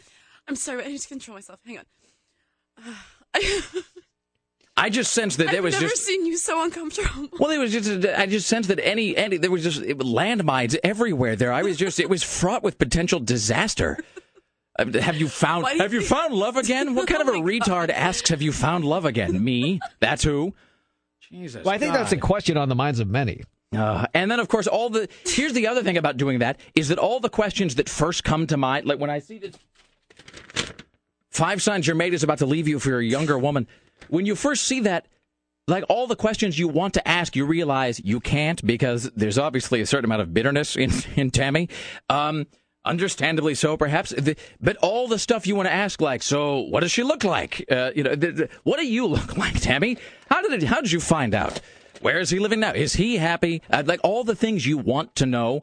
I'm 0.47 0.56
sorry, 0.56 0.85
I 0.85 0.89
need 0.89 1.01
to 1.01 1.09
control 1.09 1.36
myself. 1.36 1.60
Hang 1.66 1.78
on. 1.78 1.85
I, 3.35 3.60
I 4.79 4.91
just 4.91 5.13
sensed 5.13 5.39
that 5.39 5.51
there 5.51 5.63
was 5.63 5.75
just 5.75 5.83
I've 5.83 5.83
was 5.83 5.91
never 5.91 5.91
just. 5.91 6.05
seen 6.07 6.27
you 6.27 6.37
so 6.37 6.63
uncomfortable. 6.63 7.29
Well, 7.39 7.51
it 7.51 7.59
was 7.59 7.73
just. 7.73 8.07
I 8.07 8.27
just 8.27 8.47
sensed 8.49 8.69
that 8.69 8.79
any, 8.83 9.17
any 9.17 9.37
there 9.37 9.51
was 9.51 9.63
just 9.63 9.81
it, 9.83 9.99
landmines 9.99 10.77
everywhere. 10.85 11.37
There, 11.37 11.53
I 11.53 11.63
was 11.63 11.77
just. 11.77 11.99
It 12.01 12.09
was 12.09 12.23
fraught 12.23 12.63
with 12.63 12.79
potential 12.79 13.21
disaster. 13.21 13.99
Uh, 14.79 14.87
Have 15.01 15.17
you 15.17 15.29
found? 15.29 15.67
You 15.75 15.79
Have 15.81 15.93
you 15.93 16.01
think- 16.01 16.13
Oh 16.13 16.17
found 16.17 16.35
love 16.35 16.57
again? 16.57 16.95
What 16.95 17.09
kind 17.09 17.21
of 17.21 17.29
a 17.29 17.33
retard 17.39 17.91
asks? 17.91 18.31
Have 18.31 18.41
you 18.43 18.53
found 18.53 18.85
love 18.85 19.05
again? 19.05 19.43
Me? 19.43 19.81
That's 20.01 20.23
who. 20.23 20.55
Jesus. 21.21 21.65
Well, 21.65 21.75
I 21.75 21.79
think 21.79 21.93
that's 21.93 22.13
a 22.13 22.17
question 22.17 22.57
on 22.57 22.69
the 22.69 22.75
minds 22.75 23.01
of 23.01 23.09
many. 23.09 23.43
Uh, 23.77 24.07
and 24.15 24.31
then, 24.31 24.41
of 24.41 24.49
course, 24.49 24.67
all 24.67 24.89
the 24.89 25.09
here's 25.27 25.53
the 25.53 25.67
other 25.67 25.83
thing 25.83 25.99
about 25.99 26.17
doing 26.17 26.39
that 26.39 26.59
is 26.75 26.89
that 26.89 26.99
all 26.99 27.21
the 27.21 27.29
questions 27.29 27.75
that 27.75 27.89
first 27.89 28.25
come 28.25 28.47
to 28.47 28.57
mind, 28.57 28.87
like 28.87 28.99
when 28.99 29.11
I 29.11 29.19
see 29.19 29.39
this 29.39 29.55
five 31.31 31.63
signs 31.63 31.87
your 31.87 31.97
mate 31.97 32.15
is 32.15 32.23
about 32.23 32.39
to 32.39 32.47
leave 32.47 32.67
you 32.69 32.79
for 32.79 32.99
a 32.99 33.05
younger 33.05 33.39
woman, 33.39 33.67
when 34.09 34.27
you 34.27 34.35
first 34.35 34.65
see 34.65 34.81
that, 34.81 35.07
like 35.66 35.85
all 35.89 36.07
the 36.07 36.16
questions 36.16 36.59
you 36.59 36.69
want 36.69 36.95
to 36.95 37.07
ask, 37.07 37.37
you 37.37 37.45
realize 37.45 38.01
you 38.03 38.20
can't 38.20 38.65
because 38.66 39.11
there's 39.15 39.39
obviously 39.39 39.81
a 39.81 39.87
certain 39.87 40.07
amount 40.07 40.23
of 40.23 40.33
bitterness 40.33 40.77
in 40.77 40.91
in 41.16 41.31
Tammy. 41.31 41.69
Um, 42.09 42.47
understandably 42.85 43.55
so, 43.55 43.77
perhaps. 43.77 44.15
But 44.61 44.77
all 44.79 45.09
the 45.09 45.19
stuff 45.19 45.47
you 45.47 45.55
want 45.55 45.69
to 45.69 45.73
ask, 45.73 46.01
like, 46.01 46.23
so 46.23 46.61
what 46.61 46.81
does 46.81 46.91
she 46.91 47.03
look 47.03 47.23
like? 47.23 47.65
Uh, 47.70 47.91
you 47.95 48.03
know, 48.03 48.15
what 48.65 48.79
do 48.79 48.87
you 48.87 49.07
look 49.15 49.37
like, 49.37 49.61
Tammy? 49.61 49.99
How 50.31 50.43
did 50.43 50.62
it? 50.62 50.66
How 50.66 50.81
did 50.81 50.91
you 50.91 51.01
find 51.01 51.35
out? 51.35 51.61
Where 52.01 52.20
is 52.20 52.31
he 52.31 52.39
living 52.39 52.61
now? 52.61 52.73
Is 52.73 52.95
he 52.95 53.16
happy? 53.16 53.62
Uh, 53.70 53.83
like 53.85 54.01
all 54.05 54.25
the 54.25 54.37
things 54.37 54.66
you 54.66 54.79
want 54.79 55.16
to 55.16 55.27
know, 55.27 55.62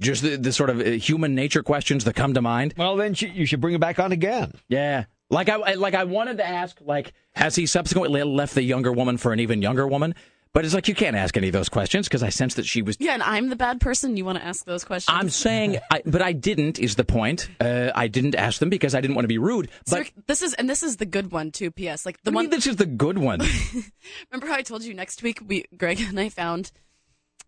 just 0.00 0.22
the, 0.22 0.36
the 0.36 0.52
sort 0.52 0.68
of 0.68 0.80
uh, 0.80 0.84
human 0.84 1.34
nature 1.34 1.62
questions 1.62 2.04
that 2.04 2.14
come 2.14 2.34
to 2.34 2.42
mind. 2.42 2.74
Well, 2.76 2.96
then 2.96 3.14
you 3.18 3.46
should 3.46 3.60
bring 3.60 3.74
it 3.74 3.80
back 3.80 3.98
on 3.98 4.12
again. 4.12 4.52
Yeah. 4.68 5.04
Like 5.30 5.48
I 5.48 5.74
like 5.74 5.94
I 5.94 6.04
wanted 6.04 6.38
to 6.38 6.46
ask 6.46 6.78
like 6.80 7.12
has 7.34 7.56
he 7.56 7.66
subsequently 7.66 8.22
left 8.22 8.54
the 8.54 8.62
younger 8.62 8.92
woman 8.92 9.16
for 9.16 9.32
an 9.32 9.40
even 9.40 9.62
younger 9.62 9.86
woman? 9.86 10.14
But 10.52 10.64
it's 10.64 10.72
like 10.72 10.88
you 10.88 10.94
can't 10.94 11.16
ask 11.16 11.36
any 11.36 11.48
of 11.48 11.52
those 11.52 11.68
questions 11.68 12.08
because 12.08 12.22
I 12.22 12.30
sensed 12.30 12.56
that 12.56 12.64
she 12.64 12.80
was 12.80 12.96
Yeah, 12.98 13.12
and 13.12 13.22
I'm 13.22 13.50
the 13.50 13.56
bad 13.56 13.78
person. 13.78 14.16
You 14.16 14.24
want 14.24 14.38
to 14.38 14.44
ask 14.44 14.64
those 14.64 14.84
questions? 14.84 15.14
I'm 15.14 15.28
saying 15.28 15.78
I, 15.90 16.00
but 16.06 16.22
I 16.22 16.32
didn't 16.32 16.78
is 16.78 16.94
the 16.94 17.04
point. 17.04 17.50
Uh, 17.60 17.90
I 17.94 18.08
didn't 18.08 18.34
ask 18.34 18.58
them 18.58 18.70
because 18.70 18.94
I 18.94 19.02
didn't 19.02 19.16
want 19.16 19.24
to 19.24 19.28
be 19.28 19.36
rude. 19.36 19.68
But 19.90 20.10
this 20.26 20.40
is 20.40 20.54
and 20.54 20.70
this 20.70 20.82
is 20.82 20.96
the 20.96 21.04
good 21.04 21.30
one 21.30 21.50
too. 21.50 21.70
P.S. 21.70 22.06
Like 22.06 22.22
the 22.22 22.30
I 22.30 22.34
one. 22.34 22.48
this 22.48 22.66
is 22.66 22.76
the 22.76 22.86
good 22.86 23.18
one. 23.18 23.40
remember 24.30 24.46
how 24.46 24.54
I 24.54 24.62
told 24.62 24.82
you 24.82 24.94
next 24.94 25.22
week 25.22 25.40
we 25.46 25.66
Greg 25.76 26.00
and 26.00 26.18
I 26.18 26.30
found. 26.30 26.72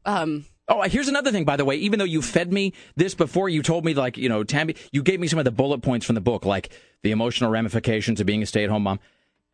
Um, 0.04 0.44
Oh, 0.68 0.82
here's 0.82 1.08
another 1.08 1.32
thing, 1.32 1.44
by 1.44 1.56
the 1.56 1.64
way. 1.64 1.76
Even 1.76 1.98
though 1.98 2.04
you 2.04 2.20
fed 2.20 2.52
me 2.52 2.74
this 2.94 3.14
before, 3.14 3.48
you 3.48 3.62
told 3.62 3.84
me, 3.84 3.94
like, 3.94 4.18
you 4.18 4.28
know, 4.28 4.44
Tammy, 4.44 4.74
you 4.92 5.02
gave 5.02 5.18
me 5.18 5.26
some 5.26 5.38
of 5.38 5.46
the 5.46 5.50
bullet 5.50 5.80
points 5.80 6.04
from 6.04 6.14
the 6.14 6.20
book, 6.20 6.44
like 6.44 6.70
the 7.02 7.10
emotional 7.10 7.50
ramifications 7.50 8.20
of 8.20 8.26
being 8.26 8.42
a 8.42 8.46
stay 8.46 8.64
at 8.64 8.70
home 8.70 8.82
mom. 8.82 9.00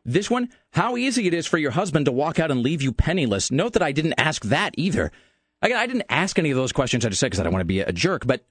This 0.03 0.29
one, 0.29 0.49
how 0.73 0.97
easy 0.97 1.25
it 1.25 1.33
is 1.33 1.47
for 1.47 1.57
your 1.57 1.71
husband 1.71 2.05
to 2.05 2.11
walk 2.11 2.37
out 2.37 2.51
and 2.51 2.61
leave 2.61 2.81
you 2.81 2.91
penniless. 2.91 3.49
Note 3.49 3.73
that 3.73 3.81
I 3.81 3.91
didn't 3.91 4.15
ask 4.17 4.43
that 4.45 4.75
either. 4.77 5.11
Again, 5.61 5.77
I 5.77 5.87
didn't 5.87 6.05
ask 6.09 6.37
any 6.37 6.51
of 6.51 6.57
those 6.57 6.71
questions 6.73 7.05
I 7.05 7.09
just 7.09 7.19
said 7.19 7.27
because 7.27 7.39
I 7.39 7.43
don't 7.43 7.53
want 7.53 7.61
to 7.61 7.65
be 7.65 7.79
a 7.79 7.91
jerk, 7.93 8.27
but 8.27 8.45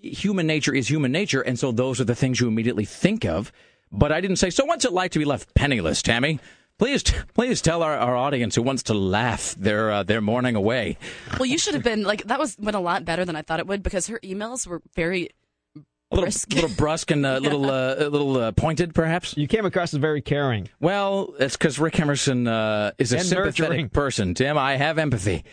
human 0.00 0.46
nature 0.46 0.74
is 0.74 0.88
human 0.88 1.10
nature, 1.10 1.40
and 1.40 1.58
so 1.58 1.72
those 1.72 2.00
are 2.00 2.04
the 2.04 2.14
things 2.14 2.38
you 2.38 2.48
immediately 2.48 2.84
think 2.84 3.24
of. 3.24 3.50
But 3.90 4.12
I 4.12 4.20
didn't 4.20 4.36
say, 4.36 4.50
so 4.50 4.64
what's 4.66 4.84
it 4.84 4.92
like 4.92 5.10
to 5.12 5.18
be 5.18 5.24
left 5.24 5.54
penniless, 5.54 6.02
Tammy? 6.02 6.38
Please, 6.80 7.02
please 7.34 7.60
tell 7.60 7.82
our, 7.82 7.94
our 7.94 8.16
audience 8.16 8.54
who 8.54 8.62
wants 8.62 8.84
to 8.84 8.94
laugh 8.94 9.54
their 9.58 9.90
uh, 9.90 10.02
their 10.02 10.22
morning 10.22 10.56
away. 10.56 10.96
well, 11.38 11.44
you 11.44 11.58
should 11.58 11.74
have 11.74 11.84
been 11.84 12.04
like 12.04 12.24
that 12.24 12.38
was 12.38 12.56
went 12.58 12.74
a 12.74 12.80
lot 12.80 13.04
better 13.04 13.26
than 13.26 13.36
I 13.36 13.42
thought 13.42 13.60
it 13.60 13.66
would 13.66 13.82
because 13.82 14.06
her 14.06 14.18
emails 14.20 14.66
were 14.66 14.80
very 14.96 15.28
a 15.76 15.80
little, 16.14 16.24
brisk. 16.24 16.50
little 16.54 16.70
brusque 16.70 17.10
and 17.10 17.26
a 17.26 17.38
little, 17.38 17.70
uh, 17.70 17.96
a 17.98 18.08
little 18.08 18.34
uh, 18.38 18.52
pointed, 18.52 18.94
perhaps. 18.94 19.36
You 19.36 19.46
came 19.46 19.66
across 19.66 19.92
as 19.92 20.00
very 20.00 20.22
caring. 20.22 20.70
Well, 20.80 21.34
it's 21.38 21.54
because 21.54 21.78
Rick 21.78 22.00
Emerson 22.00 22.48
uh, 22.48 22.92
is 22.96 23.12
a 23.12 23.18
And 23.18 23.26
sympathetic 23.26 23.58
nurturing. 23.60 23.88
person. 23.90 24.32
Tim, 24.32 24.56
I 24.56 24.76
have 24.76 24.96
empathy. 24.98 25.44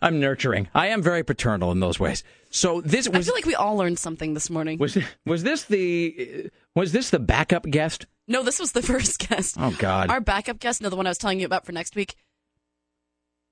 I'm 0.00 0.20
nurturing. 0.20 0.68
I 0.72 0.86
am 0.86 1.02
very 1.02 1.24
paternal 1.24 1.72
in 1.72 1.80
those 1.80 1.98
ways. 1.98 2.22
So 2.50 2.80
this 2.80 3.08
was. 3.08 3.26
I 3.26 3.28
feel 3.28 3.34
like 3.34 3.44
we 3.44 3.56
all 3.56 3.76
learned 3.76 3.98
something 3.98 4.34
this 4.34 4.48
morning. 4.50 4.78
was 4.78 4.96
was 5.26 5.42
this 5.42 5.64
the 5.64 6.48
was 6.76 6.92
this 6.92 7.10
the 7.10 7.18
backup 7.18 7.68
guest? 7.68 8.06
No, 8.28 8.42
this 8.42 8.58
was 8.58 8.72
the 8.72 8.82
first 8.92 9.28
guest. 9.28 9.56
Oh 9.58 9.74
God! 9.78 10.10
Our 10.10 10.20
backup 10.20 10.58
guest, 10.58 10.80
no, 10.82 10.88
the 10.88 10.96
one 10.96 11.06
I 11.06 11.10
was 11.10 11.18
telling 11.18 11.40
you 11.40 11.46
about 11.46 11.66
for 11.66 11.72
next 11.72 11.94
week. 11.96 12.14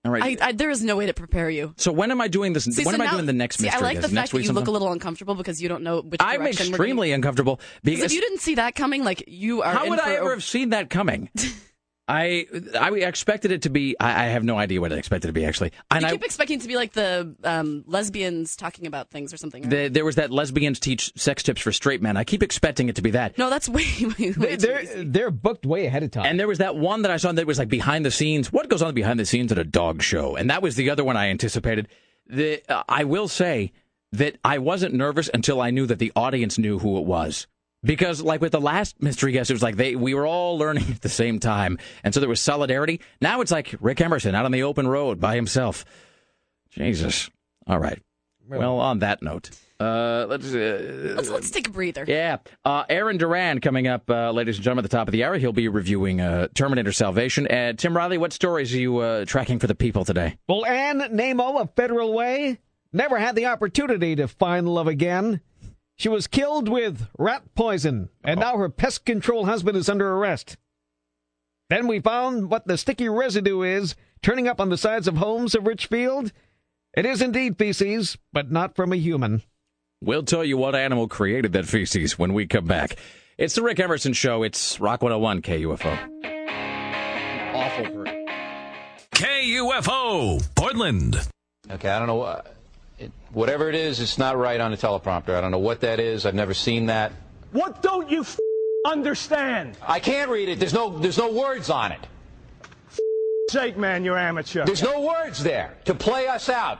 All 0.04 0.10
right. 0.10 0.40
I, 0.42 0.48
I, 0.48 0.52
there 0.52 0.70
is 0.70 0.82
no 0.82 0.96
way 0.96 1.06
to 1.06 1.14
prepare 1.14 1.48
you. 1.48 1.74
so 1.76 1.92
when 1.92 2.10
am 2.10 2.20
I 2.20 2.26
doing 2.26 2.54
this? 2.54 2.64
See, 2.64 2.82
when 2.84 2.94
so 2.96 2.96
am 2.96 3.00
I 3.02 3.04
now- 3.04 3.10
doing 3.12 3.26
the 3.26 3.32
next 3.32 3.58
see, 3.58 3.66
mystery? 3.66 3.80
I 3.80 3.84
like 3.84 3.96
guest? 4.00 4.08
the 4.10 4.14
fact 4.16 4.32
that 4.32 4.42
you 4.42 4.50
look 4.50 4.66
a 4.66 4.70
little 4.72 4.90
uncomfortable 4.90 5.36
because 5.36 5.62
you 5.62 5.68
don't 5.68 5.84
know 5.84 6.00
which 6.00 6.18
direction. 6.18 6.40
I'm 6.40 6.46
extremely 6.72 7.12
uncomfortable 7.12 7.60
Because 7.84 8.06
if 8.06 8.12
you 8.12 8.20
didn't 8.20 8.40
see 8.40 8.56
that 8.56 8.74
coming, 8.74 9.04
like 9.04 9.22
you 9.28 9.62
are. 9.62 9.72
how 9.72 9.88
would 9.88 10.00
I 10.00 10.14
a- 10.14 10.16
ever 10.18 10.30
have 10.32 10.42
seen 10.42 10.70
that 10.70 10.90
coming? 10.90 11.30
I 12.08 12.46
I 12.78 12.90
expected 12.90 13.52
it 13.52 13.62
to 13.62 13.70
be. 13.70 13.96
I, 14.00 14.24
I 14.24 14.28
have 14.28 14.42
no 14.42 14.58
idea 14.58 14.80
what 14.80 14.92
I 14.92 14.96
expected 14.96 15.28
it 15.28 15.30
to 15.30 15.32
be 15.32 15.44
actually. 15.44 15.72
And 15.90 16.02
you 16.02 16.08
I, 16.08 16.10
keep 16.12 16.24
expecting 16.24 16.58
it 16.58 16.62
to 16.62 16.68
be 16.68 16.74
like 16.74 16.92
the 16.92 17.34
um, 17.44 17.84
lesbians 17.86 18.56
talking 18.56 18.86
about 18.86 19.10
things 19.10 19.32
or 19.32 19.36
something. 19.36 19.62
right? 19.62 19.70
the, 19.70 19.88
there 19.88 20.04
was 20.04 20.16
that 20.16 20.30
lesbians 20.30 20.80
teach 20.80 21.12
sex 21.16 21.42
tips 21.42 21.60
for 21.60 21.70
straight 21.70 22.02
men. 22.02 22.16
I 22.16 22.24
keep 22.24 22.42
expecting 22.42 22.88
it 22.88 22.96
to 22.96 23.02
be 23.02 23.12
that. 23.12 23.38
no, 23.38 23.48
that's 23.50 23.68
way, 23.68 23.84
way, 24.00 24.08
way 24.08 24.32
They, 24.32 24.56
too 24.56 24.66
they're 24.66 24.82
easy. 24.82 25.04
they're 25.04 25.30
booked 25.30 25.64
way 25.64 25.86
ahead 25.86 26.02
of 26.02 26.10
time. 26.10 26.26
And 26.26 26.40
there 26.40 26.48
was 26.48 26.58
that 26.58 26.76
one 26.76 27.02
that 27.02 27.10
I 27.10 27.18
saw 27.18 27.30
that 27.32 27.46
was 27.46 27.58
like 27.58 27.68
behind 27.68 28.04
the 28.04 28.10
scenes. 28.10 28.52
What 28.52 28.68
goes 28.68 28.82
on 28.82 28.94
behind 28.94 29.20
the 29.20 29.26
scenes 29.26 29.52
at 29.52 29.58
a 29.58 29.64
dog 29.64 30.02
show? 30.02 30.34
And 30.36 30.50
that 30.50 30.60
was 30.60 30.74
the 30.74 30.90
other 30.90 31.04
one 31.04 31.16
I 31.16 31.28
anticipated. 31.28 31.88
The 32.26 32.62
uh, 32.68 32.82
I 32.88 33.04
will 33.04 33.28
say 33.28 33.72
that 34.12 34.38
I 34.44 34.58
wasn't 34.58 34.94
nervous 34.94 35.30
until 35.32 35.60
I 35.60 35.70
knew 35.70 35.86
that 35.86 35.98
the 35.98 36.12
audience 36.14 36.58
knew 36.58 36.78
who 36.78 36.98
it 36.98 37.04
was. 37.04 37.46
Because 37.84 38.22
like 38.22 38.40
with 38.40 38.52
the 38.52 38.60
last 38.60 39.02
mystery 39.02 39.32
guest, 39.32 39.50
it 39.50 39.54
was 39.54 39.62
like 39.62 39.76
they 39.76 39.96
we 39.96 40.14
were 40.14 40.26
all 40.26 40.56
learning 40.58 40.84
at 40.90 41.00
the 41.00 41.08
same 41.08 41.40
time, 41.40 41.78
and 42.04 42.14
so 42.14 42.20
there 42.20 42.28
was 42.28 42.40
solidarity. 42.40 43.00
Now 43.20 43.40
it's 43.40 43.50
like 43.50 43.74
Rick 43.80 44.00
Emerson 44.00 44.34
out 44.34 44.44
on 44.44 44.52
the 44.52 44.62
open 44.62 44.86
road 44.86 45.20
by 45.20 45.34
himself. 45.34 45.84
Jesus. 46.70 47.28
All 47.66 47.78
right. 47.78 48.00
Well, 48.48 48.80
on 48.80 48.98
that 49.00 49.22
note, 49.22 49.50
uh, 49.80 50.26
let's. 50.28 50.52
Uh, 50.52 51.14
Let's, 51.16 51.28
let's 51.30 51.50
take 51.50 51.68
a 51.68 51.70
breather. 51.70 52.04
yeah. 52.06 52.38
Uh, 52.64 52.84
Aaron 52.88 53.16
Duran 53.16 53.60
coming 53.60 53.86
up, 53.86 54.08
uh, 54.10 54.30
ladies 54.30 54.56
and 54.56 54.64
gentlemen, 54.64 54.84
at 54.84 54.90
the 54.90 54.96
top 54.96 55.08
of 55.08 55.12
the 55.12 55.24
hour. 55.24 55.36
He'll 55.38 55.52
be 55.52 55.68
reviewing 55.68 56.20
uh, 56.20 56.48
Terminator 56.54 56.92
Salvation. 56.92 57.46
And 57.46 57.78
Tim 57.78 57.96
Riley, 57.96 58.18
what 58.18 58.32
stories 58.32 58.74
are 58.74 58.78
you 58.78 58.98
uh, 58.98 59.24
tracking 59.24 59.58
for 59.58 59.66
the 59.68 59.74
people 59.74 60.04
today? 60.04 60.36
Well, 60.48 60.66
Anne 60.66 61.08
Nemo 61.12 61.58
of 61.58 61.70
Federal 61.74 62.12
Way 62.12 62.58
never 62.92 63.18
had 63.18 63.36
the 63.36 63.46
opportunity 63.46 64.16
to 64.16 64.28
find 64.28 64.68
love 64.68 64.86
again. 64.86 65.40
She 66.02 66.08
was 66.08 66.26
killed 66.26 66.68
with 66.68 67.06
rat 67.16 67.44
poison, 67.54 68.08
and 68.24 68.40
now 68.40 68.56
her 68.56 68.68
pest 68.68 69.04
control 69.04 69.46
husband 69.46 69.76
is 69.76 69.88
under 69.88 70.14
arrest. 70.14 70.56
Then 71.70 71.86
we 71.86 72.00
found 72.00 72.50
what 72.50 72.66
the 72.66 72.76
sticky 72.76 73.08
residue 73.08 73.62
is 73.62 73.94
turning 74.20 74.48
up 74.48 74.60
on 74.60 74.68
the 74.68 74.76
sides 74.76 75.06
of 75.06 75.18
homes 75.18 75.54
of 75.54 75.64
Ridgefield? 75.64 76.32
It 76.96 77.06
is 77.06 77.22
indeed 77.22 77.56
feces, 77.56 78.18
but 78.32 78.50
not 78.50 78.74
from 78.74 78.92
a 78.92 78.96
human. 78.96 79.44
We'll 80.00 80.24
tell 80.24 80.44
you 80.44 80.56
what 80.56 80.74
animal 80.74 81.06
created 81.06 81.52
that 81.52 81.66
feces 81.66 82.18
when 82.18 82.34
we 82.34 82.48
come 82.48 82.66
back. 82.66 82.96
It's 83.38 83.54
the 83.54 83.62
Rick 83.62 83.78
Emerson 83.78 84.12
Show. 84.12 84.42
It's 84.42 84.80
Rock 84.80 85.02
101 85.02 85.40
KUFO. 85.42 85.98
Awful. 87.54 88.04
KUFO, 89.12 90.54
Portland. 90.56 91.28
Okay, 91.70 91.90
I 91.90 92.00
don't 92.00 92.08
know. 92.08 92.42
Uh, 93.02 93.06
it, 93.06 93.12
whatever 93.32 93.68
it 93.68 93.74
is, 93.74 94.00
it's 94.00 94.18
not 94.18 94.36
right 94.36 94.60
on 94.60 94.72
a 94.72 94.76
teleprompter. 94.76 95.34
I 95.34 95.40
don't 95.40 95.50
know 95.50 95.58
what 95.58 95.80
that 95.80 96.00
is. 96.00 96.26
I've 96.26 96.34
never 96.34 96.54
seen 96.54 96.86
that. 96.86 97.12
What 97.52 97.82
don't 97.82 98.10
you 98.10 98.20
f- 98.20 98.38
understand? 98.86 99.76
I 99.86 100.00
can't 100.00 100.30
read 100.30 100.48
it. 100.48 100.58
There's 100.58 100.72
no, 100.74 100.98
there's 100.98 101.18
no 101.18 101.32
words 101.32 101.70
on 101.70 101.92
it. 101.92 102.00
Sake, 103.50 103.76
man, 103.76 104.04
you're 104.04 104.16
amateur. 104.18 104.64
There's 104.64 104.82
no 104.82 105.00
words 105.02 105.42
there. 105.42 105.76
To 105.84 105.94
play 105.94 106.26
us 106.26 106.48
out. 106.48 106.78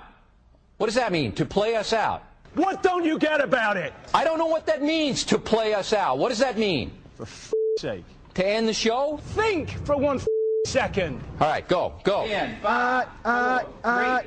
What 0.79 0.87
does 0.87 0.95
that 0.95 1.13
mean? 1.13 1.33
To 1.33 1.45
play 1.45 1.77
us 1.77 1.93
out. 1.93 2.23
What 2.55 2.83
don't 2.83 3.05
you 3.05 3.19
get 3.19 3.41
about 3.41 3.77
it? 3.77 3.93
I 4.15 4.25
don't 4.25 4.39
know 4.39 4.47
what 4.47 4.67
that 4.67 4.83
means. 4.83 5.25
To 5.25 5.39
play 5.39 5.75
us 5.75 5.93
out. 5.93 6.19
What 6.19 6.31
does 6.31 6.39
that 6.39 6.59
mean? 6.59 6.93
For 7.17 7.25
f- 7.25 7.53
sake. 7.79 8.05
To 8.35 8.47
end 8.47 8.69
the 8.69 8.73
show? 8.75 9.19
Think 9.35 9.71
for 9.87 9.97
one 9.97 10.17
f- 10.17 10.27
second. 10.67 11.21
All 11.41 11.49
right, 11.49 11.67
go, 11.69 11.95
go. 12.05 12.25
In 12.25 12.57
five, 12.63 13.09
uh, 13.25 13.65
uh. 13.85 14.21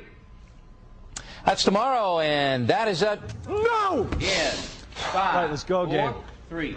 That's 1.46 1.62
tomorrow, 1.62 2.18
and 2.18 2.66
that 2.66 2.88
is 2.88 3.02
it. 3.02 3.20
No. 3.48 4.02
In 4.02 4.18
five. 4.18 5.14
All 5.14 5.42
right, 5.42 5.48
let's 5.50 5.62
go 5.62 5.82
again. 5.82 6.12
Four, 6.12 6.24
three. 6.48 6.76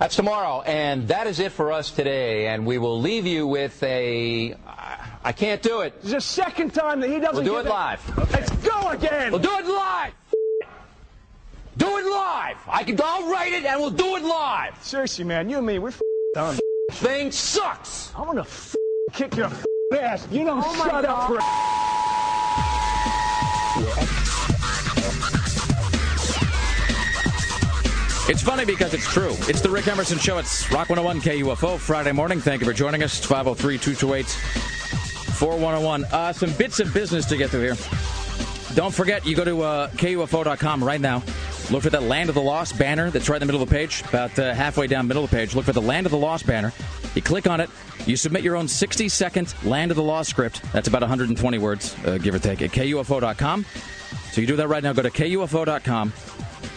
That's 0.00 0.16
tomorrow, 0.16 0.62
and 0.62 1.06
that 1.06 1.28
is 1.28 1.38
it 1.38 1.52
for 1.52 1.70
us 1.70 1.92
today. 1.92 2.48
And 2.48 2.66
we 2.66 2.76
will 2.78 3.00
leave 3.00 3.24
you 3.24 3.46
with 3.46 3.80
a. 3.84 4.56
I 5.22 5.30
can't 5.30 5.62
do 5.62 5.82
it. 5.82 5.94
This 6.02 6.06
is 6.06 6.12
the 6.12 6.20
second 6.20 6.74
time 6.74 6.98
that 7.00 7.08
he 7.08 7.20
doesn't. 7.20 7.44
We'll 7.44 7.44
do 7.44 7.50
give 7.58 7.66
it 7.66 7.70
live. 7.70 8.32
Let's 8.32 8.50
go 8.50 8.88
again. 8.88 9.30
We'll 9.30 9.40
do 9.40 9.58
it 9.58 9.66
live. 9.66 10.12
Do 11.76 11.96
it 11.98 12.06
live. 12.06 12.56
I 12.66 12.82
can. 12.82 12.98
I'll 13.00 13.30
write 13.30 13.52
it, 13.52 13.64
and 13.64 13.80
we'll 13.80 13.90
do 13.90 14.16
it 14.16 14.24
live. 14.24 14.74
Seriously, 14.82 15.24
man, 15.24 15.48
you 15.48 15.58
and 15.58 15.66
me, 15.66 15.78
we're 15.78 15.88
f- 15.90 16.02
done. 16.34 16.58
Thing 16.90 17.30
sucks. 17.30 18.12
I'm 18.16 18.26
gonna 18.26 18.44
kick 19.12 19.36
your 19.36 19.50
ass. 19.96 20.26
You 20.32 20.44
don't 20.44 20.62
Oh 20.66 20.74
my 20.78 20.84
shut 20.84 21.04
up 21.04 21.28
for. 21.28 21.38
It's 28.26 28.40
funny 28.40 28.64
because 28.64 28.94
it's 28.94 29.06
true. 29.12 29.34
It's 29.48 29.60
the 29.60 29.68
Rick 29.68 29.88
Emerson 29.88 30.18
Show. 30.18 30.38
It's 30.38 30.70
Rock 30.70 30.90
101 30.90 31.20
KUFO 31.20 31.78
Friday 31.78 32.12
morning. 32.12 32.40
Thank 32.40 32.60
you 32.60 32.66
for 32.66 32.72
joining 32.72 33.02
us. 33.02 33.18
503 33.18 33.78
228 33.78 34.26
4101. 34.26 36.04
Uh, 36.04 36.32
some 36.32 36.52
bits 36.52 36.78
of 36.78 36.94
business 36.94 37.26
to 37.26 37.36
get 37.36 37.50
through 37.50 37.62
here. 37.62 37.76
Don't 38.76 38.94
forget, 38.94 39.26
you 39.26 39.34
go 39.34 39.44
to 39.44 39.62
uh, 39.62 39.88
KUFO.com 39.90 40.84
right 40.84 41.00
now. 41.00 41.22
Look 41.70 41.82
for 41.82 41.90
that 41.90 42.02
Land 42.02 42.28
of 42.28 42.34
the 42.34 42.42
Lost 42.42 42.78
banner 42.78 43.10
that's 43.10 43.28
right 43.28 43.36
in 43.36 43.40
the 43.40 43.46
middle 43.46 43.62
of 43.62 43.68
the 43.68 43.74
page, 43.74 44.02
about 44.08 44.38
uh, 44.38 44.52
halfway 44.52 44.86
down 44.86 45.06
middle 45.06 45.24
of 45.24 45.30
the 45.30 45.36
page. 45.36 45.54
Look 45.54 45.64
for 45.64 45.72
the 45.72 45.80
Land 45.80 46.06
of 46.06 46.12
the 46.12 46.18
Lost 46.18 46.46
banner. 46.46 46.72
You 47.14 47.22
click 47.22 47.46
on 47.46 47.60
it. 47.60 47.70
You 48.06 48.16
submit 48.16 48.42
your 48.42 48.56
own 48.56 48.68
60 48.68 49.08
second 49.08 49.54
Land 49.64 49.90
of 49.90 49.96
the 49.96 50.02
Lost 50.02 50.28
script. 50.28 50.60
That's 50.72 50.88
about 50.88 51.00
120 51.00 51.58
words, 51.58 51.96
uh, 52.04 52.18
give 52.18 52.34
or 52.34 52.38
take, 52.38 52.60
at 52.60 52.70
KUFO.com. 52.70 53.64
So 54.32 54.40
you 54.40 54.46
do 54.46 54.56
that 54.56 54.68
right 54.68 54.82
now. 54.82 54.92
Go 54.92 55.02
to 55.02 55.10
KUFO.com. 55.10 56.12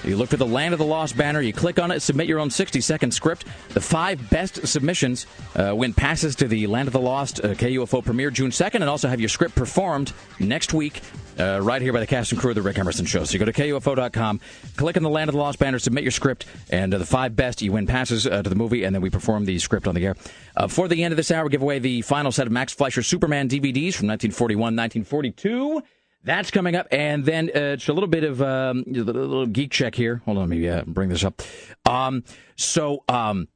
You 0.08 0.16
look 0.16 0.30
for 0.30 0.38
the 0.38 0.46
Land 0.46 0.74
of 0.74 0.78
the 0.78 0.86
Lost 0.86 1.18
banner. 1.18 1.42
You 1.42 1.52
click 1.52 1.80
on 1.80 1.92
it, 1.92 2.00
submit 2.00 2.28
your 2.28 2.40
own 2.40 2.50
60 2.50 2.80
second 2.80 3.12
script. 3.12 3.46
The 3.70 3.82
five 3.82 4.30
best 4.30 4.66
submissions 4.66 5.28
uh, 5.54 5.76
win 5.76 5.94
passes 5.94 6.34
to 6.38 6.48
the 6.48 6.66
Land 6.68 6.88
of 6.88 6.94
the 6.94 7.00
Lost 7.00 7.44
uh, 7.44 7.50
KUFO 7.50 8.06
premiere 8.06 8.32
June 8.32 8.52
2nd, 8.52 8.76
and 8.76 8.86
also 8.86 9.10
have 9.10 9.20
your 9.20 9.28
script 9.28 9.56
performed 9.56 10.14
next 10.40 10.74
week 10.74 11.02
uh, 11.38 11.60
right 11.62 11.82
here 11.82 11.92
by 11.92 12.00
the 12.00 12.08
cast 12.08 12.32
and 12.32 12.40
crew 12.40 12.52
of 12.52 12.56
the 12.56 12.62
Rick 12.62 12.78
Emerson 12.78 13.06
Show. 13.06 13.26
So 13.26 13.34
you 13.34 13.40
go 13.40 13.46
to 13.46 13.52
KUFO.com, 13.52 14.40
click 14.78 14.96
on 14.96 15.04
the 15.04 15.10
Land 15.10 15.30
of 15.30 15.34
the 15.34 15.40
Lost 15.40 15.60
banner, 15.60 15.78
submit 15.78 16.06
your 16.06 16.12
script, 16.12 16.46
and 16.70 16.94
uh, 16.94 17.00
the 17.00 17.06
five 17.06 17.36
best, 17.36 17.62
you 17.62 17.74
win 17.74 17.86
passes 17.86 18.26
uh, 18.26 18.42
to 18.42 18.50
the 18.50 18.56
movie, 18.56 18.86
and 18.86 18.96
then 18.96 19.02
we 19.02 19.10
perform 19.10 19.44
the 19.44 19.60
script 19.60 19.90
on 19.90 19.96
the 19.96 20.06
air. 20.06 20.16
Uh, 20.56 20.68
before 20.68 20.88
the 20.88 21.04
end 21.04 21.12
of 21.12 21.18
this 21.18 21.32
hour, 21.32 21.50
give 21.50 21.62
away 21.62 21.80
the 21.80 22.02
final 22.04 22.32
set 22.32 22.48
of 22.48 22.54
Max 22.54 22.72
Fleischer 22.74 23.04
Superman 23.04 23.50
DVDs 23.50 23.94
from 23.94 24.08
1941, 24.08 24.58
1942. 24.74 25.84
That's 26.28 26.52
coming 26.52 26.76
up, 26.76 26.88
and 26.91 27.24
then 27.24 27.49
uh, 27.56 27.78
just 27.78 27.88
a 27.88 27.94
little 27.94 28.10
bit 28.10 28.26
of 28.26 28.41
um, 28.41 28.84
a 28.86 28.91
little, 28.91 29.22
little 29.22 29.45
geek 29.45 29.72
check 29.72 29.95
here. 29.95 30.22
Hold 30.26 30.40
on, 30.40 30.49
maybe 30.49 30.70
uh, 30.70 30.84
bring 30.86 31.08
this 31.08 31.24
up. 31.24 31.41
Um, 31.86 32.26
so 32.58 33.06
um, 33.08 33.48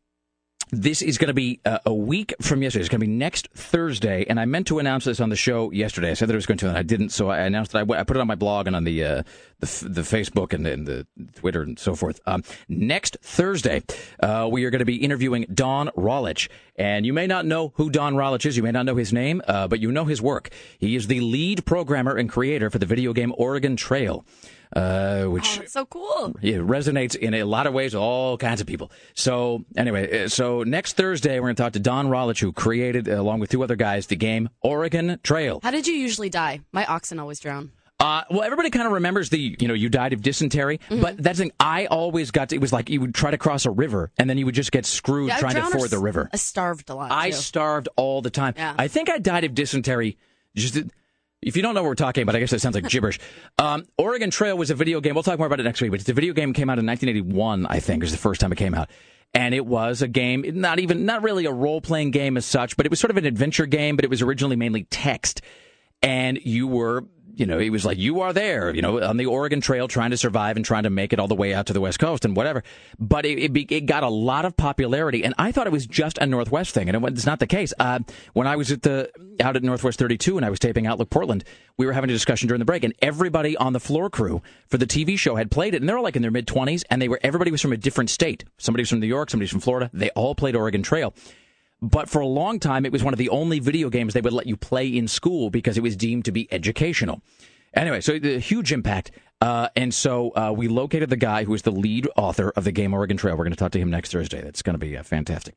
this 0.71 1.01
is 1.01 1.17
going 1.17 1.27
to 1.27 1.33
be 1.33 1.59
uh, 1.65 1.79
a 1.85 1.93
week 1.93 2.33
from 2.41 2.63
yesterday. 2.63 2.81
It's 2.81 2.89
going 2.89 3.01
to 3.01 3.05
be 3.05 3.11
next 3.11 3.49
Thursday, 3.53 4.25
and 4.29 4.39
I 4.39 4.45
meant 4.45 4.67
to 4.67 4.79
announce 4.79 5.03
this 5.03 5.19
on 5.19 5.29
the 5.29 5.35
show 5.35 5.69
yesterday. 5.71 6.11
I 6.11 6.13
said 6.13 6.29
that 6.29 6.33
I 6.33 6.37
was 6.37 6.45
going 6.45 6.57
to, 6.59 6.69
and 6.69 6.77
I 6.77 6.83
didn't. 6.83 7.09
So 7.09 7.29
I 7.29 7.39
announced 7.39 7.73
that 7.73 7.89
I, 7.89 7.99
I 7.99 8.03
put 8.03 8.15
it 8.15 8.21
on 8.21 8.27
my 8.27 8.35
blog 8.35 8.67
and 8.67 8.75
on 8.75 8.85
the 8.85 9.03
uh, 9.03 9.23
the, 9.59 9.67
f- 9.67 9.83
the 9.85 10.01
Facebook 10.01 10.53
and, 10.53 10.65
and 10.65 10.87
the 10.87 11.05
Twitter 11.35 11.61
and 11.61 11.77
so 11.77 11.93
forth. 11.93 12.21
Um, 12.25 12.43
next 12.69 13.17
Thursday, 13.21 13.83
uh, 14.21 14.47
we 14.49 14.63
are 14.63 14.69
going 14.69 14.79
to 14.79 14.85
be 14.85 14.95
interviewing 14.95 15.45
Don 15.53 15.89
Rawitsch, 15.89 16.47
and 16.77 17.05
you 17.05 17.11
may 17.11 17.27
not 17.27 17.45
know 17.45 17.73
who 17.75 17.89
Don 17.89 18.15
Rawitsch 18.15 18.45
is. 18.45 18.55
You 18.55 18.63
may 18.63 18.71
not 18.71 18.85
know 18.85 18.95
his 18.95 19.11
name, 19.11 19.41
uh, 19.47 19.67
but 19.67 19.81
you 19.81 19.91
know 19.91 20.05
his 20.05 20.21
work. 20.21 20.49
He 20.79 20.95
is 20.95 21.07
the 21.07 21.19
lead 21.19 21.65
programmer 21.65 22.15
and 22.15 22.29
creator 22.29 22.69
for 22.69 22.79
the 22.79 22.85
video 22.85 23.11
game 23.11 23.33
Oregon 23.37 23.75
Trail. 23.75 24.25
Uh, 24.75 25.25
which 25.25 25.59
Oh, 25.61 25.65
so 25.65 25.85
cool. 25.85 26.33
yeah, 26.41 26.57
resonates 26.57 27.15
in 27.15 27.33
a 27.33 27.43
lot 27.43 27.67
of 27.67 27.73
ways 27.73 27.93
with 27.93 28.01
all 28.01 28.37
kinds 28.37 28.61
of 28.61 28.67
people. 28.67 28.91
So 29.15 29.65
anyway, 29.75 30.23
uh, 30.23 30.27
so 30.29 30.63
next 30.63 30.93
Thursday 30.95 31.39
we're 31.39 31.47
going 31.47 31.55
to 31.57 31.63
talk 31.63 31.73
to 31.73 31.79
Don 31.79 32.07
Rawitsch, 32.07 32.39
who 32.39 32.51
created, 32.53 33.09
uh, 33.09 33.19
along 33.19 33.39
with 33.41 33.49
two 33.49 33.63
other 33.63 33.75
guys, 33.75 34.07
the 34.07 34.15
game 34.15 34.49
Oregon 34.61 35.19
Trail. 35.23 35.59
How 35.61 35.71
did 35.71 35.87
you 35.87 35.93
usually 35.95 36.29
die? 36.29 36.61
My 36.71 36.85
oxen 36.85 37.19
always 37.19 37.39
drown. 37.39 37.71
Uh, 37.99 38.23
well, 38.31 38.41
everybody 38.41 38.71
kind 38.71 38.87
of 38.87 38.93
remembers 38.93 39.29
the, 39.29 39.55
you 39.59 39.67
know, 39.67 39.75
you 39.75 39.87
died 39.87 40.11
of 40.13 40.23
dysentery, 40.23 40.79
Mm-hmm. 40.89 41.01
but 41.03 41.17
that's 41.17 41.37
the 41.37 41.43
thing. 41.45 41.51
I 41.59 41.85
always 41.85 42.31
got 42.31 42.49
to, 42.49 42.55
it 42.55 42.59
was 42.61 42.73
like 42.73 42.89
you 42.89 42.99
would 43.01 43.13
try 43.13 43.29
to 43.29 43.37
cross 43.37 43.65
a 43.67 43.69
river 43.71 44.09
and 44.17 44.27
then 44.27 44.39
you 44.39 44.45
would 44.47 44.55
just 44.55 44.71
get 44.71 44.87
screwed 44.87 45.27
Yeah, 45.27 45.37
trying 45.37 45.53
to 45.55 45.65
ford 45.67 45.91
the 45.91 45.99
river. 45.99 46.27
I 46.33 46.37
starved 46.37 46.89
a 46.89 46.95
lot. 46.95 47.11
I 47.11 47.29
too. 47.29 47.35
starved 47.35 47.89
all 47.97 48.23
the 48.23 48.31
time. 48.31 48.55
Yeah. 48.57 48.73
I 48.75 48.87
think 48.87 49.07
I 49.09 49.19
died 49.19 49.43
of 49.43 49.53
dysentery. 49.53 50.17
Just 50.55 50.77
if 51.41 51.55
you 51.55 51.63
don't 51.63 51.73
know 51.73 51.81
what 51.81 51.89
we're 51.89 51.95
talking 51.95 52.21
about, 52.21 52.35
I 52.35 52.39
guess 52.39 52.51
that 52.51 52.61
sounds 52.61 52.75
like 52.75 52.87
gibberish. 52.87 53.19
Um, 53.57 53.85
Oregon 53.97 54.29
Trail 54.29 54.57
was 54.57 54.69
a 54.69 54.75
video 54.75 55.01
game. 55.01 55.15
We'll 55.15 55.23
talk 55.23 55.39
more 55.39 55.47
about 55.47 55.59
it 55.59 55.63
next 55.63 55.81
week. 55.81 55.91
But 55.91 56.07
a 56.07 56.13
video 56.13 56.33
game 56.33 56.53
came 56.53 56.69
out 56.69 56.77
in 56.77 56.85
1981. 56.85 57.65
I 57.65 57.79
think 57.79 58.03
is 58.03 58.11
the 58.11 58.17
first 58.17 58.41
time 58.41 58.51
it 58.51 58.57
came 58.57 58.75
out, 58.75 58.89
and 59.33 59.55
it 59.55 59.65
was 59.65 60.01
a 60.01 60.07
game. 60.07 60.45
Not 60.53 60.79
even 60.79 61.05
not 61.05 61.23
really 61.23 61.45
a 61.45 61.51
role 61.51 61.81
playing 61.81 62.11
game 62.11 62.37
as 62.37 62.45
such, 62.45 62.77
but 62.77 62.85
it 62.85 62.89
was 62.89 62.99
sort 62.99 63.11
of 63.11 63.17
an 63.17 63.25
adventure 63.25 63.65
game. 63.65 63.95
But 63.95 64.05
it 64.05 64.09
was 64.09 64.21
originally 64.21 64.55
mainly 64.55 64.83
text, 64.83 65.41
and 66.01 66.39
you 66.43 66.67
were. 66.67 67.05
You 67.35 67.45
know, 67.45 67.59
it 67.59 67.69
was 67.69 67.85
like 67.85 67.97
you 67.97 68.21
are 68.21 68.33
there, 68.33 68.73
you 68.73 68.81
know, 68.81 69.01
on 69.01 69.17
the 69.17 69.25
Oregon 69.25 69.61
Trail 69.61 69.87
trying 69.87 70.11
to 70.11 70.17
survive 70.17 70.55
and 70.55 70.65
trying 70.65 70.83
to 70.83 70.89
make 70.89 71.13
it 71.13 71.19
all 71.19 71.27
the 71.27 71.35
way 71.35 71.53
out 71.53 71.67
to 71.67 71.73
the 71.73 71.81
West 71.81 71.99
Coast 71.99 72.25
and 72.25 72.35
whatever. 72.35 72.63
But 72.99 73.25
it, 73.25 73.39
it, 73.39 73.53
be, 73.53 73.65
it 73.69 73.85
got 73.85 74.03
a 74.03 74.09
lot 74.09 74.45
of 74.45 74.55
popularity, 74.57 75.23
and 75.23 75.33
I 75.37 75.51
thought 75.51 75.67
it 75.67 75.71
was 75.71 75.85
just 75.85 76.17
a 76.17 76.25
Northwest 76.25 76.73
thing, 76.73 76.89
and 76.89 77.05
it, 77.05 77.13
it's 77.13 77.25
not 77.25 77.39
the 77.39 77.47
case. 77.47 77.73
Uh, 77.79 77.99
when 78.33 78.47
I 78.47 78.55
was 78.55 78.71
at 78.71 78.81
the 78.81 79.11
out 79.39 79.55
at 79.55 79.63
Northwest 79.63 79.97
32 79.99 80.37
and 80.37 80.45
I 80.45 80.49
was 80.49 80.59
taping 80.59 80.87
Outlook 80.87 81.09
Portland, 81.09 81.43
we 81.77 81.85
were 81.85 81.93
having 81.93 82.09
a 82.09 82.13
discussion 82.13 82.47
during 82.47 82.59
the 82.59 82.65
break, 82.65 82.83
and 82.83 82.93
everybody 83.01 83.55
on 83.57 83.73
the 83.73 83.79
floor 83.79 84.09
crew 84.09 84.41
for 84.67 84.77
the 84.77 84.87
TV 84.87 85.17
show 85.17 85.35
had 85.35 85.51
played 85.51 85.73
it, 85.73 85.81
and 85.81 85.89
they 85.89 85.93
were 85.93 86.01
like 86.01 86.15
in 86.15 86.21
their 86.21 86.31
mid 86.31 86.47
20s, 86.47 86.83
and 86.89 87.01
they 87.01 87.07
were 87.07 87.19
everybody 87.23 87.51
was 87.51 87.61
from 87.61 87.73
a 87.73 87.77
different 87.77 88.09
state. 88.09 88.43
Somebody 88.57 88.81
was 88.81 88.89
from 88.89 88.99
New 88.99 89.07
York, 89.07 89.29
somebody's 89.29 89.51
from 89.51 89.61
Florida. 89.61 89.89
They 89.93 90.09
all 90.11 90.35
played 90.35 90.55
Oregon 90.55 90.83
Trail. 90.83 91.13
But 91.81 92.09
for 92.09 92.21
a 92.21 92.27
long 92.27 92.59
time, 92.59 92.85
it 92.85 92.91
was 92.91 93.03
one 93.03 93.13
of 93.13 93.17
the 93.17 93.29
only 93.29 93.59
video 93.59 93.89
games 93.89 94.13
they 94.13 94.21
would 94.21 94.33
let 94.33 94.45
you 94.45 94.55
play 94.55 94.87
in 94.87 95.07
school 95.07 95.49
because 95.49 95.77
it 95.77 95.83
was 95.83 95.95
deemed 95.95 96.25
to 96.25 96.31
be 96.31 96.47
educational. 96.51 97.21
Anyway, 97.73 98.01
so 98.01 98.19
the 98.19 98.39
huge 98.39 98.71
impact. 98.71 99.11
Uh, 99.41 99.69
and 99.75 99.91
so 99.93 100.29
uh, 100.35 100.53
we 100.55 100.67
located 100.67 101.09
the 101.09 101.17
guy 101.17 101.43
who 101.43 101.53
is 101.55 101.63
the 101.63 101.71
lead 101.71 102.07
author 102.15 102.51
of 102.55 102.63
the 102.63 102.71
game 102.71 102.93
Oregon 102.93 103.17
Trail. 103.17 103.35
We're 103.35 103.43
going 103.43 103.53
to 103.53 103.57
talk 103.57 103.71
to 103.71 103.79
him 103.79 103.89
next 103.89 104.11
Thursday. 104.11 104.41
That's 104.41 104.61
going 104.61 104.75
to 104.75 104.77
be 104.79 104.95
uh, 104.95 105.03
fantastic. 105.03 105.55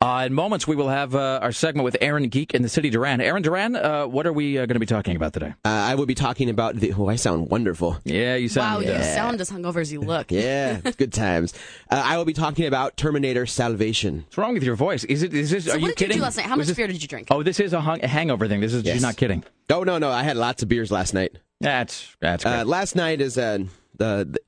Uh, 0.00 0.24
in 0.26 0.32
moments, 0.32 0.66
we 0.66 0.74
will 0.74 0.88
have 0.88 1.14
uh, 1.14 1.40
our 1.42 1.52
segment 1.52 1.84
with 1.84 1.96
Aaron 2.00 2.28
Geek 2.28 2.54
in 2.54 2.62
the 2.62 2.68
city 2.68 2.88
Duran. 2.88 3.20
Aaron 3.20 3.42
Duran, 3.42 3.76
uh, 3.76 4.06
what 4.06 4.26
are 4.26 4.32
we 4.32 4.56
uh, 4.58 4.64
going 4.66 4.74
to 4.74 4.80
be 4.80 4.86
talking 4.86 5.16
about 5.16 5.34
today? 5.34 5.54
Uh, 5.64 5.68
I 5.68 5.94
will 5.96 6.06
be 6.06 6.14
talking 6.14 6.48
about 6.48 6.76
the. 6.76 6.94
Oh, 6.94 7.08
I 7.08 7.16
sound 7.16 7.50
wonderful. 7.50 7.98
Yeah, 8.04 8.36
you 8.36 8.48
sound. 8.48 8.84
Wow, 8.84 8.90
sound. 8.90 8.98
you 8.98 9.04
sound 9.04 9.40
as 9.42 9.50
hungover 9.50 9.80
as 9.82 9.92
you 9.92 10.00
look. 10.12 10.30
Yeah, 10.32 10.80
good 10.80 11.12
times. 11.12 11.52
Uh, 11.90 12.02
I 12.04 12.16
will 12.16 12.24
be 12.24 12.32
talking 12.32 12.64
about 12.66 12.96
Terminator 12.96 13.44
Salvation. 13.44 14.20
What's 14.24 14.38
wrong 14.38 14.54
with 14.54 14.62
your 14.62 14.76
voice? 14.76 15.04
Is 15.04 15.22
it? 15.22 15.34
Is 15.34 15.50
this? 15.50 15.66
So 15.66 15.72
are 15.72 15.74
what 15.74 15.80
you 15.82 15.86
did 15.88 15.96
kidding? 15.96 16.14
you 16.16 16.20
do 16.20 16.24
last 16.24 16.38
night? 16.38 16.46
How 16.46 16.56
much 16.56 16.68
this- 16.68 16.76
beer 16.76 16.86
did 16.86 17.02
you 17.02 17.08
drink? 17.08 17.28
Oh, 17.30 17.42
this 17.42 17.60
is 17.60 17.74
a, 17.74 17.80
hung- 17.80 18.02
a 18.02 18.08
hangover 18.08 18.48
thing. 18.48 18.60
This 18.60 18.72
is. 18.72 18.82
Yes. 18.82 18.94
You're 18.96 19.02
not 19.02 19.16
kidding. 19.16 19.44
Oh 19.68 19.82
no, 19.82 19.98
no, 19.98 20.10
I 20.10 20.22
had 20.22 20.36
lots 20.36 20.62
of 20.62 20.68
beers 20.68 20.90
last 20.90 21.12
night. 21.12 21.36
That's 21.60 22.14
that's 22.20 22.44
great. 22.44 22.52
Uh, 22.60 22.64
last 22.66 22.96
night 22.96 23.20
is 23.26 23.38
uh, 23.38 23.58
the, 23.96 24.28
the 24.30 24.38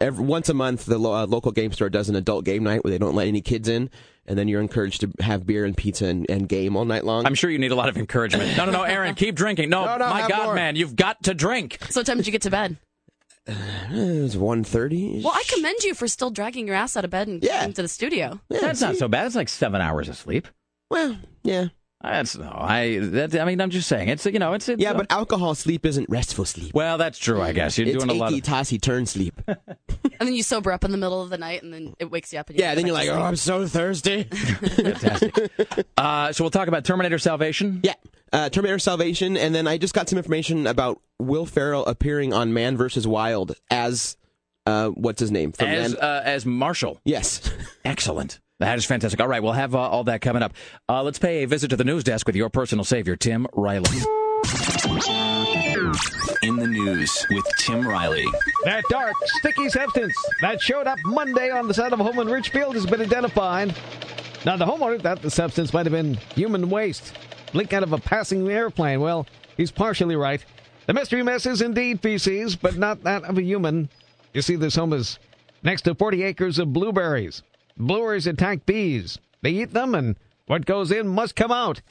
every, 0.00 0.24
once 0.24 0.48
a 0.48 0.54
month 0.54 0.84
the 0.86 0.98
lo- 0.98 1.14
uh, 1.14 1.26
local 1.26 1.52
game 1.52 1.72
store 1.72 1.88
does 1.88 2.08
an 2.08 2.16
adult 2.16 2.44
game 2.44 2.62
night 2.64 2.84
where 2.84 2.90
they 2.90 2.98
don't 2.98 3.14
let 3.14 3.26
any 3.28 3.40
kids 3.40 3.68
in, 3.68 3.90
and 4.26 4.38
then 4.38 4.48
you're 4.48 4.60
encouraged 4.60 5.00
to 5.02 5.10
have 5.20 5.46
beer 5.46 5.64
and 5.64 5.76
pizza 5.76 6.06
and, 6.06 6.26
and 6.28 6.48
game 6.48 6.76
all 6.76 6.84
night 6.84 7.04
long. 7.04 7.24
I'm 7.26 7.34
sure 7.34 7.50
you 7.50 7.58
need 7.58 7.72
a 7.72 7.76
lot 7.76 7.88
of 7.88 7.96
encouragement. 7.96 8.56
No, 8.56 8.66
no, 8.66 8.72
no, 8.72 8.82
Aaron, 8.82 9.14
keep 9.16 9.34
drinking. 9.34 9.70
No, 9.70 9.84
No, 9.86 9.96
no, 9.98 10.10
my 10.10 10.28
God, 10.28 10.44
more. 10.46 10.54
man, 10.54 10.76
you've 10.76 10.96
got 10.96 11.22
to 11.24 11.34
drink. 11.34 11.78
So 11.90 12.00
what 12.00 12.06
time 12.06 12.16
did 12.18 12.26
you 12.26 12.32
get 12.32 12.42
to 12.42 12.50
bed? 12.50 12.76
it 13.46 14.22
was 14.22 14.36
one 14.36 14.64
thirty. 14.64 15.20
Well, 15.22 15.34
I 15.34 15.42
commend 15.48 15.82
you 15.84 15.94
for 15.94 16.08
still 16.08 16.30
dragging 16.30 16.66
your 16.66 16.76
ass 16.76 16.96
out 16.96 17.04
of 17.04 17.10
bed 17.10 17.28
and 17.28 17.42
Yeah. 17.42 17.60
getting 17.60 17.74
to 17.74 17.82
the 17.82 17.88
studio. 17.88 18.40
That's 18.48 18.80
not 18.80 18.96
so 18.96 19.06
bad. 19.08 19.26
It's 19.26 19.36
like 19.36 19.48
seven 19.50 19.80
hours 19.80 20.08
of 20.08 20.16
sleep. 20.16 20.48
Well, 20.90 21.16
yeah. 21.42 21.66
That's 22.04 22.36
no, 22.36 22.50
I. 22.52 22.98
That, 23.00 23.34
I 23.40 23.44
mean, 23.44 23.60
I'm 23.60 23.70
just 23.70 23.88
saying. 23.88 24.08
It's 24.08 24.24
you 24.26 24.38
know, 24.38 24.52
it's, 24.52 24.68
it's 24.68 24.80
Yeah, 24.82 24.92
but 24.92 25.10
alcohol 25.10 25.54
sleep 25.54 25.84
isn't 25.86 26.08
restful 26.08 26.44
sleep. 26.44 26.72
well, 26.74 26.98
that's 26.98 27.18
true. 27.18 27.40
I 27.40 27.52
guess 27.52 27.76
you're 27.78 27.88
it's 27.88 28.04
doing 28.04 28.10
a 28.16 28.20
lot 28.20 28.30
achy, 28.30 28.38
of. 28.38 28.44
tossy 28.44 28.78
turn 28.78 29.06
sleep. 29.06 29.40
And 30.20 30.28
then 30.28 30.34
you 30.36 30.44
sober 30.44 30.70
up 30.70 30.84
in 30.84 30.92
the 30.92 30.96
middle 30.96 31.22
of 31.22 31.30
the 31.30 31.38
night, 31.38 31.64
and 31.64 31.74
then 31.74 31.94
it 31.98 32.08
wakes 32.08 32.32
you 32.32 32.38
up. 32.38 32.48
And 32.48 32.56
you 32.56 32.64
yeah, 32.64 32.76
then 32.76 32.86
you're 32.86 32.94
like, 32.94 33.08
oh, 33.08 33.20
I'm 33.20 33.34
so 33.34 33.66
thirsty. 33.66 34.22
Fantastic. 34.78 35.86
uh, 35.98 36.32
so 36.32 36.44
we'll 36.44 36.50
talk 36.52 36.68
about 36.68 36.84
Terminator 36.84 37.18
Salvation. 37.18 37.80
Yeah, 37.82 37.94
uh, 38.32 38.48
Terminator 38.48 38.78
Salvation, 38.78 39.36
and 39.36 39.52
then 39.54 39.66
I 39.66 39.76
just 39.76 39.92
got 39.92 40.08
some 40.08 40.16
information 40.18 40.68
about 40.68 41.00
Will 41.18 41.46
Ferrell 41.46 41.84
appearing 41.86 42.32
on 42.32 42.52
Man 42.52 42.76
vs. 42.76 43.06
Wild 43.08 43.56
as 43.70 44.16
uh, 44.66 44.90
what's 44.90 45.18
his 45.20 45.32
name 45.32 45.50
from 45.52 45.68
as 45.68 45.94
Man- 45.94 46.00
uh, 46.02 46.22
as 46.24 46.46
Marshall. 46.46 47.00
Yes, 47.04 47.50
Excellent. 47.84 48.38
That 48.60 48.78
is 48.78 48.84
fantastic. 48.84 49.20
All 49.20 49.26
right, 49.26 49.42
we'll 49.42 49.52
have 49.52 49.74
uh, 49.74 49.78
all 49.80 50.04
that 50.04 50.20
coming 50.20 50.42
up. 50.42 50.54
Uh, 50.88 51.02
let's 51.02 51.18
pay 51.18 51.42
a 51.42 51.46
visit 51.46 51.68
to 51.68 51.76
the 51.76 51.84
news 51.84 52.04
desk 52.04 52.26
with 52.26 52.36
your 52.36 52.48
personal 52.50 52.84
savior, 52.84 53.16
Tim 53.16 53.46
Riley. 53.52 53.90
In 56.42 56.56
the 56.56 56.66
news 56.68 57.26
with 57.30 57.44
Tim 57.58 57.86
Riley. 57.86 58.24
That 58.64 58.84
dark, 58.88 59.14
sticky 59.38 59.70
substance 59.70 60.14
that 60.40 60.60
showed 60.60 60.86
up 60.86 60.98
Monday 61.04 61.50
on 61.50 61.66
the 61.66 61.74
side 61.74 61.92
of 61.92 61.98
a 62.00 62.04
home 62.04 62.20
in 62.20 62.28
Ridgefield 62.28 62.74
has 62.74 62.86
been 62.86 63.00
identified. 63.00 63.74
Now, 64.44 64.56
the 64.56 64.66
homeowner 64.66 65.00
thought 65.00 65.22
the 65.22 65.30
substance 65.30 65.72
might 65.72 65.86
have 65.86 65.92
been 65.92 66.14
human 66.34 66.70
waste, 66.70 67.14
leak 67.54 67.72
out 67.72 67.82
of 67.82 67.92
a 67.92 67.98
passing 67.98 68.48
airplane. 68.48 69.00
Well, 69.00 69.26
he's 69.56 69.72
partially 69.72 70.16
right. 70.16 70.44
The 70.86 70.92
mystery 70.92 71.22
mess 71.22 71.46
is 71.46 71.62
indeed 71.62 72.00
feces, 72.00 72.54
but 72.54 72.76
not 72.76 73.02
that 73.04 73.24
of 73.24 73.38
a 73.38 73.42
human. 73.42 73.88
You 74.32 74.42
see, 74.42 74.56
this 74.56 74.76
home 74.76 74.92
is 74.92 75.18
next 75.62 75.82
to 75.82 75.94
40 75.94 76.22
acres 76.22 76.58
of 76.58 76.72
blueberries. 76.72 77.42
Blueberries 77.76 78.26
attack 78.26 78.66
bees. 78.66 79.18
They 79.42 79.50
eat 79.50 79.72
them, 79.72 79.94
and 79.94 80.16
what 80.46 80.66
goes 80.66 80.90
in 80.90 81.08
must 81.08 81.36
come 81.36 81.52
out. 81.52 81.82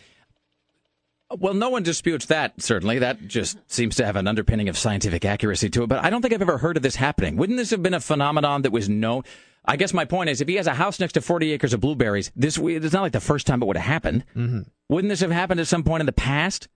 Well, 1.40 1.54
no 1.54 1.70
one 1.70 1.84
disputes 1.84 2.26
that, 2.28 2.62
certainly. 2.62 3.00
That 3.00 3.28
just 3.28 3.58
seems 3.72 3.96
to 3.96 4.06
have 4.06 4.16
an 4.16 4.28
underpinning 4.28 4.70
of 4.70 4.78
scientific 4.78 5.26
accuracy 5.26 5.70
to 5.70 5.84
it. 5.84 5.88
But 5.88 6.04
I 6.04 6.10
don't 6.10 6.22
think 6.22 6.34
I've 6.34 6.42
ever 6.42 6.60
heard 6.60 6.78
of 6.78 6.84
this 6.84 6.96
happening. 6.96 7.38
Wouldn't 7.38 7.58
this 7.58 7.72
have 7.72 7.82
been 7.82 7.94
a 7.94 8.00
phenomenon 8.00 8.62
that 8.64 8.72
was 8.72 8.88
known? 8.88 9.24
I 9.66 9.78
guess 9.78 9.94
my 9.94 10.06
point 10.06 10.30
is 10.30 10.42
if 10.42 10.48
he 10.48 10.56
has 10.56 10.68
a 10.68 10.74
house 10.74 11.00
next 11.00 11.14
to 11.14 11.22
40 11.22 11.54
acres 11.54 11.74
of 11.74 11.80
blueberries, 11.80 12.32
this 12.36 12.58
it's 12.58 12.94
not 12.94 13.02
like 13.02 13.14
the 13.14 13.20
first 13.20 13.48
time 13.48 13.64
it 13.64 13.66
would 13.66 13.78
have 13.78 13.86
happened. 13.86 14.26
Mm-hmm. 14.36 14.62
Wouldn't 14.90 15.10
this 15.10 15.22
have 15.22 15.32
happened 15.32 15.60
at 15.60 15.68
some 15.68 15.84
point 15.84 16.02
in 16.02 16.06
the 16.06 16.12
past? 16.12 16.68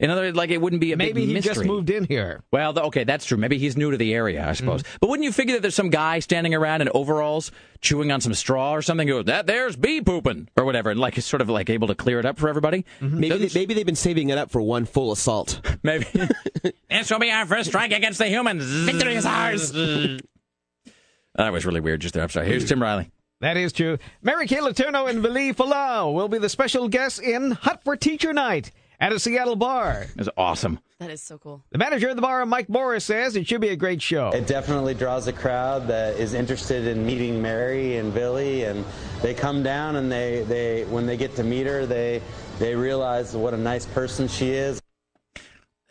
In 0.00 0.08
other 0.08 0.22
words, 0.22 0.36
like 0.36 0.48
it 0.48 0.62
wouldn't 0.62 0.80
be 0.80 0.92
a 0.92 0.96
Maybe 0.96 1.12
big 1.20 1.28
he 1.28 1.34
mystery. 1.34 1.54
just 1.54 1.66
moved 1.66 1.90
in 1.90 2.04
here. 2.04 2.42
Well, 2.50 2.72
th- 2.72 2.86
okay, 2.86 3.04
that's 3.04 3.26
true. 3.26 3.36
Maybe 3.36 3.58
he's 3.58 3.76
new 3.76 3.90
to 3.90 3.98
the 3.98 4.14
area, 4.14 4.48
I 4.48 4.54
suppose. 4.54 4.82
Mm-hmm. 4.82 4.96
But 4.98 5.10
wouldn't 5.10 5.24
you 5.24 5.30
figure 5.32 5.54
that 5.56 5.60
there's 5.60 5.74
some 5.74 5.90
guy 5.90 6.20
standing 6.20 6.54
around 6.54 6.80
in 6.80 6.88
overalls 6.94 7.52
chewing 7.82 8.10
on 8.10 8.22
some 8.22 8.32
straw 8.32 8.72
or 8.72 8.80
something? 8.80 9.06
Who 9.06 9.14
goes, 9.16 9.24
that 9.26 9.46
there's 9.46 9.76
bee 9.76 10.00
pooping 10.00 10.48
or 10.56 10.64
whatever, 10.64 10.90
and 10.90 10.98
like 10.98 11.18
is 11.18 11.26
sort 11.26 11.42
of 11.42 11.50
like 11.50 11.68
able 11.68 11.86
to 11.88 11.94
clear 11.94 12.18
it 12.18 12.24
up 12.24 12.38
for 12.38 12.48
everybody. 12.48 12.86
Mm-hmm. 13.02 13.20
maybe 13.20 13.46
they, 13.46 13.60
maybe 13.60 13.74
they've 13.74 13.84
been 13.84 13.94
saving 13.94 14.30
it 14.30 14.38
up 14.38 14.50
for 14.50 14.62
one 14.62 14.86
full 14.86 15.12
assault. 15.12 15.60
Maybe. 15.82 16.06
this 16.90 17.10
will 17.10 17.18
be 17.18 17.30
our 17.30 17.44
first 17.46 17.68
strike 17.68 17.92
against 17.92 18.18
the 18.18 18.26
humans. 18.28 18.64
Victory 18.66 19.14
is 19.16 19.26
ours. 19.26 19.72
that 19.72 21.52
was 21.52 21.66
really 21.66 21.80
weird 21.80 22.00
just 22.00 22.14
there. 22.14 22.22
I'm 22.22 22.28
sorry. 22.30 22.46
Here's 22.46 22.64
Tim 22.66 22.82
Riley. 22.82 23.10
That 23.40 23.56
is 23.56 23.72
true. 23.72 23.98
Mary 24.22 24.46
Kay 24.46 24.58
Letourneau 24.58 25.08
and 25.08 25.22
Vili 25.22 25.54
Fualaau 25.54 26.12
will 26.12 26.28
be 26.28 26.38
the 26.38 26.48
special 26.50 26.88
guests 26.88 27.18
in 27.18 27.52
Hot 27.52 27.82
for 27.84 27.96
Teacher 27.96 28.32
Night 28.34 28.70
at 29.00 29.12
a 29.12 29.18
Seattle 29.18 29.56
bar. 29.56 30.02
It 30.02 30.16
was 30.16 30.28
awesome. 30.36 30.78
That 30.98 31.10
is 31.10 31.22
so 31.22 31.38
cool. 31.38 31.64
The 31.70 31.78
manager 31.78 32.10
of 32.10 32.16
the 32.16 32.22
bar, 32.22 32.44
Mike 32.44 32.68
Morris, 32.68 33.04
says 33.04 33.34
it 33.34 33.46
should 33.46 33.62
be 33.62 33.70
a 33.70 33.76
great 33.76 34.02
show. 34.02 34.30
It 34.30 34.46
definitely 34.46 34.94
draws 34.94 35.26
a 35.26 35.32
crowd 35.32 35.88
that 35.88 36.16
is 36.16 36.34
interested 36.34 36.86
in 36.86 37.06
meeting 37.06 37.40
Mary 37.40 37.96
and 37.96 38.12
Billy, 38.12 38.64
and 38.64 38.84
they 39.22 39.32
come 39.32 39.62
down 39.62 39.96
and 39.96 40.12
they, 40.12 40.42
they 40.42 40.84
when 40.84 41.06
they 41.06 41.16
get 41.16 41.34
to 41.36 41.42
meet 41.44 41.66
her, 41.66 41.86
they 41.86 42.20
they 42.58 42.74
realize 42.74 43.34
what 43.34 43.54
a 43.54 43.56
nice 43.56 43.86
person 43.86 44.28
she 44.28 44.50
is. 44.50 44.80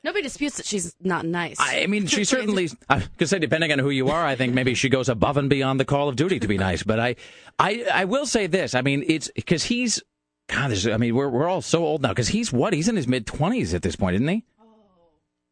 Nobody 0.03 0.21
disputes 0.21 0.57
that 0.57 0.65
she's 0.65 0.95
not 1.01 1.25
nice. 1.25 1.57
I 1.59 1.87
mean, 1.87 2.05
she 2.05 2.23
certainly. 2.25 2.69
I 2.87 3.01
could 3.17 3.27
say, 3.27 3.39
depending 3.39 3.71
on 3.71 3.79
who 3.79 3.89
you 3.89 4.09
are, 4.09 4.25
I 4.25 4.35
think 4.35 4.53
maybe 4.53 4.75
she 4.75 4.89
goes 4.89 5.09
above 5.09 5.37
and 5.37 5.49
beyond 5.49 5.79
the 5.79 5.85
call 5.85 6.07
of 6.07 6.15
duty 6.15 6.39
to 6.39 6.47
be 6.47 6.57
nice. 6.57 6.83
But 6.83 6.99
I, 6.99 7.15
I, 7.57 7.85
I 7.91 8.05
will 8.05 8.25
say 8.25 8.47
this. 8.47 8.75
I 8.75 8.81
mean, 8.81 9.03
it's 9.07 9.29
because 9.35 9.63
he's. 9.63 10.01
God, 10.49 10.71
this, 10.71 10.85
I 10.87 10.97
mean, 10.97 11.15
we're 11.15 11.29
we're 11.29 11.47
all 11.47 11.61
so 11.61 11.85
old 11.85 12.01
now. 12.01 12.09
Because 12.09 12.27
he's 12.29 12.51
what? 12.51 12.73
He's 12.73 12.87
in 12.87 12.95
his 12.95 13.07
mid 13.07 13.25
twenties 13.25 13.73
at 13.73 13.81
this 13.81 13.95
point, 13.95 14.15
isn't 14.15 14.27
he? 14.27 14.43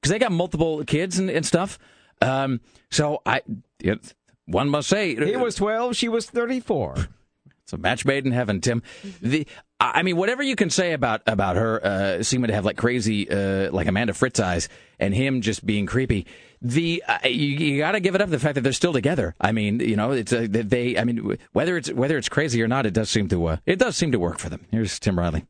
Because 0.02 0.12
they 0.12 0.20
got 0.20 0.32
multiple 0.32 0.84
kids 0.84 1.20
and, 1.20 1.30
and 1.30 1.46
stuff. 1.46 1.80
Um, 2.22 2.62
so 2.90 3.22
I, 3.26 3.42
it, 3.80 4.14
one 4.46 4.70
must 4.70 4.90
say, 4.90 5.16
He 5.16 5.36
was 5.36 5.56
12, 5.56 5.96
she 5.96 6.10
was 6.10 6.30
34. 6.30 6.96
It's 7.64 7.74
a 7.74 7.78
match 7.78 8.06
made 8.06 8.26
in 8.26 8.32
heaven, 8.32 8.62
Tim. 8.62 8.82
The 9.22 9.46
I 9.78 10.02
mean, 10.02 10.16
whatever 10.16 10.42
you 10.42 10.56
can 10.56 10.70
say 10.70 10.94
about 10.94 11.22
about 11.28 11.58
her 11.58 11.86
uh, 11.86 12.24
seeming 12.24 12.48
to 12.48 12.54
have 12.54 12.64
like 12.64 12.78
crazy, 12.78 13.30
uh, 13.30 13.74
like 13.74 13.88
Amanda 13.88 14.14
Fritz 14.14 14.40
eyes, 14.40 14.70
and 15.02 15.14
him 15.14 15.42
just 15.42 15.66
being 15.66 15.86
creepy. 15.86 16.26
The 16.62 17.04
uh, 17.08 17.20
you, 17.26 17.58
you 17.58 17.78
got 17.80 17.92
to 17.92 18.00
give 18.00 18.16
it 18.16 18.22
up 18.22 18.30
the 18.30 18.40
fact 18.40 18.56
that 18.56 18.62
they're 18.62 18.74
still 18.74 18.94
together. 18.94 19.36
I 19.40 19.52
mean, 19.52 19.80
you 19.80 19.96
know, 19.96 20.12
it's 20.12 20.34
uh, 20.34 20.48
they. 20.50 20.98
I 20.98 21.04
mean, 21.04 21.38
whether 21.54 21.78
it's 21.78 21.92
whether 21.92 22.18
it's 22.18 22.30
crazy 22.30 22.62
or 22.62 22.68
not, 22.68 22.86
it 22.86 22.94
does 22.94 23.10
seem 23.10 23.28
to 23.30 23.46
uh, 23.46 23.58
it 23.66 23.78
does 23.80 23.96
seem 23.96 24.12
to 24.12 24.20
work 24.20 24.40
for 24.40 24.50
them. 24.50 24.66
Here's 24.72 25.00
Tim 25.00 25.20
Riley. 25.20 25.46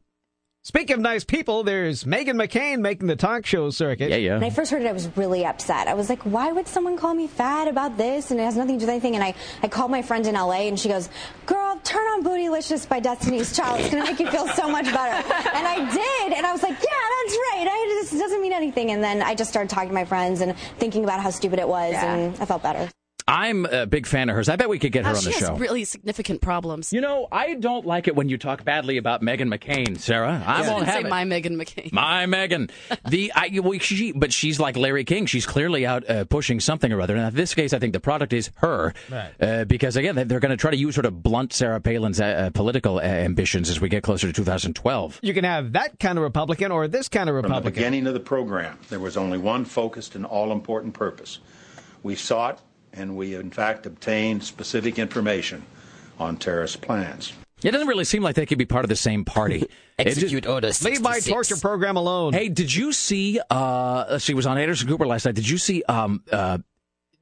Speaking 0.68 0.96
of 0.96 1.00
nice 1.00 1.24
people, 1.24 1.64
there's 1.64 2.04
Meghan 2.04 2.36
McCain 2.36 2.80
making 2.80 3.08
the 3.08 3.16
talk 3.16 3.46
show 3.46 3.70
circuit. 3.70 4.10
Yeah, 4.10 4.18
yeah. 4.18 4.34
When 4.34 4.44
I 4.44 4.50
first 4.50 4.70
heard 4.70 4.82
it, 4.82 4.86
I 4.86 4.92
was 4.92 5.08
really 5.16 5.46
upset. 5.46 5.88
I 5.88 5.94
was 5.94 6.10
like, 6.10 6.22
why 6.24 6.52
would 6.52 6.68
someone 6.68 6.98
call 6.98 7.14
me 7.14 7.26
fat 7.26 7.70
about 7.70 7.96
this? 7.96 8.32
And 8.32 8.40
it 8.42 8.44
has 8.44 8.58
nothing 8.58 8.76
to 8.76 8.80
do 8.82 8.86
with 8.86 8.90
anything. 8.90 9.16
And 9.16 9.24
I, 9.24 9.34
I 9.64 9.70
called 9.70 9.92
my 9.92 10.02
friend 10.02 10.28
in 10.28 10.36
LA 10.36 10.68
and 10.68 10.78
she 10.78 10.90
goes, 10.90 11.08
girl, 11.46 11.80
turn 11.86 12.06
on 12.08 12.22
Bootylicious 12.22 12.86
by 12.86 13.00
Destiny's 13.00 13.56
Child. 13.56 13.80
It's 13.80 13.92
going 13.92 14.04
to 14.04 14.12
make 14.12 14.20
you 14.20 14.30
feel 14.30 14.46
so 14.50 14.68
much 14.68 14.84
better. 14.84 15.26
And 15.56 15.66
I 15.66 15.90
did. 15.90 16.34
And 16.34 16.46
I 16.46 16.52
was 16.52 16.62
like, 16.62 16.74
yeah, 16.74 17.06
that's 17.24 17.38
right. 17.54 17.68
I, 17.72 18.02
this 18.02 18.12
doesn't 18.20 18.42
mean 18.42 18.52
anything. 18.52 18.92
And 18.92 19.02
then 19.02 19.22
I 19.22 19.36
just 19.36 19.50
started 19.50 19.70
talking 19.70 19.88
to 19.88 19.96
my 19.96 20.04
friends 20.04 20.42
and 20.42 20.54
thinking 20.80 21.06
about 21.06 21.22
how 21.22 21.30
stupid 21.30 21.60
it 21.60 21.68
was. 21.70 21.94
And 21.94 22.36
I 22.42 22.46
felt 22.46 22.62
better. 22.62 22.90
I'm 23.28 23.66
a 23.66 23.86
big 23.86 24.06
fan 24.08 24.30
of 24.30 24.36
hers. 24.36 24.48
I 24.48 24.56
bet 24.56 24.70
we 24.70 24.80
could 24.80 24.92
get 24.94 25.04
her 25.06 25.12
Uh, 25.12 25.18
on 25.18 25.24
the 25.24 25.32
she 25.34 25.40
show. 25.40 25.50
has 25.52 25.60
really 25.60 25.84
significant 25.84 26.42
problems. 26.42 26.94
you 26.94 27.02
know, 27.02 27.28
I 27.32 27.56
don't 27.56 27.86
like 27.86 28.08
it 28.08 28.16
when 28.16 28.30
you 28.30 28.38
talk 28.38 28.64
badly 28.64 28.96
about 28.98 29.22
Meghan 29.22 29.54
McCain, 29.54 30.00
Sarah. 30.00 30.42
I 30.48 30.64
I 30.64 30.70
won't 30.70 30.86
have 30.86 30.94
say 30.94 31.00
it. 31.02 31.10
my 31.10 31.26
Meghan 31.26 31.56
McCain. 31.62 31.92
My 31.92 32.26
Meghan, 32.26 32.72
the 33.10 33.32
I, 33.36 33.60
well, 33.62 33.78
she, 33.80 34.14
but 34.14 34.32
she's 34.32 34.60
like 34.62 34.78
Larry 34.78 35.04
King. 35.04 35.26
She's 35.26 35.46
clearly 35.46 35.86
out 35.86 36.10
uh, 36.10 36.24
pushing 36.26 36.60
something 36.62 36.92
or 36.94 37.02
other. 37.02 37.16
And 37.18 37.28
in 37.28 37.36
this 37.36 37.54
case, 37.54 37.74
I 37.74 37.80
think 37.80 37.92
the 37.94 38.00
product 38.00 38.32
is 38.32 38.50
her, 38.58 38.94
Right. 39.12 39.32
uh, 39.42 39.66
because 39.66 39.98
again, 39.98 40.16
they- 40.16 40.24
they're 40.24 40.40
going 40.40 40.52
to 40.52 40.58
try 40.58 40.72
to 40.72 40.78
use 40.78 40.96
sort 40.96 41.06
of 41.06 41.22
blunt 41.22 41.52
Sarah 41.52 41.82
Palin's 41.82 42.22
uh, 42.22 42.26
uh, 42.26 42.50
political 42.52 42.98
uh, 42.98 43.02
ambitions 43.02 43.70
as 43.70 43.82
we 43.82 43.90
get 43.90 44.04
closer 44.04 44.28
to 44.28 44.34
2012. 44.34 45.20
You 45.22 45.34
can 45.34 45.44
have 45.44 45.74
that 45.74 46.00
kind 46.00 46.18
of 46.18 46.24
Republican 46.24 46.72
or 46.72 46.88
this 46.88 47.10
kind 47.10 47.28
of 47.30 47.36
Republican. 47.36 47.64
From 47.64 47.74
the 47.74 47.76
beginning 47.78 48.08
of 48.08 48.14
the 48.14 48.20
program, 48.22 48.80
there 48.90 49.00
was 49.02 49.18
only 49.18 49.38
one 49.38 49.66
focused 49.66 50.16
and 50.16 50.26
all 50.26 50.52
important 50.54 50.94
purpose. 50.94 51.40
We 52.04 52.16
sought 52.16 52.62
and 52.98 53.16
we, 53.16 53.36
in 53.36 53.52
fact, 53.52 53.86
obtained 53.86 54.44
specific 54.44 55.00
information 55.00 55.64
on 56.20 56.38
terrorist 56.38 56.82
plans. 56.82 57.34
It 57.64 57.72
doesn't 57.72 57.88
really 57.88 58.06
seem 58.06 58.22
like 58.22 58.36
they 58.36 58.46
could 58.46 58.58
be 58.58 58.66
part 58.66 58.86
of 58.86 58.90
the 58.90 58.96
same 58.96 59.26
party. 59.26 59.66
It 60.00 60.14
just- 60.14 60.46
order 60.46 60.70
Leave 60.84 61.02
my 61.02 61.20
torture 61.20 61.56
program 61.58 61.98
alone. 61.98 62.32
Hey, 62.32 62.50
did 62.50 62.72
you 62.72 62.94
see? 62.94 63.40
Uh, 63.50 64.06
let's 64.12 64.26
see, 64.26 64.34
it 64.34 64.36
was 64.36 64.46
on 64.46 64.56
Anderson 64.60 64.88
Cooper 64.88 65.08
last 65.08 65.26
night. 65.26 65.34
Did 65.34 65.50
you 65.50 65.58
see? 65.58 65.82
Um, 65.90 66.22
uh, 66.32 66.60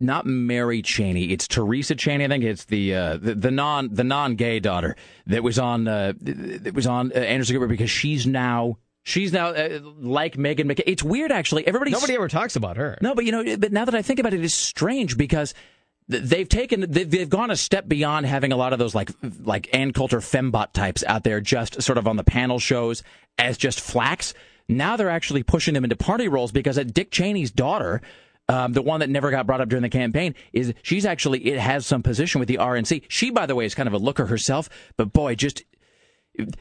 not 0.02 0.26
Mary 0.26 0.81
Cheney. 0.81 1.31
It's 1.31 1.47
Teresa 1.47 1.95
Cheney. 1.95 2.26
I 2.26 2.27
think 2.27 2.43
it's 2.43 2.65
the 2.65 2.93
uh, 2.93 3.18
the, 3.18 3.34
the 3.34 3.52
non 3.52 3.93
the 3.93 4.03
non 4.03 4.35
gay 4.35 4.60
daughter 4.60 4.97
that 5.27 5.41
was 5.41 5.57
on 5.57 5.88
uh, 5.88 6.11
that 6.19 6.73
was 6.73 6.85
on 6.85 7.14
uh, 7.14 7.19
Anderson 7.19 7.56
Cooper 7.56 7.68
because 7.68 7.89
she's 7.89 8.27
now 8.27 8.77
she's 9.06 9.32
now 9.32 9.49
uh, 9.49 9.80
like 9.98 10.36
Meghan 10.36 10.65
McCain. 10.65 10.84
It's 10.86 11.03
weird 11.03 11.32
actually. 11.32 11.65
Everybody 11.65 11.91
Nobody 11.91 12.15
ever 12.15 12.27
talks 12.27 12.57
about 12.57 12.76
her. 12.76 12.98
no, 13.02 13.15
but 13.15 13.23
you 13.23 13.32
know, 13.32 13.57
but 13.57 13.72
now 13.72 13.86
that 13.86 13.95
I 13.95 14.02
think 14.02 14.19
about 14.19 14.34
it, 14.34 14.44
it's 14.44 14.53
strange 14.53 15.18
because 15.18 15.53
they've 16.10 16.49
taken 16.49 16.86
they've, 16.91 17.30
gone 17.30 17.49
a 17.49 17.56
step 17.56 17.88
beyond 17.88 18.26
having 18.26 18.52
a 18.52 18.57
lot 18.57 18.73
of 18.73 18.80
those 18.80 18.94
like 18.94 19.10
like 19.44 19.73
Ann 19.73 19.94
Coulter 19.94 20.19
fembot 20.19 20.73
types 20.73 21.03
out 21.07 21.23
there 21.23 21.40
just 21.40 21.82
sort 21.82 21.98
of 21.98 22.07
on 22.07 22.18
the 22.18 22.23
panel 22.23 22.60
shows 22.60 23.03
as 23.38 23.57
just 23.57 23.80
flacks. 23.80 24.34
Now 24.68 24.98
they're 24.98 25.10
actually 25.10 25.44
pushing 25.44 25.73
them 25.73 25.84
into 25.84 25.95
party 25.95 26.27
roles 26.27 26.52
because 26.52 26.77
Dick 26.77 27.11
Cheney's 27.11 27.52
daughter. 27.52 28.02
Um, 28.48 28.73
the 28.73 28.84
one 28.84 28.99
that 28.99 29.10
never 29.10 29.32
got 29.32 29.48
brought 29.48 29.60
up 29.60 29.69
during 29.69 29.82
the 29.82 29.90
campaign 29.90 30.36
is 30.53 30.76
she's 30.84 31.03
actually 31.03 31.44
it 31.48 31.57
has 31.57 31.84
some 31.84 32.03
position 32.03 32.38
with 32.38 32.48
the 32.48 32.57
RNC. 32.57 33.06
She, 33.07 33.32
by 33.32 33.48
the 33.48 33.56
way, 33.56 33.65
is 33.65 33.73
kind 33.73 33.88
of 33.88 33.94
a 33.94 33.98
looker 33.98 34.27
herself, 34.27 34.69
but 34.98 35.11
boy, 35.11 35.34
just 35.34 35.64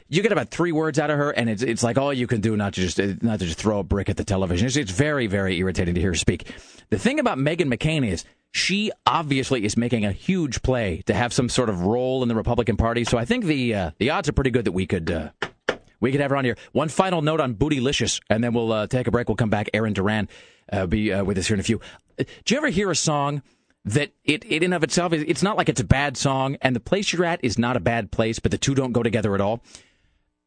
you 0.09 0.21
get 0.21 0.31
about 0.31 0.49
three 0.49 0.71
words 0.71 0.99
out 0.99 1.09
of 1.09 1.17
her, 1.17 1.31
and 1.31 1.49
it's 1.49 1.63
it's 1.63 1.83
like 1.83 1.97
all 1.97 2.13
you 2.13 2.27
can 2.27 2.41
do 2.41 2.55
not 2.55 2.73
to 2.73 2.81
just 2.81 2.97
not 3.21 3.39
to 3.39 3.45
just 3.45 3.59
throw 3.59 3.79
a 3.79 3.83
brick 3.83 4.09
at 4.09 4.17
the 4.17 4.23
television. 4.23 4.67
It's, 4.67 4.75
it's 4.75 4.91
very 4.91 5.27
very 5.27 5.57
irritating 5.57 5.95
to 5.95 6.01
hear 6.01 6.11
her 6.11 6.15
speak. 6.15 6.47
The 6.89 6.99
thing 6.99 7.19
about 7.19 7.37
Meghan 7.37 7.73
McCain 7.73 8.07
is 8.07 8.25
she 8.51 8.91
obviously 9.05 9.65
is 9.65 9.75
making 9.75 10.05
a 10.05 10.11
huge 10.11 10.61
play 10.61 11.03
to 11.07 11.13
have 11.13 11.33
some 11.33 11.49
sort 11.49 11.69
of 11.69 11.81
role 11.81 12.23
in 12.23 12.29
the 12.29 12.35
Republican 12.35 12.77
Party. 12.77 13.03
So 13.03 13.17
I 13.17 13.25
think 13.25 13.45
the 13.45 13.75
uh, 13.75 13.91
the 13.97 14.11
odds 14.11 14.29
are 14.29 14.33
pretty 14.33 14.51
good 14.51 14.65
that 14.65 14.71
we 14.71 14.85
could. 14.85 15.11
Uh, 15.11 15.29
we 16.01 16.11
could 16.11 16.21
have 16.21 16.29
her 16.29 16.37
on 16.37 16.45
here. 16.45 16.57
One 16.73 16.89
final 16.89 17.21
note 17.21 17.39
on 17.39 17.55
Bootylicious, 17.55 18.21
and 18.29 18.43
then 18.43 18.53
we'll 18.53 18.71
uh, 18.71 18.87
take 18.87 19.07
a 19.07 19.11
break. 19.11 19.27
We'll 19.27 19.37
come 19.37 19.49
back. 19.49 19.69
Aaron 19.73 19.93
Duran 19.93 20.29
uh, 20.71 20.85
be 20.85 21.11
uh, 21.11 21.23
with 21.23 21.37
us 21.37 21.47
here 21.47 21.55
in 21.55 21.59
a 21.59 21.63
few. 21.63 21.79
Uh, 22.19 22.23
do 22.43 22.53
you 22.53 22.57
ever 22.57 22.69
hear 22.69 22.91
a 22.91 22.95
song 22.95 23.41
that 23.85 24.11
it, 24.23 24.43
it 24.45 24.63
in 24.63 24.73
of 24.73 24.83
itself 24.83 25.13
is 25.13 25.23
it's 25.27 25.43
not 25.43 25.57
like 25.57 25.69
it's 25.69 25.81
a 25.81 25.85
bad 25.85 26.17
song, 26.17 26.57
and 26.61 26.75
the 26.75 26.79
place 26.79 27.13
you're 27.13 27.25
at 27.25 27.43
is 27.43 27.57
not 27.57 27.77
a 27.77 27.79
bad 27.79 28.11
place, 28.11 28.39
but 28.39 28.51
the 28.51 28.57
two 28.57 28.75
don't 28.75 28.91
go 28.91 29.03
together 29.03 29.35
at 29.35 29.41
all? 29.41 29.61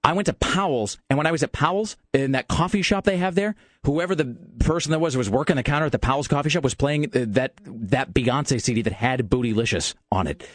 I 0.04 0.12
went 0.12 0.26
to 0.26 0.32
Powell's, 0.32 0.98
and 1.10 1.16
when 1.16 1.26
I 1.26 1.32
was 1.32 1.42
at 1.42 1.52
Powell's 1.52 1.96
in 2.12 2.32
that 2.32 2.48
coffee 2.48 2.82
shop 2.82 3.04
they 3.04 3.16
have 3.16 3.34
there, 3.34 3.54
whoever 3.84 4.14
the 4.14 4.36
person 4.60 4.90
that 4.92 4.98
was 5.00 5.16
was 5.16 5.30
working 5.30 5.56
the 5.56 5.62
counter 5.62 5.86
at 5.86 5.92
the 5.92 5.98
Powell's 5.98 6.28
coffee 6.28 6.50
shop 6.50 6.64
was 6.64 6.74
playing 6.74 7.06
uh, 7.06 7.26
that 7.28 7.54
that 7.64 8.12
Beyonce 8.12 8.60
CD 8.60 8.82
that 8.82 8.92
had 8.92 9.28
Bootylicious 9.28 9.94
on 10.10 10.26
it, 10.26 10.46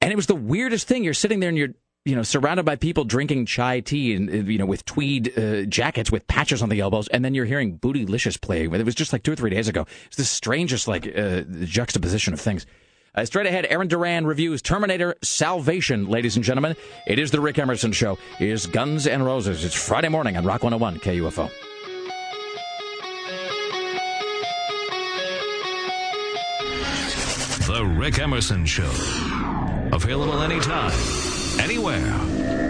and 0.00 0.12
it 0.12 0.16
was 0.16 0.26
the 0.26 0.34
weirdest 0.34 0.86
thing. 0.86 1.04
You're 1.04 1.14
sitting 1.14 1.40
there 1.40 1.48
and 1.48 1.58
you're 1.58 1.74
you 2.06 2.14
know 2.14 2.22
surrounded 2.22 2.64
by 2.64 2.76
people 2.76 3.04
drinking 3.04 3.44
chai 3.44 3.80
tea 3.80 4.14
and 4.14 4.30
uh, 4.30 4.32
you 4.32 4.58
know 4.58 4.64
with 4.64 4.84
tweed 4.84 5.36
uh, 5.36 5.62
jackets 5.64 6.10
with 6.10 6.26
patches 6.28 6.62
on 6.62 6.68
the 6.70 6.80
elbows, 6.80 7.08
and 7.08 7.24
then 7.24 7.34
you're 7.34 7.44
hearing 7.44 7.78
Bootylicious 7.78 8.40
playing. 8.40 8.72
It 8.72 8.84
was 8.86 8.94
just 8.94 9.12
like 9.12 9.24
two 9.24 9.32
or 9.32 9.36
three 9.36 9.50
days 9.50 9.68
ago. 9.68 9.86
It's 10.06 10.16
the 10.16 10.24
strangest 10.24 10.88
like 10.88 11.06
uh, 11.14 11.42
juxtaposition 11.64 12.32
of 12.32 12.40
things. 12.40 12.64
Uh, 13.14 13.24
straight 13.24 13.46
ahead, 13.46 13.66
Aaron 13.68 13.88
Duran 13.88 14.26
reviews 14.26 14.62
Terminator 14.62 15.16
Salvation, 15.22 16.06
ladies 16.06 16.36
and 16.36 16.44
gentlemen. 16.44 16.76
It 17.06 17.18
is 17.18 17.30
the 17.30 17.40
Rick 17.40 17.58
Emerson 17.58 17.92
Show. 17.92 18.18
It 18.38 18.48
is 18.50 18.66
Guns 18.66 19.06
and 19.06 19.24
Roses. 19.24 19.64
It's 19.64 19.74
Friday 19.74 20.08
morning 20.08 20.36
on 20.36 20.44
Rock 20.44 20.62
101 20.62 21.00
KUFO. 21.00 21.50
The 27.66 27.84
Rick 27.84 28.18
Emerson 28.18 28.64
Show. 28.66 28.90
Available 29.92 30.42
anytime, 30.42 30.92
anywhere. 31.60 32.18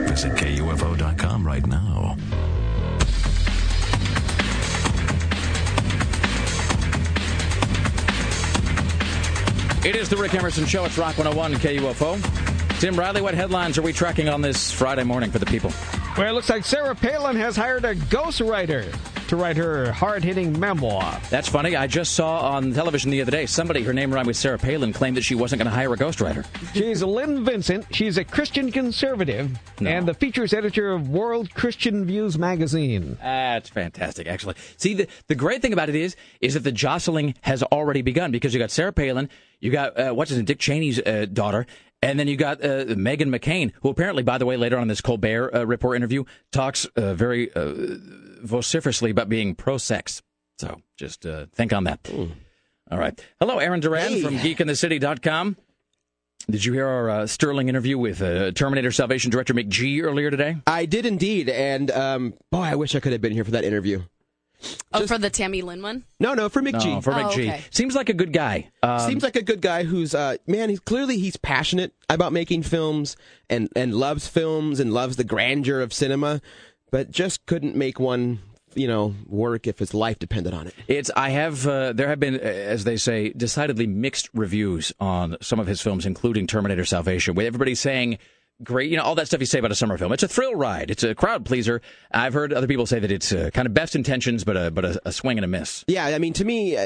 Visit 0.09 0.33
KUFO.com 0.33 1.47
right 1.47 1.67
now. 1.67 2.17
It 9.85 9.95
is 9.95 10.09
the 10.09 10.17
Rick 10.17 10.35
Emerson 10.35 10.67
Show. 10.67 10.85
It's 10.85 10.99
Rock 10.99 11.17
101 11.17 11.55
KUFO. 11.55 12.81
Tim 12.81 12.97
Riley, 12.97 13.23
what 13.23 13.35
headlines 13.35 13.79
are 13.79 13.83
we 13.83 13.93
tracking 13.93 14.29
on 14.29 14.43
this 14.43 14.73
Friday 14.73 15.05
morning 15.05 15.31
for 15.31 15.39
the 15.39 15.47
people? 15.47 15.73
Well, 16.19 16.29
it 16.29 16.33
looks 16.33 16.51
like 16.51 16.65
Sarah 16.65 16.95
Palin 16.95 17.37
has 17.37 17.57
hired 17.57 17.85
a 17.85 17.95
ghostwriter 17.95 18.93
to 19.29 19.37
write 19.37 19.57
her 19.57 19.93
hard-hitting 19.93 20.59
memoir. 20.59 21.21
That's 21.31 21.49
funny. 21.49 21.77
I 21.77 21.87
just 21.87 22.15
saw 22.15 22.53
on 22.55 22.73
television 22.73 23.11
the 23.11 23.21
other 23.23 23.31
day 23.31 23.47
somebody, 23.47 23.83
her 23.83 23.93
name 23.93 24.13
rhymed 24.13 24.27
with 24.27 24.37
Sarah 24.37 24.59
Palin, 24.59 24.93
claimed 24.93 25.17
that 25.17 25.23
she 25.23 25.35
wasn't 25.35 25.61
going 25.63 25.71
to 25.71 25.77
hire 25.77 25.93
a 25.93 25.97
ghostwriter. 25.97 26.45
She's 26.75 27.03
Lynn 27.03 27.45
Vincent. 27.45 27.87
She's 27.95 28.19
a 28.19 28.25
Christian 28.25 28.71
conservative 28.73 29.59
No. 29.81 29.91
and 29.91 30.07
the 30.09 30.15
features 30.15 30.53
editor 30.53 30.93
of 30.93 31.09
World 31.09 31.53
Christian 31.55 32.05
Views 32.05 32.39
magazine. 32.39 33.19
That's 33.21 33.69
fantastic, 33.69 34.27
actually. 34.27 34.55
See, 34.77 34.95
the, 34.95 35.09
the 35.29 35.35
great 35.35 35.63
thing 35.63 35.73
about 35.73 35.89
it 35.89 35.95
is, 35.95 36.17
is 36.41 36.55
that 36.55 36.61
the 36.61 36.73
jostling 36.73 37.35
has 37.43 37.63
already 37.63 38.03
begun 38.03 38.31
because 38.33 38.55
you 38.55 38.61
got 38.61 38.71
Sarah 38.71 38.93
Palin, 38.93 39.29
you 39.61 39.71
got 39.71 39.99
uh, 39.99 40.13
what's 40.13 40.31
his 40.31 40.39
name, 40.39 40.45
Dick 40.45 40.59
Cheney's 40.59 41.01
uh, 41.01 41.27
daughter, 41.33 41.67
and 42.03 42.21
then 42.21 42.29
you 42.29 42.37
got 42.37 42.63
uh, 42.63 42.85
Meghan 42.85 43.35
McCain, 43.35 43.73
who 43.81 43.89
apparently, 43.89 44.23
by 44.23 44.37
the 44.39 44.45
way, 44.47 44.57
later 44.57 44.77
on 44.77 44.83
in 44.83 44.89
this 44.89 45.01
Colbert 45.01 45.55
uh, 45.55 45.67
Report 45.67 45.97
interview, 45.97 46.25
talks 46.53 46.85
uh, 46.97 47.15
very 47.15 47.53
uh, 47.55 47.73
vociferously 48.43 49.11
about 49.11 49.29
being 49.29 49.55
pro-sex. 49.55 50.23
So 50.59 50.81
just 50.97 51.27
uh, 51.27 51.47
think 51.53 51.73
on 51.73 51.85
that. 51.85 52.01
All 52.91 52.99
right. 52.99 53.19
Hello, 53.41 53.59
Aaron 53.59 53.81
Duran 53.81 54.23
from 54.23 54.37
GeekInTheCity.com. 54.39 55.57
Did 56.49 56.65
you 56.65 56.73
hear 56.75 56.87
our 56.87 57.11
uh, 57.11 57.27
sterling 57.27 57.69
interview 57.69 57.99
with 57.99 58.23
uh, 58.23 58.53
Terminator 58.53 58.93
Salvation 58.93 59.31
director 59.31 59.53
McG 59.53 60.03
earlier 60.05 60.31
today? 60.31 60.57
I 60.67 60.87
did 60.87 61.05
indeed, 61.05 61.49
and 61.49 61.91
um, 61.91 62.35
boy, 62.53 62.61
I 62.63 62.75
wish 62.77 62.95
I 62.95 63.01
could 63.01 63.13
have 63.13 63.21
been 63.21 63.33
here 63.33 63.45
for 63.45 63.51
that 63.51 63.65
interview. 63.65 64.03
Oh, 64.93 65.07
for 65.07 65.19
the 65.19 65.29
Tammy 65.29 65.61
Lynn 65.61 65.83
one? 65.83 66.05
No, 66.19 66.33
no, 66.35 66.49
for 66.49 66.63
McG. 66.63 66.85
No, 66.95 67.01
for 67.03 67.13
Oh, 67.13 67.17
McG. 67.17 67.31
okay. 67.33 67.65
Seems 67.71 67.95
like 67.95 68.09
a 68.09 68.15
good 68.15 68.33
guy. 68.33 68.71
Um, 68.83 69.01
Seems 69.01 69.23
like 69.23 69.37
a 69.37 69.43
good 69.43 69.61
guy 69.61 69.85
who's 69.85 70.15
uh 70.15 70.37
man, 70.47 70.71
he's 70.71 70.81
clearly 70.81 71.19
he's 71.19 71.37
passionate 71.37 71.93
about 72.09 72.33
making 72.33 72.63
films 72.63 73.17
and 73.51 73.69
and 73.77 73.95
loves 73.95 74.27
films 74.29 74.81
and 74.81 74.95
loves 74.95 75.17
the 75.17 75.25
grandeur 75.25 75.81
of 75.83 75.93
cinema, 75.93 76.41
but 76.91 77.11
just 77.11 77.47
couldn't 77.47 77.77
make 77.77 77.99
one, 77.99 78.41
you 78.75 78.87
know, 78.87 79.15
work 79.27 79.67
if 79.67 79.79
his 79.79 79.95
life 79.95 80.19
depended 80.19 80.55
on 80.55 80.67
it. 80.67 80.75
It's 80.89 81.11
I 81.17 81.31
have 81.31 81.67
uh, 81.67 81.93
there 81.93 82.09
have 82.09 82.21
been 82.21 82.37
uh, 82.37 82.39
as 82.39 82.85
they 82.85 82.97
say 82.97 83.31
decidedly 83.31 83.87
mixed 83.87 84.29
reviews 84.35 84.93
on 85.01 85.37
some 85.41 85.61
of 85.61 85.67
his 85.67 85.81
films, 85.81 86.07
including 86.07 86.47
Terminator 86.47 86.85
Salvation, 86.85 87.35
with 87.35 87.47
everybody 87.47 87.75
saying 87.75 88.19
great, 88.63 88.91
you 88.91 88.97
know, 88.97 89.03
all 89.03 89.15
that 89.17 89.27
stuff 89.27 89.41
you 89.41 89.47
say 89.47 89.59
about 89.59 89.73
a 89.73 89.77
summer 89.77 89.99
film. 89.99 90.13
It's 90.13 90.23
a 90.23 90.29
thrill 90.29 90.55
ride. 90.55 90.91
It's 90.91 91.03
a 91.03 91.15
crowd 91.15 91.45
pleaser. 91.45 91.83
I've 92.11 92.33
heard 92.33 92.53
other 92.53 92.67
people 92.67 92.87
say 92.87 92.99
that 92.99 93.11
it's 93.11 93.33
uh, 93.33 93.51
kind 93.53 93.67
of 93.67 93.75
best 93.75 93.95
intentions, 93.95 94.45
but 94.45 94.57
a 94.57 94.71
but 94.71 94.85
a, 94.85 95.01
a 95.07 95.13
swing 95.13 95.39
and 95.39 95.45
a 95.45 95.49
miss. 95.49 95.85
Yeah, 95.89 96.07
I 96.07 96.19
mean 96.19 96.33
to 96.35 96.45
me 96.45 96.77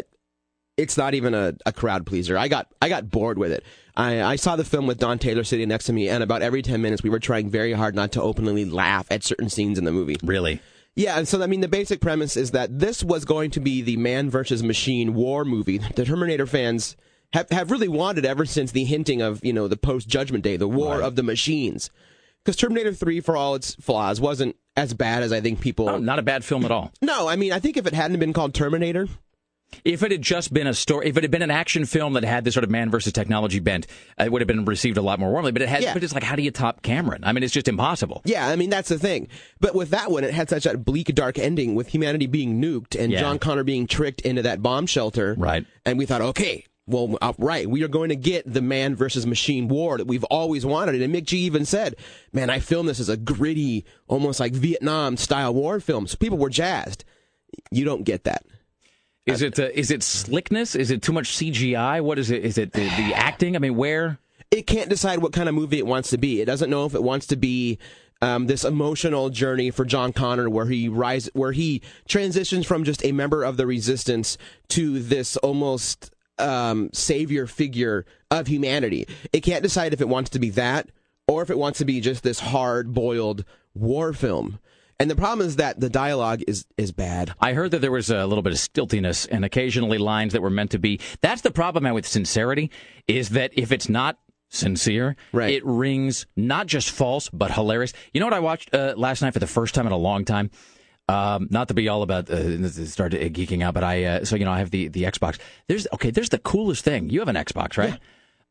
it's 0.81 0.97
not 0.97 1.15
even 1.15 1.35
a, 1.35 1.55
a 1.67 1.73
crowd 1.73 2.07
pleaser. 2.07 2.39
I 2.39 2.49
got 2.49 2.69
I 2.81 2.89
got 2.89 3.11
bored 3.11 3.39
with 3.39 3.53
it. 3.53 3.65
I, 4.01 4.23
I 4.23 4.37
saw 4.37 4.57
the 4.57 4.65
film 4.65 4.87
with 4.87 4.99
Don 4.99 5.19
Taylor 5.19 5.45
sitting 5.45 5.69
next 5.69 5.85
to 5.85 5.93
me, 5.93 6.09
and 6.09 6.23
about 6.23 6.41
every 6.41 6.63
ten 6.63 6.81
minutes 6.81 7.03
we 7.03 7.11
were 7.11 7.19
trying 7.19 7.51
very 7.51 7.75
hard 7.75 7.95
not 7.95 8.13
to 8.13 8.23
openly 8.23 8.65
laugh 8.65 9.07
at 9.11 9.23
certain 9.23 9.51
scenes 9.51 9.79
in 9.79 9.85
the 9.85 9.93
movie. 9.93 10.17
Really? 10.23 10.61
Yeah, 10.97 11.19
and 11.19 11.29
so 11.29 11.43
I 11.43 11.47
mean 11.47 11.61
the 11.61 11.69
basic 11.69 12.01
premise 12.01 12.37
is 12.37 12.53
that 12.53 12.79
this 12.79 13.05
was 13.05 13.27
going 13.27 13.51
to 13.53 13.61
be 13.61 13.83
the 13.83 13.99
man 13.99 14.31
versus 14.31 14.63
machine 14.63 15.15
war 15.15 15.45
movie. 15.45 15.81
The 15.95 16.07
Terminator 16.07 16.47
fans 16.47 16.97
have 17.35 17.51
have 17.51 17.71
really 17.71 17.89
wanted 17.89 18.25
ever 18.25 18.47
since 18.47 18.73
the 18.73 18.85
hinting 18.85 19.21
of 19.21 19.45
you 19.45 19.53
know 19.53 19.69
the 19.69 19.77
post 19.77 20.09
Judgment 20.09 20.45
Day, 20.45 20.57
the 20.57 20.67
war 20.67 21.03
of 21.03 21.17
the 21.17 21.23
machines. 21.23 21.91
Because 22.43 22.57
Terminator 22.57 22.95
Three, 22.95 23.21
for 23.21 23.37
all 23.37 23.55
its 23.55 23.75
flaws, 23.75 24.19
wasn't 24.19 24.57
as 24.79 24.95
bad 24.95 25.23
as 25.23 25.31
I 25.31 25.43
think 25.43 25.61
people. 25.61 25.91
Oh, 25.91 25.99
not 25.99 26.19
a 26.19 26.23
bad 26.23 26.43
film 26.43 26.65
at 26.65 26.71
all. 26.71 26.91
No, 27.03 27.29
I 27.29 27.37
mean 27.37 27.53
I 27.53 27.59
think 27.59 27.77
if 27.77 27.87
it 27.87 27.93
hadn't 27.93 28.19
been 28.19 28.33
called 28.33 28.55
Terminator, 28.55 29.09
If 29.85 30.03
it 30.03 30.11
had 30.11 30.21
just 30.21 30.53
been 30.53 30.67
a 30.67 30.75
story, 30.75 31.09
if 31.09 31.17
it 31.17 31.23
had 31.23 31.31
been 31.31 31.43
an 31.43 31.51
action 31.51 31.87
film 31.87 32.15
that 32.15 32.25
had 32.25 32.45
this 32.45 32.55
sort 32.55 32.65
of 32.65 32.71
man 32.71 32.91
versus 32.91 33.13
technology 33.13 33.61
bent, 33.61 33.87
uh, 34.21 34.25
it 34.25 34.33
would 34.33 34.41
have 34.43 34.49
been 34.49 34.65
received 34.65 34.97
a 34.99 35.03
lot 35.03 35.19
more 35.21 35.31
warmly. 35.31 35.53
But 35.53 35.63
it 35.63 35.69
had, 35.69 35.83
Yeah. 35.83 35.95
but 35.95 36.03
it's 36.05 36.13
like, 36.13 36.23
how 36.25 36.37
do 36.37 36.43
you 36.43 36.51
top 36.51 36.83
Cameron? 36.83 37.23
I 37.25 37.33
mean, 37.33 37.43
it's 37.45 37.53
just 37.55 37.69
impossible. 37.69 38.21
Yeah, 38.25 38.49
I 38.49 38.57
mean 38.57 38.69
that's 38.69 38.89
the 38.89 38.99
thing. 38.99 39.29
But 39.61 39.75
with 39.75 39.91
that 39.91 40.11
one, 40.11 40.25
it 40.25 40.35
had 40.35 40.49
such 40.51 40.67
a 40.67 40.77
bleak, 40.77 41.15
dark 41.15 41.39
ending 41.39 41.75
with 41.75 41.89
humanity 41.89 42.27
being 42.27 42.61
nuked 42.61 42.99
and 43.01 43.13
Yeah. 43.13 43.21
John 43.21 43.39
Connor 43.39 43.65
being 43.65 43.87
tricked 43.87 44.21
into 44.23 44.43
that 44.43 44.61
bomb 44.63 44.87
shelter. 44.87 45.35
Right. 45.39 45.65
And 45.87 45.99
we 45.99 46.05
thought, 46.07 46.21
okay, 46.21 46.65
well, 46.87 47.17
uh, 47.23 47.33
right, 47.39 47.71
we 47.71 47.85
are 47.85 47.89
going 47.89 48.09
to 48.09 48.17
get 48.17 48.53
the 48.53 48.61
man 48.61 48.97
versus 48.97 49.25
machine 49.25 49.69
war 49.69 49.97
that 49.99 50.09
we've 50.09 50.25
always 50.25 50.67
wanted. 50.67 51.01
And 51.01 51.15
McG 51.15 51.35
even 51.35 51.65
said, 51.65 51.95
"Man, 52.33 52.51
I 52.51 52.59
filmed 52.59 52.89
this 52.89 52.99
as 52.99 53.09
a 53.09 53.17
gritty, 53.17 53.85
almost 54.09 54.41
like 54.41 54.53
Vietnam 54.55 55.17
style 55.17 55.55
war 55.55 55.79
film." 55.79 56.09
So 56.09 56.17
people 56.17 56.39
were 56.39 56.51
jazzed. 56.51 57.05
You 57.71 57.85
don't 57.85 58.03
get 58.03 58.25
that. 58.25 58.45
Is 59.27 59.43
it 59.43 59.59
uh, 59.59 59.69
is 59.75 59.91
it 59.91 60.03
slickness? 60.03 60.75
Is 60.75 60.91
it 60.91 61.03
too 61.03 61.13
much 61.13 61.37
CGI? 61.37 62.01
What 62.01 62.19
is 62.19 62.31
it? 62.31 62.45
Is 62.45 62.59
it 62.59 62.73
the, 62.73 62.85
the 62.85 63.15
acting? 63.15 63.55
I 63.55 63.59
mean, 63.59 63.77
where? 63.77 64.19
it 64.51 64.67
can't 64.67 64.91
decide 64.91 65.21
what 65.21 65.33
kind 65.33 65.49
of 65.49 65.55
movie 65.55 65.79
it 65.79 65.87
wants 65.87 66.11
to 66.11 66.19
be. 66.19 66.41
It 66.41 66.47
doesn't 66.47 66.71
know 66.71 66.85
if 66.85 66.95
it 66.95 67.03
wants 67.03 67.27
to 67.29 67.37
be 67.37 67.79
um, 68.21 68.47
this 68.47 68.65
emotional 68.65 69.31
journey 69.31 69.71
for 69.71 69.85
John 69.85 70.13
Connor, 70.13 70.51
where 70.51 70.67
he 70.67 70.89
rise, 70.89 71.31
where 71.33 71.53
he 71.53 71.83
transitions 72.09 72.67
from 72.67 72.85
just 72.85 73.05
a 73.05 73.13
member 73.13 73.45
of 73.45 73.57
the 73.57 73.67
resistance 73.67 74.37
to 74.69 74.99
this 74.99 75.37
almost 75.39 76.13
um, 76.39 76.91
savior 76.93 77.47
figure 77.47 78.05
of 78.31 78.49
humanity. 78.49 79.07
It 79.33 79.41
can't 79.41 79.63
decide 79.63 79.93
if 79.93 80.01
it 80.01 80.09
wants 80.09 80.31
to 80.31 80.39
be 80.39 80.51
that 80.51 80.91
or 81.29 81.43
if 81.43 81.51
it 81.51 81.59
wants 81.59 81.79
to 81.79 81.85
be 81.85 82.01
just 82.01 82.23
this 82.23 82.41
hard-boiled 82.41 83.45
war 83.75 84.13
film. 84.13 84.59
And 85.01 85.11
the 85.11 85.17
problem 85.17 85.47
is 85.47 85.57
that 85.57 85.81
the 85.81 85.89
dialogue 85.91 86.43
is 86.47 86.67
is 86.77 86.93
bad. 86.93 87.35
I 87.41 87.55
heard 87.55 87.71
that 87.73 87.81
there 87.81 87.91
was 87.91 88.11
a 88.11 88.27
little 88.27 88.43
bit 88.43 88.53
of 88.53 88.59
stiltiness 88.59 89.25
and 89.27 89.45
occasionally 89.45 89.99
lines 89.99 90.35
that 90.35 90.43
were 90.43 90.51
meant 90.51 90.71
to 90.73 90.79
be. 90.79 91.01
That's 91.23 91.41
the 91.41 91.51
problem 91.51 91.85
man, 91.85 91.95
with 91.95 92.07
sincerity 92.07 92.71
is 93.09 93.31
that 93.31 93.51
if 93.55 93.73
it's 93.73 93.89
not 93.89 94.19
sincere, 94.51 95.17
Right. 95.33 95.55
it 95.55 95.65
rings 95.65 96.27
not 96.37 96.67
just 96.67 96.91
false 96.91 97.29
but 97.31 97.51
hilarious. 97.51 97.93
You 98.13 98.21
know 98.21 98.27
what 98.27 98.35
I 98.35 98.41
watched 98.41 98.75
uh, 98.75 98.95
last 98.97 99.23
night 99.23 99.33
for 99.33 99.39
the 99.39 99.47
first 99.47 99.75
time 99.75 99.87
in 99.87 99.93
a 99.93 99.97
long 99.97 100.25
time? 100.25 100.51
Um, 101.09 101.49
not 101.51 101.69
to 101.69 101.75
be 101.75 101.89
all 101.89 102.03
about 102.03 102.29
uh, 102.31 102.69
start 102.69 103.13
geeking 103.13 103.65
out, 103.65 103.75
but 103.75 103.83
I 103.83 104.05
uh, 104.05 104.25
so 104.25 104.37
you 104.37 104.45
know 104.45 104.53
I 104.53 104.59
have 104.59 104.71
the 104.71 104.89
the 104.89 105.05
Xbox. 105.05 105.39
There's 105.67 105.87
okay. 105.95 106.11
There's 106.11 106.29
the 106.29 106.39
coolest 106.39 106.85
thing. 106.85 107.09
You 107.11 107.19
have 107.21 107.29
an 107.29 107.37
Xbox, 107.37 107.77
right? 107.79 107.99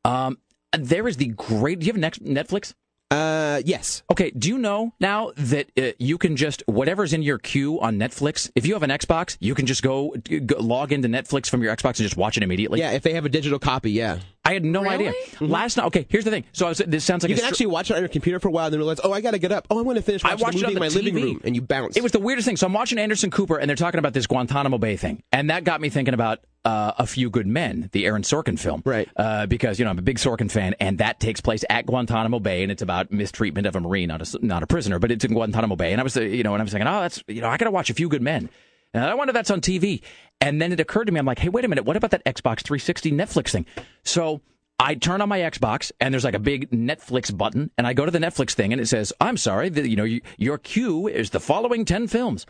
Um, 0.04 0.40
there 0.78 1.08
is 1.08 1.18
the 1.18 1.28
great. 1.28 1.80
Do 1.80 1.86
you 1.86 1.94
have 1.94 2.02
Netflix? 2.20 2.74
Uh, 3.12 3.62
yes. 3.66 4.04
Okay. 4.12 4.30
Do 4.32 4.48
you 4.48 4.58
know 4.58 4.94
now 5.00 5.32
that 5.36 5.72
uh, 5.78 5.92
you 5.98 6.18
can 6.18 6.36
just 6.36 6.62
whatever's 6.68 7.12
in 7.12 7.24
your 7.24 7.40
queue 7.40 7.80
on 7.82 7.98
Netflix? 7.98 8.52
If 8.56 8.66
you 8.66 8.74
have 8.74 8.84
an 8.84 8.92
Xbox, 8.92 9.36
you 9.40 9.56
can 9.56 9.66
just 9.66 9.82
go, 9.82 10.14
go 10.46 10.58
log 10.60 10.92
into 10.92 11.08
Netflix 11.08 11.50
from 11.50 11.64
your 11.64 11.76
Xbox 11.76 11.86
and 11.86 11.98
just 11.98 12.18
watch 12.18 12.38
it 12.38 12.44
immediately. 12.44 12.80
Yeah, 12.80 12.92
if 12.92 13.04
they 13.04 13.14
have 13.14 13.26
a 13.26 13.30
digital 13.30 13.58
copy, 13.58 13.92
yeah. 13.92 14.20
I 14.50 14.54
had 14.54 14.66
no 14.66 14.90
idea. 14.90 15.14
Last 15.40 15.78
night. 15.78 15.86
Okay. 15.88 16.08
Here's 16.10 16.26
the 16.26 16.32
thing. 16.32 16.44
So 16.54 16.66
I 16.66 16.70
was, 16.70 16.80
this 16.80 17.06
sounds 17.06 17.24
like 17.24 17.30
you 17.30 17.36
can 17.36 17.44
str- 17.44 17.54
actually 17.54 17.66
watch 17.68 17.92
it 17.92 17.94
on 17.94 18.00
your 18.02 18.10
computer 18.10 18.40
for 18.40 18.48
a 18.48 18.52
while 18.52 18.66
and 18.66 18.74
then 18.74 18.80
realize, 18.80 19.00
oh, 19.04 19.12
I 19.12 19.22
got 19.22 19.32
to 19.32 19.38
get 19.38 19.52
up. 19.52 19.68
Oh, 19.70 19.78
I 19.78 19.84
want 19.84 19.98
to 19.98 20.02
finish 20.02 20.26
I 20.26 20.30
watching 20.30 20.44
watched 20.44 20.54
the 20.54 20.60
it 20.60 20.62
movie 20.62 20.80
on 20.80 20.84
in 20.88 20.90
the 20.94 21.00
my 21.00 21.06
living 21.06 21.24
room, 21.24 21.42
and 21.44 21.56
you 21.56 21.62
bounce. 21.62 21.96
It 21.96 22.02
was 22.02 22.14
the 22.14 22.20
weirdest 22.20 22.48
thing. 22.48 22.58
So 22.58 22.66
I'm 22.66 22.74
watching 22.74 22.98
Anderson 22.98 23.30
Cooper, 23.30 23.58
and 23.58 23.70
they're 23.70 23.76
talking 23.76 24.00
about 24.00 24.14
this 24.14 24.26
Guantanamo 24.26 24.80
Bay 24.80 24.98
thing, 24.98 25.22
and 25.32 25.52
that 25.52 25.66
got 25.66 25.82
me 25.82 25.90
thinking 25.90 26.16
about 26.16 26.40
uh, 26.66 26.94
a 26.98 27.06
few 27.06 27.30
good 27.30 27.46
men, 27.46 27.90
the 27.92 28.08
Aaron 28.08 28.24
Sorkin 28.24 28.58
film, 28.58 28.82
right? 28.86 29.08
Uh, 29.16 29.46
because 29.46 29.78
you 29.78 29.86
know 29.86 29.92
I'm 29.92 30.00
a 30.00 30.02
big 30.02 30.18
Sorkin 30.18 30.50
fan, 30.50 30.74
and 30.80 30.98
that 30.98 31.20
takes 31.20 31.42
place 31.42 31.64
at 31.70 31.86
Guantanamo 31.86 32.40
Bay, 32.40 32.64
and 32.64 32.72
it's 32.72 32.82
about 32.82 33.12
mistreatment 33.12 33.68
of 33.68 33.76
a 33.76 33.80
marine, 33.80 34.08
not 34.08 34.22
a 34.34 34.46
not 34.46 34.64
a 34.64 34.68
prisoner, 34.68 34.98
but 34.98 35.12
it's 35.12 35.24
in 35.24 35.34
Guantanamo 35.34 35.76
Bay, 35.76 35.92
and 35.92 36.02
I 36.02 36.04
was 36.04 36.18
uh, 36.18 36.22
you 36.22 36.42
know, 36.42 36.54
and 36.56 36.62
I 36.62 36.64
was 36.64 36.72
thinking, 36.72 36.88
oh, 36.88 37.02
that's 37.02 37.24
you 37.28 37.42
know, 37.42 37.50
I 37.50 37.58
got 37.58 37.66
to 37.66 37.72
watch 37.72 37.92
a 37.92 37.94
few 37.94 38.10
good 38.10 38.24
men. 38.24 38.50
And 38.94 39.04
I 39.04 39.14
wonder 39.14 39.32
if 39.32 39.36
that's 39.36 39.52
on 39.52 39.62
TV. 39.62 40.02
And 40.42 40.62
then 40.62 40.72
it 40.72 40.80
occurred 40.80 41.06
to 41.06 41.12
me, 41.12 41.20
I'm 41.20 41.26
like, 41.26 41.40
hey, 41.40 41.50
wait 41.50 41.66
a 41.66 41.68
minute, 41.68 41.86
what 41.86 41.96
about 41.96 42.12
that 42.12 42.24
Xbox 42.26 42.62
360 42.62 43.12
Netflix 43.12 43.52
thing? 43.52 43.66
So 44.04 44.42
I 44.80 44.96
turn 44.96 45.22
on 45.22 45.28
my 45.28 45.40
Xbox 45.40 45.92
and 46.00 46.14
there's 46.14 46.24
like 46.24 46.36
a 46.36 46.40
big 46.40 46.72
Netflix 46.72 47.36
button, 47.36 47.70
and 47.78 47.86
I 47.86 47.94
go 47.94 48.06
to 48.06 48.12
the 48.12 48.20
Netflix 48.20 48.54
thing 48.54 48.72
and 48.72 48.82
it 48.82 48.88
says, 48.88 49.12
"I'm 49.20 49.36
sorry, 49.36 49.68
the, 49.68 49.88
you 49.88 49.98
know, 49.98 50.06
you, 50.06 50.22
your 50.38 50.58
queue 50.58 51.08
is 51.08 51.32
the 51.32 51.42
following 51.42 51.84
ten 51.84 52.08
films." 52.08 52.46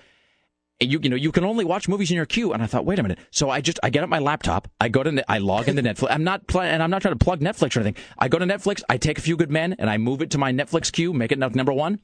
And 0.80 0.92
you 0.92 1.00
you 1.02 1.10
know 1.10 1.16
you 1.16 1.32
can 1.32 1.44
only 1.44 1.66
watch 1.66 1.90
movies 1.90 2.12
in 2.12 2.16
your 2.16 2.28
queue, 2.28 2.54
and 2.54 2.62
I 2.62 2.68
thought, 2.68 2.86
wait 2.86 3.00
a 3.00 3.04
minute. 3.04 3.18
So 3.32 3.50
I 3.50 3.62
just 3.62 3.80
I 3.82 3.90
get 3.90 4.04
up 4.04 4.10
my 4.10 4.20
laptop, 4.20 4.70
I 4.80 4.90
go 4.90 5.02
to 5.02 5.24
I 5.30 5.40
log 5.40 5.68
into 5.68 5.82
Netflix. 5.82 6.08
I'm 6.12 6.24
not 6.24 6.46
pl- 6.46 6.62
and 6.62 6.84
I'm 6.84 6.92
not 6.92 7.02
trying 7.02 7.18
to 7.18 7.24
plug 7.24 7.40
Netflix 7.40 7.76
or 7.76 7.80
anything. 7.82 8.02
I 8.20 8.28
go 8.28 8.38
to 8.38 8.46
Netflix, 8.46 8.84
I 8.88 8.98
take 8.98 9.18
a 9.18 9.22
Few 9.22 9.36
Good 9.36 9.50
Men, 9.50 9.76
and 9.80 9.90
I 9.90 9.98
move 9.98 10.22
it 10.22 10.30
to 10.32 10.38
my 10.38 10.54
Netflix 10.54 10.92
queue, 10.92 11.12
make 11.14 11.32
it 11.32 11.40
number 11.40 11.74
one. 11.74 12.00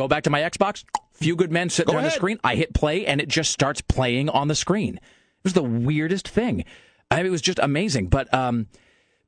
Go 0.00 0.08
back 0.08 0.22
to 0.22 0.30
my 0.30 0.40
Xbox, 0.40 0.82
Few 1.12 1.36
Good 1.36 1.52
Men 1.52 1.68
sitting 1.68 1.88
Go 1.88 1.92
there 1.92 1.98
on 1.98 2.04
the 2.04 2.10
screen. 2.10 2.40
I 2.42 2.54
hit 2.54 2.72
play, 2.72 3.04
and 3.04 3.20
it 3.20 3.28
just 3.28 3.50
starts 3.50 3.82
playing 3.82 4.30
on 4.30 4.48
the 4.48 4.54
screen. 4.54 4.94
It 4.94 5.44
was 5.44 5.52
the 5.52 5.62
weirdest 5.62 6.26
thing. 6.26 6.64
I 7.10 7.18
mean, 7.18 7.26
it 7.26 7.30
was 7.30 7.42
just 7.42 7.58
amazing. 7.58 8.06
But 8.06 8.32
um, 8.32 8.68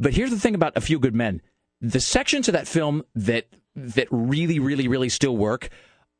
but 0.00 0.14
here's 0.14 0.30
the 0.30 0.40
thing 0.40 0.54
about 0.54 0.72
A 0.74 0.80
Few 0.80 0.98
Good 0.98 1.14
Men: 1.14 1.42
the 1.82 2.00
sections 2.00 2.48
of 2.48 2.54
that 2.54 2.66
film 2.66 3.02
that 3.14 3.48
that 3.76 4.08
really, 4.10 4.60
really, 4.60 4.88
really 4.88 5.10
still 5.10 5.36
work 5.36 5.68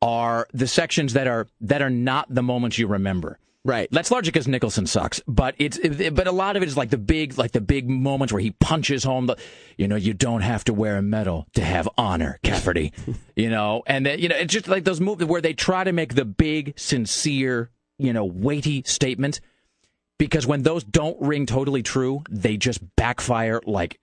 are 0.03 0.47
the 0.53 0.67
sections 0.67 1.15
that 1.15 1.27
are 1.27 1.47
that 1.63 1.81
are 1.81 1.89
not 1.89 2.27
the 2.29 2.43
moments 2.43 2.77
you 2.77 2.89
remember. 2.89 3.39
Right. 3.65 3.89
That's 3.93 4.11
largely 4.11 4.33
because 4.33 4.49
Nicholson 4.49 4.87
sucks, 4.87 5.21
but 5.29 5.55
it's 5.57 5.79
it, 5.79 6.17
but 6.17 6.27
a 6.27 6.33
lot 6.33 6.57
of 6.57 6.65
it 6.65 6.69
is 6.69 6.77
like 6.77 6.91
the 6.91 6.99
big 6.99 7.39
like 7.39 7.53
the 7.53 7.61
big 7.61 7.89
moments 7.89 8.33
where 8.33 8.43
he 8.43 8.51
punches 8.51 9.05
home 9.05 9.27
the, 9.27 9.37
you 9.77 9.87
know, 9.87 9.95
you 9.95 10.15
don't 10.15 10.41
have 10.41 10.65
to 10.65 10.75
wear 10.75 10.97
a 10.97 11.03
medal 11.03 11.47
to 11.55 11.63
have 11.63 11.89
honor, 11.97 12.41
Cafferty, 12.43 12.93
you 13.37 13.51
know, 13.51 13.85
and 13.87 14.05
then, 14.05 14.19
you 14.19 14.29
know 14.29 14.35
it's 14.35 14.53
just 14.53 14.67
like 14.67 14.83
those 14.83 15.01
movies 15.01 15.29
where 15.29 15.41
they 15.41 15.53
try 15.53 15.85
to 15.85 15.93
make 15.93 16.17
the 16.17 16.25
big, 16.25 16.77
sincere, 16.77 17.71
you 17.99 18.13
know, 18.13 18.25
weighty 18.25 18.83
statement, 18.85 19.41
because 20.19 20.45
when 20.45 20.63
those 20.63 20.83
don't 20.83 21.21
ring 21.21 21.47
totally 21.47 21.85
true, 21.85 22.23
they 22.29 22.57
just 22.57 22.81
backfire 22.97 23.61
like 23.65 24.01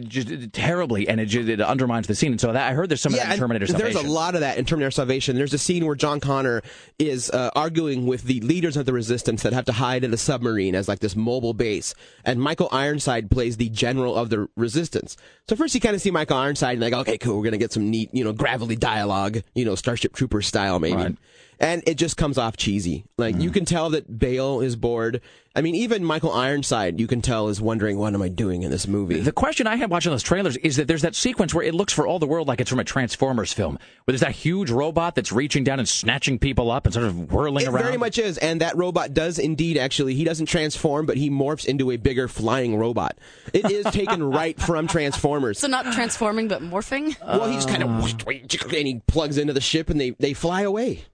just 0.00 0.52
terribly, 0.52 1.08
and 1.08 1.20
it 1.20 1.26
just 1.26 1.48
it 1.48 1.60
undermines 1.60 2.06
the 2.06 2.14
scene. 2.14 2.32
And 2.32 2.40
so 2.40 2.52
that 2.52 2.70
I 2.70 2.74
heard 2.74 2.88
there's 2.88 3.00
some 3.00 3.14
of 3.14 3.20
that 3.20 3.32
in 3.32 3.38
Terminator 3.38 3.66
There's 3.66 3.94
a 3.94 4.02
lot 4.02 4.34
of 4.34 4.40
that 4.40 4.58
in 4.58 4.64
Terminator 4.64 4.90
Salvation. 4.90 5.36
There's 5.36 5.54
a 5.54 5.58
scene 5.58 5.86
where 5.86 5.94
John 5.94 6.20
Connor 6.20 6.62
is 6.98 7.30
uh, 7.30 7.50
arguing 7.54 8.06
with 8.06 8.24
the 8.24 8.40
leaders 8.40 8.76
of 8.76 8.86
the 8.86 8.92
resistance 8.92 9.42
that 9.42 9.52
have 9.52 9.64
to 9.66 9.72
hide 9.72 10.04
in 10.04 10.12
a 10.12 10.16
submarine 10.16 10.74
as 10.74 10.88
like 10.88 11.00
this 11.00 11.16
mobile 11.16 11.54
base. 11.54 11.94
And 12.24 12.40
Michael 12.40 12.68
Ironside 12.72 13.30
plays 13.30 13.56
the 13.56 13.68
general 13.68 14.16
of 14.16 14.30
the 14.30 14.48
resistance. 14.56 15.16
So 15.48 15.56
first 15.56 15.74
you 15.74 15.80
kind 15.80 15.94
of 15.94 16.00
see 16.00 16.10
Michael 16.10 16.36
Ironside 16.36 16.74
and 16.74 16.80
like, 16.80 16.92
okay, 16.92 17.18
cool, 17.18 17.36
we're 17.36 17.42
going 17.42 17.52
to 17.52 17.58
get 17.58 17.72
some 17.72 17.90
neat, 17.90 18.10
you 18.12 18.24
know, 18.24 18.32
gravelly 18.32 18.76
dialogue, 18.76 19.42
you 19.54 19.64
know, 19.64 19.74
Starship 19.74 20.14
Troopers 20.14 20.46
style 20.46 20.78
maybe. 20.80 21.16
And 21.60 21.82
it 21.86 21.94
just 21.94 22.16
comes 22.16 22.38
off 22.38 22.56
cheesy. 22.56 23.04
Like 23.16 23.36
you 23.36 23.50
mm. 23.50 23.54
can 23.54 23.64
tell 23.64 23.90
that 23.90 24.18
Bale 24.18 24.60
is 24.60 24.76
bored. 24.76 25.20
I 25.56 25.60
mean, 25.60 25.76
even 25.76 26.04
Michael 26.04 26.32
Ironside, 26.32 26.98
you 26.98 27.06
can 27.06 27.22
tell 27.22 27.46
is 27.46 27.60
wondering, 27.60 27.96
what 27.96 28.12
am 28.12 28.22
I 28.22 28.28
doing 28.28 28.64
in 28.64 28.72
this 28.72 28.88
movie? 28.88 29.20
The 29.20 29.30
question 29.30 29.68
I 29.68 29.76
had 29.76 29.88
watching 29.88 30.10
those 30.10 30.24
trailers 30.24 30.56
is 30.56 30.76
that 30.76 30.88
there's 30.88 31.02
that 31.02 31.14
sequence 31.14 31.54
where 31.54 31.64
it 31.64 31.74
looks 31.74 31.92
for 31.92 32.08
all 32.08 32.18
the 32.18 32.26
world 32.26 32.48
like 32.48 32.60
it's 32.60 32.70
from 32.70 32.80
a 32.80 32.84
Transformers 32.84 33.52
film, 33.52 33.74
where 33.74 34.12
there's 34.12 34.22
that 34.22 34.32
huge 34.32 34.72
robot 34.72 35.14
that's 35.14 35.30
reaching 35.30 35.62
down 35.62 35.78
and 35.78 35.88
snatching 35.88 36.40
people 36.40 36.72
up 36.72 36.86
and 36.86 36.94
sort 36.94 37.06
of 37.06 37.32
whirling 37.32 37.66
around. 37.66 37.74
It 37.74 37.76
around. 37.76 37.84
very 37.84 37.96
much 37.98 38.18
is, 38.18 38.36
and 38.38 38.60
that 38.62 38.76
robot 38.76 39.14
does 39.14 39.38
indeed 39.38 39.78
actually. 39.78 40.14
He 40.16 40.24
doesn't 40.24 40.46
transform, 40.46 41.06
but 41.06 41.16
he 41.16 41.30
morphs 41.30 41.64
into 41.64 41.92
a 41.92 41.98
bigger 41.98 42.26
flying 42.26 42.76
robot. 42.76 43.16
It 43.52 43.70
is 43.70 43.84
taken 43.86 44.24
right 44.30 44.60
from 44.60 44.88
Transformers. 44.88 45.60
So 45.60 45.68
not 45.68 45.92
transforming, 45.92 46.48
but 46.48 46.62
morphing. 46.62 47.16
well, 47.20 47.48
he 47.48 47.54
just 47.54 47.68
kind 47.68 47.84
of 47.84 47.90
uh, 47.90 48.26
and 48.76 48.88
he 48.88 49.00
plugs 49.06 49.38
into 49.38 49.52
the 49.52 49.60
ship, 49.60 49.88
and 49.88 50.00
they 50.00 50.10
they 50.18 50.32
fly 50.32 50.62
away. 50.62 51.04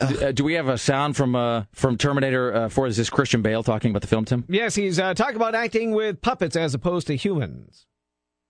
Uh, 0.00 0.30
do 0.30 0.44
we 0.44 0.54
have 0.54 0.68
a 0.68 0.78
sound 0.78 1.16
from 1.16 1.34
uh, 1.34 1.64
from 1.72 1.98
Terminator 1.98 2.54
uh, 2.54 2.68
4? 2.68 2.86
Is 2.86 2.96
this 2.96 3.10
Christian 3.10 3.42
Bale 3.42 3.64
talking 3.64 3.90
about 3.90 4.02
the 4.02 4.08
film, 4.08 4.24
Tim? 4.24 4.44
Yes, 4.48 4.76
he's 4.76 4.98
uh, 4.98 5.14
talking 5.14 5.36
about 5.36 5.56
acting 5.56 5.90
with 5.90 6.20
puppets 6.22 6.54
as 6.54 6.72
opposed 6.72 7.08
to 7.08 7.16
humans. 7.16 7.87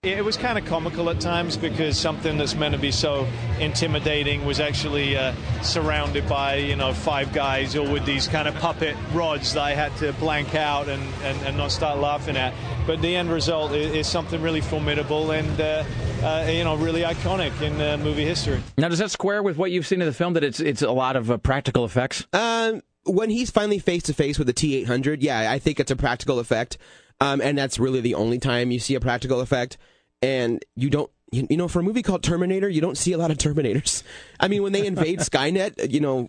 It 0.04 0.24
was 0.24 0.36
kind 0.36 0.56
of 0.56 0.64
comical 0.64 1.10
at 1.10 1.20
times 1.20 1.56
because 1.56 1.98
something 1.98 2.38
that's 2.38 2.54
meant 2.54 2.72
to 2.72 2.80
be 2.80 2.92
so 2.92 3.26
intimidating 3.58 4.46
was 4.46 4.60
actually 4.60 5.16
uh, 5.16 5.34
surrounded 5.60 6.28
by, 6.28 6.54
you 6.54 6.76
know, 6.76 6.94
five 6.94 7.32
guys 7.32 7.74
all 7.74 7.92
with 7.92 8.06
these 8.06 8.28
kind 8.28 8.46
of 8.46 8.54
puppet 8.54 8.96
rods 9.12 9.54
that 9.54 9.60
I 9.64 9.74
had 9.74 9.96
to 9.96 10.12
blank 10.12 10.54
out 10.54 10.88
and, 10.88 11.02
and, 11.24 11.36
and 11.42 11.56
not 11.56 11.72
start 11.72 11.98
laughing 11.98 12.36
at. 12.36 12.54
But 12.86 13.02
the 13.02 13.16
end 13.16 13.28
result 13.28 13.72
is, 13.72 13.92
is 13.92 14.06
something 14.06 14.40
really 14.40 14.60
formidable 14.60 15.32
and, 15.32 15.60
uh, 15.60 15.82
uh, 16.22 16.46
you 16.48 16.62
know, 16.62 16.76
really 16.76 17.02
iconic 17.02 17.60
in 17.60 17.80
uh, 17.80 17.96
movie 17.96 18.24
history. 18.24 18.62
Now, 18.76 18.86
does 18.86 19.00
that 19.00 19.10
square 19.10 19.42
with 19.42 19.56
what 19.56 19.72
you've 19.72 19.88
seen 19.88 20.00
in 20.00 20.06
the 20.06 20.14
film? 20.14 20.34
That 20.34 20.44
it's 20.44 20.60
it's 20.60 20.82
a 20.82 20.92
lot 20.92 21.16
of 21.16 21.28
uh, 21.28 21.38
practical 21.38 21.84
effects. 21.84 22.24
Um, 22.32 22.82
when 23.02 23.30
he's 23.30 23.50
finally 23.50 23.80
face 23.80 24.04
to 24.04 24.14
face 24.14 24.38
with 24.38 24.46
the 24.46 24.52
T 24.52 24.76
eight 24.76 24.86
hundred, 24.86 25.24
yeah, 25.24 25.50
I 25.50 25.58
think 25.58 25.80
it's 25.80 25.90
a 25.90 25.96
practical 25.96 26.38
effect, 26.38 26.78
um, 27.20 27.40
and 27.40 27.56
that's 27.58 27.78
really 27.78 28.00
the 28.00 28.14
only 28.14 28.38
time 28.38 28.70
you 28.70 28.78
see 28.78 28.94
a 28.94 29.00
practical 29.00 29.40
effect. 29.40 29.76
And 30.22 30.64
you 30.74 30.90
don't, 30.90 31.10
you, 31.30 31.46
you 31.48 31.56
know, 31.56 31.68
for 31.68 31.80
a 31.80 31.82
movie 31.82 32.02
called 32.02 32.22
Terminator, 32.22 32.68
you 32.68 32.80
don't 32.80 32.98
see 32.98 33.12
a 33.12 33.18
lot 33.18 33.30
of 33.30 33.38
Terminators. 33.38 34.02
I 34.40 34.48
mean, 34.48 34.62
when 34.62 34.72
they 34.72 34.86
invade 34.86 35.20
Skynet, 35.20 35.90
you 35.92 36.00
know. 36.00 36.28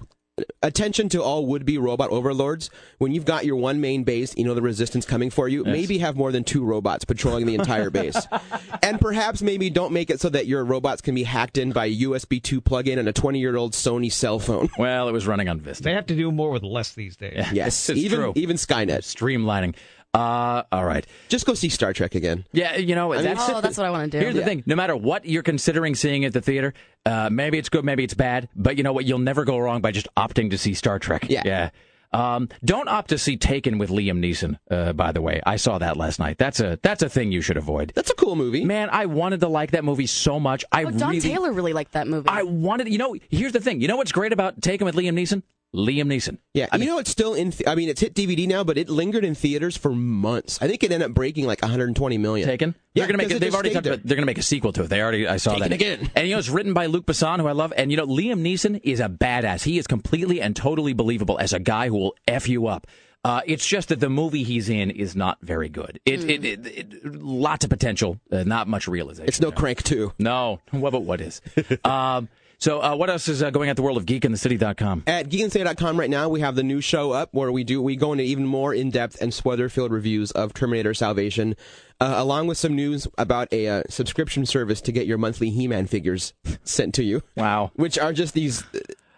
Attention 0.63 1.09
to 1.09 1.21
all 1.21 1.45
would-be 1.47 1.77
robot 1.77 2.11
overlords. 2.11 2.69
When 2.97 3.11
you've 3.11 3.25
got 3.25 3.43
your 3.43 3.57
one 3.57 3.81
main 3.81 4.05
base, 4.05 4.33
you 4.37 4.45
know 4.45 4.53
the 4.53 4.61
resistance 4.61 5.05
coming 5.05 5.29
for 5.29 5.49
you. 5.49 5.65
Yes. 5.65 5.73
Maybe 5.73 5.97
have 5.97 6.15
more 6.15 6.31
than 6.31 6.45
two 6.45 6.63
robots 6.63 7.03
patrolling 7.03 7.45
the 7.45 7.55
entire 7.55 7.89
base, 7.89 8.25
and 8.81 9.01
perhaps 9.01 9.41
maybe 9.41 9.69
don't 9.69 9.91
make 9.91 10.09
it 10.09 10.21
so 10.21 10.29
that 10.29 10.47
your 10.47 10.63
robots 10.63 11.01
can 11.01 11.13
be 11.13 11.23
hacked 11.23 11.57
in 11.57 11.73
by 11.73 11.87
a 11.87 11.93
USB 12.03 12.41
two 12.41 12.61
plug-in 12.61 12.97
and 12.97 13.09
a 13.09 13.11
20-year-old 13.11 13.73
Sony 13.73 14.09
cell 14.09 14.39
phone. 14.39 14.69
Well, 14.79 15.09
it 15.09 15.11
was 15.11 15.27
running 15.27 15.49
on 15.49 15.59
Vista. 15.59 15.83
They 15.83 15.91
have 15.91 16.05
to 16.05 16.15
do 16.15 16.31
more 16.31 16.51
with 16.51 16.63
less 16.63 16.93
these 16.93 17.17
days. 17.17 17.45
Yes, 17.51 17.89
It's 17.89 17.99
even 17.99 18.19
true. 18.19 18.33
even 18.37 18.55
Skynet 18.55 18.99
streamlining. 18.99 19.75
Uh, 20.13 20.63
all 20.71 20.85
right. 20.85 21.05
Just 21.27 21.45
go 21.45 21.53
see 21.53 21.69
Star 21.69 21.93
Trek 21.93 22.15
again. 22.15 22.45
Yeah, 22.51 22.77
you 22.77 22.95
know, 22.95 23.13
I 23.13 23.17
mean, 23.17 23.25
that's, 23.25 23.49
Oh, 23.49 23.61
that's 23.61 23.77
what 23.77 23.85
I 23.85 23.91
want 23.91 24.11
to 24.11 24.17
do. 24.17 24.23
Here's 24.23 24.35
the 24.35 24.43
thing: 24.43 24.63
no 24.65 24.75
matter 24.75 24.95
what 24.95 25.25
you're 25.25 25.43
considering 25.43 25.93
seeing 25.95 26.25
at 26.25 26.33
the 26.33 26.41
theater, 26.41 26.73
uh, 27.05 27.29
maybe 27.31 27.57
it's 27.59 27.69
good, 27.69 27.85
maybe 27.85 28.03
it's 28.03 28.15
bad, 28.15 28.49
but 28.55 28.77
you 28.77 28.83
know 28.83 28.93
what? 28.93 29.05
You'll 29.05 29.19
never 29.19 29.45
go 29.45 29.59
wrong 29.59 29.81
by 29.81 29.91
just 29.91 30.07
opting 30.17 30.49
to 30.49 30.57
see 30.57 30.73
Star 30.73 30.97
Trek. 30.99 31.27
Yeah. 31.29 31.43
yeah. 31.45 31.69
Um, 32.11 32.49
don't 32.65 32.87
opt 32.89 33.09
to 33.09 33.19
see 33.19 33.37
Taken 33.37 33.77
with 33.77 33.91
Liam 33.91 34.17
Neeson. 34.17 34.57
Uh, 34.71 34.93
by 34.93 35.11
the 35.11 35.21
way, 35.21 35.41
I 35.45 35.57
saw 35.57 35.77
that 35.77 35.95
last 35.95 36.17
night. 36.17 36.39
That's 36.39 36.59
a 36.59 36.79
that's 36.81 37.03
a 37.03 37.09
thing 37.09 37.31
you 37.31 37.41
should 37.41 37.57
avoid. 37.57 37.91
That's 37.93 38.09
a 38.09 38.15
cool 38.15 38.35
movie. 38.35 38.65
Man, 38.65 38.89
I 38.91 39.05
wanted 39.05 39.41
to 39.41 39.47
like 39.47 39.71
that 39.71 39.83
movie 39.83 40.07
so 40.07 40.39
much. 40.39 40.65
I 40.71 40.85
Oh, 40.85 40.89
Don 40.91 41.09
really, 41.09 41.21
Taylor 41.21 41.51
really 41.51 41.73
liked 41.73 41.91
that 41.91 42.07
movie. 42.07 42.27
I 42.27 42.41
wanted. 42.41 42.89
You 42.89 42.97
know, 42.97 43.15
here's 43.29 43.51
the 43.51 43.59
thing. 43.59 43.79
You 43.79 43.87
know 43.87 43.95
what's 43.97 44.11
great 44.11 44.33
about 44.33 44.59
Taken 44.59 44.85
with 44.85 44.95
Liam 44.95 45.13
Neeson? 45.13 45.43
Liam 45.75 46.07
Neeson. 46.07 46.39
Yeah, 46.53 46.75
you 46.75 46.85
know 46.85 46.97
it's 46.97 47.11
still 47.11 47.35
in. 47.35 47.51
Th- 47.51 47.67
I 47.67 47.75
mean, 47.75 47.89
it's 47.89 48.01
hit 48.01 48.15
DVD 48.15 48.47
now, 48.47 48.63
but 48.63 48.77
it 48.77 48.89
lingered 48.89 49.23
in 49.23 49.35
theaters 49.35 49.77
for 49.77 49.91
months. 49.91 50.59
I 50.61 50.67
think 50.67 50.83
it 50.83 50.91
ended 50.91 51.09
up 51.09 51.13
breaking 51.13 51.45
like 51.45 51.61
120 51.61 52.17
million. 52.17 52.47
Taken. 52.47 52.73
Yeah, 52.93 53.03
they're 53.05 53.07
gonna 53.07 53.17
make. 53.17 53.31
It, 53.31 53.39
they've 53.39 53.53
already 53.53 53.71
talked 53.71 53.83
there. 53.83 53.93
about. 53.93 54.05
They're 54.05 54.15
gonna 54.15 54.25
make 54.25 54.39
a 54.39 54.43
sequel 54.43 54.73
to 54.73 54.83
it. 54.83 54.87
They 54.87 55.01
already. 55.01 55.27
I 55.27 55.37
saw 55.37 55.51
Taken 55.51 55.69
that 55.69 55.75
again. 55.75 56.11
And 56.15 56.27
you 56.27 56.33
know, 56.33 56.39
it's 56.39 56.49
written 56.49 56.73
by 56.73 56.87
Luc 56.87 57.05
Besson, 57.05 57.39
who 57.39 57.47
I 57.47 57.51
love. 57.51 57.71
And 57.77 57.91
you 57.91 57.97
know, 57.97 58.07
Liam 58.07 58.41
Neeson 58.41 58.79
is 58.83 58.99
a 58.99 59.09
badass. 59.09 59.63
He 59.63 59.77
is 59.77 59.85
completely 59.85 60.41
and 60.41 60.55
totally 60.55 60.93
believable 60.93 61.37
as 61.37 61.53
a 61.53 61.59
guy 61.59 61.87
who 61.89 61.97
will 61.97 62.15
f 62.27 62.49
you 62.49 62.65
up. 62.67 62.87
Uh, 63.23 63.41
it's 63.45 63.67
just 63.67 63.89
that 63.89 63.99
the 63.99 64.09
movie 64.09 64.43
he's 64.43 64.69
in 64.69 64.89
is 64.89 65.15
not 65.15 65.37
very 65.41 65.67
good. 65.67 65.99
It, 66.05 66.23
it, 66.23 66.45
it, 66.45 66.67
it 66.67 67.15
lots 67.15 67.65
of 67.65 67.69
potential, 67.69 68.17
uh, 68.31 68.43
not 68.43 68.67
much 68.69 68.87
realization. 68.87 69.27
It's 69.27 69.41
no 69.41 69.51
Crank 69.51 69.83
two. 69.83 70.13
No, 70.17 70.61
what 70.71 70.91
but 70.91 71.03
what 71.03 71.19
is? 71.19 71.41
um, 71.83 72.29
so 72.59 72.81
uh, 72.81 72.95
what 72.95 73.09
else 73.09 73.27
is 73.27 73.41
uh, 73.41 73.49
going 73.49 73.69
at 73.69 73.75
the 73.75 73.81
world 73.81 73.97
of 73.97 74.05
geekinthecity.com? 74.05 75.03
At 75.07 75.29
geekinthecity.com 75.29 75.99
right 75.99 76.09
now, 76.09 76.29
we 76.29 76.41
have 76.41 76.55
the 76.55 76.63
new 76.63 76.81
show 76.81 77.11
up 77.11 77.29
where 77.33 77.51
we 77.51 77.63
do 77.63 77.81
we 77.81 77.95
go 77.95 78.11
into 78.11 78.23
even 78.23 78.45
more 78.45 78.73
in-depth 78.73 79.21
and 79.21 79.33
spoiler-filled 79.33 79.91
reviews 79.91 80.31
of 80.31 80.53
Terminator 80.53 80.93
Salvation, 80.93 81.55
uh, 81.99 82.13
along 82.17 82.47
with 82.47 82.57
some 82.57 82.75
news 82.75 83.07
about 83.17 83.51
a 83.51 83.67
uh, 83.67 83.83
subscription 83.89 84.45
service 84.45 84.81
to 84.81 84.91
get 84.91 85.07
your 85.07 85.17
monthly 85.17 85.49
He-Man 85.49 85.87
figures 85.87 86.33
sent 86.63 86.93
to 86.95 87.03
you. 87.03 87.23
Wow, 87.35 87.71
which 87.75 87.97
are 87.97 88.13
just 88.13 88.33
these. 88.33 88.63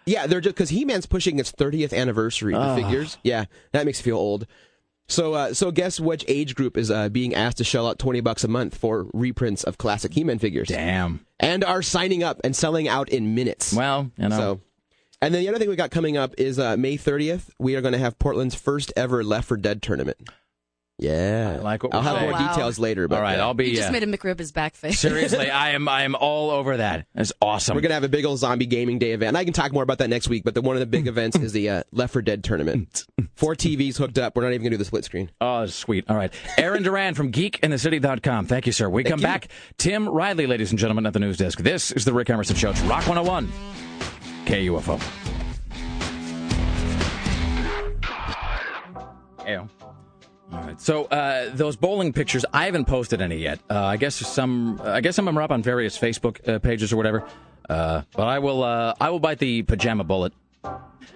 Yeah, 0.06 0.26
they're 0.26 0.40
just 0.40 0.56
because 0.56 0.70
He-Man's 0.70 1.06
pushing 1.06 1.38
its 1.38 1.52
30th 1.52 1.92
anniversary. 1.96 2.54
Ah. 2.54 2.74
The 2.74 2.82
figures, 2.82 3.18
yeah, 3.22 3.44
that 3.72 3.86
makes 3.86 4.00
me 4.00 4.04
feel 4.04 4.16
old. 4.18 4.46
So, 5.12 5.34
uh, 5.34 5.54
so 5.54 5.70
guess 5.70 6.00
which 6.00 6.24
age 6.26 6.54
group 6.54 6.78
is 6.78 6.90
uh, 6.90 7.10
being 7.10 7.34
asked 7.34 7.58
to 7.58 7.64
shell 7.64 7.86
out 7.86 7.98
20 7.98 8.20
bucks 8.22 8.44
a 8.44 8.48
month 8.48 8.76
for 8.76 9.08
reprints 9.12 9.62
of 9.62 9.76
classic 9.76 10.14
He-Man 10.14 10.38
figures? 10.38 10.68
Damn. 10.68 11.24
And 11.38 11.62
are 11.62 11.82
signing 11.82 12.22
up 12.22 12.40
and 12.44 12.56
selling 12.56 12.88
out 12.88 13.10
in 13.10 13.34
minutes. 13.34 13.74
Well, 13.74 14.10
you 14.16 14.28
know. 14.28 14.36
So, 14.36 14.60
and 15.20 15.34
then 15.34 15.42
the 15.42 15.48
other 15.50 15.58
thing 15.58 15.68
we 15.68 15.76
got 15.76 15.90
coming 15.90 16.16
up 16.16 16.34
is 16.38 16.58
uh, 16.58 16.76
May 16.78 16.96
30th. 16.96 17.50
We 17.58 17.76
are 17.76 17.82
going 17.82 17.92
to 17.92 17.98
have 17.98 18.18
Portland's 18.18 18.54
first 18.54 18.92
ever 18.96 19.22
Left 19.22 19.48
4 19.48 19.58
Dead 19.58 19.82
tournament. 19.82 20.16
Yeah, 21.02 21.56
I 21.58 21.60
like 21.62 21.82
what 21.82 21.92
I'll 21.94 22.02
have 22.02 22.16
saying. 22.16 22.30
more 22.30 22.38
Oh, 22.38 22.42
wow. 22.44 22.48
details 22.54 22.78
later. 22.78 23.08
But 23.08 23.16
All 23.16 23.22
right, 23.22 23.38
I'll 23.40 23.54
be. 23.54 23.70
You 23.70 23.76
just 23.76 23.88
uh, 23.88 23.92
made 23.92 24.04
him 24.04 24.12
McRib 24.12 24.38
his 24.38 24.52
back 24.52 24.76
face. 24.76 25.00
Seriously, 25.00 25.50
I 25.50 25.70
am 25.70 25.88
I 25.88 26.04
am 26.04 26.14
all 26.14 26.50
over 26.50 26.76
that. 26.76 27.06
That's 27.14 27.32
awesome. 27.42 27.74
We're 27.74 27.80
gonna 27.80 27.94
have 27.94 28.04
a 28.04 28.08
big 28.08 28.24
old 28.24 28.38
zombie 28.38 28.66
gaming 28.66 29.00
day 29.00 29.10
event. 29.10 29.28
And 29.28 29.36
I 29.36 29.42
can 29.44 29.52
talk 29.52 29.72
more 29.72 29.82
about 29.82 29.98
that 29.98 30.08
next 30.10 30.28
week. 30.28 30.44
But 30.44 30.54
the 30.54 30.62
one 30.62 30.76
of 30.76 30.80
the 30.80 30.86
big 30.86 31.06
events 31.08 31.36
is 31.36 31.52
the 31.52 31.68
uh, 31.70 31.82
Left 31.90 32.12
4 32.12 32.22
Dead 32.22 32.44
tournament. 32.44 33.04
Four 33.34 33.56
TVs 33.56 33.96
hooked 33.98 34.16
up. 34.18 34.36
We're 34.36 34.42
not 34.42 34.50
even 34.52 34.60
gonna 34.62 34.70
do 34.70 34.76
the 34.76 34.84
split 34.84 35.04
screen. 35.04 35.28
Oh, 35.40 35.66
sweet. 35.66 36.04
All 36.08 36.16
right. 36.16 36.32
Aaron 36.56 36.84
Duran 36.84 37.14
from 37.14 37.32
geekinthecity.com. 37.32 38.46
Thank 38.46 38.66
you, 38.66 38.72
sir. 38.72 38.88
We 38.88 39.02
Thank 39.02 39.12
come 39.14 39.20
you. 39.20 39.24
back. 39.26 39.48
Tim 39.78 40.08
Riley, 40.08 40.46
ladies 40.46 40.70
and 40.70 40.78
gentlemen, 40.78 41.04
at 41.06 41.14
the 41.14 41.18
news 41.20 41.36
desk. 41.38 41.58
This 41.58 41.90
is 41.90 42.04
the 42.04 42.12
Rick 42.12 42.30
Emerson 42.30 42.54
Show. 42.54 42.70
It's 42.70 42.80
Rock 42.82 43.08
101. 43.08 43.50
KUFO. 44.46 45.00
Ew. 49.48 49.68
All 50.52 50.58
right. 50.60 50.80
So 50.80 51.04
uh, 51.04 51.50
those 51.54 51.76
bowling 51.76 52.12
pictures, 52.12 52.44
I 52.52 52.66
haven't 52.66 52.84
posted 52.84 53.22
any 53.22 53.36
yet. 53.36 53.60
Uh, 53.70 53.82
I 53.84 53.96
guess 53.96 54.14
some, 54.16 54.80
I 54.84 55.00
guess 55.00 55.16
some 55.16 55.26
of 55.26 55.32
them 55.32 55.38
are 55.38 55.42
up 55.42 55.50
on 55.50 55.62
various 55.62 55.98
Facebook 55.98 56.46
uh, 56.46 56.58
pages 56.58 56.92
or 56.92 56.96
whatever. 56.96 57.26
Uh, 57.70 58.02
but 58.14 58.26
I 58.26 58.38
will, 58.38 58.62
uh, 58.62 58.94
I 59.00 59.10
will 59.10 59.20
bite 59.20 59.38
the 59.38 59.62
pajama 59.62 60.04
bullet. 60.04 60.32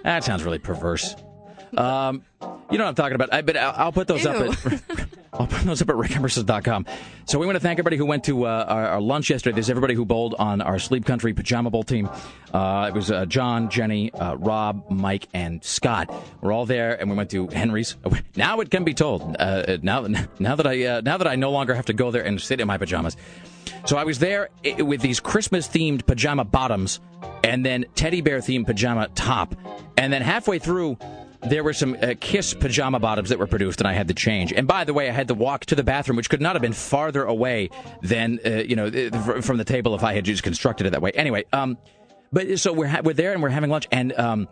That 0.02 0.24
sounds 0.24 0.42
really 0.42 0.58
perverse. 0.58 1.14
Um, 1.76 2.22
you 2.70 2.78
know 2.78 2.84
what 2.84 2.90
I'm 2.90 2.94
talking 2.94 3.14
about. 3.14 3.32
I, 3.32 3.42
but 3.42 3.56
I'll, 3.56 3.74
I'll 3.76 3.92
put 3.92 4.08
those 4.08 4.24
up 4.24 4.36
at. 4.36 4.80
I'll 5.32 5.46
put 5.46 5.62
those 5.62 5.82
up 5.82 5.90
at 5.90 5.96
rickemerson.com. 5.96 6.86
So 7.26 7.38
we 7.38 7.46
want 7.46 7.56
to 7.56 7.60
thank 7.60 7.78
everybody 7.78 7.96
who 7.96 8.06
went 8.06 8.24
to 8.24 8.46
uh, 8.46 8.64
our, 8.66 8.86
our 8.86 9.00
lunch 9.00 9.28
yesterday. 9.30 9.54
There's 9.54 9.68
everybody 9.68 9.94
who 9.94 10.04
bowled 10.04 10.34
on 10.38 10.62
our 10.62 10.78
Sleep 10.78 11.04
Country 11.04 11.34
Pajama 11.34 11.70
Bowl 11.70 11.82
team. 11.82 12.08
Uh, 12.54 12.86
it 12.88 12.94
was 12.94 13.10
uh, 13.10 13.26
John, 13.26 13.68
Jenny, 13.68 14.12
uh, 14.12 14.36
Rob, 14.36 14.84
Mike, 14.90 15.28
and 15.34 15.62
Scott. 15.62 16.12
We're 16.40 16.52
all 16.52 16.66
there, 16.66 16.98
and 16.98 17.10
we 17.10 17.16
went 17.16 17.30
to 17.30 17.48
Henry's. 17.48 17.96
Now 18.36 18.60
it 18.60 18.70
can 18.70 18.84
be 18.84 18.92
told. 18.92 19.36
Uh, 19.38 19.78
now, 19.82 20.06
now 20.38 20.56
that 20.56 20.66
I 20.66 20.84
uh, 20.84 21.00
now 21.00 21.16
that 21.16 21.26
I 21.26 21.36
no 21.36 21.50
longer 21.50 21.74
have 21.74 21.86
to 21.86 21.94
go 21.94 22.10
there 22.10 22.22
and 22.22 22.40
sit 22.40 22.60
in 22.60 22.66
my 22.66 22.76
pajamas. 22.76 23.16
So 23.86 23.96
I 23.96 24.04
was 24.04 24.18
there 24.18 24.50
with 24.78 25.00
these 25.00 25.20
Christmas 25.20 25.66
themed 25.68 26.06
pajama 26.06 26.44
bottoms, 26.44 27.00
and 27.42 27.64
then 27.64 27.86
teddy 27.94 28.20
bear 28.20 28.38
themed 28.38 28.66
pajama 28.66 29.08
top, 29.14 29.54
and 29.96 30.12
then 30.12 30.22
halfway 30.22 30.58
through 30.58 30.98
there 31.42 31.62
were 31.64 31.72
some 31.72 31.96
uh, 32.00 32.14
Kiss 32.20 32.54
pajama 32.54 32.98
bottoms 32.98 33.28
that 33.28 33.38
were 33.38 33.46
produced, 33.46 33.80
and 33.80 33.88
I 33.88 33.92
had 33.92 34.08
to 34.08 34.14
change. 34.14 34.52
And 34.52 34.66
by 34.66 34.84
the 34.84 34.94
way, 34.94 35.08
I 35.08 35.12
had 35.12 35.28
to 35.28 35.34
walk 35.34 35.66
to 35.66 35.74
the 35.74 35.84
bathroom, 35.84 36.16
which 36.16 36.30
could 36.30 36.40
not 36.40 36.54
have 36.54 36.62
been 36.62 36.72
farther 36.72 37.24
away 37.24 37.70
than 38.02 38.38
uh, 38.44 38.50
you 38.50 38.76
know 38.76 38.86
uh, 38.86 39.40
from 39.40 39.56
the 39.58 39.64
table 39.64 39.94
if 39.94 40.02
I 40.02 40.14
had 40.14 40.24
just 40.24 40.42
constructed 40.42 40.86
it 40.86 40.90
that 40.90 41.02
way. 41.02 41.12
Anyway, 41.12 41.44
um, 41.52 41.78
but 42.32 42.58
so 42.58 42.72
we're 42.72 42.88
ha- 42.88 43.00
we're 43.04 43.14
there 43.14 43.32
and 43.32 43.42
we're 43.42 43.48
having 43.50 43.70
lunch, 43.70 43.86
and 43.90 44.12
um, 44.18 44.48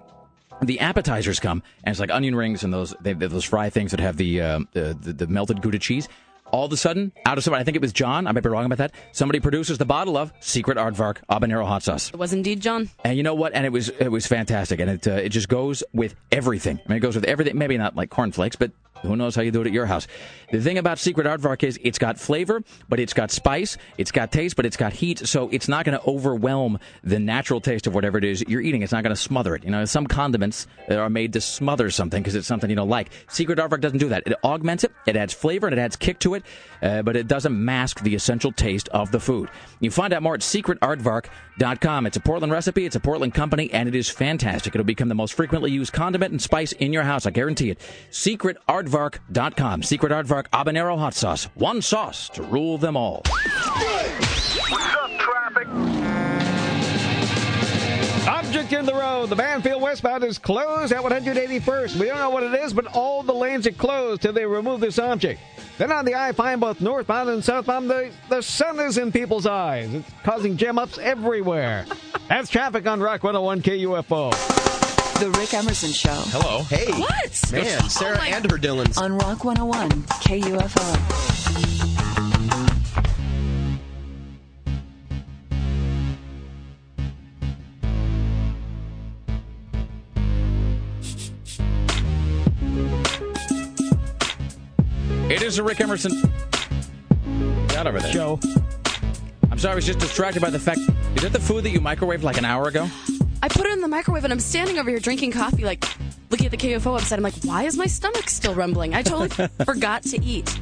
the 0.62 0.80
appetizers 0.80 1.40
come, 1.40 1.62
and 1.82 1.92
it's 1.92 2.00
like 2.00 2.10
onion 2.10 2.34
rings 2.34 2.64
and 2.64 2.72
those 2.72 2.94
they, 3.00 3.12
those 3.12 3.44
fry 3.44 3.70
things 3.70 3.90
that 3.90 4.00
have 4.00 4.16
the, 4.16 4.40
um, 4.40 4.68
the, 4.72 4.96
the 5.00 5.12
the 5.12 5.26
melted 5.26 5.62
Gouda 5.62 5.78
cheese. 5.78 6.08
All 6.54 6.66
of 6.66 6.72
a 6.72 6.76
sudden, 6.76 7.10
out 7.26 7.36
of 7.36 7.42
somebody, 7.42 7.62
I 7.62 7.64
think 7.64 7.74
it 7.74 7.82
was 7.82 7.92
John. 7.92 8.28
I 8.28 8.32
might 8.32 8.44
be 8.44 8.48
wrong 8.48 8.64
about 8.64 8.78
that. 8.78 8.92
Somebody 9.10 9.40
produces 9.40 9.76
the 9.78 9.84
bottle 9.84 10.16
of 10.16 10.32
Secret 10.38 10.78
Aardvark 10.78 11.16
habanero 11.28 11.66
hot 11.66 11.82
sauce. 11.82 12.10
It 12.10 12.16
was 12.16 12.32
indeed 12.32 12.60
John. 12.60 12.90
And 13.02 13.16
you 13.16 13.24
know 13.24 13.34
what? 13.34 13.54
And 13.54 13.66
it 13.66 13.72
was 13.72 13.88
it 13.88 14.06
was 14.06 14.28
fantastic, 14.28 14.78
and 14.78 14.88
it 14.88 15.08
uh, 15.08 15.14
it 15.14 15.30
just 15.30 15.48
goes 15.48 15.82
with 15.92 16.14
everything. 16.30 16.78
I 16.78 16.88
mean, 16.88 16.98
it 16.98 17.00
goes 17.00 17.16
with 17.16 17.24
everything. 17.24 17.58
Maybe 17.58 17.76
not 17.76 17.96
like 17.96 18.08
cornflakes, 18.08 18.54
but 18.54 18.70
who 19.04 19.16
knows 19.16 19.36
how 19.36 19.42
you 19.42 19.50
do 19.50 19.60
it 19.60 19.66
at 19.66 19.72
your 19.72 19.86
house? 19.86 20.06
The 20.50 20.60
thing 20.60 20.78
about 20.78 20.98
Secret 20.98 21.26
Aardvark 21.26 21.62
is 21.62 21.78
it's 21.82 21.98
got 21.98 22.18
flavor, 22.18 22.62
but 22.88 23.00
it's 23.00 23.12
got 23.12 23.30
spice, 23.30 23.76
it's 23.98 24.12
got 24.12 24.32
taste, 24.32 24.56
but 24.56 24.66
it's 24.66 24.76
got 24.76 24.92
heat. 24.92 25.20
So 25.26 25.48
it's 25.50 25.68
not 25.68 25.84
going 25.84 25.98
to 25.98 26.06
overwhelm 26.06 26.78
the 27.02 27.18
natural 27.18 27.60
taste 27.60 27.86
of 27.86 27.94
whatever 27.94 28.18
it 28.18 28.24
is 28.24 28.44
you're 28.48 28.60
eating. 28.60 28.82
It's 28.82 28.92
not 28.92 29.02
going 29.02 29.14
to 29.14 29.20
smother 29.20 29.54
it. 29.54 29.64
You 29.64 29.70
know, 29.70 29.84
some 29.84 30.06
condiments 30.06 30.66
that 30.88 30.98
are 30.98 31.10
made 31.10 31.32
to 31.34 31.40
smother 31.40 31.90
something 31.90 32.22
because 32.22 32.34
it's 32.34 32.46
something 32.46 32.70
you 32.70 32.76
don't 32.76 32.88
like. 32.88 33.10
Secret 33.28 33.58
Aardvark 33.58 33.80
doesn't 33.80 33.98
do 33.98 34.08
that. 34.08 34.24
It 34.26 34.34
augments 34.44 34.84
it. 34.84 34.92
It 35.06 35.16
adds 35.16 35.32
flavor 35.32 35.66
and 35.66 35.76
it 35.76 35.80
adds 35.80 35.96
kick 35.96 36.18
to 36.20 36.34
it, 36.34 36.44
uh, 36.84 37.02
but 37.02 37.16
it 37.16 37.26
doesn't 37.26 37.64
mask 37.64 38.00
the 38.00 38.14
essential 38.14 38.52
taste 38.52 38.88
of 38.90 39.10
the 39.10 39.18
food. 39.18 39.48
You 39.80 39.90
find 39.90 40.12
out 40.12 40.22
more 40.22 40.34
at 40.34 40.40
secretaardvark.com. 40.40 42.06
It's 42.06 42.16
a 42.16 42.20
Portland 42.20 42.52
recipe. 42.52 42.84
It's 42.84 42.96
a 42.96 43.00
Portland 43.00 43.32
company, 43.34 43.72
and 43.72 43.88
it 43.88 43.94
is 43.94 44.10
fantastic. 44.10 44.74
It'll 44.74 44.84
become 44.84 45.08
the 45.08 45.14
most 45.14 45.32
frequently 45.32 45.70
used 45.70 45.94
condiment 45.94 46.32
and 46.32 46.42
spice 46.42 46.72
in 46.72 46.92
your 46.92 47.02
house. 47.02 47.24
I 47.24 47.30
guarantee 47.30 47.70
it. 47.70 47.80
Secretaardvark.com. 48.10 49.82
Secret 49.82 50.12
Aardvark 50.12 50.48
habanero 50.50 50.98
hot 50.98 51.14
sauce. 51.14 51.44
One 51.54 51.80
sauce 51.80 52.28
to 52.30 52.42
rule 52.42 52.76
them 52.76 52.96
all. 52.96 53.22
Object 58.26 58.72
in 58.72 58.86
the 58.86 58.94
road. 58.94 59.30
The 59.30 59.36
Banfield 59.36 59.80
westbound 59.82 60.22
is 60.24 60.38
closed 60.38 60.92
at 60.92 61.02
181st. 61.02 61.96
We 61.98 62.06
don't 62.06 62.18
know 62.18 62.30
what 62.30 62.42
it 62.42 62.54
is, 62.54 62.72
but 62.72 62.86
all 62.94 63.22
the 63.22 63.32
lanes 63.32 63.66
are 63.66 63.72
closed 63.72 64.22
till 64.22 64.32
they 64.32 64.46
remove 64.46 64.80
this 64.80 64.98
object. 64.98 65.40
Then 65.76 65.90
on 65.90 66.04
the 66.04 66.14
I-5, 66.14 66.60
both 66.60 66.80
northbound 66.80 67.30
and 67.30 67.44
southbound, 67.44 67.90
the, 67.90 68.10
the 68.28 68.42
sun 68.42 68.78
is 68.78 68.96
in 68.96 69.10
people's 69.10 69.46
eyes. 69.46 69.92
It's 69.92 70.08
causing 70.22 70.56
jam 70.56 70.78
ups 70.78 70.98
everywhere. 70.98 71.84
That's 72.28 72.48
traffic 72.48 72.86
on 72.86 73.00
Rock 73.00 73.24
101 73.24 73.62
KUFO. 73.62 74.30
The 75.18 75.30
Rick 75.32 75.54
Emerson 75.54 75.90
Show. 75.90 76.14
Hello. 76.14 76.62
Hey. 76.64 76.92
What? 76.92 77.52
Man, 77.52 77.80
oh 77.82 77.88
Sarah 77.88 78.22
and 78.22 78.50
her 78.50 78.58
Dylans. 78.58 78.98
On 79.00 79.12
Rock 79.14 79.44
101 79.44 79.90
KUFO. 80.22 81.83
It 95.34 95.42
is 95.42 95.58
a 95.58 95.64
Rick 95.64 95.80
Emerson. 95.80 96.12
Get 97.66 97.88
over 97.88 97.98
there. 97.98 98.12
Show. 98.12 98.38
I'm 99.50 99.58
sorry, 99.58 99.72
I 99.72 99.74
was 99.74 99.84
just 99.84 99.98
distracted 99.98 100.40
by 100.40 100.48
the 100.48 100.60
fact. 100.60 100.78
Is 101.16 101.22
that 101.22 101.32
the 101.32 101.40
food 101.40 101.64
that 101.64 101.70
you 101.70 101.80
microwaved 101.80 102.22
like 102.22 102.38
an 102.38 102.44
hour 102.44 102.68
ago? 102.68 102.88
I 103.42 103.48
put 103.48 103.66
it 103.66 103.72
in 103.72 103.80
the 103.80 103.88
microwave 103.88 104.22
and 104.22 104.32
I'm 104.32 104.38
standing 104.38 104.78
over 104.78 104.88
here 104.88 105.00
drinking 105.00 105.32
coffee, 105.32 105.64
like 105.64 105.84
looking 106.30 106.46
at 106.46 106.52
the 106.52 106.56
KFO 106.56 106.96
website. 106.96 107.16
I'm 107.16 107.24
like, 107.24 107.34
why 107.42 107.64
is 107.64 107.76
my 107.76 107.86
stomach 107.86 108.30
still 108.30 108.54
rumbling? 108.54 108.94
I 108.94 109.02
totally 109.02 109.48
forgot 109.64 110.04
to 110.04 110.22
eat. 110.22 110.56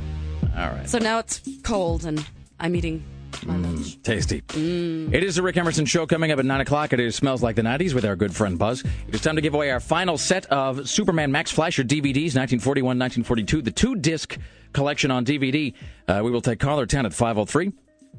All 0.57 0.69
right. 0.71 0.89
So 0.89 0.99
now 0.99 1.19
it's 1.19 1.43
cold 1.63 2.07
and 2.07 2.27
I'm 2.59 2.75
eating 2.75 3.05
lunch. 3.47 4.01
Tasty. 4.03 4.43
It 4.55 5.25
is 5.25 5.37
the 5.37 5.43
Rick 5.43 5.57
Emerson 5.57 5.85
Show 5.85 6.07
coming 6.07 6.31
up 6.33 6.39
at 6.39 6.45
9 6.45 6.61
o'clock. 6.61 6.93
It 6.93 7.01
is 7.01 7.17
Smells 7.17 7.43
Like 7.43 7.57
the 7.57 7.63
90s 7.63 7.95
with 7.95 8.05
our 8.05 8.17
good 8.17 8.35
friend 8.35 8.59
Buzz. 8.59 8.85
It 9.09 9.15
is 9.15 9.21
time 9.21 9.37
to 9.37 9.43
give 9.43 9.55
away 9.55 9.71
our 9.71 9.81
final 9.81 10.19
set 10.19 10.47
of 10.47 10.89
Superman 10.89 11.33
Max 11.33 11.51
Fleischer 11.51 11.85
DVDs, 11.85 12.35
1941, 12.35 12.99
1942, 12.99 13.63
the 13.63 13.71
two 13.71 13.95
disc 13.97 14.39
collection 14.73 15.11
on 15.11 15.25
DVD. 15.25 15.75
Uh, 16.09 16.21
we 16.25 16.31
will 16.31 16.41
take 16.41 16.59
caller 16.59 16.87
10 16.87 17.07
at 17.07 17.13
503 17.13 17.73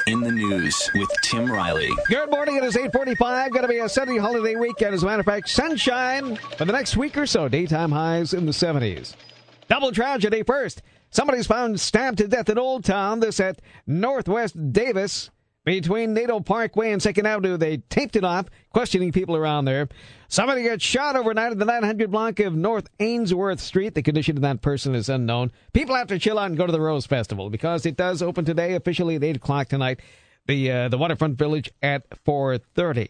In 0.06 0.20
the 0.20 0.30
news 0.30 0.90
with 0.94 1.08
Tim 1.22 1.50
Riley. 1.50 1.90
Good 2.08 2.30
morning. 2.30 2.56
It 2.56 2.62
is 2.64 2.76
845. 2.76 3.50
Going 3.50 3.62
to 3.62 3.68
be 3.68 3.78
a 3.78 3.88
sunny 3.88 4.16
holiday 4.16 4.54
weekend. 4.54 4.94
As 4.94 5.02
a 5.02 5.06
matter 5.06 5.20
of 5.20 5.26
fact, 5.26 5.48
sunshine 5.48 6.36
for 6.56 6.64
the 6.64 6.72
next 6.72 6.96
week 6.96 7.18
or 7.18 7.26
so. 7.26 7.48
Daytime 7.48 7.90
highs 7.90 8.32
in 8.32 8.46
the 8.46 8.52
70s. 8.52 9.14
Double 9.68 9.90
tragedy 9.90 10.44
first. 10.44 10.82
Somebody's 11.10 11.48
found 11.48 11.80
stabbed 11.80 12.18
to 12.18 12.28
death 12.28 12.48
in 12.48 12.58
Old 12.58 12.84
Town. 12.84 13.18
This 13.18 13.40
at 13.40 13.60
Northwest 13.86 14.72
Davis. 14.72 15.30
Between 15.66 16.14
Naito 16.14 16.46
Parkway 16.46 16.92
and 16.92 17.02
2nd 17.02 17.24
Avenue, 17.24 17.56
they 17.56 17.78
taped 17.78 18.14
it 18.14 18.22
off, 18.22 18.46
questioning 18.72 19.10
people 19.10 19.34
around 19.34 19.64
there. 19.64 19.88
Somebody 20.28 20.62
got 20.62 20.80
shot 20.80 21.16
overnight 21.16 21.50
at 21.50 21.58
the 21.58 21.64
900 21.64 22.08
block 22.08 22.38
of 22.38 22.54
North 22.54 22.88
Ainsworth 23.00 23.58
Street. 23.58 23.96
The 23.96 24.02
condition 24.02 24.36
of 24.36 24.42
that 24.42 24.62
person 24.62 24.94
is 24.94 25.08
unknown. 25.08 25.50
People 25.72 25.96
have 25.96 26.06
to 26.06 26.20
chill 26.20 26.38
out 26.38 26.46
and 26.46 26.56
go 26.56 26.66
to 26.66 26.72
the 26.72 26.80
Rose 26.80 27.04
Festival 27.04 27.50
because 27.50 27.84
it 27.84 27.96
does 27.96 28.22
open 28.22 28.44
today, 28.44 28.74
officially 28.74 29.16
at 29.16 29.24
8 29.24 29.36
o'clock 29.38 29.68
tonight. 29.68 29.98
The 30.46 30.70
uh, 30.70 30.88
the 30.88 30.98
Waterfront 30.98 31.36
Village 31.36 31.72
at 31.82 32.08
4:30. 32.24 33.08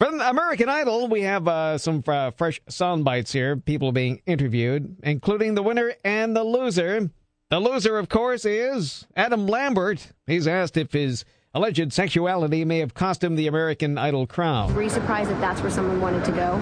From 0.00 0.20
American 0.20 0.68
Idol, 0.68 1.06
we 1.06 1.20
have 1.20 1.46
uh, 1.46 1.78
some 1.78 2.02
uh, 2.08 2.32
fresh 2.32 2.60
sound 2.68 3.04
bites 3.04 3.32
here. 3.32 3.56
People 3.56 3.92
being 3.92 4.20
interviewed, 4.26 4.96
including 5.04 5.54
the 5.54 5.62
winner 5.62 5.92
and 6.04 6.34
the 6.34 6.42
loser. 6.42 7.08
The 7.50 7.60
loser, 7.60 7.98
of 7.98 8.08
course, 8.08 8.44
is 8.44 9.06
Adam 9.14 9.46
Lambert. 9.46 10.12
He's 10.26 10.48
asked 10.48 10.76
if 10.76 10.92
his 10.92 11.24
alleged 11.52 11.92
sexuality 11.92 12.64
may 12.64 12.78
have 12.78 12.94
cost 12.94 13.22
him 13.22 13.36
the 13.36 13.46
American 13.46 13.96
Idol 13.98 14.26
crown. 14.26 14.74
Were 14.74 14.82
you 14.82 14.90
surprised 14.90 15.30
that 15.30 15.40
that's 15.40 15.60
where 15.60 15.70
someone 15.70 16.00
wanted 16.00 16.24
to 16.24 16.32
go? 16.32 16.54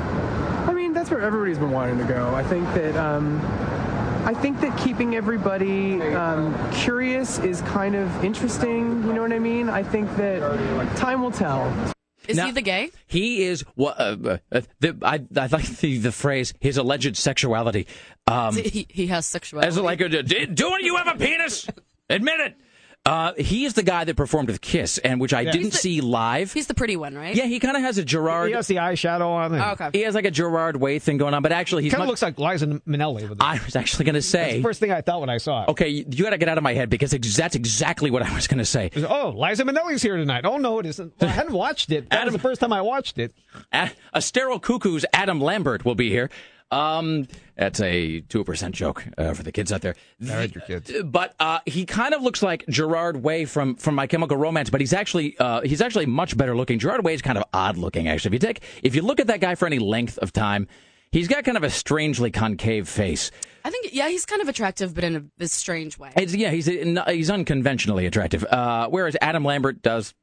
I 0.68 0.72
mean, 0.74 0.92
that's 0.92 1.10
where 1.10 1.20
everybody's 1.20 1.56
been 1.56 1.70
wanting 1.70 1.98
to 1.98 2.04
go. 2.04 2.34
I 2.34 2.42
think 2.42 2.66
that 2.74 2.96
um, 2.96 3.40
I 4.26 4.34
think 4.34 4.60
that 4.60 4.76
keeping 4.76 5.14
everybody 5.14 6.02
um, 6.14 6.54
curious 6.72 7.38
is 7.38 7.62
kind 7.62 7.94
of 7.94 8.24
interesting. 8.24 9.04
You 9.04 9.12
know 9.12 9.22
what 9.22 9.32
I 9.32 9.38
mean? 9.38 9.70
I 9.70 9.82
think 9.82 10.14
that 10.16 10.96
time 10.96 11.22
will 11.22 11.30
tell. 11.32 11.72
Is 12.28 12.36
Now- 12.36 12.46
he 12.46 12.52
the 12.52 12.62
gay? 12.62 12.90
He 13.06 13.42
is 13.42 13.64
what 13.74 13.98
uh, 14.00 14.38
uh, 14.52 14.60
the, 14.80 14.96
I 15.02 15.20
I 15.36 15.46
like 15.46 15.66
the 15.78 15.98
the 15.98 16.12
phrase 16.12 16.54
his 16.60 16.76
alleged 16.76 17.16
sexuality. 17.16 17.86
Um, 18.26 18.54
he, 18.56 18.86
he 18.88 19.06
has 19.08 19.26
sexuality. 19.26 19.68
as 19.68 19.78
like, 19.78 20.00
a, 20.00 20.08
do, 20.08 20.22
do 20.46 20.76
you 20.80 20.96
have 20.96 21.08
a 21.08 21.18
penis? 21.18 21.66
Admit 22.08 22.40
it. 22.40 22.56
Uh, 23.04 23.32
he 23.36 23.64
is 23.64 23.74
the 23.74 23.82
guy 23.82 24.04
that 24.04 24.14
performed 24.16 24.48
with 24.48 24.60
Kiss, 24.60 24.98
and 24.98 25.20
which 25.20 25.34
I 25.34 25.40
Yeah. 25.40 25.50
didn't 25.50 25.70
the- 25.72 25.76
see 25.76 26.00
live. 26.00 26.52
He's 26.52 26.68
the 26.68 26.74
pretty 26.74 26.96
one, 26.96 27.16
right? 27.16 27.34
Yeah, 27.34 27.46
he 27.46 27.58
kind 27.58 27.76
of 27.76 27.82
has 27.82 27.98
a 27.98 28.04
Gerard. 28.04 28.50
He 28.50 28.54
has 28.54 28.68
the 28.68 28.76
eyeshadow 28.76 29.26
on. 29.28 29.54
Oh, 29.56 29.70
okay. 29.72 29.90
He 29.92 30.02
has 30.04 30.14
like 30.14 30.24
a 30.24 30.30
Gerard 30.30 30.76
Way 30.76 31.00
thing 31.00 31.16
going 31.18 31.34
on, 31.34 31.42
but 31.42 31.50
actually, 31.50 31.82
he 31.82 31.90
Kind 31.90 32.04
of 32.04 32.08
looks 32.08 32.22
like 32.22 32.38
Liza 32.38 32.68
Minnelli. 32.86 33.28
With. 33.28 33.40
I 33.42 33.58
was 33.64 33.74
actually 33.74 34.04
going 34.04 34.14
to 34.14 34.20
That's 34.20 34.28
say. 34.28 34.56
the 34.58 34.62
first 34.62 34.78
thing 34.78 34.92
I 34.92 35.00
thought 35.00 35.18
when 35.20 35.30
I 35.30 35.38
saw 35.38 35.64
it. 35.64 35.70
Okay, 35.70 35.88
you, 35.88 36.04
got 36.04 36.30
to 36.30 36.38
get 36.38 36.48
out 36.48 36.58
of 36.58 36.62
my 36.64 36.74
head 36.74 36.90
because 36.90 37.12
ex- 37.12 37.36
that's 37.36 37.56
exactly 37.56 38.12
what 38.12 38.22
I 38.22 38.32
was 38.32 38.46
going 38.46 38.58
to 38.58 38.64
say. 38.64 38.90
Oh, 38.96 39.34
Liza 39.36 39.64
Minnelli's 39.64 40.00
here 40.02 40.16
tonight. 40.16 40.44
Oh 40.44 40.58
no, 40.58 40.78
it 40.78 40.86
isn't. 40.86 41.12
Well, 41.20 41.28
I 41.28 41.32
hadn't 41.32 41.54
watched 41.54 41.90
it. 41.90 42.08
That 42.10 42.24
was 42.26 42.32
the 42.34 42.38
first 42.38 42.60
time 42.60 42.72
I 42.72 42.82
watched 42.82 43.18
it. 43.18 43.34
A, 43.72 43.90
a 44.12 44.22
sterile 44.22 44.60
cuckoo's 44.60 45.04
Adam 45.12 45.40
Lambert 45.40 45.84
will 45.84 45.96
be 45.96 46.08
here. 46.08 46.30
Um, 46.70 47.26
that's 47.56 47.80
a 47.80 48.20
two 48.22 48.44
percent 48.44 48.74
joke 48.74 49.04
uh, 49.18 49.34
for 49.34 49.42
the 49.42 49.52
kids 49.52 49.72
out 49.72 49.82
there. 49.82 49.94
Married 50.18 50.54
your 50.54 50.64
kids. 50.64 50.92
But 51.04 51.34
uh, 51.40 51.60
he 51.66 51.84
kind 51.84 52.14
of 52.14 52.22
looks 52.22 52.42
like 52.42 52.64
Gerard 52.68 53.22
Way 53.22 53.44
from 53.44 53.76
from 53.76 53.94
My 53.94 54.06
Chemical 54.06 54.36
Romance, 54.36 54.70
but 54.70 54.80
he's 54.80 54.92
actually 54.92 55.36
uh, 55.38 55.60
he's 55.62 55.80
actually 55.80 56.06
much 56.06 56.36
better 56.36 56.56
looking. 56.56 56.78
Gerard 56.78 57.04
Way 57.04 57.14
is 57.14 57.22
kind 57.22 57.38
of 57.38 57.44
odd 57.52 57.76
looking, 57.76 58.08
actually. 58.08 58.30
If 58.30 58.42
you 58.42 58.48
take 58.48 58.62
if 58.82 58.94
you 58.94 59.02
look 59.02 59.20
at 59.20 59.26
that 59.28 59.40
guy 59.40 59.54
for 59.54 59.66
any 59.66 59.78
length 59.78 60.18
of 60.18 60.32
time, 60.32 60.68
he's 61.10 61.28
got 61.28 61.44
kind 61.44 61.56
of 61.56 61.64
a 61.64 61.70
strangely 61.70 62.30
concave 62.30 62.88
face. 62.88 63.30
I 63.64 63.70
think, 63.70 63.90
yeah, 63.92 64.08
he's 64.08 64.26
kind 64.26 64.42
of 64.42 64.48
attractive, 64.48 64.92
but 64.92 65.04
in 65.04 65.14
a, 65.14 65.22
this 65.38 65.52
strange 65.52 65.96
way. 65.96 66.10
It's, 66.16 66.34
yeah, 66.34 66.50
he's 66.50 66.66
he's 66.66 67.30
unconventionally 67.30 68.06
attractive. 68.06 68.44
Uh, 68.44 68.88
whereas 68.88 69.16
Adam 69.20 69.44
Lambert 69.44 69.82
does. 69.82 70.14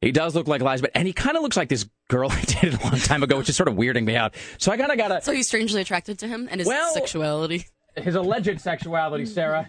He 0.00 0.12
does 0.12 0.34
look 0.34 0.48
like 0.48 0.62
Liza, 0.62 0.82
but 0.82 0.90
and 0.94 1.06
he 1.06 1.12
kind 1.12 1.36
of 1.36 1.42
looks 1.42 1.56
like 1.56 1.68
this 1.68 1.86
girl 2.08 2.30
I 2.32 2.40
dated 2.42 2.74
a 2.80 2.82
long 2.84 2.98
time 2.98 3.22
ago, 3.22 3.36
which 3.38 3.48
is 3.48 3.56
sort 3.56 3.68
of 3.68 3.74
weirding 3.74 4.04
me 4.04 4.16
out. 4.16 4.34
So 4.58 4.72
I 4.72 4.76
kind 4.76 4.90
of 4.90 4.96
gotta 4.98 5.20
So 5.22 5.32
he's 5.32 5.46
strangely 5.46 5.80
attracted 5.82 6.18
to 6.20 6.28
him 6.28 6.48
and 6.50 6.60
his 6.60 6.66
Well- 6.66 6.92
sexuality. 6.94 7.66
his 7.96 8.14
alleged 8.14 8.60
sexuality, 8.60 9.26
Sarah. 9.26 9.66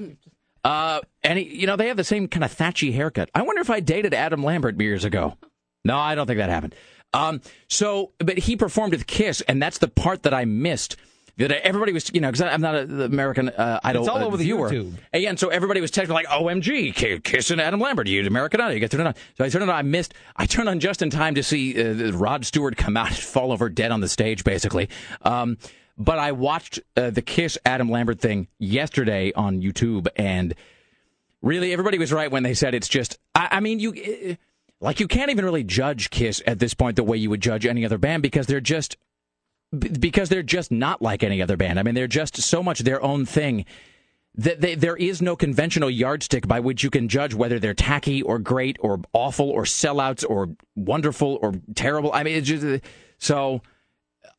Uh, 0.64 1.02
and 1.24 1.40
he, 1.40 1.56
you 1.60 1.68
know 1.68 1.76
they 1.76 1.88
have 1.88 1.98
the 1.98 2.04
same 2.04 2.28
kind 2.28 2.44
of 2.44 2.52
thatchy 2.52 2.92
haircut. 2.92 3.30
I 3.34 3.42
wonder 3.42 3.62
if 3.62 3.70
I 3.70 3.80
dated 3.80 4.14
Adam 4.14 4.44
Lambert 4.44 4.80
years 4.80 5.04
ago. 5.06 5.38
No, 5.84 5.98
I 5.98 6.14
don't 6.16 6.28
think 6.28 6.38
that 6.38 6.50
happened. 6.50 6.76
Um, 7.14 7.42
so, 7.68 8.12
but 8.20 8.38
he 8.38 8.56
performed 8.56 8.94
with 8.94 9.08
Kiss, 9.08 9.42
and 9.42 9.62
that's 9.62 9.80
the 9.80 9.88
part 9.88 10.24
that 10.24 10.34
I 10.34 10.46
missed. 10.46 10.96
That 11.38 11.66
everybody 11.66 11.92
was, 11.94 12.12
you 12.14 12.22
know, 12.22 12.30
because 12.30 12.42
I'm 12.42 12.62
not 12.62 12.76
a, 12.76 12.86
the 12.86 13.06
American 13.06 13.50
uh, 13.50 13.80
Idol 13.84 14.04
It's 14.04 14.10
all 14.10 14.18
uh, 14.18 14.26
over 14.26 14.38
the 14.38 14.44
viewer. 14.44 14.70
YouTube. 14.70 14.94
And, 15.12 15.24
yeah, 15.24 15.30
and 15.30 15.40
so 15.40 15.50
everybody 15.50 15.82
was 15.82 15.92
texting 15.92 16.10
like, 16.10 16.28
"OMG, 16.28 16.94
K- 16.94 17.20
Kiss 17.20 17.52
and 17.52 17.60
Adam 17.60 17.80
Lambert, 17.80 18.08
you 18.08 18.26
American 18.28 18.62
Idol, 18.62 18.74
you 18.74 18.80
get 18.80 18.92
to 18.92 18.98
turn 18.98 19.08
it 19.08 19.10
on." 19.10 19.16
So 19.38 19.46
I 19.46 19.50
turned 19.50 19.64
it 19.64 19.70
on. 19.70 19.76
I 19.76 19.82
missed. 19.82 20.14
I 20.36 20.46
turned 20.46 20.70
on 20.70 20.80
just 20.80 21.02
in 21.02 21.10
time 21.10 21.36
to 21.36 21.44
see 21.44 21.82
uh, 21.82 22.12
Rod 22.12 22.46
Stewart 22.46 22.78
come 22.78 22.98
out 22.98 23.08
and 23.08 23.18
fall 23.18 23.52
over 23.52 23.70
dead 23.70 23.92
on 23.92 24.02
the 24.02 24.10
stage, 24.10 24.44
basically. 24.44 24.90
Um, 25.22 25.58
but 25.98 26.20
I 26.20 26.32
watched 26.32 26.80
uh, 26.96 27.10
the 27.10 27.22
Kiss 27.22 27.58
Adam 27.66 27.90
Lambert 27.90 28.20
thing 28.20 28.48
yesterday 28.60 29.32
on 29.34 29.62
YouTube, 29.62 30.08
and 30.16 30.54
really, 31.42 31.74
everybody 31.74 31.98
was 31.98 32.12
right 32.12 32.30
when 32.32 32.44
they 32.44 32.54
said 32.54 32.76
it's 32.76 32.88
just. 32.88 33.18
I, 33.36 33.48
I 33.52 33.60
mean, 33.60 33.80
you 33.80 33.92
uh, 33.92 34.36
like 34.80 35.00
you 35.00 35.08
can't 35.08 35.32
even 35.32 35.46
really 35.46 35.64
judge 35.64 36.10
Kiss 36.10 36.42
at 36.46 36.60
this 36.60 36.74
point 36.74 36.96
the 36.96 37.04
way 37.04 37.18
you 37.18 37.30
would 37.30 37.42
judge 37.42 37.66
any 37.66 37.86
other 37.86 37.98
band 37.98 38.24
because 38.24 38.48
they're 38.48 38.60
just 38.60 38.98
because 39.78 40.30
they're 40.30 40.44
just 40.44 40.72
not 40.72 41.02
like 41.02 41.24
any 41.24 41.42
other 41.42 41.58
band. 41.58 41.80
I 41.80 41.84
mean, 41.84 41.96
they're 41.96 42.08
just 42.08 42.36
so 42.42 42.62
much 42.62 42.80
their 42.80 43.02
own 43.02 43.26
thing 43.26 43.66
that 44.36 44.62
they, 44.62 44.76
there 44.76 44.96
is 44.96 45.22
no 45.22 45.36
conventional 45.36 45.90
yardstick 45.90 46.48
by 46.48 46.60
which 46.60 46.84
you 46.84 46.90
can 46.90 47.08
judge 47.10 47.34
whether 47.34 47.60
they're 47.60 47.74
tacky 47.74 48.22
or 48.22 48.40
great 48.40 48.78
or 48.80 49.02
awful 49.14 49.50
or 49.50 49.64
sellouts 49.64 50.26
or 50.30 50.50
wonderful 50.76 51.38
or 51.42 51.54
terrible. 51.76 52.12
I 52.14 52.24
mean, 52.24 52.38
it's 52.38 52.48
just 52.48 52.84
so. 53.18 53.62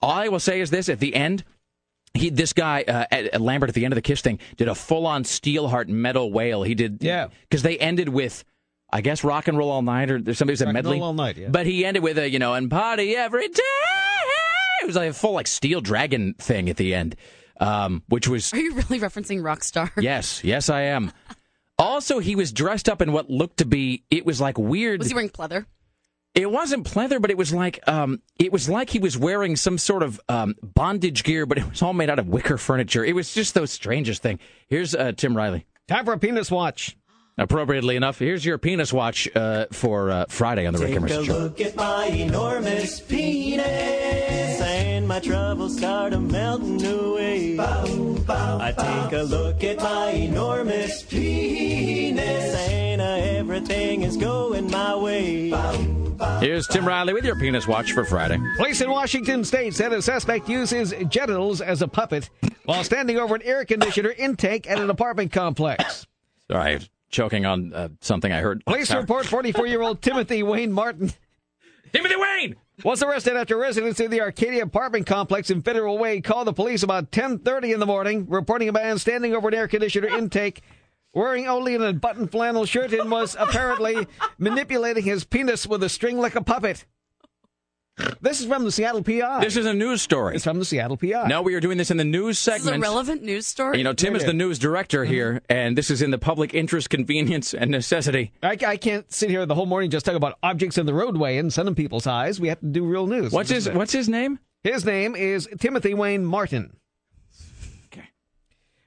All 0.00 0.10
I 0.12 0.28
will 0.28 0.40
say 0.40 0.60
is 0.60 0.70
this: 0.70 0.88
at 0.88 0.98
the 0.98 1.14
end, 1.14 1.44
he 2.14 2.28
this 2.30 2.52
guy 2.52 2.84
uh, 2.88 3.04
at, 3.10 3.24
at 3.26 3.40
Lambert 3.40 3.68
at 3.70 3.74
the 3.74 3.84
end 3.84 3.92
of 3.92 3.96
the 3.96 4.02
Kiss 4.02 4.20
thing 4.20 4.38
did 4.56 4.68
a 4.68 4.74
full 4.74 5.06
on 5.06 5.24
Steelheart 5.24 5.88
metal 5.88 6.32
wail. 6.32 6.62
He 6.62 6.74
did 6.74 7.02
Yeah. 7.02 7.28
because 7.48 7.62
they 7.62 7.78
ended 7.78 8.08
with. 8.08 8.44
I 8.94 9.00
guess 9.00 9.24
rock 9.24 9.48
and 9.48 9.56
roll 9.56 9.70
all 9.70 9.80
night, 9.80 10.10
or 10.10 10.20
there's 10.20 10.36
somebody 10.36 10.52
who 10.52 10.56
said 10.58 10.66
Rock 10.66 10.76
and 10.76 10.84
medley. 10.84 10.98
Roll 10.98 11.04
All 11.06 11.14
Night, 11.14 11.38
yeah. 11.38 11.48
But 11.48 11.64
he 11.64 11.82
ended 11.82 12.02
with 12.02 12.18
a, 12.18 12.28
you 12.28 12.38
know, 12.38 12.52
and 12.52 12.70
party 12.70 13.16
every 13.16 13.48
day. 13.48 13.62
It 14.82 14.86
was 14.86 14.96
like 14.96 15.10
a 15.10 15.14
full 15.14 15.32
like 15.32 15.46
steel 15.46 15.80
dragon 15.80 16.34
thing 16.34 16.68
at 16.68 16.76
the 16.76 16.94
end, 16.94 17.16
um, 17.60 18.02
which 18.08 18.28
was 18.28 18.52
Are 18.52 18.58
you 18.58 18.74
really 18.74 18.98
referencing 19.00 19.40
Rockstar? 19.40 19.90
yes, 20.02 20.42
yes, 20.44 20.68
I 20.68 20.82
am. 20.82 21.12
Also, 21.78 22.18
he 22.18 22.36
was 22.36 22.52
dressed 22.52 22.88
up 22.88 23.00
in 23.00 23.12
what 23.12 23.30
looked 23.30 23.58
to 23.58 23.64
be 23.64 24.04
it 24.10 24.26
was 24.26 24.40
like 24.40 24.58
weird. 24.58 24.98
Was 25.00 25.08
he 25.08 25.14
wearing 25.14 25.30
pleather? 25.30 25.66
It 26.34 26.50
wasn't 26.50 26.86
pleather, 26.86 27.20
but 27.20 27.30
it 27.30 27.36
was 27.36 27.52
like 27.52 27.78
um, 27.86 28.20
it 28.38 28.52
was 28.52 28.68
like 28.68 28.88
he 28.90 28.98
was 28.98 29.18
wearing 29.18 29.54
some 29.54 29.78
sort 29.78 30.02
of 30.02 30.20
um, 30.28 30.54
bondage 30.62 31.24
gear, 31.24 31.44
but 31.46 31.58
it 31.58 31.68
was 31.68 31.82
all 31.82 31.92
made 31.92 32.08
out 32.10 32.18
of 32.18 32.26
wicker 32.28 32.56
furniture. 32.58 33.04
It 33.04 33.14
was 33.14 33.34
just 33.34 33.54
the 33.54 33.66
strangest 33.66 34.22
thing. 34.22 34.38
Here's 34.68 34.94
uh, 34.94 35.12
Tim 35.12 35.36
Riley. 35.36 35.66
Time 35.88 36.04
for 36.04 36.12
a 36.14 36.18
penis 36.18 36.50
watch. 36.50 36.96
Appropriately 37.38 37.96
enough, 37.96 38.18
here's 38.18 38.44
your 38.44 38.58
penis 38.58 38.92
watch 38.92 39.26
uh, 39.34 39.66
for 39.72 40.10
uh, 40.10 40.24
Friday 40.28 40.66
on 40.66 40.74
the 40.74 40.80
Rick 40.80 40.88
Take 40.88 40.94
a 40.94 40.98
Emerson 40.98 41.24
Show. 41.24 41.38
look 41.38 41.60
at 41.62 41.74
my 41.76 42.06
enormous 42.06 43.00
penis, 43.00 43.64
and 45.02 45.08
my 45.08 45.18
troubles 45.18 45.76
start 45.76 46.12
a 46.12 46.20
melting 46.20 46.84
away. 46.86 47.58
I 47.58 48.72
take 48.76 49.18
a 49.18 49.24
look 49.24 49.64
at 49.64 49.78
my 49.78 50.10
enormous 50.10 51.02
penis, 51.02 52.54
and 52.68 53.00
uh, 53.00 53.04
everything 53.04 54.02
is 54.02 54.16
going 54.16 54.70
my 54.70 54.94
way. 54.94 55.52
Here's 56.38 56.68
Tim 56.68 56.86
Riley 56.86 57.14
with 57.14 57.24
your 57.24 57.34
penis 57.34 57.66
watch 57.66 57.92
for 57.92 58.04
Friday. 58.04 58.38
Police 58.56 58.80
in 58.80 58.90
Washington 58.90 59.42
state 59.44 59.74
said 59.74 59.92
a 59.92 60.00
suspect 60.00 60.48
uses 60.48 60.94
genitals 61.08 61.60
as 61.60 61.82
a 61.82 61.88
puppet 61.88 62.30
while 62.64 62.84
standing 62.84 63.18
over 63.18 63.34
an 63.34 63.42
air 63.42 63.64
conditioner 63.64 64.14
intake 64.16 64.70
at 64.70 64.78
an 64.78 64.88
apartment 64.88 65.32
complex. 65.32 66.06
Sorry, 66.48 66.70
I 66.70 66.74
was 66.74 66.88
choking 67.10 67.44
on 67.44 67.74
uh, 67.74 67.88
something 68.00 68.30
I 68.30 68.40
heard. 68.40 68.64
Police 68.64 68.94
report 68.94 69.26
44 69.26 69.66
year 69.66 69.82
old 69.82 70.00
Timothy 70.00 70.44
Wayne 70.44 70.70
Martin 70.70 71.12
Timothy 71.92 72.14
Wayne 72.16 72.56
was 72.84 73.02
arrested 73.02 73.36
after 73.36 73.56
residents 73.56 74.00
in 74.00 74.10
the 74.10 74.20
Arcadia 74.20 74.62
apartment 74.62 75.06
complex 75.06 75.50
in 75.50 75.62
Federal 75.62 75.98
Way 75.98 76.20
called 76.20 76.46
the 76.46 76.52
police 76.52 76.82
about 76.82 77.10
10:30 77.12 77.72
in 77.72 77.80
the 77.80 77.86
morning, 77.86 78.26
reporting 78.28 78.68
a 78.68 78.72
man 78.72 78.98
standing 78.98 79.34
over 79.34 79.48
an 79.48 79.54
air 79.54 79.68
conditioner 79.68 80.08
intake, 80.08 80.62
wearing 81.14 81.46
only 81.46 81.74
an 81.74 81.82
unbuttoned 81.82 82.30
flannel 82.30 82.64
shirt, 82.64 82.92
and 82.92 83.10
was 83.10 83.36
apparently 83.38 84.06
manipulating 84.38 85.04
his 85.04 85.24
penis 85.24 85.66
with 85.66 85.82
a 85.82 85.88
string 85.88 86.18
like 86.18 86.34
a 86.34 86.42
puppet. 86.42 86.84
This 88.20 88.40
is 88.40 88.46
from 88.46 88.64
the 88.64 88.72
Seattle 88.72 89.02
PI. 89.02 89.40
This 89.40 89.56
is 89.56 89.66
a 89.66 89.74
news 89.74 90.02
story. 90.02 90.36
It's 90.36 90.44
from 90.44 90.58
the 90.58 90.64
Seattle 90.64 90.96
PI. 90.96 91.26
No, 91.26 91.42
we 91.42 91.54
are 91.54 91.60
doing 91.60 91.78
this 91.78 91.90
in 91.90 91.96
the 91.96 92.04
news 92.04 92.42
This 92.44 92.56
is 92.56 92.62
a 92.62 92.64
segment. 92.64 92.82
relevant 92.82 93.22
news 93.22 93.46
story. 93.46 93.78
You 93.78 93.84
know, 93.84 93.92
Tim 93.92 94.16
is 94.16 94.24
the 94.24 94.32
news 94.32 94.58
director 94.58 95.04
here, 95.04 95.34
mm-hmm. 95.34 95.52
and 95.52 95.78
this 95.78 95.90
is 95.90 96.02
in 96.02 96.10
the 96.10 96.18
public 96.18 96.54
interest, 96.54 96.90
convenience, 96.90 97.52
and 97.54 97.70
necessity. 97.70 98.32
I, 98.42 98.56
I 98.66 98.76
can't 98.76 99.10
sit 99.12 99.30
here 99.30 99.44
the 99.46 99.54
whole 99.54 99.66
morning 99.66 99.90
just 99.90 100.06
talk 100.06 100.14
about 100.14 100.38
objects 100.42 100.78
in 100.78 100.86
the 100.86 100.94
roadway 100.94 101.38
and 101.38 101.52
sun 101.52 101.68
in 101.68 101.74
people's 101.74 102.06
eyes. 102.06 102.40
We 102.40 102.48
have 102.48 102.60
to 102.60 102.66
do 102.66 102.84
real 102.84 103.06
news. 103.06 103.32
What's 103.32 103.50
his 103.50 103.68
What's 103.68 103.92
his 103.92 104.08
name? 104.08 104.38
His 104.62 104.84
name 104.84 105.16
is 105.16 105.48
Timothy 105.58 105.92
Wayne 105.92 106.24
Martin. 106.24 106.76
Okay. 107.86 108.08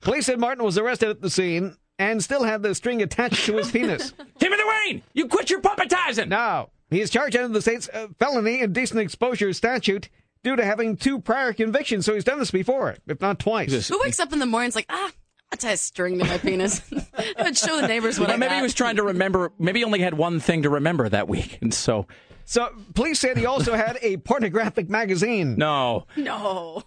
Police 0.02 0.26
said 0.26 0.40
Martin 0.40 0.64
was 0.64 0.78
arrested 0.78 1.10
at 1.10 1.22
the 1.22 1.30
scene 1.30 1.76
and 2.00 2.24
still 2.24 2.44
had 2.44 2.62
the 2.62 2.74
string 2.76 3.02
attached 3.02 3.46
to 3.46 3.58
his 3.58 3.72
penis. 3.72 4.14
Timothy 4.40 4.64
Wayne, 4.66 5.04
you 5.14 5.28
quit 5.28 5.50
your 5.50 5.62
puppetizing. 5.62 6.30
No, 6.30 6.70
he 6.96 7.02
is 7.02 7.10
charged 7.10 7.36
under 7.36 7.50
the 7.54 7.62
state's 7.62 7.90
uh, 7.90 8.08
felony 8.20 8.62
indecent 8.62 9.00
exposure 9.00 9.52
statute 9.54 10.10
due 10.44 10.56
to 10.56 10.64
having 10.66 10.96
two 10.96 11.20
prior 11.20 11.54
convictions. 11.54 12.06
So 12.06 12.14
he's 12.14 12.24
done 12.24 12.40
this 12.40 12.52
before, 12.52 12.96
if 13.08 13.20
not 13.22 13.40
twice. 13.40 13.88
Who 13.90 14.00
wakes 14.04 14.20
up 14.20 14.32
in 14.34 14.40
the 14.40 14.46
morning 14.46 14.66
and 14.66 14.72
is 14.72 14.76
like, 14.76 14.86
ah, 14.90 15.12
I'll 15.52 15.58
tie 15.58 15.72
a 15.72 15.78
string 15.78 16.18
to 16.20 16.26
my 16.26 16.38
penis. 16.38 16.82
I'd 17.38 17.58
show 17.58 17.80
the 17.80 17.88
neighbors 17.88 18.20
what 18.20 18.28
Well, 18.30 18.36
I 18.36 18.40
maybe 18.40 18.50
got. 18.52 18.56
he 18.58 18.62
was 18.64 18.74
trying 18.74 18.96
to 18.96 19.04
remember. 19.04 19.52
Maybe 19.60 19.80
he 19.80 19.86
only 19.86 20.00
had 20.00 20.14
one 20.16 20.40
thing 20.40 20.64
to 20.64 20.70
remember 20.70 21.08
that 21.10 21.28
week, 21.28 21.60
and 21.62 21.74
so 21.74 22.08
So 22.46 22.70
police 22.94 23.20
said 23.20 23.38
he 23.38 23.46
also 23.46 23.74
had 23.76 23.98
a 24.02 24.18
pornographic 24.18 24.90
magazine. 24.90 25.56
no. 25.58 26.06
No. 26.16 26.84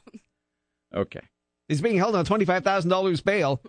Okay. 0.94 1.20
He's 1.68 1.80
being 1.82 1.96
held 1.98 2.16
on 2.16 2.24
twenty-five 2.24 2.64
thousand 2.64 2.88
dollars 2.90 3.20
bail. 3.20 3.60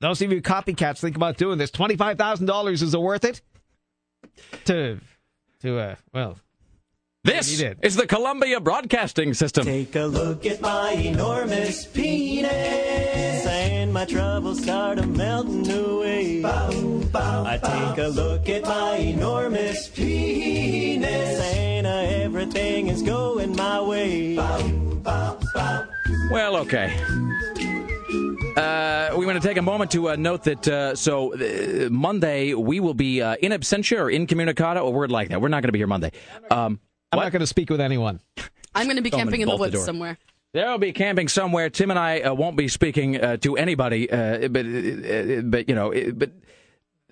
Those 0.00 0.20
of 0.20 0.32
you 0.32 0.42
copycats 0.42 0.98
think 1.00 1.14
about 1.16 1.36
doing 1.36 1.58
this. 1.58 1.70
Twenty-five 1.70 2.18
thousand 2.18 2.46
dollars 2.46 2.82
is 2.82 2.92
it 2.92 3.00
worth 3.00 3.24
it? 3.24 3.40
To, 4.64 4.98
to 5.64 5.78
uh, 5.78 5.94
well, 6.12 6.36
This 7.22 7.58
is 7.82 7.96
the 7.96 8.06
Columbia 8.06 8.60
Broadcasting 8.60 9.32
System. 9.32 9.64
Take 9.64 9.96
a 9.96 10.04
look 10.04 10.44
at 10.44 10.60
my 10.60 10.92
enormous 10.92 11.86
penis, 11.86 13.46
and 13.46 13.90
my 13.90 14.04
troubles 14.04 14.62
start 14.62 14.98
a 14.98 15.06
melting 15.06 15.70
away. 15.70 16.44
I 16.44 17.58
take 17.62 18.04
a 18.04 18.08
look 18.08 18.46
at 18.50 18.64
my 18.64 18.96
enormous 18.96 19.88
penis, 19.88 21.40
and 21.40 21.86
uh, 21.86 21.90
everything 22.24 22.88
is 22.88 23.00
going 23.00 23.56
my 23.56 23.80
way. 23.80 24.36
Well, 26.30 26.56
okay. 26.56 26.94
Uh, 28.56 29.10
we 29.16 29.26
want 29.26 29.40
to 29.40 29.46
take 29.46 29.56
a 29.56 29.62
moment 29.62 29.90
to 29.90 30.10
uh, 30.10 30.16
note 30.16 30.44
that 30.44 30.68
uh, 30.68 30.94
so 30.94 31.34
uh, 31.34 31.88
Monday 31.90 32.54
we 32.54 32.78
will 32.78 32.94
be 32.94 33.20
uh, 33.20 33.36
in 33.36 33.52
absentia 33.52 33.98
or 33.98 34.10
incommunicado, 34.10 34.86
a 34.86 34.90
word 34.90 35.10
like 35.10 35.28
that. 35.30 35.40
We're 35.40 35.48
not 35.48 35.62
going 35.62 35.68
to 35.68 35.72
be 35.72 35.78
here 35.78 35.86
Monday. 35.86 36.12
Um, 36.50 36.80
I'm 37.12 37.20
not 37.20 37.32
going 37.32 37.40
to 37.40 37.46
speak 37.46 37.70
with 37.70 37.80
anyone. 37.80 38.20
I'm 38.74 38.86
going 38.86 38.96
to 38.96 39.02
be 39.02 39.10
Someone 39.10 39.26
camping 39.26 39.40
in 39.40 39.48
the 39.48 39.56
bolt 39.56 39.70
the 39.70 39.78
woods 39.78 39.84
somewhere. 39.84 40.18
There 40.52 40.70
will 40.70 40.78
be 40.78 40.92
camping 40.92 41.26
somewhere. 41.26 41.68
Tim 41.68 41.90
and 41.90 41.98
I 41.98 42.20
uh, 42.20 42.34
won't 42.34 42.56
be 42.56 42.68
speaking 42.68 43.20
uh, 43.20 43.36
to 43.38 43.56
anybody, 43.56 44.08
uh, 44.10 44.48
but 44.48 44.64
uh, 44.64 45.42
but 45.42 45.68
you 45.68 45.74
know, 45.74 45.92
but 46.14 46.30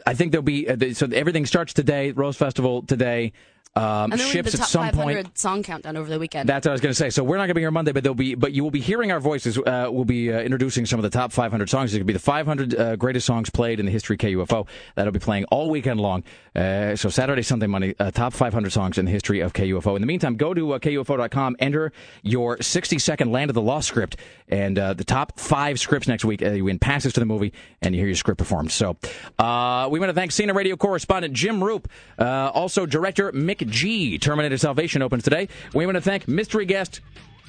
I 0.06 0.14
think 0.14 0.30
there'll 0.30 0.42
be 0.44 0.68
uh, 0.68 0.94
so 0.94 1.08
everything 1.12 1.46
starts 1.46 1.72
today. 1.72 2.12
Rose 2.12 2.36
Festival 2.36 2.82
today. 2.82 3.32
Um, 3.74 4.12
and 4.12 4.20
then 4.20 4.28
we 4.28 4.36
have 4.36 4.46
ships 4.46 4.60
at 4.60 4.68
some 4.68 4.84
500 4.84 5.24
point. 5.24 5.38
song 5.38 5.62
countdown 5.62 5.96
over 5.96 6.10
the 6.10 6.18
weekend. 6.18 6.46
That's 6.46 6.66
what 6.66 6.72
I 6.72 6.74
was 6.74 6.82
going 6.82 6.90
to 6.90 6.94
say. 6.94 7.08
So 7.08 7.24
we're 7.24 7.36
not 7.36 7.42
going 7.42 7.50
to 7.50 7.54
be 7.54 7.62
here 7.62 7.70
Monday, 7.70 7.92
but 7.92 8.02
there'll 8.02 8.14
be, 8.14 8.34
but 8.34 8.52
you 8.52 8.62
will 8.62 8.70
be 8.70 8.80
hearing 8.80 9.10
our 9.12 9.20
voices. 9.20 9.56
Uh, 9.56 9.88
we'll 9.90 10.04
be 10.04 10.30
uh, 10.30 10.40
introducing 10.40 10.84
some 10.84 10.98
of 10.98 11.04
the 11.04 11.10
top 11.10 11.32
500 11.32 11.70
songs. 11.70 11.90
It's 11.90 11.98
going 11.98 12.02
to 12.02 12.04
be 12.04 12.12
the 12.12 12.18
500 12.18 12.74
uh, 12.74 12.96
greatest 12.96 13.26
songs 13.26 13.48
played 13.48 13.80
in 13.80 13.86
the 13.86 13.92
history 13.92 14.16
of 14.16 14.20
KUFO. 14.20 14.66
That'll 14.94 15.12
be 15.12 15.18
playing 15.18 15.44
all 15.46 15.70
weekend 15.70 16.00
long. 16.00 16.22
Uh, 16.54 16.96
so 16.96 17.08
Saturday, 17.08 17.40
Sunday, 17.40 17.66
Monday, 17.66 17.94
uh, 17.98 18.10
top 18.10 18.34
500 18.34 18.70
songs 18.70 18.98
in 18.98 19.06
the 19.06 19.10
history 19.10 19.40
of 19.40 19.54
KUFO. 19.54 19.96
In 19.96 20.02
the 20.02 20.06
meantime, 20.06 20.36
go 20.36 20.52
to 20.52 20.72
uh, 20.72 20.78
KUFO.com, 20.78 21.56
enter 21.58 21.92
your 22.22 22.60
60 22.60 22.98
second 22.98 23.32
Land 23.32 23.50
of 23.50 23.54
the 23.54 23.62
Lost 23.62 23.88
script, 23.88 24.16
and 24.48 24.78
uh, 24.78 24.92
the 24.92 25.04
top 25.04 25.38
five 25.40 25.80
scripts 25.80 26.06
next 26.08 26.26
week. 26.26 26.42
You 26.42 26.66
win 26.66 26.78
passes 26.78 27.14
to 27.14 27.20
the 27.20 27.26
movie, 27.26 27.54
and 27.80 27.94
you 27.94 28.00
hear 28.00 28.08
your 28.08 28.16
script 28.16 28.38
performed. 28.38 28.70
So 28.70 28.96
uh, 29.38 29.88
we 29.90 29.98
want 29.98 30.10
to 30.10 30.14
thank 30.14 30.30
CNN 30.30 30.54
Radio 30.54 30.76
correspondent 30.76 31.32
Jim 31.32 31.60
Roope, 31.60 31.86
uh, 32.18 32.50
also 32.52 32.84
director 32.84 33.32
McG 33.64 34.20
Terminator 34.20 34.58
Salvation 34.58 35.02
opens 35.02 35.24
today. 35.24 35.48
We 35.74 35.86
want 35.86 35.96
to 35.96 36.00
thank 36.00 36.28
mystery 36.28 36.66
guest 36.66 37.00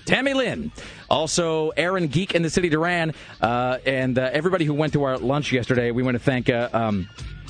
Tammy 0.06 0.34
Lynn. 0.34 0.72
Also, 1.10 1.70
Aaron 1.70 2.08
Geek 2.08 2.36
in 2.36 2.42
the 2.42 2.50
City 2.50 2.70
Duran, 2.70 3.14
uh, 3.42 3.78
and 3.86 4.18
uh, 4.18 4.30
everybody 4.34 4.66
who 4.66 4.74
went 4.74 4.94
to 4.94 5.04
our 5.04 5.18
lunch 5.18 5.52
yesterday. 5.52 5.92
We 5.92 6.04
want 6.04 6.16
to 6.16 6.20
thank. 6.20 6.50
Uh, 6.50 6.70
um, 6.74 7.10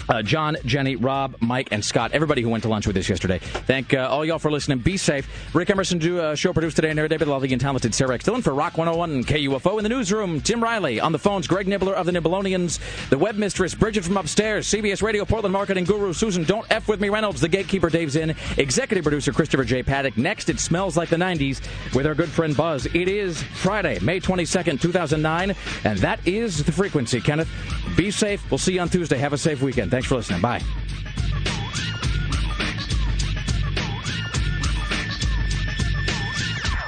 uh, 0.10 0.22
John, 0.22 0.58
Jenny, 0.66 0.96
Rob, 0.96 1.36
Mike, 1.40 1.70
and 1.72 1.84
Scott, 1.84 2.12
everybody 2.14 2.42
who 2.42 2.50
went 2.50 2.64
to 2.64 2.70
lunch 2.70 2.88
with 2.88 2.98
us 2.98 3.08
yesterday. 3.08 3.40
Thank 3.40 3.94
uh, 3.94 4.08
all 4.10 4.26
y'all 4.26 4.40
for 4.40 4.52
listening. 4.52 4.80
Be 4.80 4.98
safe. 4.98 5.28
Rick 5.56 5.70
Emerson, 5.70 6.00
do 6.00 6.20
uh, 6.20 6.36
show 6.36 6.54
produced 6.54 6.76
today 6.76 6.90
and 6.90 7.00
every 7.00 7.10
day 7.10 7.18
by 7.18 7.26
the 7.26 7.32
lovely 7.32 7.52
and 7.52 7.62
talented 7.62 7.94
Sarah 7.94 8.16
X. 8.16 8.26
Dillon 8.26 8.42
for 8.42 8.54
Rock 8.54 8.78
101 8.78 9.12
and 9.12 9.28
KUFO. 9.28 9.78
In 9.78 9.84
the 9.84 9.90
newsroom, 9.90 10.42
Tim 10.42 10.62
Riley. 10.62 11.00
On 11.00 11.12
the 11.12 11.20
phones, 11.20 11.48
Greg 11.48 11.68
Nibler 11.68 11.94
of 11.94 12.06
the 12.06 12.12
Nibblonians. 12.12 12.80
The 13.10 13.18
web 13.18 13.36
mistress, 13.36 13.76
Bridget 13.76 14.04
from 14.04 14.18
upstairs. 14.18 14.68
CBS 14.68 15.02
Radio 15.02 15.26
Portland 15.26 15.54
marketing 15.54 15.84
guru, 15.86 16.14
Susan 16.14 16.44
Don't 16.44 16.66
F 16.70 16.88
with 16.88 17.00
me 17.00 17.10
Reynolds. 17.10 17.42
The 17.42 17.50
gatekeeper, 17.50 17.90
Dave's 17.90 18.16
in, 18.16 18.36
Executive 18.58 19.04
producer, 19.04 19.32
Christopher 19.32 19.64
J. 19.64 19.84
Paddock. 19.84 20.18
Next, 20.18 20.50
it 20.50 20.60
smells 20.60 20.98
like 20.98 21.10
the 21.10 21.16
90s 21.16 21.62
with 21.94 22.08
our 22.08 22.16
good 22.16 22.30
friend 22.30 22.56
Buzz. 22.56 22.86
It 22.88 23.08
is 23.08 23.42
Friday, 23.42 24.00
May 24.00 24.20
22nd, 24.20 24.80
2009, 24.82 25.56
and 25.84 26.00
that 26.00 26.26
is 26.28 26.64
the 26.64 26.72
frequency. 26.72 27.20
Kenneth, 27.20 27.50
be 27.98 28.12
safe. 28.12 28.50
We'll 28.50 28.58
see 28.58 28.74
you 28.74 28.82
on 28.82 28.90
Tuesday. 28.90 29.18
Have 29.18 29.34
a 29.34 29.38
safe 29.38 29.62
weekend. 29.62 29.83
Thanks 29.90 30.08
for 30.08 30.16
listening. 30.16 30.42
Bye. 30.42 30.62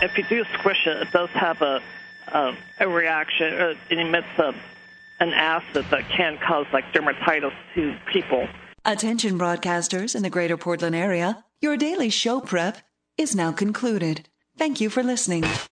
if 0.05 0.17
you 0.17 0.23
do 0.25 0.45
squish 0.59 0.85
it, 0.85 0.97
it 0.97 1.11
does 1.11 1.29
have 1.29 1.61
a 1.61 1.81
a, 2.29 2.55
a 2.79 2.87
reaction. 2.87 3.53
Uh, 3.53 3.73
it 3.89 3.99
emits 3.99 4.27
a, 4.37 4.53
an 5.19 5.33
acid 5.33 5.85
that 5.91 6.09
can 6.09 6.37
cause 6.37 6.65
like 6.73 6.85
dermatitis 6.93 7.53
to 7.75 7.95
people. 8.11 8.47
Attention 8.83 9.37
broadcasters 9.37 10.15
in 10.15 10.23
the 10.23 10.29
greater 10.29 10.57
Portland 10.57 10.95
area, 10.95 11.43
your 11.61 11.77
daily 11.77 12.09
show 12.09 12.39
prep 12.39 12.77
is 13.17 13.35
now 13.35 13.51
concluded. 13.51 14.27
Thank 14.57 14.79
you 14.79 14.89
for 14.89 15.03
listening. 15.03 15.43